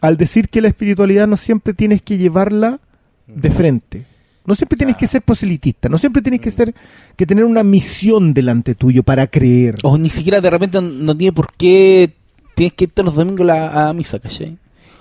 al 0.00 0.16
decir 0.16 0.48
que 0.48 0.60
la 0.60 0.68
espiritualidad 0.68 1.26
no 1.26 1.36
siempre 1.36 1.74
tienes 1.74 2.02
que 2.02 2.18
llevarla 2.18 2.78
de 3.26 3.50
frente. 3.50 4.04
No 4.46 4.54
siempre 4.54 4.78
tienes 4.78 4.96
que 4.96 5.06
ser 5.06 5.20
proselitista, 5.22 5.88
no 5.90 5.98
siempre 5.98 6.22
tienes 6.22 6.40
que 6.40 6.50
ser 6.50 6.74
que 7.16 7.26
tener 7.26 7.44
una 7.44 7.62
misión 7.62 8.32
delante 8.32 8.74
tuyo 8.74 9.02
para 9.02 9.26
creer. 9.26 9.74
O 9.82 9.98
ni 9.98 10.08
siquiera 10.08 10.40
de 10.40 10.48
repente 10.50 10.80
no, 10.80 10.88
no 10.88 11.16
tiene 11.16 11.32
por 11.32 11.52
qué 11.52 12.14
tienes 12.54 12.72
que 12.72 12.84
ir 12.84 12.90
todos 12.92 13.06
los 13.06 13.14
domingos 13.16 13.42
a, 13.42 13.44
la- 13.44 13.88
a 13.90 13.92
misa, 13.92 14.18
¿cachai? 14.18 14.56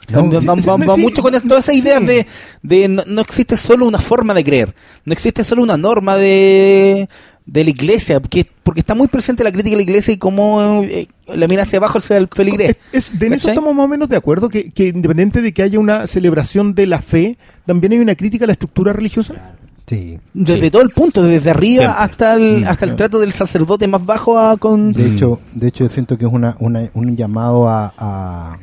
No, 0.09 0.31
va, 0.31 0.39
sí, 0.39 0.47
va- 0.47 0.57
sí, 0.57 0.67
va- 0.69 0.95
sí, 0.95 1.01
mucho 1.01 1.21
con 1.21 1.33
toda 1.41 1.59
esa 1.59 1.71
sí. 1.73 1.79
idea 1.79 1.99
de, 1.99 2.25
de 2.61 2.87
no, 2.87 3.03
no 3.07 3.21
existe 3.21 3.57
solo 3.57 3.85
una 3.85 3.99
forma 3.99 4.33
de 4.33 4.43
creer, 4.43 4.73
no 5.05 5.13
existe 5.13 5.43
solo 5.43 5.63
una 5.63 5.75
norma 5.77 6.15
de, 6.15 7.09
de 7.45 7.63
la 7.63 7.69
iglesia, 7.69 8.19
porque, 8.19 8.47
porque 8.63 8.79
está 8.79 8.95
muy 8.95 9.07
presente 9.07 9.43
la 9.43 9.51
crítica 9.51 9.71
de 9.71 9.77
la 9.77 9.81
iglesia 9.83 10.13
y 10.13 10.17
cómo 10.17 10.81
eh, 10.85 11.07
la 11.27 11.47
mira 11.47 11.63
hacia 11.63 11.77
abajo 11.79 11.97
hacia 11.97 12.17
el 12.17 12.27
feligrés. 12.29 12.77
Es, 12.93 13.09
es- 13.11 13.19
de 13.19 13.27
eso 13.27 13.49
estamos 13.49 13.75
más 13.75 13.85
o 13.85 13.87
menos 13.87 14.07
de 14.09 14.15
acuerdo, 14.17 14.47
que, 14.49 14.71
que 14.71 14.87
independiente 14.87 15.41
de 15.41 15.53
que 15.53 15.63
haya 15.63 15.79
una 15.79 16.07
celebración 16.07 16.73
de 16.73 16.87
la 16.87 17.01
fe, 17.01 17.37
también 17.65 17.91
hay 17.93 17.99
una 17.99 18.15
crítica 18.15 18.45
a 18.45 18.47
la 18.47 18.53
estructura 18.53 18.93
religiosa. 18.93 19.55
Sí. 19.87 20.19
Desde 20.33 20.63
Sí. 20.65 20.69
todo 20.69 20.81
el 20.81 20.89
punto, 20.89 21.23
desde 21.23 21.49
arriba 21.49 21.83
Siempre. 21.83 22.03
hasta 22.03 22.33
el, 22.35 22.61
Mm, 22.61 22.67
hasta 22.67 22.85
el 22.85 22.95
trato 22.97 23.19
del 23.19 23.31
sacerdote 23.31 23.87
más 23.87 24.05
bajo 24.05 24.37
a 24.37 24.57
con... 24.57 24.91
De 24.91 25.07
hecho, 25.13 25.39
de 25.53 25.67
hecho 25.69 25.85
yo 25.85 25.89
siento 25.89 26.17
que 26.17 26.25
es 26.25 26.31
una, 26.31 26.57
una- 26.59 26.89
un 26.93 27.15
llamado 27.15 27.69
a, 27.69 27.93
a, 27.97 28.57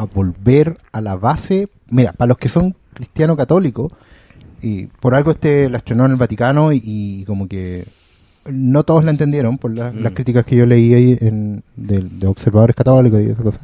a 0.00 0.04
volver 0.06 0.76
a 0.92 1.00
la 1.00 1.16
base. 1.16 1.68
Mira, 1.90 2.12
para 2.12 2.28
los 2.28 2.38
que 2.38 2.48
son 2.48 2.74
cristianos 2.94 3.36
católicos, 3.36 3.92
y 4.62 4.86
por 4.86 5.14
algo 5.14 5.30
este 5.30 5.68
la 5.70 5.78
estrenó 5.78 6.04
en 6.06 6.12
el 6.12 6.16
Vaticano 6.16 6.72
y, 6.72 6.80
y 6.84 7.24
como 7.24 7.46
que 7.48 7.84
no 8.50 8.82
todos 8.82 9.04
la 9.04 9.10
entendieron 9.10 9.58
por 9.58 9.70
la- 9.76 9.92
las 9.92 10.12
críticas 10.14 10.44
que 10.44 10.56
yo 10.56 10.66
leí 10.66 10.94
ahí 10.94 11.18
en, 11.20 11.62
de, 11.76 12.00
de 12.00 12.26
observadores 12.26 12.74
católicos 12.74 13.20
y 13.20 13.26
esas 13.26 13.42
cosas. 13.42 13.60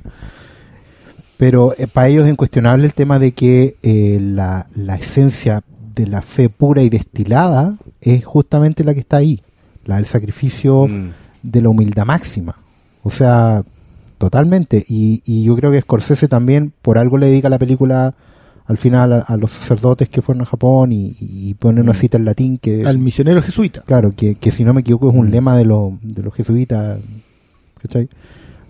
Pero 1.37 1.73
eh, 1.79 1.87
para 1.87 2.09
ellos 2.09 2.25
es 2.27 2.31
incuestionable 2.31 2.87
el 2.87 2.95
tema 2.95 3.19
de 3.19 3.33
que 3.33 3.77
eh, 3.83 4.19
la, 4.21 4.67
la 4.75 4.97
esencia 4.97 5.63
de 5.95 6.07
la 6.07 6.23
fe 6.23 6.49
pura 6.49 6.83
y 6.83 6.89
destilada 6.89 7.75
es 8.01 8.25
justamente 8.25 8.85
la 8.85 8.95
que 8.95 9.01
está 9.01 9.17
ahí, 9.19 9.41
la 9.85 9.97
del 9.97 10.07
sacrificio 10.07 10.87
Mm. 10.87 11.11
de 11.43 11.63
la 11.63 11.69
humildad 11.71 12.05
máxima. 12.07 12.55
O 13.03 13.11
sea, 13.11 13.63
totalmente. 14.25 14.85
Y, 14.89 15.23
y 15.25 15.45
yo 15.45 15.55
creo 15.57 15.71
que 15.71 15.81
Scorsese 15.81 16.29
también, 16.29 16.73
por 16.83 16.99
algo 16.99 17.19
le 17.19 17.27
dedica 17.29 17.49
la 17.49 17.59
película 17.59 18.15
al 18.67 18.79
final 18.79 19.13
a, 19.13 19.19
a 19.21 19.37
los 19.37 19.51
sacerdotes 19.53 20.09
que 20.09 20.23
fueron 20.23 20.43
a 20.43 20.47
Japón 20.47 20.91
y, 20.93 21.15
y 21.21 21.55
pone 21.55 21.81
una 21.83 21.93
Mm. 21.93 21.97
cita 21.97 22.17
en 22.19 22.25
latín 22.25 22.59
que, 22.59 22.85
Al 22.87 22.99
misionero 22.99 23.43
jesuita. 23.43 23.83
claro, 23.83 24.13
que, 24.17 24.35
que 24.37 24.51
si 24.51 24.65
no 24.65 24.73
me 24.73 24.81
equivoco 24.81 25.11
es 25.11 25.15
un 25.15 25.31
lema 25.31 25.57
de, 25.57 25.67
los 25.67 25.93
de 26.03 26.23
los 26.23 26.33
jesuitas, 26.35 26.99
¿cachai? 27.83 28.09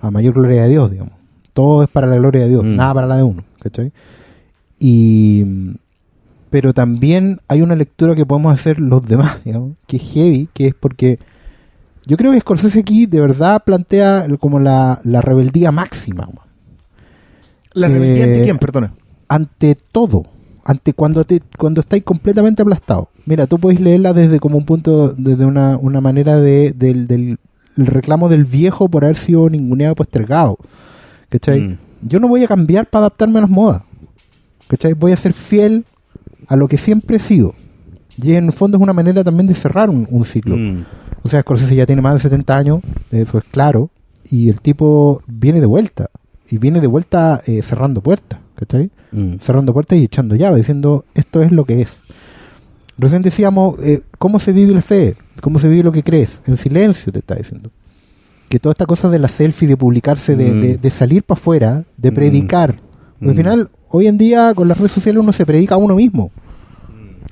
A 0.00 0.10
mayor 0.10 0.34
gloria 0.34 0.64
de 0.64 0.68
Dios, 0.70 0.90
digamos. 0.90 1.12
Todo 1.52 1.84
es 1.84 1.88
para 1.88 2.06
la 2.08 2.16
gloria 2.16 2.42
de 2.42 2.48
Dios, 2.48 2.64
Mm. 2.64 2.76
nada 2.76 2.92
para 2.94 3.06
la 3.06 3.16
de 3.18 3.22
uno, 3.22 3.44
¿cachai? 3.60 3.92
Y, 4.80 5.44
pero 6.50 6.72
también 6.74 7.40
hay 7.48 7.62
una 7.62 7.76
lectura 7.76 8.14
que 8.14 8.26
podemos 8.26 8.52
hacer 8.52 8.80
los 8.80 9.06
demás, 9.06 9.38
digamos, 9.44 9.76
que 9.86 9.96
es 9.98 10.02
heavy, 10.12 10.48
que 10.52 10.66
es 10.66 10.74
porque 10.74 11.18
yo 12.06 12.16
creo 12.16 12.32
que 12.32 12.40
Scorsese 12.40 12.80
aquí 12.80 13.06
de 13.06 13.20
verdad 13.20 13.62
plantea 13.64 14.26
como 14.38 14.58
la, 14.60 15.00
la 15.04 15.20
rebeldía 15.20 15.72
máxima. 15.72 16.28
¿La 17.72 17.86
Eh, 17.86 17.90
rebeldía 17.90 18.24
ante 18.24 18.42
quién? 18.42 18.58
Perdona. 18.58 18.92
ante 19.28 19.76
todo, 19.92 20.26
ante 20.64 20.92
cuando 20.92 21.24
te 21.24 21.40
cuando 21.58 21.80
estáis 21.80 22.04
completamente 22.04 22.62
aplastado. 22.62 23.08
Mira, 23.26 23.46
tú 23.46 23.58
podéis 23.58 23.80
leerla 23.80 24.12
desde 24.12 24.38
como 24.38 24.58
un 24.58 24.64
punto, 24.64 25.08
desde 25.16 25.44
una, 25.44 25.76
una 25.78 26.00
manera 26.00 26.36
de, 26.36 26.72
del, 26.72 27.06
del 27.06 27.38
el 27.76 27.86
reclamo 27.86 28.28
del 28.28 28.44
viejo 28.44 28.88
por 28.88 29.04
haber 29.04 29.16
sido 29.16 29.48
ninguneado 29.50 29.94
postergado. 29.96 30.58
¿Cachai? 31.28 31.60
Mm. 31.60 31.78
Yo 32.02 32.20
no 32.20 32.28
voy 32.28 32.44
a 32.44 32.48
cambiar 32.48 32.86
para 32.88 33.06
adaptarme 33.06 33.38
a 33.38 33.42
las 33.42 33.50
modas. 33.50 33.82
¿Cachai? 34.68 34.92
Voy 34.92 35.10
a 35.12 35.16
ser 35.16 35.32
fiel 35.32 35.84
a 36.46 36.54
lo 36.54 36.68
que 36.68 36.78
siempre 36.78 37.16
he 37.16 37.20
sido. 37.20 37.54
Y 38.16 38.34
en 38.34 38.44
el 38.46 38.52
fondo 38.52 38.76
es 38.76 38.82
una 38.82 38.92
manera 38.92 39.24
también 39.24 39.48
de 39.48 39.54
cerrar 39.54 39.90
un, 39.90 40.06
un 40.08 40.24
ciclo. 40.24 40.56
Mm. 40.56 40.84
O 41.24 41.28
sea, 41.28 41.40
Scorsese 41.40 41.74
ya 41.74 41.86
tiene 41.86 42.02
más 42.02 42.14
de 42.14 42.20
70 42.20 42.56
años, 42.56 42.80
eso 43.10 43.38
es 43.38 43.44
claro, 43.44 43.90
y 44.30 44.48
el 44.50 44.60
tipo 44.60 45.20
viene 45.26 45.60
de 45.60 45.66
vuelta. 45.66 46.10
Y 46.50 46.58
viene 46.58 46.80
de 46.80 46.86
vuelta 46.86 47.40
eh, 47.46 47.62
cerrando 47.62 48.00
puertas, 48.02 48.38
¿cachai? 48.54 48.90
Mm. 49.12 49.36
cerrando 49.40 49.72
puertas 49.72 49.98
y 49.98 50.04
echando 50.04 50.36
llave, 50.36 50.58
diciendo 50.58 51.04
esto 51.14 51.42
es 51.42 51.50
lo 51.52 51.64
que 51.64 51.80
es. 51.82 52.02
Recién 52.98 53.22
decíamos, 53.22 53.78
eh, 53.82 54.02
¿cómo 54.18 54.38
se 54.38 54.52
vive 54.52 54.74
la 54.74 54.82
fe? 54.82 55.16
¿Cómo 55.40 55.58
se 55.58 55.68
vive 55.68 55.82
lo 55.82 55.92
que 55.92 56.02
crees? 56.02 56.40
En 56.46 56.56
silencio 56.56 57.12
te 57.12 57.18
está 57.20 57.34
diciendo. 57.34 57.70
Que 58.48 58.58
toda 58.60 58.72
esta 58.72 58.86
cosa 58.86 59.08
de 59.08 59.18
la 59.18 59.28
selfie, 59.28 59.66
de 59.66 59.76
publicarse, 59.76 60.36
de, 60.36 60.50
Mm. 60.50 60.60
de- 60.60 60.76
de 60.78 60.90
salir 60.90 61.22
para 61.24 61.38
afuera, 61.40 61.84
de 61.96 62.10
Mm. 62.10 62.14
predicar. 62.14 62.74
Porque 63.18 63.24
Al 63.30 63.32
Mm. 63.32 63.36
final, 63.36 63.70
hoy 63.88 64.06
en 64.06 64.18
día, 64.18 64.52
con 64.54 64.68
las 64.68 64.76
redes 64.78 64.92
sociales 64.92 65.20
uno 65.22 65.32
se 65.32 65.46
predica 65.46 65.74
a 65.76 65.78
uno 65.78 65.94
mismo. 65.96 66.30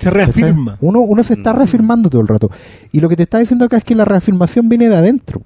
Se 0.03 0.09
reafirma. 0.09 0.77
Uno, 0.81 0.99
uno 1.01 1.23
se 1.23 1.33
está 1.33 1.53
Mm. 1.53 1.57
reafirmando 1.57 2.09
todo 2.09 2.21
el 2.21 2.27
rato. 2.27 2.49
Y 2.91 2.99
lo 2.99 3.09
que 3.09 3.15
te 3.15 3.23
está 3.23 3.39
diciendo 3.39 3.65
acá 3.65 3.77
es 3.77 3.83
que 3.83 3.95
la 3.95 4.05
reafirmación 4.05 4.67
viene 4.69 4.89
de 4.89 4.95
adentro. 4.95 5.41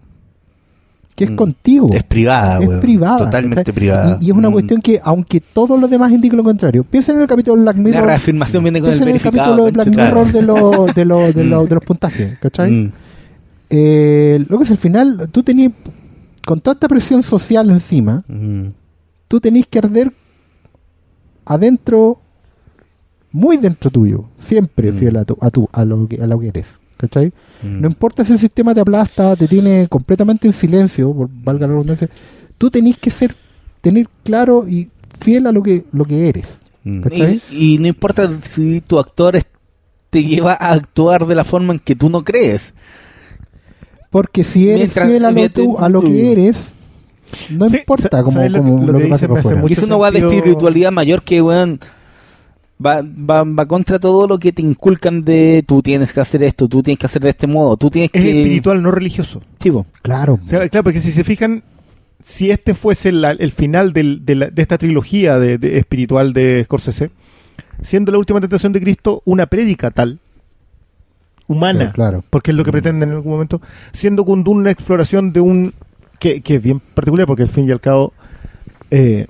que 1.16 1.24
es 1.24 1.32
Mm. 1.32 1.36
contigo. 1.36 1.88
Es 1.96 2.04
privada, 2.04 2.60
Es 2.60 2.68
weón. 2.68 2.80
privada. 2.80 3.18
Totalmente 3.18 3.74
privada. 3.74 4.20
Y, 4.22 4.26
y 4.28 4.30
es 4.30 4.38
una 4.38 4.50
Mm. 4.50 4.54
cuestión 4.54 4.82
que, 4.84 5.02
aunque 5.04 5.42
todos 5.42 5.80
los 5.80 5.90
demás 5.90 6.12
indiquen 6.12 6.38
lo 6.38 6.44
contrario, 6.44 6.84
piensen 6.84 7.16
en 7.16 7.24
el 7.24 7.28
capítulo 7.28 7.56
de 7.56 7.62
Black 7.64 7.76
La 7.78 7.82
Mirror. 7.82 8.06
reafirmación 8.06 8.62
viene 8.64 8.80
con 8.80 8.90
el 8.92 8.94
Piensen 9.00 9.08
en 9.10 9.16
el 9.16 9.22
capítulo 9.24 9.66
de 9.66 9.72
Black. 9.72 9.92
Claro. 9.92 10.16
Mirror 10.26 10.32
de, 10.32 10.42
los 10.44 10.94
de, 10.94 11.06
los 11.06 11.34
de, 11.34 11.44
los 11.44 11.70
de 11.70 11.74
los 11.76 11.84
puntajes, 11.84 12.38
¿cachai? 12.40 12.70
Mm. 12.72 12.92
Eh, 13.72 14.46
lo 14.48 14.58
que 14.60 14.64
es 14.66 14.70
al 14.70 14.78
final, 14.78 15.28
tú 15.32 15.42
tenías, 15.42 15.72
con 16.46 16.62
toda 16.62 16.74
esta 16.76 16.88
presión 16.88 17.24
social 17.24 17.68
encima, 17.72 18.24
tú 19.28 19.40
tenés 19.40 19.66
que 19.66 19.80
arder 19.80 20.12
adentro, 21.46 22.20
muy 23.32 23.58
dentro 23.58 23.90
tuyo, 23.90 24.26
siempre 24.38 24.92
Mm. 24.92 24.98
fiel 24.98 25.16
a, 25.18 25.26
tu, 25.26 25.38
a, 25.42 25.50
tu, 25.50 25.70
a, 25.72 25.86
lo 25.86 26.08
que, 26.08 26.22
a 26.22 26.28
lo 26.28 26.40
que 26.40 26.48
eres. 26.50 26.66
¿Cachai? 26.98 27.28
Mm. 27.62 27.82
No 27.82 27.88
importa 27.88 28.24
si 28.26 28.34
el 28.34 28.40
sistema 28.40 28.74
te 28.74 28.80
aplasta, 28.82 29.36
te 29.36 29.48
tiene 29.48 29.88
completamente 29.88 30.48
en 30.48 30.54
silencio, 30.54 31.14
por 31.14 31.30
valga 31.32 31.68
la 31.68 31.74
redundancia, 31.74 32.10
tú 32.58 32.72
tenés 32.72 32.98
que 32.98 33.12
ser, 33.12 33.36
tener 33.82 34.08
claro 34.24 34.68
y 34.68 34.90
fiel 35.20 35.46
a 35.46 35.52
lo 35.52 35.62
que, 35.62 35.84
lo 35.92 36.06
que 36.06 36.28
eres. 36.28 36.60
Mm. 36.84 37.02
¿cachai? 37.02 37.42
Y, 37.52 37.76
y 37.76 37.78
no 37.78 37.88
importa 37.88 38.30
si 38.52 38.82
tu 38.82 38.98
actor 38.98 39.36
es- 39.36 39.46
te 40.10 40.24
lleva 40.24 40.54
a 40.54 40.72
actuar 40.72 41.28
de 41.28 41.36
la 41.36 41.44
forma 41.44 41.74
en 41.74 41.80
que 41.80 41.96
tú 41.96 42.10
no 42.10 42.24
crees. 42.24 42.74
Porque 44.10 44.44
si 44.44 44.70
eres 44.70 44.78
Mientras- 44.96 45.10
fiel 45.10 45.26
a 45.26 45.32
lo, 45.32 45.50
tú- 45.50 45.78
a 45.78 45.90
lo 45.90 46.02
que 46.02 46.32
eres, 46.32 46.72
no 47.52 47.70
Sí, 47.70 47.78
importa 47.78 48.24
como, 48.24 48.32
¿sabes 48.34 48.52
lo 48.54 48.60
como 48.60 48.80
lo 48.86 48.94
lo 48.94 49.00
que 49.00 49.04
que 49.04 49.28
por 49.28 49.42
fuera. 49.44 49.62
es 49.70 49.84
una 49.84 50.12
de 50.12 50.20
espiritualidad 50.20 50.92
mayor 50.92 51.22
que, 51.24 51.42
weón, 51.42 51.80
va, 52.84 53.02
va, 53.02 53.44
va 53.44 53.66
contra 53.66 54.00
todo 54.00 54.28
lo 54.28 54.38
que 54.40 54.52
te 54.52 54.62
inculcan 54.62 55.24
de 55.24 55.64
tú 55.68 55.82
tienes 55.82 56.14
que 56.14 56.20
hacer 56.22 56.44
esto, 56.44 56.68
tú 56.68 56.82
tienes 56.84 57.00
que 57.00 57.06
hacer 57.08 57.22
de 57.24 57.30
este 57.30 57.48
modo, 57.48 57.78
tú 57.78 57.90
tienes 57.90 58.12
Es 58.14 58.22
que... 58.22 58.30
espiritual, 58.42 58.82
no 58.82 58.92
religioso. 58.92 59.42
Sí, 59.60 59.72
po. 59.72 59.86
Claro. 60.02 60.40
O 60.44 60.48
sea, 60.48 60.68
claro, 60.70 60.84
porque 60.84 61.00
si 61.00 61.12
se 61.12 61.24
fijan, 61.24 61.64
si 62.22 62.52
este 62.52 62.74
fuese 62.76 63.12
la- 63.12 63.32
el 63.32 63.52
final 63.52 63.94
del- 63.94 64.26
de, 64.26 64.36
la- 64.36 64.50
de 64.50 64.62
esta 64.62 64.78
trilogía 64.78 65.40
de, 65.40 65.58
de 65.58 65.78
espiritual 65.80 66.34
de 66.34 66.64
Scorsese, 66.66 67.12
siendo 67.82 68.12
la 68.12 68.18
última 68.18 68.40
tentación 68.42 68.74
de 68.74 68.82
Cristo 68.82 69.22
una 69.26 69.46
prédica 69.48 69.92
tal, 69.92 70.20
humana, 71.48 71.88
Sí, 71.88 71.92
claro. 71.94 72.24
porque 72.30 72.52
es 72.52 72.58
lo 72.58 72.64
que 72.64 72.72
pretenden 72.72 73.10
en 73.10 73.16
algún 73.16 73.32
momento, 73.32 73.62
siendo 73.94 74.26
Kundun 74.26 74.58
una 74.58 74.72
exploración 74.72 75.32
de 75.32 75.40
un 75.40 75.74
que, 76.20 76.42
que 76.42 76.56
es 76.56 76.64
bien 76.64 76.80
particular, 76.80 77.26
porque 77.28 77.44
al 77.44 77.50
fin 77.50 77.68
y 77.68 77.72
al 77.72 77.80
cabo 77.80 78.12
eh, 78.92 79.28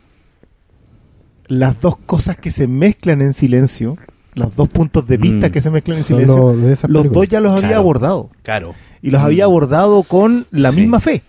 las 1.47 1.79
dos 1.81 1.95
cosas 1.97 2.37
que 2.37 2.51
se 2.51 2.67
mezclan 2.67 3.21
en 3.21 3.33
silencio, 3.33 3.97
los 4.35 4.55
dos 4.55 4.69
puntos 4.69 5.07
de 5.07 5.17
vista 5.17 5.49
Mm. 5.49 5.51
que 5.51 5.61
se 5.61 5.69
mezclan 5.69 5.97
en 5.97 6.03
silencio, 6.03 6.53
los 6.87 7.11
dos 7.11 7.27
ya 7.27 7.39
los 7.41 7.51
había 7.53 7.67
Claro. 7.69 7.77
abordado 7.79 8.29
Claro. 8.43 8.75
y 9.01 9.09
los 9.11 9.21
había 9.21 9.45
Mm. 9.45 9.49
abordado 9.49 10.03
con 10.03 10.45
la 10.51 10.71
Sí. 10.71 10.81
misma 10.81 10.99
fe. 10.99 11.23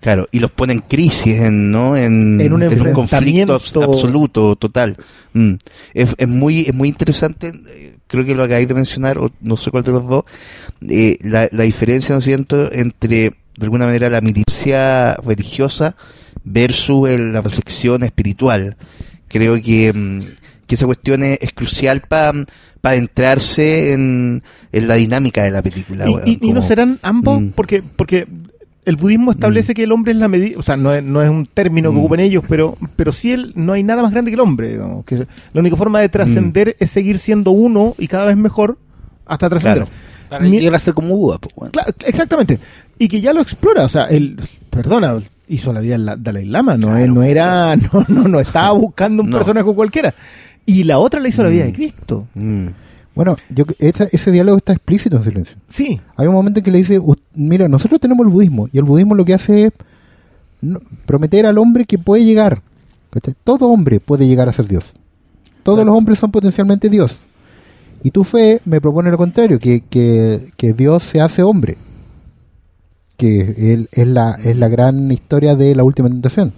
Claro, 0.00 0.28
y 0.32 0.38
los 0.38 0.50
pone 0.50 0.74
en 0.74 0.80
crisis, 0.80 1.40
en, 1.40 1.70
¿no? 1.70 1.96
En, 1.96 2.38
En 2.40 2.52
un 2.52 2.60
conflicto 2.92 3.58
abs- 3.58 3.82
absoluto, 3.82 4.54
total. 4.56 4.96
Mm. 5.32 5.54
Es, 5.94 6.14
es 6.18 6.28
muy 6.28 6.60
es 6.60 6.74
muy 6.74 6.88
interesante, 6.88 7.52
eh, 7.70 7.96
creo 8.06 8.24
que 8.24 8.34
lo 8.34 8.42
acabáis 8.42 8.68
de 8.68 8.74
mencionar, 8.74 9.16
o 9.18 9.30
no 9.40 9.56
sé 9.56 9.70
cuál 9.70 9.82
de 9.82 9.92
los 9.92 10.06
dos, 10.06 10.24
eh, 10.88 11.16
la, 11.22 11.48
la 11.52 11.62
diferencia, 11.64 12.14
¿no 12.14 12.18
es 12.18 12.24
cierto?, 12.26 12.70
entre, 12.72 13.30
de 13.56 13.62
alguna 13.62 13.86
manera, 13.86 14.10
la 14.10 14.20
milicia 14.20 15.14
religiosa 15.24 15.96
versus 16.44 17.08
el- 17.08 17.32
la 17.32 17.40
reflexión 17.40 18.02
espiritual. 18.02 18.76
Creo 19.34 19.60
que, 19.60 19.92
mm, 19.92 20.20
que 20.66 20.74
esa 20.76 20.86
cuestión 20.86 21.22
es, 21.24 21.38
es 21.42 21.52
crucial 21.52 22.00
para 22.02 22.32
adentrarse 22.82 23.92
en, 23.92 24.42
en 24.72 24.88
la 24.88 24.94
dinámica 24.94 25.42
de 25.42 25.50
la 25.50 25.62
película. 25.62 26.06
Y, 26.08 26.10
weón, 26.14 26.28
y- 26.28 26.38
y 26.40 26.52
no 26.52 26.62
serán 26.62 26.98
ambos, 27.02 27.40
Mm. 27.40 27.48
porque 27.50 27.82
porque 27.96 28.26
el 28.84 28.96
budismo 28.96 29.32
establece 29.32 29.72
que 29.72 29.84
el 29.84 29.92
hombre 29.92 30.12
es 30.12 30.18
la 30.18 30.28
medida, 30.28 30.58
o 30.58 30.62
sea, 30.62 30.76
no 30.76 30.92
es, 30.94 31.02
no 31.02 31.22
es 31.22 31.30
un 31.30 31.46
término 31.46 31.90
que 31.90 31.96
Mm. 31.96 32.00
ocupen 32.00 32.20
ellos, 32.20 32.44
pero 32.48 32.76
pero 32.96 33.12
sí 33.12 33.32
el, 33.32 33.52
no 33.56 33.72
hay 33.72 33.82
nada 33.82 34.02
más 34.02 34.12
grande 34.12 34.30
que 34.30 34.34
el 34.34 34.40
hombre, 34.40 34.68
digamos, 34.72 35.04
que 35.04 35.16
la 35.52 35.60
única 35.60 35.76
forma 35.76 36.00
de 36.00 36.08
trascender 36.10 36.68
Mm. 36.78 36.84
es 36.84 36.90
seguir 36.90 37.18
siendo 37.18 37.50
uno 37.50 37.94
y 37.98 38.06
cada 38.08 38.26
vez 38.26 38.36
mejor 38.36 38.78
hasta 39.26 39.48
trascender. 39.48 39.84
Claro. 39.84 39.90
Para 40.28 40.44
llegar 40.46 40.74
a 40.74 40.78
ser 40.78 40.94
como 40.94 41.16
Buda. 41.16 41.38
Claro, 41.70 41.92
exactamente. 42.06 42.58
Y 42.98 43.08
que 43.08 43.20
ya 43.20 43.32
lo 43.32 43.40
explora, 43.40 43.84
o 43.84 43.88
sea, 43.88 44.04
él, 44.04 44.36
perdona, 44.70 45.22
hizo 45.48 45.72
la 45.72 45.80
vida 45.80 45.96
del 45.98 46.22
Dalai 46.22 46.44
Lama, 46.46 46.76
no, 46.76 46.88
Claro. 46.88 47.12
no 47.12 47.22
era, 47.22 47.76
no, 47.92 48.04
no, 48.08 48.24
no 48.28 48.40
estaba 48.40 48.72
buscando 48.72 49.22
un 49.22 49.30
No. 49.30 49.36
personaje 49.38 49.72
cualquiera. 49.74 50.14
Y 50.66 50.84
la 50.84 50.98
otra 50.98 51.20
la 51.20 51.28
hizo 51.28 51.42
la 51.42 51.48
vida 51.50 51.64
Mm. 51.64 51.66
de 51.66 51.72
Cristo. 51.72 52.26
Mm. 52.34 52.66
Bueno, 53.14 53.36
yo, 53.50 53.64
esa- 53.78 54.08
ese 54.10 54.32
diálogo 54.32 54.56
está 54.58 54.72
explícito 54.72 55.16
en 55.16 55.24
silencio. 55.24 55.56
Sí, 55.68 56.00
Hay 56.16 56.26
un 56.26 56.32
momento 56.34 56.58
en 56.60 56.64
que 56.64 56.70
le 56.72 56.78
dice, 56.78 56.98
"U- 56.98 57.14
mira, 57.34 57.68
nosotros 57.68 58.00
tenemos 58.00 58.26
el 58.26 58.32
budismo, 58.32 58.68
y 58.72 58.78
el 58.78 58.84
budismo 58.84 59.14
lo 59.14 59.24
que 59.24 59.34
hace 59.34 59.66
es 59.66 59.72
prometer 61.06 61.46
al 61.46 61.58
hombre 61.58 61.84
que 61.84 61.98
puede 61.98 62.24
llegar. 62.24 62.62
Todo 63.44 63.68
hombre 63.68 64.00
puede 64.00 64.26
llegar 64.26 64.48
a 64.48 64.52
ser 64.52 64.66
Dios. 64.66 64.94
Todos 65.62 65.84
los 65.86 65.96
hombres 65.96 66.18
son 66.18 66.30
potencialmente 66.30 66.88
Dios. 66.88 67.18
Y 68.02 68.10
tu 68.10 68.24
fe 68.24 68.60
me 68.64 68.80
propone 68.80 69.10
lo 69.10 69.16
contrario, 69.16 69.58
que, 69.58 69.80
que, 69.88 70.48
que 70.56 70.72
Dios 70.72 71.02
se 71.04 71.20
hace 71.20 71.42
hombre. 71.42 71.76
Que 73.16 73.72
él, 73.72 73.88
es, 73.92 74.06
la, 74.08 74.32
es 74.32 74.56
la 74.56 74.68
gran 74.68 75.10
historia 75.12 75.54
de 75.56 75.74
la 75.74 75.84
última 75.84 76.08
tentación. 76.08 76.52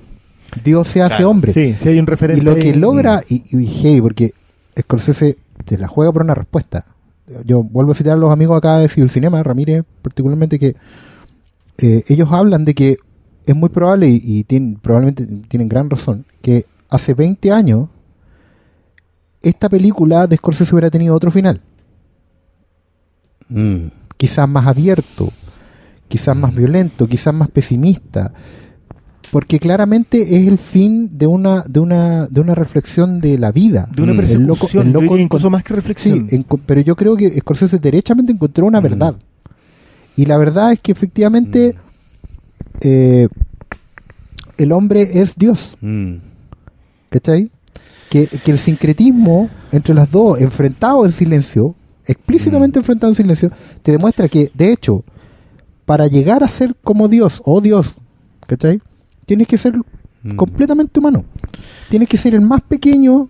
Dios 0.64 0.88
se 0.88 1.02
hace 1.02 1.16
Claro, 1.16 1.30
hombre. 1.30 1.52
sí, 1.52 1.74
sí 1.76 1.88
hay 1.88 1.98
un 1.98 2.06
referente. 2.06 2.40
Y 2.42 2.44
lo 2.44 2.54
que 2.54 2.68
ahí. 2.68 2.74
logra, 2.74 3.20
y, 3.28 3.42
y 3.56 3.66
heavy, 3.66 4.00
porque 4.00 4.32
Scorsese 4.78 5.36
se 5.66 5.78
la 5.78 5.88
juega 5.88 6.12
por 6.12 6.22
una 6.22 6.34
respuesta. 6.34 6.84
Yo 7.44 7.62
vuelvo 7.62 7.92
a 7.92 7.94
citar 7.94 8.12
a 8.14 8.16
los 8.16 8.30
amigos 8.32 8.56
acá 8.56 8.78
de 8.78 8.88
Civil 8.88 9.10
Cinema, 9.10 9.42
Ramírez 9.42 9.84
particularmente, 10.00 10.58
que 10.58 10.76
eh, 11.78 12.04
ellos 12.08 12.28
hablan 12.30 12.64
de 12.64 12.74
que 12.74 12.96
es 13.44 13.54
muy 13.56 13.68
probable, 13.68 14.08
y, 14.08 14.20
y 14.24 14.44
tienen- 14.44 14.76
probablemente 14.80 15.26
tienen 15.48 15.68
gran 15.68 15.90
razón, 15.90 16.24
que 16.40 16.64
hace 16.88 17.14
20 17.14 17.50
años 17.52 17.88
esta 19.42 19.68
película 19.68 20.26
de 20.26 20.36
Scorsese 20.36 20.74
hubiera 20.74 20.90
tenido 20.90 21.14
otro 21.14 21.30
final. 21.30 21.60
Mm. 23.48 23.88
Quizás 24.16 24.48
más 24.48 24.66
abierto, 24.66 25.28
quizás 26.08 26.36
más 26.36 26.54
violento, 26.54 27.06
quizás 27.06 27.34
más 27.34 27.48
pesimista. 27.50 28.32
Porque 29.32 29.58
claramente 29.58 30.22
es 30.22 30.46
el 30.46 30.56
fin 30.56 31.10
de 31.18 31.26
una, 31.26 31.62
de 31.68 31.80
una, 31.80 32.26
de 32.26 32.40
una 32.40 32.54
reflexión 32.54 33.20
de 33.20 33.38
la 33.38 33.50
vida. 33.50 33.88
de 33.94 34.02
una 34.02 34.12
Mm. 34.12 34.16
persecución, 34.16 34.86
El 34.86 34.92
loco- 34.92 35.02
el 35.04 35.08
loco 35.10 35.18
incluso 35.18 35.50
más 35.50 35.62
que 35.64 35.68
Sí, 35.68 35.74
reflexión. 35.74 36.28
pero 36.64 36.80
yo 36.80 36.94
creo 36.94 37.16
que 37.16 37.28
Scorsese 37.40 37.78
derechamente 37.78 38.30
encontró 38.32 38.66
una 38.66 38.80
Mm. 38.80 38.84
verdad. 38.84 39.14
Y 40.16 40.26
la 40.26 40.38
verdad 40.38 40.72
es 40.72 40.80
que 40.80 40.92
efectivamente 40.92 41.74
Mm. 41.74 42.78
eh, 42.82 43.28
el 44.58 44.72
hombre 44.72 45.20
es 45.20 45.36
Dios, 45.36 45.76
Mm. 45.80 46.14
¿cachai? 47.10 47.50
Que, 48.08 48.26
que 48.28 48.52
el 48.52 48.58
sincretismo 48.58 49.50
entre 49.72 49.92
las 49.92 50.10
dos, 50.10 50.40
enfrentado 50.40 51.04
en 51.04 51.10
silencio, 51.12 51.74
explícitamente 52.06 52.78
enfrentado 52.78 53.10
en 53.10 53.16
silencio, 53.16 53.50
te 53.82 53.90
demuestra 53.92 54.28
que, 54.28 54.50
de 54.54 54.72
hecho, 54.72 55.04
para 55.86 56.06
llegar 56.08 56.44
a 56.44 56.48
ser 56.48 56.74
como 56.84 57.08
Dios, 57.08 57.40
o 57.44 57.60
Dios, 57.62 57.94
¿cachai? 58.46 58.80
Tienes 59.24 59.46
que 59.48 59.56
ser 59.56 59.74
Mm. 60.22 60.34
completamente 60.36 60.98
humano. 60.98 61.24
Tienes 61.88 62.08
que 62.08 62.16
ser 62.16 62.34
el 62.34 62.40
más 62.40 62.60
pequeño 62.60 63.28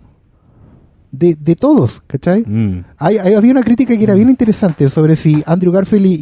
de, 1.13 1.35
de 1.35 1.55
todos, 1.55 2.03
¿cachai? 2.07 2.43
Mm. 2.47 2.85
Hay, 2.99 3.19
hay- 3.19 3.35
había 3.35 3.51
una 3.53 3.63
crítica 3.63 3.95
que 3.97 4.03
era 4.03 4.15
bien 4.15 4.31
interesante 4.31 4.89
sobre 4.89 5.15
si 5.17 5.43
Andrew 5.47 5.71
Garfield 5.73 6.07
y, 6.07 6.15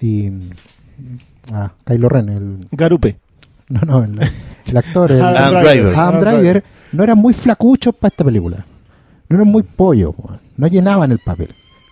y, 0.00 0.06
y- 0.06 0.32
ah, 1.52 1.72
Kylo 1.84 2.08
Ren, 2.08 2.28
el, 2.28 2.68
Garupe. 2.70 3.18
no, 3.68 3.80
no, 3.80 4.04
el, 4.04 4.14
el 4.66 4.76
actor, 4.76 5.10
el, 5.12 5.20
Adam 5.22 5.36
Adam 5.56 5.62
Driver. 5.64 5.94
Adam 5.96 6.20
Driver, 6.20 6.64
no 6.92 7.02
eran 7.02 7.18
muy 7.18 7.34
flacuchos 7.34 7.94
para 7.96 8.12
esta 8.12 8.24
película. 8.24 8.64
No 9.28 9.36
eran 9.36 9.48
muy 9.48 9.64
pollo, 9.64 10.14
no 10.56 10.66
llenaban 10.68 11.10
el 11.10 11.18
papel. 11.18 11.48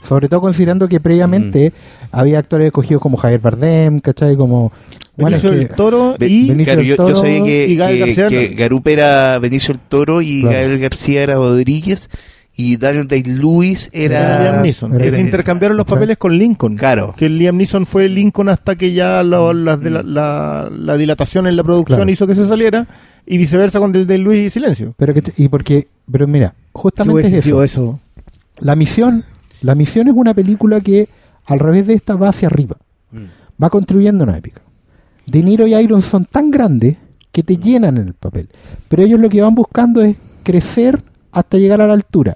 Sobre 0.09 0.29
todo 0.29 0.41
considerando 0.41 0.87
que 0.89 1.01
previamente 1.01 1.73
había 2.13 2.39
actores 2.39 2.67
escogidos 2.67 3.03
como 3.03 3.17
Javier 3.17 3.41
Bardem, 3.41 4.01
¿cachai? 4.01 4.37
Como... 4.37 4.71
Bueno, 5.17 5.31
Benicio 5.37 5.51
que- 5.51 5.57
del 5.57 5.69
Toro 5.71 6.17
y 6.21 6.49
Benicio 6.49 6.77
del 6.77 6.85
yo, 6.87 6.91
yo 6.91 6.97
Toro 6.97 7.15
sabía 7.15 7.43
que, 7.45 7.69
y 7.69 7.77
Gael 7.77 7.95
que- 7.95 8.01
García 8.01 8.29
que 8.29 8.51
no. 8.51 8.57
Garupe 8.57 8.93
era 8.93 9.39
Benicio 9.39 9.73
el 9.73 9.79
Toro 9.81 10.21
y 10.23 10.41
Claro. 10.43 10.57
Gael 10.57 10.79
García 10.81 11.23
era 11.23 11.35
Rodríguez 11.37 12.11
y 12.57 12.77
Daniel 12.77 13.07
Day-Lewis 13.09 13.91
era... 13.93 14.43
Liam 14.43 14.63
Neeson. 14.63 14.95
era- 14.95 15.05
que 15.05 15.11
se 15.13 15.21
intercambiaron 15.21 15.77
los 15.77 15.87
papeles 15.87 16.19
con 16.19 16.37
Lincoln. 16.37 16.77
Claro. 16.77 17.15
Que 17.17 17.29
Liam 17.29 17.57
Neeson 17.57 17.87
fue 17.87 18.09
Lincoln 18.09 18.49
hasta 18.49 18.75
que 18.77 18.93
ya 18.93 19.23
lo- 19.23 19.53
las 19.53 19.81
de 19.81 19.91
la, 19.91 20.03
la- 20.03 20.69
la 20.77 20.97
dilatación 20.97 21.47
en 21.47 21.57
la 21.57 21.63
producción 21.65 21.99
Claro. 21.99 22.11
hizo 22.11 22.27
que 22.27 22.35
se 22.35 22.47
saliera 22.47 22.87
y 23.27 23.39
viceversa 23.39 23.79
con 23.79 23.95
el 23.95 24.07
de 24.07 24.19
Luis 24.19 24.41
y 24.47 24.51
Silencio. 24.51 24.95
Pero 24.97 25.15
que 25.15 25.23
te- 25.23 25.43
y 25.43 25.49
porque, 25.49 25.87
pero 26.11 26.27
mira, 26.27 26.51
¿Qué 26.51 26.57
justamente 26.75 27.37
es 27.39 27.47
eso? 27.47 28.01
La 28.59 28.77
misión, 28.77 29.25
la 29.65 29.75
misión 29.75 30.09
es 30.09 30.15
una 30.15 30.35
película 30.35 30.81
que 30.81 31.09
al 31.47 31.59
revés 31.59 31.87
de 31.87 31.95
esta 31.95 32.17
va 32.17 32.29
hacia 32.29 32.49
arriba, 32.49 32.77
Mm. 33.13 33.25
va 33.63 33.71
construyendo 33.71 34.25
una 34.25 34.37
épica. 34.37 34.61
De 35.27 35.43
Niro 35.43 35.67
y 35.67 35.75
Iron 35.75 36.03
son 36.03 36.25
tan 36.27 36.51
grandes 36.51 36.97
que 37.33 37.43
te 37.43 37.57
llenan 37.57 37.97
en 37.97 38.09
el 38.09 38.15
papel, 38.15 38.49
pero 38.89 39.03
ellos 39.03 39.19
lo 39.21 39.29
que 39.29 39.41
van 39.43 39.55
buscando 39.55 40.03
es 40.03 40.17
crecer 40.43 41.03
hasta 41.33 41.59
llegar 41.59 41.81
a 41.81 41.87
la 41.87 41.95
altura, 41.95 42.35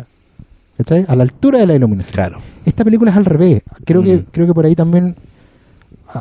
¿cachai? 0.77 1.05
A 1.09 1.15
la 1.15 1.23
altura 1.23 1.59
de 1.59 1.67
la 1.67 1.75
iluminación. 1.75 2.15
Claro. 2.15 2.39
Esta 2.65 2.85
película 2.85 3.11
es 3.11 3.17
al 3.17 3.25
revés. 3.25 3.63
Creo 3.85 4.03
que 4.03 4.17
Mm. 4.17 4.25
creo 4.33 4.47
que 4.47 4.55
por 4.55 4.65
ahí 4.67 4.75
también 4.75 5.15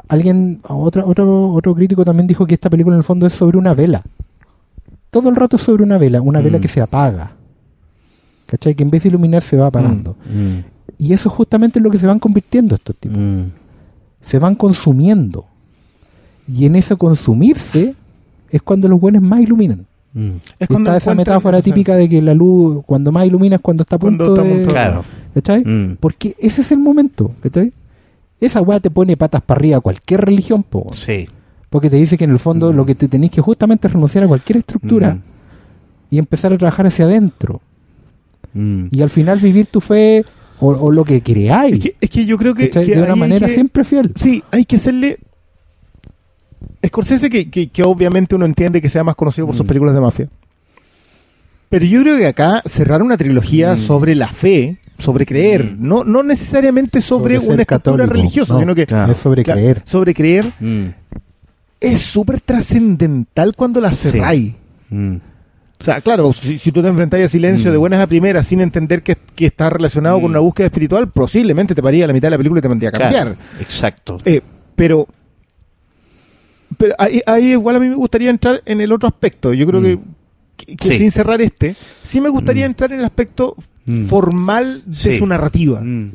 alguien, 0.09 0.59
otra, 0.67 1.05
otro, 1.05 1.51
otro 1.53 1.73
crítico 1.75 2.03
también 2.03 2.27
dijo 2.27 2.45
que 2.45 2.53
esta 2.55 2.69
película 2.69 2.95
en 2.95 2.99
el 2.99 3.03
fondo 3.03 3.25
es 3.27 3.33
sobre 3.33 3.57
una 3.57 3.73
vela. 3.73 4.01
Todo 5.09 5.29
el 5.29 5.35
rato 5.35 5.55
es 5.55 5.61
sobre 5.61 5.83
una 5.83 5.97
vela, 5.97 6.21
una 6.21 6.41
vela 6.41 6.57
Mm. 6.57 6.61
que 6.61 6.67
se 6.67 6.81
apaga. 6.81 7.31
¿Cachai? 8.45 8.75
Que 8.75 8.83
en 8.83 8.89
vez 8.89 9.03
de 9.03 9.09
iluminar 9.09 9.41
se 9.43 9.57
va 9.57 9.67
apagando. 9.67 10.15
Mm, 10.25 10.59
Y 10.97 11.13
eso 11.13 11.29
es 11.29 11.35
justamente 11.35 11.79
en 11.79 11.83
lo 11.83 11.91
que 11.91 11.97
se 11.99 12.07
van 12.07 12.19
convirtiendo 12.19 12.75
estos 12.75 12.95
tipos. 12.95 13.17
mm, 13.17 13.41
Se 14.21 14.39
van 14.39 14.55
consumiendo. 14.55 15.45
Y 16.47 16.65
en 16.65 16.75
ese 16.75 16.95
consumirse 16.95 17.93
es 18.49 18.61
cuando 18.61 18.87
los 18.87 18.99
buenos 18.99 19.21
más 19.21 19.41
iluminan. 19.41 19.85
mm. 20.13 20.29
Es 20.59 20.67
cuando 20.67 20.89
está 20.91 20.97
esa 20.97 21.15
metáfora 21.15 21.61
típica 21.61 21.95
de 21.95 22.07
que 22.09 22.21
la 22.21 22.33
luz, 22.33 22.83
cuando 22.85 23.11
más 23.11 23.25
ilumina 23.25 23.55
es 23.57 23.61
cuando 23.61 23.83
está 23.83 23.97
a 23.97 23.99
Cuando 23.99 24.25
punto 24.25 24.41
está 24.41 24.53
a 24.53 24.57
de... 24.57 24.65
Claro. 24.65 25.03
¿Cachai? 25.33 25.63
Mm, 25.63 25.97
Porque 25.99 26.35
ese 26.39 26.61
es 26.61 26.71
el 26.71 26.79
momento, 26.79 27.31
¿cachai? 27.41 27.71
Esa 28.39 28.61
weá 28.61 28.79
te 28.79 28.89
pone 28.89 29.15
patas 29.17 29.41
para 29.41 29.59
arriba 29.59 29.77
a 29.77 29.81
cualquier 29.81 30.21
religión, 30.21 30.63
po. 30.63 30.87
sí. 30.93 31.27
Porque 31.69 31.89
te 31.89 31.97
dice 31.97 32.17
que 32.17 32.23
en 32.23 32.31
el 32.31 32.39
fondo 32.39 32.71
lo 32.71 32.85
que 32.85 32.95
te 32.95 33.09
tenéis 33.09 33.31
que 33.33 33.41
justamente 33.41 33.87
es 33.87 33.93
renunciar 33.93 34.23
a 34.23 34.27
cualquier 34.27 34.57
estructura 34.59 35.15
Mm, 35.15 35.21
y 36.11 36.17
empezar 36.17 36.53
a 36.53 36.57
trabajar 36.57 36.87
hacia 36.87 37.03
adentro. 37.05 37.59
mm. 38.53 38.85
Y 38.89 39.01
al 39.01 39.09
final 39.09 39.37
vivir 39.39 39.67
tu 39.67 39.81
fe 39.81 40.23
o, 40.59 40.67
o 40.69 40.91
lo 40.91 41.03
que 41.05 41.21
creáis. 41.21 41.73
Es 41.73 41.79
que, 41.79 41.95
es 42.01 42.09
que 42.09 42.25
yo 42.25 42.37
creo 42.37 42.53
que, 42.53 42.69
que 42.69 42.85
de 42.85 43.01
una 43.01 43.15
manera 43.15 43.47
que- 43.47 43.53
siempre 43.53 43.83
fiel. 43.83 44.11
Sí, 44.15 44.43
hay 44.51 44.65
que 44.65 44.75
hacerle. 44.77 45.17
Scorsese, 46.85 47.29
que, 47.29 47.49
que, 47.49 47.67
que 47.69 47.83
obviamente 47.83 48.35
uno 48.35 48.45
entiende 48.45 48.81
que 48.81 48.89
sea 48.89 49.03
más 49.03 49.15
conocido 49.15 49.47
por 49.47 49.55
sus 49.55 49.65
Mm. 49.65 49.67
películas 49.67 49.93
de 49.95 50.01
mafia. 50.01 50.29
Pero 51.69 51.85
yo 51.85 52.01
creo 52.01 52.17
que 52.17 52.27
acá 52.27 52.61
cerrar 52.65 53.01
una 53.03 53.17
trilogía 53.17 53.73
Mm. 53.73 53.77
sobre 53.77 54.15
la 54.15 54.29
fe, 54.29 54.77
sobre 54.97 55.25
creer, 55.25 55.65
Mm. 55.65 55.87
no, 55.87 56.03
no 56.03 56.23
necesariamente 56.23 57.01
sobre, 57.01 57.35
Sobre 57.35 57.53
una 57.53 57.61
estructura 57.63 57.65
católico, 57.65 58.13
religiosa, 58.13 58.53
no. 58.53 58.59
sino 58.59 58.75
que 58.75 58.85
Claro. 58.87 59.11
es 59.11 59.17
sobre 59.17 59.43
claro, 59.43 59.59
creer. 59.59 59.81
sobre 59.85 60.13
creer 60.13 60.45
Mm, 60.59 60.85
es 61.81 61.99
súper 62.01 62.39
trascendental 62.41 63.53
cuando 63.55 63.81
la 63.81 63.91
Sí. 63.91 64.09
cerráis. 64.11 64.53
mm. 64.89 65.15
O 65.79 65.83
sea, 65.83 66.01
claro, 66.01 66.33
si, 66.33 66.57
si 66.57 66.71
tú 66.71 66.81
te 66.81 66.87
enfrentas 66.87 67.21
a 67.21 67.27
silencio 67.27 67.69
Mm. 67.69 67.73
de 67.73 67.77
buenas 67.77 67.99
a 68.01 68.07
primeras 68.07 68.47
sin 68.47 68.61
entender 68.61 69.03
que, 69.03 69.15
que 69.35 69.45
está 69.45 69.69
relacionado 69.69 70.17
Mm. 70.17 70.21
con 70.21 70.31
una 70.31 70.39
búsqueda 70.39 70.65
espiritual, 70.67 71.09
posiblemente 71.11 71.75
te 71.75 71.83
paría 71.83 72.05
a 72.05 72.07
la 72.07 72.13
mitad 72.13 72.27
de 72.27 72.31
la 72.31 72.37
película 72.37 72.59
y 72.59 72.61
te 72.63 72.69
mandría 72.69 72.89
a 72.89 72.91
cambiar. 72.93 73.11
Claro, 73.11 73.35
exacto. 73.59 74.17
Eh, 74.25 74.41
pero 74.75 75.07
pero 76.77 76.93
ahí, 76.99 77.21
ahí 77.25 77.51
igual 77.53 77.75
a 77.77 77.79
mí 77.79 77.87
me 77.89 77.95
gustaría 77.95 78.29
entrar 78.29 78.61
en 78.65 78.81
el 78.81 78.91
otro 78.91 79.07
aspecto. 79.07 79.53
Yo 79.53 79.65
creo 79.65 79.81
Mm. 79.81 79.83
que, 79.83 79.99
que- 80.65 80.75
que 80.75 80.87
Sí. 80.89 80.97
sin 80.97 81.11
cerrar 81.11 81.41
este, 81.41 81.75
sí 82.03 82.19
me 82.21 82.29
gustaría 82.29 82.65
Mm. 82.65 82.71
entrar 82.71 82.91
en 82.91 82.99
el 82.99 83.05
aspecto 83.05 83.55
Mm. 83.85 84.05
formal 84.07 84.83
de 84.85 84.93
Sí. 84.95 85.17
su 85.17 85.25
narrativa. 85.27 85.79
Mm, 85.81 86.11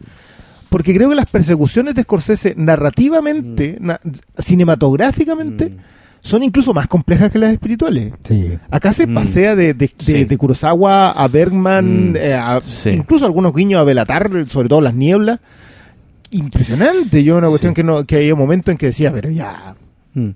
Porque 0.69 0.95
creo 0.95 1.11
que 1.11 1.15
las 1.15 1.27
persecuciones 1.31 1.95
de 1.95 2.03
Scorsese 2.03 2.55
narrativamente, 2.57 3.77
na- 3.81 4.01
cinematográficamente, 4.39 5.69
mm. 5.69 5.77
Son 6.25 6.43
incluso 6.45 6.73
más 6.73 6.87
complejas 6.87 7.31
que 7.33 7.39
las 7.39 7.53
espirituales. 7.53 8.13
Sí. 8.23 8.57
Acá 8.71 8.93
se 8.93 9.07
Mm. 9.09 9.15
pasea 9.15 9.55
de, 9.57 9.75
de, 9.75 9.87
de- 9.89 9.93
Sí. 9.99 10.25
de 10.25 10.39
Kurosawa 10.39 11.11
a 11.11 11.29
Bergman, 11.29 12.13
Mm. 12.13 12.17
eh, 12.17 12.35
a- 12.35 12.61
Sí. 12.65 12.91
incluso 12.91 13.27
algunos 13.27 13.53
guiños 13.53 13.81
a 13.81 13.85
Belatar, 13.85 14.31
sobre 14.49 14.69
todo 14.69 14.81
las 14.81 14.95
nieblas. 14.95 15.41
Impresionante. 16.31 17.23
Yo 17.25 17.37
una 17.37 17.49
cuestión 17.49 17.75
que 17.75 17.85
no 17.85 18.05
que 18.07 18.17
había 18.17 18.33
un 18.35 18.41
momento 18.41 18.71
en 18.71 18.79
que 18.79 18.87
decía, 18.87 19.13
pero 19.13 19.31
ya, 19.31 19.75
Mm. 20.15 20.29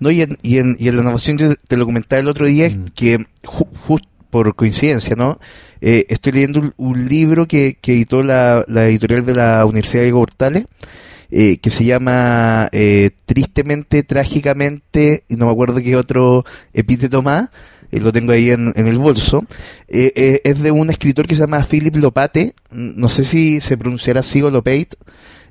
No, 0.00 0.10
y 0.10 0.20
en, 0.20 0.36
y, 0.42 0.58
en, 0.58 0.76
y 0.78 0.88
en 0.88 0.96
la 0.96 1.02
narración 1.04 1.38
yo 1.38 1.54
te 1.56 1.76
lo 1.78 1.86
comentaba 1.86 2.20
el 2.20 2.28
otro 2.28 2.44
día, 2.46 2.68
que 2.94 3.16
justo 3.46 4.06
por 4.30 4.54
coincidencia, 4.56 5.14
¿no? 5.16 5.38
Eh, 5.80 6.04
estoy 6.08 6.32
leyendo 6.32 6.60
un, 6.60 6.74
un 6.76 7.08
libro 7.08 7.46
que, 7.46 7.78
que 7.80 7.92
editó 7.94 8.22
la, 8.22 8.64
la 8.68 8.86
editorial 8.88 9.24
de 9.24 9.34
la 9.34 9.64
Universidad 9.64 10.02
de 10.04 10.12
Portales, 10.12 10.66
eh, 11.32 11.56
que 11.56 11.70
se 11.70 11.84
llama 11.84 12.68
eh, 12.72 13.10
Tristemente, 13.24 14.02
Trágicamente, 14.02 15.24
y 15.28 15.36
no 15.36 15.46
me 15.46 15.52
acuerdo 15.52 15.80
qué 15.80 15.96
otro 15.96 16.44
epíteto 16.74 17.22
más, 17.22 17.48
eh, 17.90 18.00
lo 18.00 18.12
tengo 18.12 18.32
ahí 18.32 18.50
en, 18.50 18.72
el 18.76 18.98
bolso. 18.98 19.44
Eh, 19.88 20.12
eh, 20.14 20.40
es 20.44 20.62
de 20.62 20.70
un 20.70 20.90
escritor 20.90 21.26
que 21.26 21.34
se 21.34 21.40
llama 21.40 21.64
Philip 21.64 21.96
Lopate, 21.96 22.54
no 22.70 23.08
sé 23.08 23.24
si 23.24 23.60
se 23.60 23.78
pronunciará 23.78 24.20
así 24.20 24.42
o 24.42 24.50
Lopate, 24.50 24.96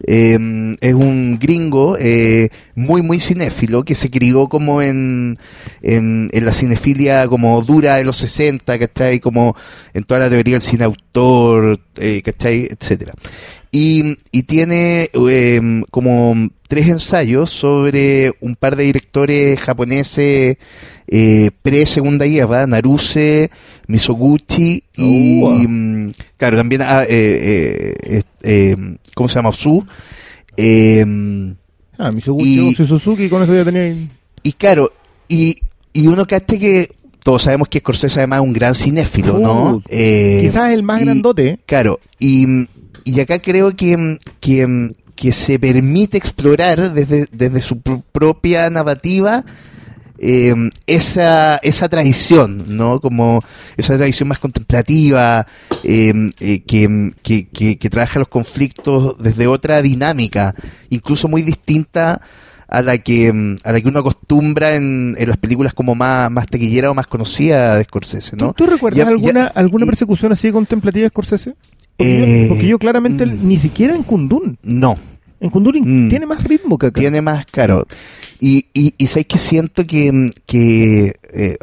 eh, 0.08 0.78
es 0.82 0.94
un 0.94 1.38
gringo 1.40 1.96
eh, 2.00 2.50
muy 2.76 3.02
muy 3.04 3.20
cinéfilo 3.20 3.84
que 3.84 3.94
se 3.94 4.10
crió 4.10 4.48
como 4.48 4.82
en, 4.82 5.38
en, 5.82 6.30
en 6.34 6.46
la 6.46 6.54
cinefilia 6.54 7.28
como 7.28 7.62
dura 7.62 7.96
de 7.96 8.04
los 8.04 8.18
60, 8.18 8.80
¿cachai? 8.80 9.20
Como 9.20 9.56
en 9.94 10.04
toda 10.04 10.22
la 10.22 10.30
teoría 10.30 10.56
del 10.56 10.62
cine 10.62 10.86
autor, 10.86 11.80
eh, 11.98 12.22
¿cachai? 12.24 12.68
Etcétera. 12.72 13.14
Y, 13.74 14.18
y 14.32 14.44
tiene 14.44 15.10
eh, 15.14 15.62
como 15.92 16.36
tres 16.68 16.88
ensayos 16.90 17.50
sobre 17.50 18.34
un 18.42 18.56
par 18.56 18.76
de 18.76 18.84
directores 18.84 19.60
japoneses 19.62 20.58
eh, 21.08 21.52
pre-segunda 21.62 22.26
guerra, 22.26 22.68
Naruse, 22.68 23.50
Misoguchi 23.88 24.84
y, 24.98 25.42
Oh. 25.44 25.52
mm, 25.68 26.12
claro, 26.38 26.58
también, 26.58 26.82
ah, 26.82 27.04
eh, 27.08 27.94
eh, 28.04 28.24
eh, 28.44 28.76
¿cómo 29.16 29.30
se 29.30 29.36
llama? 29.36 29.52
Eh, 30.58 31.06
ah, 31.98 32.12
Mitsubishi 32.12 32.70
Y- 32.70 32.74
Suzuki, 32.86 33.30
con 33.30 33.44
eso 33.44 33.56
ya 33.56 33.64
tenía... 33.64 33.96
y 34.44 34.52
claro, 34.54 34.92
y, 35.30 35.58
y 35.94 36.08
uno 36.08 36.26
cacha 36.28 36.58
que 36.60 36.90
todos 37.24 37.44
sabemos 37.44 37.68
que 37.70 37.80
Scorsese 37.80 38.20
además 38.20 38.42
es 38.42 38.48
un 38.48 38.54
gran 38.54 38.76
cinéfilo, 38.76 39.38
¿no? 39.40 39.76
Uh, 39.76 39.82
Eh, 39.90 40.40
Quizás 40.44 40.72
el 40.72 40.84
más 40.84 41.02
y- 41.02 41.06
grandote. 41.06 41.60
Claro, 41.66 42.00
y, 42.20 42.66
y 43.04 43.20
acá 43.20 43.40
creo 43.40 43.76
que, 43.76 44.18
que, 44.40 44.92
que 45.16 45.32
se 45.32 45.60
permite 45.60 46.18
explorar 46.18 46.92
desde, 46.94 47.28
desde 47.32 47.62
su 47.62 47.76
pr- 47.76 48.04
propia 48.12 48.70
narrativa 48.70 49.44
eh, 50.24 50.54
esa, 50.86 51.58
esa 51.58 51.90
tradición, 51.90 52.78
¿no? 52.78 53.00
Como 53.00 53.44
esa 53.76 53.96
tradición 53.98 54.30
más 54.30 54.38
contemplativa, 54.40 55.48
eh, 55.84 56.14
eh, 56.40 56.60
que, 56.62 57.12
que, 57.24 57.48
que, 57.48 57.78
que 57.80 57.90
trabaja 57.90 58.20
los 58.20 58.28
conflictos 58.28 59.18
desde 59.18 59.48
otra 59.48 59.82
dinámica, 59.82 60.54
incluso 60.90 61.28
muy 61.28 61.42
distinta 61.42 62.22
a 62.68 62.82
la 62.84 63.00
que 63.00 63.34
mm, 63.34 63.58
a 63.64 63.72
la 63.74 63.82
que 63.82 63.88
uno 63.90 64.00
acostumbra 64.00 64.76
en, 64.76 65.16
en 65.18 65.28
las 65.28 65.38
películas 65.38 65.74
como 65.74 65.94
más, 65.96 66.30
más 66.32 66.46
taquillera 66.48 66.92
o 66.92 66.94
más 66.94 67.08
conocida 67.08 67.76
de 67.76 67.84
Scorsese, 67.84 68.38
¿Tú, 68.38 68.46
¿no? 68.46 68.54
tú 68.54 68.66
recuerdas 68.68 69.00
Ya- 69.00 69.08
alguna, 69.10 69.42
ya- 69.46 69.48
alguna 69.60 69.86
persecución 69.88 70.32
así 70.32 70.52
contemplativa 70.52 71.04
de 71.04 71.10
Scorsese? 71.10 71.56
Porque, 72.02 72.24
Eh, 72.24 72.42
yo, 72.44 72.48
porque 72.50 72.68
yo 72.68 72.80
claramente 72.80 73.26
mm. 73.26 73.48
ni 73.48 73.58
siquiera 73.58 73.96
en 73.96 74.04
Kundun. 74.04 74.58
No, 74.64 74.98
En 75.40 75.50
Kundun 75.50 75.82
Mm. 76.06 76.10
tiene 76.10 76.26
más 76.28 76.44
ritmo 76.44 76.78
que 76.78 76.88
acá. 76.88 77.00
tiene 77.02 77.22
más 77.22 77.46
caro. 77.48 77.88
Y, 78.40 78.66
y, 78.74 78.92
que 79.24 79.38
siento 79.38 79.86
que, 79.86 80.12
mm, 80.12 80.30
que 80.46 81.16
eh, 81.34 81.58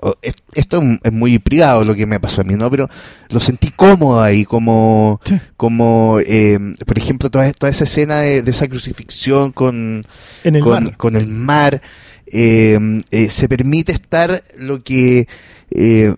esto 0.54 0.82
es 1.02 1.12
muy 1.12 1.38
privado 1.38 1.84
lo 1.84 1.94
que 1.94 2.06
me 2.06 2.20
pasó 2.20 2.40
a 2.40 2.44
mí, 2.44 2.54
¿no? 2.54 2.70
Pero 2.70 2.88
lo 3.30 3.40
sentí 3.40 3.70
cómodo 3.70 4.22
ahí, 4.22 4.44
como, 4.44 5.20
Sí. 5.24 5.34
como 5.56 6.18
eh, 6.24 6.58
por 6.86 6.98
ejemplo, 6.98 7.30
toda, 7.30 7.52
toda 7.52 7.70
esa 7.70 7.84
escena 7.84 8.18
de, 8.20 8.42
de 8.42 8.50
esa 8.50 8.68
crucifixión 8.68 9.50
con, 9.52 10.02
en 10.44 10.56
el 10.56 10.62
con, 10.62 10.84
mar. 10.84 10.96
con 10.96 11.16
el 11.16 11.26
mar, 11.26 11.82
eh, 12.26 12.78
eh, 13.10 13.28
se 13.30 13.48
permite 13.48 13.92
estar 13.92 14.42
lo 14.56 14.82
que, 14.84 15.26
eh, 15.70 16.14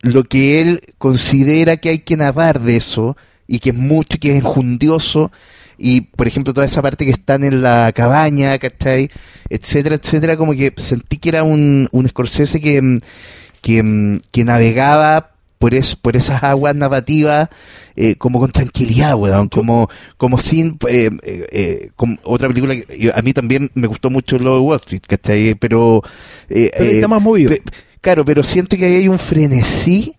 lo 0.00 0.24
que 0.24 0.60
él 0.62 0.80
considera 0.98 1.76
que 1.78 1.90
hay 1.90 1.98
que 2.00 2.16
narrar 2.16 2.60
de 2.60 2.76
eso, 2.76 3.16
y 3.50 3.58
que 3.58 3.70
es 3.70 3.76
mucho, 3.76 4.16
que 4.20 4.30
es 4.36 4.44
enjundioso, 4.44 5.30
y 5.76 6.02
por 6.02 6.28
ejemplo 6.28 6.54
toda 6.54 6.66
esa 6.66 6.82
parte 6.82 7.04
que 7.04 7.10
están 7.10 7.42
en 7.44 7.62
la 7.62 7.90
cabaña, 7.92 8.58
¿cachai? 8.58 9.10
Etcétera, 9.48 9.96
etcétera, 9.96 10.36
como 10.36 10.52
que 10.52 10.72
sentí 10.76 11.16
que 11.18 11.30
era 11.30 11.42
un, 11.42 11.88
un 11.90 12.08
Scorsese 12.08 12.60
que, 12.60 12.80
mm, 12.80 12.98
que, 13.60 13.82
mm, 13.82 14.18
que 14.30 14.44
navegaba 14.44 15.32
por, 15.58 15.74
es, 15.74 15.96
por 15.96 16.16
esas 16.16 16.42
aguas 16.42 16.74
narrativas 16.76 17.48
eh, 17.96 18.14
como 18.16 18.38
con 18.40 18.50
tranquilidad, 18.52 19.14
weón, 19.16 19.48
como, 19.48 19.88
como 20.16 20.38
sin... 20.38 20.78
eh, 20.88 21.10
eh, 21.22 21.46
eh, 21.52 21.90
como 21.96 22.16
otra 22.22 22.48
película 22.48 22.74
que 22.76 23.12
a 23.14 23.20
mí 23.20 23.32
también 23.34 23.70
me 23.74 23.86
gustó 23.86 24.08
mucho 24.10 24.38
lo 24.38 24.54
de 24.54 24.60
Wall 24.60 24.76
Street, 24.76 25.02
¿cachai? 25.06 25.54
Pero... 25.56 26.02
eh, 26.48 26.70
Pero 26.78 26.90
eh, 26.90 26.94
está 26.94 27.08
más 27.08 27.20
movido. 27.20 27.50
pe- 27.50 27.62
claro, 28.00 28.24
pero 28.24 28.42
siento 28.42 28.76
que 28.76 28.86
ahí 28.86 28.94
hay 28.96 29.08
un 29.08 29.18
frenesí 29.18 30.14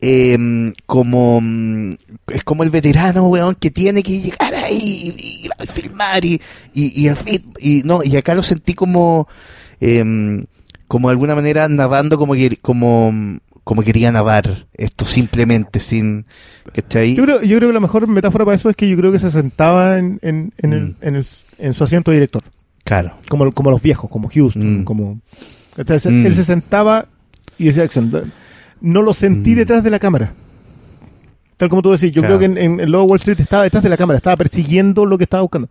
eh, 0.00 0.72
como 0.86 1.40
mm, 1.42 1.92
es 2.28 2.44
como 2.44 2.62
el 2.62 2.70
veterano 2.70 3.26
weón 3.28 3.54
que 3.56 3.70
tiene 3.70 4.02
que 4.02 4.20
llegar 4.20 4.54
ahí 4.54 5.14
y, 5.18 5.66
filmar 5.66 6.24
y 6.24 6.40
y, 6.72 7.02
y 7.02 7.08
al 7.08 7.16
fin 7.16 7.44
y 7.58 7.82
no 7.84 8.02
y 8.04 8.16
acá 8.16 8.34
lo 8.34 8.42
sentí 8.42 8.74
como 8.74 9.26
eh, 9.80 10.44
como 10.86 11.08
de 11.08 11.12
alguna 11.12 11.34
manera 11.34 11.68
nadando 11.68 12.16
como 12.18 12.34
que 12.34 12.56
como 12.58 13.12
como 13.64 13.82
quería 13.82 14.10
nadar 14.12 14.66
esto 14.74 15.04
simplemente 15.04 15.80
sin 15.80 16.24
que 16.72 16.80
esté 16.80 16.98
ahí 17.00 17.14
Yo 17.16 17.24
creo, 17.24 17.42
yo 17.42 17.56
creo 17.58 17.68
que 17.70 17.74
la 17.74 17.80
mejor 17.80 18.06
metáfora 18.06 18.44
para 18.44 18.54
eso 18.54 18.70
es 18.70 18.76
que 18.76 18.88
yo 18.88 18.96
creo 18.96 19.12
que 19.12 19.18
se 19.18 19.30
sentaba 19.30 19.98
en, 19.98 20.18
en, 20.22 20.52
en, 20.58 20.72
el, 20.72 20.84
Mm. 20.84 20.94
en, 21.02 21.16
el- 21.16 21.26
en 21.58 21.74
su 21.74 21.82
asiento 21.84 22.10
de 22.10 22.16
director. 22.18 22.42
claro 22.84 23.14
Como, 23.28 23.52
como 23.52 23.70
los 23.70 23.82
viejos, 23.82 24.08
como 24.08 24.28
Houston, 24.30 24.80
Mm. 24.80 24.84
como... 24.84 25.20
Entonces, 25.76 26.10
Mm. 26.12 26.24
Él 26.26 26.34
se 26.34 26.44
sentaba 26.44 27.06
y 27.58 27.66
decía. 27.66 27.86
No 28.80 29.02
lo 29.02 29.12
sentí 29.14 29.52
Mm. 29.52 29.56
detrás 29.56 29.84
de 29.84 29.90
la 29.90 29.98
cámara. 29.98 30.32
Tal 31.56 31.68
como 31.68 31.82
tú 31.82 31.90
decís, 31.90 32.12
yo 32.12 32.22
Claro. 32.22 32.38
creo 32.38 32.54
que 32.54 32.60
en, 32.64 32.80
en, 32.80 32.90
Lobo 32.90 33.04
Wall 33.04 33.16
Street 33.18 33.40
estaba 33.40 33.64
detrás 33.64 33.82
de 33.82 33.88
la 33.88 33.96
cámara, 33.96 34.16
estaba 34.18 34.36
persiguiendo 34.36 35.04
lo 35.06 35.18
que 35.18 35.24
estaba 35.24 35.42
buscando. 35.42 35.68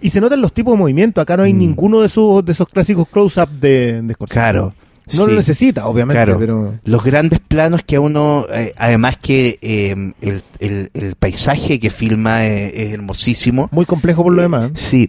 Y 0.00 0.08
se 0.10 0.20
notan 0.20 0.40
los 0.40 0.52
tipos 0.52 0.72
de 0.74 0.78
movimiento. 0.78 1.20
Acá 1.20 1.36
no 1.36 1.42
hay 1.42 1.52
Mm. 1.52 1.58
ninguno 1.58 2.00
de 2.00 2.06
esos, 2.06 2.44
de 2.44 2.52
esos 2.52 2.68
clásicos 2.68 3.06
close-up 3.08 3.48
de, 3.50 4.00
de 4.02 4.14
Scorsese. 4.14 4.38
Claro. 4.40 4.74
No 5.14 5.24
sí. 5.24 5.30
lo 5.30 5.36
necesita, 5.36 5.86
obviamente, 5.86 6.24
Claro. 6.24 6.38
pero... 6.40 6.74
Los 6.84 7.04
grandes 7.04 7.38
planos 7.38 7.82
que 7.84 7.96
a 7.96 8.00
uno, 8.00 8.44
eh, 8.52 8.72
además 8.76 9.16
que 9.18 9.56
eh, 9.62 9.94
el, 10.20 10.42
el- 10.58 10.90
el 10.94 11.14
paisaje 11.14 11.78
que 11.78 11.90
filma 11.90 12.44
eh, 12.46 12.72
es 12.88 12.92
hermosísimo. 12.94 13.68
Muy 13.70 13.84
complejo 13.86 14.22
por 14.24 14.34
lo 14.34 14.42
demás. 14.42 14.70
Sí, 14.74 15.08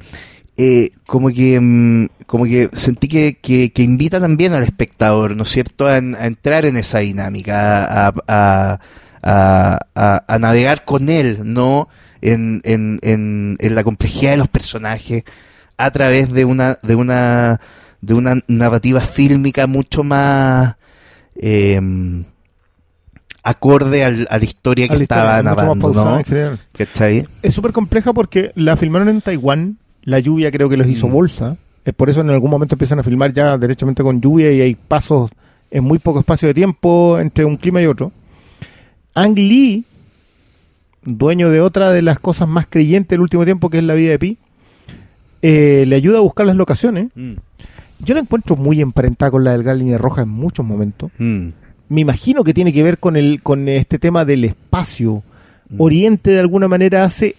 eh, 0.58 0.90
como 1.06 1.30
que 1.30 1.60
mm, 1.60 2.08
como 2.26 2.46
que 2.46 2.70
sentí 2.74 3.08
que, 3.08 3.38
que, 3.42 3.72
que 3.72 3.84
invita 3.84 4.20
también 4.20 4.54
al 4.54 4.64
espectador, 4.64 5.36
¿no 5.36 5.44
es 5.44 5.50
cierto?, 5.50 5.88
a, 5.88 5.98
en- 5.98 6.16
a 6.16 6.26
entrar 6.28 6.66
en 6.66 6.76
esa 6.78 7.00
dinámica, 7.00 8.08
a, 8.08 8.14
a, 8.28 8.80
a- 9.96 10.38
navegar 10.40 10.84
con 10.86 11.10
él, 11.10 11.40
¿no? 11.44 11.88
En, 12.22 12.62
en, 12.64 13.00
en, 13.04 13.58
en 13.60 13.76
la 13.76 13.84
complejidad 13.84 14.32
de 14.32 14.38
los 14.38 14.48
personajes 14.48 15.24
a 15.78 15.92
través 15.92 16.32
de 16.34 16.46
una 16.46 16.78
de 16.82 16.96
una 16.96 17.62
de 18.02 18.14
una 18.16 18.40
narrativa 18.48 19.00
fílmica 19.02 19.68
mucho 19.68 20.04
más 20.04 20.76
eh, 21.36 21.80
acorde 23.44 24.04
al- 24.04 24.28
a 24.30 24.38
la 24.38 24.44
historia 24.44 24.88
que 24.88 24.96
A 24.96 24.98
la 24.98 25.04
estaba 25.04 25.22
historia, 25.40 25.44
mucho 25.44 25.56
más 25.56 25.56
narrando, 25.66 25.94
pausada 25.94 26.18
¿no? 26.18 26.24
Es 27.42 27.54
súper 27.54 27.72
compleja 27.72 28.14
porque 28.14 28.52
la 28.56 28.76
filmaron 28.78 29.10
en 29.10 29.22
Taiwán. 29.22 29.78
La 30.08 30.20
lluvia 30.20 30.52
creo 30.52 30.70
que 30.70 30.78
los 30.78 30.88
hizo 30.88 31.08
Mm. 31.08 31.12
bolsa. 31.12 31.58
Es 31.84 31.94
por 31.94 32.10
eso 32.10 32.22
en 32.22 32.30
algún 32.30 32.50
momento 32.50 32.76
empiezan 32.76 33.00
a 33.00 33.04
filmar 33.04 33.34
ya 33.34 33.58
derechamente 33.58 34.04
con 34.04 34.22
lluvia 34.22 34.52
y 34.54 34.62
hay 34.62 34.76
pasos 34.76 35.30
en 35.70 35.84
muy 35.84 36.00
poco 36.00 36.20
espacio 36.20 36.48
de 36.48 36.54
tiempo 36.54 37.20
entre 37.20 37.44
un 37.44 37.58
clima 37.58 37.82
y 37.82 37.88
otro. 37.88 38.14
Ang 39.14 39.36
Lee, 39.36 39.84
dueño 41.04 41.50
de 41.50 41.60
otra 41.60 41.92
de 41.92 42.02
las 42.02 42.20
cosas 42.20 42.48
más 42.48 42.68
creyentes 42.70 43.10
del 43.10 43.22
último 43.22 43.44
tiempo, 43.46 43.70
que 43.70 43.80
es 43.80 43.84
la 43.84 43.96
vida 43.96 44.12
de 44.12 44.20
Pi, 44.20 44.38
eh, 45.42 45.84
le 45.88 45.96
ayuda 45.98 46.20
a 46.20 46.22
buscar 46.22 46.46
las 46.46 46.56
locaciones. 46.56 47.10
Mm, 47.16 47.34
Yo 48.00 48.14
la 48.14 48.22
encuentro 48.22 48.56
muy 48.56 48.80
emparentada 48.80 49.32
con 49.32 49.44
la 49.44 49.58
del 49.58 49.80
Línea 49.80 49.98
Roja 49.98 50.22
en 50.22 50.30
muchos 50.30 50.66
momentos. 50.66 51.12
mm, 51.18 51.48
Me 51.90 52.02
imagino 52.02 52.44
que 52.44 52.54
tiene 52.54 52.72
que 52.74 52.84
ver 52.84 52.98
con 53.00 53.16
el 53.16 53.42
con 53.42 53.68
este 53.70 53.98
tema 53.98 54.24
del 54.26 54.44
espacio. 54.46 55.24
Mm. 55.70 55.82
Oriente 55.82 56.32
de 56.32 56.40
alguna 56.40 56.68
manera 56.68 57.04
hace. 57.06 57.36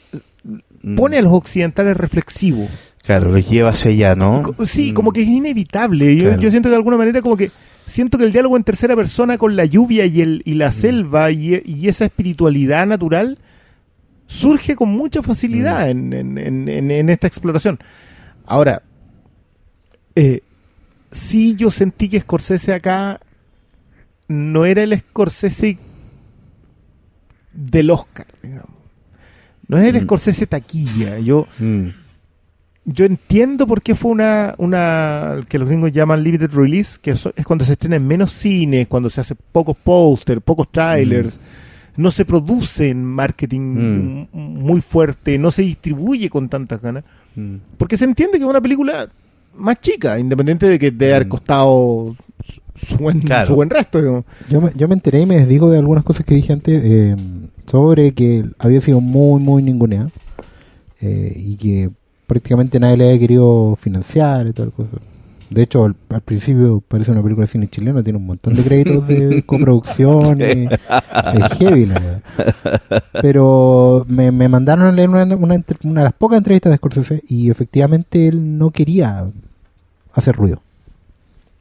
Pone 0.97 1.19
a 1.19 1.23
los 1.23 1.33
occidentales 1.33 1.97
reflexivos. 1.97 2.69
Claro, 3.05 3.31
los 3.33 3.49
lleva 3.49 3.71
hacia 3.71 3.91
allá, 3.91 4.15
¿no? 4.15 4.55
Sí, 4.67 4.91
Mm. 4.93 4.95
como 4.95 5.13
que 5.13 5.23
es 5.23 5.29
inevitable. 5.29 6.15
Yo, 6.17 6.25
Claro. 6.25 6.41
yo 6.41 6.51
siento 6.51 6.69
que 6.69 6.71
de 6.73 6.77
alguna 6.77 6.97
manera 6.99 7.23
como 7.23 7.37
que 7.37 7.51
siento 7.87 8.19
que 8.19 8.25
el 8.25 8.33
diálogo 8.33 8.57
en 8.57 8.65
tercera 8.65 8.95
persona 8.95 9.39
con 9.39 9.57
la 9.57 9.65
lluvia 9.65 10.05
y 10.05 10.21
el 10.21 10.43
y 10.45 10.55
Mm. 10.55 10.59
la 10.59 10.73
selva 10.73 11.31
y, 11.31 11.63
y 11.65 11.89
esa 11.89 12.05
espiritualidad 12.05 12.87
natural 12.87 13.39
surge 14.27 14.77
con 14.77 14.91
mucha 14.91 15.21
Mm. 15.21 15.25
facilidad 15.25 15.89
en, 15.89 16.13
en- 16.13 16.37
en- 16.39 16.69
en- 16.69 16.91
en 16.91 17.09
esta 17.09 17.27
exploración. 17.27 17.79
Ahora, 18.45 18.83
eh, 20.15 20.43
sí 21.11 21.57
yo 21.57 21.71
sentí 21.71 22.11
que 22.11 22.21
Scorsese 22.21 22.75
acá 22.75 23.21
no 24.29 24.67
era 24.67 24.83
el 24.83 24.99
Scorsese 24.99 25.79
del 27.53 27.91
Oscar, 27.91 28.27
digamos. 28.43 28.78
No 29.69 29.77
es 29.79 29.85
el 29.85 30.01
Mm. 30.03 30.05
Scorsese 30.05 30.47
taquilla. 30.47 31.19
Yo, 31.19 31.47
Mm, 31.59 31.89
yo 32.87 33.05
entiendo 33.05 33.67
por 33.67 33.83
qué 33.83 33.95
fue 33.95 34.11
una, 34.11 34.55
una 34.59 35.37
que 35.49 35.59
los 35.59 35.69
gringos 35.69 35.93
llaman 35.93 36.23
limited 36.23 36.51
release, 36.53 36.99
que 37.01 37.11
es 37.11 37.29
cuando 37.47 37.65
se 37.65 37.73
estrena 37.73 37.97
en 37.97 38.07
menos 38.07 38.33
cines, 38.33 38.87
cuando 38.89 39.11
se 39.11 39.21
hace 39.21 39.35
pocos 39.35 39.77
póster, 39.77 40.41
pocos 40.41 40.71
trailers, 40.73 41.39
no 41.97 42.11
se 42.11 42.25
produce 42.25 42.89
en 42.89 43.05
marketing 43.05 43.61
Mm. 43.61 44.27
muy 44.33 44.81
fuerte, 44.81 45.37
no 45.39 45.51
se 45.51 45.63
distribuye 45.63 46.31
con 46.31 46.49
tantas 46.49 46.81
ganas, 46.81 47.05
mm, 47.37 47.57
porque 47.77 47.97
se 47.99 48.05
entiende 48.07 48.39
que 48.39 48.45
es 48.45 48.51
una 48.51 48.61
película 48.63 49.09
más 49.57 49.81
chica, 49.81 50.19
independiente 50.19 50.67
de 50.67 50.79
que 50.79 50.91
de 50.91 51.13
haber 51.15 51.27
Mm. 51.27 51.31
costado 51.31 52.17
su, 52.77 52.97
buen, 52.97 53.21
Claro. 53.21 53.47
su 53.49 53.55
buen 53.57 53.69
resto. 53.69 54.25
Yo 54.49 54.61
me, 54.61 54.71
yo 54.77 54.87
me 54.89 54.95
enteré 54.95 55.21
y 55.23 55.27
me 55.27 55.37
desdigo 55.41 55.69
de 55.69 55.79
algunas 55.79 56.05
cosas 56.05 56.25
que 56.25 56.37
dije 56.37 56.53
antes 56.53 56.81
eh, 56.85 57.17
sobre 57.71 58.13
que 58.13 58.45
había 58.59 58.81
sido 58.81 59.01
muy, 59.01 59.41
muy 59.43 59.63
ninguneada 59.63 60.11
eh, 61.01 61.33
y 61.37 61.57
que 61.57 61.91
prácticamente 62.27 62.81
nadie 62.81 62.97
le 62.97 63.07
había 63.09 63.19
querido 63.21 63.77
financiar 63.81 64.47
y 64.47 64.53
tal 64.53 64.73
cosa. 64.73 64.97
De 65.51 65.63
hecho, 65.63 65.85
al, 65.85 65.97
al 66.11 66.21
principio 66.21 66.83
parece 66.87 67.11
una 67.11 67.23
película 67.23 67.47
de 67.47 67.53
cine 67.53 67.69
chileno, 67.69 68.05
tiene 68.05 68.19
un 68.19 68.27
montón 68.27 68.55
de 68.55 68.63
créditos 68.63 69.09
de 69.09 69.43
coproducción, 69.47 70.39
y- 70.41 70.67
es 70.67 71.53
heavy 71.59 71.87
la. 71.87 72.21
Pero 73.23 74.05
me, 74.09 74.31
me 74.31 74.49
mandaron 74.49 74.85
a 74.87 74.93
leer 74.93 75.09
una, 75.09 75.25
una, 75.25 75.65
una 75.85 76.01
de 76.01 76.05
las 76.05 76.13
pocas 76.13 76.37
entrevistas 76.39 76.71
de 76.71 76.77
Scorsese 76.77 77.23
y 77.29 77.49
efectivamente 77.51 78.29
él 78.29 78.59
no 78.59 78.71
quería 78.71 79.27
hacer 80.13 80.37
ruido. 80.37 80.61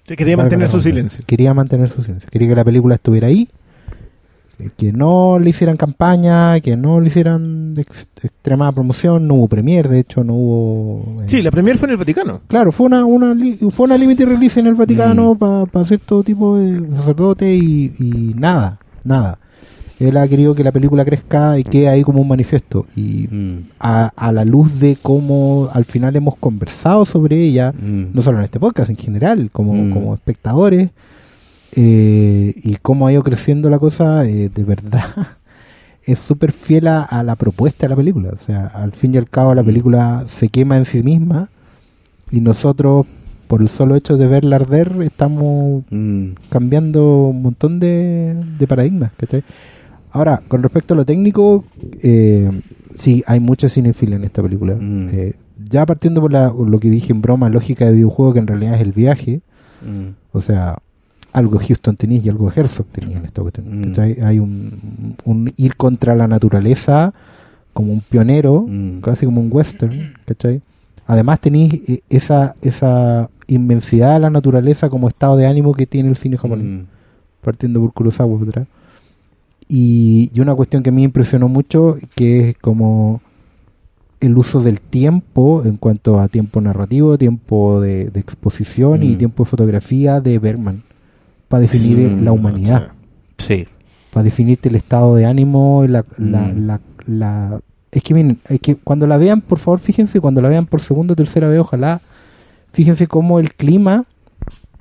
Quería 0.06 0.36
mantener 0.38 0.68
su 0.68 0.82
silencio. 0.82 1.24
Quería 1.26 1.54
mantener 1.54 1.90
su 1.90 2.02
silencio. 2.02 2.30
Quería 2.30 2.50
que 2.50 2.56
la 2.56 2.66
película 2.66 2.96
estuviera 2.96 3.28
ahí, 3.28 3.44
eh, 3.44 3.52
que 4.76 4.92
no 4.92 5.38
le 5.40 5.50
hicieran 5.52 5.78
campaña, 5.78 6.60
que 6.62 6.76
no 6.76 7.00
le 7.00 7.08
hicieran 7.08 7.74
ex- 7.78 8.08
extremada 8.24 8.72
promoción. 8.72 9.28
No 9.28 9.36
hubo 9.36 9.48
premier, 9.48 9.88
de 9.88 10.00
hecho, 10.00 10.24
no 10.24 10.34
hubo. 10.34 11.16
eh, 11.22 11.26
Sí, 11.28 11.42
la 11.42 11.52
premier 11.52 11.78
fue 11.78 11.88
en 11.88 11.92
el 11.92 11.98
Vaticano. 11.98 12.42
Claro, 12.48 12.72
fue 12.72 12.88
una, 12.88 13.06
una 13.06 13.36
fue 13.72 13.86
una 13.86 13.98
limited 13.98 14.28
release 14.28 14.60
en 14.60 14.68
el 14.68 14.76
Vaticano 14.76 15.36
para 15.38 15.86
cierto 15.86 16.24
tipo 16.24 16.58
de 16.58 16.82
sacerdote 16.96 17.54
y, 17.56 17.94
y 18.00 18.34
nada, 18.36 18.80
nada. 19.04 19.40
Él 20.00 20.16
ha 20.18 20.28
querido 20.28 20.54
que 20.54 20.64
la 20.64 20.72
película 20.72 21.04
crezca 21.04 21.58
y 21.58 21.64
quede 21.64 21.90
ahí 21.90 22.04
como 22.04 22.22
un 22.22 22.28
manifiesto. 22.28 22.86
Y 22.96 23.28
mm, 23.32 23.58
a, 23.80 24.12
a 24.16 24.32
la 24.32 24.46
luz 24.46 24.80
de 24.80 24.96
cómo 25.02 25.70
al 25.74 25.86
final 25.86 26.16
hemos 26.16 26.36
conversado 26.36 27.04
sobre 27.04 27.42
ella, 27.44 27.72
mm. 27.72 28.14
no 28.14 28.22
solo 28.22 28.38
en 28.38 28.44
este 28.44 28.60
podcast, 28.60 28.92
en 28.92 28.98
general, 28.98 29.50
como, 29.52 29.74
Mm. 29.74 29.92
como 29.94 30.14
espectadores, 30.14 30.90
eh, 31.80 32.54
y 32.56 32.76
cómo 32.82 33.06
ha 33.08 33.12
ido 33.14 33.24
creciendo 33.24 33.70
la 33.70 33.78
cosa, 33.80 34.26
eh, 34.26 34.50
de 34.54 34.64
verdad, 34.64 35.06
es 36.04 36.18
súper 36.20 36.52
fiel 36.52 36.88
a, 36.88 37.04
a 37.04 37.22
la 37.24 37.36
propuesta 37.36 37.86
de 37.86 37.90
la 37.90 37.96
película. 37.96 38.32
O 38.34 38.38
sea, 38.38 38.66
al 38.68 38.94
fin 38.94 39.14
y 39.14 39.18
al 39.18 39.30
cabo 39.30 39.54
la 39.54 39.62
Mm. 39.62 39.66
película 39.68 40.24
se 40.28 40.50
quema 40.50 40.78
en 40.78 40.86
sí 40.86 41.04
misma 41.04 41.50
y 42.32 42.42
nosotros, 42.42 43.06
por 43.48 43.62
el 43.62 43.68
solo 43.70 43.96
hecho 43.96 44.18
de 44.18 44.26
verla 44.28 44.56
arder, 44.58 44.92
estamos 45.04 45.84
Mm, 45.92 46.30
cambiando 46.50 47.28
un 47.28 47.42
montón 47.44 47.80
de, 47.80 48.36
de 48.58 48.68
paradigmas. 48.68 49.12
¿cachai? 49.16 49.44
Ahora, 50.12 50.42
con 50.48 50.64
respecto 50.64 50.96
a 50.96 50.98
lo 50.98 51.06
técnico, 51.06 51.64
eh, 52.02 52.50
sí, 52.96 53.24
hay 53.28 53.40
mucha 53.40 53.70
cinefilia 53.70 54.16
en 54.16 54.24
esta 54.24 54.42
película. 54.42 54.76
Mm. 54.80 55.10
Eh, 55.12 55.36
ya 55.70 55.86
partiendo 55.86 56.22
por, 56.22 56.32
la- 56.32 56.52
lo 56.54 56.80
que 56.80 56.90
dije 56.90 57.14
en 57.14 57.22
broma, 57.22 57.50
lógica 57.50 57.86
de 57.86 57.92
videojuego, 57.92 58.34
que 58.34 58.40
en 58.40 58.48
realidad 58.48 58.76
es 58.76 58.82
el 58.82 58.92
viaje, 58.94 59.42
mm, 59.86 60.08
o 60.32 60.42
sea, 60.42 60.78
algo 61.38 61.60
Houston 61.60 61.96
tenía 61.96 62.20
y 62.20 62.30
algo 62.30 62.52
Herzog 62.52 62.88
tenía 62.88 63.18
en 63.18 63.26
esta 63.26 63.42
cuestión. 63.42 63.92
Mm. 63.92 63.94
Hay 64.24 64.40
un, 64.40 65.16
un 65.24 65.54
ir 65.56 65.76
contra 65.76 66.16
la 66.16 66.28
naturaleza 66.28 67.14
como 67.74 67.94
un 67.94 68.02
pionero, 68.02 68.66
mm. 68.68 69.02
casi 69.02 69.26
como 69.26 69.40
un 69.42 69.50
western, 69.52 70.14
¿cachai? 70.26 70.62
Además 71.06 71.40
tenéis 71.40 71.74
eh, 71.88 72.02
esa, 72.10 72.56
esa 72.62 73.30
inmensidad 73.48 74.16
de 74.16 74.20
la 74.22 74.30
naturaleza 74.32 74.90
como 74.90 75.08
estado 75.08 75.38
de 75.38 75.46
ánimo 75.46 75.74
que 75.74 75.86
tiene 75.86 76.10
el 76.10 76.16
cine 76.16 76.38
japonés 76.38 76.66
Mm, 76.66 76.86
partiendo 77.42 77.80
por 77.80 77.94
Kurosawa 77.94 78.42
atrás. 78.42 78.68
Y, 79.70 80.32
y 80.34 80.40
una 80.42 80.56
cuestión 80.56 80.82
que 80.82 80.90
a 80.90 80.92
mí 80.92 81.02
me 81.02 81.06
impresionó 81.06 81.48
mucho, 81.48 81.98
que 82.16 82.50
es 82.50 82.58
como 82.58 83.22
el 84.20 84.36
uso 84.38 84.62
del 84.62 84.82
tiempo 84.82 85.62
en 85.64 85.78
cuanto 85.78 86.20
a 86.20 86.28
tiempo 86.30 86.60
narrativo, 86.62 87.18
tiempo 87.18 87.80
de, 87.80 88.10
de 88.10 88.20
exposición 88.20 89.04
y 89.04 89.10
Mm. 89.14 89.18
tiempo 89.18 89.44
de 89.44 89.50
fotografía 89.50 90.20
de 90.20 90.40
Bergman, 90.40 90.82
para 91.48 91.62
definir 91.62 91.98
Mm, 91.98 92.24
la 92.24 92.32
humanidad, 92.32 92.92
Sí. 93.38 93.66
para 94.12 94.24
definirte 94.24 94.70
el 94.70 94.76
estado 94.76 95.16
de 95.16 95.26
ánimo, 95.26 95.86
la, 95.88 96.04
la, 96.18 96.42
Mm. 96.42 96.66
la, 96.68 96.80
la- 97.06 97.60
Es 97.92 98.04
que 98.04 98.14
miren, 98.14 98.38
es 98.50 98.60
que 98.60 98.76
cuando 98.76 99.08
la 99.08 99.18
vean, 99.18 99.40
por 99.42 99.60
favor, 99.60 99.80
fíjense, 99.80 100.20
cuando 100.20 100.42
la 100.42 100.50
vean 100.50 100.66
por 100.66 100.82
segunda 100.82 101.14
o 101.14 101.16
tercera 101.16 101.48
vez, 101.48 101.60
ojalá, 101.60 102.02
fíjense 102.74 103.08
cómo 103.08 103.40
el 103.40 103.54
clima 103.54 104.04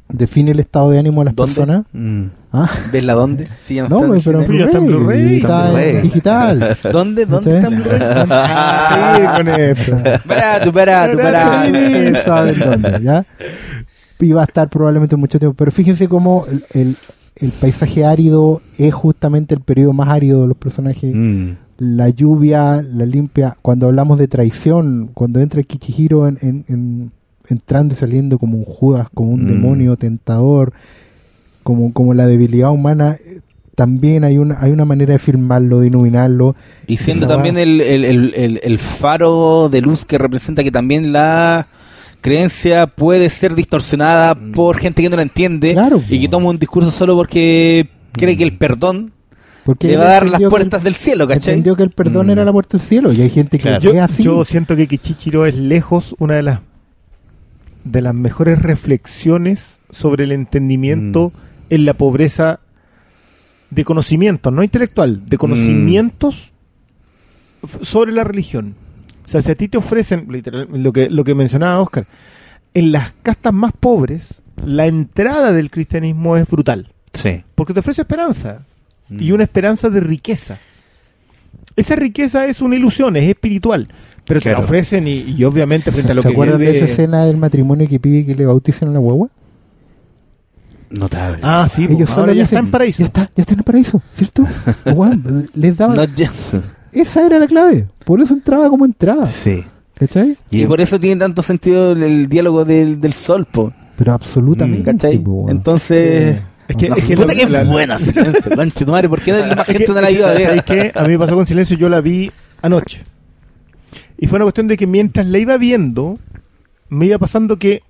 define 0.08 0.50
el 0.50 0.60
estado 0.60 0.90
de 0.90 0.98
ánimo 0.98 1.20
de 1.20 1.26
las 1.26 1.34
¿Dónde? 1.36 1.54
personas. 1.54 1.84
Mm. 1.92 2.24
¿Ah? 2.52 2.70
¿Verla 2.92 3.14
dónde? 3.14 3.48
Sí, 3.64 3.74
ya 3.76 3.88
No, 3.88 3.96
está 3.96 4.06
en 4.06 4.08
pues, 4.12 4.24
pero 4.24 4.38
en 4.42 4.60
está 4.60 4.78
en 4.78 4.86
Blu-ray, 4.86 5.36
está 5.36 5.36
está 5.36 5.66
en 5.66 5.72
Blu-ray. 5.74 6.02
digital. 6.02 6.76
¿Dónde? 6.92 7.26
¿Dónde 7.26 7.50
¿Sí? 7.50 7.56
está 7.56 7.68
en 7.68 7.74
Blu-ray? 7.82 8.00
Ah, 8.30 9.32
sí, 9.38 9.44
con. 9.44 10.02
Para, 10.26 10.60
tú 10.64 10.72
tú 11.12 11.18
para. 11.18 11.64
Ustedes 11.66 12.22
saben 12.24 12.58
dónde, 12.58 13.00
¿ya? 13.02 13.24
Y 14.20 14.32
va 14.32 14.42
a 14.42 14.44
estar 14.44 14.68
probablemente 14.70 15.16
mucho 15.16 15.38
tiempo. 15.38 15.54
Pero 15.56 15.70
fíjense 15.70 16.08
cómo 16.08 16.44
el, 16.50 16.64
el- 16.72 16.96
el 17.38 17.50
paisaje 17.50 18.04
árido 18.06 18.62
es 18.78 18.94
justamente 18.94 19.54
el 19.54 19.60
periodo 19.60 19.92
más 19.92 20.08
árido 20.08 20.40
de 20.42 20.48
los 20.48 20.56
personajes. 20.56 21.14
Mm. 21.14 21.50
La 21.78 22.08
lluvia, 22.08 22.80
la 22.82 23.04
limpia. 23.04 23.56
Cuando 23.60 23.86
hablamos 23.86 24.18
de 24.18 24.26
traición, 24.26 25.10
cuando 25.12 25.40
entra 25.40 25.62
Kichihiro 25.62 26.28
en, 26.28 26.38
en- 26.40 26.64
en- 26.68 27.12
entrando 27.48 27.92
y 27.92 27.96
saliendo 27.98 28.38
como 28.38 28.56
un 28.56 28.64
Judas, 28.64 29.08
como 29.12 29.32
un 29.32 29.44
Mm. 29.44 29.48
demonio 29.48 29.96
tentador, 29.96 30.72
como, 31.62 31.92
como 31.92 32.14
la 32.14 32.26
debilidad 32.26 32.70
humana, 32.70 33.16
eh, 33.22 33.40
también 33.74 34.24
hay 34.24 34.38
una, 34.38 34.56
hay 34.60 34.72
una 34.72 34.86
manera 34.86 35.12
de 35.12 35.18
filmarlo, 35.18 35.80
de 35.80 35.88
iluminarlo. 35.88 36.56
Y 36.86 36.96
siendo 36.96 37.26
también 37.26 37.58
el, 37.58 37.82
el- 37.82 38.60
el 38.62 38.78
faro 38.78 39.68
de 39.68 39.82
luz 39.82 40.06
que 40.06 40.16
representa 40.16 40.64
que 40.64 40.70
también 40.72 41.12
la 41.12 41.68
creencia 42.26 42.86
puede 42.88 43.28
ser 43.30 43.54
distorsionada 43.54 44.34
por 44.54 44.76
gente 44.78 45.00
que 45.02 45.08
no 45.08 45.16
la 45.16 45.22
entiende 45.22 45.72
Claro, 45.72 46.02
y 46.08 46.20
que 46.20 46.28
toma 46.28 46.50
un 46.50 46.58
discurso 46.58 46.90
solo 46.90 47.14
porque 47.14 47.88
cree 48.12 48.36
que 48.36 48.42
el 48.44 48.56
perdón 48.58 49.12
Porque 49.64 49.88
le 49.88 49.96
va 49.96 50.04
a 50.04 50.08
dar 50.10 50.26
las 50.26 50.42
puertas 50.50 50.80
el- 50.80 50.84
del 50.84 50.94
cielo, 50.94 51.26
¿cachai? 51.28 51.54
Entendió 51.54 51.76
que 51.76 51.82
el 51.84 51.90
perdón 51.90 52.26
Mm. 52.26 52.30
era 52.30 52.44
la 52.44 52.52
puerta 52.52 52.76
del 52.78 52.86
cielo 52.86 53.12
y 53.12 53.22
hay 53.22 53.30
gente 53.30 53.58
que 53.58 53.62
Claro. 53.62 53.76
lo 53.78 53.82
Yo, 53.84 53.92
ve 53.92 54.00
así. 54.00 54.22
yo 54.22 54.44
siento 54.44 54.74
que 54.76 54.86
Kichichiro 54.88 55.46
es 55.46 55.54
lejos 55.54 56.14
una 56.18 56.34
de 56.34 56.42
las 56.42 56.60
de 57.84 58.02
las 58.02 58.14
mejores 58.14 58.60
reflexiones 58.60 59.78
sobre 59.90 60.24
el 60.24 60.32
entendimiento 60.32 61.32
en 61.70 61.84
la 61.84 61.94
pobreza 61.94 62.58
de 63.70 63.84
conocimientos, 63.84 64.52
no 64.52 64.64
intelectual, 64.64 65.24
de 65.26 65.38
conocimientos 65.38 66.52
sobre 67.82 68.12
la 68.12 68.24
religión. 68.24 68.74
O 69.26 69.28
sea, 69.28 69.42
si 69.42 69.50
a 69.50 69.54
ti 69.56 69.68
te 69.68 69.76
ofrecen, 69.76 70.26
literal, 70.30 70.68
lo 70.72 70.92
que, 70.92 71.10
lo 71.10 71.24
que 71.24 71.34
mencionaba 71.34 71.80
Oscar, 71.80 72.06
en 72.74 72.92
las 72.92 73.12
castas 73.22 73.52
más 73.52 73.72
pobres, 73.78 74.42
la 74.64 74.86
entrada 74.86 75.52
del 75.52 75.70
cristianismo 75.70 76.36
es 76.36 76.46
brutal, 76.48 76.92
Sí. 77.12 77.42
porque 77.54 77.74
te 77.74 77.80
ofrece 77.80 78.02
esperanza 78.02 78.64
y 79.10 79.30
Mm. 79.30 79.34
una 79.34 79.42
esperanza 79.44 79.90
de 79.90 80.00
riqueza. 80.00 80.58
Esa 81.74 81.96
riqueza 81.96 82.46
es 82.46 82.60
una 82.60 82.76
ilusión, 82.76 83.16
es 83.16 83.28
espiritual, 83.28 83.88
pero 84.24 84.40
te 84.40 84.48
la 84.50 84.54
Claro. 84.56 84.66
ofrecen 84.66 85.08
y, 85.08 85.18
y 85.36 85.44
obviamente 85.44 85.90
frente 85.92 86.12
a 86.12 86.14
lo 86.14 86.22
¿Se 86.22 86.28
que 86.28 86.34
acuerdan 86.34 86.58
de 86.60 86.66
vive- 86.66 86.76
esa 86.76 86.84
escena 86.86 87.24
del 87.24 87.36
matrimonio 87.36 87.86
que 87.88 87.98
pide 88.00 88.24
que 88.24 88.34
le 88.34 88.46
bauticen 88.46 88.88
a 88.88 88.92
la 88.92 88.98
guagua? 88.98 89.28
Notable. 90.88 91.40
Ah, 91.42 91.66
sí, 91.68 91.82
Ellos 91.84 91.96
pues, 91.96 92.10
solo 92.10 92.20
ahora 92.22 92.32
ya 92.34 92.42
dicen, 92.42 92.56
está 92.58 92.66
en 92.66 92.70
paraíso. 92.70 92.98
Ya 93.00 93.04
está, 93.06 93.20
ya 93.34 93.40
está 93.42 93.52
en 93.54 93.58
el 93.58 93.64
paraíso, 93.64 94.02
¿cierto? 94.12 94.44
Weón, 94.94 95.50
les 95.54 95.76
daba, 95.76 95.94
No, 95.96 96.04
ya- 96.04 96.32
esa 97.00 97.24
era 97.26 97.38
la 97.38 97.46
clave. 97.46 97.86
Por 98.04 98.20
eso 98.20 98.34
entraba 98.34 98.68
como 98.68 98.84
entraba. 98.84 99.26
Sí. 99.26 99.64
¿Cachai? 99.98 100.36
y, 100.50 100.66
por 100.66 100.80
eso 100.82 101.00
tiene 101.00 101.18
tanto 101.18 101.42
sentido 101.42 101.92
el, 101.92 102.02
el 102.02 102.28
diálogo 102.28 102.66
del, 102.66 103.00
del 103.00 103.14
sol, 103.14 103.46
po, 103.50 103.72
Pero 103.96 104.12
absolutamente. 104.12 104.84
¿cachai? 104.92 105.18
po. 105.18 105.46
Entonces... 105.48 106.38
Es 106.68 106.76
que, 106.76 106.88
No, 106.88 106.96
es 106.96 107.04
que 107.06 107.16
puta 107.16 107.28
la- 107.28 107.34
que 107.34 107.42
es 107.42 107.50
la- 107.50 107.64
buena 107.64 107.98
silencio, 108.00 108.54
conche 108.56 108.84
tu 108.84 108.90
madre, 108.90 109.08
¿por 109.08 109.22
qué 109.22 109.32
la 109.32 109.54
más 109.56 109.66
gente 109.66 109.86
no 109.88 110.00
la 110.00 110.10
iba 110.10 110.30
a 110.30 110.36
qué? 110.62 110.92
A 110.94 111.02
mí 111.04 111.08
me 111.10 111.18
pasó 111.18 111.34
con 111.36 111.46
silencio, 111.46 111.76
yo 111.78 111.88
la 111.88 112.00
vi 112.00 112.30
anoche. 112.60 113.04
Y 114.18 114.26
fue 114.26 114.36
una 114.36 114.44
cuestión 114.46 114.66
de 114.66 114.76
que 114.76 114.86
mientras 114.86 115.26
la 115.26 115.38
iba 115.38 115.56
viendo, 115.58 116.18
me 116.88 117.06
iba 117.06 117.18
pasando 117.18 117.56
que 117.56 117.82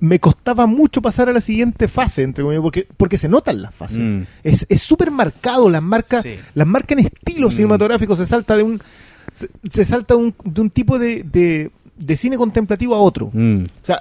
me 0.00 0.20
costaba 0.20 0.66
mucho 0.66 1.02
pasar 1.02 1.28
a 1.28 1.32
la 1.32 1.40
siguiente 1.40 1.88
fase, 1.88 2.22
entre 2.22 2.44
comillas, 2.44 2.62
porque, 2.62 2.86
porque 2.96 3.18
se 3.18 3.28
notan 3.28 3.62
las 3.62 3.74
fases. 3.74 3.98
Mm. 3.98 4.22
Es 4.44 4.64
es 4.68 4.82
súper 4.82 5.10
marcado, 5.10 5.68
las 5.68 5.82
marcas, 5.82 6.22
Sí. 6.22 6.36
las 6.54 6.66
marcas 6.66 6.98
en 6.98 7.06
estilo 7.06 7.48
Mm. 7.48 7.52
cinematográfico, 7.52 8.14
se 8.16 8.26
salta 8.26 8.56
de 8.56 8.62
un 8.62 8.80
se, 9.34 9.48
se 9.70 9.84
salta 9.84 10.14
de 10.14 10.20
un, 10.20 10.34
de 10.44 10.60
un 10.60 10.70
tipo 10.70 10.98
de, 10.98 11.22
de, 11.22 11.70
de 11.96 12.16
cine 12.16 12.36
contemplativo 12.36 12.94
a 12.94 12.98
otro. 13.00 13.30
Mm. 13.32 13.62
O 13.64 13.86
sea, 13.86 14.00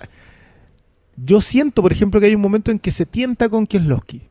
yo 1.23 1.41
siento, 1.41 1.81
por 1.81 1.91
ejemplo, 1.91 2.19
que 2.19 2.27
hay 2.27 2.35
un 2.35 2.41
momento 2.41 2.71
en 2.71 2.79
que 2.79 2.91
se 2.91 3.05
tienta 3.05 3.49
con 3.49 3.65
Kieslowski. 3.65 4.21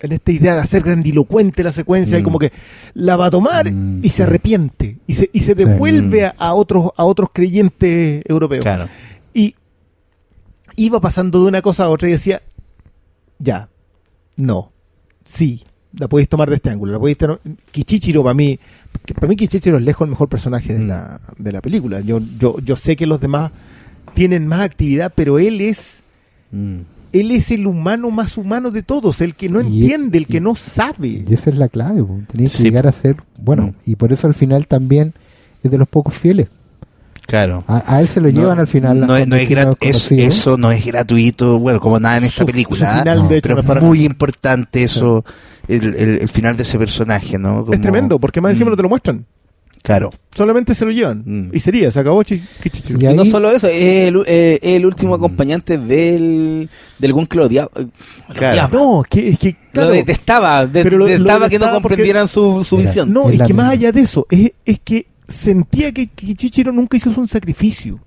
En 0.00 0.12
esta 0.12 0.30
idea 0.30 0.54
de 0.54 0.60
hacer 0.60 0.82
grandilocuente 0.84 1.64
la 1.64 1.72
secuencia 1.72 2.18
y 2.18 2.22
como 2.22 2.38
que 2.38 2.52
la 2.94 3.16
va 3.16 3.26
a 3.26 3.30
tomar 3.32 3.66
y 3.66 4.08
se 4.10 4.22
arrepiente 4.22 4.98
y 5.08 5.14
se, 5.14 5.28
y 5.32 5.40
se 5.40 5.56
devuelve 5.56 6.24
a, 6.24 6.34
a 6.38 6.54
otros 6.54 6.90
a 6.96 7.04
otros 7.04 7.30
creyentes 7.32 8.22
europeos. 8.28 8.62
Claro. 8.62 8.86
Y 9.34 9.56
iba 10.78 11.00
pasando 11.00 11.42
de 11.42 11.48
una 11.48 11.62
cosa 11.62 11.84
a 11.84 11.88
otra 11.90 12.08
y 12.08 12.12
decía, 12.12 12.40
ya, 13.38 13.68
no, 14.36 14.72
sí, 15.24 15.62
la 15.92 16.08
podéis 16.08 16.28
tomar 16.28 16.48
de 16.48 16.56
este 16.56 16.70
ángulo. 16.70 16.92
La 16.92 16.98
podéis 16.98 17.18
tener- 17.18 17.40
Kichichiro 17.70 18.22
para 18.22 18.34
mí, 18.34 18.58
para 19.14 19.26
mí 19.28 19.36
Kichichiro 19.36 19.76
es 19.78 19.82
lejos 19.82 20.06
el 20.06 20.10
mejor 20.10 20.28
personaje 20.28 20.72
de, 20.74 20.84
Mm. 20.84 20.88
la, 20.88 21.20
de 21.38 21.52
la 21.52 21.60
película. 21.60 22.00
Yo, 22.00 22.20
yo, 22.38 22.58
yo 22.60 22.76
sé 22.76 22.96
que 22.96 23.06
los 23.06 23.20
demás 23.20 23.50
tienen 24.14 24.46
más 24.46 24.60
actividad, 24.60 25.12
pero 25.14 25.38
él 25.38 25.60
es 25.60 26.02
Mm. 26.50 26.78
él 27.12 27.30
es 27.30 27.50
el 27.50 27.66
humano 27.66 28.10
más 28.10 28.36
humano 28.36 28.70
de 28.70 28.82
todos, 28.82 29.20
el 29.22 29.34
que 29.34 29.48
no 29.48 29.60
Y- 29.62 29.82
entiende, 29.82 30.18
el 30.18 30.26
que 30.26 30.36
y- 30.38 30.40
no 30.40 30.54
sabe. 30.54 31.24
Y 31.26 31.34
esa 31.34 31.50
es 31.50 31.56
la 31.56 31.68
clave. 31.68 32.04
Tenía 32.30 32.48
que 32.50 32.56
Sí. 32.58 32.62
llegar 32.62 32.86
a 32.86 32.92
ser. 32.92 33.16
Bueno, 33.38 33.68
Mm. 33.68 33.74
y 33.90 33.96
por 33.96 34.12
eso 34.12 34.26
al 34.26 34.34
final 34.34 34.66
también 34.66 35.14
es 35.62 35.70
de 35.70 35.78
los 35.78 35.88
pocos 35.88 36.14
fieles. 36.14 36.48
Claro. 37.28 37.62
A, 37.68 37.96
a 37.96 38.00
él 38.00 38.08
se 38.08 38.22
lo 38.22 38.30
No- 38.32 38.40
llevan 38.40 38.58
al 38.58 38.66
final. 38.66 39.00
No, 39.00 39.06
no 39.06 39.36
es 39.36 39.50
es- 39.80 40.12
eso 40.12 40.56
no 40.56 40.72
es 40.72 40.84
gratuito, 40.84 41.58
bueno, 41.58 41.78
como 41.78 42.00
nada 42.00 42.16
en 42.16 42.24
esta 42.24 42.40
Su- 42.40 42.46
película. 42.46 42.90
su 42.94 42.98
final, 43.00 43.28
de 43.28 43.36
hecho, 43.36 43.54
pero 43.66 43.74
es 43.76 43.82
muy 43.82 44.04
importante 44.06 44.82
eso, 44.82 45.24
el, 45.68 45.94
el- 45.94 46.18
el 46.22 46.28
final 46.28 46.56
de 46.56 46.62
ese 46.62 46.78
personaje, 46.78 47.38
¿no? 47.38 47.66
Es 47.70 47.80
tremendo, 47.82 48.18
porque 48.18 48.40
más 48.40 48.52
encima 48.52 48.68
Mm. 48.68 48.72
no 48.72 48.76
te 48.78 48.82
lo 48.82 48.88
muestran. 48.88 49.26
Claro. 49.82 50.10
Solamente 50.34 50.74
se 50.74 50.84
lo 50.86 50.90
llevan. 50.90 51.22
Mm. 51.24 51.50
Y 51.54 51.60
sería, 51.60 51.92
se 51.92 52.00
acabó 52.00 52.22
Chi- 52.22 52.42
Kichichiro. 52.62 52.98
Y 52.98 53.14
no 53.14 53.24
solo 53.26 53.50
eso, 53.50 53.68
es 53.68 54.08
el, 54.08 54.22
eh, 54.26 54.58
el 54.62 54.86
último 54.86 55.12
Mm. 55.12 55.18
acompañante 55.20 55.76
del, 55.76 56.68
del 56.98 57.12
buen 57.12 57.26
que 57.26 57.36
lo 57.36 57.44
odiaba. 57.44 57.70
eh, 57.76 57.86
Claro. 58.34 58.68
No, 58.72 59.02
es 59.02 59.08
que, 59.08 59.28
es 59.28 59.38
que 59.38 59.54
claro, 59.72 59.90
lo 59.90 59.94
detestaba, 59.94 60.66
de- 60.66 60.82
Pero 60.82 60.96
lo- 60.96 61.04
lo 61.04 61.10
detestaba 61.12 61.48
que 61.50 61.58
no 61.58 61.70
comprendieran 61.72 62.26
su, 62.26 62.64
su 62.64 62.78
visión. 62.78 63.12
no, 63.12 63.28
Es 63.28 63.42
que 63.42 63.52
más 63.54 63.70
allá 63.70 63.92
de 63.92 64.00
eso, 64.00 64.26
es, 64.30 64.50
es 64.64 64.80
que 64.80 65.06
sentía 65.28 65.92
que 65.92 66.06
Kichichiro 66.08 66.72
nunca 66.72 66.96
hizo 66.96 67.12
un 67.16 67.28
sacrificio. 67.28 68.00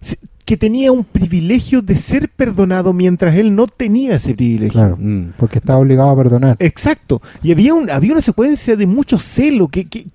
Se- 0.00 0.18
Que 0.44 0.56
tenía 0.56 0.92
un 0.92 1.04
privilegio 1.04 1.82
de 1.82 1.94
ser 1.94 2.30
perdonado 2.30 2.94
mientras 2.94 3.34
él 3.36 3.54
no 3.54 3.66
tenía 3.66 4.14
ese 4.16 4.34
privilegio. 4.34 4.72
Claro, 4.80 4.96
Mm. 4.98 5.32
porque 5.36 5.58
estaba 5.58 5.78
obligado 5.78 6.08
a 6.08 6.16
perdonar. 6.16 6.56
Exacto. 6.58 7.20
Y 7.42 7.52
había, 7.52 7.74
un, 7.74 7.90
había 7.90 8.12
una 8.12 8.22
secuencia 8.22 8.74
de 8.74 8.86
mucho 8.86 9.18
celo 9.18 9.68
que, 9.68 9.84
que, 9.88 10.06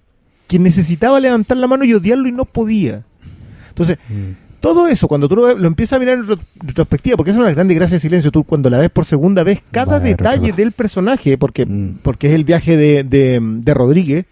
que 0.47 0.57
necesitaba 0.57 1.19
levantar 1.19 1.57
la 1.57 1.67
mano 1.67 1.83
y 1.85 1.93
odiarlo 1.93 2.27
y 2.27 2.31
no 2.31 2.45
podía. 2.45 3.03
Entonces, 3.69 3.99
Mm. 4.09 4.31
todo 4.59 4.87
eso, 4.87 5.07
cuando 5.07 5.29
tú 5.29 5.35
lo, 5.35 5.55
lo 5.55 5.67
empiezas 5.67 5.97
a 5.97 5.99
mirar 5.99 6.17
en 6.17 6.23
retro- 6.25 6.45
retrospectiva, 6.65 7.15
porque 7.15 7.29
eso 7.29 7.39
es 7.39 7.43
una 7.45 7.53
grande 7.53 7.75
gracia 7.75 7.97
de 7.97 7.99
silencio, 7.99 8.31
tú 8.31 8.43
cuando 8.43 8.71
la 8.71 8.79
ves 8.79 8.89
por 8.89 9.05
segunda 9.05 9.43
vez, 9.43 9.61
cada 9.69 9.99
Vaya, 9.99 10.15
detalle 10.15 10.51
del 10.53 10.71
personaje, 10.71 11.37
porque, 11.37 11.67
Mm. 11.67 11.97
porque 12.01 12.29
es 12.29 12.33
el 12.33 12.43
viaje 12.43 12.75
de, 12.75 13.03
de, 13.03 13.39
de 13.39 13.73
Rodríguez, 13.75 14.25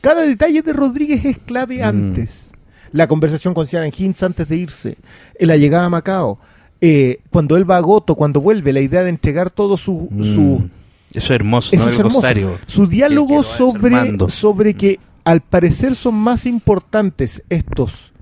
cada 0.00 0.22
detalle 0.22 0.62
de 0.62 0.72
Rodríguez 0.72 1.24
es 1.24 1.38
clave 1.38 1.78
Mm. 1.78 1.84
antes. 1.84 2.52
La 2.92 3.06
conversación 3.08 3.52
con 3.54 3.66
Ciaran 3.66 3.90
Hinds 3.96 4.22
antes 4.22 4.48
de 4.48 4.56
irse, 4.56 4.96
la 5.40 5.56
llegada 5.56 5.86
a 5.86 5.90
Macao, 5.90 6.38
eh, 6.80 7.18
cuando 7.30 7.56
él 7.56 7.68
va 7.68 7.76
a 7.78 7.80
Goto, 7.80 8.14
cuando 8.14 8.40
vuelve, 8.40 8.72
la 8.72 8.80
idea 8.80 9.02
de 9.02 9.10
entregar 9.10 9.50
todo 9.50 9.76
su... 9.76 10.08
Mm. 10.10 10.22
su 10.24 10.70
Eso 11.12 11.24
es 11.26 11.30
hermoso, 11.30 11.74
eso 11.74 11.86
¿no? 11.86 11.90
es 11.92 11.98
hermoso. 11.98 12.58
Su 12.66 12.86
diálogo 12.86 13.38
que 13.38 13.46
sobre, 13.46 14.18
sobre 14.28 14.74
que 14.74 14.98
al 15.24 15.40
parecer 15.40 15.94
son 15.96 16.14
más 16.14 16.46
importantes 16.46 17.42
estos 17.48 18.12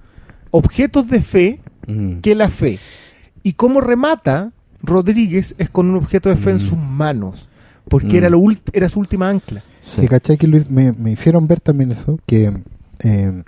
objetos 0.50 1.06
de 1.08 1.22
fe 1.22 1.60
Mm. 1.86 2.20
que 2.20 2.34
la 2.34 2.48
fe. 2.48 2.78
Y 3.42 3.52
cómo 3.54 3.82
remata 3.82 4.52
Rodríguez 4.82 5.54
es 5.58 5.68
con 5.68 5.90
un 5.90 5.96
objeto 5.96 6.30
de 6.30 6.36
fe 6.36 6.50
en 6.50 6.56
Mm. 6.56 6.60
sus 6.60 6.78
manos, 6.78 7.48
porque 7.88 8.06
Mm. 8.08 8.16
era, 8.16 8.30
lo 8.30 8.40
era 8.72 8.88
su 8.88 9.00
última 9.00 9.28
ancla. 9.30 9.62
Sí. 9.80 10.00
Que 10.02 10.08
cachai 10.08 10.36
que 10.38 10.46
Luis- 10.46 10.70
me, 10.70 10.92
me 10.92 11.12
hicieron 11.12 11.46
ver 11.46 11.60
también 11.60 11.92
eso, 11.92 12.18
que 12.26 12.52
eh, 13.04 13.42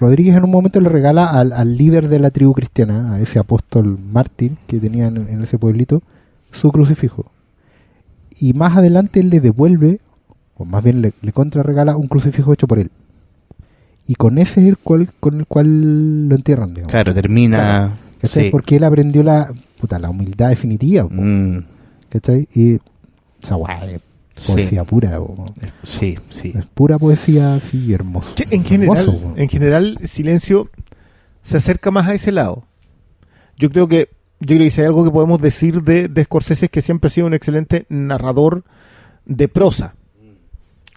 Rodríguez 0.00 0.34
en 0.36 0.44
un 0.44 0.50
momento 0.50 0.80
le 0.80 0.88
regala 0.88 1.26
al, 1.26 1.52
al 1.52 1.76
líder 1.76 2.08
de 2.08 2.18
la 2.18 2.30
tribu 2.30 2.54
cristiana, 2.54 3.14
a 3.14 3.20
ese 3.20 3.38
apóstol 3.38 3.98
mártir 4.12 4.56
que 4.66 4.78
tenían 4.80 5.16
en, 5.16 5.28
en 5.28 5.42
ese 5.42 5.58
pueblito, 5.58 6.02
su 6.50 6.72
crucifijo. 6.72 7.30
Y 8.40 8.52
más 8.54 8.76
adelante 8.76 9.20
él 9.20 9.30
le 9.30 9.40
devuelve, 9.40 10.00
o 10.56 10.64
más 10.64 10.82
bien 10.82 11.02
le, 11.02 11.12
le 11.22 11.32
contrarregala 11.32 11.96
un 11.96 12.08
crucifijo 12.08 12.52
hecho 12.52 12.66
por 12.66 12.78
él. 12.78 12.90
Y 14.06 14.14
con 14.16 14.38
ese 14.38 14.62
es 14.62 14.66
el 14.68 14.78
cual, 14.78 15.10
con 15.20 15.38
el 15.40 15.46
cual 15.46 16.28
lo 16.28 16.34
entierran, 16.34 16.70
digamos. 16.74 16.90
Claro, 16.90 17.14
termina. 17.14 17.96
¿Cachai? 18.20 18.46
sí. 18.46 18.50
Porque 18.50 18.76
él 18.76 18.84
aprendió 18.84 19.22
la, 19.22 19.52
puta, 19.80 19.98
la 20.00 20.10
humildad 20.10 20.48
definitiva. 20.48 21.06
Mm. 21.08 21.58
¿Cachai? 22.08 22.48
Y 22.54 22.78
esa 23.42 23.56
poesía 24.46 24.84
pura. 24.84 25.18
po. 25.18 25.44
Sí, 25.82 26.16
sí. 26.30 26.52
Es 26.56 26.64
pura 26.66 26.98
poesía 26.98 27.54
así 27.54 27.92
hermoso. 27.92 28.32
Che, 28.34 28.46
en 28.50 28.64
general, 28.64 28.98
Hermoso, 28.98 29.34
en 29.36 29.48
general, 29.48 29.98
Silencio 30.04 30.70
se 31.42 31.56
acerca 31.56 31.90
más 31.90 32.06
a 32.08 32.14
ese 32.14 32.32
lado. 32.32 32.64
Yo 33.56 33.70
creo 33.70 33.88
que 33.88 34.08
yo 34.40 34.46
creo 34.56 34.58
que 34.60 34.70
si 34.70 34.80
hay 34.80 34.86
algo 34.88 35.04
que 35.04 35.10
podemos 35.10 35.40
decir 35.40 35.82
de, 35.82 36.08
de 36.08 36.24
Scorsese 36.24 36.64
es 36.66 36.70
que 36.70 36.82
siempre 36.82 37.06
ha 37.08 37.10
sido 37.10 37.26
un 37.28 37.34
excelente 37.34 37.86
narrador 37.88 38.64
de 39.24 39.46
prosa. 39.48 39.94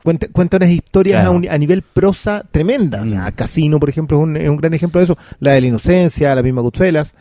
Cuenta, 0.03 0.27
cuenta 0.31 0.57
unas 0.57 0.69
historias 0.69 1.22
Claro. 1.22 1.30
a, 1.30 1.34
un- 1.39 1.49
a 1.49 1.57
nivel 1.57 1.81
prosa 1.81 2.43
tremenda. 2.51 3.01
O 3.03 3.05
sea, 3.07 3.27
Mm. 3.30 3.31
Casino, 3.34 3.80
por 3.80 3.89
ejemplo, 3.89 4.17
es 4.17 4.23
un, 4.23 4.38
es 4.38 4.49
un 4.49 4.57
gran 4.57 4.73
ejemplo 4.73 4.99
de 4.99 5.05
eso. 5.05 5.17
La 5.39 5.51
de 5.53 5.61
la 5.61 5.67
inocencia, 5.67 6.34
la 6.35 6.41
misma 6.43 6.61
Goodfellas. 6.61 7.13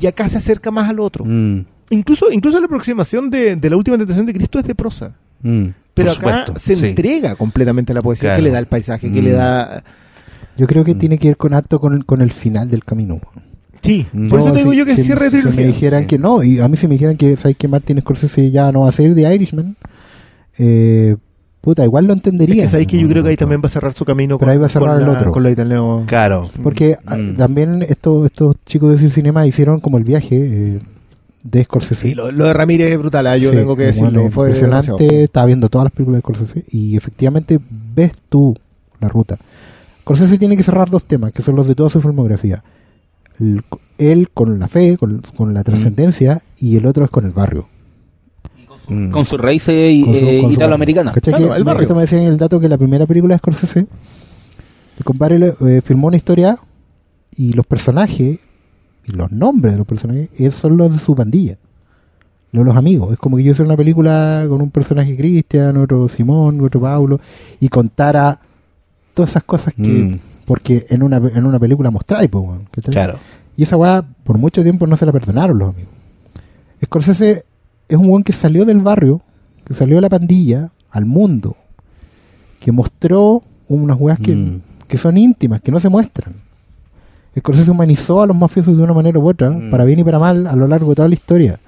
Y 0.00 0.06
acá 0.06 0.28
se 0.28 0.38
acerca 0.38 0.70
más 0.70 0.88
al 0.88 1.00
otro. 1.00 1.24
Mm. 1.24 1.64
Incluso, 1.90 2.30
incluso 2.32 2.58
la 2.60 2.66
aproximación 2.66 3.28
de, 3.30 3.56
de 3.56 3.70
la 3.70 3.76
última 3.76 3.98
tentación 3.98 4.24
de 4.26 4.32
Cristo 4.32 4.58
es 4.58 4.64
de 4.64 4.74
prosa. 4.74 5.12
Mm. 5.42 5.66
Pero 5.94 6.12
acá 6.12 6.20
supuesto, 6.46 6.58
se 6.58 6.76
sí. 6.76 6.86
entrega 6.86 7.34
completamente 7.34 7.92
a 7.92 7.94
la 7.96 8.02
poesía. 8.02 8.30
Claro. 8.30 8.36
que 8.36 8.42
le 8.42 8.50
da 8.50 8.58
el 8.60 8.66
paisaje? 8.66 9.10
que 9.12 9.20
Mm. 9.20 9.24
le 9.24 9.30
da...? 9.32 9.84
Yo 10.56 10.66
creo 10.66 10.84
que 10.84 10.94
Mm. 10.94 10.98
tiene 10.98 11.18
que 11.18 11.28
ver 11.28 11.36
con 11.36 11.52
harto 11.54 11.80
con, 11.80 12.02
con 12.02 12.20
el 12.22 12.30
final 12.32 12.68
del 12.70 12.84
camino. 12.84 13.20
Sí, 13.82 14.06
Mm. 14.12 14.28
por 14.28 14.40
eso 14.40 14.48
No, 14.48 14.54
te 14.54 14.58
digo 14.60 14.70
si- 14.72 14.76
yo 14.78 14.84
que 14.86 14.94
si- 14.96 15.04
cierre 15.04 15.24
de 15.30 15.30
si 15.30 15.36
trilogía. 15.38 15.60
me 15.62 15.66
dijeran 15.66 16.00
Sí. 16.02 16.06
que 16.08 16.18
no, 16.18 16.42
y 16.42 16.60
a 16.60 16.68
mí 16.68 16.76
si 16.76 16.86
me 16.86 16.94
dijeran 16.94 17.16
que, 17.16 17.36
¿sabes 17.36 17.56
que 17.56 17.66
Martin 17.66 18.00
Scorsese 18.00 18.50
ya 18.50 18.70
no 18.72 18.80
va 18.82 18.90
a 18.90 18.92
salir 18.92 19.14
de 19.14 19.34
Irishman? 19.34 19.74
Eh, 20.58 21.16
puta, 21.60 21.84
igual 21.84 22.06
lo 22.06 22.12
Es 22.12 22.18
entendería. 22.18 22.62
que 22.64 22.68
sabéis 22.68 22.88
que 22.88 22.98
yo 22.98 23.08
creo 23.08 23.22
que 23.22 23.30
ahí 23.30 23.36
también 23.36 23.60
va 23.62 23.66
a 23.66 23.70
cerrar 23.70 23.92
su 23.94 24.04
camino 24.04 24.38
Pero 24.38 24.52
ahí 24.52 24.58
va 24.58 24.66
a 24.66 24.68
cerrar 24.68 24.90
con 24.90 25.00
el 25.00 25.06
la- 25.06 25.12
otro. 25.18 25.32
con 25.32 25.42
lo 25.42 25.50
italiano. 25.50 26.04
Claro. 26.06 26.50
Porque 26.62 26.96
ah, 27.06 27.16
Mm. 27.16 27.36
también 27.36 27.82
estos, 27.82 28.26
estos 28.26 28.56
chicos 28.66 28.90
de 28.92 28.98
Cine 28.98 29.10
Cinema 29.10 29.46
hicieron 29.46 29.80
como 29.80 29.96
el 29.98 30.04
viaje 30.04 30.36
eh, 30.76 30.80
de 31.42 31.64
Scorsese. 31.64 32.08
Sí, 32.08 32.14
lo, 32.14 32.30
lo 32.30 32.46
de 32.46 32.52
Ramírez 32.52 32.90
es 32.90 32.98
brutal, 32.98 33.26
ah, 33.26 33.36
yo 33.36 33.50
Sí, 33.50 33.56
tengo 33.56 33.74
que 33.76 33.90
bueno, 33.92 34.06
decirlo. 34.10 34.30
Fue 34.30 34.48
impresionante. 34.48 34.86
demasiado. 34.92 35.22
Estaba 35.24 35.46
viendo 35.46 35.68
todas 35.68 35.84
las 35.86 35.92
películas 35.92 36.18
de 36.18 36.22
Scorsese 36.22 36.64
y 36.70 36.96
efectivamente 36.96 37.58
ves 37.94 38.12
tú 38.28 38.54
la 39.00 39.08
ruta. 39.08 39.38
Scorsese 40.02 40.38
tiene 40.38 40.56
que 40.56 40.62
cerrar 40.62 40.90
dos 40.90 41.04
temas, 41.04 41.32
que 41.32 41.42
son 41.42 41.56
los 41.56 41.66
de 41.68 41.74
toda 41.74 41.88
su 41.90 42.00
filmografía. 42.00 42.62
El- 43.38 43.62
él 43.98 44.28
con 44.32 44.58
la 44.58 44.66
fe, 44.68 44.96
con, 44.98 45.22
con 45.36 45.52
la 45.54 45.62
trascendencia, 45.64 46.42
y 46.58 46.76
el 46.76 46.86
otro 46.86 47.04
es 47.04 47.10
con 47.10 47.24
el 47.26 47.32
barrio. 47.32 47.68
Mm. 48.88 49.10
Con 49.10 49.24
sus 49.24 49.40
raíces 49.40 50.02
Con 50.04 50.14
eh, 50.14 50.40
con 50.42 50.52
italoamericanas. 50.52 51.14
El 51.16 51.64
barrio. 51.64 51.82
Esto 51.82 51.94
me 51.94 52.00
decían 52.02 52.22
en 52.22 52.28
el 52.28 52.38
dato 52.38 52.58
que 52.60 52.68
la 52.68 52.76
primera 52.78 53.06
película 53.06 53.34
de 53.34 53.38
Scorsese, 53.38 53.80
el 54.98 55.04
compadre 55.04 55.54
eh, 55.66 55.80
filmó 55.82 56.08
una 56.08 56.16
historia 56.16 56.58
y 57.36 57.52
los 57.52 57.64
personajes 57.66 58.38
y 59.06 59.12
los 59.12 59.30
nombres 59.32 59.74
de 59.74 59.78
los 59.78 59.86
personajes 59.86 60.28
son 60.54 60.76
los 60.76 60.92
de 60.92 60.98
su 60.98 61.14
pandilla, 61.14 61.56
los 62.52 62.64
los 62.64 62.76
amigos. 62.76 63.12
Es 63.12 63.18
como 63.18 63.36
que 63.36 63.42
yo 63.44 63.52
hiciera 63.52 63.68
una 63.68 63.76
película 63.76 64.44
con 64.48 64.60
un 64.60 64.70
personaje 64.70 65.16
Cristian, 65.16 65.76
otro 65.76 66.08
Simón, 66.08 66.60
otro 66.60 66.80
Paulo, 66.80 67.20
y 67.60 67.68
contara 67.68 68.40
todas 69.14 69.30
esas 69.30 69.44
cosas 69.44 69.74
que. 69.74 69.82
Mm. 69.82 70.18
Porque 70.44 70.86
en 70.90 71.02
una, 71.04 71.18
en 71.18 71.46
una 71.46 71.60
película 71.60 71.90
mostráis, 71.92 72.28
¿cachai? 72.72 72.92
Claro. 72.92 73.18
Y 73.56 73.62
esa 73.62 73.76
weá, 73.76 74.02
por 74.24 74.36
mucho 74.36 74.62
tiempo 74.62 74.86
no 74.86 74.96
se 74.96 75.06
la 75.06 75.12
perdonaron 75.12 75.56
los 75.58 75.68
amigos. 75.68 75.92
Scorsese 76.84 77.44
es 77.88 77.96
un 77.96 78.06
weón 78.08 78.24
que 78.24 78.32
salió 78.32 78.64
del 78.64 78.80
barrio, 78.80 79.20
que 79.64 79.74
salió 79.74 79.96
de 79.96 80.00
la 80.00 80.08
pandilla 80.08 80.70
al 80.90 81.06
mundo, 81.06 81.56
que 82.58 82.72
mostró 82.72 83.42
unas 83.68 83.96
weas 84.00 84.18
que, 84.18 84.34
Mm. 84.34 84.62
que 84.88 84.98
son 84.98 85.16
íntimas, 85.18 85.60
que 85.60 85.70
no 85.70 85.78
se 85.78 85.88
muestran. 85.88 86.34
Scorsese 87.38 87.70
humanizó 87.70 88.22
a 88.22 88.26
los 88.26 88.36
mafiosos 88.36 88.76
de 88.76 88.82
una 88.82 88.92
manera 88.92 89.18
u 89.18 89.28
otra, 89.28 89.50
Mm. 89.50 89.70
para 89.70 89.84
bien 89.84 89.98
y 90.00 90.04
para 90.04 90.18
mal, 90.18 90.46
a 90.46 90.56
lo 90.56 90.66
largo 90.66 90.90
de 90.90 90.96
toda 90.96 91.08
la 91.08 91.14
historia. 91.14 91.58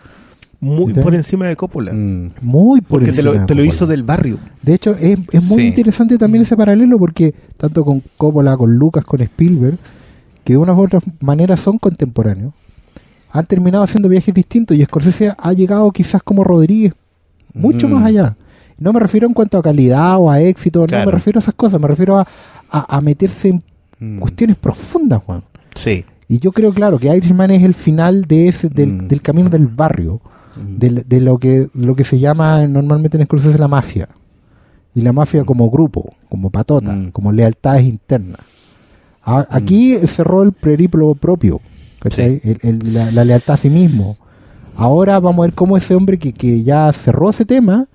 Muy 0.60 0.93
por 0.94 1.12
encima 1.14 1.47
de 1.47 1.56
Coppola. 1.56 1.93
Mm. 1.93 2.30
Muy 2.40 2.80
por 2.82 3.01
Porque 3.01 3.06
te 3.12 3.20
encima 3.20 3.32
de 3.40 3.47
te 3.47 3.55
lo 3.55 3.64
hizo 3.64 3.86
del 3.86 4.02
barrio. 4.05 4.39
De 4.62 4.74
hecho, 4.74 4.93
es, 4.93 5.18
es 5.32 5.43
muy 5.44 5.62
Sí. 5.62 5.66
interesante 5.68 6.18
también 6.18 6.43
ese 6.43 6.56
paralelo 6.56 6.98
porque 6.98 7.34
tanto 7.56 7.84
con 7.84 8.01
Coppola, 8.16 8.56
con 8.56 8.76
Lucas, 8.76 9.05
con 9.05 9.20
Spielberg, 9.20 9.76
que 10.44 10.52
de 10.52 10.56
unas 10.59 10.76
u 10.76 10.82
otras 10.82 11.02
maneras 11.20 11.59
son 11.60 11.78
contemporáneos, 11.78 12.52
han 13.32 13.47
terminado 13.47 13.82
haciendo 13.82 14.09
viajes 14.09 14.34
distintos 14.34 14.76
y 14.76 14.84
Scorsese 14.84 15.32
ha 15.36 15.52
llegado 15.52 15.90
quizás 15.90 16.22
como 16.22 16.44
Rodríguez, 16.44 16.93
mucho 17.55 17.89
Mm. 17.89 17.93
más 17.93 18.05
allá. 18.05 18.36
No 18.78 18.93
me 18.93 19.01
refiero 19.01 19.26
en 19.26 19.32
cuanto 19.34 19.59
a 19.59 19.62
calidad 19.62 20.16
o 20.18 20.30
a 20.30 20.40
éxito, 20.40 20.86
no 20.86 21.05
me 21.06 21.10
refiero 21.10 21.39
a 21.39 21.43
esas 21.43 21.55
cosas, 21.55 21.80
me 21.80 21.89
refiero 21.89 22.18
a, 22.18 22.26
a- 22.70 22.97
a 22.97 23.01
meterse 23.01 23.48
en 23.48 23.62
Mm. 23.98 24.18
cuestiones 24.20 24.56
profundas, 24.56 25.22
Juan. 25.24 25.43
Sí. 25.74 26.05
Y 26.28 26.39
yo 26.39 26.53
creo, 26.53 26.73
claro, 26.73 26.99
que 26.99 27.15
Irishman 27.15 27.51
es 27.51 27.62
el 27.62 27.74
final 27.74 28.23
de 28.23 28.49
ese, 28.49 28.69
del, 28.69 28.93
Mm. 28.94 29.09
del 29.09 29.20
camino 29.23 29.51
del 29.51 29.66
barrio, 29.66 30.20
Mm. 30.57 30.78
del- 30.78 31.05
de, 31.07 31.20
lo 31.20 31.39
que 31.39 31.69
lo 31.74 31.94
que 31.94 32.05
se 32.05 32.19
llama 32.19 32.66
normalmente 32.66 33.16
en 33.19 33.24
Scorsese 33.24 33.59
la 33.59 33.69
mafia. 33.69 34.09
Y 34.94 35.01
la 35.03 35.12
mafia 35.12 35.44
como 35.44 35.70
grupo, 35.70 36.15
como 36.28 36.51
patota, 36.51 36.93
Mm. 36.93 37.11
como 37.11 37.32
lealtades 37.32 37.85
internas. 37.85 38.40
A- 39.23 39.47
aquí 39.51 39.97
cerró 40.07 40.43
el 40.43 40.53
periplo 40.53 41.15
propio, 41.15 41.61
el- 42.16 42.93
la, 42.93 43.11
la 43.12 43.24
lealtad 43.24 43.55
a 43.55 43.57
sí 43.59 43.70
mismo. 43.70 44.16
Ahora 44.77 45.20
vamos 45.20 45.44
a 45.44 45.47
ver 45.47 45.55
cómo 45.55 45.77
ese 45.77 45.94
hombre 45.94 46.19
que, 46.19 46.32
que 46.32 46.62
ya 46.62 46.90
cerró 46.93 47.31
ese 47.31 47.44
tema, 47.44 47.86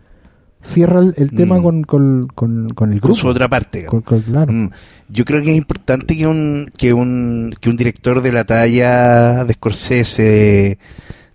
cierra 0.68 1.00
el, 1.00 1.14
el 1.18 1.32
tema 1.32 1.60
Mm. 1.60 1.64
con, 1.64 1.84
con, 1.84 2.28
con- 2.36 2.70
con 2.70 2.94
el 2.94 3.02
Con 3.02 3.10
grupo. 3.10 3.16
su 3.20 3.28
otra 3.28 3.48
parte. 3.48 3.86
Con- 3.86 4.02
con- 4.02 4.22
claro. 4.22 4.52
Mm. 4.52 4.70
Yo 5.10 5.26
creo 5.26 5.42
que 5.42 5.52
es 5.52 5.58
importante 5.58 6.16
que 6.18 6.28
un, 6.28 6.70
que 6.78 6.94
un, 6.94 7.54
que 7.60 7.70
un 7.70 7.78
director 7.78 8.22
de 8.22 8.32
la 8.32 8.44
talla 8.46 9.46
de 9.46 9.54
Scorsese, 9.54 10.78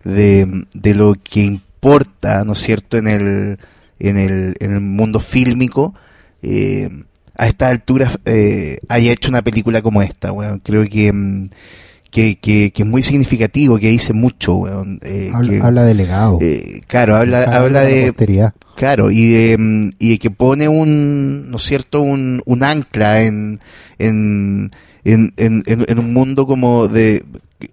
de, 0.04 0.12
de, 0.12 0.66
de 0.74 0.94
lo 0.94 1.14
que 1.14 1.42
importa, 1.42 2.44
¿no 2.44 2.52
es 2.52 2.58
cierto?, 2.60 2.98
en 2.98 3.06
el, 3.08 3.58
en 3.98 4.16
el, 4.18 4.54
en 4.60 4.72
el 4.74 4.80
mundo 4.80 5.20
fílmico, 5.20 5.94
eh, 6.42 6.88
a 7.36 7.46
estas 7.46 7.70
alturas 7.70 8.18
eh, 8.26 8.78
haya 8.88 9.10
hecho 9.12 9.30
una 9.30 9.42
película 9.42 9.80
como 9.80 10.02
esta, 10.02 10.32
weón. 10.32 10.58
Creo 10.60 10.86
que, 10.88 11.12
mm, 11.12 11.48
que, 12.12 12.36
que, 12.38 12.70
que 12.72 12.82
es 12.84 12.88
muy 12.88 13.02
significativo, 13.02 13.78
que 13.78 13.88
dice 13.88 14.12
mucho, 14.12 14.54
weón. 14.54 15.00
eh, 15.02 15.30
habla, 15.34 15.50
que- 15.50 15.60
habla 15.62 15.84
de 15.84 15.94
legado. 15.94 16.38
eh, 16.40 16.82
claro, 16.86 17.16
habla, 17.16 17.42
habla 17.44 17.80
la 17.82 17.84
de, 17.88 18.06
posteridad. 18.08 18.54
Claro, 18.76 19.10
y 19.10 19.30
de, 19.32 19.56
mm, 19.58 19.90
y 19.98 20.10
de 20.10 20.18
que 20.18 20.30
pone 20.30 20.68
un, 20.68 21.50
¿no 21.50 21.56
es 21.56 21.62
cierto?, 21.64 22.02
un, 22.02 22.40
un 22.44 22.62
ancla 22.62 23.22
en, 23.22 23.60
en, 23.98 24.70
en, 25.04 25.32
en, 25.36 25.62
en- 25.66 25.98
un 25.98 26.12
mundo 26.12 26.46
como 26.46 26.86
de, 26.86 27.24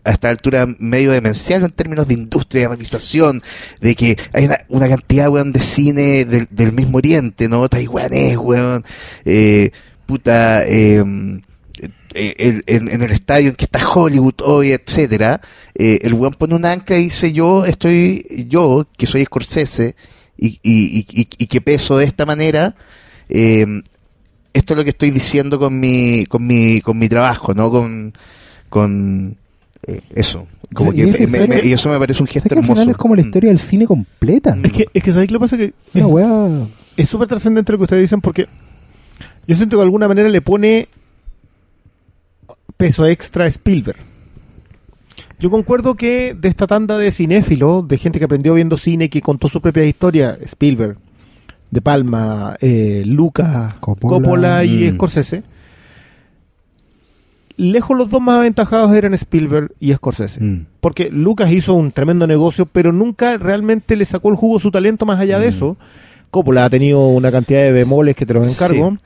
a 0.06 0.12
esta 0.12 0.30
altura 0.30 0.68
medio 0.80 1.12
demencial 1.12 1.64
en 1.64 1.70
términos 1.72 2.08
de 2.08 2.14
industria, 2.14 2.62
de 2.64 2.68
realización, 2.70 3.42
de 3.82 3.96
que 3.96 4.16
hay 4.34 4.46
una, 4.46 4.60
una 4.70 4.88
cantidad, 4.88 5.30
weón, 5.30 5.52
de 5.52 5.62
cine 5.62 6.24
del, 6.26 6.48
del 6.50 6.72
mismo 6.72 6.98
Oriente, 7.00 7.50
¿no? 7.50 7.68
Taiwanés, 7.68 8.38
weón, 8.38 8.84
eh, 9.26 9.72
puta, 10.06 10.64
eh, 10.66 11.04
eh, 12.14 12.62
en, 12.68 12.88
en 12.90 13.02
el 13.02 13.12
estadio 13.12 13.50
en 13.50 13.56
que 13.56 13.66
está 13.66 13.88
Hollywood 13.88 14.36
hoy, 14.44 14.72
etcétera, 14.72 15.42
eh, 15.76 16.00
el 16.04 16.14
weón 16.14 16.34
pone 16.34 16.56
un 16.56 16.66
ancla 16.66 16.98
y 16.98 17.04
dice 17.06 17.32
yo 17.34 17.66
estoy, 17.66 18.46
yo 18.50 18.88
que 18.98 19.06
soy 19.06 19.24
Scorsese 19.26 19.96
y, 20.38 20.60
y, 20.64 21.00
y, 21.00 21.06
y- 21.22 21.28
y 21.38 21.46
que 21.48 21.62
peso 21.62 21.98
de 21.98 22.06
esta 22.06 22.26
manera, 22.26 22.76
eh, 23.30 23.66
esto 24.54 24.74
es 24.74 24.78
lo 24.78 24.84
que 24.84 24.90
estoy 24.92 25.12
diciendo 25.12 25.60
con 25.60 25.80
mi, 25.80 26.26
con 26.26 26.46
mi, 26.48 26.82
con 26.82 26.98
mi 26.98 27.08
trabajo, 27.10 27.54
¿no? 27.54 27.70
Con, 27.70 28.14
con 28.70 29.38
eh, 29.88 30.02
eso. 30.16 30.48
Como 30.74 30.92
que 30.92 30.98
y 30.98 31.02
es 31.10 31.16
que 31.16 31.28
me- 31.28 31.40
me- 31.48 31.56
serio- 31.56 31.70
y 31.70 31.74
eso 31.74 31.90
me 31.90 31.98
parece 32.00 32.22
un 32.22 32.28
Es 32.28 32.34
gesto 32.34 32.50
que 32.50 32.56
al 32.60 32.64
final 32.66 32.90
es 32.90 32.98
como 32.98 33.16
la 33.16 33.22
historia 33.22 33.50
del 33.50 33.60
cine 33.60 33.86
completa. 33.86 34.58
Es 34.64 34.72
que, 34.72 34.86
es 34.94 35.04
que 35.04 35.12
¿sabéis 35.12 35.28
qué 35.30 35.34
lo 35.34 35.40
que 35.40 35.44
pasa? 35.44 35.58
Que 35.58 35.74
weá 36.04 36.50
es 36.98 37.08
súper 37.10 37.28
trascendente 37.28 37.72
lo 37.72 37.78
que 37.78 37.84
ustedes 37.86 38.02
dicen 38.04 38.22
porque 38.22 38.48
yo 39.48 39.56
siento 39.56 39.78
que 39.78 39.82
de 39.82 39.84
alguna 39.86 40.08
manera 40.08 40.30
le 40.30 40.42
pone 40.42 40.88
peso 42.80 43.06
extra 43.06 43.46
Spielberg. 43.48 44.00
Yo 45.38 45.52
concuerdo 45.52 45.96
que 45.96 46.34
de 46.34 46.48
esta 46.48 46.66
tanda 46.66 46.98
de 46.98 47.12
cinéfilos, 47.12 47.86
de 47.86 47.98
gente 47.98 48.20
que 48.20 48.26
aprendió 48.26 48.54
viendo 48.54 48.78
cine 48.78 49.06
y 49.06 49.10
que 49.10 49.22
contó 49.22 49.50
su 49.50 49.60
propia 49.60 49.84
historia, 49.84 50.38
Spielberg, 50.46 50.98
De 51.72 51.82
Palma, 51.82 52.56
eh, 52.62 53.04
Lucas, 53.06 53.74
Coppola. 53.82 54.16
Coppola, 54.16 54.64
y 54.64 54.90
Mm. 54.90 54.96
Scorsese, 54.96 55.44
lejos 57.58 57.98
los 57.98 58.10
dos 58.10 58.22
más 58.22 58.38
aventajados 58.38 58.94
eran 58.94 59.14
Spielberg 59.14 59.74
y 59.82 59.94
Scorsese. 59.94 60.42
Mm. 60.42 60.66
Porque 60.80 61.10
Lucas 61.12 61.52
hizo 61.52 61.74
un 61.74 61.92
tremendo 61.92 62.26
negocio, 62.28 62.66
pero 62.66 62.94
nunca 62.94 63.38
realmente 63.38 63.98
le 63.98 64.06
sacó 64.06 64.30
el 64.30 64.36
jugo 64.36 64.58
su 64.60 64.72
talento 64.72 65.06
más 65.06 65.20
allá 65.20 65.38
de 65.38 65.48
Mm. 65.48 65.50
eso. 65.50 65.78
Coppola 66.32 66.64
ha 66.66 66.70
tenido 66.70 67.08
una 67.10 67.30
cantidad 67.30 67.60
de 67.62 67.74
bemoles 67.74 68.16
que 68.16 68.26
te 68.26 68.34
los 68.34 68.48
encargo. 68.50 68.92
Sí. 68.92 68.98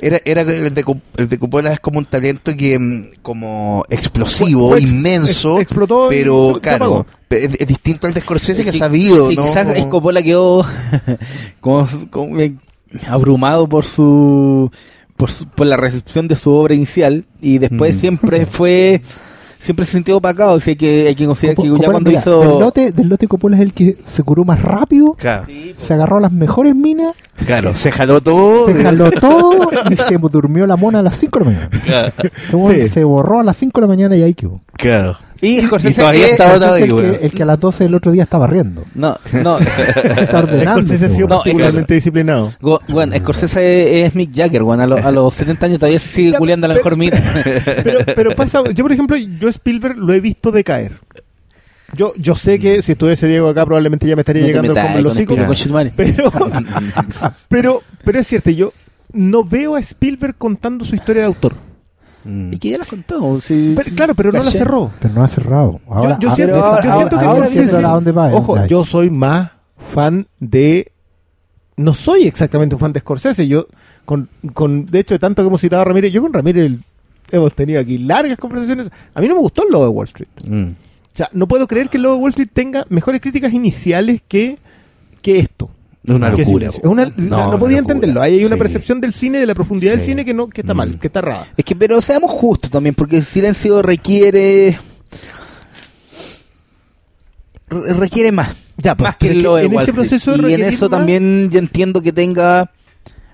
Era, 0.00 0.20
era 0.24 0.40
el 0.40 0.74
de, 0.74 0.84
el 1.18 1.28
de 1.28 1.38
Coppola 1.38 1.72
es 1.72 1.78
como 1.80 1.98
un 2.00 2.04
talento 2.04 2.54
que 2.56 2.76
mm, 2.78 3.20
como 3.22 3.84
explosivo, 3.88 4.70
Fue- 4.70 4.78
fue 4.78 4.80
ex- 4.80 4.90
inmenso, 4.90 5.54
ex- 5.54 5.62
explotó 5.62 6.06
pero 6.08 6.58
claro, 6.60 7.06
es, 7.30 7.50
es 7.58 7.66
distinto 7.68 8.06
al 8.08 8.12
de 8.12 8.20
Scorsese 8.20 8.64
que 8.64 8.70
ha 8.70 8.72
sabido, 8.72 9.30
sí, 9.30 9.36
¿no? 9.36 9.44
Quizás 9.44 9.66
Como- 9.74 9.90
Coppola 9.90 10.22
quedó 10.22 10.66
como, 11.60 11.88
como, 12.10 12.40
eh, 12.40 12.54
abrumado 13.08 13.68
por 13.68 13.84
su, 13.84 14.70
por 15.16 15.30
su- 15.30 15.46
por 15.46 15.66
la 15.66 15.76
recepción 15.76 16.26
de 16.28 16.36
su 16.36 16.50
obra 16.50 16.74
inicial 16.74 17.24
y 17.40 17.58
después 17.58 17.94
Mm. 17.96 17.98
siempre 18.00 18.46
fue 18.46 19.02
siempre 19.60 19.86
se 19.86 19.92
sintió 19.92 20.16
opacado, 20.16 20.56
así 20.56 20.74
que 20.74 21.06
hay 21.06 21.14
que 21.14 21.24
considerar 21.24 21.54
que 21.54 21.62
Coppola, 21.68 21.82
ya 21.86 21.90
cuando 21.92 22.10
mira, 22.10 22.20
hizo 22.20 22.40
Del 22.40 22.58
lote, 22.58 22.90
del 22.90 23.08
lote 23.08 23.28
Coppola 23.28 23.54
es 23.56 23.62
el 23.62 23.72
que 23.72 23.96
se 24.08 24.22
curó 24.24 24.44
más 24.44 24.60
rápido, 24.60 25.14
Claro, 25.14 25.46
se 25.78 25.94
agarró 25.94 26.16
a 26.16 26.20
las 26.20 26.32
mejores 26.32 26.74
minas, 26.74 27.14
claro, 27.46 27.74
se 27.74 27.90
jaló 27.92 28.20
todo. 28.20 28.66
se 28.66 28.82
jaló 28.82 29.10
todo 29.20 29.70
y 29.90 29.96
se 29.96 30.16
durmió 30.18 30.66
la 30.66 30.76
mona 30.76 31.00
a 31.00 31.02
las 31.02 31.16
5 31.18 31.38
de 31.38 31.44
la 31.44 31.50
mañana. 31.50 31.70
Claro, 31.84 32.12
Ese 32.22 32.56
weón 32.56 32.74
Sí. 32.74 32.88
Se 32.88 33.04
borró 33.04 33.40
a 33.40 33.44
las 33.44 33.56
5 33.56 33.80
de 33.80 33.86
la 33.86 33.88
mañana 33.88 34.16
y 34.16 34.22
ahí 34.22 34.34
quedó. 34.34 34.60
claro. 34.74 35.16
y 35.40 35.60
Scorsese 35.60 35.92
Y 35.92 35.96
todavía 35.96 36.24
es- 36.26 36.32
está 36.32 36.52
botado 36.52 36.74
ahí, 36.74 36.82
es 36.84 36.88
el, 36.90 36.96
que, 37.18 37.26
el 37.26 37.32
que 37.32 37.42
a 37.42 37.46
las 37.46 37.58
12 37.60 37.84
del 37.84 37.94
otro 37.96 38.12
día 38.12 38.22
estaba 38.22 38.46
riendo. 38.46 38.84
no, 38.94 39.16
no, 39.42 39.58
Está 40.04 40.38
ordenando. 40.38 40.72
Scorsese 40.82 41.06
ha 41.06 41.08
sido. 41.08 41.28
No, 41.28 41.34
es 41.36 41.40
particularmente 41.42 41.94
disciplinado. 41.94 42.52
Go- 42.60 42.80
bueno, 42.88 43.16
Scorsese 43.16 44.04
es 44.04 44.14
Mick 44.14 44.34
Jagger, 44.34 44.62
bueno, 44.62 44.82
a, 44.84 44.86
lo- 44.86 44.96
a 44.98 45.10
los 45.10 45.34
70 45.34 45.66
años 45.66 45.78
todavía 45.80 45.98
se 45.98 46.08
sigue 46.08 46.32
culeando 46.38 46.66
a 46.66 46.68
la 46.68 46.74
mejor 46.74 46.96
mina. 46.96 47.20
Pero, 47.82 47.98
pero 48.14 48.34
pasa, 48.36 48.62
yo 48.72 48.84
por 48.84 48.92
ejemplo, 48.92 49.16
yo 49.16 49.48
Spielberg 49.48 49.96
lo 49.98 50.12
he 50.12 50.20
visto 50.20 50.52
decaer. 50.52 50.92
Yo, 51.94 52.12
yo 52.16 52.34
sé 52.34 52.58
que 52.58 52.80
si 52.82 52.92
estuviese 52.92 53.26
Diego 53.26 53.48
acá 53.48 53.64
probablemente 53.66 54.06
ya 54.06 54.16
me 54.16 54.20
estaría 54.22 54.42
No 54.42 54.46
llegando 54.48 54.72
el 54.72 54.74
metas 54.78 54.96
en 54.96 55.02
los 55.04 55.12
con 55.14 55.22
hocico, 55.22 55.46
conchetumare. 55.46 55.92
pero, 55.96 56.32
pero, 57.48 57.82
pero 58.04 58.18
es 58.18 58.26
cierto, 58.26 58.50
yo 58.50 58.72
no 59.12 59.44
veo 59.44 59.74
a 59.76 59.80
Spielberg 59.80 60.36
contando 60.36 60.84
su 60.84 60.94
historia 60.94 61.22
de 61.22 61.26
autor. 61.28 61.54
Mm. 62.24 62.52
Y 62.54 62.58
que 62.58 62.70
ya 62.70 62.78
las 62.78 62.88
contó. 62.88 63.40
sí, 63.40 63.74
Pero, 63.76 63.88
sí, 63.90 63.94
claro, 63.94 64.14
pero 64.14 64.32
no 64.32 64.42
la 64.42 64.50
cerró. 64.50 64.90
Pero 65.00 65.12
no 65.14 65.22
ha 65.24 65.28
cerrado. 65.28 65.80
Ahora, 65.88 66.18
yo, 66.18 66.20
yo 66.20 66.28
ahora- 66.30 66.36
siento, 66.36 66.64
ahora- 66.64 66.84
yo 66.84 66.96
siento 66.96 67.18
que 67.18 67.24
ahora 67.24 67.46
Scorsese- 67.46 67.68
siento 67.68 67.88
a 67.88 67.92
dónde 67.92 68.12
va. 68.12 68.32
Ojo, 68.32 68.66
yo 68.66 68.84
soy 68.84 69.10
más 69.10 69.50
fan 69.92 70.26
de. 70.38 70.92
No 71.76 71.94
soy 71.94 72.24
exactamente 72.24 72.74
un 72.74 72.78
fan 72.80 72.92
de 72.92 73.00
Scorsese. 73.00 73.48
Yo, 73.48 73.66
con, 74.04 74.28
con 74.54 74.86
de 74.86 75.00
hecho, 75.00 75.14
de 75.14 75.18
tanto 75.18 75.42
que 75.42 75.48
hemos 75.48 75.60
citado 75.60 75.82
a 75.82 75.84
Ramírez, 75.84 76.12
yo 76.12 76.22
con 76.22 76.32
Ramírez 76.32 76.72
hemos 77.30 77.52
tenido 77.54 77.80
aquí 77.80 77.98
largas 77.98 78.38
conversaciones. 78.38 78.88
A 79.14 79.20
mí 79.20 79.26
no 79.28 79.34
me 79.34 79.40
gustó 79.40 79.64
el 79.66 79.72
logo 79.72 79.84
de 79.84 79.90
Wall 79.90 80.06
Street. 80.06 80.28
Mm. 80.46 80.70
O 81.12 81.16
sea, 81.16 81.28
no 81.32 81.46
puedo 81.46 81.66
creer 81.66 81.88
que 81.90 81.98
el 81.98 82.04
logo 82.04 82.16
de 82.16 82.20
Wall 82.22 82.30
Street 82.30 82.48
tenga 82.52 82.86
mejores 82.88 83.20
críticas 83.20 83.52
iniciales 83.52 84.22
que, 84.26 84.58
que 85.20 85.38
esto. 85.40 85.70
Es 86.04 86.14
una 86.14 86.30
locura. 86.30 86.46
Silencio. 86.70 86.80
Es 86.82 86.88
una- 86.90 87.02
o 87.04 87.06
sea, 87.06 87.46
no, 87.50 87.58
podía 87.58 87.76
locura. 87.78 87.94
entenderlo. 87.94 88.22
Ahí 88.22 88.38
hay 88.38 88.44
una 88.44 88.56
Sí. 88.56 88.60
percepción 88.60 89.00
del 89.00 89.12
cine, 89.12 89.38
de 89.38 89.46
la 89.46 89.54
profundidad 89.54 89.92
del 89.92 90.00
cine 90.00 90.24
que 90.24 90.34
no 90.34 90.48
que 90.48 90.62
está 90.62 90.74
Mm. 90.74 90.76
mal, 90.76 90.98
que 90.98 91.06
está 91.06 91.18
errada. 91.20 91.46
Es 91.56 91.64
que, 91.64 91.76
pero 91.76 92.00
seamos 92.00 92.30
justos 92.32 92.70
también, 92.70 92.94
porque 92.94 93.16
el 93.18 93.24
silencio 93.24 93.82
requiere. 93.82 94.78
re- 97.68 97.94
requiere 97.94 98.32
más. 98.32 98.54
Ya, 98.76 98.94
pues, 98.96 99.08
más 99.10 99.16
que 99.16 99.34
lo 99.34 99.58
en 99.58 99.72
ese 99.78 99.92
proceso 99.92 100.34
Y 100.48 100.54
en 100.54 100.62
eso 100.62 100.88
más- 100.88 100.98
también 100.98 101.50
yo 101.50 101.58
entiendo 101.58 102.02
que 102.02 102.12
tenga 102.12 102.70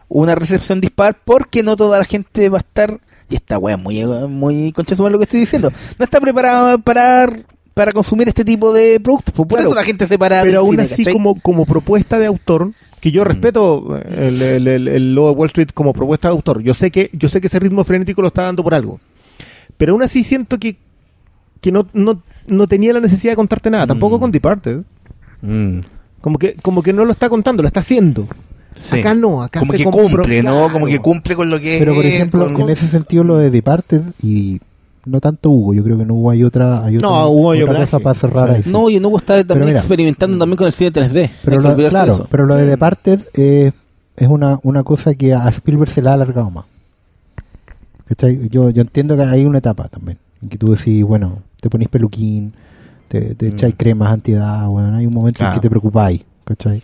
una 0.08 0.34
recepción 0.34 0.80
dispar, 0.80 1.18
porque 1.24 1.62
no 1.62 1.76
toda 1.76 1.98
la 1.98 2.04
gente 2.04 2.48
va 2.48 2.58
a 2.58 2.60
estar. 2.60 3.00
Y 3.30 3.34
esta 3.36 3.58
wea 3.58 3.76
es 3.76 3.82
muy, 3.82 4.04
muy 4.28 4.72
concha 4.72 4.94
lo 4.96 5.18
que 5.18 5.24
estoy 5.24 5.40
diciendo. 5.40 5.70
No 5.98 6.04
está 6.04 6.18
preparada 6.20 6.78
para, 6.78 7.28
para 7.78 7.92
consumir 7.92 8.28
este 8.28 8.44
tipo 8.44 8.72
de 8.72 8.98
productos. 9.00 9.32
Pues 9.34 9.48
por 9.48 9.58
Claro, 9.58 9.68
eso 9.70 9.74
la 9.76 9.84
gente 9.84 10.06
se 10.06 10.18
para. 10.18 10.42
pero 10.42 10.60
aún 10.60 10.70
cine, 10.72 10.82
así 10.82 10.96
¿cachai? 11.04 11.12
como, 11.12 11.40
como 11.40 11.64
propuesta 11.64 12.18
de 12.18 12.26
autor 12.26 12.72
que 13.00 13.10
yo 13.12 13.22
respeto 13.24 13.96
eh, 13.96 14.28
el, 14.28 14.42
el, 14.42 14.66
el- 14.68 14.88
el 14.88 15.14
logo 15.14 15.28
de 15.30 15.34
Wall 15.36 15.46
Street 15.46 15.68
como 15.72 15.92
propuesta 15.92 16.26
de 16.28 16.32
autor 16.32 16.60
yo 16.62 16.74
sé 16.74 16.90
que 16.90 17.10
yo 17.12 17.28
sé 17.28 17.40
que 17.40 17.46
ese 17.46 17.60
ritmo 17.60 17.84
frenético 17.84 18.20
lo 18.22 18.26
está 18.28 18.42
dando 18.42 18.64
por 18.64 18.74
algo 18.74 18.98
pero 19.76 19.92
aún 19.92 20.02
así 20.02 20.24
siento 20.24 20.58
que 20.58 20.76
que 21.60 21.70
no, 21.70 21.86
no, 21.92 22.20
no 22.48 22.66
tenía 22.66 22.92
la 22.92 22.98
necesidad 23.00 23.32
de 23.32 23.36
contarte 23.36 23.70
nada 23.70 23.86
tampoco 23.86 24.16
Mm. 24.16 24.20
con 24.20 24.30
Departed 24.32 24.78
Mm. 25.42 25.78
como 26.20 26.38
que 26.38 26.54
como 26.54 26.82
que 26.82 26.92
no 26.92 27.04
lo 27.04 27.12
está 27.12 27.28
contando 27.28 27.62
lo 27.62 27.68
está 27.68 27.80
haciendo 27.80 28.26
Sí. 28.74 28.98
acá 29.00 29.14
no 29.14 29.42
acá 29.42 29.60
como 29.60 29.72
se 29.72 29.78
que 29.78 29.84
compro- 29.84 30.16
cumple, 30.22 30.42
¿no? 30.42 30.50
claro. 30.52 30.72
Como 30.72 30.86
que 30.86 30.98
cumple 30.98 31.34
con 31.36 31.50
lo 31.50 31.58
que 31.60 31.78
Pero 31.78 31.94
por 31.94 32.04
es, 32.04 32.14
ejemplo, 32.14 32.52
con- 32.52 32.60
en 32.62 32.68
ese 32.70 32.86
sentido 32.86 33.24
lo 33.24 33.36
de 33.36 33.50
Departed 33.50 34.02
y 34.22 34.60
no 35.08 35.20
tanto 35.20 35.50
Hugo, 35.50 35.74
yo 35.74 35.82
creo 35.82 35.96
que 35.98 36.04
no 36.04 36.14
hubo 36.14 36.30
hay 36.30 36.44
otra, 36.44 36.84
hay 36.84 36.96
otra, 36.96 37.08
No, 37.08 37.28
Hugo 37.30 37.48
otra 37.48 37.76
cosa 37.80 37.98
para 38.00 38.14
cerrar 38.14 38.50
ahí. 38.50 38.62
No, 38.66 38.88
y 38.90 39.00
no 39.00 39.16
está 39.16 39.42
también 39.44 39.68
mira. 39.68 39.78
experimentando 39.78 40.38
también 40.38 40.56
con 40.56 40.66
el 40.66 40.72
cine 40.72 40.92
3D. 40.92 41.30
pero 41.44 41.60
lo- 41.60 41.74
claro, 41.88 42.12
eso. 42.14 42.26
pero 42.30 42.44
lo 42.46 42.54
de 42.54 42.66
Departed 42.66 43.20
eh, 43.34 43.72
es 44.16 44.28
una, 44.28 44.60
una 44.62 44.82
cosa 44.82 45.14
que 45.14 45.34
a 45.34 45.48
Spielberg 45.48 45.90
se 45.90 46.02
le 46.02 46.10
ha 46.10 46.14
alargado 46.14 46.50
más. 46.50 46.64
¿Cachai? 48.08 48.48
Yo, 48.48 48.70
yo 48.70 48.82
entiendo 48.82 49.16
que 49.16 49.22
hay 49.22 49.44
una 49.44 49.58
etapa 49.58 49.88
también, 49.88 50.18
en 50.42 50.48
que 50.48 50.56
tú 50.56 50.74
decís, 50.74 51.04
bueno, 51.04 51.42
te 51.60 51.68
ponís 51.68 51.88
peluquín, 51.88 52.52
te, 53.08 53.34
te 53.34 53.50
Mm. 53.50 53.54
echáis 53.54 53.74
cremas 53.76 54.12
antiedad, 54.12 54.66
bueno, 54.68 54.96
hay 54.96 55.06
un 55.06 55.12
momento 55.12 55.44
en 55.44 55.52
que 55.52 55.60
te 55.60 55.68
preocupáis, 55.68 56.24
¿cachai? 56.44 56.82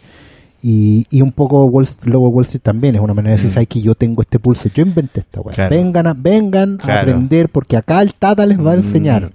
Y, 0.67 1.07
y 1.11 1.21
un 1.21 1.31
poco 1.33 1.67
Wall, 1.67 1.87
luego 2.05 2.29
Wall 2.31 2.45
Street 2.45 2.63
también 2.63 2.95
es 2.95 3.01
una 3.03 3.13
manera 3.13 3.33
de 3.33 3.37
decir, 3.37 3.51
Mm. 3.51 3.55
¿sabes 3.55 3.69
que 3.69 3.83
yo 3.83 3.95
tengo 3.95 4.23
este 4.23 4.39
pulso? 4.39 4.71
Yo 4.75 4.83
inventé 4.83 5.21
esta 5.21 5.43
weá. 5.43 5.55
Claro. 5.55 5.77
Vengan, 5.77 6.07
a, 6.07 6.15
vengan 6.15 6.79
a 6.83 7.01
aprender 7.01 7.51
porque 7.51 7.77
acá 7.77 8.01
el 8.01 8.15
Tata 8.15 8.47
les 8.47 8.59
va 8.59 8.73
a 8.73 8.77
Mm. 8.77 8.79
enseñar. 8.81 9.31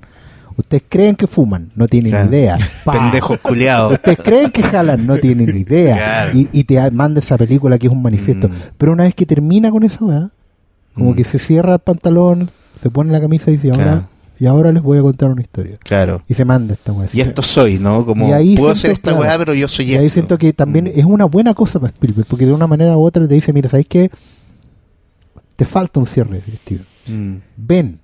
Ustedes 0.57 0.83
creen 0.89 1.15
que 1.15 1.27
fuman, 1.27 1.69
no 1.75 1.87
tienen 1.87 2.11
Claro. 2.11 2.29
idea. 2.29 2.57
Pa. 2.83 2.93
Pendejos 2.93 3.39
culiados. 3.39 3.93
Ustedes 3.93 4.17
creen 4.17 4.49
que 4.51 4.63
jalan, 4.63 5.05
no 5.05 5.17
tienen 5.17 5.55
idea. 5.55 5.95
Claro. 5.95 6.37
Y, 6.37 6.49
y 6.51 6.63
te 6.63 6.89
manda 6.91 7.19
esa 7.19 7.37
película 7.37 7.77
que 7.77 7.85
es 7.87 7.93
un 7.93 8.01
manifiesto. 8.01 8.49
Mm. 8.49 8.53
Pero 8.77 8.91
una 8.91 9.03
vez 9.03 9.13
que 9.13 9.25
termina 9.27 9.69
con 9.71 9.83
eso, 9.83 10.07
¿verdad? 10.07 10.29
como 10.95 11.11
Mm. 11.11 11.15
que 11.15 11.23
se 11.23 11.37
cierra 11.39 11.73
el 11.75 11.79
pantalón, 11.79 12.49
se 12.81 12.89
pone 12.89 13.11
la 13.11 13.21
camisa 13.21 13.51
y 13.51 13.53
dice, 13.53 13.69
ahora, 13.71 13.83
Claro. 13.83 14.07
Y 14.39 14.45
ahora 14.45 14.71
les 14.71 14.81
voy 14.81 14.97
a 14.97 15.01
contar 15.01 15.29
una 15.29 15.41
historia. 15.41 15.77
Claro. 15.83 16.21
Y 16.27 16.33
se 16.33 16.45
manda 16.45 16.73
esta 16.73 16.91
weá. 16.93 17.09
Y 17.11 17.21
esto 17.21 17.41
soy, 17.41 17.77
¿no? 17.79 18.05
Como 18.05 18.29
Y 18.29 18.31
ahí 18.31 18.55
puedo 18.55 18.71
hacer 18.71 18.91
esta 18.91 19.11
claro, 19.11 19.21
weá, 19.21 19.37
pero 19.37 19.53
yo 19.53 19.67
soy 19.67 19.91
Y 19.91 19.95
ahí 19.97 20.09
siento 20.09 20.37
que 20.37 20.53
también 20.53 20.85
Mm. 20.85 20.99
es 20.99 21.05
una 21.05 21.25
buena 21.25 21.53
cosa 21.53 21.79
para 21.79 21.91
Spielberg, 21.91 22.27
porque 22.27 22.45
de 22.45 22.53
una 22.53 22.67
manera 22.67 22.95
u 22.97 23.03
otra 23.05 23.27
te 23.27 23.33
dice, 23.33 23.51
mira, 23.53 23.69
¿sabes 23.69 23.85
qué? 23.87 24.09
Te 25.55 25.65
falta 25.65 25.99
un 25.99 26.05
cierre, 26.05 26.41
Steven. 26.63 26.85
Mm. 27.07 27.35
Ven, 27.57 27.99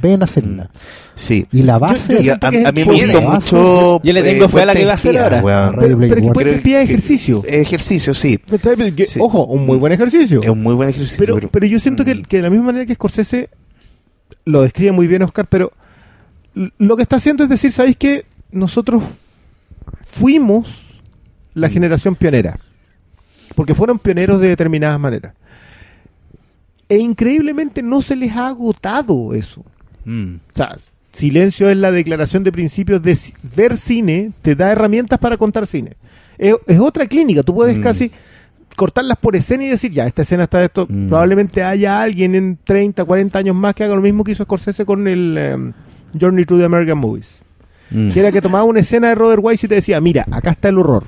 ven 0.00 0.22
a 0.22 0.24
hacerla. 0.24 0.70
Sí. 1.14 1.46
Y 1.52 1.64
la 1.64 1.74
Yo- 1.74 1.80
base... 1.80 2.14
yo 2.14 2.20
Y 2.22 2.28
a, 2.30 2.38
a 2.68 2.72
mí 2.72 2.84
me 2.84 2.92
gustó 3.06 3.20
mucho. 3.20 4.00
Yo 4.02 4.12
le 4.12 4.22
tengo 4.22 4.44
eh, 4.44 4.48
fe 4.48 4.62
a 4.62 4.66
la 4.66 4.74
que 4.74 4.84
va 4.84 4.92
a 4.92 4.94
hacer 4.94 5.18
ahora. 5.18 5.42
weón. 5.42 5.72
Ready 5.74 5.94
Player 5.96 6.08
pero 6.14 6.22
que 6.28 6.32
puede 6.32 6.62
que- 6.62 6.82
ejercicio 6.82 7.42
Ejercicio, 7.44 8.14
Sí. 8.14 8.38
ojo 9.18 9.44
un 9.46 9.66
muy 9.66 9.76
buen 9.78 9.92
ejercicio 9.92 10.40
Es 10.42 10.48
un 10.48 10.62
muy 10.62 10.74
buen 10.74 10.88
ejercicio. 10.90 11.18
Pero, 11.18 11.48
pero 11.50 11.66
yo 11.66 11.78
siento 11.78 12.04
que, 12.04 12.14
Mm. 12.14 12.22
que 12.22 12.36
de 12.38 12.42
la 12.44 12.50
misma 12.50 12.66
manera 12.66 12.86
que 12.86 12.94
Scorsese 12.94 13.50
lo 14.48 14.62
describe 14.62 14.92
muy 14.92 15.06
bien 15.06 15.22
Oscar, 15.22 15.46
pero 15.48 15.72
lo 16.78 16.96
que 16.96 17.02
está 17.02 17.16
haciendo 17.16 17.44
es 17.44 17.50
decir, 17.50 17.70
¿sabéis 17.72 17.96
qué? 17.96 18.24
Nosotros 18.50 19.02
fuimos 20.00 21.00
la 21.54 21.68
Mm. 21.68 21.72
generación 21.72 22.14
pionera. 22.14 22.58
Porque 23.54 23.74
fueron 23.74 23.98
pioneros 23.98 24.40
de 24.40 24.48
determinadas 24.48 25.00
maneras. 25.00 25.34
E 26.88 26.98
increíblemente 26.98 27.82
no 27.82 28.00
se 28.00 28.16
les 28.16 28.32
ha 28.36 28.48
agotado 28.48 29.34
eso. 29.34 29.64
Mm. 30.04 30.36
O 30.36 30.56
sea, 30.56 30.76
silencio 31.12 31.68
es 31.70 31.76
la 31.76 31.90
declaración 31.90 32.44
de 32.44 32.52
principios 32.52 33.02
de 33.02 33.16
ver 33.56 33.76
cine, 33.76 34.32
te 34.42 34.54
da 34.54 34.70
herramientas 34.72 35.18
para 35.18 35.36
contar 35.36 35.66
cine. 35.66 35.92
Es, 36.38 36.54
es 36.66 36.78
otra 36.78 37.06
clínica, 37.06 37.42
tú 37.42 37.54
puedes 37.54 37.76
Mm. 37.76 37.82
casi 37.82 38.10
cortarlas 38.78 39.18
por 39.18 39.36
escena 39.36 39.64
y 39.64 39.68
decir, 39.68 39.90
ya, 39.92 40.06
esta 40.06 40.22
escena 40.22 40.44
está 40.44 40.58
de 40.60 40.66
esto. 40.66 40.86
Mm. 40.88 41.08
Probablemente 41.08 41.62
haya 41.62 42.00
alguien 42.00 42.34
en 42.34 42.58
30, 42.64 43.04
40 43.04 43.38
años 43.38 43.54
más 43.56 43.74
que 43.74 43.84
haga 43.84 43.94
lo 43.94 44.00
mismo 44.00 44.24
que 44.24 44.32
hizo 44.32 44.44
Scorsese 44.44 44.86
con 44.86 45.06
el 45.08 45.36
em, 45.36 45.72
Journey 46.18 46.44
to 46.44 46.56
the 46.56 46.64
American 46.64 46.98
Movies. 46.98 47.40
Mm. 47.90 48.10
Que 48.12 48.20
era 48.20 48.32
que 48.32 48.40
tomaba 48.40 48.64
una 48.64 48.80
escena 48.80 49.08
de 49.08 49.14
Robert 49.16 49.40
Wise 49.42 49.66
y 49.66 49.68
te 49.68 49.74
decía, 49.74 50.00
mira, 50.00 50.24
acá 50.30 50.50
está 50.52 50.68
el 50.68 50.78
horror. 50.78 51.04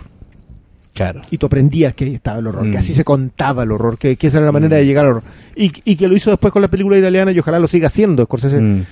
Claro. 0.92 1.20
Y 1.30 1.38
tú 1.38 1.47
aprendías 1.47 1.94
que 1.94 2.05
ahí 2.05 2.14
estaba 2.16 2.40
el 2.40 2.47
horror, 2.48 2.66
Mm. 2.66 2.72
que 2.72 2.78
así 2.78 2.92
se 2.92 3.05
contaba 3.05 3.62
el 3.62 3.70
horror, 3.70 3.97
que, 3.97 4.16
que 4.16 4.26
esa 4.26 4.38
era 4.38 4.47
la 4.47 4.52
manera 4.52 4.76
Mm. 4.76 4.80
de 4.80 4.86
llegar 4.86 5.05
al 5.05 5.10
horror. 5.12 5.22
Y, 5.56 5.70
y 5.84 5.97
que 5.97 6.09
lo 6.09 6.16
hizo 6.16 6.30
después 6.30 6.52
con 6.52 6.60
la 6.62 6.68
película 6.68 6.98
italiana 6.98 7.30
y 7.32 7.38
ojalá 7.38 7.59
lo 7.60 7.68
siga 7.68 7.86
haciendo 7.86 8.24
Scorsese 8.24 8.60
Mm. 8.60 8.84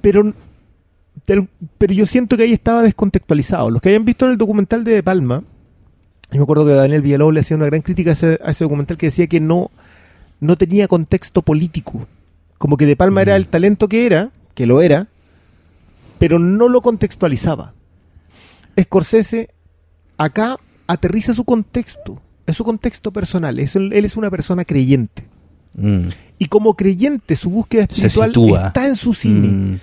pero 0.00 0.32
pero 1.78 1.92
yo 1.92 2.06
siento 2.06 2.36
que 2.36 2.44
ahí 2.44 2.52
estaba 2.52 2.82
descontextualizado. 2.82 3.70
Los 3.70 3.82
que 3.82 3.90
hayan 3.90 4.04
visto 4.04 4.26
el 4.26 4.38
documental 4.38 4.82
de 4.84 4.92
De 4.92 5.02
Palma, 5.02 5.42
yo 6.30 6.38
me 6.38 6.42
acuerdo 6.42 6.66
que 6.66 6.72
Daniel 6.72 7.02
Villalobos 7.02 7.34
le 7.34 7.40
hacía 7.40 7.56
una 7.56 7.66
gran 7.66 7.80
crítica 7.80 8.10
a 8.10 8.12
ese, 8.12 8.38
a 8.44 8.50
ese 8.50 8.64
documental 8.64 8.98
que 8.98 9.06
decía 9.06 9.26
que 9.26 9.40
no, 9.40 9.70
no 10.40 10.56
tenía 10.56 10.88
contexto 10.88 11.42
político. 11.42 12.06
Como 12.58 12.76
que 12.76 12.86
De 12.86 12.96
Palma 12.96 13.22
era 13.22 13.36
el 13.36 13.46
talento 13.46 13.88
que 13.88 14.04
era, 14.04 14.30
que 14.54 14.66
lo 14.66 14.82
era, 14.82 15.08
pero 16.18 16.38
no 16.38 16.68
lo 16.68 16.82
contextualizaba. 16.82 17.72
Scorsese 18.78 19.50
acá 20.16 20.58
aterriza 20.86 21.32
su 21.32 21.44
contexto, 21.44 22.20
es 22.46 22.56
su 22.56 22.64
contexto 22.64 23.12
personal, 23.12 23.58
es 23.58 23.76
él 23.76 23.92
es 23.92 24.16
una 24.16 24.30
persona 24.30 24.64
creyente. 24.64 25.24
Mm. 25.74 26.08
Y 26.38 26.46
como 26.46 26.74
creyente, 26.74 27.36
su 27.36 27.50
búsqueda 27.50 27.84
espiritual 27.84 28.66
está 28.66 28.86
en 28.86 28.96
su 28.96 29.14
cine. 29.14 29.48
Mm. 29.48 29.80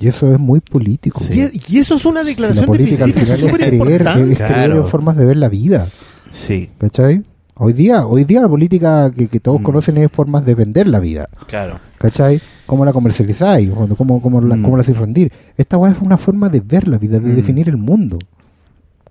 Y 0.00 0.08
eso 0.08 0.32
es 0.32 0.38
muy 0.38 0.60
político. 0.60 1.20
Y, 1.30 1.50
y 1.74 1.78
eso 1.78 1.94
es 1.94 2.04
una 2.04 2.22
declaración 2.24 2.62
la 2.62 2.66
política 2.66 2.96
de 2.98 3.04
al 3.04 3.12
principios 3.12 3.40
final 3.40 3.50
es 3.50 3.56
creer, 3.68 3.74
importante. 3.74 4.32
es 4.32 4.38
creer 4.38 4.52
Claro. 4.52 4.76
en 4.82 4.86
formas 4.88 5.16
de 5.16 5.24
ver 5.24 5.36
la 5.36 5.48
vida. 5.48 5.88
Sí, 6.30 6.70
¿Cachai? 6.78 7.22
Hoy 7.56 7.72
día, 7.72 8.04
hoy 8.06 8.24
día 8.24 8.40
la 8.40 8.48
política 8.48 9.10
que, 9.16 9.28
que 9.28 9.38
todos 9.38 9.60
Mm. 9.60 9.64
conocen 9.64 9.96
es 9.98 10.10
formas 10.10 10.44
de 10.44 10.54
vender 10.56 10.88
la 10.88 10.98
vida. 11.00 11.26
claro. 11.46 11.78
¿Cachai? 11.98 12.40
¿Cómo 12.66 12.84
la 12.84 12.92
comercializáis? 12.92 13.70
¿Cómo, 13.70 13.94
cómo, 13.96 14.20
cómo 14.20 14.40
la, 14.42 14.56
Mm. 14.56 14.62
cómo 14.62 14.76
la 14.76 14.82
hacéis 14.82 14.98
rendir? 14.98 15.32
Esta 15.56 15.78
weá 15.78 15.92
es 15.92 15.98
una 16.02 16.18
forma 16.18 16.48
de 16.50 16.60
ver 16.60 16.86
la 16.88 16.98
vida, 16.98 17.18
de 17.20 17.28
Mm. 17.32 17.36
definir 17.36 17.68
el 17.68 17.76
mundo. 17.78 18.18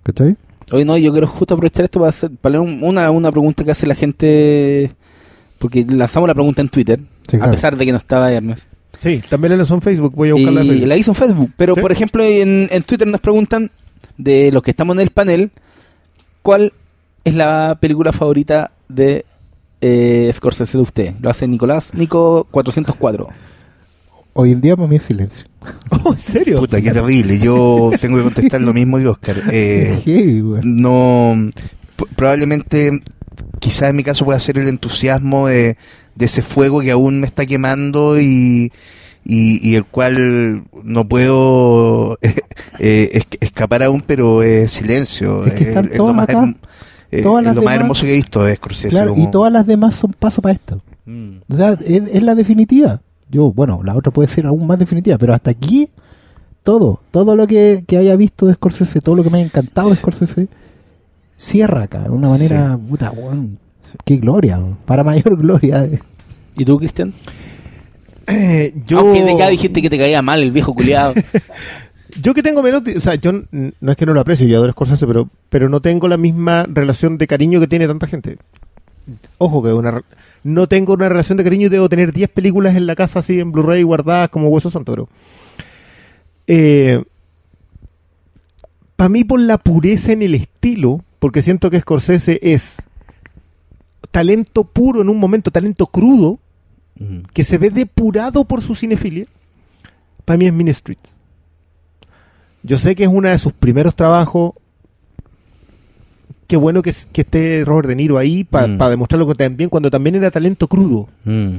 ¿Cachai? 0.02 0.36
Hoy 0.72 0.84
no, 0.84 0.96
yo 0.98 1.10
quiero 1.12 1.26
justo 1.26 1.54
aprovechar 1.54 1.84
esto 1.84 1.98
para, 2.00 2.10
hacer, 2.10 2.30
para 2.40 2.58
leer 2.58 2.60
un- 2.68 2.82
una, 2.84 3.10
una 3.10 3.30
pregunta 3.32 3.64
que 3.64 3.70
hace 3.70 3.86
la 3.86 3.94
gente. 3.94 4.92
Porque 5.58 5.84
lanzamos 5.88 6.28
la 6.28 6.34
pregunta 6.34 6.60
en 6.60 6.68
Twitter, 6.68 7.00
Sí, 7.28 7.38
a 7.40 7.50
pesar 7.50 7.76
de 7.76 7.86
que 7.86 7.92
no 7.92 7.98
estaba 7.98 8.30
Hermes. 8.30 8.66
Sí, 8.98 9.20
también 9.28 9.52
la 9.52 9.56
lanzó 9.58 9.74
en 9.74 9.82
Facebook. 9.82 10.12
Voy 10.14 10.28
a 10.28 10.30
Y 10.30 10.32
buscarla 10.34 10.60
Facebook. 10.62 10.86
la 10.88 10.96
hizo 10.96 11.10
en 11.10 11.14
Facebook. 11.16 11.50
Pero, 11.56 11.74
Sí. 11.74 11.80
por 11.80 11.92
ejemplo, 11.92 12.22
en, 12.24 12.68
en 12.70 12.82
Twitter 12.82 13.06
nos 13.06 13.20
preguntan, 13.20 13.70
de 14.16 14.52
los 14.52 14.62
que 14.62 14.70
estamos 14.70 14.96
en 14.96 15.00
el 15.02 15.10
panel, 15.10 15.50
¿cuál 16.42 16.72
es 17.24 17.34
la 17.34 17.78
película 17.80 18.12
favorita 18.12 18.70
de 18.88 19.24
eh, 19.80 20.30
Scorsese 20.32 20.78
de 20.78 20.82
usted? 20.82 21.14
Lo 21.20 21.30
hace 21.30 21.46
Nicolás 21.48 21.92
Nico 21.94 22.46
404. 22.50 23.28
Hoy 24.34 24.52
en 24.52 24.60
día 24.60 24.76
para 24.76 24.88
mí 24.88 24.96
es 24.96 25.02
silencio. 25.02 25.44
Oh, 26.04 26.12
¿En 26.12 26.18
serio? 26.18 26.58
Puta, 26.58 26.82
qué 26.82 26.90
terrible. 26.90 27.38
Yo 27.38 27.90
tengo 28.00 28.18
que 28.18 28.24
contestar 28.24 28.60
lo 28.60 28.74
mismo 28.74 28.98
que 28.98 29.08
Oscar. 29.08 29.42
Eh, 29.50 29.98
weón. 30.42 30.60
no 30.62 31.50
probablemente 32.16 32.90
quizás 33.60 33.90
en 33.90 33.96
mi 33.96 34.04
caso 34.04 34.24
pueda 34.26 34.38
ser 34.38 34.58
el 34.58 34.68
entusiasmo 34.68 35.46
de, 35.46 35.76
de 36.14 36.24
ese 36.26 36.42
fuego 36.42 36.80
que 36.80 36.90
aún 36.90 37.20
me 37.20 37.26
está 37.26 37.44
quemando 37.46 38.20
y, 38.20 38.72
y, 39.24 39.68
y 39.68 39.74
el 39.76 39.84
cual 39.84 40.64
no 40.82 41.08
puedo 41.08 42.18
eh, 42.22 42.34
eh, 42.78 43.10
es- 43.12 43.26
escapar 43.40 43.82
aún 43.82 44.02
pero 44.06 44.42
es 44.42 44.70
silencio 44.72 45.44
Es 45.44 45.54
que 45.54 45.64
están 45.64 45.86
Es- 45.86 45.92
es 45.92 45.98
lo 45.98 46.12
más, 46.12 46.28
acá. 46.28 46.44
eh, 47.10 47.18
es 47.20 47.24
lo 47.24 47.62
más 47.62 47.74
hermoso 47.76 48.04
que 48.04 48.12
he 48.12 48.16
visto 48.16 48.44
de 48.44 48.56
Scorsese 48.56 48.90
Claro, 48.90 49.14
y 49.16 49.30
todas 49.30 49.52
las 49.52 49.66
demás 49.66 49.94
son 49.94 50.12
paso 50.18 50.40
para 50.42 50.54
esto. 50.54 50.80
Mm. 51.06 51.36
O 51.48 51.54
sea, 51.54 51.72
es, 51.72 52.02
es 52.14 52.22
la 52.22 52.34
definitiva. 52.34 53.00
Yo, 53.30 53.52
bueno, 53.52 53.82
la 53.84 53.94
otra 53.96 54.12
puede 54.12 54.28
ser 54.28 54.46
aún 54.46 54.66
más 54.66 54.78
definitiva, 54.78 55.18
pero 55.18 55.34
hasta 55.34 55.50
aquí, 55.50 55.88
todo, 56.62 57.00
todo 57.10 57.34
lo 57.36 57.46
que, 57.46 57.84
que 57.86 57.96
haya 57.98 58.14
visto 58.16 58.46
de 58.46 58.54
Scorsese, 58.54 59.00
todo 59.00 59.14
lo 59.16 59.22
que 59.24 59.30
me 59.30 59.38
haya 59.38 59.46
encantado 59.46 59.90
de 59.90 59.96
Scorsese, 59.96 60.48
cierra 61.36 61.82
acá, 61.82 62.02
de 62.04 62.10
una 62.10 62.28
manera, 62.28 62.78
puta, 62.88 63.10
weón, 63.10 63.58
qué 64.04 64.16
gloria, 64.16 64.60
para 64.84 65.04
mayor 65.04 65.36
gloria. 65.40 65.88
¿Y 66.56 66.64
tú, 66.64 66.78
Cristian? 66.78 67.12
Eh, 68.26 68.72
yo, 68.86 69.00
Aunque 69.00 69.22
de 69.22 69.36
cada 69.36 69.50
dijiste 69.50 69.82
que 69.82 69.90
te 69.90 69.98
caía 69.98 70.22
mal 70.22 70.42
el 70.42 70.50
viejo 70.50 70.74
culiado. 70.74 71.14
yo 72.22 72.32
que 72.34 72.42
tengo 72.42 72.62
menos, 72.62 72.82
de- 72.84 72.96
o 72.96 73.00
sea, 73.00 73.16
yo 73.16 73.32
no 73.32 73.90
es 73.92 73.96
que 73.96 74.06
no 74.06 74.14
lo 74.14 74.20
aprecio, 74.20 74.46
yo 74.46 74.56
adoro 74.56 74.72
Scorsese, 74.72 75.06
pero, 75.06 75.28
pero 75.50 75.68
no 75.68 75.80
tengo 75.80 76.08
la 76.08 76.16
misma 76.16 76.64
relación 76.68 77.18
de 77.18 77.26
cariño 77.26 77.60
que 77.60 77.66
tiene 77.66 77.86
tanta 77.86 78.06
gente. 78.06 78.38
Ojo 79.36 79.62
que 79.62 79.72
una, 79.72 80.02
no 80.44 80.66
tengo 80.66 80.94
una 80.94 81.08
relación 81.10 81.36
de 81.36 81.44
cariño 81.44 81.66
y 81.66 81.70
debo 81.70 81.88
tener 81.90 82.12
10 82.12 82.30
películas 82.30 82.74
en 82.76 82.86
la 82.86 82.94
casa 82.96 83.18
así 83.18 83.38
en 83.38 83.52
Blu-ray 83.52 83.82
guardadas 83.82 84.30
como 84.30 84.48
hueso 84.48 84.70
santo, 84.70 84.92
pero 84.92 85.08
para 88.96 89.08
mí 89.08 89.24
por 89.24 89.40
la 89.40 89.58
pureza 89.58 90.12
en 90.12 90.22
el 90.22 90.34
estilo, 90.34 91.02
porque 91.18 91.42
siento 91.42 91.70
que 91.70 91.80
Scorsese 91.80 92.38
es 92.42 92.82
talento 94.10 94.64
puro 94.64 95.00
en 95.00 95.08
un 95.08 95.18
momento, 95.18 95.50
talento 95.50 95.86
crudo, 95.86 96.38
Mm. 96.98 97.22
que 97.32 97.42
se 97.42 97.58
ve 97.58 97.70
depurado 97.70 98.44
por 98.44 98.62
su 98.62 98.76
cinefilia, 98.76 99.26
para 100.24 100.36
mí 100.38 100.46
es 100.46 100.52
Mean 100.52 100.68
Street. 100.68 100.98
Yo 102.62 102.78
sé 102.78 102.94
que 102.94 103.02
es 103.02 103.08
uno 103.12 103.28
de 103.28 103.38
sus 103.38 103.52
primeros 103.52 103.96
trabajos. 103.96 104.52
Qué 106.46 106.56
bueno 106.56 106.82
que, 106.82 106.92
que 107.12 107.22
esté 107.22 107.64
Robert 107.64 107.88
De 107.88 107.96
Niro 107.96 108.16
ahí 108.16 108.44
para 108.44 108.68
Mm. 108.68 108.78
demostrarlo 108.90 109.26
que 109.26 109.34
también, 109.34 109.68
cuando 109.70 109.90
también 109.90 110.14
era 110.14 110.30
talento 110.30 110.68
crudo. 110.68 111.08
Mm. 111.24 111.56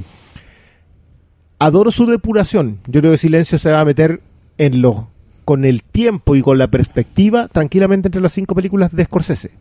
Adoro 1.60 1.92
su 1.92 2.06
depuración. 2.06 2.80
Yo 2.88 3.02
creo 3.02 3.12
que 3.14 3.18
Silencio 3.18 3.58
se 3.60 3.72
va 3.72 3.82
a 3.82 3.86
meter 3.86 4.22
en 4.58 4.82
lo 4.82 5.10
con 5.44 5.64
el 5.66 5.84
tiempo 5.84 6.36
y 6.36 6.42
con 6.42 6.58
la 6.58 6.68
perspectiva 6.72 7.48
tranquilamente 7.50 8.08
entre 8.08 8.22
las 8.22 8.32
cinco 8.34 8.56
películas 8.56 8.92
de 8.92 9.04
Scorsese. 9.06 9.52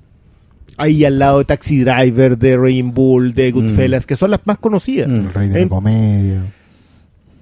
Ahí 0.77 1.05
al 1.05 1.19
lado 1.19 1.39
de 1.39 1.45
Taxi 1.45 1.81
Driver, 1.85 2.37
de 2.37 2.57
Rain 2.57 2.93
Bull, 2.93 3.33
de 3.35 3.53
Goodfellas, 3.53 4.07
que 4.07 4.17
son 4.17 4.31
las 4.33 4.41
más 4.45 4.59
conocidas. 4.59 5.09
Mm. 5.09 5.15
El 5.15 5.35
rey 5.35 5.49
de 5.49 5.57
En- 5.61 5.69
la 5.69 5.75
comedia. 5.75 6.41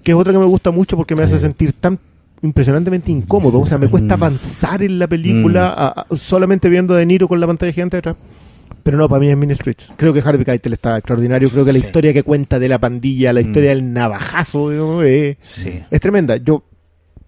que 0.03 0.11
es 0.13 0.17
otra 0.17 0.33
que 0.33 0.39
me 0.39 0.45
gusta 0.47 0.71
mucho 0.71 0.97
porque 0.97 1.15
me 1.15 1.27
Sí. 1.27 1.35
hace 1.35 1.39
sentir 1.43 1.73
tan 1.73 1.99
impresionantemente 2.43 3.11
incómodo. 3.13 3.53
Sí. 3.59 3.63
O 3.63 3.67
sea, 3.67 3.79
me 3.79 3.89
cuesta 3.89 4.17
Mm. 4.17 4.23
avanzar 4.23 4.83
en 4.83 4.99
la 4.99 5.07
película 5.07 5.69
a- 5.69 5.89
a- 6.11 6.17
solamente 6.17 6.69
viendo 6.69 6.95
a 6.95 6.99
De 6.99 7.07
Niro 7.07 7.29
con 7.29 7.41
la 7.41 7.47
pantalla 7.47 7.73
gigante 7.73 7.97
detrás. 7.99 8.17
Pero 8.83 8.99
no, 8.99 9.09
para 9.09 9.21
mí 9.21 9.29
es 9.31 9.37
Mean 9.37 9.55
Streets. 9.55 9.91
Creo 9.97 10.13
que 10.13 10.21
Harvey 10.21 10.45
Keitel 10.45 10.73
está 10.73 10.97
extraordinario. 10.99 11.49
Creo 11.51 11.65
que 11.65 11.73
la 11.73 11.79
historia 11.79 12.13
que 12.13 12.25
cuenta 12.25 12.59
de 12.59 12.69
la 12.69 12.81
pandilla, 12.81 13.33
la 13.33 13.41
Mm. 13.41 13.47
historia 13.47 13.69
del 13.71 13.93
navajazo, 13.93 14.71
digamos, 14.71 15.05
es, 15.05 15.37
Sí. 15.41 15.81
es 15.89 16.01
tremenda. 16.01 16.37
Yo 16.39 16.65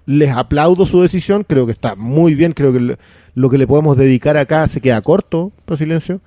les 0.06 0.31
aplaudo 0.31 0.86
su 0.86 1.01
decisión. 1.02 1.44
Creo 1.48 1.66
que 1.66 1.72
está 1.72 1.94
muy 1.94 2.35
bien. 2.35 2.52
Creo 2.52 2.72
que 2.72 2.97
lo 3.35 3.51
que 3.51 3.59
le 3.59 3.66
podemos 3.66 3.97
dedicar 3.97 4.36
acá 4.36 4.68
se 4.68 4.81
queda 4.81 5.01
corto, 5.02 5.52
por 5.64 5.76
silencio. 5.78 6.20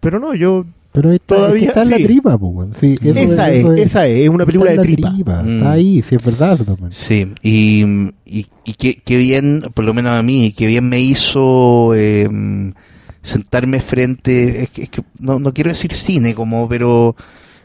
Pero 0.00 0.18
no, 0.18 0.34
yo... 0.34 0.64
Pero 0.92 1.12
está, 1.12 1.34
es 1.36 1.40
que 1.40 1.44
Todavía- 1.44 1.68
está 1.68 1.82
en 1.82 1.86
sí. 1.86 1.92
la 1.92 1.98
tripa. 2.06 2.38
Sí, 2.80 2.98
eso 3.00 3.20
esa, 3.20 3.50
es, 3.52 3.60
eso 3.60 3.74
esa 3.74 4.06
es. 4.08 4.22
Es 4.22 4.28
una 4.28 4.44
película 4.44 4.72
de 4.72 4.76
está 4.76 4.88
en 4.88 5.00
la 5.00 5.10
tripa. 5.12 5.42
Mm. 5.44 5.56
Está 5.58 5.70
ahí, 5.70 6.02
sí, 6.02 6.14
es 6.16 6.24
verdad 6.24 6.52
eso 6.54 6.64
también. 6.64 6.92
Sí, 6.92 7.32
y, 7.42 7.84
y, 8.26 8.46
y 8.64 8.72
qué, 8.76 8.96
qué 9.04 9.16
bien, 9.16 9.62
por 9.72 9.84
lo 9.84 9.94
menos 9.94 10.18
a 10.18 10.22
mí, 10.24 10.52
qué 10.56 10.66
bien 10.66 10.88
me 10.88 10.98
hizo 11.00 11.92
eh, 11.94 12.28
sentarme 13.22 13.78
frente, 13.78 14.62
es 14.64 14.70
que, 14.70 14.82
es 14.82 14.88
que 14.88 15.02
no, 15.20 15.38
no 15.38 15.54
quiero 15.54 15.70
decir 15.70 15.92
cine, 15.92 16.34
como, 16.34 16.68
pero 16.68 17.14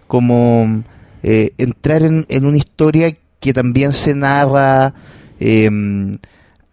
como 0.05 0.83
eh, 1.23 1.49
entrar 1.57 2.03
en, 2.03 2.25
en 2.29 2.45
una 2.45 2.57
historia 2.57 3.15
que 3.39 3.53
también 3.53 3.91
se 3.91 4.13
narra 4.13 4.93
eh, 5.39 5.69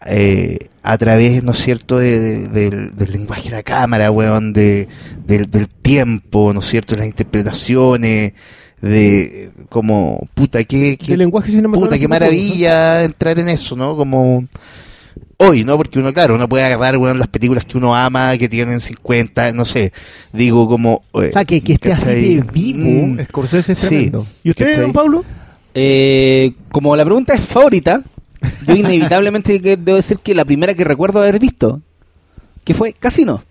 eh, 0.06 0.58
a 0.82 0.98
través, 0.98 1.44
¿no 1.44 1.52
es 1.52 1.58
cierto?, 1.58 1.98
de- 1.98 2.18
de- 2.18 2.48
del, 2.48 2.96
del 2.96 3.12
lenguaje 3.12 3.50
de 3.50 3.56
la 3.56 3.62
cámara, 3.62 4.10
weón, 4.10 4.52
de, 4.52 4.88
del, 5.26 5.46
del 5.46 5.68
tiempo, 5.68 6.52
¿no 6.52 6.60
es 6.60 6.66
cierto?, 6.66 6.96
las 6.96 7.06
interpretaciones, 7.06 8.32
de 8.80 9.50
como, 9.68 10.26
puta, 10.34 10.64
qué, 10.64 10.98
qué, 10.98 11.12
El 11.12 11.20
lenguaje. 11.20 11.52
Puta, 11.62 11.96
qué 12.00 12.08
maravilla 12.08 13.04
entrar 13.04 13.38
en 13.38 13.48
eso, 13.48 13.76
¿no? 13.76 13.96
Como 13.96 14.44
hoy, 15.36 15.62
¿no? 15.64 15.76
Porque 15.76 16.00
uno, 16.00 16.12
claro, 16.12 16.34
uno 16.34 16.48
puede 16.48 16.64
agarrar 16.64 16.96
weón, 16.96 17.16
las 17.20 17.28
películas 17.28 17.64
que 17.64 17.78
uno 17.78 17.94
ama, 17.94 18.36
que 18.38 18.48
tienen 18.48 18.80
50, 18.80 19.52
no 19.52 19.64
sé, 19.64 19.92
digo 20.32 20.68
como... 20.68 21.04
eh, 21.14 21.28
O 21.28 21.32
sea, 21.32 21.44
que, 21.44 21.60
que 21.60 21.74
esté 21.74 21.92
así 21.92 22.34
de 22.36 22.44
vivo, 22.52 23.06
Mm, 23.06 23.20
Scorsese 23.26 23.72
es 23.74 23.78
sí. 23.78 23.86
tremendo. 23.86 24.26
¿Y 24.42 24.50
usted, 24.50 24.80
don 24.80 24.92
Pablo? 24.92 25.24
Eh, 25.74 26.52
como 26.72 26.96
la 26.96 27.04
pregunta 27.04 27.34
es 27.34 27.40
favorita, 27.40 28.02
yo 28.66 28.74
inevitablemente 28.74 29.60
que 29.60 29.76
debo 29.76 29.96
decir 29.96 30.18
que 30.18 30.34
la 30.34 30.44
primera 30.44 30.74
que 30.74 30.84
recuerdo 30.84 31.20
haber 31.20 31.38
visto, 31.38 31.80
que 32.64 32.74
fue 32.74 32.92
Casino, 32.92 33.42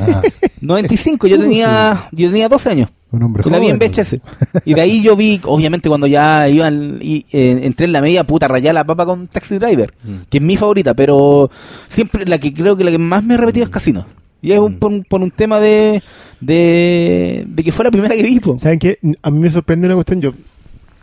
Ah, 0.00 0.22
95, 0.60 1.28
yo 1.28 1.36
¿Cómo 1.36 1.48
tenía, 1.48 2.08
yo 2.10 2.28
tenía 2.30 2.48
12 2.48 2.68
años. 2.70 2.90
un 3.12 3.22
hombre 3.22 3.44
Que 3.44 3.50
la 3.50 3.60
vi 3.60 3.68
en 3.68 3.78
joven, 3.78 3.92
VHS. 3.92 4.16
Y 4.64 4.74
de 4.74 4.80
ahí 4.80 5.02
yo 5.04 5.14
vi, 5.14 5.40
obviamente, 5.44 5.88
cuando 5.88 6.08
ya 6.08 6.48
iban 6.48 6.98
y, 7.00 7.24
eh, 7.32 7.60
entré 7.62 7.86
en 7.86 7.92
la 7.92 8.00
media, 8.00 8.24
puta, 8.26 8.48
rayar 8.48 8.74
la 8.74 8.82
papa 8.84 9.06
con 9.06 9.28
Taxi 9.28 9.58
Driver, 9.58 9.94
Mm. 10.02 10.14
que 10.28 10.38
es 10.38 10.42
mi 10.42 10.56
favorita, 10.56 10.94
pero 10.94 11.48
siempre 11.88 12.26
la 12.26 12.38
que 12.38 12.52
creo 12.52 12.76
que 12.76 12.82
la 12.82 12.90
que 12.90 12.98
más 12.98 13.22
me 13.22 13.34
he 13.34 13.36
repetido 13.36 13.64
es 13.64 13.70
Casino. 13.70 14.04
Y 14.40 14.50
es 14.50 14.58
un- 14.58 14.72
Mm. 14.74 14.78
por, 14.80 14.90
un- 14.92 15.04
por 15.04 15.20
un 15.22 15.30
tema 15.30 15.60
de, 15.60 16.02
de, 16.40 17.44
de 17.46 17.62
que 17.64 17.70
fue 17.70 17.84
la 17.84 17.92
primera 17.92 18.14
que 18.16 18.22
vi. 18.24 18.40
po. 18.40 18.58
¿Saben 18.58 18.80
qué? 18.80 18.98
A 19.22 19.30
mí 19.30 19.38
me 19.38 19.50
sorprende 19.50 19.86
una 19.86 19.94
cuestión. 19.94 20.20
Yo, 20.20 20.32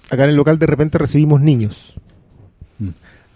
acá 0.10 0.26
en 0.26 0.32
el 0.32 0.36
local 0.36 0.60
de 0.60 0.66
repente 0.66 0.98
recibimos 0.98 1.40
niños. 1.40 1.94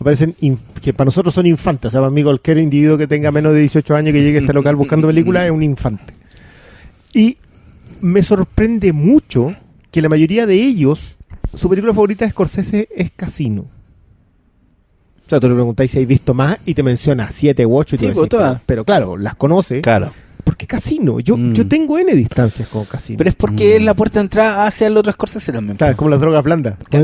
Aparecen 0.04 0.36
que 0.82 0.94
para 0.94 1.06
nosotros 1.06 1.34
son 1.34 1.46
infantes. 1.46 1.88
O 1.88 1.92
sea, 1.92 2.02
para 2.02 2.12
mí 2.12 2.24
cualquier 2.24 2.58
individuo 2.58 2.98
que 2.98 3.08
tenga 3.08 3.32
menos 3.32 3.54
de 3.54 3.62
18 3.62 3.96
años 3.96 4.14
que 4.14 4.22
llegue 4.22 4.38
a 4.38 4.42
este 4.42 4.54
local 4.54 4.76
buscando 4.76 5.08
películas 5.08 5.46
es 5.46 5.52
un 5.52 5.64
infante. 5.64 6.14
Y 7.14 7.38
me 8.02 8.22
sorprende 8.22 8.92
mucho 8.92 9.56
que 9.92 10.02
la 10.02 10.10
mayoría 10.10 10.46
de 10.46 10.56
ellos, 10.56 11.16
su 11.54 11.70
película 11.70 11.94
favorita 11.94 12.26
de 12.26 12.32
Scorsese 12.32 12.90
es 12.94 13.12
Casino. 13.16 13.62
O 15.26 15.30
sea, 15.30 15.40
tú 15.40 15.48
le 15.48 15.56
preguntáis 15.56 15.92
si 15.92 16.00
hay 16.00 16.06
visto 16.06 16.34
más 16.34 16.58
y 16.66 16.74
te 16.74 16.84
menciona 16.84 17.32
7 17.32 17.66
u 17.66 17.78
8 17.78 17.96
y 17.96 18.00
Sí, 18.00 18.06
decís, 18.08 18.24
pero, 18.30 18.60
pero 18.66 18.84
claro, 18.84 19.18
las 19.18 19.36
conoce. 19.36 19.82
Claro. 19.82 20.12
Porque 20.44 20.68
Casino, 20.68 21.20
yo, 21.22 21.38
Mm. 21.38 21.54
yo 21.54 21.68
tengo 21.68 21.98
N 21.98 22.14
distancias 22.16 22.68
con 22.68 22.84
Casino. 22.86 23.18
Pero 23.18 23.30
es 23.30 23.36
porque 23.36 23.74
Mm. 23.74 23.78
es 23.78 23.84
la 23.84 23.94
puerta 23.94 24.20
de 24.20 24.24
entrada 24.26 24.68
hacia 24.68 24.88
el 24.88 24.98
otro 24.98 25.12
Scorsese 25.12 25.52
también. 25.54 25.78
Claro, 25.78 25.92
es 25.92 25.98
como 25.98 26.10
las 26.10 26.20
drogas 26.20 26.44
blandas. 26.44 26.76
Sí, 26.92 26.98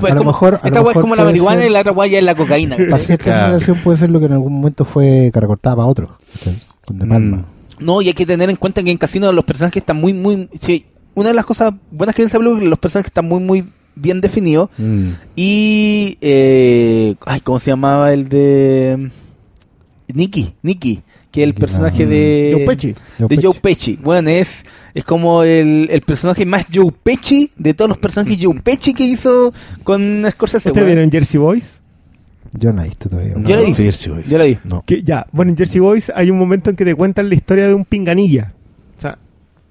pues, 0.00 0.12
a 0.12 0.14
lo 0.14 0.18
como, 0.20 0.30
mejor- 0.32 0.60
esta 0.64 0.80
es 0.80 0.92
como 0.94 1.14
la 1.16 1.24
marihuana 1.24 1.60
ser- 1.62 1.70
y 1.70 1.72
la 1.72 1.80
otra 1.80 1.92
weá 1.92 2.08
ya 2.10 2.18
es 2.18 2.24
la 2.24 2.34
cocaína. 2.34 2.76
Cierta 2.76 3.16
Claro. 3.24 3.42
generación 3.46 3.78
puede 3.84 3.98
ser 3.98 4.10
lo 4.10 4.18
que 4.18 4.26
en 4.26 4.32
algún 4.32 4.52
momento 4.54 4.84
fue 4.84 5.30
cara 5.32 5.46
cortada 5.46 5.76
para 5.76 5.86
otro. 5.88 6.18
Con 6.84 6.98
De 6.98 7.06
Palma. 7.06 7.36
Mm. 7.78 7.84
No, 7.84 8.02
y 8.02 8.08
hay 8.08 8.14
que 8.14 8.26
tener 8.26 8.50
en 8.50 8.56
cuenta 8.56 8.82
que 8.82 8.90
en 8.90 8.98
Casino 8.98 9.32
los 9.32 9.44
personajes 9.44 9.76
están 9.80 9.96
muy, 9.96 10.12
muy... 10.12 10.48
sí, 10.60 10.86
una 11.14 11.28
de 11.28 11.34
las 11.34 11.44
cosas 11.44 11.72
buenas 11.90 12.14
que 12.14 12.22
tiene 12.22 12.28
esa 12.28 12.38
película 12.38 12.58
es 12.58 12.64
que 12.64 12.68
los 12.70 12.78
personajes 12.78 13.08
están 13.10 13.28
muy, 13.28 13.40
muy 13.40 13.64
bien 13.94 14.20
definidos. 14.20 14.70
Mm. 14.78 15.08
Y... 15.36 16.18
Eh, 16.20 17.14
ay, 17.26 17.40
¿cómo 17.40 17.58
se 17.60 17.70
llamaba 17.70 18.12
el 18.12 18.28
de... 18.28 19.10
Nicky, 20.12 20.54
Nicky, 20.62 21.02
que 21.32 21.42
es 21.42 21.48
el 21.48 21.54
personaje 21.54 22.04
ah. 22.04 22.06
de... 22.06 22.50
Joe 22.54 22.66
Pesci. 22.66 22.94
De. 23.18 23.36
Joe 23.42 23.54
Pesci. 23.54 23.98
Bueno, 24.00 24.30
es, 24.30 24.64
es 24.94 25.04
como 25.04 25.42
el, 25.42 25.88
el 25.90 26.02
personaje 26.02 26.46
más 26.46 26.66
Joe 26.72 26.92
Pesci 27.02 27.50
de 27.56 27.74
todos 27.74 27.88
los 27.88 27.98
personajes 27.98 28.38
Joe 28.40 28.60
Pesci 28.60 28.94
que 28.94 29.04
hizo 29.04 29.52
con 29.82 30.24
Scorsese. 30.30 30.68
¿Ustedes 30.68 30.86
vieron 30.86 31.10
Jersey 31.10 31.40
Boys? 31.40 31.82
Yo 32.52 32.72
no 32.72 32.82
he 32.82 32.84
visto 32.84 33.08
todavía. 33.08 33.32
Yo 33.38 33.56
la 33.56 33.62
vi. 33.62 33.74
Sí, 33.74 33.90
sí, 33.90 33.92
sí. 33.92 34.10
Yo 34.28 34.36
la 34.38 34.44
vi. 34.44 34.58
No. 34.62 34.84
Que 34.86 35.02
ya, 35.02 35.26
bueno, 35.32 35.50
en 35.50 35.56
Jersey 35.56 35.80
Boys 35.80 36.12
hay 36.14 36.30
un 36.30 36.38
momento 36.38 36.68
en 36.68 36.76
que 36.76 36.84
te 36.84 36.94
cuentan 36.94 37.30
la 37.30 37.34
historia 37.34 37.66
de 37.66 37.72
un 37.72 37.86
pinganilla. 37.86 38.52
O 38.98 39.00
sea, 39.00 39.18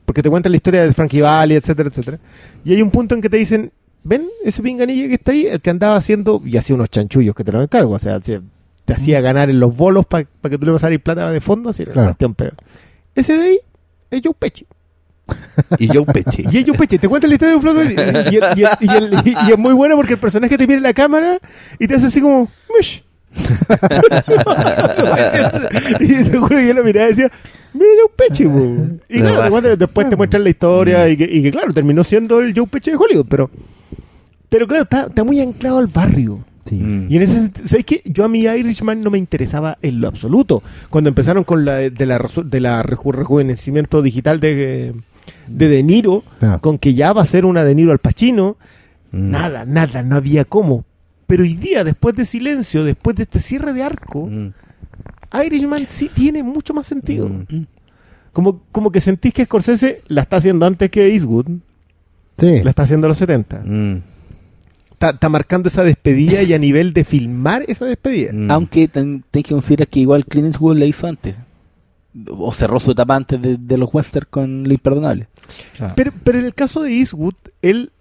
porque 0.03 0.23
te 0.23 0.29
cuentan 0.31 0.51
la 0.51 0.55
historia 0.55 0.83
de 0.83 0.91
Frankie 0.91 1.21
Valli, 1.21 1.53
etcétera, 1.53 1.89
etcétera. 1.89 2.19
Y 2.65 2.73
hay 2.73 2.81
un 2.81 2.89
punto 2.89 3.13
en 3.13 3.21
que 3.21 3.29
te 3.29 3.37
dicen, 3.37 3.71
ven, 4.03 4.25
ese 4.43 4.63
pinganilla 4.63 5.07
que 5.07 5.13
está 5.13 5.31
ahí, 5.31 5.45
el 5.45 5.61
que 5.61 5.69
andaba 5.69 5.95
haciendo, 5.95 6.41
y 6.43 6.57
hacía 6.57 6.75
unos 6.75 6.89
chanchullos 6.89 7.35
que 7.35 7.43
te 7.43 7.51
lo 7.51 7.61
encargo, 7.61 7.93
o 7.93 7.99
sea, 7.99 8.19
se- 8.19 8.41
te 8.85 8.93
hacía 8.93 9.21
ganar 9.21 9.49
en 9.49 9.59
los 9.59 9.75
bolos 9.75 10.05
para 10.05 10.25
que 10.25 10.57
tú 10.57 10.65
le 10.65 10.71
pasaras 10.73 10.99
plata 10.99 11.31
de 11.31 11.41
fondo, 11.41 11.69
así 11.69 11.83
era 11.83 11.93
la 11.95 12.03
cuestión, 12.05 12.33
pero 12.35 12.51
ese 13.15 13.37
de 13.37 13.43
ahí 13.43 13.59
es 14.09 14.21
Joe 14.23 14.33
Pesci. 14.37 14.65
Y 15.79 15.87
Joe 15.87 16.03
Pesci. 16.05 16.43
Y 16.51 16.57
es 16.57 16.65
Joe 16.67 16.77
Pesci, 16.77 16.97
te 16.97 17.07
cuenta 17.07 17.27
la 17.27 17.35
historia 17.35 17.51
de 17.51 17.55
un 17.57 17.61
flaco 17.61 17.81
y, 17.83 17.87
y- 17.87 18.35
y- 18.35 18.61
y- 18.61 18.65
y 18.81 18.95
el- 18.97 19.13
y- 19.25 19.35
y 19.47 19.51
es 19.51 19.57
muy 19.57 19.73
bueno 19.73 19.95
porque 19.95 20.13
el 20.13 20.19
personaje 20.19 20.57
te 20.57 20.65
mira 20.67 20.77
en 20.77 20.83
la 20.83 20.93
cámara 20.93 21.37
y 21.79 21.87
te 21.87 21.95
hace 21.95 22.07
así 22.07 22.19
como, 22.21 22.49
"Mish". 22.77 23.03
y 25.99 26.23
te 26.23 26.37
juro 26.37 26.55
que 26.57 26.67
yo 26.67 26.73
lo 26.73 26.83
miraba 26.83 27.07
y 27.07 27.09
decía, 27.11 27.31
mira 27.73 27.85
Joe 28.01 28.11
Pesci, 28.15 28.45
po". 28.45 28.75
Y 29.09 29.19
claro, 29.21 29.43
te 29.43 29.49
cuentan- 29.49 29.77
después 29.77 30.09
te 30.09 30.15
muestran 30.15 30.43
la 30.43 30.49
historia 30.49 31.07
y 31.09 31.17
que, 31.17 31.23
y 31.31 31.41
que, 31.43 31.51
claro, 31.51 31.73
terminó 31.73 32.03
siendo 32.03 32.39
el 32.39 32.53
Joe 32.55 32.67
Pesci 32.67 32.91
de 32.91 32.97
Hollywood, 32.97 33.25
pero, 33.29 33.49
pero 34.49 34.67
claro, 34.67 34.83
está, 34.83 35.05
está 35.07 35.23
muy 35.23 35.39
anclado 35.39 35.77
al 35.77 35.87
barrio. 35.87 36.39
Sí. 36.65 36.75
Mm. 36.75 37.07
Y 37.11 37.15
en 37.15 37.21
ese 37.23 37.33
sentido, 37.39 37.67
¿sabes 37.67 37.85
qué? 37.85 38.01
Yo 38.05 38.23
a 38.23 38.27
mi 38.27 38.41
Irishman 38.41 39.01
no 39.01 39.09
me 39.09 39.17
interesaba 39.17 39.77
en 39.81 39.99
lo 39.99 40.07
absoluto. 40.07 40.61
Cuando 40.89 41.07
empezaron 41.09 41.43
con 41.43 41.65
la 41.65 41.77
de 41.77 42.05
la 42.05 42.19
de 42.45 42.59
la 42.59 42.83
reju- 42.83 43.13
rejuvenecimiento 43.13 44.01
digital 44.01 44.39
de, 44.39 44.93
de 45.47 45.67
De 45.67 45.83
Niro, 45.83 46.23
Claro. 46.39 46.61
con 46.61 46.77
que 46.77 46.93
ya 46.93 47.13
va 47.13 47.23
a 47.23 47.25
ser 47.25 47.45
una 47.45 47.63
De 47.63 47.73
Niro 47.75 47.91
al 47.91 47.99
Pacino. 47.99 48.57
Mm. 49.11 49.31
Nada, 49.31 49.65
nada, 49.65 50.03
no 50.03 50.15
había 50.15 50.45
cómo. 50.45 50.85
Pero 51.27 51.43
hoy 51.43 51.55
día, 51.55 51.83
después 51.83 52.15
de 52.15 52.25
Silencio, 52.25 52.83
después 52.83 53.15
de 53.15 53.23
este 53.23 53.39
cierre 53.39 53.73
de 53.73 53.83
arco, 53.83 54.25
Mm. 54.27 54.53
Irishman 55.45 55.85
sí 55.87 56.09
tiene 56.13 56.43
mucho 56.43 56.73
más 56.73 56.85
sentido. 56.87 57.27
Mm. 57.29 57.65
Como, 58.33 58.61
como 58.71 58.91
que 58.91 59.01
sentís 59.01 59.33
que 59.33 59.45
Scorsese 59.45 60.01
la 60.07 60.21
está 60.21 60.37
haciendo 60.37 60.65
antes 60.65 60.89
que 60.89 61.07
Eastwood, 61.13 61.47
Sí. 62.37 62.61
la 62.63 62.69
está 62.69 62.83
haciendo 62.83 63.07
en 63.07 63.09
los 63.09 63.17
70. 63.17 63.61
Está, 65.01 65.15
está 65.15 65.29
marcando 65.29 65.67
esa 65.67 65.83
despedida 65.83 66.43
y 66.43 66.53
a 66.53 66.59
nivel 66.59 66.93
de 66.93 67.03
filmar 67.03 67.63
esa 67.67 67.85
despedida. 67.85 68.31
Mm. 68.33 68.51
Aunque 68.51 68.87
ten- 68.87 69.23
tenés 69.31 69.47
que 69.47 69.53
considerar 69.55 69.87
que 69.87 69.99
igual 69.99 70.25
Clint 70.27 70.49
Eastwood 70.49 70.77
la 70.77 70.85
hizo 70.85 71.07
antes. 71.07 71.33
O 72.29 72.51
cerró 72.53 72.79
su 72.79 72.91
etapa 72.91 73.15
antes 73.15 73.41
de, 73.41 73.57
de 73.57 73.77
los 73.79 73.89
western 73.91 74.27
con 74.29 74.63
Lo 74.65 74.73
Imperdonable. 74.73 75.27
Pero, 75.95 76.11
pero 76.23 76.37
en 76.37 76.45
el 76.45 76.53
caso 76.53 76.83
de 76.83 76.91
Eastwood, 76.93 77.33
él 77.63 77.91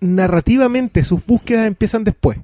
narrativamente 0.00 1.02
sus 1.04 1.24
búsquedas 1.26 1.66
empiezan 1.66 2.04
después. 2.04 2.38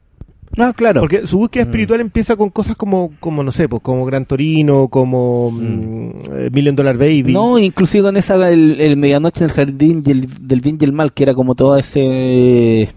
No, 0.56 0.72
claro. 0.72 1.00
Porque 1.00 1.26
su 1.26 1.38
búsqueda 1.38 1.64
Mm. 1.64 1.68
espiritual 1.68 2.00
empieza 2.00 2.34
con 2.34 2.50
cosas 2.50 2.76
como, 2.76 3.12
como 3.20 3.42
no 3.42 3.52
sé, 3.52 3.68
pues 3.68 3.82
como 3.82 4.04
Gran 4.06 4.24
Torino, 4.24 4.88
como 4.88 5.50
Mm. 5.50 5.58
mm, 5.60 6.10
eh, 6.32 6.50
Million 6.52 6.74
Dollar 6.76 6.96
Baby. 6.96 7.32
No, 7.32 7.58
inclusive 7.58 8.02
con 8.04 8.16
esa 8.16 8.50
el, 8.50 8.80
el 8.80 8.96
Medianoche 8.96 9.44
en 9.44 9.50
el 9.50 9.56
Jardín 9.56 10.02
y 10.06 10.10
el, 10.10 10.26
del 10.40 10.60
Bien 10.60 10.78
y 10.80 10.84
el 10.84 10.92
Mal, 10.92 11.12
que 11.12 11.22
era 11.24 11.34
como 11.34 11.54
todo 11.54 11.76
ese... 11.76 12.88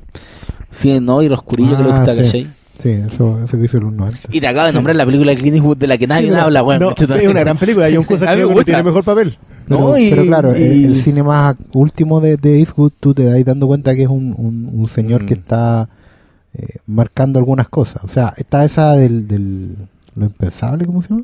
Sí, 0.71 0.99
¿no? 0.99 1.21
Y 1.21 1.25
el 1.27 1.33
oscurillo 1.33 1.77
que 1.77 1.83
le 1.83 1.89
Ah, 1.91 1.95
gusta, 1.97 2.13
sí. 2.15 2.21
¿cachai? 2.21 2.47
Sí, 2.81 2.89
eso, 2.91 3.39
eso 3.43 3.57
que 3.57 3.65
hizo 3.65 3.77
en 3.77 3.83
los 3.83 3.93
90. 3.93 4.19
Y 4.31 4.39
te 4.39 4.47
acabo 4.47 4.67
de 4.67 4.73
nombrar 4.73 4.95
la 4.95 5.05
película 5.05 5.31
de 5.31 5.37
Clint 5.37 5.55
Eastwood 5.55 5.77
de 5.77 5.87
la 5.87 5.97
que 5.97 6.07
nadie 6.07 6.29
Sí, 6.29 6.33
habla, 6.35 6.61
bueno. 6.61 6.93
no, 6.97 7.15
es 7.17 7.27
una 7.27 7.41
gran 7.41 7.57
película. 7.57 7.87
Hay 7.87 7.97
un 7.97 8.03
cosa 8.05 8.33
que 8.35 8.43
gusta. 8.45 8.63
tiene 8.63 8.83
mejor 8.83 9.03
papel. 9.03 9.37
Pero, 9.67 9.79
No, 9.81 9.97
y- 9.97 10.09
pero 10.09 10.25
claro, 10.25 10.51
el, 10.53 10.77
y- 10.81 10.85
el 10.85 10.95
cine 10.95 11.21
más 11.21 11.55
último 11.73 12.21
de, 12.21 12.37
de 12.37 12.59
Eastwood, 12.59 12.93
tú 12.99 13.13
te 13.13 13.25
das 13.25 13.43
dando 13.43 13.67
cuenta 13.67 13.93
que 13.95 14.03
es 14.03 14.07
un, 14.07 14.33
un, 14.37 14.69
un 14.73 14.87
señor 14.87 15.23
Mm. 15.23 15.25
que 15.25 15.33
está 15.33 15.89
eh, 16.53 16.77
marcando 16.87 17.37
algunas 17.37 17.67
cosas. 17.67 18.01
O 18.05 18.07
sea, 18.07 18.33
está 18.37 18.63
esa 18.63 18.93
del, 18.93 19.27
del 19.27 19.75
lo 20.15 20.25
impensable, 20.25 20.85
¿cómo 20.85 21.01
se 21.01 21.09
llama? 21.09 21.23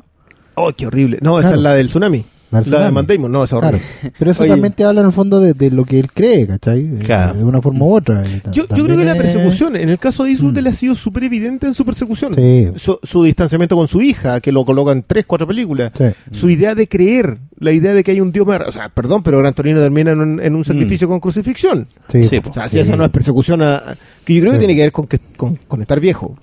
Oh, 0.56 0.70
qué 0.76 0.86
horrible. 0.86 1.18
No, 1.22 1.40
esa 1.40 1.54
es 1.54 1.60
la 1.60 1.72
del 1.74 1.86
tsunami. 1.86 2.24
La 2.50 2.60
de. 2.84 2.90
Matt 2.92 3.06
Damon. 3.08 3.32
No, 3.32 3.44
es 3.44 3.50
Claro. 3.50 3.68
horrible. 3.68 3.86
Pero 4.18 4.30
eso 4.30 4.42
Oye. 4.44 4.50
también 4.52 4.72
te 4.72 4.84
habla 4.84 5.00
en 5.00 5.06
el 5.06 5.12
fondo 5.12 5.40
de, 5.40 5.52
de 5.52 5.70
lo 5.70 5.84
que 5.84 5.98
él 5.98 6.10
cree, 6.12 6.46
¿cachai? 6.46 6.86
Claro. 7.04 7.34
De 7.34 7.44
una 7.44 7.60
forma 7.60 7.84
u 7.84 7.94
otra. 7.96 8.22
Yo, 8.52 8.66
yo 8.68 8.84
creo 8.84 8.96
que 8.96 9.04
la 9.04 9.14
persecución, 9.16 9.76
en 9.76 9.88
el 9.88 9.98
caso 9.98 10.24
de 10.24 10.30
Eastwood, 10.30 10.52
Mm. 10.60 10.66
ha 10.68 10.72
sido 10.72 10.94
súper 10.94 11.24
evidente 11.24 11.66
en 11.66 11.74
su 11.74 11.84
persecución. 11.84 12.34
Sí, 12.34 12.68
Su, 12.76 12.98
su 13.02 13.24
distanciamiento 13.24 13.74
con 13.76 13.88
su 13.88 14.00
hija, 14.00 14.40
que 14.40 14.52
lo 14.52 14.64
coloca 14.64 14.92
en 14.92 15.02
tres, 15.02 15.26
cuatro 15.26 15.46
películas. 15.46 15.92
sí. 15.96 16.04
Su 16.30 16.48
idea 16.50 16.74
de 16.74 16.86
creer, 16.88 17.38
la 17.58 17.72
idea 17.72 17.94
de 17.94 18.04
que 18.04 18.12
hay 18.12 18.20
un 18.20 18.30
Dios 18.32 18.46
más. 18.46 18.60
O 18.66 18.72
sea, 18.72 18.88
perdón, 18.90 19.22
pero 19.22 19.38
Gran 19.38 19.52
Torino 19.54 19.80
termina 19.80 20.12
en 20.12 20.20
un, 20.20 20.40
en 20.40 20.54
un 20.54 20.64
sacrificio 20.64 21.08
con 21.08 21.20
crucifixión. 21.20 21.86
Sí, 22.08 22.24
Sí. 22.24 22.40
O 22.48 22.52
sea, 22.54 22.68
si 22.68 22.78
esa 22.78 22.96
no 22.96 23.04
es 23.04 23.10
persecución 23.10 23.60
a. 23.62 23.82
que 24.24 24.34
yo 24.34 24.40
creo 24.40 24.52
que 24.52 24.58
tiene 24.58 24.74
que 24.74 24.80
ver 24.82 24.92
con, 24.92 25.06
que, 25.06 25.18
con, 25.36 25.56
con 25.66 25.80
estar 25.82 25.98
viejo. 26.00 26.36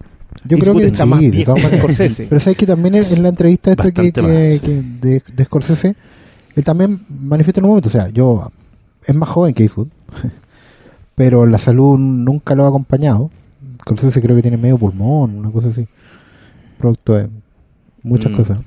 Yo 0.45 0.57
creo 0.57 0.76
que 0.76 0.86
está 0.88 1.03
sí, 1.03 1.10
más 1.10 1.22
de 1.22 1.30
viejo 1.32 1.45
todas 1.53 1.60
que 1.61 1.64
maneras. 1.68 1.84
Scorsese. 1.84 2.26
Pero 2.30 2.40
sabes 2.40 2.57
que 2.57 2.65
también 2.65 2.95
en, 2.95 3.24
la 3.24 3.30
entrevista 3.30 3.72
esta 3.72 3.84
que, 3.84 3.90
Bastante 4.11 4.11
que- 4.14 4.22
más, 4.22 4.61
que 4.61 5.07
de, 5.07 5.24
de 5.36 5.45
Scorsese, 5.45 5.95
él 6.56 6.64
también 6.64 6.99
manifiesta 7.22 7.60
en 7.61 7.65
un 7.65 7.70
momento, 7.72 7.90
o 7.90 7.91
sea, 7.91 8.10
yo 8.10 8.52
es 9.06 9.15
más 9.15 9.30
joven 9.30 9.53
que 9.53 9.64
Eastwood, 9.64 9.88
pero 11.15 11.45
la 11.45 11.57
salud 11.57 11.98
nunca 11.98 12.56
lo 12.56 12.65
ha 12.65 12.68
acompañado. 12.70 13.30
Scorsese 13.82 14.22
creo 14.22 14.36
que 14.36 14.41
tiene 14.41 14.57
medio 14.57 14.78
pulmón, 14.78 15.36
una 15.38 15.52
cosa 15.52 15.68
así. 15.70 15.86
Producto 16.78 17.14
de 17.15 17.28
muchas 18.02 18.32
Mm. 18.32 18.36
cosas. 18.36 18.57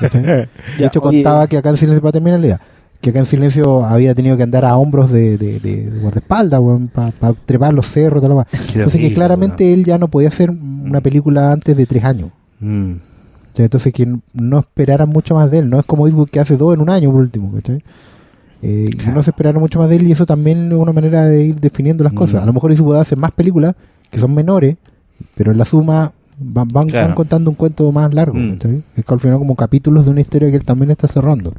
¿cachai? 0.00 0.22
De 0.22 0.48
Ya, 0.78 0.86
hecho, 0.86 1.00
oye, 1.02 1.18
contaba 1.22 1.46
que 1.46 1.56
acá 1.58 1.70
en 1.70 1.76
Silencio, 1.76 2.00
para 2.02 2.12
terminar 2.12 2.40
la 2.40 2.46
idea, 2.46 2.60
que 3.06 3.10
acá 3.10 3.20
en 3.20 3.26
Silencio 3.26 3.84
había 3.84 4.16
tenido 4.16 4.36
que 4.36 4.42
andar 4.42 4.64
a 4.64 4.76
hombros 4.76 5.12
de, 5.12 5.38
de, 5.38 5.60
de, 5.60 5.90
de 5.90 6.00
guardaespaldas, 6.00 6.60
para 6.92 7.32
trepar 7.46 7.72
los 7.72 7.86
cerros, 7.86 8.20
todo 8.20 8.30
lo 8.30 8.34
más. 8.36 8.46
Entonces 8.74 9.00
que 9.00 9.14
claramente 9.14 9.72
él 9.72 9.84
ya 9.84 9.96
no 9.96 10.08
podía 10.08 10.26
hacer 10.28 10.50
una 10.50 11.00
película 11.00 11.52
antes 11.52 11.76
de 11.76 11.86
tres 11.86 12.02
años. 12.04 12.30
Mm. 12.58 12.94
Entonces 13.58 13.92
que 13.92 14.12
no 14.34 14.58
esperaran 14.58 15.08
mucho 15.08 15.36
más 15.36 15.48
de 15.52 15.58
él. 15.60 15.70
No 15.70 15.78
es 15.78 15.86
como 15.86 16.06
Eastwood 16.08 16.28
que 16.30 16.40
hace 16.40 16.56
dos 16.56 16.74
en 16.74 16.80
un 16.80 16.90
año 16.90 17.12
por 17.12 17.20
último. 17.20 17.52
¿cachai? 17.54 17.80
Eh, 18.62 18.90
no 19.14 19.22
se 19.22 19.30
esperaron 19.30 19.60
mucho 19.62 19.78
más 19.78 19.88
de 19.88 19.96
él 19.96 20.06
y 20.08 20.12
eso 20.12 20.26
también 20.26 20.66
es 20.72 20.76
una 20.78 20.92
manera 20.92 21.26
de 21.26 21.44
ir 21.44 21.60
definiendo 21.60 22.02
las 22.02 22.12
Mm. 22.12 22.16
cosas. 22.16 22.42
A 22.42 22.46
lo 22.46 22.52
mejor 22.52 22.72
Eastwood 22.72 22.96
hace 22.96 23.14
más 23.14 23.30
películas 23.30 23.74
que 24.10 24.18
son 24.18 24.34
menores, 24.34 24.76
pero 25.36 25.52
en 25.52 25.58
la 25.58 25.64
suma 25.64 26.12
van, 26.38 26.66
van, 26.68 26.88
Claro. 26.88 27.06
van 27.06 27.14
contando 27.16 27.50
un 27.50 27.56
cuento 27.56 27.90
más 27.92 28.12
largo. 28.12 28.34
Mm. 28.36 28.52
¿cachai? 28.58 28.82
Es 28.96 29.04
que 29.04 29.14
al 29.14 29.20
final 29.20 29.38
como 29.38 29.54
capítulos 29.54 30.04
de 30.04 30.10
una 30.10 30.20
historia 30.22 30.50
que 30.50 30.56
él 30.56 30.64
también 30.64 30.90
está 30.90 31.06
cerrando. 31.06 31.52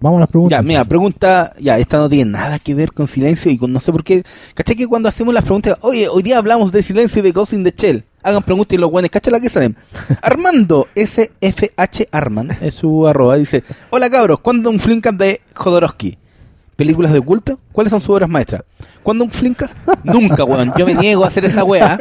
Vamos 0.00 0.16
a 0.16 0.20
las 0.20 0.30
preguntas. 0.30 0.58
Ya, 0.58 0.62
mira, 0.62 0.84
pregunta, 0.86 1.52
ya, 1.60 1.78
esta 1.78 1.98
no 1.98 2.08
tiene 2.08 2.32
nada 2.32 2.58
que 2.58 2.74
ver 2.74 2.92
con 2.92 3.06
silencio 3.06 3.50
y 3.50 3.58
con 3.58 3.70
no 3.70 3.80
sé 3.80 3.92
por 3.92 4.02
qué. 4.02 4.24
¿Cachai 4.54 4.74
que 4.74 4.86
cuando 4.86 5.10
hacemos 5.10 5.34
las 5.34 5.44
preguntas, 5.44 5.76
oye, 5.82 6.08
hoy 6.08 6.22
día 6.22 6.38
hablamos 6.38 6.72
de 6.72 6.82
silencio 6.82 7.20
y 7.20 7.22
de 7.22 7.32
Ghost 7.32 7.52
in 7.52 7.64
the 7.64 7.74
Shell? 7.76 8.04
Hagan 8.22 8.42
preguntas 8.42 8.74
y 8.74 8.78
los 8.78 8.90
buenos, 8.90 9.10
¿cachai 9.10 9.30
la 9.30 9.40
que 9.40 9.50
salen? 9.50 9.76
Armando, 10.22 10.88
SFH 10.94 12.08
Arman, 12.10 12.50
es 12.62 12.74
su 12.74 13.06
arroba, 13.06 13.36
dice, 13.36 13.62
hola 13.90 14.08
cabros, 14.08 14.40
¿cuándo 14.40 14.70
un 14.70 14.80
Flinkas 14.80 15.16
de 15.18 15.42
Jodorowsky? 15.54 16.16
¿Películas 16.76 17.12
de 17.12 17.20
culto? 17.20 17.60
¿Cuáles 17.72 17.90
son 17.90 18.00
sus 18.00 18.08
obras 18.08 18.30
maestras? 18.30 18.62
¿Cuándo 19.02 19.24
un 19.24 19.30
Flinkas? 19.30 19.76
Nunca, 20.02 20.44
weón, 20.44 20.72
yo 20.78 20.86
me 20.86 20.94
niego 20.94 21.24
a 21.24 21.28
hacer 21.28 21.44
esa 21.44 21.62
weá. 21.62 21.98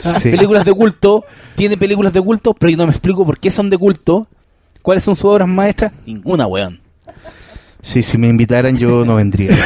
Sí. 0.00 0.30
Películas 0.30 0.64
de 0.64 0.72
culto, 0.72 1.22
tiene 1.54 1.76
películas 1.76 2.14
de 2.14 2.22
culto, 2.22 2.54
pero 2.54 2.70
yo 2.70 2.78
no 2.78 2.86
me 2.86 2.92
explico 2.92 3.26
por 3.26 3.38
qué 3.38 3.50
son 3.50 3.68
de 3.68 3.76
culto. 3.76 4.26
¿Cuáles 4.80 5.04
son 5.04 5.16
sus 5.16 5.26
obras 5.26 5.46
maestras? 5.46 5.92
Ninguna, 6.06 6.46
weón. 6.46 6.81
Sí, 7.84 8.02
si 8.02 8.16
me 8.16 8.28
invitaran 8.28 8.76
yo 8.78 9.04
no 9.04 9.16
vendría. 9.16 9.50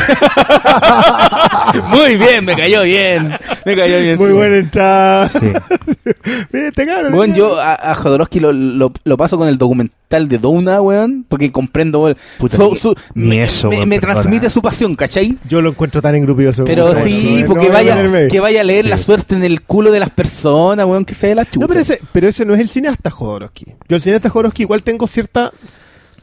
Muy 1.90 2.16
bien, 2.16 2.44
me 2.44 2.56
cayó 2.56 2.82
bien. 2.82 3.30
Me 3.64 3.76
cayó 3.76 3.98
bien. 3.98 4.16
Muy 4.16 4.32
buena 4.32 4.56
entrada. 4.56 5.28
Sí. 5.28 5.40
Cabrón. 6.86 7.12
Bueno, 7.14 7.34
yo 7.34 7.58
a, 7.60 7.74
a 7.74 7.94
Jodorowsky 7.94 8.40
lo, 8.40 8.52
lo, 8.52 8.92
lo 9.04 9.16
paso 9.16 9.36
con 9.36 9.48
el 9.48 9.58
documental 9.58 10.28
de 10.28 10.38
Dona, 10.38 10.80
weón, 10.80 11.24
porque 11.28 11.52
comprendo, 11.52 12.04
weón. 12.04 12.16
Puta, 12.38 12.56
Su- 12.56 12.70
ni- 12.70 12.76
su- 12.76 12.94
ni 13.14 13.26
me, 13.28 13.44
eso, 13.44 13.68
me- 13.68 13.76
weón, 13.76 13.88
me 13.88 13.96
perdona. 14.00 14.20
transmite 14.20 14.50
su 14.50 14.62
pasión, 14.62 14.94
¿cachai? 14.94 15.36
Yo 15.48 15.60
lo 15.60 15.70
encuentro 15.70 16.00
tan 16.00 16.14
engrupioso. 16.14 16.64
Pero 16.64 16.94
sí, 17.04 17.44
porque 17.46 17.66
No 17.66 17.72
vaya, 17.74 18.28
que 18.28 18.40
vaya 18.40 18.60
a 18.60 18.64
leer 18.64 18.84
Sí. 18.84 18.90
la 18.90 18.98
suerte 18.98 19.34
en 19.34 19.44
el 19.44 19.62
culo 19.62 19.90
de 19.90 20.00
las 20.00 20.10
personas, 20.10 20.86
weón, 20.86 21.04
que 21.04 21.14
se 21.14 21.28
dé 21.28 21.34
la 21.34 21.44
chucha. 21.44 21.60
No, 21.60 21.68
pero 21.68 21.80
ese, 21.80 22.00
pero 22.12 22.28
ese 22.28 22.44
no 22.46 22.54
es 22.54 22.60
el 22.60 22.68
cineasta 22.68 23.10
Jodorowsky. 23.10 23.74
Yo 23.88 23.96
el 23.96 24.02
cineasta 24.02 24.30
Jodorowsky 24.30 24.62
igual 24.62 24.82
tengo 24.82 25.06
cierta 25.06 25.52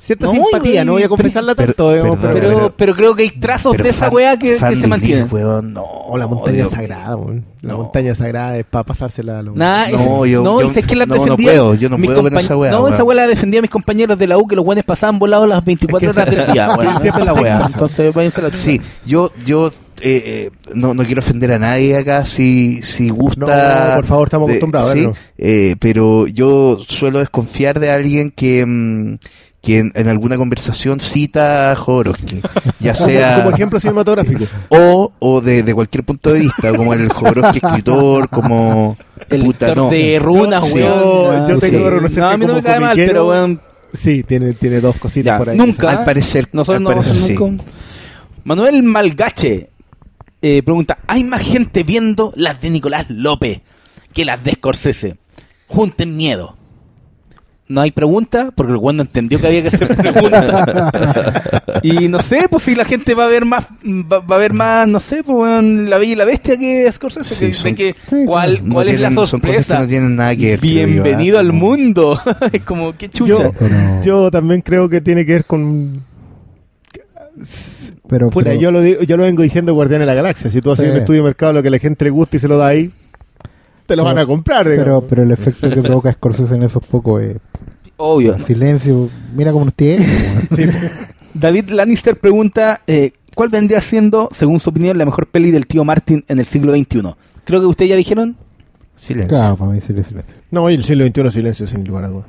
cierta 0.04 0.26
No, 0.26 0.32
simpatía, 0.34 0.82
y- 0.82 0.86
no 0.86 0.92
voy 0.94 1.04
a 1.04 1.10
confesarla 1.10 1.56
pero- 1.56 1.74
tanto. 1.74 1.92
digamos, 1.94 2.18
perdón, 2.20 2.34
pero, 2.42 2.50
pero- 2.58 2.74
pero 2.76 2.96
creo 2.96 3.16
que 3.16 3.24
hay 3.24 3.30
trazos 3.30 3.72
Pero 3.72 3.86
de 3.86 3.90
esa 3.92 4.10
weá 4.10 4.38
que, 4.38 4.58
que 4.58 4.60
se 4.60 4.76
de 4.76 4.88
mantienen. 4.88 5.30
No. 5.74 5.84
O 5.84 6.18
la 6.18 6.28
montaña 6.28 6.58
Dios 6.58 6.72
sagrada, 6.72 7.16
weón. 7.16 7.46
La 7.62 7.72
No. 7.72 7.78
montaña 7.80 8.14
sagrada 8.14 8.58
es 8.58 8.66
para 8.66 8.84
pasársela 8.84 9.40
a 9.40 9.42
los... 9.42 9.56
Nah, 9.56 9.88
No, 9.90 10.26
yo- 10.26 10.44
no, 10.44 10.62
yo- 10.62 10.70
sé 10.72 10.84
que 10.84 10.96
la 10.98 11.06
no, 11.06 11.16
no 11.16 11.24
defendía. 11.24 11.48
puedo, 11.52 11.74
yo 11.76 11.88
no 11.90 11.98
puedo 11.98 12.22
con 12.22 12.38
esa 12.38 12.58
weá, 12.58 12.72
No, 12.72 12.88
esa 12.90 13.04
weá 13.06 13.16
la 13.16 13.28
defendía 13.28 13.60
a 13.60 13.62
mis 13.62 13.72
compañeros 13.72 14.20
de 14.20 14.28
la 14.28 14.38
U 14.38 14.46
que 14.46 14.56
los 14.58 14.66
weones 14.66 14.84
pasaban 14.84 15.18
volados 15.20 15.48
las 15.48 15.64
24 15.64 16.10
Es 16.10 16.14
que 16.16 16.22
horas 16.22 16.36
del 16.36 16.52
día, 16.54 16.68
weón. 16.78 17.00
Siempre 17.00 17.22
es 17.22 17.26
la 17.26 17.34
weá. 17.34 17.66
Entonces, 17.66 18.14
váyanse 18.14 18.42
a 18.42 18.44
la 18.44 18.54
Sí, 18.54 18.82
yo, 19.06 19.32
yo 19.46 19.68
eh, 20.02 20.22
eh, 20.26 20.52
no, 20.76 20.94
no 20.94 21.06
quiero 21.06 21.20
ofender 21.20 21.54
a 21.54 21.60
nadie 21.60 21.96
acá 21.96 22.26
si, 22.26 22.82
si 22.82 23.08
gusta. 23.10 23.40
No, 23.40 23.96
por 23.96 24.06
favor, 24.06 24.28
estamos 24.28 24.48
de- 24.50 24.54
acostumbrados 24.56 24.90
a 24.92 24.94
sí, 24.96 25.10
eh, 25.38 25.76
pero 25.80 26.28
yo 26.28 26.78
suelo 26.86 27.20
desconfiar 27.20 27.80
de 27.80 27.90
alguien 27.92 28.30
que, 28.36 29.18
que 29.64 29.80
en, 29.80 29.92
en 29.96 30.10
alguna 30.10 30.36
conversación 30.38 31.00
cita 31.00 31.72
a 31.72 31.76
Jodorowsky, 31.78 32.42
ya 32.82 32.94
sea 32.94 33.38
como 33.38 33.56
ejemplo 33.56 33.80
cinematográfico. 33.80 34.44
o, 34.70 35.14
o 35.20 35.40
de, 35.42 35.64
de 35.64 35.74
cualquier 35.74 36.04
punto 36.04 36.34
de 36.34 36.42
vista, 36.42 36.76
como 36.76 36.94
el 36.94 37.08
Jodorowsky 37.10 37.60
escritor, 37.66 38.28
como 38.28 38.98
El 39.30 39.42
puta, 39.42 39.74
no. 39.74 39.90
de 39.90 40.20
runas, 40.20 40.68
Sí. 40.68 40.76
weón. 40.80 41.48
Yo 41.48 41.56
Sí. 41.56 41.62
tengo 41.72 41.84
que 41.86 41.90
reconocer 41.92 42.20
No, 42.24 42.28
a 42.28 42.32
que 42.34 42.38
mí 42.40 42.46
no 42.46 42.54
me 42.56 42.62
cae 42.62 42.80
mal, 42.82 42.96
pero 42.98 43.30
weón. 43.30 43.62
Sí, 43.94 44.24
tiene, 44.24 44.52
tiene 44.54 44.82
dos 44.82 44.98
cositas 44.98 45.34
Ya, 45.34 45.38
por 45.38 45.50
ahí. 45.50 45.58
nunca. 45.58 45.92
Al 45.92 46.04
parecer, 46.06 46.50
Nosotros 46.52 46.78
al 46.78 46.84
no 46.84 46.90
a 46.90 46.96
parecer 46.96 47.18
sí. 47.20 47.36
nunca. 47.40 47.64
Manuel 48.44 48.84
Malgache 48.84 49.70
eh, 50.42 50.62
pregunta: 50.62 51.00
¿Hay 51.08 51.24
más 51.24 51.40
gente 51.42 51.84
viendo 51.84 52.34
las 52.36 52.60
de 52.60 52.70
Nicolás 52.70 53.06
López 53.08 53.62
que 54.14 54.26
las 54.26 54.44
de 54.44 54.52
Scorsese? 54.56 55.16
Junten 55.68 56.18
miedo. 56.18 56.58
No 57.74 57.82
hay 57.82 57.90
pregunta, 57.90 58.52
porque 58.54 58.72
el 58.72 58.78
weón 58.78 58.98
no 58.98 59.02
entendió 59.02 59.42
que 59.42 59.48
había 59.48 59.64
que 59.64 59.70
hacer 59.70 59.88
preguntas. 59.96 60.92
y 61.82 62.08
no 62.08 62.20
sé, 62.22 62.46
pues 62.48 62.62
si 62.62 62.76
la 62.76 62.86
gente 62.86 63.16
va 63.16 63.26
a 63.26 63.30
ver 63.30 63.46
más, 63.46 63.66
va, 63.84 64.20
va 64.20 64.36
a 64.36 64.38
ver 64.38 64.54
más, 64.54 64.88
no 64.88 65.00
sé, 65.00 65.24
pues 65.24 65.36
weón, 65.36 65.90
la 65.90 65.98
bella 65.98 66.14
y 66.14 66.16
la 66.16 66.26
bestia 66.26 66.56
que 66.56 66.88
Scorsese. 66.92 67.34
Sí, 67.34 67.46
que- 67.48 67.54
son- 67.54 67.64
de 67.64 67.76
que, 67.76 67.96
Sí, 68.08 68.26
¿Cuál, 68.28 68.60
No 68.64 68.76
cuál 68.76 68.90
es 68.90 69.00
la 69.00 69.10
sorpresa? 69.12 69.80
no 69.80 69.88
tienen 69.88 70.16
nada 70.16 70.36
que 70.36 70.52
ver. 70.52 70.60
Bienvenido 70.60 71.38
¿ah? 71.38 71.40
al 71.42 71.52
mundo. 71.52 72.20
es 72.54 72.62
como, 72.62 72.96
qué 72.96 73.10
chucha. 73.10 73.52
Yo, 74.04 74.30
también 74.30 74.62
creo 74.62 74.88
que 74.88 75.02
tiene 75.02 75.26
que 75.26 75.34
ver 75.34 75.46
con... 75.46 76.04
Pero, 78.08 78.30
yo, 78.60 78.72
lo 78.72 78.82
digo, 78.82 79.02
yo 79.02 79.18
lo 79.18 79.24
vengo 79.24 79.42
diciendo 79.42 79.74
Guardián 79.74 80.02
de 80.02 80.06
la 80.06 80.14
Galaxia. 80.14 80.52
Si 80.52 80.62
tú 80.62 80.72
haces 80.72 80.86
Sí. 80.86 80.92
un 80.92 80.98
estudio 80.98 81.22
de 81.22 81.30
mercado, 81.30 81.54
lo 81.54 81.64
que 81.64 81.70
a 81.70 81.72
la 81.72 81.80
gente 81.80 82.06
le 82.06 82.12
gusta 82.12 82.38
y 82.38 82.40
se 82.40 82.48
lo 82.48 82.58
da 82.58 82.68
ahí, 82.68 82.92
te 83.86 83.96
lo 83.96 84.04
Pero- 84.04 84.16
van 84.16 84.18
a 84.18 84.26
comprar. 84.26 84.64
pero, 84.66 84.82
digamos. 84.84 85.04
pero 85.10 85.24
el 85.24 85.32
efecto 85.32 85.70
que 85.70 85.82
provoca 85.82 86.12
Scorsese 86.12 86.56
en 86.56 86.64
esos 86.64 86.84
pocos 86.86 87.22
es 87.22 87.38
Obvio. 87.98 88.38
silencio. 88.40 89.10
Mira 89.36 89.52
cómo 89.52 89.66
nos 89.66 89.74
tiene. 89.74 90.06
weón. 90.52 90.72
David 91.34 91.70
Lannister 91.70 92.20
pregunta, 92.20 92.82
eh, 92.88 93.12
¿cuál 93.36 93.50
vendría 93.50 93.82
siendo, 93.82 94.30
según 94.32 94.60
su 94.60 94.70
opinión, 94.70 94.98
la 94.98 95.06
mejor 95.06 95.28
peli 95.28 95.52
del 95.52 95.66
tío 95.68 95.84
Martin 95.84 96.24
en 96.28 96.40
el 96.40 96.46
siglo 96.46 96.74
XXI? 96.76 97.02
Creo 97.44 97.60
que 97.60 97.66
ustedes 97.66 97.90
ya 97.90 97.96
dijeron. 97.96 98.38
Silencio. 98.96 99.30
Claro, 99.38 99.58
para 99.58 99.72
mí 99.72 99.82
sí, 99.82 99.88
silencio. 99.88 100.22
No, 100.52 100.70
y 100.70 100.76
el 100.76 100.84
siglo 100.84 101.06
XXI 101.06 101.32
silencio, 101.32 101.66
sin 101.68 101.84
lugar 101.84 102.04
a 102.04 102.08
dudas. 102.10 102.26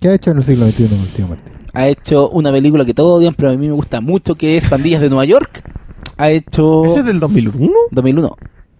¿Qué 0.00 0.08
ha 0.08 0.14
hecho 0.14 0.30
en 0.30 0.38
el 0.38 0.44
siglo 0.44 0.66
XXI 0.66 0.82
el 0.84 1.08
tío 1.14 1.26
Martín? 1.28 1.54
Ha 1.72 1.88
hecho 1.88 2.28
una 2.30 2.50
película 2.52 2.84
que 2.84 2.94
todos 2.94 3.18
odian, 3.18 3.34
pero 3.34 3.50
a 3.50 3.56
mí 3.56 3.66
me 3.66 3.72
gusta 3.72 4.00
mucho, 4.00 4.34
que 4.34 4.56
es 4.56 4.66
Pandillas 4.68 5.00
de 5.00 5.08
Nueva 5.08 5.24
York. 5.24 5.62
Ha 6.18 6.30
hecho... 6.30 6.84
¿Ese 6.86 7.00
es 7.00 7.04
del 7.06 7.20
2001? 7.20 7.70
2001. 7.90 8.36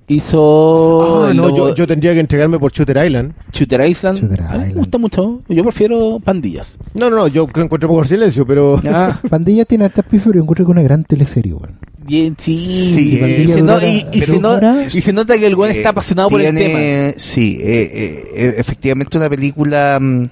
Hizo... 0.09 1.27
Ah, 1.27 1.35
no, 1.35 1.55
yo, 1.55 1.75
yo 1.75 1.87
tendría 1.87 2.15
que 2.15 2.21
entregarme 2.21 2.59
por 2.59 2.73
Shooter 2.73 3.05
Island. 3.05 3.33
Shooter 3.53 3.81
Island. 3.89 4.21
Shooter 4.21 4.41
A 4.41 4.45
mí 4.45 4.51
me 4.51 4.57
Island. 4.69 4.79
gusta 4.79 4.99
mucho. 4.99 5.43
Yo 5.49 5.63
prefiero 5.65 6.21
Pandillas. 6.25 6.77
No, 6.95 7.11
no, 7.11 7.17
no, 7.17 7.27
yo 7.29 7.45
creo 7.47 7.53
que 7.55 7.61
encuentro 7.63 7.89
mejor 7.89 8.07
silencio, 8.07 8.47
pero... 8.47 8.81
Ya. 8.83 9.21
Pandilla 9.31 9.65
tiene 9.65 9.85
hartas 9.87 10.05
pifes, 10.05 10.23
pero 10.27 10.37
yo 10.37 10.43
encuentro 10.43 10.65
que 10.65 10.71
es 10.73 10.75
una 10.77 10.83
gran 10.83 11.05
teleserie, 11.05 11.53
weón. 11.55 11.79
Bien, 12.07 12.37
sí. 12.39 12.57
Sí, 12.95 13.19
y, 13.21 13.47
se 13.53 13.63
no- 13.63 13.75
dura- 13.75 13.87
y- 13.89 14.07
y 14.13 14.21
pero 14.21 14.35
se 14.35 14.41
no- 14.41 14.55
dura- 14.55 14.85
y 14.85 15.01
se 15.03 15.13
nota 15.13 15.37
que 15.39 15.47
el 15.47 15.57
güey 15.57 15.73
está 15.79 15.89
Eh, 15.89 15.91
apasionado 15.91 16.31
por 16.31 16.41
el 16.41 16.55
tema. 16.55 17.11
Sí, 17.17 17.59
eh, 17.61 17.91
eh, 17.93 18.25
eh, 18.37 18.55
efectivamente 18.59 19.19
una 19.19 19.29
película 19.29 19.99
mm, 20.01 20.23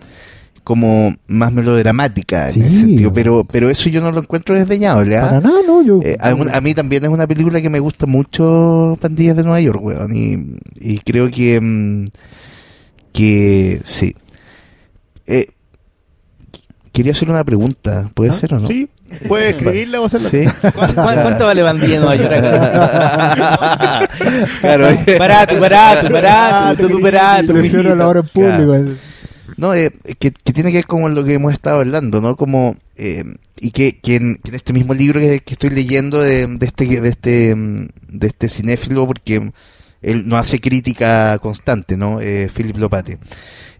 como 0.64 1.14
más 1.28 1.52
melodramática 1.52 2.50
Sí, 2.50 2.60
en 2.60 2.66
ese 2.66 2.80
sentido, 2.80 3.12
pero, 3.12 3.44
pero 3.44 3.68
eso 3.68 3.90
yo 3.90 4.00
no 4.00 4.10
lo 4.10 4.20
encuentro 4.20 4.54
desdeñable. 4.54 5.20
Para 5.20 5.40
nada, 5.40 5.60
no, 5.66 5.82
yo... 5.82 6.00
Eh, 6.02 6.16
a, 6.18 6.30
a 6.30 6.60
mí 6.62 6.74
también 6.74 7.04
es 7.04 7.10
una 7.10 7.26
película 7.26 7.60
que 7.60 7.68
me 7.68 7.80
gusta 7.80 8.06
mucho, 8.06 8.96
Pandillas 9.00 9.36
de 9.36 9.42
Nueva 9.42 9.60
York, 9.60 9.80
weón, 9.82 10.16
y, 10.16 10.56
y 10.80 10.98
creo 11.00 11.30
que, 11.30 11.60
mm, 11.60 12.06
que 13.12 13.82
sí. 13.84 14.14
Eh, 15.26 15.48
quería 16.92 17.12
hacer 17.12 17.30
una 17.30 17.44
pregunta, 17.44 18.08
¿puede 18.14 18.30
¿Ah? 18.30 18.34
ser 18.34 18.54
o 18.54 18.60
no? 18.60 18.66
Sí, 18.66 18.88
puede 19.28 19.50
escribirla 19.50 20.00
o 20.00 20.06
hacerla. 20.06 20.30
Sí. 20.30 20.44
¿Cuánto, 20.74 20.94
cuánto 20.94 21.44
vale 21.44 21.62
Pandilla 21.62 21.92
de 21.92 21.98
Nueva 21.98 22.16
York 22.16 22.32
acá? 22.32 24.08
claro. 24.60 24.88
Barato, 25.18 25.60
barato, 25.60 26.10
barato, 26.10 26.88
barato. 27.00 27.52
Prefiero 27.52 27.78
mijito. 27.78 27.94
la 27.96 28.08
hora 28.08 28.20
en 28.20 28.28
público. 28.28 28.64
Claro. 28.64 29.13
Eh. 29.54 29.60
No, 29.60 29.74
eh, 29.74 29.90
que, 30.18 30.32
que 30.32 30.52
tiene 30.52 30.70
que 30.70 30.78
ver 30.78 30.86
con 30.86 31.14
lo 31.14 31.24
que 31.24 31.34
hemos 31.34 31.52
estado 31.52 31.80
hablando, 31.80 32.20
¿no? 32.20 32.36
Como, 32.36 32.76
eh, 32.96 33.24
y 33.60 33.70
que, 33.70 33.98
que 33.98 34.16
en, 34.16 34.40
este 34.52 34.72
mismo 34.72 34.94
libro 34.94 35.20
que, 35.20 35.42
estoy 35.46 35.70
leyendo 35.70 36.20
de, 36.20 36.46
de 36.46 36.66
este, 36.66 37.00
de 37.00 37.08
este, 37.08 37.54
de 37.56 38.26
este 38.26 38.48
cinéfilo, 38.48 39.06
porque 39.06 39.50
él 40.02 40.28
no 40.28 40.36
hace 40.36 40.60
crítica 40.60 41.38
constante, 41.38 41.96
¿no? 41.96 42.20
Eh, 42.20 42.48
Philip 42.54 42.76
Lopate. 42.76 43.18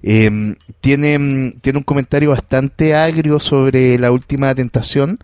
Eh, 0.02 0.54
tiene, 0.80 1.54
tiene 1.60 1.78
un 1.78 1.84
comentario 1.84 2.30
bastante 2.30 2.94
agrio 2.94 3.38
sobre 3.40 3.98
la 3.98 4.10
última 4.10 4.54
tentación. 4.54 5.18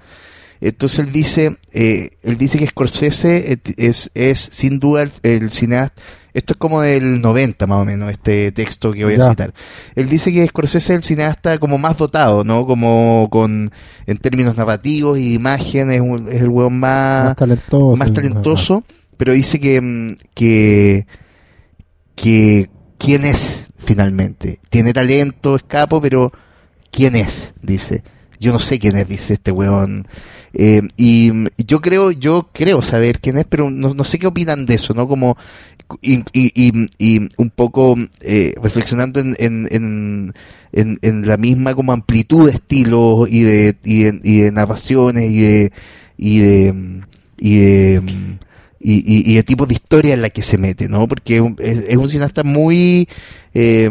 Entonces 0.62 0.98
él 1.00 1.12
dice, 1.12 1.56
eh, 1.72 2.10
él 2.22 2.36
dice 2.36 2.58
que 2.58 2.66
Scorsese 2.66 3.52
et- 3.52 3.74
es, 3.78 4.10
es 4.14 4.38
sin 4.38 4.78
duda 4.78 5.02
el, 5.02 5.10
el 5.22 5.50
cineasta, 5.50 6.02
esto 6.32 6.54
es 6.54 6.56
como 6.58 6.80
del 6.80 7.20
90 7.20 7.66
más 7.66 7.78
o 7.80 7.84
menos, 7.84 8.10
este 8.10 8.52
texto 8.52 8.92
que 8.92 9.04
voy 9.04 9.14
a 9.14 9.30
citar. 9.30 9.54
Él 9.94 10.08
dice 10.08 10.32
que 10.32 10.46
Scorsese 10.46 10.92
es 10.92 10.96
el 10.98 11.02
cineasta 11.02 11.58
como 11.58 11.78
más 11.78 11.98
dotado, 11.98 12.44
¿no? 12.44 12.66
Como 12.66 13.28
con, 13.30 13.70
en 14.06 14.16
términos 14.18 14.56
narrativos 14.56 15.18
y 15.18 15.34
imagen, 15.34 15.90
es, 15.90 16.00
el 16.40 16.48
hueón 16.48 16.78
más, 16.78 17.26
más 17.26 17.36
talentoso. 17.36 17.96
más 17.96 18.12
talentoso, 18.12 18.84
pero 19.16 19.32
dice 19.32 19.58
que, 19.58 19.80
mm, 19.80 20.16
que, 20.34 21.06
que 22.14 22.70
quién 22.98 23.24
es 23.24 23.66
finalmente. 23.78 24.60
Tiene 24.68 24.92
talento, 24.92 25.56
es 25.56 25.62
capo, 25.62 26.00
pero 26.00 26.32
¿quién 26.90 27.16
es? 27.16 27.52
Dice. 27.62 28.02
Yo 28.40 28.52
no 28.52 28.58
sé 28.58 28.78
quién 28.78 28.96
es, 28.96 29.06
dice 29.06 29.34
este 29.34 29.52
weón. 29.52 30.08
Eh, 30.54 30.82
y 30.96 31.30
yo 31.58 31.80
creo, 31.80 32.10
yo 32.10 32.48
creo 32.52 32.82
saber 32.82 33.20
quién 33.20 33.36
es, 33.36 33.44
pero 33.44 33.70
no, 33.70 33.94
no 33.94 34.02
sé 34.02 34.18
qué 34.18 34.26
opinan 34.26 34.66
de 34.66 34.74
eso, 34.74 34.94
¿no? 34.94 35.06
Como, 35.06 35.36
y, 36.02 36.24
y, 36.32 36.88
y, 36.98 37.28
un 37.36 37.50
poco 37.50 37.96
eh, 38.22 38.54
reflexionando 38.62 39.20
en, 39.20 39.36
en, 39.38 39.68
en, 39.70 40.34
en, 40.72 40.98
en 41.02 41.28
la 41.28 41.36
misma 41.36 41.74
como 41.74 41.92
amplitud 41.92 42.46
de 42.46 42.54
estilos 42.54 43.30
y 43.30 43.42
de, 43.42 43.76
y 43.84 44.02
de, 44.04 44.20
y 44.22 44.40
de 44.40 44.52
narraciones 44.52 45.30
y 45.30 45.40
de, 45.40 45.72
y 46.16 46.38
de, 46.38 48.02
y, 48.82 48.94
y, 48.94 49.30
y 49.30 49.36
de 49.66 49.74
historia 49.74 50.14
en 50.14 50.22
la 50.22 50.30
que 50.30 50.40
se 50.40 50.56
mete, 50.56 50.88
¿no? 50.88 51.06
Porque 51.06 51.36
es, 51.36 51.42
un- 51.42 51.56
es- 51.58 51.84
es 51.86 51.96
un 51.98 52.08
cineasta 52.08 52.42
muy 52.44 53.06
eh, 53.52 53.90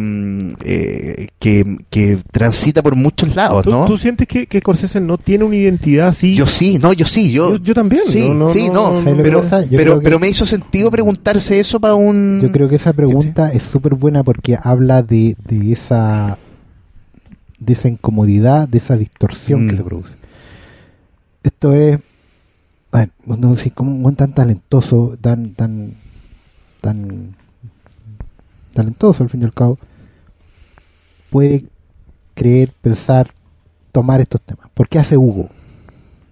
eh, 0.63 1.27
que, 1.37 1.77
que 1.91 2.17
transita 2.31 2.81
por 2.81 2.95
muchos 2.95 3.35
lados, 3.35 3.65
¿Tú, 3.65 3.69
¿no? 3.69 3.85
tú 3.85 3.97
sientes 3.99 4.27
que, 4.27 4.47
que 4.47 4.59
Scorsese 4.59 4.99
no 4.99 5.17
tiene 5.19 5.43
una 5.43 5.57
identidad 5.57 6.07
así? 6.07 6.33
Yo 6.33 6.47
sí, 6.47 6.79
no, 6.79 6.91
yo 6.93 7.05
sí, 7.05 7.31
yo, 7.31 7.51
Yo- 7.57 7.63
yo 7.63 7.73
también, 7.75 8.01
Sí, 8.07 8.29
no, 8.29 8.33
no, 8.33 8.45
sí, 8.47 8.67
no, 8.69 8.73
no, 8.73 9.01
no, 9.01 9.01
¿Sabes 9.01 9.05
lo 9.05 9.23
que 9.23 9.23
pero, 9.23 9.43
pero, 9.77 9.99
que- 9.99 10.03
pero 10.05 10.19
me 10.19 10.27
hizo 10.29 10.45
sentido 10.47 10.89
preguntarse 10.89 11.59
eso 11.59 11.79
para 11.79 11.93
un... 11.93 12.39
Yo 12.41 12.51
creo 12.51 12.67
que 12.67 12.75
esa 12.77 12.93
pregunta 12.93 13.51
es 13.51 13.61
súper 13.63 13.93
buena 13.93 14.23
porque 14.23 14.57
habla 14.61 15.03
de, 15.03 15.35
de 15.47 15.71
esa 15.71 16.37
de 17.59 17.73
esa 17.73 17.89
incomodidad, 17.89 18.67
de 18.69 18.77
esa 18.79 18.95
distorsión 18.97 19.65
Mm. 19.65 19.69
que 19.69 19.75
se 19.77 19.83
produce. 19.83 20.13
Esto 21.43 21.73
es, 21.73 21.99
a 22.91 22.97
ver, 22.99 23.11
no 23.25 23.55
sé, 23.55 23.71
como 23.71 23.91
un 23.91 24.01
buen 24.03 24.15
tan 24.15 24.33
talentoso, 24.33 25.17
tan, 25.21 25.53
tan, 25.53 25.93
tan 26.81 27.35
talentoso 28.73 29.23
al 29.23 29.29
fin 29.29 29.41
y 29.41 29.45
al 29.45 29.53
cabo, 29.53 29.77
puede 31.29 31.65
creer, 32.33 32.71
pensar, 32.81 33.31
tomar 33.91 34.21
estos 34.21 34.41
temas. 34.41 34.69
¿Por 34.73 34.87
qué 34.87 34.99
hace 34.99 35.17
Hugo? 35.17 35.49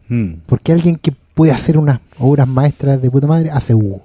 Mm, 0.10 0.36
Porque 0.46 0.72
alguien 0.72 0.96
que 0.96 1.14
puede 1.34 1.52
hacer 1.52 1.78
unas 1.78 2.00
obras 2.18 2.48
maestras 2.48 3.02
de 3.02 3.12
puta 3.12 3.28
madre 3.28 3.52
hace 3.52 3.76
Hugo. 3.76 4.02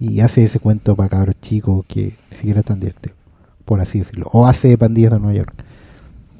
Y 0.00 0.20
hace 0.20 0.44
ese 0.44 0.58
cuento 0.58 0.96
para 0.96 1.08
cabros 1.08 1.36
chicos 1.40 1.84
que 1.86 2.16
ni 2.30 2.36
siquiera 2.36 2.60
es 2.60 2.66
tan 2.66 2.80
divertido, 2.80 3.14
por 3.64 3.80
así 3.80 3.98
decirlo. 3.98 4.28
O 4.32 4.46
hace 4.46 4.76
Pandillas 4.76 5.12
de 5.12 5.18
Nueva 5.18 5.34
York. 5.34 5.54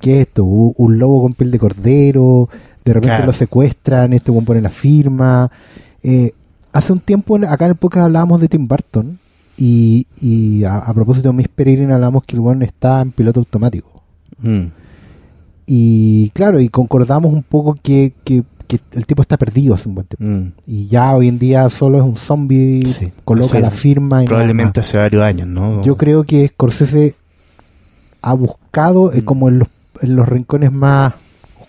¿Qué 0.00 0.20
es 0.20 0.26
esto? 0.28 0.44
Un 0.44 0.98
lobo 0.98 1.22
con 1.22 1.34
piel 1.34 1.50
de 1.50 1.58
cordero, 1.58 2.48
de 2.84 2.92
repente 2.92 3.08
Claro. 3.16 3.26
lo 3.26 3.32
secuestran, 3.32 4.12
este 4.12 4.30
buen 4.30 4.44
pone 4.44 4.60
la 4.60 4.70
firma. 4.70 5.50
Eh, 6.02 6.32
hace 6.72 6.92
un 6.92 7.00
tiempo 7.00 7.36
acá 7.48 7.64
en 7.64 7.70
el 7.72 7.76
podcast 7.76 8.04
hablábamos 8.06 8.40
de 8.40 8.48
Tim 8.48 8.66
Burton 8.68 9.18
y, 9.56 10.06
y 10.20 10.64
a, 10.64 10.76
a 10.78 10.92
propósito 10.92 11.28
de 11.28 11.34
Miss 11.34 11.48
Peregrine 11.48 11.92
hablamos 11.94 12.24
que 12.24 12.36
el 12.36 12.40
buen 12.40 12.62
está 12.62 13.00
en 13.00 13.12
piloto 13.12 13.40
automático. 13.40 14.02
mm, 14.42 14.64
Y 15.66 16.30
claro, 16.30 16.60
y 16.60 16.68
concordamos 16.68 17.32
un 17.32 17.42
poco 17.42 17.78
que, 17.82 18.12
que, 18.24 18.42
que 18.66 18.80
el 18.92 19.06
tipo 19.06 19.22
está 19.22 19.36
perdido 19.38 19.74
hace 19.74 19.88
un 19.88 19.94
buen 19.94 20.06
tiempo. 20.06 20.24
mm. 20.44 20.52
Y 20.66 20.86
ya 20.88 21.14
hoy 21.14 21.28
en 21.28 21.38
día 21.38 21.70
solo 21.70 21.98
es 21.98 22.04
un 22.04 22.16
zombie, 22.16 22.84
Sí, 22.86 23.12
coloca 23.24 23.58
la 23.60 23.70
firma 23.70 24.22
y 24.22 24.26
Probablemente 24.26 24.80
hace 24.80 24.98
varios 24.98 25.22
años, 25.22 25.48
¿no? 25.48 25.82
Yo 25.82 25.96
creo 25.96 26.24
que 26.24 26.48
Scorsese 26.48 27.14
ha 28.20 28.34
buscado 28.34 29.12
eh, 29.12 29.22
Mm. 29.22 29.24
como 29.24 29.48
en 29.48 29.58
los, 29.60 29.68
en 30.02 30.16
los 30.16 30.28
rincones 30.28 30.70
más 30.72 31.14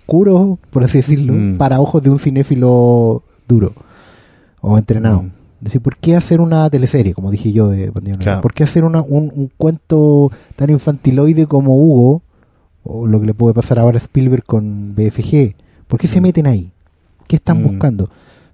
oscuros, 0.10 0.58
por 0.70 0.84
así 0.84 1.00
decirlo, 1.00 1.34
Mm. 1.34 1.58
para 1.58 1.80
ojos 1.82 2.02
de 2.04 2.10
un 2.10 2.20
cinéfilo 2.20 3.24
duro 3.48 3.74
o 4.62 4.78
entrenado. 4.78 5.24
Mm. 5.24 5.32
Decir, 5.62 5.82
¿por 5.82 5.98
qué 5.98 6.16
hacer 6.16 6.42
una 6.42 6.70
teleserie, 6.70 7.14
como 7.14 7.32
dije 7.32 7.52
yo 7.52 7.70
de 7.70 7.90
Bandido 7.90 8.18
Negro? 8.18 8.24
Claro. 8.24 8.42
¿Por 8.42 8.54
qué 8.54 8.64
hacer 8.64 8.84
una- 8.84 9.02
un, 9.02 9.32
un 9.36 9.50
cuento 9.58 10.32
tan 10.56 10.70
infantiloide 10.70 11.48
como 11.48 11.76
Hugo, 11.76 12.22
o 12.84 13.08
lo 13.08 13.20
que 13.20 13.26
le 13.26 13.34
puede 13.34 13.56
pasar 13.56 13.80
ahora 13.80 13.98
a 13.98 14.02
Spielberg 14.02 14.44
con 14.44 14.94
BFG? 14.96 15.56
¿Por 15.88 16.00
qué 16.00 16.08
se 16.08 16.20
Mm. 16.20 16.24
meten 16.24 16.46
ahí? 16.48 16.72
¿Qué 17.28 17.38
están 17.38 17.62
Mm. 17.62 17.68
buscando? 17.68 18.10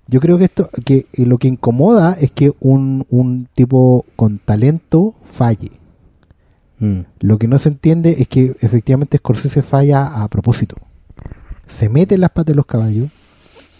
Yo 0.07 0.19
creo 0.21 0.37
que 0.37 0.45
esto, 0.45 0.69
que 0.85 1.05
eh, 1.13 1.25
lo 1.25 1.37
que 1.37 1.47
incomoda 1.49 2.15
es 2.19 2.31
que 2.31 2.53
un, 2.61 3.05
un 3.09 3.47
tipo 3.55 4.05
con 4.15 4.39
talento 4.39 5.13
falle. 5.23 5.71
Mm, 6.79 7.01
Lo 7.19 7.37
que 7.37 7.47
no 7.47 7.59
se 7.59 7.69
entiende 7.69 8.15
es 8.19 8.27
que 8.27 8.55
efectivamente 8.61 9.17
Scorsese 9.17 9.61
falla 9.61 10.21
a 10.23 10.27
propósito. 10.29 10.75
Se 11.77 11.89
mete 11.89 12.15
en 12.15 12.21
las 12.21 12.29
patas 12.29 12.47
de 12.47 12.55
los 12.55 12.65
caballos, 12.65 13.09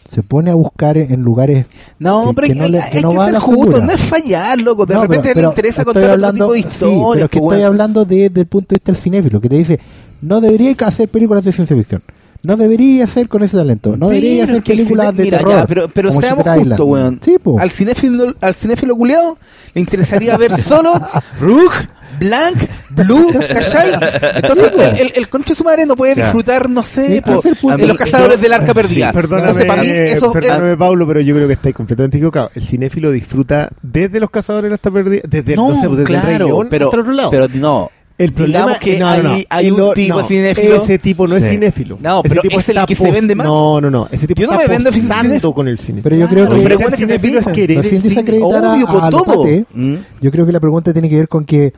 se 0.07 0.23
pone 0.23 0.51
a 0.51 0.55
buscar 0.55 0.97
en 0.97 1.21
lugares 1.21 1.65
No, 1.99 2.29
que- 2.29 2.33
pero 2.35 2.47
que 2.47 2.53
hay, 2.53 2.59
no 2.59 2.67
le- 2.67 2.81
hay 2.81 2.91
que 2.91 3.01
no 3.01 3.09
que 3.11 3.17
va 3.17 3.23
a 3.23 3.27
ser 3.27 3.33
la 3.35 3.39
justo, 3.39 3.81
no 3.81 3.91
es 3.91 4.01
fallar, 4.01 4.59
loco. 4.59 4.85
De 4.85 4.93
No, 4.93 5.01
repente 5.03 5.29
pero- 5.29 5.33
le 5.33 5.35
pero 5.35 5.49
interesa 5.49 5.81
estoy 5.81 5.93
contar 5.93 6.11
hablando- 6.11 6.45
otro 6.45 6.55
tipo 6.55 6.67
de 6.67 6.73
sí, 6.73 6.77
pero 6.79 6.91
historias. 6.91 7.23
es 7.25 7.29
que 7.31 7.37
estoy 7.37 7.49
weón. 7.57 7.63
hablando 7.67 8.05
de- 8.05 8.15
desde 8.29 8.41
el 8.41 8.47
punto 8.47 8.67
de 8.69 8.75
vista 8.75 8.91
del 8.91 9.01
cinéfilo, 9.01 9.39
que 9.41 9.49
te 9.49 9.57
dice, 9.57 9.79
no 10.21 10.41
debería 10.41 10.75
hacer 10.85 11.09
películas 11.09 11.45
de 11.45 11.51
ciencia 11.51 11.75
ficción. 11.77 12.01
No 12.43 12.57
debería 12.57 13.03
hacer 13.03 13.27
con 13.29 13.43
ese 13.43 13.55
talento. 13.57 13.95
No 13.97 14.09
debería 14.09 14.45
hacer 14.45 14.63
películas 14.63 15.07
cine- 15.09 15.17
de 15.17 15.23
mira, 15.23 15.37
terror. 15.37 15.53
ya, 15.53 15.67
pero 15.67 15.87
pero 15.89 16.09
como 16.09 16.21
seamos 16.21 16.43
justos, 16.43 16.79
weón. 16.87 17.19
Sí, 17.23 17.35
po. 17.41 17.59
Al 17.59 17.69
cinéfilo, 17.71 18.33
al 18.41 18.55
cinéfilo 18.55 18.95
culeado 18.95 19.37
le 19.75 19.81
interesaría 19.81 20.35
ver 20.37 20.51
solo 20.59 20.91
Rook, 21.39 21.71
Blanc, 22.19 22.57
Blue, 22.89 23.31
¿cachai? 23.53 23.91
Entonces, 24.35 24.71
el, 24.75 24.97
el, 25.07 25.13
el 25.15 25.29
conche 25.29 25.53
de 25.53 25.55
su 25.55 25.63
madre 25.63 25.85
no 25.85 25.95
puede 25.95 26.13
Claro. 26.15 26.27
disfrutar, 26.29 26.69
no 26.69 26.83
sé, 26.83 27.15
Sí, 27.15 27.21
po, 27.21 27.41
pu- 27.43 27.77
de 27.77 27.87
los 27.87 27.97
cazadores 27.97 28.41
del 28.41 28.53
arca 28.53 28.73
perdida. 28.73 29.13
Perdóname, 29.13 29.47
Entonces, 29.49 29.67
para 29.67 29.81
mí, 29.83 29.89
eso 29.89 30.25
es- 30.27 30.33
perdóname 30.33 30.77
Pablo, 30.77 31.07
pero 31.07 31.21
yo 31.21 31.35
creo 31.35 31.47
que 31.47 31.53
estáis 31.53 31.75
completamente 31.75 32.17
equivocado. 32.17 32.49
El 32.55 32.63
cinéfilo 32.63 33.11
disfruta 33.11 33.69
desde 33.83 34.19
los 34.19 34.29
cazadores 34.31 34.71
hasta 34.71 34.89
perdidos, 34.91 35.29
desde, 35.29 35.55
No, 35.55 35.69
no 35.69 35.75
sé, 35.75 35.87
desde 35.87 36.01
el 36.01 36.07
Rey 36.07 36.19
claro, 36.21 36.45
León 36.47 36.67
pero, 36.71 36.85
hasta 36.87 36.95
el 36.97 37.01
otro 37.01 37.13
lado. 37.13 37.29
pero 37.29 37.47
no. 37.53 37.89
El 38.17 38.33
problema 38.33 38.59
Digamos 38.77 38.77
que 38.79 38.99
no, 38.99 39.17
no, 39.17 39.23
no. 39.23 39.33
hay- 39.33 39.45
hay 39.49 39.71
un 39.71 39.77
no, 39.79 39.93
tipo 39.93 40.17
no. 40.21 40.27
cinéfilo. 40.27 40.75
Ese 40.83 40.99
tipo 40.99 41.27
no 41.27 41.35
es 41.37 41.43
Sí. 41.43 41.49
cinéfilo. 41.51 41.97
No, 42.01 42.19
Ese 42.19 42.29
pero 42.29 42.41
tipo 42.43 42.59
es 42.59 42.69
el 42.69 42.77
está 42.77 42.85
que 42.85 42.95
se 42.95 43.03
pos- 43.03 43.11
vende 43.13 43.33
más. 43.35 43.47
No, 43.47 43.81
no, 43.81 43.89
no. 43.89 44.07
Ese 44.11 44.27
tipo 44.27 44.41
Yo 44.41 44.47
no 44.47 44.53
está 44.53 44.67
me 44.67 44.73
vendo 44.75 44.91
posando 44.91 45.23
cinéfilo. 45.23 45.53
con 45.53 45.67
el 45.67 45.77
cine. 45.79 46.01
Pero 46.03 46.15
yo 46.15 46.27
creo 46.27 46.45
Claro, 46.45 46.55
que 46.57 46.63
pero 46.63 46.75
bueno, 46.77 46.89
que 46.91 46.95
se 46.97 47.01
cinéfilo 47.03 47.39
es 47.39 47.43
piensa. 47.45 47.51
querer 47.59 47.77
no 47.77 47.83
sé 47.83 47.95
el 47.95 48.01
cine. 48.01 48.09
desacreditar 48.15 48.65
a- 48.65 48.73
Obvio, 48.73 48.87
los 49.01 49.09
todo. 49.09 49.41
pates. 49.43 49.65
Mm, 49.73 49.95
Yo 50.21 50.31
creo 50.31 50.45
que 50.45 50.51
la 50.51 50.59
pregunta 50.59 50.93
tiene 50.93 51.09
que 51.09 51.15
ver 51.15 51.27
con 51.27 51.45
que 51.45 51.73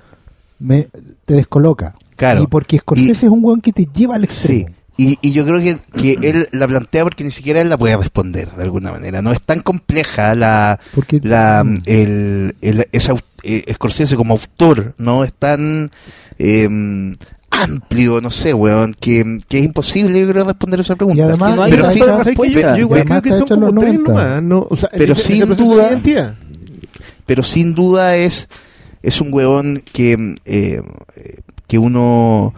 me, 0.59 0.87
te 1.25 1.33
descoloca. 1.35 1.95
Claro. 2.17 2.43
Y 2.43 2.47
porque 2.47 2.77
Scorsese 2.79 3.25
es 3.25 3.31
un 3.31 3.39
weón 3.43 3.61
que 3.61 3.71
te 3.71 3.87
lleva 3.93 4.15
al 4.15 4.27
Sí. 4.27 4.65
Y, 4.95 5.17
y 5.21 5.31
yo 5.31 5.43
creo 5.43 5.59
que, 5.59 5.77
que 5.99 6.17
él 6.21 6.47
la 6.51 6.67
plantea 6.67 7.03
porque 7.03 7.23
ni 7.23 7.31
siquiera 7.31 7.59
él 7.61 7.69
la 7.69 7.77
puede 7.77 7.97
responder 7.97 8.51
de 8.51 8.61
alguna 8.63 8.91
manera. 8.91 9.21
No 9.23 9.31
es 9.31 9.41
tan 9.41 9.61
compleja 9.61 10.35
la, 10.35 10.79
Porque 10.93 11.19
la 11.23 11.65
el, 11.85 12.55
au- 12.61 13.23
eh, 13.41 13.73
Scorsese 13.73 14.15
como 14.15 14.33
autor, 14.35 14.93
¿no? 14.99 15.23
Es 15.23 15.33
tan 15.33 15.89
eh, 16.37 16.69
amplio, 17.49 18.21
no 18.21 18.29
sé, 18.31 18.53
weón, 18.53 18.95
que, 18.99 19.39
que 19.47 19.59
es 19.59 19.65
imposible 19.65 20.19
yo 20.21 20.27
creo 20.29 20.45
responder 20.45 20.79
esa 20.79 20.95
pregunta. 20.95 21.19
Y 21.19 21.25
además- 21.25 21.55
no 21.55 21.63
hay 21.63 21.71
pero 21.71 21.91
sí. 21.91 21.99
Yo, 21.99 22.77
igual 22.77 23.05
creo 23.05 23.21
que 23.21 23.29
son 23.29 23.47
como 23.47 23.79
tres 23.79 23.93
90. 23.93 24.09
nomás. 24.11 24.43
No, 24.43 24.67
o 24.69 24.75
sea, 24.75 24.89
Pero 24.95 25.13
ese- 25.13 25.23
sin 25.23 25.43
ese 25.43 25.55
duda- 25.55 25.89
pero 27.25 27.41
sin 27.43 27.73
duda 27.73 28.15
es 28.15 28.49
es 29.01 29.19
un 29.21 29.33
weón 29.33 29.83
que 29.91 30.35
eh, 30.45 30.81
que 31.67 31.77
uno 31.77 32.53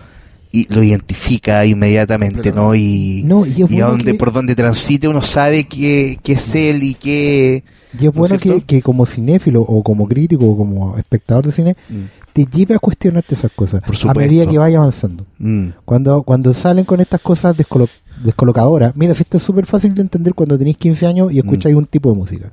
y 0.59 0.73
lo 0.73 0.81
identifica 0.83 1.65
inmediatamente, 1.65 2.51
¿no? 2.51 2.73
Y, 2.75 3.23
No, 3.25 3.45
y 3.45 3.63
es 3.63 3.71
y 3.71 3.81
a 3.81 3.87
donde 3.87 4.11
que- 4.13 4.17
por 4.17 4.31
donde 4.31 4.55
transite 4.55 5.07
uno 5.07 5.21
sabe 5.21 5.65
que, 5.65 6.17
que 6.23 6.33
es 6.33 6.55
él 6.55 6.83
y 6.83 6.93
que 6.95 7.63
Y 7.99 8.07
es 8.07 8.13
bueno 8.13 8.37
que, 8.37 8.61
que 8.61 8.81
como 8.81 9.05
cinéfilo 9.05 9.61
o 9.61 9.83
como 9.83 10.07
crítico 10.07 10.45
o 10.45 10.57
como 10.57 10.97
espectador 10.97 11.45
de 11.45 11.51
cine 11.51 11.75
Mm. 11.89 12.03
te 12.33 12.45
lleve 12.45 12.75
a 12.75 12.79
cuestionarte 12.79 13.35
esas 13.35 13.51
cosas 13.55 13.81
a 14.07 14.13
medida 14.13 14.45
que 14.45 14.57
vaya 14.57 14.77
avanzando. 14.79 15.25
mm, 15.39 15.67
Cuando, 15.85 16.23
cuando 16.23 16.53
salen 16.53 16.85
con 16.85 16.99
estas 16.99 17.21
cosas 17.21 17.55
descolo- 17.57 17.89
descolocadoras, 18.23 18.95
mira, 18.95 19.13
si 19.15 19.23
esto 19.23 19.37
es 19.37 19.43
súper 19.43 19.65
fácil 19.65 19.93
de 19.95 20.01
entender 20.01 20.33
cuando 20.33 20.57
tenéis 20.57 20.77
15 20.77 21.05
años 21.07 21.31
y 21.31 21.39
escucháis 21.39 21.75
Mm. 21.75 21.79
un 21.79 21.85
tipo 21.85 22.09
de 22.11 22.15
música. 22.17 22.51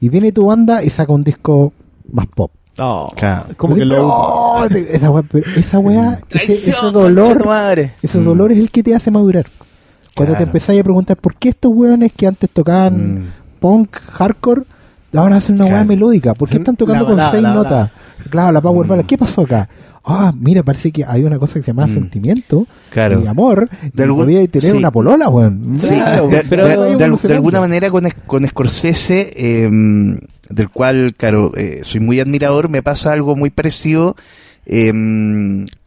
Y 0.00 0.08
viene 0.08 0.30
tu 0.32 0.46
banda 0.46 0.82
y 0.84 0.90
saca 0.90 1.12
un 1.12 1.24
disco 1.24 1.72
más 2.12 2.26
pop. 2.26 2.50
No, 2.78 3.10
Claro. 3.16 3.44
como 3.56 3.74
que 3.74 3.84
lo... 3.84 4.06
oh, 4.06 4.64
esa 4.66 5.10
weá, 5.10 5.22
pero 5.30 5.46
esa 5.56 5.78
weá, 5.78 6.18
ese, 6.30 6.72
dolor, 6.92 7.46
madre. 7.46 7.94
ese 8.02 8.18
Mm. 8.18 8.24
dolor 8.24 8.52
es 8.52 8.58
el 8.58 8.70
que 8.70 8.82
te 8.82 8.94
hace 8.94 9.10
madurar. 9.10 9.46
Cuando 10.14 10.34
te 10.36 10.42
empezáis 10.44 10.80
a 10.80 10.84
preguntar 10.84 11.16
por 11.16 11.34
qué 11.36 11.50
estos 11.50 11.72
weones 11.74 12.12
que 12.14 12.26
antes 12.26 12.48
tocaban 12.50 13.20
mm, 13.20 13.24
punk, 13.60 13.96
hardcore, 14.12 14.62
ahora 15.14 15.36
hacen 15.36 15.54
una 15.56 15.64
weá 15.64 15.74
Claro. 15.74 15.88
melódica. 15.88 16.34
¿Por 16.34 16.48
qué 16.48 16.56
están 16.58 16.76
tocando 16.76 17.04
la 17.16 17.22
con 17.24 17.30
seis 17.32 17.42
la 17.42 17.54
notas? 17.54 17.90
Claro, 18.30 18.52
la 18.52 18.60
power 18.60 18.86
Mm. 18.86 18.88
ballad. 18.90 19.04
¿Qué 19.06 19.16
pasó 19.18 19.42
acá? 19.42 19.68
Ah, 20.04 20.32
mira, 20.38 20.62
parece 20.62 20.92
que 20.92 21.04
hay 21.04 21.24
una 21.24 21.38
cosa 21.38 21.54
que 21.54 21.62
se 21.62 21.66
llama 21.72 21.86
Mm. 21.86 21.92
sentimiento 21.94 22.66
Claro. 22.90 23.20
y 23.22 23.26
amor. 23.26 23.68
De 23.68 23.90
y 23.94 24.02
algún- 24.02 24.24
podía 24.24 24.46
tener 24.48 24.70
sí. 24.70 24.76
una 24.76 24.90
polola, 24.90 25.28
weón. 25.28 25.78
Sí, 25.78 25.88
Claro, 25.88 26.28
de, 26.28 26.44
pero- 26.48 26.64
de- 26.64 26.70
de- 26.70 26.76
de 26.76 26.90
evolucionando. 26.92 27.34
alguna 27.34 27.60
manera 27.60 27.90
con, 27.90 28.08
con 28.26 28.46
Scorsese, 28.46 29.32
eh, 29.36 29.68
del 30.48 30.68
cual, 30.70 31.14
claro, 31.16 31.52
eh, 31.56 31.80
soy 31.82 32.00
muy 32.00 32.20
admirador, 32.20 32.70
me 32.70 32.82
pasa 32.82 33.12
algo 33.12 33.36
muy 33.36 33.50
parecido, 33.50 34.16
eh, 34.66 34.92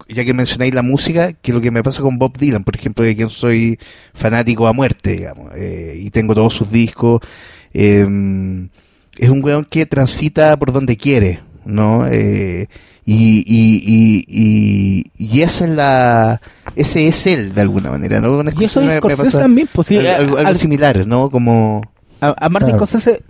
ya 0.07 0.26
que 0.26 0.34
mencionáis 0.34 0.73
la 0.73 0.81
música, 0.81 1.34
que 1.34 1.53
lo 1.53 1.61
que 1.61 1.69
me 1.72 1.84
pasa 1.84 2.02
con 2.02 2.18
Bob 2.18 2.38
Dylan, 2.38 2.64
por 2.64 2.76
ejemplo, 2.76 3.06
de 3.06 3.15
quien 3.15 3.30
soy 3.30 3.77
fanático 4.14 4.68
a 4.68 4.73
muerte, 4.73 5.11
digamos, 5.18 5.52
eh, 5.56 5.99
y 6.02 6.10
tengo 6.10 6.34
todos 6.34 6.53
sus 6.53 6.72
discos. 6.72 7.22
eh, 7.73 8.68
es 9.18 9.30
un 9.30 9.44
weón 9.44 9.65
que 9.65 9.86
transita 9.86 10.57
por 10.57 10.72
donde 10.72 10.95
quiere, 10.95 11.41
¿no? 11.65 12.07
Eh, 12.07 12.68
y, 13.06 13.44
y, 13.45 13.84
y, 13.86 14.26
y, 14.27 15.03
y 15.36 15.41
esa 15.41 15.65
es 15.65 15.72
la, 15.72 16.41
ese 16.76 17.07
es 17.07 17.27
él 17.27 17.53
de 17.53 17.61
alguna 17.61 17.91
manera, 17.91 18.22
¿no? 18.22 18.41
Y 18.57 18.64
eso 18.64 18.81
es 18.81 18.98
Scorsese 18.99 19.38
también, 19.38 19.68
pues 19.73 19.88
sí, 19.88 19.98
algo, 19.98 20.11
algo- 20.11 20.38
al- 20.38 20.45
algo 20.48 20.60
similar, 20.60 21.06
¿no? 21.06 21.30
Como 21.30 21.81
A, 22.22 22.34
a 22.45 22.49
Martin 22.49 22.76
Claro. 22.77 22.88
Scorsese 22.88 23.23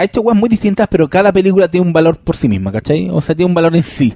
ha 0.00 0.04
hecho 0.04 0.22
weas 0.22 0.38
muy 0.38 0.48
distintas, 0.48 0.88
pero 0.90 1.08
cada 1.08 1.32
película 1.32 1.68
tiene 1.68 1.86
un 1.86 1.92
valor 1.92 2.16
por 2.18 2.36
sí 2.36 2.48
misma, 2.48 2.72
¿cachai? 2.72 3.08
O 3.10 3.20
sea, 3.20 3.34
tiene 3.34 3.46
un 3.48 3.54
valor 3.54 3.76
en 3.76 3.82
sí. 3.82 4.14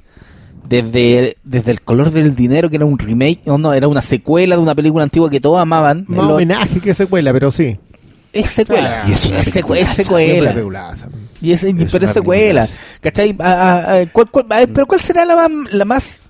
Desde, 0.68 1.36
desde 1.44 1.70
el 1.72 1.82
color 1.82 2.10
del 2.10 2.34
dinero, 2.34 2.70
que 2.70 2.76
era 2.76 2.86
un 2.86 2.98
remake, 2.98 3.40
no, 3.44 3.58
no, 3.58 3.74
era 3.74 3.86
una 3.86 4.00
secuela 4.00 4.56
de 4.56 4.62
una 4.62 4.74
película 4.74 5.04
antigua 5.04 5.28
que 5.28 5.38
todos 5.40 5.58
amaban. 5.60 6.06
Más 6.08 6.26
Lo- 6.26 6.34
homenaje 6.36 6.80
que 6.80 6.94
secuela, 6.94 7.32
pero 7.34 7.50
sí. 7.50 7.76
es 8.32 8.48
secuela. 8.50 9.04
Y 9.06 9.12
es 9.12 9.26
una 9.26 9.40
es, 9.40 9.46
es 9.48 9.52
secuela. 9.52 10.54
Y 11.42 11.52
es, 11.52 11.60
pero 11.60 11.98
una 11.98 12.06
es 12.06 12.12
secuela. 12.12 12.66
¿Cachai? 13.02 13.36
Ah, 13.40 13.44
ah, 13.44 13.84
ah, 13.88 14.04
¿cuál- 14.10 14.30
cuál- 14.30 14.46
ah, 14.50 14.64
pero 14.72 14.86
¿cuál 14.86 15.00
será 15.00 15.26
la 15.26 15.36
más, 15.36 15.50
la 15.72 15.84
más 15.84 16.20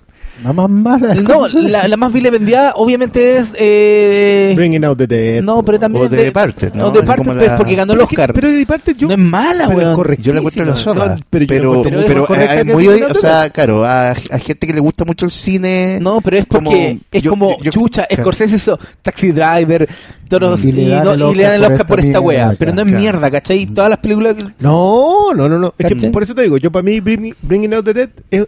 La 0.43 0.51
más 0.53 0.69
mala. 0.69 1.15
no, 1.15 1.47
la, 1.53 1.87
la 1.87 1.97
más 1.97 2.11
vile 2.11 2.29
vendida 2.29 2.73
obviamente 2.75 3.37
es 3.37 3.53
eh, 3.57 4.51
Bringing 4.55 4.83
out 4.83 4.97
the 4.97 5.07
dead. 5.07 5.41
no, 5.41 5.63
pero 5.63 5.79
también 5.79 6.05
O 6.05 6.09
The 6.09 6.15
de- 6.17 6.23
Departed, 6.25 6.73
¿no? 6.73 6.91
The 6.91 6.99
Es 6.99 7.05
Departed, 7.05 7.31
pero 7.33 7.47
la- 7.51 7.55
porque 7.57 7.75
ganó 7.75 7.93
el 7.93 7.99
Pero 7.99 8.05
Oscar. 8.09 8.33
Pero 8.33 8.51
de 8.51 8.65
parte 8.65 8.95
yo... 8.97 9.07
no 9.07 9.13
es 9.13 9.19
mala, 9.19 9.67
pero 9.69 9.79
es 9.79 9.97
weón. 9.97 10.17
yo 10.17 10.33
la 10.33 10.39
encuentro 10.39 10.65
la 10.65 10.75
zorra. 10.75 11.15
No, 11.15 11.21
pero 11.29 11.45
yo 11.45 11.47
pero, 11.47 11.75
la 11.75 11.81
pero, 12.07 12.25
eh, 12.35 12.63
que 12.65 12.73
muy, 12.73 12.87
o 12.89 13.07
the 13.07 13.13
sea, 13.15 13.49
claro, 13.49 13.85
a, 13.85 14.11
a 14.11 14.37
gente 14.39 14.67
que 14.67 14.73
le 14.73 14.79
gusta 14.81 15.05
mucho 15.05 15.25
el 15.25 15.31
cine. 15.31 15.99
No, 16.01 16.19
pero 16.21 16.37
es 16.37 16.45
porque 16.45 16.65
como- 16.65 16.99
es 17.11 17.23
yo- 17.23 17.29
como 17.31 17.61
yo- 17.63 17.71
chucha, 17.71 18.05
claro. 18.05 18.23
Scorsese 18.23 18.55
hizo 18.57 18.77
Taxi 19.01 19.31
Driver, 19.31 19.87
todos, 20.27 20.63
Y 20.65 20.69
y, 20.69 20.71
le 20.73 20.89
dan 20.89 21.05
no- 21.05 21.11
el 21.13 21.21
Oscar 21.21 21.61
Oscar 21.71 21.77
por 21.87 21.87
por 21.87 22.05
esta 22.05 22.19
mierda, 22.21 22.55
pero 22.59 22.73
no 22.73 22.81
es 22.81 22.87
mierda, 22.87 23.31
¿cachai? 23.31 23.65
Todas 23.67 23.89
las 23.89 23.99
películas 23.99 24.35
No, 24.59 25.33
no, 25.33 25.47
no, 25.47 25.57
no. 25.59 25.73
Es 25.77 25.87
que 25.87 25.95
por 26.09 26.23
eso 26.23 26.35
te 26.35 26.41
digo, 26.41 26.57
yo 26.57 26.71
para 26.71 26.83
mí 26.83 26.99
Bring- 26.99 27.35
Bringing 27.41 27.73
Out 27.73 27.85
the 27.85 27.93
Dead, 27.93 28.09
es- 28.31 28.45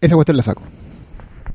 esa 0.00 0.14
cuestión 0.16 0.36
la 0.36 0.42
saco. 0.42 0.62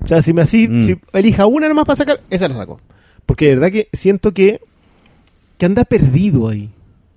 O 0.03 0.07
sea, 0.07 0.22
si 0.22 0.34
me 0.34 0.41
así, 0.41 0.68
Mm. 0.68 0.86
si 0.86 0.99
elija 1.14 1.45
una 1.45 1.68
nomás 1.68 1.86
para 1.86 1.95
sacar, 1.98 2.19
esa 2.30 2.48
la 2.48 2.56
saco. 2.56 2.80
Porque 3.26 3.45
de 3.48 3.56
verdad 3.56 3.72
que 3.72 3.90
siento 3.94 4.34
que, 4.34 4.61
que 5.57 5.65
anda 5.65 5.86
perdido 5.86 6.49
ahí. 6.49 6.69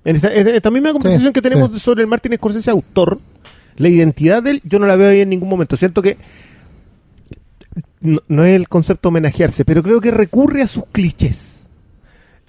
En 0.05 0.17
esta, 0.17 0.35
en 0.35 0.49
esta 0.49 0.71
misma 0.71 0.93
conversación 0.93 1.33
que 1.33 1.41
tenemos 1.41 1.71
sí. 1.73 1.79
sobre 1.79 2.03
el 2.03 2.07
Martin 2.09 2.35
Scorsese 2.37 2.71
autor, 2.71 3.19
la 3.77 3.89
identidad 3.89 4.43
de 4.43 4.51
él, 4.53 4.61
yo 4.65 4.79
no 4.79 4.87
la 4.87 4.97
veo 4.97 5.09
ahí 5.11 5.21
en 5.21 5.31
ningún 5.31 5.49
momento. 5.49 5.77
Siento 5.77 6.03
que 6.03 6.19
no, 8.01 8.21
no 8.29 8.45
es 8.45 8.55
el 8.55 8.69
concepto 8.69 9.09
homenajearse, 9.09 9.65
pero 9.65 9.83
creo 9.83 10.01
que 10.01 10.11
recurre 10.11 10.63
a 10.63 10.67
sus 10.67 10.85
clichés. 10.93 11.54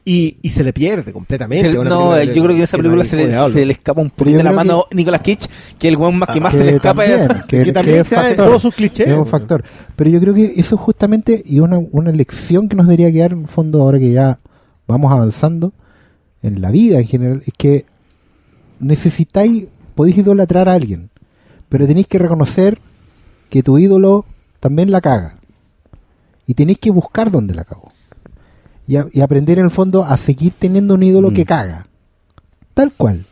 Y, 0.07 0.37
y 0.43 0.49
se 0.51 0.63
le 0.63 0.71
pierde 0.71 1.11
completamente. 1.11 1.71
se- 1.71 1.83
no, 1.83 2.21
yo 2.21 2.43
creo 2.43 2.55
que 2.55 2.61
esa 2.61 2.77
de 2.77 2.83
película 2.83 3.03
se 3.05 3.15
le, 3.15 3.31
se 3.51 3.65
le 3.65 3.73
escapa 3.73 4.01
un 4.01 4.11
poquito 4.11 4.37
de 4.37 4.43
la 4.43 4.51
mano 4.51 4.85
a 4.91 4.95
Nicolas 4.95 5.21
Cage, 5.21 5.47
que 5.79 5.87
es 5.87 5.93
el 5.93 5.97
weón 5.97 6.19
más 6.19 6.29
que 6.29 6.39
más 6.39 6.51
se 6.51 6.59
le 6.59 6.65
que 6.69 6.75
escapa 6.75 7.03
también, 7.05 7.31
es- 7.31 7.43
que, 7.47 7.63
que 7.63 7.71
también 7.73 7.97
es 8.01 8.11
en 8.11 8.17
factor. 8.19 8.45
todos 8.45 8.61
sus 8.61 8.75
clichés, 8.75 9.07
Es 9.07 9.17
un 9.17 9.25
factor. 9.25 9.63
Pero 9.95 10.09
yo 10.11 10.19
creo 10.19 10.35
que 10.35 10.53
eso 10.57 10.77
justamente, 10.77 11.41
y 11.43 11.59
una, 11.59 11.79
una 11.79 12.11
lección 12.11 12.69
que 12.69 12.75
nos 12.75 12.85
debería 12.85 13.11
quedar 13.11 13.33
en 13.33 13.41
el 13.41 13.47
fondo 13.47 13.81
ahora 13.81 13.97
que 13.97 14.11
ya 14.11 14.37
vamos 14.87 15.11
avanzando 15.11 15.73
en 16.43 16.61
la 16.61 16.69
vida 16.69 16.99
en 16.99 17.07
general, 17.07 17.41
es 17.43 17.53
que 17.57 17.85
necesitáis, 18.79 19.65
podéis 19.95 20.17
idolatrar 20.17 20.69
a 20.69 20.73
alguien, 20.73 21.09
pero 21.69 21.87
tenéis 21.87 22.05
que 22.07 22.19
reconocer 22.19 22.77
que 23.49 23.63
tu 23.63 23.77
ídolo 23.79 24.25
también 24.59 24.91
la 24.91 25.01
caga. 25.01 25.35
Y 26.45 26.53
tenéis 26.53 26.77
que 26.77 26.91
buscar 26.91 27.31
dónde 27.31 27.55
la 27.55 27.63
cagó. 27.63 27.91
Y, 28.87 28.97
a- 28.97 29.07
y 29.11 29.21
aprender 29.21 29.57
en 29.59 29.65
el 29.65 29.71
fondo 29.71 30.03
a 30.03 30.15
seguir 30.17 30.53
teniendo 30.57 30.93
un 30.93 31.03
ídolo 31.03 31.31
Mm. 31.31 31.33
que 31.33 31.45
caga. 31.45 31.87
Tal 32.73 32.91
cual. 32.93 33.25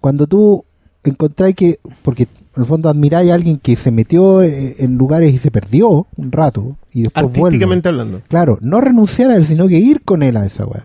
Cuando 0.00 0.26
tú 0.26 0.64
encontráis 1.04 1.54
que, 1.56 1.78
porque 2.02 2.24
en 2.24 2.62
el 2.62 2.66
fondo 2.66 2.88
admiráis 2.88 3.30
a 3.30 3.34
alguien 3.34 3.58
que 3.58 3.74
se 3.76 3.90
metió 3.90 4.42
eh, 4.42 4.76
en 4.78 4.96
lugares 4.96 5.32
y 5.32 5.38
se 5.38 5.50
perdió 5.50 6.06
un 6.16 6.32
rato 6.32 6.76
y 6.92 7.02
después 7.02 7.24
vuelve. 7.26 7.40
Artísticamente 7.42 7.88
hablando. 7.88 8.22
Claro, 8.28 8.58
no 8.60 8.80
renunciar 8.80 9.30
a 9.30 9.36
él, 9.36 9.44
sino 9.44 9.66
que 9.66 9.78
ir 9.78 10.02
con 10.02 10.22
él 10.22 10.36
a 10.36 10.44
esa 10.46 10.66
weá. 10.66 10.84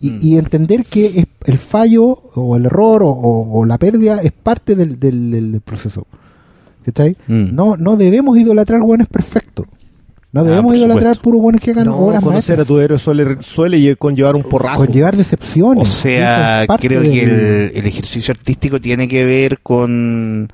Y, 0.00 0.10
Mm. 0.12 0.18
y 0.22 0.38
entender 0.38 0.84
que 0.84 1.06
es 1.06 1.26
el 1.44 1.58
fallo 1.58 2.04
o 2.34 2.56
el 2.56 2.64
error 2.66 3.02
o, 3.02 3.10
o- 3.10 3.58
o 3.60 3.64
la 3.66 3.76
pérdida 3.78 4.20
es 4.22 4.32
parte 4.32 4.74
del, 4.74 4.98
del, 4.98 5.60
proceso. 5.64 6.06
¿Cachai? 6.84 7.16
Mm. 7.28 7.54
No, 7.54 7.76
no 7.76 7.96
debemos 7.96 8.38
idolatrar 8.38 8.80
buenos 8.80 9.08
perfectos. 9.08 9.66
No 10.32 10.42
Ah, 10.42 10.44
debemos 10.44 10.66
por 10.66 10.76
idolatrar 10.76 11.18
puros 11.18 11.42
buenos 11.42 11.60
que 11.60 11.72
hagan 11.72 11.86
No, 11.86 11.96
obras 11.96 12.22
conocer 12.22 12.56
maestras. 12.56 12.60
a 12.60 12.64
tu 12.64 12.78
héroe 12.78 12.98
suele, 12.98 13.36
suele 13.42 13.78
lle- 13.78 13.96
conllevar 13.98 14.36
un 14.36 14.44
porrazo. 14.44 14.76
Con 14.84 14.86
llevar 14.88 15.16
decepciones. 15.16 15.88
O 15.88 15.90
sea, 15.90 16.62
es 16.62 16.68
creo 16.80 17.02
que 17.02 17.22
el, 17.24 17.72
el 17.74 17.86
ejercicio 17.86 18.30
artístico 18.32 18.80
tiene 18.80 19.08
que 19.08 19.24
ver 19.24 19.58
con, 19.60 20.48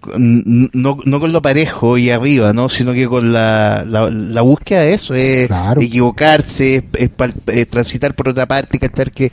con- 0.00 0.68
no, 0.72 0.96
no 1.04 1.20
con 1.20 1.32
lo 1.32 1.42
parejo 1.42 1.96
y 1.98 2.10
arriba, 2.10 2.52
¿no? 2.52 2.68
Sino 2.68 2.92
que 2.92 3.06
con 3.08 3.32
la, 3.32 3.84
la, 3.88 4.10
la 4.10 4.40
búsqueda 4.42 4.80
de 4.80 4.94
eso, 4.94 5.14
es 5.14 5.46
Claro. 5.46 5.80
equivocarse, 5.80 6.76
es, 6.76 6.84
es 6.98 7.10
pal- 7.10 7.34
es 7.46 7.68
transitar 7.68 8.14
por 8.14 8.28
otra 8.28 8.46
parte, 8.46 8.78
que 8.78 8.86
estar 8.86 9.10
que 9.10 9.30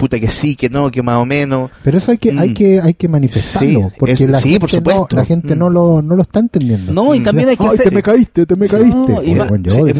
puta 0.00 0.18
que 0.18 0.28
sí, 0.30 0.56
que 0.56 0.68
no, 0.68 0.90
que 0.90 1.02
más 1.02 1.16
o 1.22 1.26
menos. 1.26 1.70
Pero 1.84 1.98
eso 1.98 2.10
hay 2.10 2.18
que, 2.18 2.30
hay 2.32 2.50
Mm. 2.50 2.54
que, 2.54 2.80
hay 2.80 2.94
que 2.94 3.08
manifestarlo. 3.08 3.68
Sí, 3.68 3.94
porque 3.98 4.12
es- 4.14 4.20
la, 4.22 4.40
sí, 4.40 4.48
gente 4.50 4.60
por 4.60 4.70
supuesto. 4.70 5.06
No, 5.12 5.16
la 5.20 5.24
gente 5.26 5.54
Mm. 5.54 5.58
no, 5.58 5.70
lo, 5.70 6.02
no 6.02 6.16
lo 6.16 6.22
está 6.22 6.40
entendiendo. 6.40 6.92
No, 6.92 7.14
y 7.14 7.20
también 7.20 7.48
hay 7.50 7.56
que 7.56 7.66
Ay, 7.68 7.76
te 7.78 7.90
me 7.90 8.02
caíste, 8.02 8.46
te 8.46 8.56
me 8.56 8.66
No, 8.66 8.72
caíste. 8.72 9.26
y 9.30 9.34
bueno, 9.34 9.56
yo 9.56 9.86
Es 9.86 9.96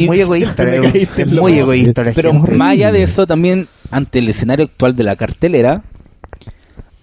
y- 0.00 0.06
muy 0.06 0.20
egoísta, 0.20 0.64
Me 0.64 0.76
es, 0.76 0.92
caíste 0.92 1.26
muy 1.26 1.58
egoísta 1.58 2.02
la 2.04 2.12
Pero 2.12 2.32
gente. 2.32 2.52
más 2.52 2.72
allá 2.72 2.90
de 2.92 3.02
eso, 3.02 3.26
también 3.26 3.68
ante 3.90 4.20
el 4.20 4.28
escenario 4.28 4.64
actual 4.64 4.96
de 4.96 5.04
la 5.04 5.16
cartelera, 5.16 5.82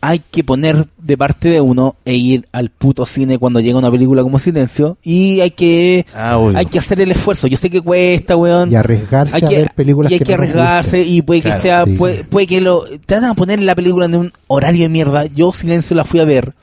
hay 0.02 0.20
que 0.32 0.44
poner 0.44 0.88
de 0.98 1.18
parte 1.18 1.50
de 1.50 1.60
uno 1.62 1.96
e 2.06 2.16
ir 2.16 2.48
al 2.54 2.70
puto 2.70 3.06
cine 3.06 3.38
cuando 3.38 3.60
llega 3.60 3.78
una 3.78 3.92
película 3.92 4.24
como 4.24 4.40
Silencio 4.40 4.98
y 5.04 5.42
hay 5.42 5.52
que 5.52 6.06
Ah, 6.16 6.40
hay 6.56 6.66
que 6.68 6.80
hacer 6.80 7.02
el 7.02 7.12
esfuerzo. 7.12 7.48
Yo 7.48 7.58
sé 7.58 7.70
que 7.70 7.82
cuesta, 7.82 8.38
weón. 8.38 8.72
Y 8.72 8.76
arriesgarse 8.76 9.36
hay 9.36 9.44
a 9.44 9.50
ver 9.50 9.72
películas 9.76 10.10
y 10.12 10.16
hay 10.16 10.20
que, 10.20 10.26
que 10.26 10.34
arriesgarse 10.36 11.02
y 11.02 11.22
puede 11.22 11.42
que 11.42 11.50
Claro, 11.50 11.62
sea 11.62 11.86
sí. 11.86 11.92
puede, 11.98 12.24
puede 12.24 12.48
que 12.48 12.62
lo 12.62 12.84
te 13.06 13.16
van 13.16 13.26
a 13.26 13.34
poner 13.34 13.60
la 13.62 13.76
película 13.76 14.06
en 14.06 14.16
un 14.16 14.34
horario 14.48 14.84
de 14.84 14.90
mierda. 14.90 15.26
Yo 15.26 15.52
Silencio 15.52 15.96
la 15.96 16.06
fui 16.06 16.20
a 16.22 16.26
ver 16.26 16.54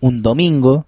un 0.00 0.20
domingo 0.20 0.84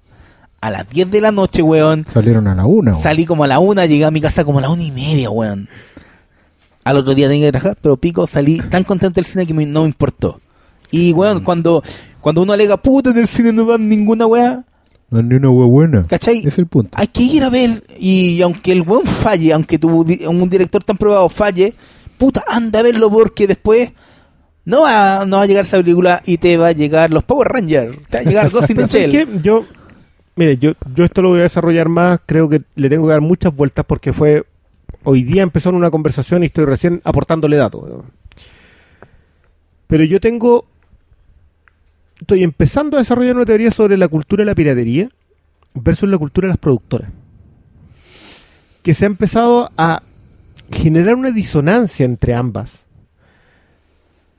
a 0.60 0.70
las 0.70 0.88
10 0.90 1.10
de 1.10 1.20
la 1.20 1.30
noche, 1.32 1.62
weón. 1.62 2.04
Salieron 2.12 2.48
a 2.48 2.54
la 2.54 2.66
una. 2.66 2.90
weón. 2.92 3.02
Salí 3.02 3.24
como 3.24 3.44
a 3.44 3.46
la 3.46 3.58
una, 3.60 3.86
llegué 3.86 4.04
a 4.04 4.10
mi 4.10 4.20
casa 4.20 4.44
como 4.44 4.58
a 4.58 4.62
la 4.62 4.68
una 4.70 4.82
y 4.82 4.90
media, 4.92 5.30
weón. 5.30 5.68
Al 6.84 6.98
otro 6.98 7.14
día 7.14 7.28
tenía 7.28 7.46
que 7.48 7.52
trabajar, 7.52 7.78
pero 7.80 7.96
pico, 7.96 8.26
salí 8.26 8.58
tan 8.70 8.84
contento 8.84 9.14
del 9.14 9.24
cine 9.24 9.46
que 9.46 9.54
me- 9.54 9.64
no 9.64 9.82
me 9.82 9.86
importó. 9.86 10.38
Y 10.94 11.12
weón, 11.12 11.42
cuando, 11.42 11.82
cuando 12.20 12.42
uno 12.42 12.52
alega, 12.52 12.76
puta, 12.76 13.10
en 13.10 13.18
el 13.18 13.26
cine 13.26 13.52
no 13.52 13.64
dan 13.64 13.88
ninguna 13.88 14.26
weá, 14.26 14.64
No 15.10 15.18
es 15.18 15.24
ni 15.24 15.34
una 15.34 15.50
wea 15.50 15.66
buena. 15.66 16.06
¿cachai? 16.06 16.46
Es 16.46 16.56
el 16.58 16.66
punto. 16.66 16.90
Hay 16.98 17.08
que 17.08 17.22
ir 17.22 17.42
a 17.42 17.50
ver, 17.50 17.82
y 17.98 18.40
aunque 18.42 18.72
el 18.72 18.82
weón 18.82 19.04
falle, 19.06 19.52
aunque 19.52 19.78
tu, 19.78 19.88
un 19.88 20.48
director 20.48 20.84
tan 20.84 20.96
probado 20.96 21.28
falle, 21.28 21.74
puta, 22.18 22.44
anda 22.46 22.80
a 22.80 22.82
verlo 22.84 23.10
porque 23.10 23.46
después 23.46 23.90
no 24.64 24.82
va, 24.82 25.24
no 25.26 25.38
va 25.38 25.42
a 25.42 25.46
llegar 25.46 25.64
esa 25.64 25.78
película 25.78 26.22
y 26.24 26.38
te 26.38 26.56
va 26.56 26.68
a 26.68 26.72
llegar 26.72 27.10
los 27.10 27.24
Power 27.24 27.48
Rangers, 27.48 27.98
te 28.08 28.18
va 28.18 28.20
a 28.20 28.24
llegar 28.24 28.50
Ghost 28.50 28.70
in 28.70 28.76
the 28.76 28.82
Pero 28.82 28.86
¿sabes 28.86 29.10
Shell. 29.10 29.10
qué? 29.10 29.40
Yo, 29.42 29.64
mire, 30.36 30.56
yo, 30.58 30.72
yo 30.94 31.04
esto 31.04 31.22
lo 31.22 31.30
voy 31.30 31.40
a 31.40 31.42
desarrollar 31.42 31.88
más, 31.88 32.20
creo 32.24 32.48
que 32.48 32.62
le 32.76 32.88
tengo 32.88 33.06
que 33.06 33.12
dar 33.12 33.20
muchas 33.20 33.54
vueltas 33.54 33.84
porque 33.84 34.12
fue, 34.12 34.44
hoy 35.02 35.22
día 35.24 35.42
empezó 35.42 35.70
en 35.70 35.74
una 35.74 35.90
conversación 35.90 36.44
y 36.44 36.46
estoy 36.46 36.64
recién 36.66 37.00
aportándole 37.04 37.56
datos. 37.56 38.04
Pero 39.86 40.04
yo 40.04 40.18
tengo, 40.20 40.64
estoy 42.20 42.42
empezando 42.42 42.96
a 42.96 43.00
desarrollar 43.00 43.36
una 43.36 43.44
teoría 43.44 43.70
sobre 43.70 43.96
la 43.96 44.08
cultura 44.08 44.42
de 44.42 44.46
la 44.46 44.54
piratería 44.54 45.08
versus 45.74 46.08
la 46.08 46.18
cultura 46.18 46.46
de 46.46 46.52
las 46.52 46.58
productoras. 46.58 47.10
Que 48.82 48.94
se 48.94 49.04
ha 49.04 49.06
empezado 49.06 49.70
a 49.76 50.02
generar 50.70 51.14
una 51.14 51.30
disonancia 51.30 52.04
entre 52.04 52.34
ambas, 52.34 52.84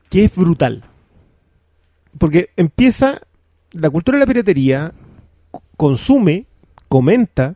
que 0.09 0.25
es 0.25 0.35
brutal. 0.35 0.83
Porque 2.17 2.49
empieza 2.55 3.21
la 3.71 3.89
cultura 3.89 4.17
de 4.17 4.25
la 4.25 4.27
piratería 4.27 4.93
consume, 5.75 6.45
comenta 6.87 7.55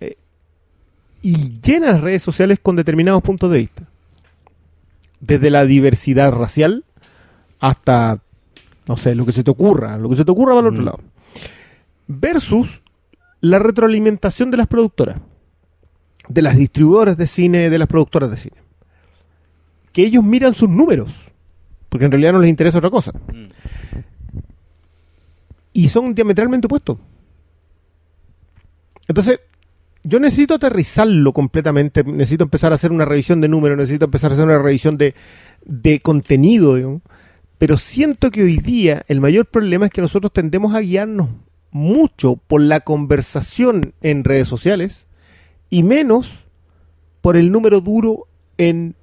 eh, 0.00 0.16
y 1.22 1.60
llena 1.60 1.92
las 1.92 2.00
redes 2.00 2.22
sociales 2.22 2.58
con 2.62 2.76
determinados 2.76 3.22
puntos 3.22 3.50
de 3.52 3.58
vista. 3.58 3.82
Desde 5.20 5.50
la 5.50 5.64
diversidad 5.64 6.32
racial 6.32 6.84
hasta, 7.58 8.20
no 8.88 8.96
sé, 8.96 9.14
lo 9.14 9.26
que 9.26 9.32
se 9.32 9.42
te 9.44 9.50
ocurra, 9.50 9.96
lo 9.98 10.08
que 10.08 10.16
se 10.16 10.24
te 10.24 10.30
ocurra 10.30 10.54
para 10.54 10.68
el 10.68 10.72
otro 10.74 10.82
Mm. 10.82 10.86
lado. 10.86 10.98
Versus 12.08 12.82
la 13.40 13.58
retroalimentación 13.58 14.50
de 14.50 14.56
las 14.56 14.66
productoras, 14.66 15.16
de 16.28 16.42
las 16.42 16.56
distribuidoras 16.56 17.16
de 17.16 17.26
cine, 17.26 17.70
de 17.70 17.78
las 17.78 17.88
productoras 17.88 18.30
de 18.30 18.36
cine. 18.36 18.56
Que 19.92 20.04
ellos 20.04 20.22
miran 20.24 20.54
sus 20.54 20.68
números, 20.68 21.10
porque 21.88 22.04
en 22.04 22.12
realidad 22.12 22.32
no 22.32 22.38
les 22.40 22.50
interesa 22.50 22.78
otra 22.78 22.90
cosa 22.90 23.12
y 25.72 25.88
son 25.88 26.14
diametralmente 26.14 26.66
opuestos. 26.66 26.98
Entonces, 29.08 29.40
yo 30.02 30.20
necesito 30.20 30.54
aterrizarlo 30.54 31.32
completamente, 31.32 32.02
necesito 32.04 32.44
empezar 32.44 32.72
a 32.72 32.76
hacer 32.76 32.92
una 32.92 33.04
revisión 33.04 33.40
de 33.40 33.48
números, 33.48 33.76
necesito 33.76 34.06
empezar 34.06 34.30
a 34.30 34.34
hacer 34.34 34.44
una 34.46 34.58
revisión 34.58 34.96
de, 34.96 35.14
de 35.64 36.00
contenido, 36.00 36.76
digamos. 36.76 37.02
Pero 37.58 37.76
siento 37.76 38.30
que 38.30 38.42
hoy 38.42 38.58
día 38.58 39.02
el 39.08 39.20
mayor 39.20 39.46
problema 39.46 39.86
es 39.86 39.92
que 39.92 40.00
nosotros 40.02 40.32
tendemos 40.32 40.74
a 40.74 40.80
guiarnos 40.80 41.28
mucho 41.70 42.36
por 42.36 42.60
la 42.60 42.80
conversación 42.80 43.92
en 44.02 44.24
redes 44.24 44.48
sociales 44.48 45.06
y 45.70 45.82
menos 45.82 46.32
por 47.20 47.36
el 47.36 47.50
número 47.50 47.80
duro 47.80 48.26
en, 48.58 48.94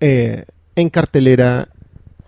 eh, 0.00 0.44
en 0.76 0.90
cartelera, 0.90 1.68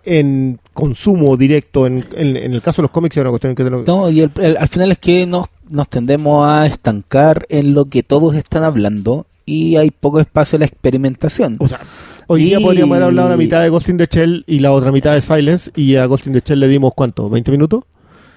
en 0.03 0.59
consumo 0.73 1.37
directo, 1.37 1.85
en, 1.85 2.05
en- 2.15 2.35
en 2.37 2.53
el 2.53 2.61
caso 2.61 2.81
de 2.81 2.83
los 2.87 2.91
cómics 2.91 3.17
es 3.17 3.21
una 3.21 3.29
cuestión 3.29 3.53
que... 3.55 3.63
tengo- 3.63 3.83
No, 3.85 4.09
y 4.09 4.21
el- 4.21 4.31
el- 4.41 4.57
al 4.57 4.67
final 4.67 4.91
es 4.91 4.99
que 4.99 5.25
nos, 5.27 5.45
nos 5.69 5.87
tendemos 5.89 6.45
a 6.47 6.65
estancar 6.65 7.45
en 7.49 7.73
lo 7.73 7.85
que 7.85 8.03
todos 8.03 8.35
están 8.35 8.63
hablando 8.63 9.27
y 9.45 9.75
hay 9.75 9.91
poco 9.91 10.19
espacio 10.19 10.55
a 10.57 10.59
la 10.59 10.65
experimentación. 10.65 11.57
O 11.59 11.67
sea, 11.67 11.79
hoy 12.31 12.43
día 12.45 12.59
Y- 12.59 12.63
podríamos 12.63 12.95
haber 12.95 13.03
hablado 13.07 13.29
la 13.29 13.37
mitad 13.37 13.61
de 13.61 13.69
Ghost 13.69 13.89
in 13.89 13.97
the 13.97 14.07
Shell 14.09 14.43
y 14.47 14.59
la 14.59 14.71
otra 14.71 14.91
mitad 14.91 15.13
de 15.13 15.21
Silence 15.21 15.71
y 15.75 15.95
a 15.95 16.05
Ghost 16.05 16.27
in 16.27 16.33
the 16.33 16.41
Shell 16.45 16.59
le 16.59 16.67
dimos 16.67 16.93
¿cuánto? 16.95 17.29
¿20 17.29 17.51
minutos? 17.51 17.83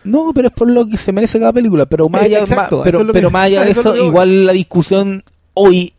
No, 0.04 0.32
pero 0.34 0.48
es 0.48 0.54
por 0.54 0.68
lo 0.70 0.86
que 0.86 0.96
se 0.98 1.12
merece 1.12 1.38
cada 1.38 1.52
película. 1.52 1.86
Pero 1.86 2.08
más 2.08 2.22
allá, 2.22 2.40
exacto, 2.40 2.76
ma- 2.78 2.82
eso 2.82 2.84
pero, 2.84 3.00
es 3.00 3.06
lo 3.06 3.12
que- 3.12 3.18
pero 3.18 3.30
más 3.30 3.44
allá 3.46 3.62
de 3.64 3.70
eso 3.70 3.80
es 3.92 3.96
eso, 3.96 4.06
igual 4.06 4.46
la 4.46 4.52
discusión 4.52 5.22
hoy 5.54 5.92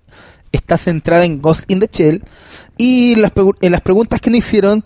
está 0.51 0.77
centrada 0.77 1.25
en 1.25 1.41
Ghost 1.41 1.69
in 1.71 1.79
the 1.79 1.89
Shell 1.91 2.23
y 2.77 3.15
las, 3.15 3.31
en 3.61 3.71
las 3.71 3.81
preguntas 3.81 4.21
que 4.21 4.29
nos 4.29 4.39
hicieron, 4.39 4.83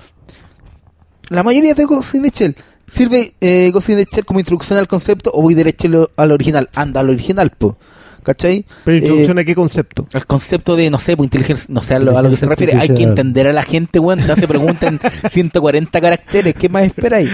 la 1.30 1.44
mayoría 1.44 1.73
de 1.73 1.86
Ghost 1.86 2.15
in 2.15 2.23
the 2.23 2.30
Shell. 2.34 2.56
¿Sirve 2.91 3.34
eh, 3.40 3.69
Ghost 3.72 3.90
in 3.90 3.98
the 3.98 4.06
Shell 4.11 4.26
como 4.26 4.40
introducción 4.40 4.80
al 4.80 4.88
concepto 4.88 5.30
o 5.34 5.41
voy 5.44 5.53
derecho 5.53 6.10
al 6.15 6.31
original? 6.31 6.69
Anda 6.73 7.02
al 7.02 7.10
original, 7.10 7.52
po. 7.52 7.77
¿Cachai? 8.24 8.66
Pero 8.86 8.98
introducción 8.98 9.38
Eh, 9.38 9.41
a 9.41 9.46
qué 9.46 9.56
concepto? 9.56 10.08
el 10.14 10.26
concepto 10.26 10.76
de, 10.76 10.90
no 10.90 11.00
sé, 11.00 11.16
pues 11.18 11.26
inteligencia, 11.28 11.66
no 11.70 11.82
sé 11.82 11.96
a 11.96 12.00
lo, 12.00 12.18
a 12.18 12.22
lo 12.22 12.30
que 12.30 12.36
se 12.36 12.46
refiere. 12.46 12.76
Hay 12.78 12.94
que 12.94 13.04
entender 13.04 13.48
a 13.48 13.54
la 13.54 13.64
gente, 13.64 14.00
weón. 14.00 14.20
Te 14.26 14.32
hace 14.32 14.48
preguntas 14.48 14.91
en 14.91 15.00
140 15.32 16.02
caracteres. 16.02 16.54
¿Qué 16.56 16.70
más 16.70 16.84
esperáis? 16.86 17.30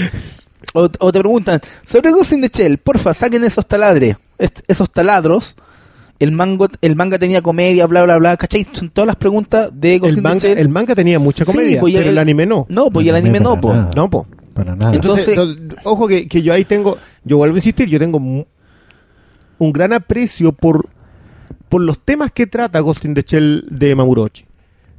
O, 0.74 0.90
o 1.00 1.12
te 1.12 1.20
preguntan, 1.20 1.60
sobre 1.86 2.12
Ghost 2.12 2.34
in 2.34 2.42
the 2.42 2.50
Shell, 2.54 2.78
porfa, 2.80 3.14
saquen 3.14 3.44
esos 3.44 3.66
taladres, 3.66 4.18
est- 4.38 4.60
esos 4.68 4.90
taladros. 4.92 5.56
El, 6.18 6.32
mango, 6.32 6.68
el 6.82 6.96
manga 6.96 7.20
tenía 7.20 7.42
comedia, 7.42 7.86
bla, 7.88 8.04
bla, 8.04 8.18
bla. 8.18 8.38
¿Cachai? 8.38 8.66
Son 8.72 8.90
todas 8.90 9.06
las 9.06 9.18
preguntas 9.18 9.70
de 9.74 10.00
Ghost 10.00 10.14
El 10.14 10.18
in 10.18 10.24
the 10.24 10.30
manga, 10.30 10.40
Shell. 10.40 10.58
el 10.58 10.70
manga 10.70 10.96
tenía 10.96 11.20
mucha 11.20 11.44
Sí, 11.46 11.52
comedia, 11.52 11.80
pues, 11.82 11.94
y 11.94 11.98
pero 11.98 12.06
el- 12.08 12.14
el 12.14 12.18
anime 12.20 12.46
no. 12.46 12.66
No, 12.70 12.90
pues 12.90 13.06
y 13.06 13.10
el 13.10 13.14
No, 13.14 13.18
anime 13.20 13.40
no, 13.42 13.56
nada. 13.58 13.92
No, 13.96 14.10
po. 14.10 14.26
Para 14.54 14.76
nada. 14.76 14.96
Entonces, 14.96 15.38
ojo 15.84 16.08
que, 16.08 16.30
que 16.30 16.42
yo 16.42 16.54
ahí 16.54 16.64
tengo, 16.64 16.98
yo 17.26 17.36
vuelvo 17.36 17.56
a 17.56 17.58
insistir, 17.58 17.90
yo 17.90 18.00
tengo 18.00 18.20
un 19.58 19.72
gran 19.74 19.94
aprecio 19.94 20.52
por, 20.52 20.88
por 21.70 21.82
los 21.82 22.00
temas 22.00 22.32
que 22.32 22.48
trata 22.48 22.80
Ghost 22.80 23.06
in 23.06 23.14
the 23.14 23.24
Shell 23.26 23.66
de 23.70 23.96
Mamuro 23.96 24.24
Ochi. 24.24 24.46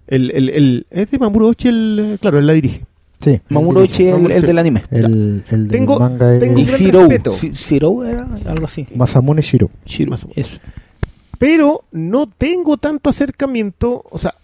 El, 0.06 0.30
el, 0.30 0.48
el- 0.50 0.86
es 0.90 1.10
de 1.10 1.18
Mamuro 1.18 1.48
Ochi, 1.48 1.68
el, 1.68 2.18
claro, 2.20 2.38
él 2.38 2.46
la 2.46 2.52
dirige. 2.52 2.84
sí. 3.20 3.40
Mamuro 3.48 3.80
Ochi, 3.80 4.06
el, 4.06 4.30
el 4.30 4.42
del 4.42 4.58
anime. 4.58 4.84
El, 4.90 5.04
el 5.04 5.44
del 5.48 5.68
Tengo- 5.68 5.98
manga 5.98 6.38
tengo 6.38 6.58
Y 6.58 6.62
un 6.62 6.66
gran 6.68 6.78
Zero. 6.78 7.00
respeto. 7.00 7.32
Si- 7.32 7.54
Zero 7.54 8.04
era 8.04 8.26
algo 8.46 8.66
así. 8.66 8.86
Masamune 8.94 9.42
Shiro. 9.42 9.68
Shiro. 9.84 10.14
Eso. 10.14 10.58
pero 11.38 11.84
no 11.92 12.26
tengo 12.28 12.76
tanto 12.76 13.10
acercamiento, 13.10 14.04
o 14.10 14.16
sea, 14.18 14.34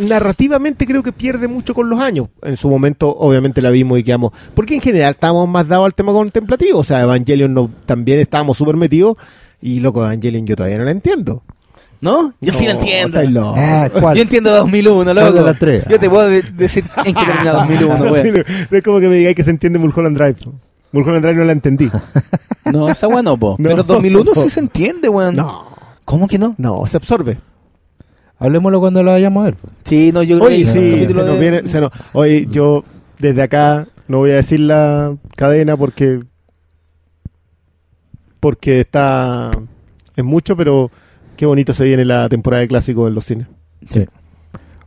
narrativamente 0.00 0.86
creo 0.86 1.02
que 1.02 1.12
pierde 1.12 1.46
mucho 1.48 1.74
con 1.74 1.88
los 1.88 2.00
años. 2.00 2.28
En 2.42 2.56
su 2.56 2.68
momento, 2.68 3.08
obviamente, 3.16 3.62
la 3.62 3.70
vimos 3.70 3.98
y 3.98 4.02
quedamos, 4.04 4.32
porque 4.54 4.74
en 4.74 4.80
general 4.80 5.10
estábamos 5.12 5.48
más 5.48 5.68
dados 5.68 5.86
al 5.86 5.94
tema 5.94 6.12
contemplativo, 6.12 6.78
o 6.80 6.84
sea, 6.84 7.00
Evangelion 7.02 7.54
no, 7.54 7.70
también 7.86 8.18
estábamos 8.20 8.58
súper 8.58 8.76
metidos, 8.76 9.16
y 9.62 9.80
loco, 9.80 10.00
Evangelion 10.04 10.46
yo 10.46 10.56
todavía 10.56 10.78
no 10.78 10.84
la 10.84 10.90
entiendo. 10.90 11.42
¿No? 12.02 12.32
Yo 12.40 12.54
sí 12.54 12.64
lo 12.66 12.72
No, 12.72 12.80
entiendo. 12.80 13.18
estáis 13.18 13.30
locos. 13.30 13.54
Ah, 13.58 13.90
¿cuál? 14.00 14.16
Yo 14.16 14.22
entiendo 14.22 14.50
2001, 14.50 15.04
¿Cuál 15.04 15.16
loco. 15.16 15.32
de 15.32 15.42
las 15.42 15.58
tres? 15.58 15.84
Yo 15.86 16.00
te 16.00 16.08
puedo 16.08 16.28
de- 16.30 16.40
decir 16.40 16.82
en 17.04 17.14
qué 17.14 17.24
termina 17.26 17.52
2001, 17.52 18.04
weón. 18.12 18.44
No 18.70 18.78
es 18.78 18.82
como 18.82 19.00
que 19.00 19.08
me 19.08 19.16
digáis 19.16 19.36
que 19.36 19.42
se 19.42 19.50
entiende 19.50 19.78
Mulholland 19.78 20.16
Drive. 20.16 20.36
Mulholland 20.92 21.22
Drive 21.22 21.36
no 21.38 21.44
la 21.44 21.52
entendí. 21.52 21.90
No, 22.72 22.88
esa 22.88 23.06
weón 23.06 23.26
no, 23.26 23.36
po. 23.36 23.56
No. 23.58 23.68
Pero 23.68 23.82
2001 23.82 24.30
sí 24.34 24.48
se 24.48 24.60
entiende, 24.60 25.10
weón. 25.10 25.36
No, 25.36 25.66
¿Cómo 26.06 26.26
que 26.26 26.38
no? 26.38 26.54
no, 26.56 26.86
se 26.86 26.96
absorbe. 26.96 27.38
Hablemoslo 28.40 28.80
cuando 28.80 29.02
lo 29.04 29.12
vayamos 29.12 29.42
a 29.42 29.44
ver. 29.44 29.56
pues. 29.56 29.72
Sí, 29.84 30.10
no, 30.12 30.22
yo 30.24 30.36
creo 30.38 30.48
Oye, 30.48 30.58
que 30.64 30.66
sí, 30.66 31.06
se 31.06 31.14
nos 31.14 31.26
de- 31.26 31.38
viene, 31.38 31.68
se 31.68 31.80
nos- 31.80 31.92
oye, 32.12 32.46
yo 32.50 32.84
desde 33.18 33.42
acá 33.42 33.86
no 34.08 34.18
voy 34.18 34.30
a 34.32 34.36
decir 34.36 34.58
la 34.60 35.14
cadena 35.36 35.76
porque 35.76 36.20
porque 38.40 38.80
está 38.80 39.50
es 40.16 40.24
mucho, 40.24 40.56
pero 40.56 40.90
qué 41.36 41.46
bonito 41.46 41.72
se 41.74 41.84
viene 41.84 42.04
la 42.04 42.28
temporada 42.28 42.62
de 42.62 42.68
clásicos 42.68 43.08
en 43.08 43.14
los 43.14 43.24
cines. 43.24 43.46
Sí. 43.90 44.06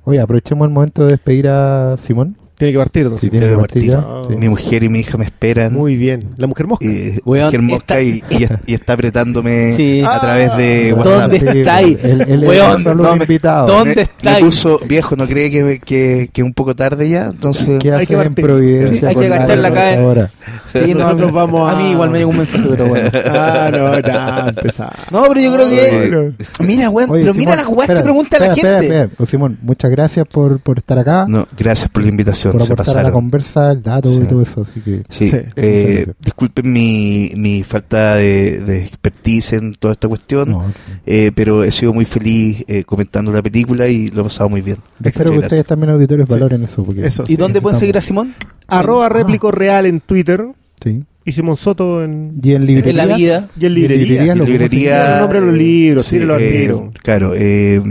Oye, 0.03 0.19
aprovechemos 0.19 0.67
el 0.67 0.73
momento 0.73 1.03
de 1.05 1.11
despedir 1.11 1.47
a 1.47 1.95
Simón. 1.97 2.37
Tiene 2.57 2.73
que 2.73 2.79
partir, 2.79 3.03
entonces. 3.03 3.29
Tiene 3.29 3.45
que 3.45 3.51
Tiene 3.55 3.67
que 3.67 3.91
partir. 3.95 4.27
Sí. 4.29 4.35
Mi 4.37 4.49
mujer 4.49 4.83
y 4.83 4.89
mi 4.89 4.99
hija 4.99 5.17
me 5.17 5.25
esperan. 5.25 5.73
Muy 5.73 5.95
bien. 5.95 6.29
La 6.37 6.47
mujer 6.47 6.67
mosca. 6.67 6.85
eh, 6.85 7.19
Weón, 7.25 7.45
mujer 7.47 7.61
mosca 7.61 7.99
está- 7.99 8.01
y, 8.33 8.43
y, 8.43 8.47
y 8.67 8.73
está 8.73 8.93
apretándome 8.93 9.73
Sí. 9.77 10.01
a 10.05 10.19
través 10.19 10.55
de 10.57 10.91
Ah, 10.91 10.95
WhatsApp. 10.95 11.31
¿Dónde 11.31 11.59
estáis? 11.61 11.97
Weón, 12.43 12.83
no 12.83 13.15
me- 13.15 13.23
invitado. 13.23 13.67
¿Dónde 13.67 14.01
estáis? 14.03 14.43
me 14.43 14.45
puso 14.49 14.79
viejo, 14.87 15.15
¿no 15.15 15.27
cree 15.27 15.49
que, 15.51 15.79
que, 15.79 16.29
que 16.31 16.43
un 16.43 16.53
poco 16.53 16.75
tarde 16.75 17.09
ya? 17.09 17.25
Entonces, 17.25 17.79
¿Qué 17.79 17.91
Hay 17.91 18.05
que 18.05 18.13
en. 18.13 18.33
Providencia? 18.35 19.09
Hay 19.09 19.15
que 19.15 19.33
acá, 19.33 19.93
eh. 19.93 19.97
ahora? 19.97 20.31
Sí, 20.73 20.93
no, 20.93 20.99
Nosotros 21.05 21.31
vamos 21.31 21.69
a- 21.69 21.73
A 21.73 21.75
mí 21.81 21.91
igual 21.91 22.09
me 22.11 22.19
llegó 22.19 22.31
un 22.31 22.37
mensaje, 22.37 22.65
pero 22.69 22.87
bueno. 22.87 23.09
Ah, 23.25 23.69
no, 23.71 23.99
ya 23.99 24.45
empezamos. 24.49 24.93
No, 25.11 25.23
pero 25.29 25.41
yo 25.41 25.53
creo 25.53 25.69
que... 25.69 26.33
Mira, 26.63 26.89
weón, 26.89 27.09
Oye, 27.09 27.21
pero 27.23 27.33
mira 27.33 27.55
las 27.55 27.67
weas 27.67 27.77
que 27.87 27.93
espera, 27.93 28.03
pregunta 28.03 28.39
la 28.39 28.45
gente. 28.53 28.59
espera, 28.61 28.81
espera. 28.81 29.09
Oh, 29.17 29.25
Simón, 29.25 29.57
muchas 29.61 29.91
gracias 29.91 30.27
por, 30.27 30.59
por 30.59 30.77
estar 30.77 30.99
acá. 30.99 31.25
no, 31.27 31.47
gracias 31.57 31.89
por 31.89 32.03
la 32.03 32.09
invitación. 32.09 32.52
Por 32.53 32.61
aportar 32.63 32.97
a 32.97 33.03
la 33.03 33.11
conversa, 33.11 33.71
el 33.71 33.83
dato 33.83 34.13
y 34.13 34.25
todo 34.25 34.41
eso. 34.41 34.61
Así 34.61 34.79
que, 34.79 35.03
Sí, 35.09 35.29
Sí, 35.29 35.37
eh, 35.55 36.07
disculpen 36.19 36.71
mi, 36.71 37.31
mi 37.35 37.63
falta 37.63 38.15
de, 38.15 38.59
de 38.61 38.83
expertise 38.83 39.53
en 39.53 39.73
toda 39.73 39.91
esta 39.93 40.07
cuestión, 40.07 40.51
no, 40.51 40.63
eh, 41.05 41.31
pero 41.35 41.63
he 41.63 41.71
sido 41.71 41.93
muy 41.93 42.05
feliz 42.05 42.63
eh, 42.67 42.83
comentando 42.83 43.31
la 43.33 43.41
película 43.41 43.87
y 43.87 44.09
lo 44.09 44.21
he 44.21 44.23
pasado 44.25 44.49
muy 44.49 44.61
bien. 44.61 44.77
espero 45.03 45.31
que 45.31 45.39
ustedes 45.39 45.65
también 45.65 45.89
auditores 45.91 46.27
valoren 46.27 46.63
eso. 46.63 46.83
Porque 46.83 47.05
Eso. 47.05 47.23
¿Y 47.27 47.35
dónde 47.35 47.61
pueden 47.61 47.79
seguir 47.79 47.97
a 47.97 48.01
Simón? 48.01 48.33
Arroba 48.67 49.09
réplico 49.09 49.51
real 49.51 49.85
en 49.85 49.99
Twitter 49.99 50.45
Sí. 50.83 51.03
y 51.25 51.31
Simón 51.31 51.55
Soto 51.55 52.03
en, 52.03 52.33
Y 52.43 52.53
en 52.53 52.65
librerías. 52.65 52.89
En 53.03 53.09
la 53.09 53.15
vida. 53.15 53.49
y 53.59 53.65
en 53.65 53.73
librería. 53.73 54.05
Librerías 54.07 54.37
lo 54.37 54.45
Librería, 54.45 55.13
el 55.15 55.19
nombre 55.21 55.39
de 55.39 55.45
los 55.47 55.55
libros, 55.55 56.05
sí, 56.05 56.17
eh, 56.17 56.61
tiro. 56.61 56.91
Claro, 57.01 57.33
eh, 57.35 57.81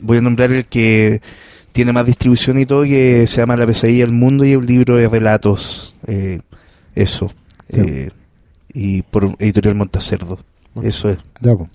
voy 0.00 0.18
a 0.18 0.20
nombrar 0.20 0.52
el 0.52 0.64
que 0.66 1.20
tiene 1.78 1.92
más 1.92 2.04
distribución 2.06 2.58
y 2.58 2.66
todo, 2.66 2.82
que 2.82 3.24
se 3.28 3.36
llama 3.36 3.56
La 3.56 3.64
pesadilla 3.64 4.04
del 4.04 4.12
mundo 4.12 4.44
y 4.44 4.50
es 4.50 4.56
un 4.56 4.66
libro 4.66 4.96
de 4.96 5.08
relatos. 5.08 5.94
eh, 6.08 6.40
eso. 6.96 7.30
Sí. 7.70 7.80
eh, 7.80 8.10
y 8.72 9.02
por 9.02 9.36
Editorial 9.38 9.76
Montacerdo. 9.76 10.40
Eso 10.82 11.08
es. 11.10 11.18
Ya, 11.40 11.54
pues. 11.54 11.70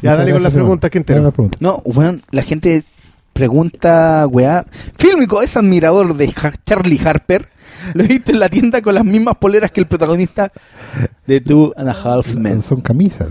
Ya, 0.00 0.14
dale 0.16 0.30
con 0.32 0.44
las 0.44 0.52
preguntas 0.52 0.88
que 0.92 0.98
entero. 0.98 1.32
No, 1.58 1.82
weón, 1.84 2.22
la 2.30 2.42
gente 2.44 2.84
pregunta, 3.32 4.26
weá. 4.30 4.64
Fílmico 4.96 5.42
es 5.42 5.56
admirador 5.56 6.16
de 6.16 6.32
Charlie 6.64 7.00
Harper. 7.04 7.48
Lo 7.94 8.04
he 8.04 8.06
visto 8.06 8.30
en 8.30 8.38
la 8.38 8.48
tienda 8.48 8.80
con 8.80 8.94
las 8.94 9.04
mismas 9.04 9.34
poleras 9.38 9.72
que 9.72 9.80
el 9.80 9.86
protagonista 9.88 10.52
de 11.26 11.40
Two 11.40 11.72
and 11.76 11.88
a 11.88 11.92
Half 11.92 12.34
Men. 12.34 12.62
Son 12.62 12.80
camisas. 12.80 13.28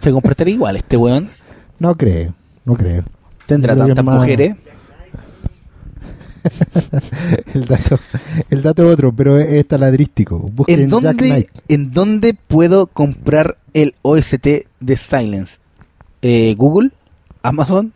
¿Se 0.00 0.12
comportaría 0.12 0.54
igual 0.54 0.76
este 0.76 0.96
weón? 0.96 1.28
No 1.80 1.96
creo, 1.96 2.32
no 2.64 2.74
creo. 2.74 3.02
¿Tendrá 3.46 3.74
tantas 3.76 4.04
más- 4.04 4.20
mujeres? 4.20 4.54
el 7.54 7.64
dato 7.66 7.98
el 8.50 8.62
dato 8.62 8.86
es 8.86 8.92
otro, 8.94 9.12
pero 9.12 9.38
es, 9.38 9.66
taladrístico. 9.66 10.50
¿En 10.66 10.88
dónde. 10.88 11.48
¿En 11.68 11.90
dónde 11.92 12.34
puedo 12.34 12.86
comprar 12.86 13.56
el 13.74 13.94
OST 14.02 14.46
de 14.80 14.96
Silence? 14.96 15.56
Eh, 16.22 16.54
¿Google? 16.56 16.90
¿Amazon? 17.42 17.92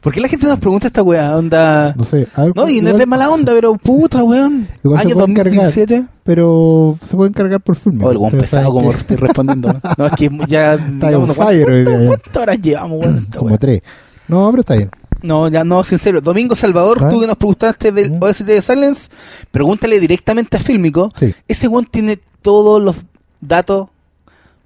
¿Por 0.00 0.12
qué 0.12 0.20
la 0.20 0.28
gente 0.28 0.46
nos 0.46 0.60
pregunta 0.60 0.86
esta 0.86 1.02
weá? 1.02 1.36
Onda... 1.36 1.92
No 1.96 2.04
sé. 2.04 2.28
ver, 2.36 2.52
No, 2.54 2.68
y 2.68 2.80
no 2.80 2.88
es 2.88 2.94
igual- 2.94 2.98
de 2.98 3.06
mala 3.06 3.28
onda, 3.30 3.52
pero 3.52 3.74
puta, 3.76 4.22
weón. 4.22 4.68
Igual 4.84 5.00
Año 5.00 5.14
pueden 5.14 5.34
cargar. 5.34 5.54
2017. 5.64 6.04
Pero 6.22 6.96
se 7.04 7.16
pueden 7.16 7.32
cargar 7.32 7.60
por 7.60 7.74
film. 7.74 8.04
Oh, 8.04 8.12
el 8.12 8.16
weón 8.18 8.38
pesado 8.38 8.72
como 8.72 8.92
estoy 8.92 9.16
respondiendo. 9.16 9.74
¿no? 9.98 10.06
Es 10.06 10.12
que 10.12 10.30
ya... 10.46 10.74
Está 10.74 11.08
digamos, 11.08 11.30
on 11.30 11.34
¿cuánto- 11.34 11.66
fire. 11.66 12.06
¿Cuántas 12.06 12.36
horas 12.42 12.60
llevamos, 12.60 13.00
weón? 13.00 13.26
Como 13.36 13.46
weá? 13.48 13.58
tres. 13.58 13.82
No, 14.28 14.48
pero 14.50 14.60
está 14.60 14.74
bien. 14.76 14.90
No, 15.26 15.48
ya 15.48 15.64
no, 15.64 15.82
sincero. 15.84 16.20
Domingo 16.20 16.54
Salvador, 16.56 16.98
¿Ah? 17.02 17.08
tú 17.08 17.20
que 17.20 17.26
nos 17.26 17.36
preguntaste 17.36 17.92
del 17.92 18.12
Mm. 18.12 18.18
OST 18.22 18.44
de 18.44 18.62
Silence, 18.62 19.08
pregúntale 19.50 19.98
directamente 20.00 20.56
a 20.56 20.60
Fílmico. 20.60 21.12
Sí. 21.18 21.34
Ese 21.48 21.68
weón 21.68 21.86
tiene 21.86 22.18
todos 22.42 22.80
los 22.80 22.96
datos 23.40 23.88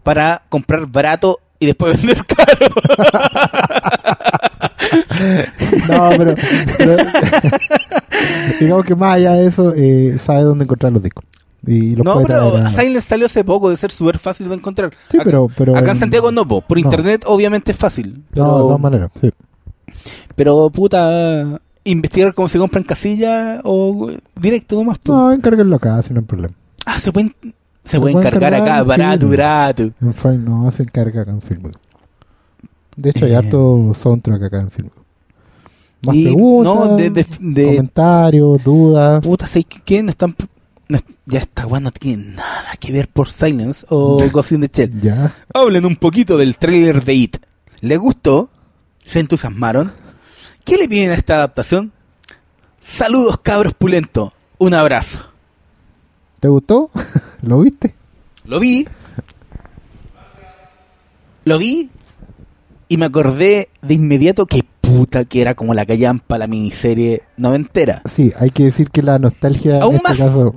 para 0.03 0.43
comprar 0.49 0.87
barato 0.87 1.39
y 1.59 1.67
después 1.67 1.97
vender 2.03 2.25
caro. 2.27 2.67
No, 5.89 6.11
pero, 6.17 6.35
pero- 6.79 6.97
digamos 8.61 8.85
que 8.85 8.95
más 8.95 9.17
allá 9.17 9.33
de 9.33 9.47
eso, 9.47 9.73
eh, 9.77 10.17
sabe 10.19 10.43
dónde 10.43 10.65
encontrar 10.65 10.93
los 10.93 11.03
discos. 11.03 11.25
Y 11.67 11.95
los 11.97 12.05
no, 12.05 12.23
pero 12.27 12.71
Silence 12.71 13.03
salió 13.09 13.27
hace 13.27 13.45
poco, 13.45 13.69
de 13.69 13.77
ser 13.77 13.93
súper 13.93 14.19
fácil 14.19 14.49
de 14.49 14.55
encontrar. 14.55 14.91
Sí, 15.11 15.19
acá, 15.19 15.25
pero, 15.25 15.49
pero 15.57 15.77
acá 15.77 15.93
en 15.93 15.99
Santiago 15.99 16.33
no, 16.33 16.49
po. 16.49 16.63
por 16.63 16.79
no. 16.79 16.85
internet 16.85 17.25
obviamente 17.27 17.73
es 17.73 17.79
fácil. 17.79 18.25
Pero, 18.33 18.47
No, 18.47 18.57
de 18.57 18.63
todas 18.63 18.81
maneras. 18.81 19.11
Sí. 19.21 19.31
Pero 20.41 20.71
puta, 20.71 21.61
investigar 21.85 22.33
cómo 22.33 22.49
se 22.49 22.59
compra 22.59 22.81
en 22.81 22.87
casilla 22.87 23.61
o 23.63 24.11
directo 24.41 24.77
nomás. 24.77 24.99
po. 24.99 25.13
No, 25.13 25.33
encárguenlo 25.35 25.77
acá, 25.77 26.01
si 26.03 26.15
no 26.15 26.21
hay 26.21 26.25
problema. 26.27 26.55
Ah, 26.87 26.99
se 26.99 27.13
pueden, 27.13 27.35
se, 27.43 27.53
Se 27.85 28.01
pueden 28.01 28.15
pueden 28.15 28.31
cargar 28.31 28.53
cargar 28.53 28.69
acá, 28.79 28.83
barato, 28.85 29.29
barato. 29.29 29.83
En 30.01 30.15
Film 30.15 30.45
no 30.47 30.71
se 30.71 30.83
encarga 30.85 31.21
acá 31.21 31.31
en 31.31 31.43
Film. 31.43 31.71
De 32.97 33.11
hecho, 33.11 33.27
hay 33.27 33.33
Eh. 33.33 33.37
harto 33.37 33.93
soundtrack 33.95 34.43
acá 34.45 34.61
en 34.63 34.71
Film. 34.71 34.89
Más 36.07 36.17
Y, 36.17 36.25
preguntas, 36.25 36.75
no, 36.75 36.97
de- 36.97 37.11
de- 37.11 37.27
de- 37.41 37.65
comentarios, 37.67 38.65
dudas. 38.65 39.21
Puta, 39.23 39.47
¿sabes 39.47 39.67
qué? 39.69 39.79
¿Quién 39.85 40.09
están.? 40.09 40.35
no- 40.89 40.99
ya 41.27 41.41
esta 41.41 41.67
weá 41.67 41.81
no 41.81 41.91
tiene 41.91 42.25
nada 42.37 42.77
que 42.81 42.91
ver 42.93 43.09
por 43.09 43.29
Silence 43.29 43.85
o 43.91 44.17
Ghost 44.33 44.53
in 44.53 44.63
the 44.63 44.71
Shell. 44.73 44.99
Ya. 45.03 45.35
Hablen 45.53 45.85
un 45.85 45.97
poquito 45.97 46.39
del 46.39 46.57
tráiler 46.57 47.05
de 47.05 47.13
It. 47.15 47.37
¿Les 47.83 47.99
gustó? 47.99 48.49
¿Se 49.05 49.21
entusiasmaron? 49.21 49.93
¿Qué 50.71 50.77
le 50.77 50.89
piden 50.89 51.11
a 51.11 51.15
esta 51.15 51.35
adaptación? 51.35 51.91
Saludos 52.81 53.39
cabros 53.43 53.75
pulento. 53.75 54.33
Un 54.57 54.73
abrazo. 54.73 55.19
¿Te 56.39 56.47
gustó? 56.47 56.93
¿Lo 57.43 57.63
viste? 57.63 57.93
Lo 58.45 58.61
vi. 58.61 58.87
Lo 61.45 61.59
vi. 61.59 61.91
Y 62.87 62.97
me 62.99 63.07
acordé 63.07 63.69
de 63.83 63.95
inmediato 63.95 64.47
que 64.47 64.61
puta 64.81 65.25
que 65.25 65.41
era 65.41 65.55
como 65.57 65.75
la 65.75 65.85
callampa 65.85 66.39
la 66.39 66.47
miniserie 66.47 67.25
noventera. 67.37 68.03
Sí, 68.09 68.33
hay 68.39 68.51
que 68.51 68.63
decir 68.63 68.91
que 68.91 69.03
la 69.03 69.19
nostalgia 69.19 69.83
Aún 69.83 69.97
en 69.97 70.03
este 70.07 70.09
más. 70.09 70.19
caso. 70.19 70.55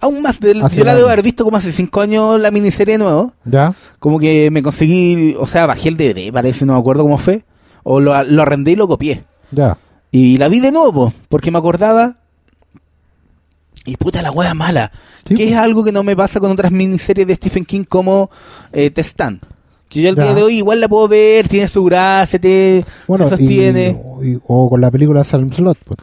Aún 0.00 0.22
más, 0.22 0.40
del, 0.40 0.66
yo 0.66 0.84
la 0.84 0.94
debo 0.94 1.08
haber 1.08 1.22
visto 1.22 1.44
como 1.44 1.58
hace 1.58 1.72
cinco 1.72 2.00
años 2.00 2.40
la 2.40 2.50
miniserie 2.50 2.94
de 2.94 3.04
nuevo. 3.04 3.34
¿Ya? 3.44 3.74
Como 3.98 4.18
que 4.18 4.50
me 4.50 4.62
conseguí, 4.62 5.36
o 5.38 5.46
sea, 5.46 5.66
bajé 5.66 5.90
el 5.90 5.98
DVD, 5.98 6.32
parece, 6.32 6.64
no 6.64 6.72
me 6.72 6.78
acuerdo 6.80 7.02
cómo 7.02 7.18
fue. 7.18 7.44
O 7.82 8.00
lo, 8.00 8.22
lo 8.24 8.40
arrendé 8.40 8.70
y 8.70 8.76
lo 8.76 8.88
copié. 8.88 9.26
Ya. 9.52 9.76
Y 10.10 10.36
la 10.38 10.48
vi 10.48 10.60
de 10.60 10.72
nuevo, 10.72 11.12
porque 11.28 11.50
me 11.50 11.58
acordaba. 11.58 12.16
Y 13.84 13.96
puta 13.96 14.22
la 14.22 14.30
wea 14.30 14.54
mala. 14.54 14.92
Sí, 15.24 15.34
que 15.34 15.48
es 15.48 15.56
algo 15.56 15.82
que 15.82 15.92
no 15.92 16.02
me 16.02 16.14
pasa 16.16 16.38
con 16.40 16.50
otras 16.50 16.70
miniseries 16.70 17.26
de 17.26 17.34
Stephen 17.34 17.64
King 17.64 17.84
como 17.88 18.30
eh, 18.72 18.90
The 18.90 19.00
Stand. 19.02 19.40
Que 19.88 20.00
yo 20.02 20.08
al 20.08 20.14
día 20.14 20.32
de 20.34 20.42
hoy 20.42 20.56
igual 20.58 20.80
la 20.80 20.88
puedo 20.88 21.06
ver, 21.08 21.48
tiene 21.48 21.68
su 21.68 21.84
gracia, 21.84 22.38
te 22.40 22.84
Bueno, 23.06 23.24
se 23.28 23.36
sostiene. 23.36 24.00
y- 24.22 24.38
o 24.46 24.70
con 24.70 24.80
la 24.80 24.90
película 24.90 25.22
Salm 25.24 25.52
Slot. 25.52 25.78
pues, 25.84 25.98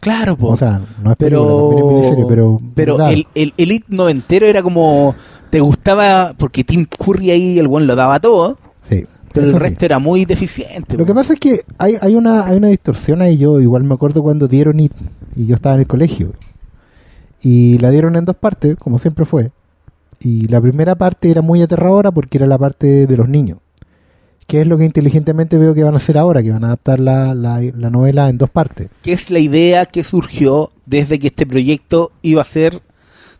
Claro, 0.00 0.36
po. 0.36 0.48
o 0.50 0.56
sea, 0.56 0.80
no 1.02 1.10
es 1.10 1.16
película, 1.16 1.46
pero 1.46 1.80
es 1.80 1.84
miniserie, 1.92 2.24
pero. 2.28 2.60
pero 2.74 2.96
claro. 2.96 3.12
el, 3.12 3.26
el 3.34 3.52
Elite 3.56 3.86
noventero 3.88 4.46
era 4.46 4.62
como. 4.62 5.14
Te 5.50 5.60
gustaba, 5.60 6.34
porque 6.38 6.62
Tim 6.62 6.84
Curry 6.86 7.30
ahí, 7.32 7.58
el 7.58 7.66
buen 7.68 7.86
lo 7.86 7.96
daba 7.96 8.20
todo, 8.20 8.58
Pero 9.32 9.46
el 9.46 9.52
sí. 9.52 9.58
resto 9.58 9.84
era 9.84 9.98
muy 9.98 10.24
deficiente. 10.24 10.96
Lo 10.96 11.04
que 11.04 11.14
pasa 11.14 11.34
es 11.34 11.40
que 11.40 11.62
hay, 11.78 11.94
hay, 12.00 12.14
una, 12.14 12.46
hay 12.46 12.56
una 12.56 12.68
distorsión 12.68 13.22
ahí. 13.22 13.36
Yo 13.38 13.60
igual 13.60 13.84
me 13.84 13.94
acuerdo 13.94 14.22
cuando 14.22 14.48
dieron 14.48 14.80
IT 14.80 14.94
y 15.36 15.46
yo 15.46 15.54
estaba 15.54 15.74
en 15.74 15.80
el 15.82 15.86
colegio. 15.86 16.32
Y 17.42 17.78
la 17.78 17.90
dieron 17.90 18.16
en 18.16 18.24
dos 18.24 18.36
partes, 18.36 18.76
como 18.76 18.98
siempre 18.98 19.24
fue. 19.24 19.50
Y 20.20 20.48
la 20.48 20.60
primera 20.60 20.96
parte 20.96 21.30
era 21.30 21.42
muy 21.42 21.62
aterradora 21.62 22.10
porque 22.10 22.38
era 22.38 22.46
la 22.46 22.58
parte 22.58 23.06
de 23.06 23.16
los 23.16 23.28
niños. 23.28 23.58
Que 24.46 24.62
es 24.62 24.66
lo 24.66 24.78
que 24.78 24.84
inteligentemente 24.86 25.58
veo 25.58 25.74
que 25.74 25.84
van 25.84 25.94
a 25.94 25.98
hacer 25.98 26.16
ahora, 26.18 26.42
que 26.42 26.50
van 26.50 26.64
a 26.64 26.68
adaptar 26.68 26.98
la, 27.00 27.34
la, 27.34 27.60
la 27.60 27.90
novela 27.90 28.28
en 28.28 28.38
dos 28.38 28.48
partes. 28.50 28.88
que 29.02 29.12
es 29.12 29.30
la 29.30 29.38
idea 29.40 29.84
que 29.84 30.02
surgió 30.02 30.70
desde 30.86 31.18
que 31.18 31.26
este 31.28 31.46
proyecto 31.46 32.12
iba 32.22 32.40
a 32.40 32.46
ser 32.46 32.80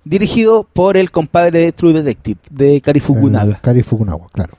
dirigido 0.04 0.68
por 0.72 0.96
el 0.96 1.10
compadre 1.10 1.60
de 1.60 1.72
True 1.72 1.94
Detective, 1.94 2.40
de 2.50 2.80
Kari 2.80 3.00
Fukunaga. 3.00 3.54
Eh, 3.54 3.58
Kari 3.60 3.82
Fukunaga, 3.82 4.26
claro. 4.32 4.54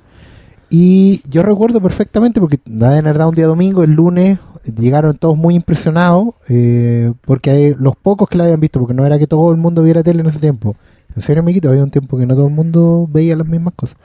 Y 0.70 1.22
yo 1.30 1.42
recuerdo 1.44 1.82
perfectamente 1.82 2.40
porque 2.40 2.60
nada 2.66 2.94
de 2.96 3.02
verdad 3.02 3.28
un 3.30 3.36
día 3.36 3.48
domingo, 3.48 3.84
el 3.84 3.92
lunes, 3.94 4.38
llegaron 4.78 5.18
todos 5.18 5.36
muy 5.36 5.56
impresionados 5.56 6.30
eh, 6.48 7.12
porque 7.26 7.50
hay 7.50 7.76
los 7.76 7.96
pocos 7.96 8.28
que 8.30 8.38
la 8.38 8.44
habían 8.44 8.60
visto, 8.60 8.80
porque 8.80 8.94
no 8.94 9.06
era 9.06 9.18
que 9.18 9.26
todo 9.28 9.52
el 9.52 9.58
mundo 9.58 9.82
viera 9.82 10.04
tele 10.04 10.22
en 10.22 10.28
ese 10.28 10.40
tiempo. 10.40 10.76
En 11.16 11.22
serio, 11.24 11.42
amiguito, 11.42 11.70
había 11.70 11.84
un 11.84 11.90
tiempo 11.90 12.18
que 12.18 12.26
no 12.28 12.36
todo 12.36 12.48
el 12.48 12.54
mundo 12.54 13.08
veía 13.12 13.36
las 13.36 13.48
mismas 13.48 13.74
cosas. 13.76 13.98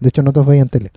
De 0.00 0.08
hecho, 0.08 0.22
no 0.22 0.32
todos 0.32 0.46
veían 0.48 0.68
tele. 0.68 0.90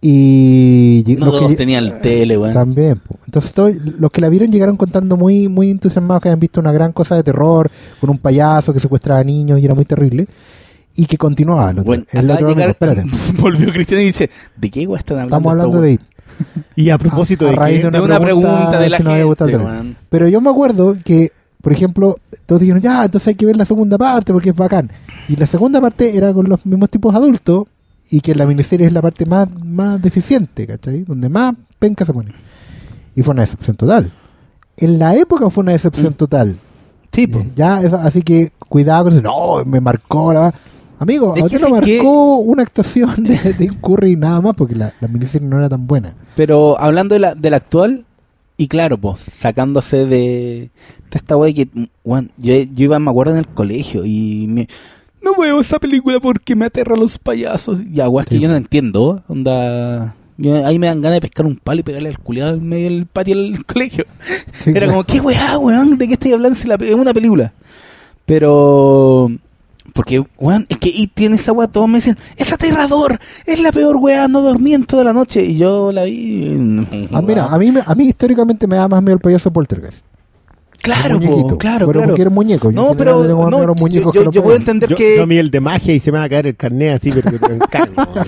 Y 0.00 1.04
no 1.18 1.26
los 1.26 1.36
todos 1.38 1.50
que- 1.50 1.56
tenían 1.56 2.00
tele, 2.00 2.38
weón. 2.38 2.54
también. 2.54 2.98
po. 2.98 3.16
Entonces 3.26 3.52
todos 3.52 3.74
los 3.98 4.10
que 4.10 4.20
la 4.20 4.28
vieron 4.28 4.52
llegaron 4.52 4.76
contando 4.76 5.16
muy 5.16 5.48
muy 5.48 5.70
entusiasmados 5.70 6.22
que 6.22 6.28
habían 6.28 6.40
visto 6.40 6.60
una 6.60 6.70
gran 6.72 6.92
cosa 6.92 7.16
de 7.16 7.22
terror 7.22 7.70
con 8.00 8.10
un 8.10 8.18
payaso 8.18 8.72
que 8.72 8.78
secuestraba 8.80 9.24
niños 9.24 9.58
y 9.58 9.64
era 9.64 9.74
muy 9.74 9.84
terrible 9.84 10.28
y 10.96 11.06
que 11.06 11.16
continuaba. 11.18 11.70
El 11.70 11.78
otro, 11.78 11.84
Bueno, 11.84 12.04
el 12.12 12.30
otro 12.30 12.48
llegar- 12.48 12.70
Espérate, 12.70 13.04
volvió 13.40 13.72
Cristian 13.72 14.00
y 14.00 14.04
dice, 14.04 14.30
¿de 14.56 14.70
qué 14.70 14.86
weón 14.86 14.98
están 14.98 15.18
hablando? 15.18 15.36
estamos 15.36 15.50
hablando 15.52 15.80
de 15.80 15.88
weones?" 15.88 16.00
IT. 16.00 16.64
Y 16.76 16.90
a 16.90 16.98
propósito 16.98 17.44
A- 17.46 17.48
a 17.48 17.50
de 17.52 17.56
raíz 17.56 17.80
que... 17.84 17.90
de 17.90 18.00
una 18.00 18.20
pregunta 18.20 18.78
de 18.78 18.90
la 18.90 18.96
gente, 18.98 19.56
weón. 19.56 19.96
Pero 20.10 20.28
yo 20.28 20.40
me 20.40 20.50
acuerdo 20.50 20.96
que, 21.04 21.32
por 21.62 21.72
ejemplo, 21.72 22.16
todos 22.46 22.60
dijeron, 22.60 22.82
ya, 22.82 23.04
entonces 23.04 23.28
hay 23.28 23.34
que 23.34 23.46
ver 23.46 23.56
la 23.56 23.64
segunda 23.64 23.96
parte 23.98 24.32
porque 24.32 24.50
es 24.50 24.56
bacán. 24.56 24.90
Y 25.28 25.36
la 25.36 25.46
segunda 25.46 25.80
parte 25.80 26.16
era 26.16 26.32
con 26.34 26.48
los 26.48 26.64
mismos 26.66 26.90
tipos 26.90 27.14
adultos 27.14 27.66
y 28.10 28.20
que 28.20 28.34
la 28.34 28.46
miniserie 28.46 28.86
es 28.86 28.92
la 28.92 29.02
parte 29.02 29.24
más, 29.26 29.48
más 29.64 30.00
deficiente, 30.00 30.66
¿cachai? 30.66 31.04
Donde 31.04 31.28
más 31.28 31.54
penca 31.78 32.04
se 32.04 32.12
pone. 32.12 32.32
Y 33.14 33.22
fue 33.22 33.32
una 33.32 33.42
decepción 33.42 33.76
total. 33.76 34.12
En 34.76 34.98
la 34.98 35.14
época 35.16 35.48
fue 35.50 35.62
una 35.62 35.72
decepción 35.72 36.12
Mm. 36.12 36.16
total. 36.16 36.56
Sí, 37.12 37.26
Ya, 37.54 37.76
así 37.78 38.20
que 38.22 38.52
cuidado 38.58 39.04
con 39.04 39.12
eso. 39.14 39.22
No, 39.22 39.64
me 39.64 39.80
marcó 39.80 40.34
la... 40.34 40.52
Amigo, 40.98 41.34
Es 41.36 41.44
a 41.44 41.48
que 41.48 41.56
usted 41.56 41.68
lo 41.68 41.80
que- 41.80 41.96
marcó 41.98 42.38
una 42.38 42.62
actuación 42.62 43.22
de, 43.24 43.36
de 43.54 43.68
Curry 43.82 44.16
nada 44.16 44.40
más 44.40 44.54
porque 44.56 44.74
la, 44.74 44.92
la 45.00 45.08
miniserie 45.08 45.46
no 45.48 45.58
era 45.58 45.68
tan 45.68 45.86
buena. 45.86 46.14
Pero 46.36 46.78
hablando 46.80 47.14
de 47.14 47.20
la, 47.20 47.34
de 47.34 47.50
la 47.50 47.56
actual, 47.58 48.04
Y 48.58 48.68
claro, 48.68 48.96
pues, 48.96 49.20
sacándose 49.20 50.06
de, 50.06 50.70
esta 51.12 51.36
wea 51.36 51.52
que, 51.52 51.68
weón, 52.04 52.30
yo, 52.38 52.54
yo 52.54 52.84
iba, 52.84 52.98
me 52.98 53.10
acuerdo, 53.10 53.32
en 53.32 53.38
el 53.38 53.46
colegio 53.48 54.04
y 54.06 54.46
me, 54.48 54.66
no 55.22 55.34
veo 55.38 55.60
esa 55.60 55.78
película 55.78 56.20
porque 56.20 56.54
me 56.56 56.64
aterra 56.66 56.96
los 56.96 57.18
payasos. 57.18 57.80
Y 57.80 57.94
que 57.96 58.34
Sí. 58.36 58.38
yo 58.40 58.48
no 58.48 58.56
entiendo, 58.56 59.22
onda... 59.28 60.14
yo- 60.38 60.64
ahí 60.66 60.78
me 60.78 60.86
dan 60.86 61.02
ganas 61.02 61.16
de 61.16 61.20
pescar 61.22 61.44
un 61.44 61.56
palo 61.56 61.80
y 61.80 61.82
pegarle 61.82 62.08
al 62.08 62.18
culiado 62.18 62.54
en 62.54 62.66
medio 62.66 62.84
del 62.88 63.04
patio 63.06 63.36
del 63.36 63.64
colegio. 63.66 64.04
Sí, 64.52 64.70
Era 64.70 64.80
claro. 64.86 64.92
como, 64.92 65.04
¿qué 65.04 65.20
weá, 65.20 65.58
weón? 65.58 65.98
¿De 65.98 66.06
qué 66.06 66.14
estoy 66.14 66.32
hablando? 66.32 66.58
Si 66.58 66.66
la, 66.66 66.76
es 66.76 66.94
una 66.94 67.12
película. 67.12 67.52
Pero... 68.24 69.30
Porque, 69.96 70.22
weón, 70.38 70.66
es 70.68 70.76
que 70.76 70.90
y 70.94 71.06
tiene 71.08 71.34
esa 71.36 71.50
weá, 71.52 71.66
todos 71.66 71.88
me 71.88 71.96
dicen, 71.98 72.16
es 72.36 72.52
aterrador, 72.52 73.18
es 73.46 73.58
la 73.58 73.72
peor 73.72 73.96
weá, 73.96 74.28
no 74.28 74.42
dormí 74.42 74.74
en 74.74 74.84
toda 74.84 75.02
la 75.04 75.12
noche. 75.14 75.42
Y 75.42 75.56
yo 75.56 75.90
la 75.90 76.04
vi... 76.04 76.86
Ah, 77.12 77.22
mira, 77.22 77.46
a 77.46 77.58
mí, 77.58 77.72
me- 77.72 77.82
a 77.84 77.94
mí 77.94 78.04
históricamente 78.08 78.66
me 78.66 78.76
da 78.76 78.86
más 78.88 79.02
miedo 79.02 79.14
el 79.14 79.20
payaso 79.20 79.50
poltergeist. 79.50 80.04
Claro, 80.82 81.18
po, 81.18 81.58
claro, 81.58 81.86
Pero 81.86 81.92
claro. 81.92 82.06
porque 82.08 82.22
era 82.22 82.30
muñeco. 82.30 82.70
Yo 82.70 82.76
No, 82.76 82.96
pero 82.96 83.24
no, 83.24 83.50
los 83.66 83.76
yo, 83.76 83.82
muñecos 83.82 84.14
yo- 84.14 84.30
yo 84.30 84.42
puedo 84.42 84.56
entender 84.56 84.88
Yo, 84.90 84.96
que... 84.96 85.16
yo 85.16 85.22
a 85.24 85.26
mí 85.26 85.36
el 85.36 85.50
de 85.50 85.58
magia 85.60 85.92
y 85.94 85.98
se 85.98 86.12
me 86.12 86.18
va 86.18 86.24
a 86.24 86.28
caer 86.28 86.46
el 86.46 86.56
carnet 86.56 86.96
así, 86.96 87.10
pero. 87.10 87.56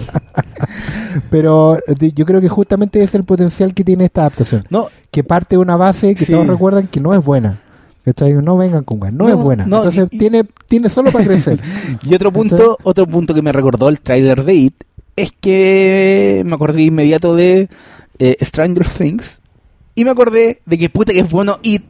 Pero 1.31 1.79
yo 2.15 2.25
creo 2.25 2.41
que 2.41 2.49
justamente 2.49 3.03
es 3.03 3.15
el 3.15 3.25
potencial 3.25 3.75
que 3.75 3.85
tiene 3.85 4.05
esta 4.05 4.23
adaptación. 4.23 4.65
No, 4.71 4.89
Que 5.11 5.25
parte 5.25 5.57
de 5.57 5.59
una 5.59 5.77
base 5.77 6.15
que 6.15 6.25
Sí. 6.25 6.33
todos 6.33 6.47
recuerdan 6.47 6.87
que 6.87 7.01
no 7.01 7.15
es 7.15 7.25
buena. 7.25 7.61
¿Cachai? 8.09 8.33
No 8.35 8.57
vengan 8.57 8.85
con 8.85 9.01
gas, 9.01 9.13
no, 9.13 9.25
No, 9.25 9.31
es 9.31 9.37
buena. 9.37 9.67
no, 9.67 9.79
Entonces 9.79 10.09
y- 10.11 10.19
tiene, 10.19 10.45
tiene 10.67 10.89
solo 10.89 11.11
para 11.11 11.25
crecer. 11.25 11.61
Y 12.03 12.15
otro 12.15 12.33
punto, 12.33 12.79
otro 12.83 13.07
punto 13.07 13.35
que 13.35 13.43
me 13.43 13.53
recordó 13.53 13.89
el 13.89 14.01
tráiler 14.01 14.45
de 14.45 14.55
It 14.55 14.75
es 15.17 15.33
que 15.41 16.43
me 16.47 16.55
acordé 16.55 16.83
inmediato 16.83 17.35
de 17.35 17.69
eh, 18.19 18.37
Stranger 18.41 18.89
Things 18.89 19.41
y 19.95 20.05
me 20.05 20.11
acordé 20.11 20.61
de 20.65 20.79
que 20.79 20.89
puta 20.89 21.13
que 21.13 21.21
es 21.21 21.31
bueno 21.31 21.59
It 21.63 21.83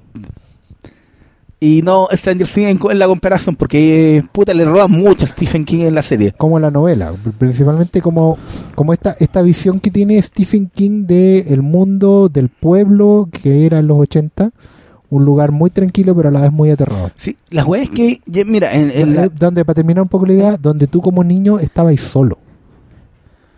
y 1.61 1.83
no 1.83 2.09
Stranger 2.13 2.49
Things 2.49 2.81
en, 2.91 2.99
la 2.99 3.07
comparación 3.07 3.57
porque 3.57 4.25
puta 4.33 4.55
le 4.55 4.65
roba 4.65 4.89
mucho 4.89 5.25
a 5.25 5.29
Stephen 5.29 5.65
King 5.65 5.81
en 5.81 5.95
la 5.95 6.03
serie. 6.03 6.33
como 6.33 6.59
la 6.59 6.71
novela, 6.71 7.13
principalmente 7.39 8.01
como, 8.01 8.39
como 8.75 8.93
esta, 8.93 9.15
esta 9.19 9.43
visión 9.43 9.81
que 9.81 9.91
tiene 9.91 10.23
Stephen 10.23 10.71
King 10.75 11.07
de 11.07 11.41
el 11.49 11.63
mundo 11.63 12.29
del 12.29 12.49
pueblo 12.49 13.29
que 13.31 13.67
era 13.67 13.81
en 13.81 13.89
los 13.89 13.99
80, 13.99 14.53
un 15.11 15.25
lugar 15.25 15.53
muy 15.53 15.71
tranquilo 15.71 16.15
pero 16.15 16.29
a 16.29 16.33
la 16.33 16.41
vez 16.41 16.53
muy 16.53 16.71
aterrador. 16.71 17.13
Sí, 17.17 17.37
la 17.51 17.65
wea 17.65 17.83
es 17.83 17.91
que 17.91 18.21
mira, 18.47 18.73
en, 18.75 18.91
en 18.95 19.17
la- 19.17 19.29
donde 19.29 19.65
para 19.65 19.75
terminar 19.75 20.03
un 20.03 20.09
poco 20.09 20.27
la 20.27 20.33
idea, 20.35 20.57
donde 20.57 20.87
tú 20.87 21.01
como 21.01 21.25
niño 21.25 21.59
estabas 21.59 21.99
solo. 22.01 22.39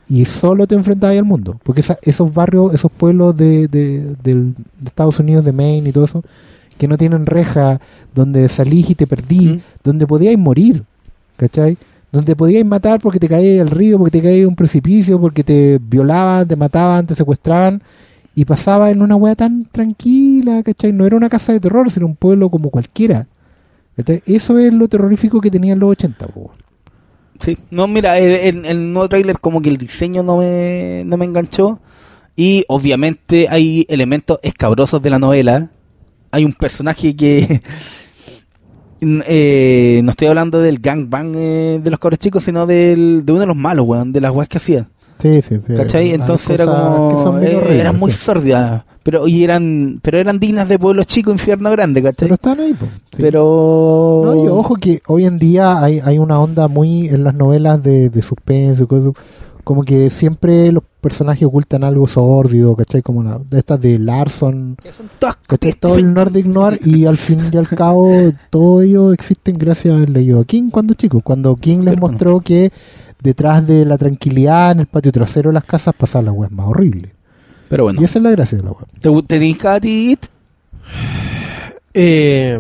Y 0.09 0.25
solo 0.25 0.67
te 0.67 0.75
enfrentabas 0.75 1.17
al 1.19 1.25
mundo. 1.25 1.61
Porque 1.63 1.83
esa- 1.83 1.99
esos 2.03 2.33
barrios, 2.35 2.75
esos 2.75 2.91
pueblos 2.91 3.37
de, 3.37 3.69
de, 3.69 4.17
de 4.23 4.53
Estados 4.85 5.19
Unidos, 5.21 5.45
de 5.45 5.53
Maine 5.53 5.89
y 5.89 5.93
todo 5.93 6.05
eso, 6.05 6.23
que 6.79 6.89
no 6.89 6.97
tienen 6.99 7.27
reja, 7.27 7.81
donde 8.15 8.49
salís 8.49 8.91
y 8.91 8.95
te 8.97 9.07
perdí, 9.07 9.49
Mm. 9.49 9.61
donde 9.85 10.07
podíais 10.07 10.39
morir, 10.39 10.83
¿cachai? 11.37 11.77
Donde 12.11 12.35
podíais 12.35 12.67
matar 12.67 12.99
porque 13.01 13.21
te 13.21 13.29
caías 13.29 13.61
al 13.61 13.71
río, 13.71 13.99
porque 13.99 14.19
te 14.19 14.23
caías 14.25 14.47
a 14.47 14.49
un 14.49 14.57
precipicio, 14.57 15.21
porque 15.21 15.45
te 15.45 15.79
violaban, 15.81 16.49
te 16.49 16.57
mataban, 16.57 17.07
te 17.07 17.15
secuestraban. 17.15 17.81
Y 18.35 18.45
pasaba 18.45 18.91
en 18.91 19.03
una 19.03 19.17
wea 19.17 19.35
tan 19.35 19.67
tranquila, 19.71 20.63
¿cachai? 20.63 20.93
No 20.93 21.05
era 21.07 21.17
una 21.17 21.29
casa 21.29 21.53
de 21.53 21.61
terror, 21.61 21.91
sino 21.91 22.07
un 22.07 22.17
pueblo 22.17 22.49
como 22.51 22.71
cualquiera. 22.71 23.27
Eso 24.27 24.59
es 24.59 24.73
lo 24.73 24.89
terrorífico 24.89 25.41
que 25.41 25.51
tenían 25.51 25.79
los 25.79 25.91
80. 25.91 26.27
po. 26.29 26.53
Sí, 27.41 27.59
no, 27.71 27.87
mira, 27.89 28.19
el, 28.19 28.65
el- 28.65 28.93
nuevo 28.93 29.09
tráiler 29.09 29.39
como 29.39 29.61
que 29.63 29.69
el 29.71 29.77
diseño 29.79 30.23
no 30.23 30.39
me, 30.39 31.03
no 31.07 31.17
me 31.17 31.25
enganchó. 31.25 31.81
Y 32.37 32.65
obviamente 32.69 33.49
hay 33.51 33.85
elementos 33.89 34.39
escabrosos 34.43 35.03
de 35.03 35.11
la 35.11 35.19
novela. 35.19 35.71
Hay 36.31 36.45
un 36.45 36.53
personaje 36.55 37.15
que... 37.17 37.63
eh, 39.01 40.01
no 40.05 40.11
estoy 40.11 40.29
hablando 40.29 40.61
del 40.61 40.79
gangbang 40.79 41.35
eh, 41.37 41.81
de 41.83 41.91
los 41.91 41.99
cabros 41.99 42.19
chicos, 42.19 42.45
sino 42.45 42.67
del, 42.67 43.23
de 43.25 43.33
uno 43.33 43.41
de 43.41 43.47
los 43.47 43.57
malos, 43.57 43.87
weón, 43.87 44.13
de 44.13 44.21
las 44.21 44.31
weas 44.33 44.49
que 44.49 44.59
hacía. 44.59 44.89
Sí, 45.21 45.43
sí, 45.43 45.61
sí. 45.67 45.75
¿Cachai? 45.75 46.11
Entonces 46.13 46.51
era 46.51 46.67
como... 46.67 47.39
eh, 47.41 47.79
eran 47.81 47.99
muy 47.99 48.11
sí. 48.11 48.19
sórdidas. 48.19 48.85
Pero, 49.03 49.27
y 49.27 49.45
eran, 49.45 49.99
pero 50.03 50.19
eran 50.19 50.39
dignas 50.39 50.69
de 50.69 50.79
pueblo 50.79 51.05
chico, 51.05 51.31
infierno 51.31 51.71
grande, 51.71 52.03
¿cachai? 52.03 52.29
Pero 52.29 52.35
están 52.35 52.61
ahí, 52.61 52.75
po, 52.75 52.87
sí. 53.11 53.19
Pero... 53.19 54.23
No, 54.25 54.45
y 54.45 54.49
ojo 54.49 54.75
que 54.77 55.01
hoy 55.07 55.25
en 55.25 55.39
día 55.39 55.83
hay, 55.83 56.01
hay 56.05 56.19
una 56.19 56.39
onda 56.39 56.69
muy 56.69 57.09
en 57.09 57.25
las 57.25 57.35
novelas 57.35 57.83
de, 57.83 58.11
de 58.11 58.23
suspenso, 58.23 58.87
cosas, 58.87 59.13
como 59.65 59.85
que 59.85 60.11
siempre 60.11 60.73
los 60.73 60.83
personajes 61.01 61.45
ocultan 61.45 61.85
algo 61.85 62.07
sórdido, 62.07 62.75
¿cachai? 62.77 63.03
Como 63.03 63.23
la, 63.23 63.41
estas 63.53 63.81
de 63.81 63.99
Larson, 63.99 64.77
son 64.93 65.11
todas 65.19 65.37
¿cachai? 65.47 65.73
Todo 65.75 65.97
el 65.97 66.13
Nordic 66.13 66.47
Noir 66.47 66.79
y 66.85 67.07
al 67.07 67.17
fin 67.17 67.41
y 67.53 67.57
al 67.57 67.69
cabo 67.69 68.11
todo 68.51 68.83
ello 68.83 69.13
existen 69.13 69.55
gracias 69.57 69.95
a 69.95 69.97
haber 69.97 70.11
leído 70.11 70.41
a 70.41 70.45
King 70.45 70.71
cuando 70.71 70.95
chicos, 70.95 71.23
cuando 71.23 71.57
King 71.57 71.79
les 71.79 71.95
Pero 71.95 72.01
mostró 72.01 72.41
que 72.41 72.73
detrás 73.23 73.67
de 73.67 73.85
la 73.85 73.99
tranquilidad 73.99 74.73
en 74.73 74.81
el 74.81 74.87
patio 74.87 75.13
trasero 75.13 75.51
de 75.51 75.55
las 75.55 75.65
casas 75.65 75.95
pasaban 75.97 76.27
las 76.27 76.35
weas 76.35 76.51
más 76.53 76.67
horribles. 76.67 77.13
Pero 77.69 77.85
bueno, 77.85 78.01
Y 78.01 78.05
esa 78.05 78.19
es 78.19 78.23
la 78.23 78.31
gracia 78.31 78.59
de 78.59 78.65
la 78.65 78.71
web. 78.73 78.87
¿te, 79.01 79.39
te? 79.39 80.19
Eh, 81.95 82.59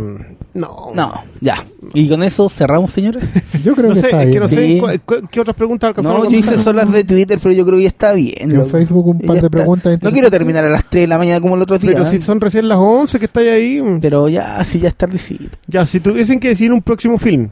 no. 0.54 0.90
No, 0.94 1.12
ya. 1.40 1.64
Y 1.94 2.08
con 2.08 2.22
eso 2.22 2.48
cerramos, 2.48 2.90
señores. 2.90 3.22
Yo 3.64 3.74
creo 3.74 3.88
No 3.88 3.94
que 3.94 4.00
sé, 4.00 4.06
está 4.06 4.22
es 4.22 4.26
que 4.26 4.30
bien. 4.30 4.42
no 4.42 4.48
sé 4.88 5.00
cu- 5.04 5.28
qué 5.30 5.40
otras 5.40 5.56
preguntas 5.56 5.88
alcanzaron 5.88 6.22
No, 6.24 6.30
yo 6.30 6.36
hice 6.38 6.58
solo 6.58 6.78
las 6.78 6.90
de 6.92 7.04
Twitter, 7.04 7.38
pero 7.40 7.54
yo 7.54 7.64
creo 7.64 7.76
que 7.78 7.82
ya 7.84 7.88
está 7.88 8.12
bien. 8.12 8.50
En. 8.50 8.66
Facebook 8.66 9.06
un 9.06 9.18
par 9.20 9.30
de 9.30 9.36
está. 9.36 9.48
preguntas. 9.50 9.98
No 10.02 10.10
quiero 10.10 10.30
terminar 10.30 10.64
a 10.64 10.68
las 10.70 10.84
3 10.88 11.04
de 11.04 11.06
la 11.08 11.18
mañana 11.18 11.40
como 11.40 11.54
el 11.56 11.62
otro 11.62 11.78
día. 11.78 11.92
Pero 11.92 12.06
si 12.06 12.20
son 12.20 12.40
recién 12.40 12.68
las 12.68 12.78
11 12.78 13.18
que 13.18 13.24
estáis 13.26 13.50
ahí. 13.50 13.80
mm. 13.80 14.00
Pero 14.00 14.28
ya, 14.28 14.62
sí, 14.64 14.80
ya 14.80 14.88
es 14.88 14.94
tardecito. 14.96 15.56
Ya, 15.68 15.86
si 15.86 16.00
tuviesen 16.00 16.40
que 16.40 16.48
decir 16.48 16.72
un 16.72 16.82
próximo 16.82 17.16
film, 17.18 17.48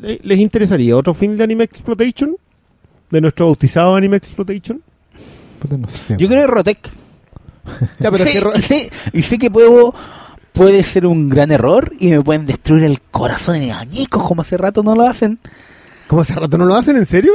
¿le- 0.00 0.20
¿les 0.22 0.38
interesaría 0.38 0.96
otro 0.96 1.14
film 1.14 1.36
de 1.36 1.44
Anime 1.44 1.64
Exploitation? 1.64 2.36
¿De 3.10 3.20
nuestro 3.20 3.46
bautizado 3.46 3.94
Anime 3.94 4.16
Exploitation? 4.16 4.82
No 5.78 5.88
sé. 5.88 6.16
Yo 6.18 6.28
creo 6.28 6.42
que 6.42 6.46
Rotec. 6.46 6.90
Ya, 8.00 8.10
pero 8.12 8.24
sé, 8.24 8.32
que 8.32 8.40
Ro- 8.40 8.52
y 8.54 8.62
sé- 8.62 8.90
y 9.12 9.22
sé 9.22 9.38
que 9.38 9.50
puedo, 9.50 9.92
puede 10.52 10.84
ser 10.84 11.04
un 11.06 11.28
gran 11.28 11.50
error 11.50 11.92
y 11.98 12.10
me 12.10 12.20
pueden 12.22 12.46
destruir 12.46 12.84
el 12.84 13.00
corazón 13.00 13.56
en 13.56 13.72
añicos 13.72 14.22
como 14.22 14.42
hace 14.42 14.56
rato 14.56 14.82
no 14.84 14.94
lo 14.94 15.02
hacen. 15.02 15.38
¿Cómo 16.06 16.22
hace 16.22 16.34
rato 16.34 16.56
no 16.58 16.64
lo 16.64 16.76
hacen? 16.76 16.96
¿En 16.96 17.06
serio? 17.06 17.32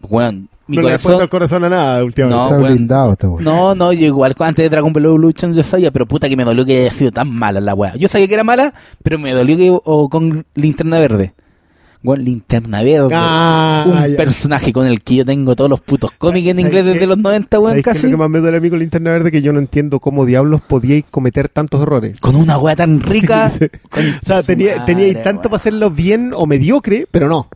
Weón, 0.00 0.48
mi 0.68 0.76
no 0.76 0.82
le 0.82 0.88
he 0.88 0.90
puesto 0.92 1.08
corazón... 1.08 1.22
el 1.22 1.28
corazón 1.28 1.64
a 1.64 1.68
nada 1.68 2.02
últimamente. 2.04 2.38
No, 2.54 2.56
Está 2.56 2.68
blindado 2.72 3.12
este 3.12 3.26
weón. 3.26 3.44
No, 3.44 3.74
no, 3.74 3.92
yo 3.92 4.06
igual 4.06 4.34
antes 4.38 4.62
de 4.64 4.70
Dragon 4.70 4.92
Ball 4.92 5.04
Evolution 5.04 5.52
yo 5.52 5.62
sabía, 5.62 5.90
pero 5.90 6.06
puta 6.06 6.28
que 6.30 6.36
me 6.36 6.44
dolió 6.44 6.64
que 6.64 6.80
haya 6.86 6.92
sido 6.92 7.12
tan 7.12 7.30
mala 7.30 7.60
la 7.60 7.74
weá. 7.74 7.94
Yo 7.96 8.08
sabía 8.08 8.26
que 8.28 8.34
era 8.34 8.44
mala, 8.44 8.72
pero 9.02 9.18
me 9.18 9.32
dolió 9.32 9.56
que 9.58 9.70
o 9.70 10.08
con 10.08 10.46
Linterna 10.54 10.98
Verde. 10.98 11.34
Bueno, 12.02 12.22
Linterna 12.22 12.82
Verde. 12.82 13.08
Ah, 13.12 13.84
un 13.86 14.10
ya. 14.10 14.16
personaje 14.16 14.72
con 14.72 14.86
el 14.86 15.02
que 15.02 15.16
yo 15.16 15.24
tengo 15.24 15.56
todos 15.56 15.68
los 15.68 15.80
putos 15.80 16.12
cómics 16.12 16.46
en 16.48 16.56
¿Sabes 16.56 16.66
inglés 16.66 16.84
desde 16.84 17.06
los 17.06 17.18
90, 17.18 17.58
weón, 17.58 17.70
¿Sabéis 17.70 17.84
qué 17.84 17.90
es 17.90 17.96
casi. 17.96 18.06
lo 18.06 18.12
que 18.12 18.16
más 18.18 18.30
me 18.30 18.38
duele 18.38 18.56
a 18.58 18.60
mí 18.60 18.70
con 18.70 18.78
Linterna 18.78 19.10
Verde? 19.10 19.32
Que 19.32 19.42
yo 19.42 19.52
no 19.52 19.58
entiendo 19.58 19.98
cómo 19.98 20.24
diablos 20.24 20.60
podíais 20.60 21.04
cometer 21.10 21.48
tantos 21.48 21.82
errores. 21.82 22.18
Con 22.20 22.36
una 22.36 22.56
weá 22.58 22.76
tan 22.76 23.00
rica. 23.00 23.50
Sí. 23.58 23.64
O 24.22 24.26
sea, 24.26 24.40
su 24.42 24.46
tenía, 24.46 24.76
madre, 24.76 24.94
teníais 24.94 25.22
tanto 25.22 25.42
para 25.44 25.56
hacerlo 25.56 25.90
bien 25.90 26.32
o 26.34 26.46
mediocre, 26.46 27.06
pero 27.10 27.28
no. 27.28 27.48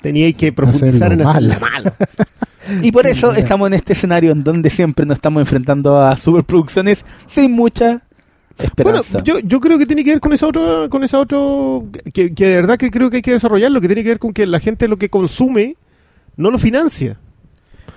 Teníais 0.00 0.34
que 0.36 0.52
profundizar 0.52 1.12
en 1.12 1.22
Hacerlo 1.22 1.54
malo. 1.60 1.92
Y 2.82 2.92
por 2.92 3.06
eso 3.06 3.32
estamos 3.32 3.66
en 3.66 3.74
este 3.74 3.94
escenario 3.94 4.30
en 4.32 4.44
donde 4.44 4.70
siempre 4.70 5.04
nos 5.06 5.16
estamos 5.16 5.40
enfrentando 5.40 6.00
a 6.00 6.16
superproducciones 6.16 7.04
sin 7.26 7.52
mucha 7.52 8.02
Bueno, 8.82 9.00
yo, 9.24 9.38
yo 9.38 9.60
creo 9.60 9.78
que 9.78 9.86
tiene 9.86 10.04
que 10.04 10.10
ver 10.10 10.20
con 10.20 10.32
esa 10.32 10.46
otra, 10.46 10.88
con 10.90 11.02
esa 11.02 11.18
otro, 11.18 11.86
que, 12.12 12.34
que 12.34 12.46
de 12.46 12.56
verdad 12.56 12.76
que 12.78 12.90
creo 12.90 13.08
que 13.08 13.16
hay 13.16 13.22
que 13.22 13.32
desarrollarlo, 13.32 13.80
que 13.80 13.86
tiene 13.88 14.02
que 14.02 14.10
ver 14.10 14.18
con 14.18 14.32
que 14.32 14.46
la 14.46 14.60
gente 14.60 14.86
lo 14.88 14.98
que 14.98 15.08
consume 15.08 15.76
no 16.36 16.50
lo 16.50 16.58
financia. 16.58 17.18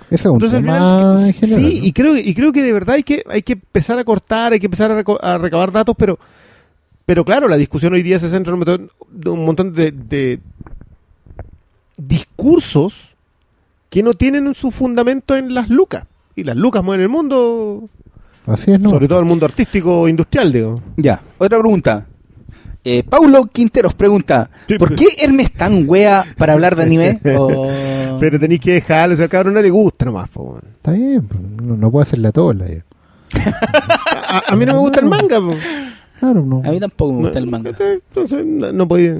Ese 0.06 0.14
es 0.14 0.26
un 0.26 0.34
Entonces, 0.34 0.60
tema 0.60 0.74
final, 0.74 1.26
en 1.26 1.32
general. 1.34 1.64
sí, 1.70 1.80
y 1.82 1.92
creo, 1.92 2.16
y 2.16 2.34
creo 2.34 2.52
que 2.52 2.62
de 2.62 2.72
verdad 2.72 2.94
hay 2.96 3.02
que, 3.02 3.24
hay 3.28 3.42
que 3.42 3.54
empezar 3.54 3.98
a 3.98 4.04
cortar, 4.04 4.52
hay 4.52 4.60
que 4.60 4.66
empezar 4.66 4.90
a, 4.90 5.02
reco- 5.02 5.18
a 5.20 5.38
recabar 5.38 5.70
datos, 5.72 5.94
pero, 5.98 6.18
pero 7.04 7.24
claro, 7.24 7.46
la 7.48 7.56
discusión 7.56 7.92
hoy 7.92 8.02
día 8.02 8.18
se 8.18 8.30
centra 8.30 8.50
en 8.50 8.54
un 8.54 8.58
montón, 8.60 8.90
de, 9.10 9.30
un 9.30 9.44
montón 9.44 9.74
de, 9.74 9.92
de 9.92 10.40
discursos 11.96 13.14
que 13.90 14.02
no 14.02 14.14
tienen 14.14 14.54
su 14.54 14.70
fundamento 14.70 15.36
en 15.36 15.54
las 15.54 15.68
lucas. 15.68 16.04
Y 16.36 16.44
las 16.44 16.56
lucas 16.56 16.82
mueven 16.82 17.02
el 17.02 17.08
mundo. 17.08 17.88
Así 18.46 18.72
es, 18.72 18.80
¿no? 18.80 18.90
sobre 18.90 19.08
todo 19.08 19.20
el 19.20 19.24
mundo 19.24 19.46
artístico 19.46 20.06
industrial, 20.08 20.52
digo. 20.52 20.82
Ya, 20.96 21.22
otra 21.38 21.58
pregunta. 21.58 22.06
Eh, 22.86 23.02
Paulo 23.02 23.46
Quinteros 23.46 23.94
pregunta, 23.94 24.50
Sí, 24.68 24.76
¿por 24.76 24.94
qué 24.94 25.06
Hermes 25.18 25.52
tan 25.52 25.88
wea 25.88 26.24
para 26.36 26.52
hablar 26.52 26.76
de 26.76 26.82
anime? 26.82 27.18
O- 27.38 28.18
Pero 28.20 28.38
tenéis 28.38 28.60
que 28.60 28.72
dejarlo, 28.74 29.14
o 29.14 29.16
sea, 29.16 29.24
al 29.24 29.30
cabrón 29.30 29.54
no 29.54 29.62
le 29.62 29.70
gusta 29.70 30.04
nomás, 30.04 30.28
po. 30.28 30.58
Está 30.76 30.92
bien, 30.92 31.26
no, 31.62 31.76
no 31.78 31.90
puede 31.90 32.02
hacerle 32.02 32.28
a 32.28 32.32
todos 32.32 32.54
la 32.54 32.66
idea. 32.66 32.84
a, 34.28 34.42
a 34.52 34.56
mí 34.56 34.66
no 34.66 34.74
me 34.74 34.78
gusta 34.80 35.00
el 35.00 35.06
manga, 35.06 35.40
po. 35.40 35.54
Claro, 36.20 36.42
no. 36.44 36.62
A 36.64 36.70
mí 36.70 36.78
tampoco 36.78 37.12
me 37.14 37.20
gusta 37.22 37.38
el 37.38 37.46
manga. 37.46 37.70
Entonces, 37.70 38.44
no, 38.44 38.70
no 38.72 38.86
podía. 38.86 39.16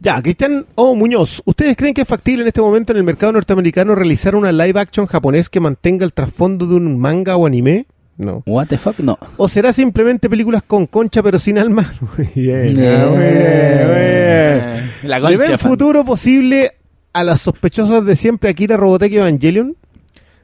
Ya, 0.00 0.20
Cristian 0.20 0.66
O. 0.74 0.94
Muñoz, 0.94 1.42
¿ustedes 1.44 1.76
creen 1.76 1.94
que 1.94 2.02
es 2.02 2.08
factible 2.08 2.42
en 2.42 2.48
este 2.48 2.60
momento 2.60 2.92
en 2.92 2.98
el 2.98 3.04
mercado 3.04 3.32
norteamericano 3.32 3.94
realizar 3.94 4.34
una 4.36 4.50
live 4.52 4.78
action 4.80 5.06
japonés 5.06 5.48
que 5.48 5.60
mantenga 5.60 6.04
el 6.04 6.12
trasfondo 6.12 6.66
de 6.66 6.74
un 6.74 6.98
manga 6.98 7.36
o 7.36 7.46
anime? 7.46 7.86
No. 8.16 8.42
What 8.46 8.66
the 8.68 8.78
fuck, 8.78 8.98
no. 9.00 9.18
¿O 9.36 9.48
será 9.48 9.72
simplemente 9.72 10.28
películas 10.28 10.62
con 10.62 10.86
concha 10.86 11.22
pero 11.22 11.38
sin 11.38 11.58
alma? 11.58 11.92
Muy 12.16 12.28
bien, 12.34 12.78
Eh, 12.78 12.98
ah, 13.00 13.06
muy 13.08 13.18
bien, 13.18 13.86
muy 13.88 14.80
bien. 14.80 14.92
La 15.04 15.18
¿Le 15.18 15.36
ven 15.36 15.58
futuro 15.58 16.04
posible 16.04 16.72
a 17.12 17.24
las 17.24 17.40
sospechosas 17.40 18.04
de 18.04 18.14
siempre 18.16 18.50
Akira 18.50 18.76
Robotech 18.76 19.12
y 19.12 19.16
Evangelion? 19.16 19.76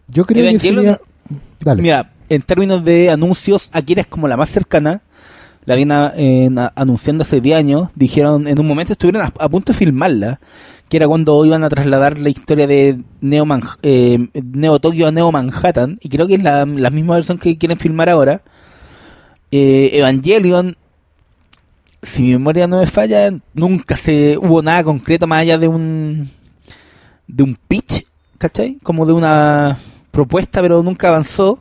Yo 0.08 0.24
creo 0.24 0.50
que 0.50 0.58
sería... 0.58 1.00
Dale. 1.60 1.82
Mira, 1.82 2.10
en 2.28 2.42
términos 2.42 2.84
de 2.84 3.10
anuncios, 3.10 3.70
Akira 3.72 4.00
es 4.02 4.06
como 4.06 4.28
la 4.28 4.36
más 4.36 4.48
cercana. 4.50 5.02
La 5.68 5.74
vienen 5.76 6.58
anunciando 6.76 7.22
hace 7.22 7.42
10 7.42 7.58
años. 7.58 7.90
Dijeron, 7.94 8.47
en 8.48 8.58
un 8.58 8.66
momento 8.66 8.92
estuvieron 8.94 9.20
a, 9.20 9.32
a 9.38 9.48
punto 9.50 9.72
de 9.72 9.78
filmarla. 9.78 10.40
Que 10.88 10.97
era 10.97 11.06
cuando 11.06 11.44
iban 11.44 11.62
a 11.62 11.68
trasladar 11.68 12.18
la 12.18 12.30
historia 12.30 12.66
de 12.66 12.98
Neo, 13.20 13.44
Man- 13.44 13.60
eh, 13.82 14.18
Neo 14.42 14.78
Tokio 14.78 15.06
a 15.08 15.12
Neo 15.12 15.30
Manhattan. 15.30 15.98
Y 16.00 16.08
creo 16.08 16.26
que 16.26 16.36
es 16.36 16.42
la, 16.42 16.64
la 16.64 16.88
misma 16.88 17.16
versión 17.16 17.36
que 17.36 17.58
quieren 17.58 17.76
filmar 17.78 18.08
ahora. 18.08 18.40
Eh, 19.50 19.90
Evangelion, 19.92 20.74
si 22.02 22.22
mi 22.22 22.30
memoria 22.32 22.66
no 22.66 22.78
me 22.78 22.86
falla, 22.86 23.30
nunca 23.52 23.94
se 23.97 24.38
hubo 24.38 24.62
nada 24.62 24.82
concreto 24.84 25.26
más 25.26 25.40
allá 25.40 25.58
de 25.58 25.68
un 25.68 26.30
de 27.26 27.42
un 27.42 27.58
pitch, 27.68 28.06
¿cachai? 28.38 28.78
Como 28.82 29.05
de 29.05 29.12
una 29.12 29.78
propuesta, 30.12 30.62
pero 30.62 30.82
nunca 30.82 31.08
avanzó. 31.10 31.58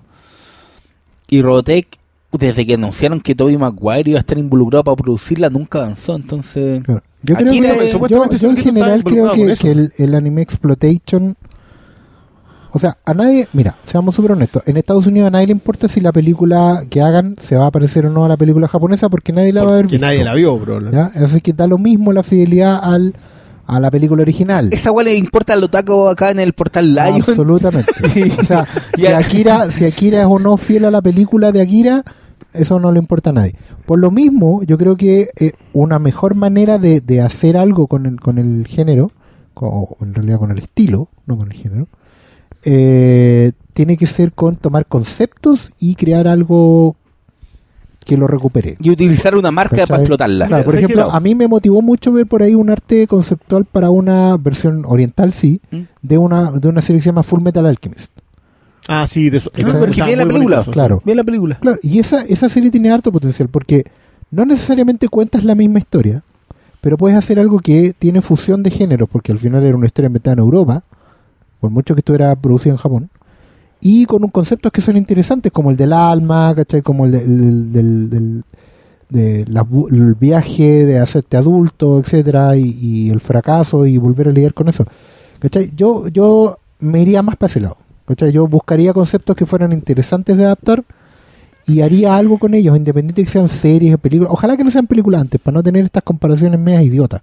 Y 1.27 1.41
Robotech, 1.41 1.87
desde 2.31 2.65
que 2.65 2.73
anunciaron 2.73 3.21
que 3.21 3.35
Tobey 3.35 3.57
Maguire 3.57 4.11
iba 4.11 4.19
a 4.19 4.21
estar 4.21 4.37
involucrado 4.37 4.83
para 4.83 4.95
producirla, 4.95 5.49
nunca 5.49 5.79
avanzó. 5.79 6.15
Entonces, 6.15 6.83
Claro. 6.83 7.03
Yo 7.23 7.35
creo 7.35 8.29
que 8.29 8.37
yo, 8.37 8.49
en 8.49 8.57
general 8.57 9.03
creo 9.03 9.31
que 9.31 9.71
el, 9.71 9.91
el 9.97 10.15
anime 10.15 10.43
exploitation 10.43 11.35
o 12.71 12.79
sea, 12.79 12.97
a 13.05 13.13
nadie, 13.13 13.47
mira, 13.53 13.75
seamos 13.85 14.13
súper 14.13 14.33
honestos, 14.33 14.67
en 14.67 14.77
Estados 14.77 15.07
Unidos 15.07 15.27
a 15.27 15.31
nadie 15.31 15.47
le 15.47 15.53
importa 15.53 15.87
si 15.87 16.01
la 16.01 16.11
película 16.11 16.83
que 16.89 17.01
hagan 17.01 17.35
se 17.41 17.55
va 17.55 17.67
a 17.67 17.71
parecer 17.71 18.05
o 18.05 18.11
no 18.11 18.25
a 18.25 18.27
la 18.27 18.37
película 18.37 18.67
japonesa 18.67 19.09
porque 19.09 19.33
nadie 19.33 19.53
la 19.53 19.63
va 19.63 19.71
a 19.71 19.75
ver 19.77 19.87
Que 19.87 19.99
nadie 19.99 20.23
la 20.23 20.33
vio, 20.33 20.57
bro. 20.59 20.91
¿ya? 20.91 21.05
Así 21.15 21.41
que 21.41 21.53
da 21.53 21.65
lo 21.65 21.77
mismo 21.77 22.13
la 22.13 22.23
fidelidad 22.23 22.79
al, 22.83 23.15
a 23.67 23.79
la 23.79 23.91
película 23.91 24.21
original. 24.21 24.69
esa 24.71 24.91
weá 24.91 25.05
le 25.05 25.15
importa 25.15 25.53
al 25.53 25.63
otaku 25.63 26.07
acá 26.07 26.31
en 26.31 26.39
el 26.39 26.53
portal 26.53 26.95
Lion. 26.95 27.21
Absolutamente. 27.27 27.91
o 28.39 28.43
sea, 28.43 28.65
si. 28.95 29.05
Akira, 29.05 29.69
si 29.71 29.85
Akira 29.85 30.21
es 30.21 30.27
o 30.27 30.39
no 30.39 30.57
fiel 30.57 30.85
a 30.85 30.91
la 30.91 31.01
película 31.01 31.51
de 31.51 31.61
Akira, 31.61 32.03
eso 32.53 32.79
no 32.79 32.91
le 32.91 32.99
importa 32.99 33.29
a 33.29 33.33
nadie. 33.33 33.55
Por 33.85 33.99
lo 33.99 34.09
mismo, 34.09 34.63
yo 34.63 34.77
creo 34.77 34.95
que 34.97 35.29
eh, 35.39 35.51
una 35.73 35.99
mejor 35.99 36.35
manera 36.35 36.79
de, 36.79 37.01
de 37.01 37.21
hacer 37.21 37.57
algo 37.57 37.87
con 37.87 38.05
el, 38.05 38.19
con 38.19 38.37
el 38.37 38.65
género, 38.67 39.11
o 39.53 39.97
en 40.01 40.13
realidad 40.13 40.39
con 40.39 40.51
el 40.51 40.59
estilo, 40.59 41.09
no 41.25 41.37
con 41.37 41.51
el 41.51 41.57
género, 41.57 41.87
eh, 42.63 43.51
tiene 43.73 43.95
que 43.95 44.07
ser 44.07 44.33
con 44.33 44.55
tomar 44.55 44.87
conceptos 44.87 45.71
y 45.79 45.95
crear 45.95 46.27
algo 46.27 46.96
que 48.07 48.17
lo 48.17 48.25
recupere. 48.25 48.77
Y 48.79 48.89
utilizar 48.89 49.35
una 49.35 49.51
marca 49.51 49.75
¿Cachai? 49.75 49.87
para 49.87 50.01
explotarla. 50.01 50.47
Claro, 50.47 50.63
por 50.63 50.73
¿Sabes 50.73 50.85
ejemplo, 50.85 51.11
a 51.11 51.19
mí 51.19 51.35
me 51.35 51.47
motivó 51.47 51.81
mucho 51.81 52.11
ver 52.11 52.25
por 52.25 52.41
ahí 52.41 52.55
un 52.55 52.69
arte 52.69 53.05
conceptual 53.05 53.65
para 53.65 53.89
una 53.91 54.37
versión 54.37 54.83
oriental, 54.85 55.33
sí, 55.33 55.61
¿Mm? 55.69 55.81
de 56.01 56.17
una 56.17 56.51
de 56.51 56.67
una 56.67 56.81
serie 56.81 56.99
que 56.99 57.03
se 57.03 57.09
llama 57.09 57.23
Full 57.23 57.41
Metal 57.41 57.65
Alchemist. 57.65 58.11
Ah, 58.87 59.05
sí, 59.05 59.29
de 59.29 59.37
eso. 59.37 59.51
Claro, 59.51 59.67
está 59.67 59.79
porque 59.79 60.01
muy 60.01 60.11
vi 60.11 60.15
la 60.15 60.25
película. 60.25 60.63
Claro. 60.71 61.01
Ve 61.03 61.13
la 61.13 61.23
película. 61.23 61.59
Claro, 61.59 61.77
y 61.83 61.99
esa, 61.99 62.21
esa 62.21 62.47
serie 62.47 62.71
tiene 62.71 62.89
harto 62.89 63.11
potencial 63.11 63.49
porque 63.49 63.83
no 64.31 64.45
necesariamente 64.45 65.09
cuentas 65.09 65.43
la 65.43 65.55
misma 65.55 65.79
historia, 65.79 66.23
pero 66.79 66.97
puedes 66.97 67.17
hacer 67.17 67.39
algo 67.39 67.59
que 67.59 67.93
tiene 67.97 68.21
fusión 68.21 68.63
de 68.63 68.71
géneros, 68.71 69.09
porque 69.11 69.33
al 69.33 69.39
final 69.39 69.63
era 69.65 69.75
una 69.75 69.87
historia 69.87 70.07
inventada 70.07 70.33
en 70.33 70.39
Europa, 70.39 70.83
por 71.59 71.69
mucho 71.69 71.95
que 71.95 71.99
estuviera 71.99 72.33
producido 72.37 72.75
en 72.75 72.77
Japón, 72.77 73.09
y 73.81 74.05
con 74.05 74.23
un 74.23 74.29
conceptos 74.29 74.71
que 74.71 74.81
son 74.81 74.97
interesantes, 74.97 75.51
como 75.51 75.71
el 75.71 75.77
del 75.77 75.93
alma, 75.93 76.53
¿cachai? 76.55 76.81
Como 76.81 77.05
el, 77.05 77.11
de- 77.11 77.21
el 77.23 77.71
del, 77.73 78.09
del- 78.09 78.43
de 79.09 79.45
la 79.47 79.65
viaje 80.19 80.85
de 80.85 80.99
hacerte 80.99 81.37
adulto, 81.37 81.99
etcétera, 81.99 82.57
y, 82.57 82.75
y 82.81 83.09
el 83.09 83.21
fracaso 83.21 83.85
y 83.85 83.97
volver 83.97 84.27
a 84.27 84.31
lidiar 84.31 84.53
con 84.53 84.67
eso. 84.67 84.83
¿Cachai? 85.39 85.71
Yo, 85.75 86.07
yo 86.09 86.57
me 86.79 87.01
iría 87.03 87.21
más 87.21 87.37
para 87.37 87.49
ese 87.49 87.61
lado. 87.61 87.77
¿cachai? 88.05 88.31
Yo 88.33 88.47
buscaría 88.47 88.93
conceptos 88.93 89.35
que 89.35 89.45
fueran 89.45 89.71
interesantes 89.71 90.35
de 90.35 90.43
adaptar 90.45 90.83
y 91.67 91.81
haría 91.81 92.15
algo 92.17 92.37
con 92.39 92.53
ellos, 92.53 92.75
independiente 92.75 93.21
de 93.21 93.25
que 93.25 93.31
sean 93.31 93.47
series 93.49 93.95
o 93.95 93.97
películas. 93.97 94.31
Ojalá 94.33 94.57
que 94.57 94.63
no 94.63 94.71
sean 94.71 94.87
películas 94.87 95.25
para 95.43 95.55
no 95.55 95.63
tener 95.63 95.85
estas 95.85 96.03
comparaciones 96.03 96.59
medias 96.59 96.83
idiotas. 96.83 97.21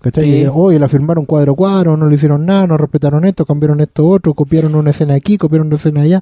¿Cachai? 0.00 0.24
Sí. 0.24 0.46
Oye, 0.52 0.78
la 0.78 0.88
firmaron 0.88 1.26
cuadro 1.26 1.52
a 1.52 1.56
cuadro, 1.56 1.96
no 1.96 2.08
le 2.08 2.14
hicieron 2.14 2.46
nada, 2.46 2.66
no 2.66 2.76
respetaron 2.76 3.24
esto, 3.24 3.44
cambiaron 3.44 3.80
esto 3.80 4.06
otro, 4.08 4.32
copiaron 4.34 4.74
una 4.74 4.90
escena 4.90 5.14
aquí, 5.14 5.36
copiaron 5.36 5.66
una 5.66 5.76
escena 5.76 6.02
allá. 6.02 6.20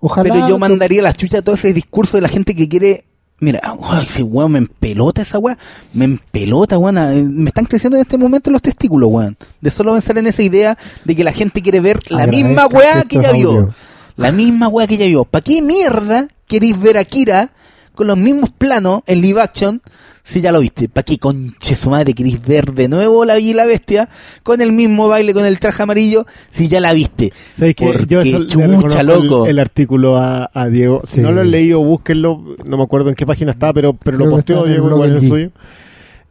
Ojalá. 0.00 0.32
Pero 0.32 0.48
yo 0.48 0.58
mandaría 0.58 1.00
la 1.02 1.12
chucha 1.12 1.40
todo 1.42 1.54
ese 1.54 1.72
discurso 1.72 2.16
de 2.18 2.20
la 2.20 2.28
gente 2.28 2.54
que 2.54 2.68
quiere. 2.68 3.04
Mira, 3.40 3.60
ay, 3.82 4.04
ese 4.04 4.22
weón 4.22 4.52
me 4.52 4.58
empelota 4.58 5.22
esa 5.22 5.38
weá. 5.38 5.56
Me 5.94 6.04
empelota, 6.04 6.76
weón. 6.78 7.42
Me 7.42 7.48
están 7.48 7.64
creciendo 7.64 7.96
en 7.96 8.02
este 8.02 8.18
momento 8.18 8.50
los 8.50 8.60
testículos, 8.60 9.08
weón. 9.10 9.36
De 9.62 9.70
solo 9.70 9.94
pensar 9.94 10.18
en 10.18 10.26
esa 10.26 10.42
idea 10.42 10.76
de 11.04 11.16
que 11.16 11.24
la 11.24 11.32
gente 11.32 11.62
quiere 11.62 11.80
ver 11.80 12.00
la 12.10 12.24
Agradezca 12.24 12.46
misma 12.48 12.66
weá 12.66 13.02
que 13.04 13.20
ya 13.22 13.32
vio. 13.32 13.48
audio. 13.50 13.74
La 14.16 14.32
misma 14.32 14.68
weá 14.68 14.86
que 14.86 14.96
ya 14.98 15.06
vio. 15.06 15.24
¿Para 15.24 15.42
qué 15.42 15.62
mierda 15.62 16.28
queréis 16.46 16.78
ver 16.78 16.98
a 16.98 17.04
Kira 17.04 17.52
con 17.94 18.06
los 18.06 18.16
mismos 18.18 18.50
planos 18.50 19.00
en 19.06 19.22
live 19.22 19.40
action 19.40 19.80
si 20.28 20.40
ya 20.40 20.50
lo 20.50 20.58
viste? 20.60 20.88
¿Para 20.88 21.04
qué 21.04 21.18
conche 21.18 21.76
su 21.76 21.88
madre 21.88 22.12
queréis 22.12 22.44
ver 22.44 22.72
de 22.72 22.88
nuevo 22.88 23.24
la 23.24 23.34
Bella 23.34 23.50
y 23.50 23.54
la 23.54 23.64
Bestia 23.64 24.08
con 24.42 24.60
el 24.60 24.72
mismo 24.72 25.06
baile 25.06 25.32
con 25.32 25.46
el 25.46 25.60
traje 25.60 25.82
amarillo 25.84 26.26
si 26.50 26.66
ya 26.68 26.80
la 26.80 26.92
viste? 26.92 27.32
¿Sabes 27.52 27.76
qué? 27.76 27.86
Porque 27.86 28.06
Yo 28.06 28.20
eso 28.20 28.44
chucha, 28.44 29.02
loco. 29.04 29.46
El, 29.46 29.58
artículo 29.60 30.16
a, 30.16 30.50
a 30.52 30.66
Diego. 30.68 31.02
Si 31.06 31.16
Sí. 31.16 31.20
no 31.20 31.30
lo 31.30 31.42
han 31.42 31.50
leído, 31.52 31.78
búsquenlo. 31.80 32.56
No 32.64 32.76
me 32.76 32.82
acuerdo 32.82 33.08
en 33.08 33.14
qué 33.14 33.24
página 33.24 33.52
está, 33.52 33.72
pero, 33.72 33.92
pero 33.94 34.18
lo 34.18 34.24
Creo 34.24 34.30
que 34.30 34.36
posteó 34.36 34.64
Diego 34.64 34.90
igual 34.90 35.14
del 35.14 35.22
el 35.22 35.28
suyo. 35.30 35.50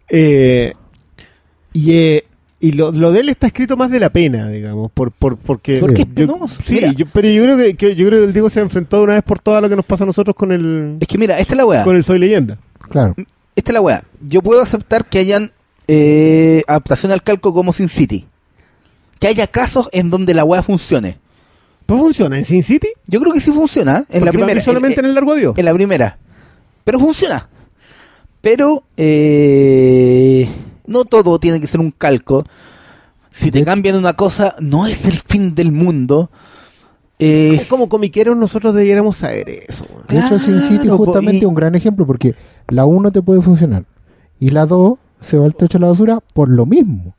Eh, 0.09 0.73
y 1.73 1.91
eh, 1.93 2.23
y 2.59 2.71
lo, 2.71 2.91
lo 2.91 3.11
de 3.11 3.19
él 3.19 3.29
está 3.29 3.47
escrito 3.47 3.77
más 3.77 3.91
de 3.91 3.99
la 3.99 4.09
pena, 4.09 4.49
digamos, 4.49 4.89
por, 4.91 5.11
por, 5.11 5.37
porque... 5.37 5.77
Porque 5.77 6.01
es 6.03 6.07
yo- 6.15 6.15
penoso. 6.15 6.61
sí, 6.65 6.79
yo- 6.95 7.05
pero 7.13 7.29
yo 7.29 7.43
creo 7.43 7.57
que, 7.57 7.75
que- 7.75 7.95
yo 7.95 8.07
creo 8.07 8.19
que 8.21 8.25
el 8.25 8.33
Diego 8.33 8.49
se 8.49 8.59
ha 8.59 8.63
enfrentado 8.63 9.03
una 9.03 9.13
vez 9.13 9.23
por 9.23 9.39
todas 9.39 9.61
lo 9.61 9.69
que 9.69 9.75
nos 9.75 9.85
pasa 9.85 10.03
a 10.03 10.07
nosotros 10.07 10.35
con 10.35 10.51
el, 10.51 10.97
Es 10.99 11.07
que 11.07 11.17
mira, 11.17 11.37
esta 11.37 11.53
es 11.53 11.57
la 11.57 11.65
weá. 11.65 11.83
con 11.83 11.95
el 11.95 12.03
Soy 12.03 12.17
Leyenda. 12.17 12.57
Claro. 12.89 13.13
Esta 13.55 13.71
es 13.71 13.73
la 13.73 13.81
weá. 13.81 14.03
Yo 14.21 14.41
puedo 14.41 14.61
aceptar 14.61 15.05
que 15.05 15.19
hayan 15.19 15.51
eh, 15.87 16.61
adaptación 16.67 17.11
al 17.11 17.23
calco 17.23 17.53
como 17.53 17.71
Sin 17.73 17.89
City. 17.89 18.27
Que 19.19 19.27
haya 19.27 19.47
casos 19.47 19.89
en 19.93 20.09
donde 20.09 20.33
la 20.33 20.43
weá 20.43 20.61
funcione. 20.63 21.19
¿No 21.87 21.97
funciona 21.97 22.37
en 22.37 22.45
Sin 22.45 22.63
City? 22.63 22.87
Yo 23.07 23.19
creo 23.21 23.31
que 23.31 23.39
sí 23.41 23.51
funciona. 23.51 23.99
¿eh? 23.99 24.17
En 24.17 24.25
la 24.25 24.31
Porque 24.31 24.39
primera. 24.43 24.61
solamente 24.61 24.99
en, 24.99 25.05
en, 25.05 25.09
el 25.09 25.15
Largo 25.15 25.31
Adiós. 25.33 25.53
en 25.57 25.65
la 25.65 25.73
primera. 25.73 26.17
Pero 26.83 26.99
funciona. 26.99 27.47
Pero 28.41 28.83
eh, 28.97 30.47
no 30.85 31.05
todo 31.05 31.39
tiene 31.39 31.59
que 31.61 31.67
ser 31.67 31.79
un 31.79 31.91
calco. 31.91 32.43
Si 33.31 33.51
te 33.51 33.63
cambian 33.65 33.95
una 33.97 34.13
cosa, 34.13 34.55
no 34.59 34.87
es 34.87 35.05
el 35.05 35.19
fin 35.19 35.55
del 35.55 35.71
mundo. 35.71 36.29
Es 37.19 37.61
Es 37.61 37.67
como 37.67 37.87
comiqueros 37.89 38.35
nosotros 38.37 38.73
debiéramos 38.73 39.17
saber 39.17 39.47
eso. 39.49 39.85
weón. 39.89 40.05
De 40.07 40.19
hecho, 40.19 40.39
Sin 40.39 40.59
City 40.59 40.79
Claro, 40.83 40.97
justamente 40.97 41.37
y- 41.37 41.39
es 41.39 41.45
un 41.45 41.55
gran 41.55 41.75
ejemplo 41.75 42.05
porque 42.05 42.35
la 42.69 42.85
1 42.85 43.11
te 43.11 43.21
puede 43.21 43.41
funcionar 43.41 43.83
y 44.39 44.49
la 44.49 44.65
2 44.65 44.93
se 45.21 45.37
va 45.39 45.45
al 45.45 45.55
techo 45.55 45.77
de 45.77 45.81
la 45.83 45.87
basura 45.89 46.19
por 46.33 46.49
lo 46.49 46.65
mismo. 46.65 47.13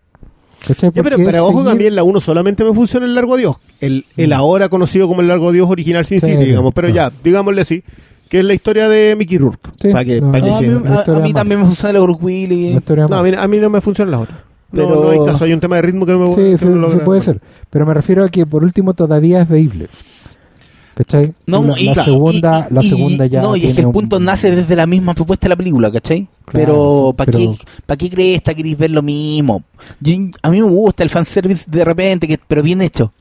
Ya, 0.80 0.90
pero, 0.90 1.16
pero 1.16 1.46
ojo, 1.46 1.60
seguir- 1.60 1.64
también 1.68 1.94
la 1.94 2.02
1 2.02 2.20
solamente 2.20 2.64
me 2.64 2.74
funciona 2.74 3.06
el 3.06 3.14
Largo 3.14 3.34
Adiós. 3.34 3.56
El, 3.80 4.04
el 4.16 4.32
ahora 4.32 4.68
conocido 4.68 5.06
como 5.06 5.20
el 5.20 5.28
Largo 5.28 5.50
Adiós 5.50 5.70
original 5.70 6.04
Sin 6.04 6.18
Sí, 6.20 6.26
City, 6.26 6.44
digamos. 6.44 6.72
Pero 6.74 6.88
ya, 6.88 7.12
digámosle 7.22 7.60
así, 7.62 7.84
que 8.28 8.40
es 8.40 8.44
la 8.44 8.54
historia 8.54 8.88
de 8.88 9.14
Mickey 9.16 9.38
Rourke. 9.38 9.70
Sí, 9.80 9.92
Para 9.92 10.04
que, 10.04 10.20
no, 10.20 10.32
pa' 10.32 10.40
que 10.40 10.46
No, 10.48 10.56
a 10.56 10.60
mí, 10.60 10.68
a- 10.88 11.00
a 11.00 11.32
también 11.34 11.60
me 11.60 11.66
funciona 11.66 11.98
el 11.98 12.04
una 12.04 12.76
historia 12.76 13.06
No, 13.08 13.16
a 13.16 13.22
mí, 13.22 13.30
a 13.38 13.46
mí 13.48 13.58
no 13.58 13.70
me 13.70 13.80
funcionan 13.80 14.10
las 14.10 14.20
otras. 14.22 14.38
No, 14.72 14.88
Pero- 14.88 15.02
no 15.04 15.10
hay 15.10 15.24
caso, 15.24 15.44
hay 15.44 15.52
un 15.52 15.60
tema 15.60 15.76
de 15.76 15.82
ritmo 15.82 16.04
que 16.04 16.12
no 16.12 16.18
me 16.18 16.34
Sí, 16.34 16.58
sí, 16.58 16.64
logra- 16.64 17.04
puede 17.04 17.22
ser. 17.22 17.40
Pero 17.70 17.86
me 17.86 17.94
refiero 17.94 18.24
a 18.24 18.28
que 18.28 18.44
por 18.46 18.64
último 18.64 18.94
todavía 18.94 19.42
es 19.42 19.48
veíble. 19.48 19.86
¿Cachai? 20.96 21.34
No, 21.44 21.62
la, 21.62 21.78
y- 21.78 21.84
la 21.94 22.04
segunda, 22.04 22.68
y- 22.70 22.74
la 22.74 22.82
y- 22.82 22.88
segunda 22.88 23.26
ya. 23.26 23.42
No, 23.42 23.54
y 23.54 23.66
es 23.66 23.74
que 23.74 23.80
el 23.82 23.86
un- 23.88 23.92
punto 23.92 24.18
nace 24.18 24.50
desde 24.50 24.74
la 24.74 24.86
misma 24.86 25.12
propuesta 25.12 25.44
de 25.44 25.50
la 25.50 25.56
película, 25.56 25.92
¿cachai? 25.92 26.26
Claro, 26.46 26.52
pero, 26.54 27.14
¿para 27.14 27.32
pero- 27.32 27.38
qué, 27.52 27.64
pa' 27.84 27.96
qué 27.98 28.08
crees 28.08 28.40
queréis 28.42 28.78
ver 28.78 28.90
lo 28.92 29.02
mismo? 29.02 29.62
Yo- 30.00 30.14
a 30.40 30.48
mí 30.48 30.56
me 30.62 30.66
gusta 30.68 31.02
el 31.02 31.10
fanservice 31.10 31.66
de 31.70 31.84
repente, 31.84 32.26
que, 32.26 32.38
pero 32.48 32.62
bien 32.62 32.80
hecho. 32.80 33.12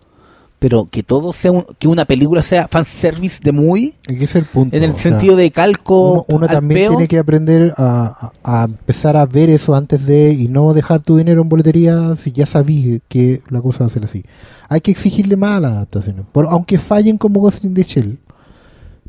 Pero 0.67 0.87
que 0.89 1.03
todo 1.03 1.31
sea, 1.31 1.51
un- 1.51 1.65
que 1.77 1.87
una 1.87 2.05
película 2.05 2.41
sea 2.41 2.67
fanservice 2.67 3.39
de 3.43 3.51
muy, 3.51 3.93
Es 4.07 4.33
el 4.33 4.45
punto. 4.45 4.75
en 4.75 4.81
el 4.81 4.93
sea, 4.93 5.11
sentido 5.11 5.35
de 5.35 5.51
calco, 5.51 6.25
uno, 6.27 6.47
también 6.47 6.79
peo. 6.79 6.89
tiene 6.93 7.07
que 7.07 7.19
aprender 7.19 7.71
a, 7.77 8.31
empezar 8.67 9.15
a 9.15 9.27
ver 9.27 9.51
eso 9.51 9.75
antes 9.75 10.07
de 10.07 10.33
y 10.33 10.47
no 10.47 10.73
dejar 10.73 11.01
tu 11.03 11.17
dinero 11.17 11.43
en 11.43 11.49
boletería 11.49 12.15
si 12.15 12.31
ya 12.31 12.47
sabís 12.47 12.99
que 13.07 13.43
la 13.51 13.61
cosa 13.61 13.81
va 13.81 13.85
a 13.85 13.89
ser 13.91 14.05
así. 14.05 14.23
Hay 14.67 14.81
que 14.81 14.89
exigirle 14.89 15.35
más 15.37 15.57
a 15.57 15.59
las 15.59 15.71
adaptaciones. 15.73 16.25
Por, 16.31 16.47
aunque 16.47 16.79
fallen 16.79 17.19
como 17.19 17.41
Ghost 17.41 17.63
in 17.63 17.75
the 17.75 17.83
Shell, 17.83 18.17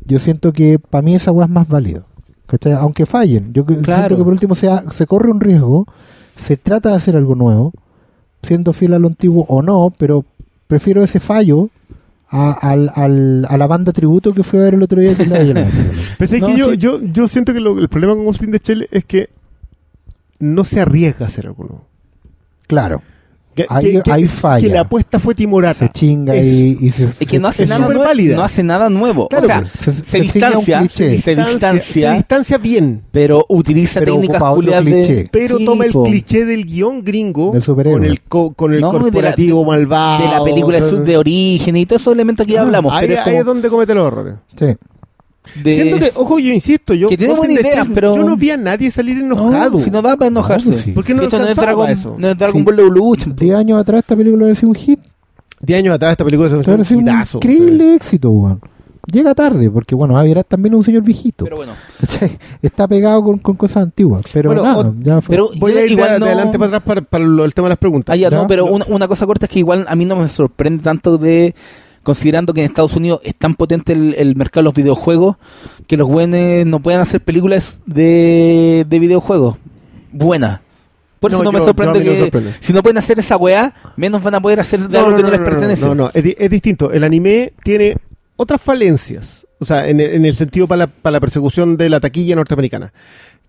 yo 0.05 0.19
siento 0.19 0.53
que 0.53 0.77
para 0.77 1.01
mí 1.01 1.15
esa 1.15 1.31
weá 1.31 1.45
es 1.47 1.51
más 1.51 1.67
válido. 1.67 2.05
¿Cachai? 2.45 2.73
Aunque 2.73 3.07
fallen, 3.07 3.51
yo 3.53 3.65
Claro. 3.65 3.81
siento 3.83 4.17
que 4.17 4.23
por 4.23 4.33
último 4.33 4.53
sea, 4.53 4.83
se 4.91 5.07
corre 5.07 5.31
un 5.31 5.39
riesgo, 5.41 5.87
se 6.35 6.55
trata 6.55 6.89
de 6.91 6.97
hacer 6.97 7.15
algo 7.17 7.33
nuevo, 7.33 7.73
siendo 8.43 8.73
fiel 8.73 8.93
a 8.93 8.99
lo 8.99 9.07
antiguo 9.07 9.43
o 9.49 9.63
no, 9.63 9.91
pero 9.97 10.23
prefiero 10.67 11.03
ese 11.03 11.19
fallo 11.19 11.69
a, 12.29 12.51
al- 12.51 12.91
al- 12.93 13.45
a 13.49 13.57
la 13.57 13.67
banda 13.67 13.93
tributo 13.93 14.33
que 14.33 14.43
fue 14.43 14.59
a 14.59 14.63
ver 14.63 14.73
el 14.75 14.83
otro 14.83 14.99
día. 15.01 15.15
que 15.15 15.25
la- 15.25 15.43
la- 15.43 15.67
Pero 16.17 16.35
es 16.35 16.41
No, 16.41 16.47
que 16.47 16.57
yo, 16.57 16.71
sí. 16.71 16.77
yo, 16.77 17.01
yo 17.01 17.27
siento 17.27 17.53
que 17.53 17.59
lo- 17.59 17.79
el 17.79 17.89
problema 17.89 18.15
con 18.15 18.25
Ghost 18.25 18.43
in 18.43 18.51
the 18.51 18.59
Shell 18.63 18.87
es 18.91 19.05
que 19.05 19.29
no 20.39 20.63
se 20.63 20.79
arriesga 20.81 21.25
a 21.25 21.27
hacer 21.27 21.47
algo 21.47 21.63
nuevo. 21.63 21.87
Claro, 22.67 23.01
Que, 23.57 23.65
Ahí- 23.69 23.91
que- 23.93 24.01
que- 24.03 24.11
ahí 24.11 24.25
falla. 24.27 24.67
que 24.67 24.71
la 24.71 24.81
apuesta 24.81 25.19
fue 25.19 25.33
timorata. 25.33 25.79
se 25.79 25.89
chinga 25.89 26.35
Es- 26.35 26.45
y, 26.45 26.77
y 26.79 26.91
se, 26.91 27.09
Es 27.19 27.27
que 27.27 27.39
no 27.39 27.47
hace 27.47 27.63
Es 27.63 27.69
nada 27.69 27.87
nuevo. 27.87 28.03
válida. 28.03 28.35
No 28.35 28.43
hace 28.43 28.61
nada 28.61 28.87
nuevo. 28.89 29.27
Claro, 29.29 29.45
o 29.45 29.47
sea, 29.47 29.65
se- 29.65 29.91
se, 29.93 30.03
se 30.03 30.17
un 30.17 30.23
distancia, 30.23 30.87
se 30.89 31.07
distancia, 31.35 31.81
se 32.11 32.11
distancia 32.17 32.57
bien. 32.59 33.01
pero 33.11 33.43
utiliza 33.49 33.99
Pero 33.99 34.13
técnicas 34.13 34.41
otro 34.45 34.83
de... 34.83 35.27
Pero 35.31 35.57
Sí, 35.57 35.65
toma 35.65 35.85
el 35.85 35.91
po. 35.91 36.03
cliché 36.03 36.45
del 36.45 36.65
guion 36.65 37.03
gringo 37.03 37.49
Del 37.51 37.63
superhéroe. 37.63 37.99
con 37.99 38.05
el, 38.07 38.21
co- 38.21 38.53
con 38.53 38.73
el 38.75 38.79
No, 38.81 38.91
de 38.91 38.97
la- 38.97 39.03
corporativo 39.03 39.65
malvado. 39.65 40.23
de 40.23 40.31
la 40.37 40.43
película 40.43 40.77
o 40.77 40.81
sea, 40.81 40.99
de 40.99 41.17
origen 41.17 41.75
y 41.77 41.85
todos 41.87 42.01
esos 42.03 42.13
elementos 42.13 42.45
que 42.45 42.53
ya 42.53 42.61
hablamos. 42.61 42.93
Ahí, 42.93 43.07
pero 43.07 43.21
es 43.21 43.27
ahí 43.27 43.35
es 43.37 43.45
donde 43.45 43.69
comete 43.69 43.95
los 43.95 44.05
errores. 44.07 44.35
Sí. 44.55 44.67
De- 45.55 45.73
Siento 45.75 45.99
que, 45.99 46.11
ojo, 46.15 46.39
yo 46.39 46.51
insisto, 46.53 46.93
yo, 46.93 47.09
Que 47.09 47.17
tiene 47.17 47.33
buena 47.33 47.53
idea, 47.53 47.85
pero- 47.93 48.15
yo 48.15 48.23
no 48.23 48.35
vi 48.37 48.51
a 48.51 48.57
nadie 48.57 48.89
salir 48.91 49.17
No, 49.23 49.35
enojado. 49.35 49.79
si 49.79 49.89
no 49.91 50.01
da 50.01 50.15
para 50.17 50.27
enojarse. 50.29 50.67
No, 50.67 50.73
pues 50.73 50.83
sí. 50.85 50.91
¿Por 50.91 51.03
qué 51.05 51.13
no 51.13 51.19
Si 51.19 51.25
esto 51.25 51.39
no 51.39 51.47
es 51.47 51.55
Dragon, 51.55 51.89
eso? 51.89 52.15
no 52.17 52.27
es 52.29 52.37
Dragon 52.37 52.59
Sí. 52.61 52.65
Ball 52.65 52.79
Evolution. 52.79 53.35
10 53.35 53.55
años 53.55 53.79
atrás 53.81 53.99
esta 53.99 54.15
película 54.15 54.43
hubiera 54.43 54.59
sido 54.59 54.69
un 54.69 54.75
hit. 54.75 54.99
Diez 55.59 55.79
años 55.79 55.95
atrás 55.95 56.11
esta 56.11 56.23
película 56.23 56.49
hubiera 56.49 56.75
un 56.75 56.85
sido 56.85 56.99
un 56.99 57.07
hitazo. 57.07 57.37
increíble 57.39 57.95
éxito, 57.95 58.29
weón. 58.31 58.59
Llega 59.09 59.33
tarde, 59.33 59.71
porque 59.71 59.95
bueno, 59.95 60.15
Javier 60.15 60.43
también 60.43 60.73
es 60.73 60.77
un 60.79 60.83
señor 60.83 61.01
viejito. 61.01 61.45
Pero 61.45 61.55
bueno. 61.55 61.73
Está 62.61 62.87
pegado 62.89 63.23
con, 63.23 63.37
con 63.37 63.55
cosas 63.55 63.83
antiguas. 63.83 64.23
Pero 64.33 64.49
Bueno, 64.49 64.63
nada, 64.63 64.89
o- 64.89 64.95
ya 65.01 65.21
fue. 65.21 65.33
pero 65.33 65.49
Voy 65.59 65.71
a 65.77 65.85
ir 65.85 65.91
igual 65.93 66.13
de 66.15 66.19
no- 66.19 66.25
adelante 66.25 66.59
para 66.59 66.67
atrás 66.77 66.83
para, 66.85 67.01
para 67.01 67.23
lo- 67.23 67.45
el 67.45 67.53
tema 67.53 67.67
de 67.67 67.69
las 67.69 67.77
preguntas. 67.77 68.13
Ah, 68.13 68.17
ya, 68.17 68.29
Ya. 68.29 68.37
no, 68.37 68.47
pero 68.47 68.65
una, 68.65 68.85
una 68.89 69.07
cosa 69.07 69.25
corta 69.25 69.45
es 69.45 69.51
que 69.51 69.59
igual 69.59 69.85
a 69.87 69.95
mí 69.95 70.03
no 70.05 70.17
me 70.17 70.27
sorprende 70.27 70.83
tanto 70.83 71.17
de 71.17 71.55
considerando 72.07 72.53
que 72.53 72.61
en 72.61 72.67
Estados 72.67 72.95
Unidos 72.95 73.19
es 73.25 73.35
tan 73.35 73.53
potente 73.55 73.91
el, 73.91 74.15
el 74.17 74.37
mercado 74.37 74.61
de 74.61 74.65
los 74.69 74.73
videojuegos 74.75 75.35
que 75.87 75.97
los 75.97 76.07
buenos 76.07 76.65
no 76.65 76.79
puedan 76.79 77.01
hacer 77.01 77.19
películas 77.21 77.81
de, 77.85 78.85
de 78.87 78.99
videojuegos 78.99 79.57
buenas. 80.13 80.61
Por 81.19 81.31
eso 81.31 81.43
No, 81.43 81.51
no, 81.51 81.59
me 81.59 81.65
sorprende 81.65 81.99
no 81.99 82.05
me 82.05 82.11
que 82.11 82.19
sorprende. 82.21 82.53
si 82.61 82.71
no 82.71 82.81
pueden 82.81 82.97
hacer 82.97 83.19
esa 83.19 83.35
weá, 83.35 83.73
menos 83.97 84.23
van 84.23 84.35
a 84.35 84.39
poder 84.41 84.61
hacer 84.61 84.87
de 84.87 84.97
algo 84.97 85.17
que 85.17 85.23
no, 85.23 85.31
les 85.31 85.39
pertenece. 85.41 85.85
No, 85.85 85.95
no, 85.95 86.09
es, 86.13 86.23
di- 86.23 86.35
es 86.37 86.49
distinto. 86.49 86.91
El 86.93 87.03
anime 87.03 87.51
tiene 87.63 87.97
otras 88.37 88.61
falencias. 88.61 89.45
O 89.59 89.65
sea, 89.65 89.89
en, 89.89 89.99
el- 89.99 90.13
en 90.13 90.25
el 90.25 90.35
sentido 90.35 90.65
para 90.67 90.85
la, 90.85 90.87
para 90.87 91.11
la 91.13 91.19
persecución 91.19 91.75
de 91.75 91.89
la 91.89 91.99
taquilla 91.99 92.35
norteamericana. 92.37 92.93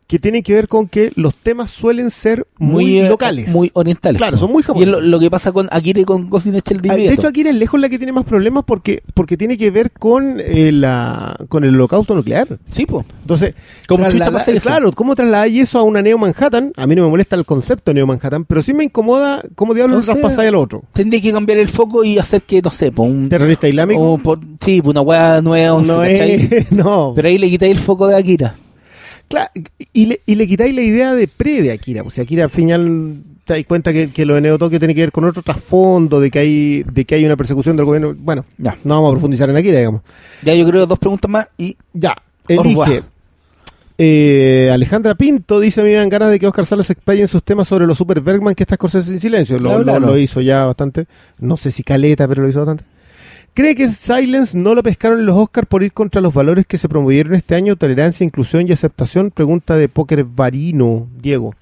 Que 0.08 0.18
tienen 0.18 0.42
que 0.42 0.54
ver 0.54 0.68
con 0.68 0.88
que 0.88 1.12
los 1.16 1.34
temas 1.34 1.70
suelen 1.70 2.10
ser 2.10 2.46
muy, 2.58 2.98
eh, 2.98 3.08
locales. 3.10 3.50
Muy 3.50 3.70
orientales. 3.74 4.18
Claro, 4.18 4.38
son 4.38 4.50
muy 4.50 4.60
Y 4.60 4.62
es 4.62 4.66
japoneses. 4.68 4.92
lo, 4.94 5.00
lo 5.02 5.20
que 5.20 5.30
pasa 5.30 5.52
con 5.52 5.68
Akira 5.70 6.00
y 6.00 6.04
con 6.04 6.30
Ghost 6.30 6.46
in 6.46 6.52
the 6.54 6.62
Shell 6.66 6.80
Ah, 6.90 6.96
De 6.96 7.12
hecho, 7.12 7.28
aquí 7.28 7.42
es 7.42 7.54
lejos 7.54 7.78
la 7.78 7.90
que 7.90 7.98
tiene 7.98 8.12
más 8.12 8.24
problemas 8.24 8.64
porque, 8.66 9.02
porque 9.12 9.36
tiene 9.36 9.58
que 9.58 9.70
ver 9.70 9.90
con, 9.92 10.40
eh, 10.40 10.72
la, 10.72 11.36
con 11.50 11.62
el 11.64 11.74
holocausto 11.74 12.14
nuclear. 12.14 12.48
Sí, 12.72 12.86
pues. 12.86 13.04
Entonces, 13.20 13.54
¿Cómo 13.86 14.04
pasa 14.04 14.50
eso? 14.50 14.60
claro, 14.62 14.92
¿cómo 14.92 15.14
trasladáis 15.14 15.60
eso 15.60 15.78
a 15.78 15.82
una 15.82 16.00
Neo 16.00 16.16
Manhattan? 16.16 16.72
A 16.76 16.86
mí 16.86 16.94
no 16.96 17.02
me 17.04 17.10
molesta 17.10 17.36
el 17.36 17.44
concepto 17.44 17.90
de 17.90 17.96
Neo 17.96 18.06
Manhattan, 18.06 18.46
pero 18.46 18.62
sí 18.62 18.72
me 18.72 18.84
incomoda 18.84 19.42
cómo 19.54 19.74
diablos 19.74 20.06
lo 20.06 20.12
traspasáis 20.14 20.48
al 20.48 20.54
otro. 20.54 20.84
Tendría 20.94 21.20
que 21.20 21.32
cambiar 21.32 21.58
el 21.58 21.68
foco 21.68 22.02
y 22.02 22.18
hacer 22.18 22.40
que, 22.42 22.62
no 22.62 22.70
sé, 22.70 22.92
pues 22.92 23.10
un... 23.10 23.28
¿Terrorista 23.28 23.68
islámico? 23.68 24.00
o 24.12 24.16
por- 24.16 24.40
sí, 24.64 24.80
pues 24.80 24.92
una 24.92 25.02
weá 25.02 25.42
nueva. 25.42 25.82
no 25.82 26.02
es, 26.02 26.72
no. 26.72 27.12
Pero 27.14 27.28
ahí 27.28 27.36
le 27.36 27.50
quitáis 27.50 27.72
el 27.72 27.78
foco 27.78 28.06
de 28.06 28.16
Akira. 28.16 28.56
Claro, 29.28 29.50
y 29.92 30.06
le, 30.06 30.20
y 30.26 30.34
le 30.36 30.46
quitáis 30.46 30.74
la 30.74 30.80
idea 30.82 31.14
de 31.14 31.28
pre 31.28 31.60
de 31.62 31.72
Akira. 31.72 32.02
O 32.02 32.10
sea, 32.10 32.24
Akira 32.24 32.44
al 32.44 32.50
final 32.50 33.22
te 33.44 33.54
das 33.54 33.64
cuenta 33.66 33.92
que, 33.92 34.10
que 34.10 34.24
lo 34.26 34.34
de 34.34 34.40
Neo 34.40 34.58
Tokio 34.58 34.78
tiene 34.78 34.94
que 34.94 35.02
ver 35.02 35.12
con 35.12 35.24
otro 35.24 35.42
trasfondo, 35.42 36.18
de 36.20 36.30
que 36.30 36.38
hay 36.38 36.82
de 36.82 37.04
que 37.04 37.14
hay 37.14 37.24
una 37.26 37.36
persecución 37.36 37.76
del 37.76 37.84
gobierno. 37.86 38.14
Bueno, 38.18 38.44
Ya. 38.58 38.76
no 38.84 38.94
vamos 38.94 39.10
a 39.10 39.12
profundizar 39.12 39.48
en 39.50 39.56
Akira, 39.56 39.78
digamos. 39.78 40.00
Ya 40.42 40.54
yo 40.54 40.66
creo 40.66 40.86
dos 40.86 40.98
preguntas 40.98 41.30
más 41.30 41.48
y 41.58 41.76
Ya, 41.92 42.16
elige. 42.48 43.02
Eh, 44.00 44.70
Alejandra 44.72 45.14
Pinto 45.16 45.58
dice: 45.60 45.80
A 45.80 45.84
mí 45.84 45.90
me 45.90 45.96
dan 45.96 46.08
ganas 46.08 46.30
de 46.30 46.38
que 46.38 46.46
Oscar 46.46 46.64
Salas 46.66 46.88
explaye 46.90 47.22
en 47.22 47.28
sus 47.28 47.42
temas 47.42 47.66
sobre 47.66 47.86
los 47.86 47.98
Super 47.98 48.20
Bergman 48.20 48.54
que 48.54 48.62
está 48.62 48.76
Scorsese 48.76 49.10
en 49.12 49.18
silencio. 49.20 49.56
Lo, 49.58 49.62
Claro, 49.70 49.78
lo- 49.78 49.84
claro. 49.84 50.06
lo 50.06 50.18
hizo 50.18 50.40
ya 50.40 50.64
bastante. 50.66 51.06
No 51.40 51.56
sé 51.56 51.70
si 51.72 51.82
caleta, 51.82 52.28
pero 52.28 52.42
lo 52.42 52.48
hizo 52.48 52.60
bastante. 52.60 52.84
¿Cree 53.58 53.74
que 53.74 53.88
Silence 53.88 54.56
no 54.56 54.72
lo 54.72 54.84
pescaron 54.84 55.18
en 55.18 55.26
los 55.26 55.36
Oscars 55.36 55.66
por 55.66 55.82
ir 55.82 55.92
contra 55.92 56.20
los 56.20 56.32
valores 56.32 56.64
que 56.64 56.78
se 56.78 56.88
promovieron 56.88 57.34
este 57.34 57.56
año? 57.56 57.74
Tolerancia, 57.74 58.22
inclusión 58.22 58.68
y 58.68 58.70
aceptación. 58.70 59.32
Pregunta 59.32 59.74
de 59.74 59.88
Póker 59.88 60.22
Varino, 60.22 61.08
Diego. 61.20 61.56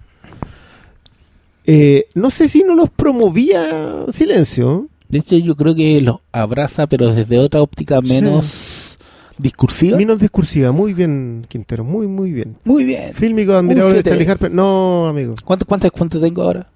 Eh, 1.65 2.09
no 2.13 2.29
sé 2.29 2.49
si 2.49 2.63
no 2.65 2.75
los 2.75 2.91
promovía 2.91 4.05
Silencio. 4.11 4.89
de 5.09 5.21
hecho 5.21 5.39
yo 5.39 5.57
creo 5.57 5.75
que 5.75 6.03
los 6.03 6.19
abraza 6.33 6.87
pero 6.87 7.15
desde 7.15 7.39
otra 7.39 7.63
óptica 7.63 8.03
menos 8.03 8.99
discursiva. 9.39 9.97
Menos 9.97 10.21
discursiva. 10.21 10.73
Muy 10.73 10.93
bien, 10.93 11.47
Quintero. 11.49 11.83
Muy, 11.83 12.07
muy 12.07 12.31
bien. 12.31 12.59
Muy 12.65 12.85
bien. 12.85 13.15
Fílmico, 13.15 13.55
admirable 13.55 13.95
de. 13.95 14.03
Charlie 14.03 14.29
Harper. 14.29 14.51
No, 14.51 15.07
amigo. 15.09 15.35
¿Cuánto, 15.43 15.65
cuánto, 15.65 15.91
cuánto 15.91 16.21
tengo 16.21 16.43
ahora? 16.43 16.69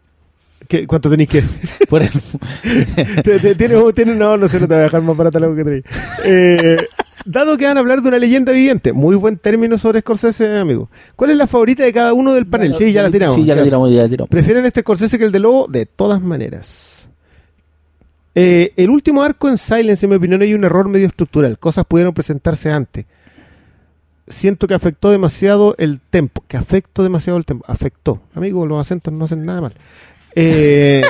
¿Qué- 0.68 0.86
¿Cuánto 0.86 1.10
tenéis 1.10 1.28
que...? 1.28 1.42
Por 1.88 2.02
el- 2.02 2.10
Tienes, 3.22 3.56
tienes- 3.56 4.16
no, 4.16 4.36
no 4.36 4.48
sé, 4.48 4.60
no 4.60 4.68
te 4.68 4.74
voy 4.74 4.80
a 4.80 4.84
dejar 4.84 5.02
más 5.02 5.16
barata 5.16 5.40
lo 5.40 5.54
que 5.54 5.64
tenéis. 5.64 5.84
Eh, 6.24 6.76
dado 7.24 7.56
que 7.56 7.64
van 7.66 7.76
a 7.76 7.80
hablar 7.80 8.02
de 8.02 8.08
una 8.08 8.18
leyenda 8.18 8.52
viviente, 8.52 8.92
muy 8.92 9.16
buen 9.16 9.36
término 9.36 9.78
sobre 9.78 10.00
Scorsese, 10.00 10.56
amigo. 10.58 10.88
¿Cuál 11.16 11.30
es 11.30 11.36
la 11.36 11.46
favorita 11.46 11.82
de 11.82 11.92
cada 11.92 12.12
uno 12.12 12.32
del 12.34 12.46
panel? 12.46 12.74
Sí, 12.74 12.92
ya 12.92 13.02
la 13.02 13.10
tiramos. 13.10 13.36
Sí, 13.36 13.44
ya 13.44 13.54
la 13.56 13.64
tiramos, 13.64 13.90
ya 13.90 14.02
la 14.02 14.08
tiramos. 14.08 14.28
¿Prefieren 14.30 14.64
este 14.66 14.80
Scorsese 14.80 15.18
que 15.18 15.24
el 15.24 15.32
de 15.32 15.40
Lobo? 15.40 15.66
De 15.68 15.86
todas 15.86 16.20
maneras. 16.22 17.08
Eh, 18.34 18.72
el 18.76 18.90
último 18.90 19.22
arco 19.22 19.48
en 19.48 19.58
Silence, 19.58 20.06
en 20.06 20.10
mi 20.10 20.16
opinión, 20.16 20.40
hay 20.42 20.54
un 20.54 20.62
error 20.64 20.88
medio 20.88 21.06
estructural. 21.08 21.58
Cosas 21.58 21.84
pudieron 21.84 22.14
presentarse 22.14 22.70
antes. 22.70 23.06
Siento 24.28 24.68
que 24.68 24.74
afectó 24.74 25.10
demasiado 25.10 25.74
el 25.78 26.00
tempo. 26.00 26.44
Que 26.46 26.56
afectó 26.56 27.02
demasiado 27.02 27.36
el 27.38 27.44
tempo. 27.44 27.64
Afectó. 27.66 28.20
Amigo, 28.34 28.64
los 28.66 28.80
acentos 28.80 29.12
no 29.12 29.24
hacen 29.24 29.44
nada 29.44 29.60
mal. 29.60 29.74
Eh, 30.34 31.02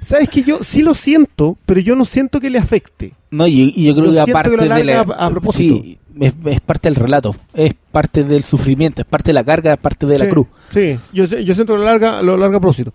¿Sabes 0.00 0.28
que 0.30 0.42
yo 0.42 0.58
sí 0.62 0.82
lo 0.82 0.94
siento, 0.94 1.56
pero 1.66 1.80
yo 1.80 1.94
no 1.94 2.04
siento 2.04 2.40
que 2.40 2.50
le 2.50 2.58
afecte? 2.58 3.12
No, 3.30 3.46
y, 3.46 3.72
y 3.76 3.84
yo 3.86 3.94
creo 3.94 4.06
Yo 4.06 4.12
que 4.24 4.30
aparte 4.30 4.50
que 4.50 4.56
lo 4.56 4.74
de 4.74 4.84
la... 4.84 5.00
a- 5.00 5.26
a 5.26 5.30
propósito. 5.30 5.74
Sí, 5.82 5.98
es, 6.18 6.32
es 6.46 6.60
parte 6.60 6.88
del 6.88 6.96
relato, 6.96 7.36
es 7.54 7.74
parte 7.92 8.24
del 8.24 8.42
sufrimiento, 8.42 9.02
es 9.02 9.06
parte 9.06 9.28
de 9.28 9.34
la 9.34 9.44
carga, 9.44 9.74
es 9.74 9.78
parte 9.78 10.06
de 10.06 10.18
la 10.18 10.24
sí, 10.24 10.30
cruz. 10.30 10.46
Sí, 10.72 10.98
yo, 11.12 11.24
yo 11.26 11.54
siento 11.54 11.74
que 11.74 11.78
lo 11.78 11.84
larga, 11.84 12.22
lo 12.22 12.36
larga 12.36 12.56
a 12.56 12.60
propósito. 12.60 12.92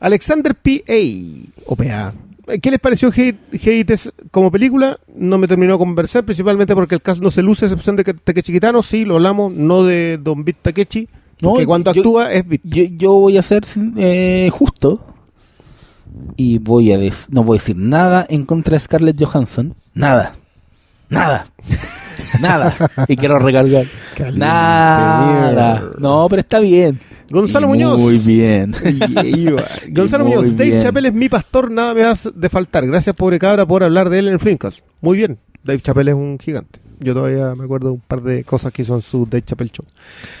Alexander 0.00 0.54
P.A. 0.54 1.62
o 1.66 1.76
PA. 1.76 2.12
¿Qué 2.60 2.70
les 2.70 2.80
pareció 2.80 3.10
Hate, 3.10 3.96
como 4.32 4.50
película? 4.50 4.98
No 5.14 5.38
me 5.38 5.46
terminó 5.46 5.74
de 5.74 5.78
conversar, 5.78 6.24
principalmente 6.24 6.74
porque 6.74 6.96
el 6.96 7.00
cast 7.02 7.20
no 7.22 7.30
se 7.30 7.42
luce, 7.42 7.64
a 7.64 7.68
excepción 7.68 7.94
de 7.94 8.02
Takechi 8.02 8.52
Kitano, 8.52 8.82
sí, 8.82 9.04
lo 9.04 9.14
hablamos, 9.16 9.52
no 9.52 9.84
de 9.84 10.18
Don 10.20 10.44
Beat 10.44 10.56
Takechi, 10.62 11.08
No, 11.42 11.54
que 11.54 11.66
cuando 11.66 11.92
yo- 11.92 12.00
actúa 12.00 12.32
es. 12.32 12.44
Yo, 12.64 12.84
yo 12.84 13.12
voy 13.12 13.38
a 13.38 13.42
ser 13.42 13.62
eh, 13.96 14.50
justo 14.52 15.04
y 16.36 16.58
voy 16.58 16.92
a 16.92 16.98
no 17.30 17.44
voy 17.44 17.56
a 17.56 17.60
decir 17.60 17.76
nada 17.76 18.26
en 18.28 18.44
contra 18.44 18.74
de 18.74 18.80
Scarlett 18.80 19.22
Johansson. 19.22 19.74
Nada. 19.94 20.34
Nada. 21.08 21.46
Nada. 22.40 22.74
Y 23.08 23.16
quiero 23.16 23.38
recargar. 23.38 23.86
Caliente, 24.14 24.38
Nada. 24.38 25.42
mierda. 25.42 25.90
No, 25.98 26.26
pero 26.28 26.40
está 26.40 26.60
bien. 26.60 27.00
Gonzalo 27.30 27.66
Y 27.66 27.70
Muñoz. 27.70 27.98
Muy 27.98 28.18
bien. 28.18 28.72
Gonzalo 29.90 30.24
Y 30.24 30.28
muy 30.28 30.36
Muñoz, 30.36 30.56
Dave 30.56 30.70
bien. 30.70 30.80
Chappelle 30.82 31.08
es 31.08 31.14
mi 31.14 31.28
pastor, 31.28 31.70
nada 31.70 31.94
me 31.94 32.02
hace 32.04 32.30
de 32.34 32.48
faltar. 32.48 32.86
Gracias, 32.86 33.14
pobre 33.16 33.38
cabra, 33.38 33.66
por 33.66 33.82
hablar 33.82 34.10
de 34.10 34.18
él 34.18 34.28
en 34.28 34.34
el 34.34 34.40
Flimcast. 34.40 34.80
Muy 35.00 35.16
bien, 35.16 35.38
Dave 35.62 35.80
Chappelle 35.80 36.10
es 36.10 36.16
un 36.16 36.38
gigante. 36.38 36.80
Yo 37.00 37.14
todavía 37.14 37.54
me 37.54 37.64
acuerdo 37.64 37.88
de 37.88 37.94
un 37.94 38.00
par 38.00 38.22
de 38.22 38.44
cosas 38.44 38.72
que 38.72 38.82
hizo 38.82 38.94
en 38.94 39.02
su 39.02 39.24
Dave 39.24 39.42
Chappelle 39.42 39.70
Show. 39.70 39.86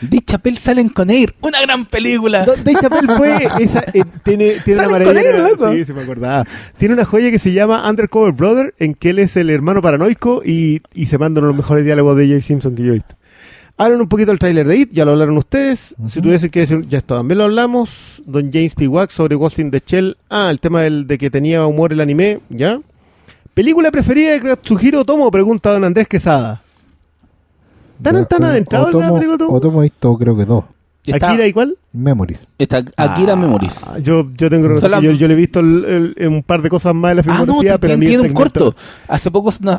De 0.02 0.20
Chapel 0.20 0.58
salen 0.58 0.90
con 0.90 1.08
Air. 1.10 1.34
Una 1.40 1.60
gran 1.62 1.86
película. 1.86 2.44
No, 2.44 2.54
Dave 2.54 2.78
Chappelle 2.80 3.16
fue 3.16 3.48
esa, 3.60 3.82
eh, 3.94 4.04
tiene, 4.22 4.56
tiene 4.64 4.86
una 4.86 5.04
con 5.04 5.16
él, 5.16 5.42
loco. 5.42 5.72
Sí, 5.72 5.84
se 5.86 5.94
me 5.94 6.02
acordaba. 6.02 6.44
Tiene 6.76 6.94
una 6.94 7.06
joya 7.06 7.30
que 7.30 7.38
se 7.38 7.52
llama 7.52 7.88
Undercover 7.88 8.32
Brother, 8.32 8.74
en 8.78 8.94
que 8.94 9.10
él 9.10 9.18
es 9.20 9.36
el 9.38 9.48
hermano 9.48 9.80
paranoico 9.80 10.42
y, 10.44 10.82
y 10.92 11.06
se 11.06 11.16
mandan 11.16 11.46
los 11.46 11.56
mejores 11.56 11.84
diálogos 11.84 12.16
de 12.16 12.28
Jay 12.28 12.40
Simpson 12.42 12.74
que 12.74 12.82
yo 12.82 12.90
he 12.90 12.94
visto. 12.94 13.16
Hablan 13.80 14.02
un 14.02 14.08
poquito 14.08 14.30
del 14.30 14.38
tráiler 14.38 14.68
de 14.68 14.76
It, 14.76 14.90
ya 14.92 15.06
lo 15.06 15.12
hablaron 15.12 15.38
ustedes. 15.38 15.94
Si 16.06 16.20
tuviese 16.20 16.50
que 16.50 16.60
decir, 16.60 16.86
ya 16.86 16.98
esto 16.98 17.16
también 17.16 17.38
lo 17.38 17.44
hablamos. 17.44 18.22
Don 18.26 18.52
James 18.52 18.74
P. 18.74 18.86
Wax 18.86 19.14
sobre 19.14 19.36
Ghost 19.36 19.58
in 19.58 19.70
the 19.70 19.82
Shell. 19.84 20.18
Ah, 20.28 20.48
el 20.50 20.60
tema 20.60 20.82
del, 20.82 21.06
de 21.06 21.16
que 21.16 21.30
tenía 21.30 21.64
humor 21.64 21.94
el 21.94 22.02
anime, 22.02 22.40
¿ya? 22.50 22.78
¿Película 23.60 23.90
preferida 23.90 24.30
de 24.32 24.40
Katsuhiro 24.40 25.00
Otomo? 25.00 25.30
Pregunta 25.30 25.70
don 25.70 25.84
Andrés 25.84 26.08
Quesada. 26.08 26.62
¿Tan, 28.02 28.24
tan 28.24 28.42
adentrado 28.44 28.86
en 28.86 28.92
la 28.92 28.98
Otomo, 29.00 29.14
película 29.16 29.34
Otomo? 29.34 29.52
Otomo 29.54 29.80
he 29.80 29.82
visto 29.82 30.16
creo 30.16 30.34
que 30.34 30.46
dos. 30.46 30.64
Está, 31.04 31.28
¿Akira 31.32 31.46
igual? 31.46 31.76
Memories. 31.92 32.38
está 32.58 32.82
Akira 32.96 33.36
Memories. 33.36 33.82
Ah, 33.86 33.98
Yo, 33.98 34.30
yo 34.34 34.48
tengo 34.48 34.66
que 34.80 35.02
yo, 35.02 35.12
yo 35.12 35.28
le 35.28 35.34
he 35.34 35.36
visto 35.36 35.60
el- 35.60 36.14
el- 36.16 36.28
un 36.28 36.42
par 36.42 36.62
de 36.62 36.70
cosas 36.70 36.94
más 36.94 37.10
de 37.10 37.16
la 37.16 37.20
Ah, 37.20 37.24
no, 37.26 37.44
filmografía, 37.44 37.76
pero 37.78 37.98
tiene 37.98 38.14
el 38.14 38.20
un 38.20 38.26
segmento- 38.28 38.60
corto. 38.60 38.76
Hace 39.08 39.30
poco, 39.30 39.50
no, 39.60 39.72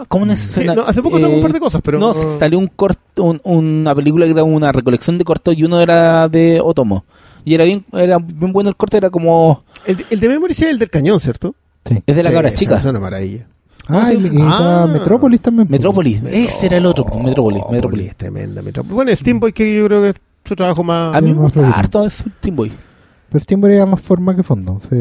hace 0.85 1.01
poco 1.01 1.19
sacó 1.19 1.33
un 1.33 1.41
par 1.41 1.53
de 1.53 1.59
cosas, 1.59 1.81
pero 1.83 1.97
no, 1.97 2.13
salió 2.13 2.59
un 2.59 2.67
corto, 2.67 3.23
un- 3.23 3.41
una 3.43 3.95
película 3.95 4.27
que 4.27 4.31
era 4.33 4.43
una 4.43 4.71
recolección 4.71 5.17
de 5.17 5.23
cortos 5.25 5.57
y 5.57 5.63
uno 5.63 5.81
era 5.81 6.29
de 6.29 6.61
Otomo. 6.63 7.03
Y 7.45 7.55
era 7.55 7.63
bien, 7.63 7.83
era 7.93 8.19
bien 8.19 8.53
bueno 8.53 8.69
el 8.69 8.75
corto, 8.75 8.95
era 8.97 9.09
como 9.09 9.63
el, 9.87 10.05
el 10.11 10.19
de 10.19 10.29
Memory 10.29 10.53
sí 10.53 10.65
es 10.65 10.69
el 10.69 10.77
del 10.77 10.91
cañón, 10.91 11.19
¿cierto? 11.19 11.55
Sí. 11.83 11.97
es 12.05 12.15
de 12.15 12.21
la 12.21 12.29
Sí, 12.29 12.35
cabra 12.35 12.53
chica. 12.53 12.77
Es 12.77 12.85
una 12.85 12.99
maravilla. 12.99 13.47
Ah, 13.87 14.11
y, 14.13 14.17
y 14.27 14.39
Ah. 14.41 14.87
Metrópolis 14.91 15.41
también. 15.41 15.67
po. 15.67 15.71
Metrópolis. 15.71 16.21
Ese 16.25 16.67
era 16.67 16.77
el 16.77 16.85
otro. 16.85 17.05
Metrópolis. 17.23 17.63
Metrópolis. 17.71 18.07
Es 18.09 18.15
tremenda 18.15 18.61
Metrópolis. 18.61 18.95
Bueno, 18.95 19.15
Steam 19.15 19.39
Boy 19.39 19.53
que 19.53 19.75
yo 19.77 19.85
creo 19.85 20.01
que 20.01 20.09
es 20.09 20.15
su 20.45 20.55
trabajo 20.55 20.83
más... 20.83 21.15
A 21.15 21.21
mí 21.21 21.33
me 21.33 21.39
gusta 21.39 21.69
harto 21.71 22.05
ese 22.05 22.25
Team 22.39 22.55
Boy. 22.55 22.71
Pues 23.29 23.43
Steamboat 23.43 23.71
era 23.73 23.85
más 23.85 24.01
forma 24.01 24.35
que 24.35 24.43
fondo. 24.43 24.73
o 24.73 24.81
sea, 24.81 24.97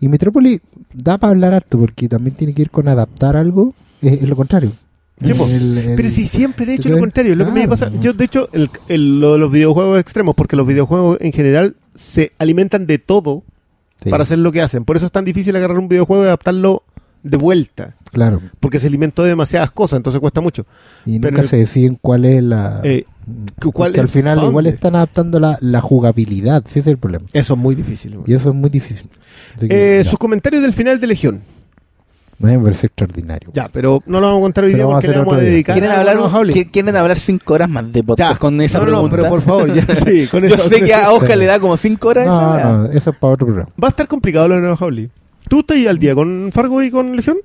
y 0.00 0.08
Metrópolis 0.08 0.60
da 0.92 1.18
para 1.18 1.32
hablar 1.32 1.54
harto 1.54 1.78
porque 1.78 2.08
también 2.08 2.36
tiene 2.36 2.54
que 2.54 2.62
ir 2.62 2.70
con 2.70 2.88
adaptar 2.88 3.36
algo. 3.36 3.74
Es, 4.00 4.22
es 4.22 4.28
lo 4.28 4.36
contrario. 4.36 4.72
Sí. 5.22 5.32
El- 5.32 5.78
el- 5.78 5.94
Pero 5.96 6.10
si 6.10 6.24
siempre 6.26 6.70
he 6.70 6.74
hecho 6.76 6.88
lo 6.90 6.94
Claro. 6.94 7.00
contrario, 7.00 7.34
lo 7.34 7.44
que 7.46 7.50
me 7.50 7.66
pasa, 7.66 7.90
yo 8.00 8.12
de 8.12 8.24
hecho, 8.24 8.48
el, 8.52 8.70
el- 8.88 9.18
lo 9.20 9.32
de 9.32 9.38
los 9.40 9.50
videojuegos 9.50 9.98
extremos, 9.98 10.36
porque 10.36 10.54
los 10.54 10.66
videojuegos 10.66 11.18
en 11.20 11.32
general 11.32 11.74
se 11.96 12.30
alimentan 12.38 12.86
de 12.86 12.98
todo 12.98 13.42
Sí, 14.00 14.10
para 14.10 14.22
hacer 14.22 14.38
lo 14.38 14.52
que 14.52 14.60
hacen. 14.62 14.84
Por 14.84 14.96
eso 14.96 15.06
es 15.06 15.12
tan 15.12 15.24
difícil 15.24 15.56
agarrar 15.56 15.78
un 15.78 15.88
videojuego 15.88 16.22
y 16.22 16.26
adaptarlo 16.26 16.84
de 17.28 17.36
vuelta, 17.36 17.94
Claro. 18.12 18.40
porque 18.60 18.78
se 18.78 18.86
alimentó 18.86 19.22
de 19.22 19.30
demasiadas 19.30 19.70
cosas, 19.70 19.98
entonces 19.98 20.20
cuesta 20.20 20.40
mucho. 20.40 20.66
Y 21.06 21.18
Pero 21.20 21.32
nunca 21.32 21.42
el- 21.42 21.48
se 21.48 21.56
deciden 21.58 21.98
cuál 22.00 22.24
es 22.24 22.42
la. 22.42 22.80
Eh, 22.84 23.04
porque 23.56 23.72
¿cuál 23.72 23.94
al 23.98 24.06
es- 24.06 24.10
final 24.10 24.38
pa' 24.40 24.46
igual 24.46 24.66
están 24.66 24.96
adaptando 24.96 25.38
la, 25.38 25.58
la 25.60 25.80
jugabilidad. 25.80 26.62
Sí, 26.64 26.78
ese 26.78 26.80
es 26.80 26.86
el 26.88 26.98
problema. 26.98 27.26
Eso 27.32 27.54
es 27.54 27.60
muy 27.60 27.74
difícil. 27.74 28.16
güey. 28.16 28.30
Y 28.30 28.34
eso 28.34 28.48
es 28.50 28.54
muy 28.54 28.70
difícil. 28.70 29.08
Que, 29.60 30.00
Eh, 30.00 30.04
sus 30.04 30.18
comentarios 30.18 30.62
del 30.62 30.72
final 30.72 30.98
de 31.00 31.06
Legión. 31.06 31.42
me 32.40 32.56
parece 32.58 32.86
extraordinario. 32.86 33.50
Ya, 33.52 33.68
pero 33.72 34.00
no 34.06 34.20
lo 34.20 34.28
vamos 34.28 34.38
a 34.38 34.42
contar 34.42 34.64
hoy 34.64 34.70
Pero 34.72 34.84
día 34.86 34.92
porque 34.94 35.08
le 35.08 35.18
vamos 35.18 35.34
a 35.34 35.38
dedicar 35.38 35.74
¿Quieren 35.74 35.90
a 35.90 35.98
hablar, 35.98 36.16
¿Quieren 36.70 36.96
hablar 36.96 37.18
cinco 37.18 37.54
horas 37.54 37.68
más 37.68 37.90
de 37.92 38.04
podcast 38.04 38.32
Ya. 38.34 38.38
con 38.38 38.60
esa 38.60 38.78
no, 38.78 38.84
no, 38.84 38.90
pregunta? 38.92 39.16
pero 39.16 39.28
por 39.28 39.42
favor, 39.42 39.74
ya, 39.74 39.82
sí, 39.96 40.26
con 40.30 40.46
Yo 40.46 40.54
eso- 40.54 40.68
sé 40.68 40.82
que 40.82 40.94
a 40.94 41.10
Oscar 41.10 41.32
Sí. 41.32 41.38
le 41.40 41.46
da 41.46 41.58
como 41.58 41.76
cinco 41.76 42.08
horas 42.08 42.26
esa 42.26 42.40
No, 42.40 42.50
weá. 42.54 42.64
no, 42.64 42.84
eso 42.86 43.10
es 43.10 43.16
para 43.16 43.32
otro 43.34 43.44
programa. 43.46 43.70
Va 43.82 43.88
a 43.88 43.90
estar 43.90 44.06
complicado 44.06 44.46
lo 44.46 44.54
de 44.54 44.60
Nueva. 44.60 44.76
¿Tú 45.48 45.60
estás 45.60 45.76
al 45.86 45.98
día 45.98 46.14
con 46.14 46.50
Fargo 46.52 46.82
y 46.82 46.90
con 46.90 47.14
Legión? 47.16 47.38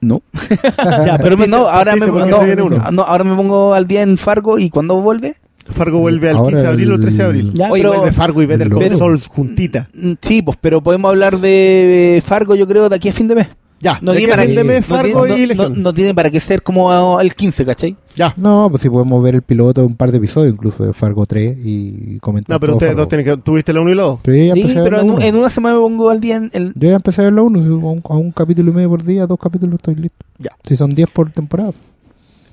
No. 0.00 0.22
Ya, 1.06 1.18
Pero 1.18 1.36
me- 1.36 1.46
no, 1.48 1.68
ahora 1.68 1.96
me, 1.96 2.06
no, 2.06 2.90
no, 2.92 3.02
ahora 3.02 3.24
me 3.24 3.34
pongo 3.34 3.74
al 3.74 3.86
día 3.86 4.02
en 4.02 4.18
Fargo 4.18 4.58
y 4.58 4.70
cuando 4.70 5.00
vuelve. 5.00 5.34
Fargo 5.68 5.98
vuelve 5.98 6.30
al 6.30 6.36
Ahora 6.36 6.50
15 6.50 6.62
de 6.62 6.68
abril 6.68 6.92
o 6.92 7.00
13 7.00 7.16
de 7.16 7.24
abril. 7.24 7.52
Ya, 7.54 7.70
Oye, 7.70 7.82
pero- 7.82 7.94
vuelve 7.98 8.12
Fargo 8.12 8.42
y 8.42 8.46
Better 8.46 8.68
Call 8.70 8.96
Saul 8.98 9.20
juntita. 9.26 9.88
Mm, 9.94 10.12
Sí, 10.20 10.42
pues, 10.42 10.56
pero 10.60 10.80
podemos 10.82 11.08
hablar 11.08 11.38
de 11.38 12.22
Fargo, 12.24 12.54
yo 12.54 12.68
creo, 12.68 12.88
de 12.88 12.94
aquí 12.96 13.08
a 13.08 13.12
fin 13.12 13.26
de 13.26 13.34
mes. 13.34 13.48
Ya, 13.78 13.98
No 14.00 14.12
tiene 14.14 14.28
para 14.32 14.46
qué, 14.46 14.54
no 14.64 14.82
Fargo 14.82 15.26
tiene- 15.26 15.42
y 15.42 15.46
no- 15.48 15.54
no- 15.54 15.62
Legión. 15.64 15.82
no 15.82 15.92
tiene 15.94 16.14
para 16.14 16.30
qué 16.30 16.40
ser 16.40 16.62
como 16.62 17.20
el 17.20 17.34
15, 17.34 17.64
¿cachai? 17.66 17.94
Ya. 18.14 18.32
No, 18.38 18.68
pues 18.70 18.82
sí 18.82 18.88
podemos 18.88 19.22
ver 19.22 19.34
el 19.34 19.42
piloto 19.42 19.82
de 19.82 19.86
un 19.86 19.94
par 19.96 20.10
de 20.10 20.16
episodios, 20.18 20.54
incluso 20.54 20.82
de 20.84 20.94
Fargo 20.94 21.26
3 21.26 21.58
y 21.62 22.18
comentar. 22.20 22.54
No, 22.56 22.60
pero 22.60 22.72
ustedes 22.74 22.96
dos 22.96 23.08
tienen 23.08 23.26
que... 23.26 23.36
¿Tuviste 23.36 23.74
la 23.74 23.82
1 23.82 23.90
y 23.90 23.94
la 23.94 24.02
2? 24.04 24.20
Pero 24.22 24.36
yo 24.38 24.44
ya 24.44 24.54
Sí, 24.54 24.60
empecé 24.60 24.78
a 24.78 24.82
ver 24.82 24.90
pero 24.90 25.20
en, 25.20 25.36
una 25.36 25.50
semana 25.50 25.74
me 25.74 25.80
pongo 25.82 26.08
al 26.08 26.20
día 26.20 26.36
en 26.36 26.50
el... 26.54 26.72
Yo 26.74 26.88
ya 26.88 26.94
empecé 26.96 27.20
a 27.20 27.24
ver 27.24 27.34
la 27.34 27.42
1, 27.42 27.58
a 27.58 27.90
un, 27.92 28.00
a 28.08 28.14
un 28.16 28.30
capítulo 28.32 28.70
y 28.70 28.74
medio 28.74 28.88
por 28.88 29.04
día, 29.04 29.26
dos 29.26 29.38
capítulos 29.38 29.74
estoy 29.74 29.96
listo. 29.96 30.24
Ya. 30.38 30.50
Si 30.66 30.74
son 30.76 30.94
10 30.94 31.10
por 31.10 31.30
temporada. 31.30 31.72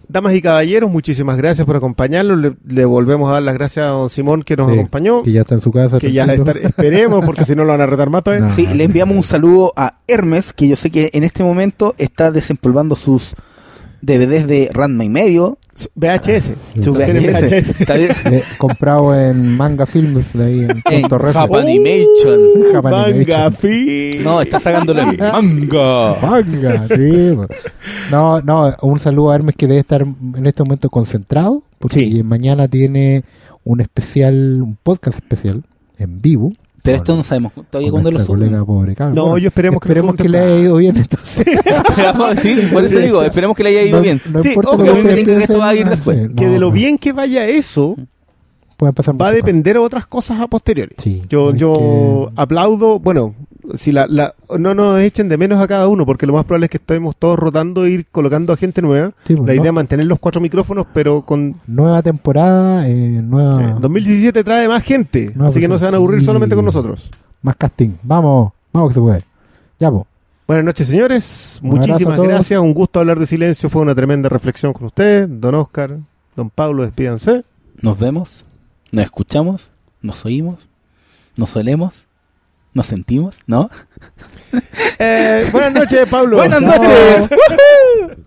Damas 0.08 0.34
y 0.36 0.42
caballeros, 0.42 0.92
muchísimas 0.92 1.38
gracias 1.38 1.66
por 1.66 1.76
acompañarnos. 1.76 2.38
Le, 2.38 2.54
le 2.68 2.86
volvemos 2.86 3.30
a 3.30 3.34
dar 3.34 3.44
las 3.44 3.54
gracias 3.56 3.86
a 3.86 3.90
don 3.90 4.10
Simón 4.10 4.44
que 4.44 4.56
nos 4.58 4.68
Sí, 4.72 4.74
acompañó. 4.74 5.24
Que 5.24 5.32
ya 5.32 5.42
está 5.42 5.56
en 5.56 5.62
su 5.62 5.72
casa. 5.72 5.98
Que 6.00 6.12
ya 6.12 6.26
estar- 6.26 6.58
esperemos, 6.58 7.26
porque 7.26 7.46
si 7.46 7.56
no 7.56 7.64
lo 7.64 7.72
van 7.72 7.82
a 7.82 7.86
retar 7.86 8.10
más 8.10 8.24
todavía. 8.24 8.48
No. 8.48 8.54
Sí, 8.54 8.68
le 8.68 8.84
enviamos 8.84 9.16
un 9.18 9.24
saludo 9.24 9.74
a 9.76 10.00
Hermes, 10.08 10.54
que 10.54 10.68
yo 10.68 10.76
sé 10.76 10.90
que 10.92 11.10
en 11.14 11.24
este 11.24 11.44
momento 11.44 11.96
está 11.98 12.32
desempolvando 12.32 12.96
sus 12.96 13.34
DVDs 14.06 14.48
de 14.48 14.70
Ranma 14.74 15.06
y 15.06 15.10
medio. 15.10 15.58
VHS. 15.96 16.52
Tiene 16.74 17.32
VHS. 17.32 17.80
Le- 18.30 18.44
comprado 18.60 19.16
en 19.20 19.58
Manga 19.58 19.88
Films 19.88 20.34
de 20.34 20.46
ahí 20.46 20.60
en 20.66 20.82
En. 20.86 21.02
Japanimation. 21.10 22.40
Japanimation. 22.72 23.26
Manga 23.42 23.52
Fi. 23.52 24.18
No, 24.24 24.42
está 24.42 24.60
sacándolo 24.60 25.02
en 25.02 25.18
manga. 25.18 26.18
Manga, 26.22 26.88
sí. 26.90 27.34
po. 27.36 27.48
No, 28.12 28.42
no, 28.42 28.72
un 28.84 29.00
saludo 29.00 29.32
a 29.32 29.36
Hermes 29.36 29.56
que 29.56 29.66
debe 29.68 29.80
estar 29.80 30.02
en 30.04 30.46
este 30.46 30.64
momento 30.64 30.90
concentrado, 30.90 31.64
porque 31.80 32.02
Sí. 32.02 32.22
mañana 32.24 32.68
tiene 32.68 33.24
un 33.64 33.82
especial, 33.82 34.62
un 34.62 34.78
podcast 34.82 35.18
especial 35.18 35.64
en 35.98 36.22
vivo. 36.22 36.52
Pero 36.84 36.98
esto 36.98 37.16
no 37.16 37.24
sabemos 37.24 37.54
todavía 37.70 37.90
con 37.92 38.02
cuándo 38.02 38.12
lo 38.12 38.20
suben. 38.26 38.40
colega 38.42 38.66
pobre 38.66 38.94
cabra. 38.96 39.16
No, 39.16 39.38
yo 39.38 39.48
esperemos 39.48 39.82
esperemos 39.82 40.16
que 40.16 40.28
le 40.30 40.38
haya 40.40 40.60
ido 40.60 40.76
bien 40.76 40.98
entonces. 40.98 41.46
Esperamos, 41.66 42.36
sí, 42.42 42.58
por 42.72 42.84
eso 42.84 43.00
digo, 43.00 43.24
esperemos 43.24 43.56
que 43.58 43.64
le 43.64 43.70
haya 43.70 43.84
ido 43.84 43.98
No- 43.98 44.04
bien. 44.04 44.22
No 44.30 44.40
Sí, 44.44 44.54
lo 44.54 44.78
que 44.94 45.38
esto 45.44 45.58
va 45.60 45.70
a 45.70 45.76
ir 45.76 45.88
después. 45.90 46.30
Que 46.36 46.48
de 46.48 46.60
lo 46.60 46.72
bien 46.72 46.98
que 46.98 47.14
vaya 47.14 47.48
eso, 47.48 47.96
va 48.82 49.28
a 49.28 49.32
depender 49.32 49.76
de 49.76 49.80
otras 49.80 50.06
cosas 50.08 50.40
a 50.42 50.48
posteriori. 50.48 50.96
Sí, 50.98 51.22
Yo, 51.30 51.54
yo 51.56 52.30
que- 52.36 52.42
aplaudo, 52.42 53.00
bueno, 53.00 53.34
si 53.76 53.92
la, 53.92 54.06
la, 54.08 54.34
no 54.60 54.74
nos 54.74 55.00
echen 55.02 55.30
de 55.30 55.38
menos 55.38 55.60
a 55.62 55.68
cada 55.68 55.88
uno, 55.88 56.06
porque 56.06 56.26
lo 56.28 56.34
más 56.34 56.46
probable 56.46 56.66
es 56.66 56.70
que 56.72 56.78
estemos 56.78 57.16
todos 57.18 57.38
rotando 57.40 57.86
e 57.86 57.92
ir 57.92 58.06
colocando 58.12 58.54
a 58.54 58.58
gente 58.58 58.82
nueva. 58.82 59.12
Sí, 59.26 59.36
pues, 59.36 59.48
La 59.48 59.54
¿no? 59.54 59.62
idea 59.62 59.70
es 59.72 59.74
mantener 59.76 60.06
los 60.06 60.20
cuatro 60.20 60.42
micrófonos, 60.42 60.86
pero 60.94 61.22
con 61.24 61.56
Nueva 61.68 62.02
temporada, 62.02 62.88
eh, 62.88 63.22
nueva, 63.24 63.64
eh, 63.64 63.76
2017 63.80 64.44
trae 64.44 64.68
más 64.68 64.84
gente, 64.84 65.34
así 65.42 65.60
que 65.60 65.68
no 65.68 65.78
se 65.80 65.86
van 65.86 65.94
a 65.94 65.98
aburrir 65.98 66.20
Sí. 66.20 66.26
solamente 66.26 66.56
con 66.56 66.66
nosotros. 66.66 67.10
más 67.42 67.56
casting. 67.58 67.92
Vamos, 68.04 68.54
vamos 68.72 68.90
que 68.90 68.94
se 68.96 69.00
puede. 69.02 69.24
Ya, 69.80 69.92
pues. 69.92 70.04
Buenas 70.48 70.66
noches, 70.66 70.88
señores. 70.88 71.60
Un 71.64 71.70
Muchísimas 71.72 72.20
gracias. 72.20 72.60
Un 72.60 72.74
gusto 72.74 73.00
hablar 73.00 73.18
de 73.20 73.26
silencio. 73.26 73.70
Fue 73.70 73.82
una 73.82 73.96
tremenda 73.96 74.28
reflexión 74.30 74.74
con 74.74 74.86
usted, 74.86 75.28
don 75.28 75.56
Oscar, 75.56 75.98
don 76.36 76.50
Pablo. 76.50 76.84
Despídanse. 76.84 77.44
Nos 77.82 77.98
vemos, 77.98 78.46
nos 78.92 79.06
escuchamos, 79.06 79.72
nos 80.02 80.26
oímos, 80.26 80.68
nos 81.38 81.56
olemos, 81.56 82.04
nos 82.74 82.88
sentimos, 82.88 83.40
¿no? 83.48 83.70
Eh, 85.00 85.48
buenas 85.52 85.74
noches, 85.74 86.08
Pablo. 86.10 86.38
Buenas 86.38 86.62
noches. 86.62 87.30
Words 87.30 88.18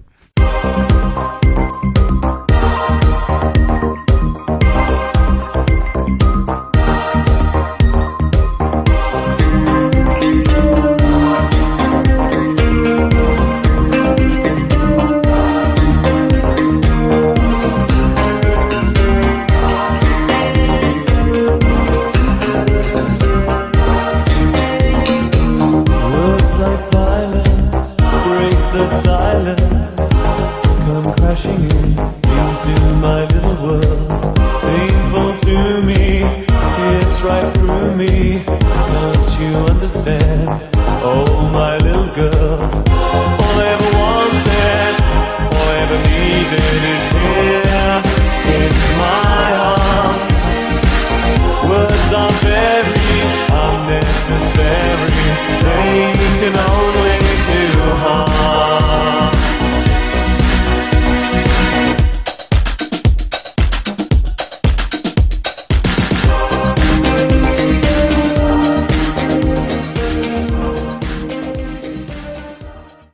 right 37.26 37.52
through 37.54 37.96
me. 37.96 38.44
Don't 38.44 39.40
you 39.40 39.52
understand? 39.72 40.48
Oh, 41.02 41.35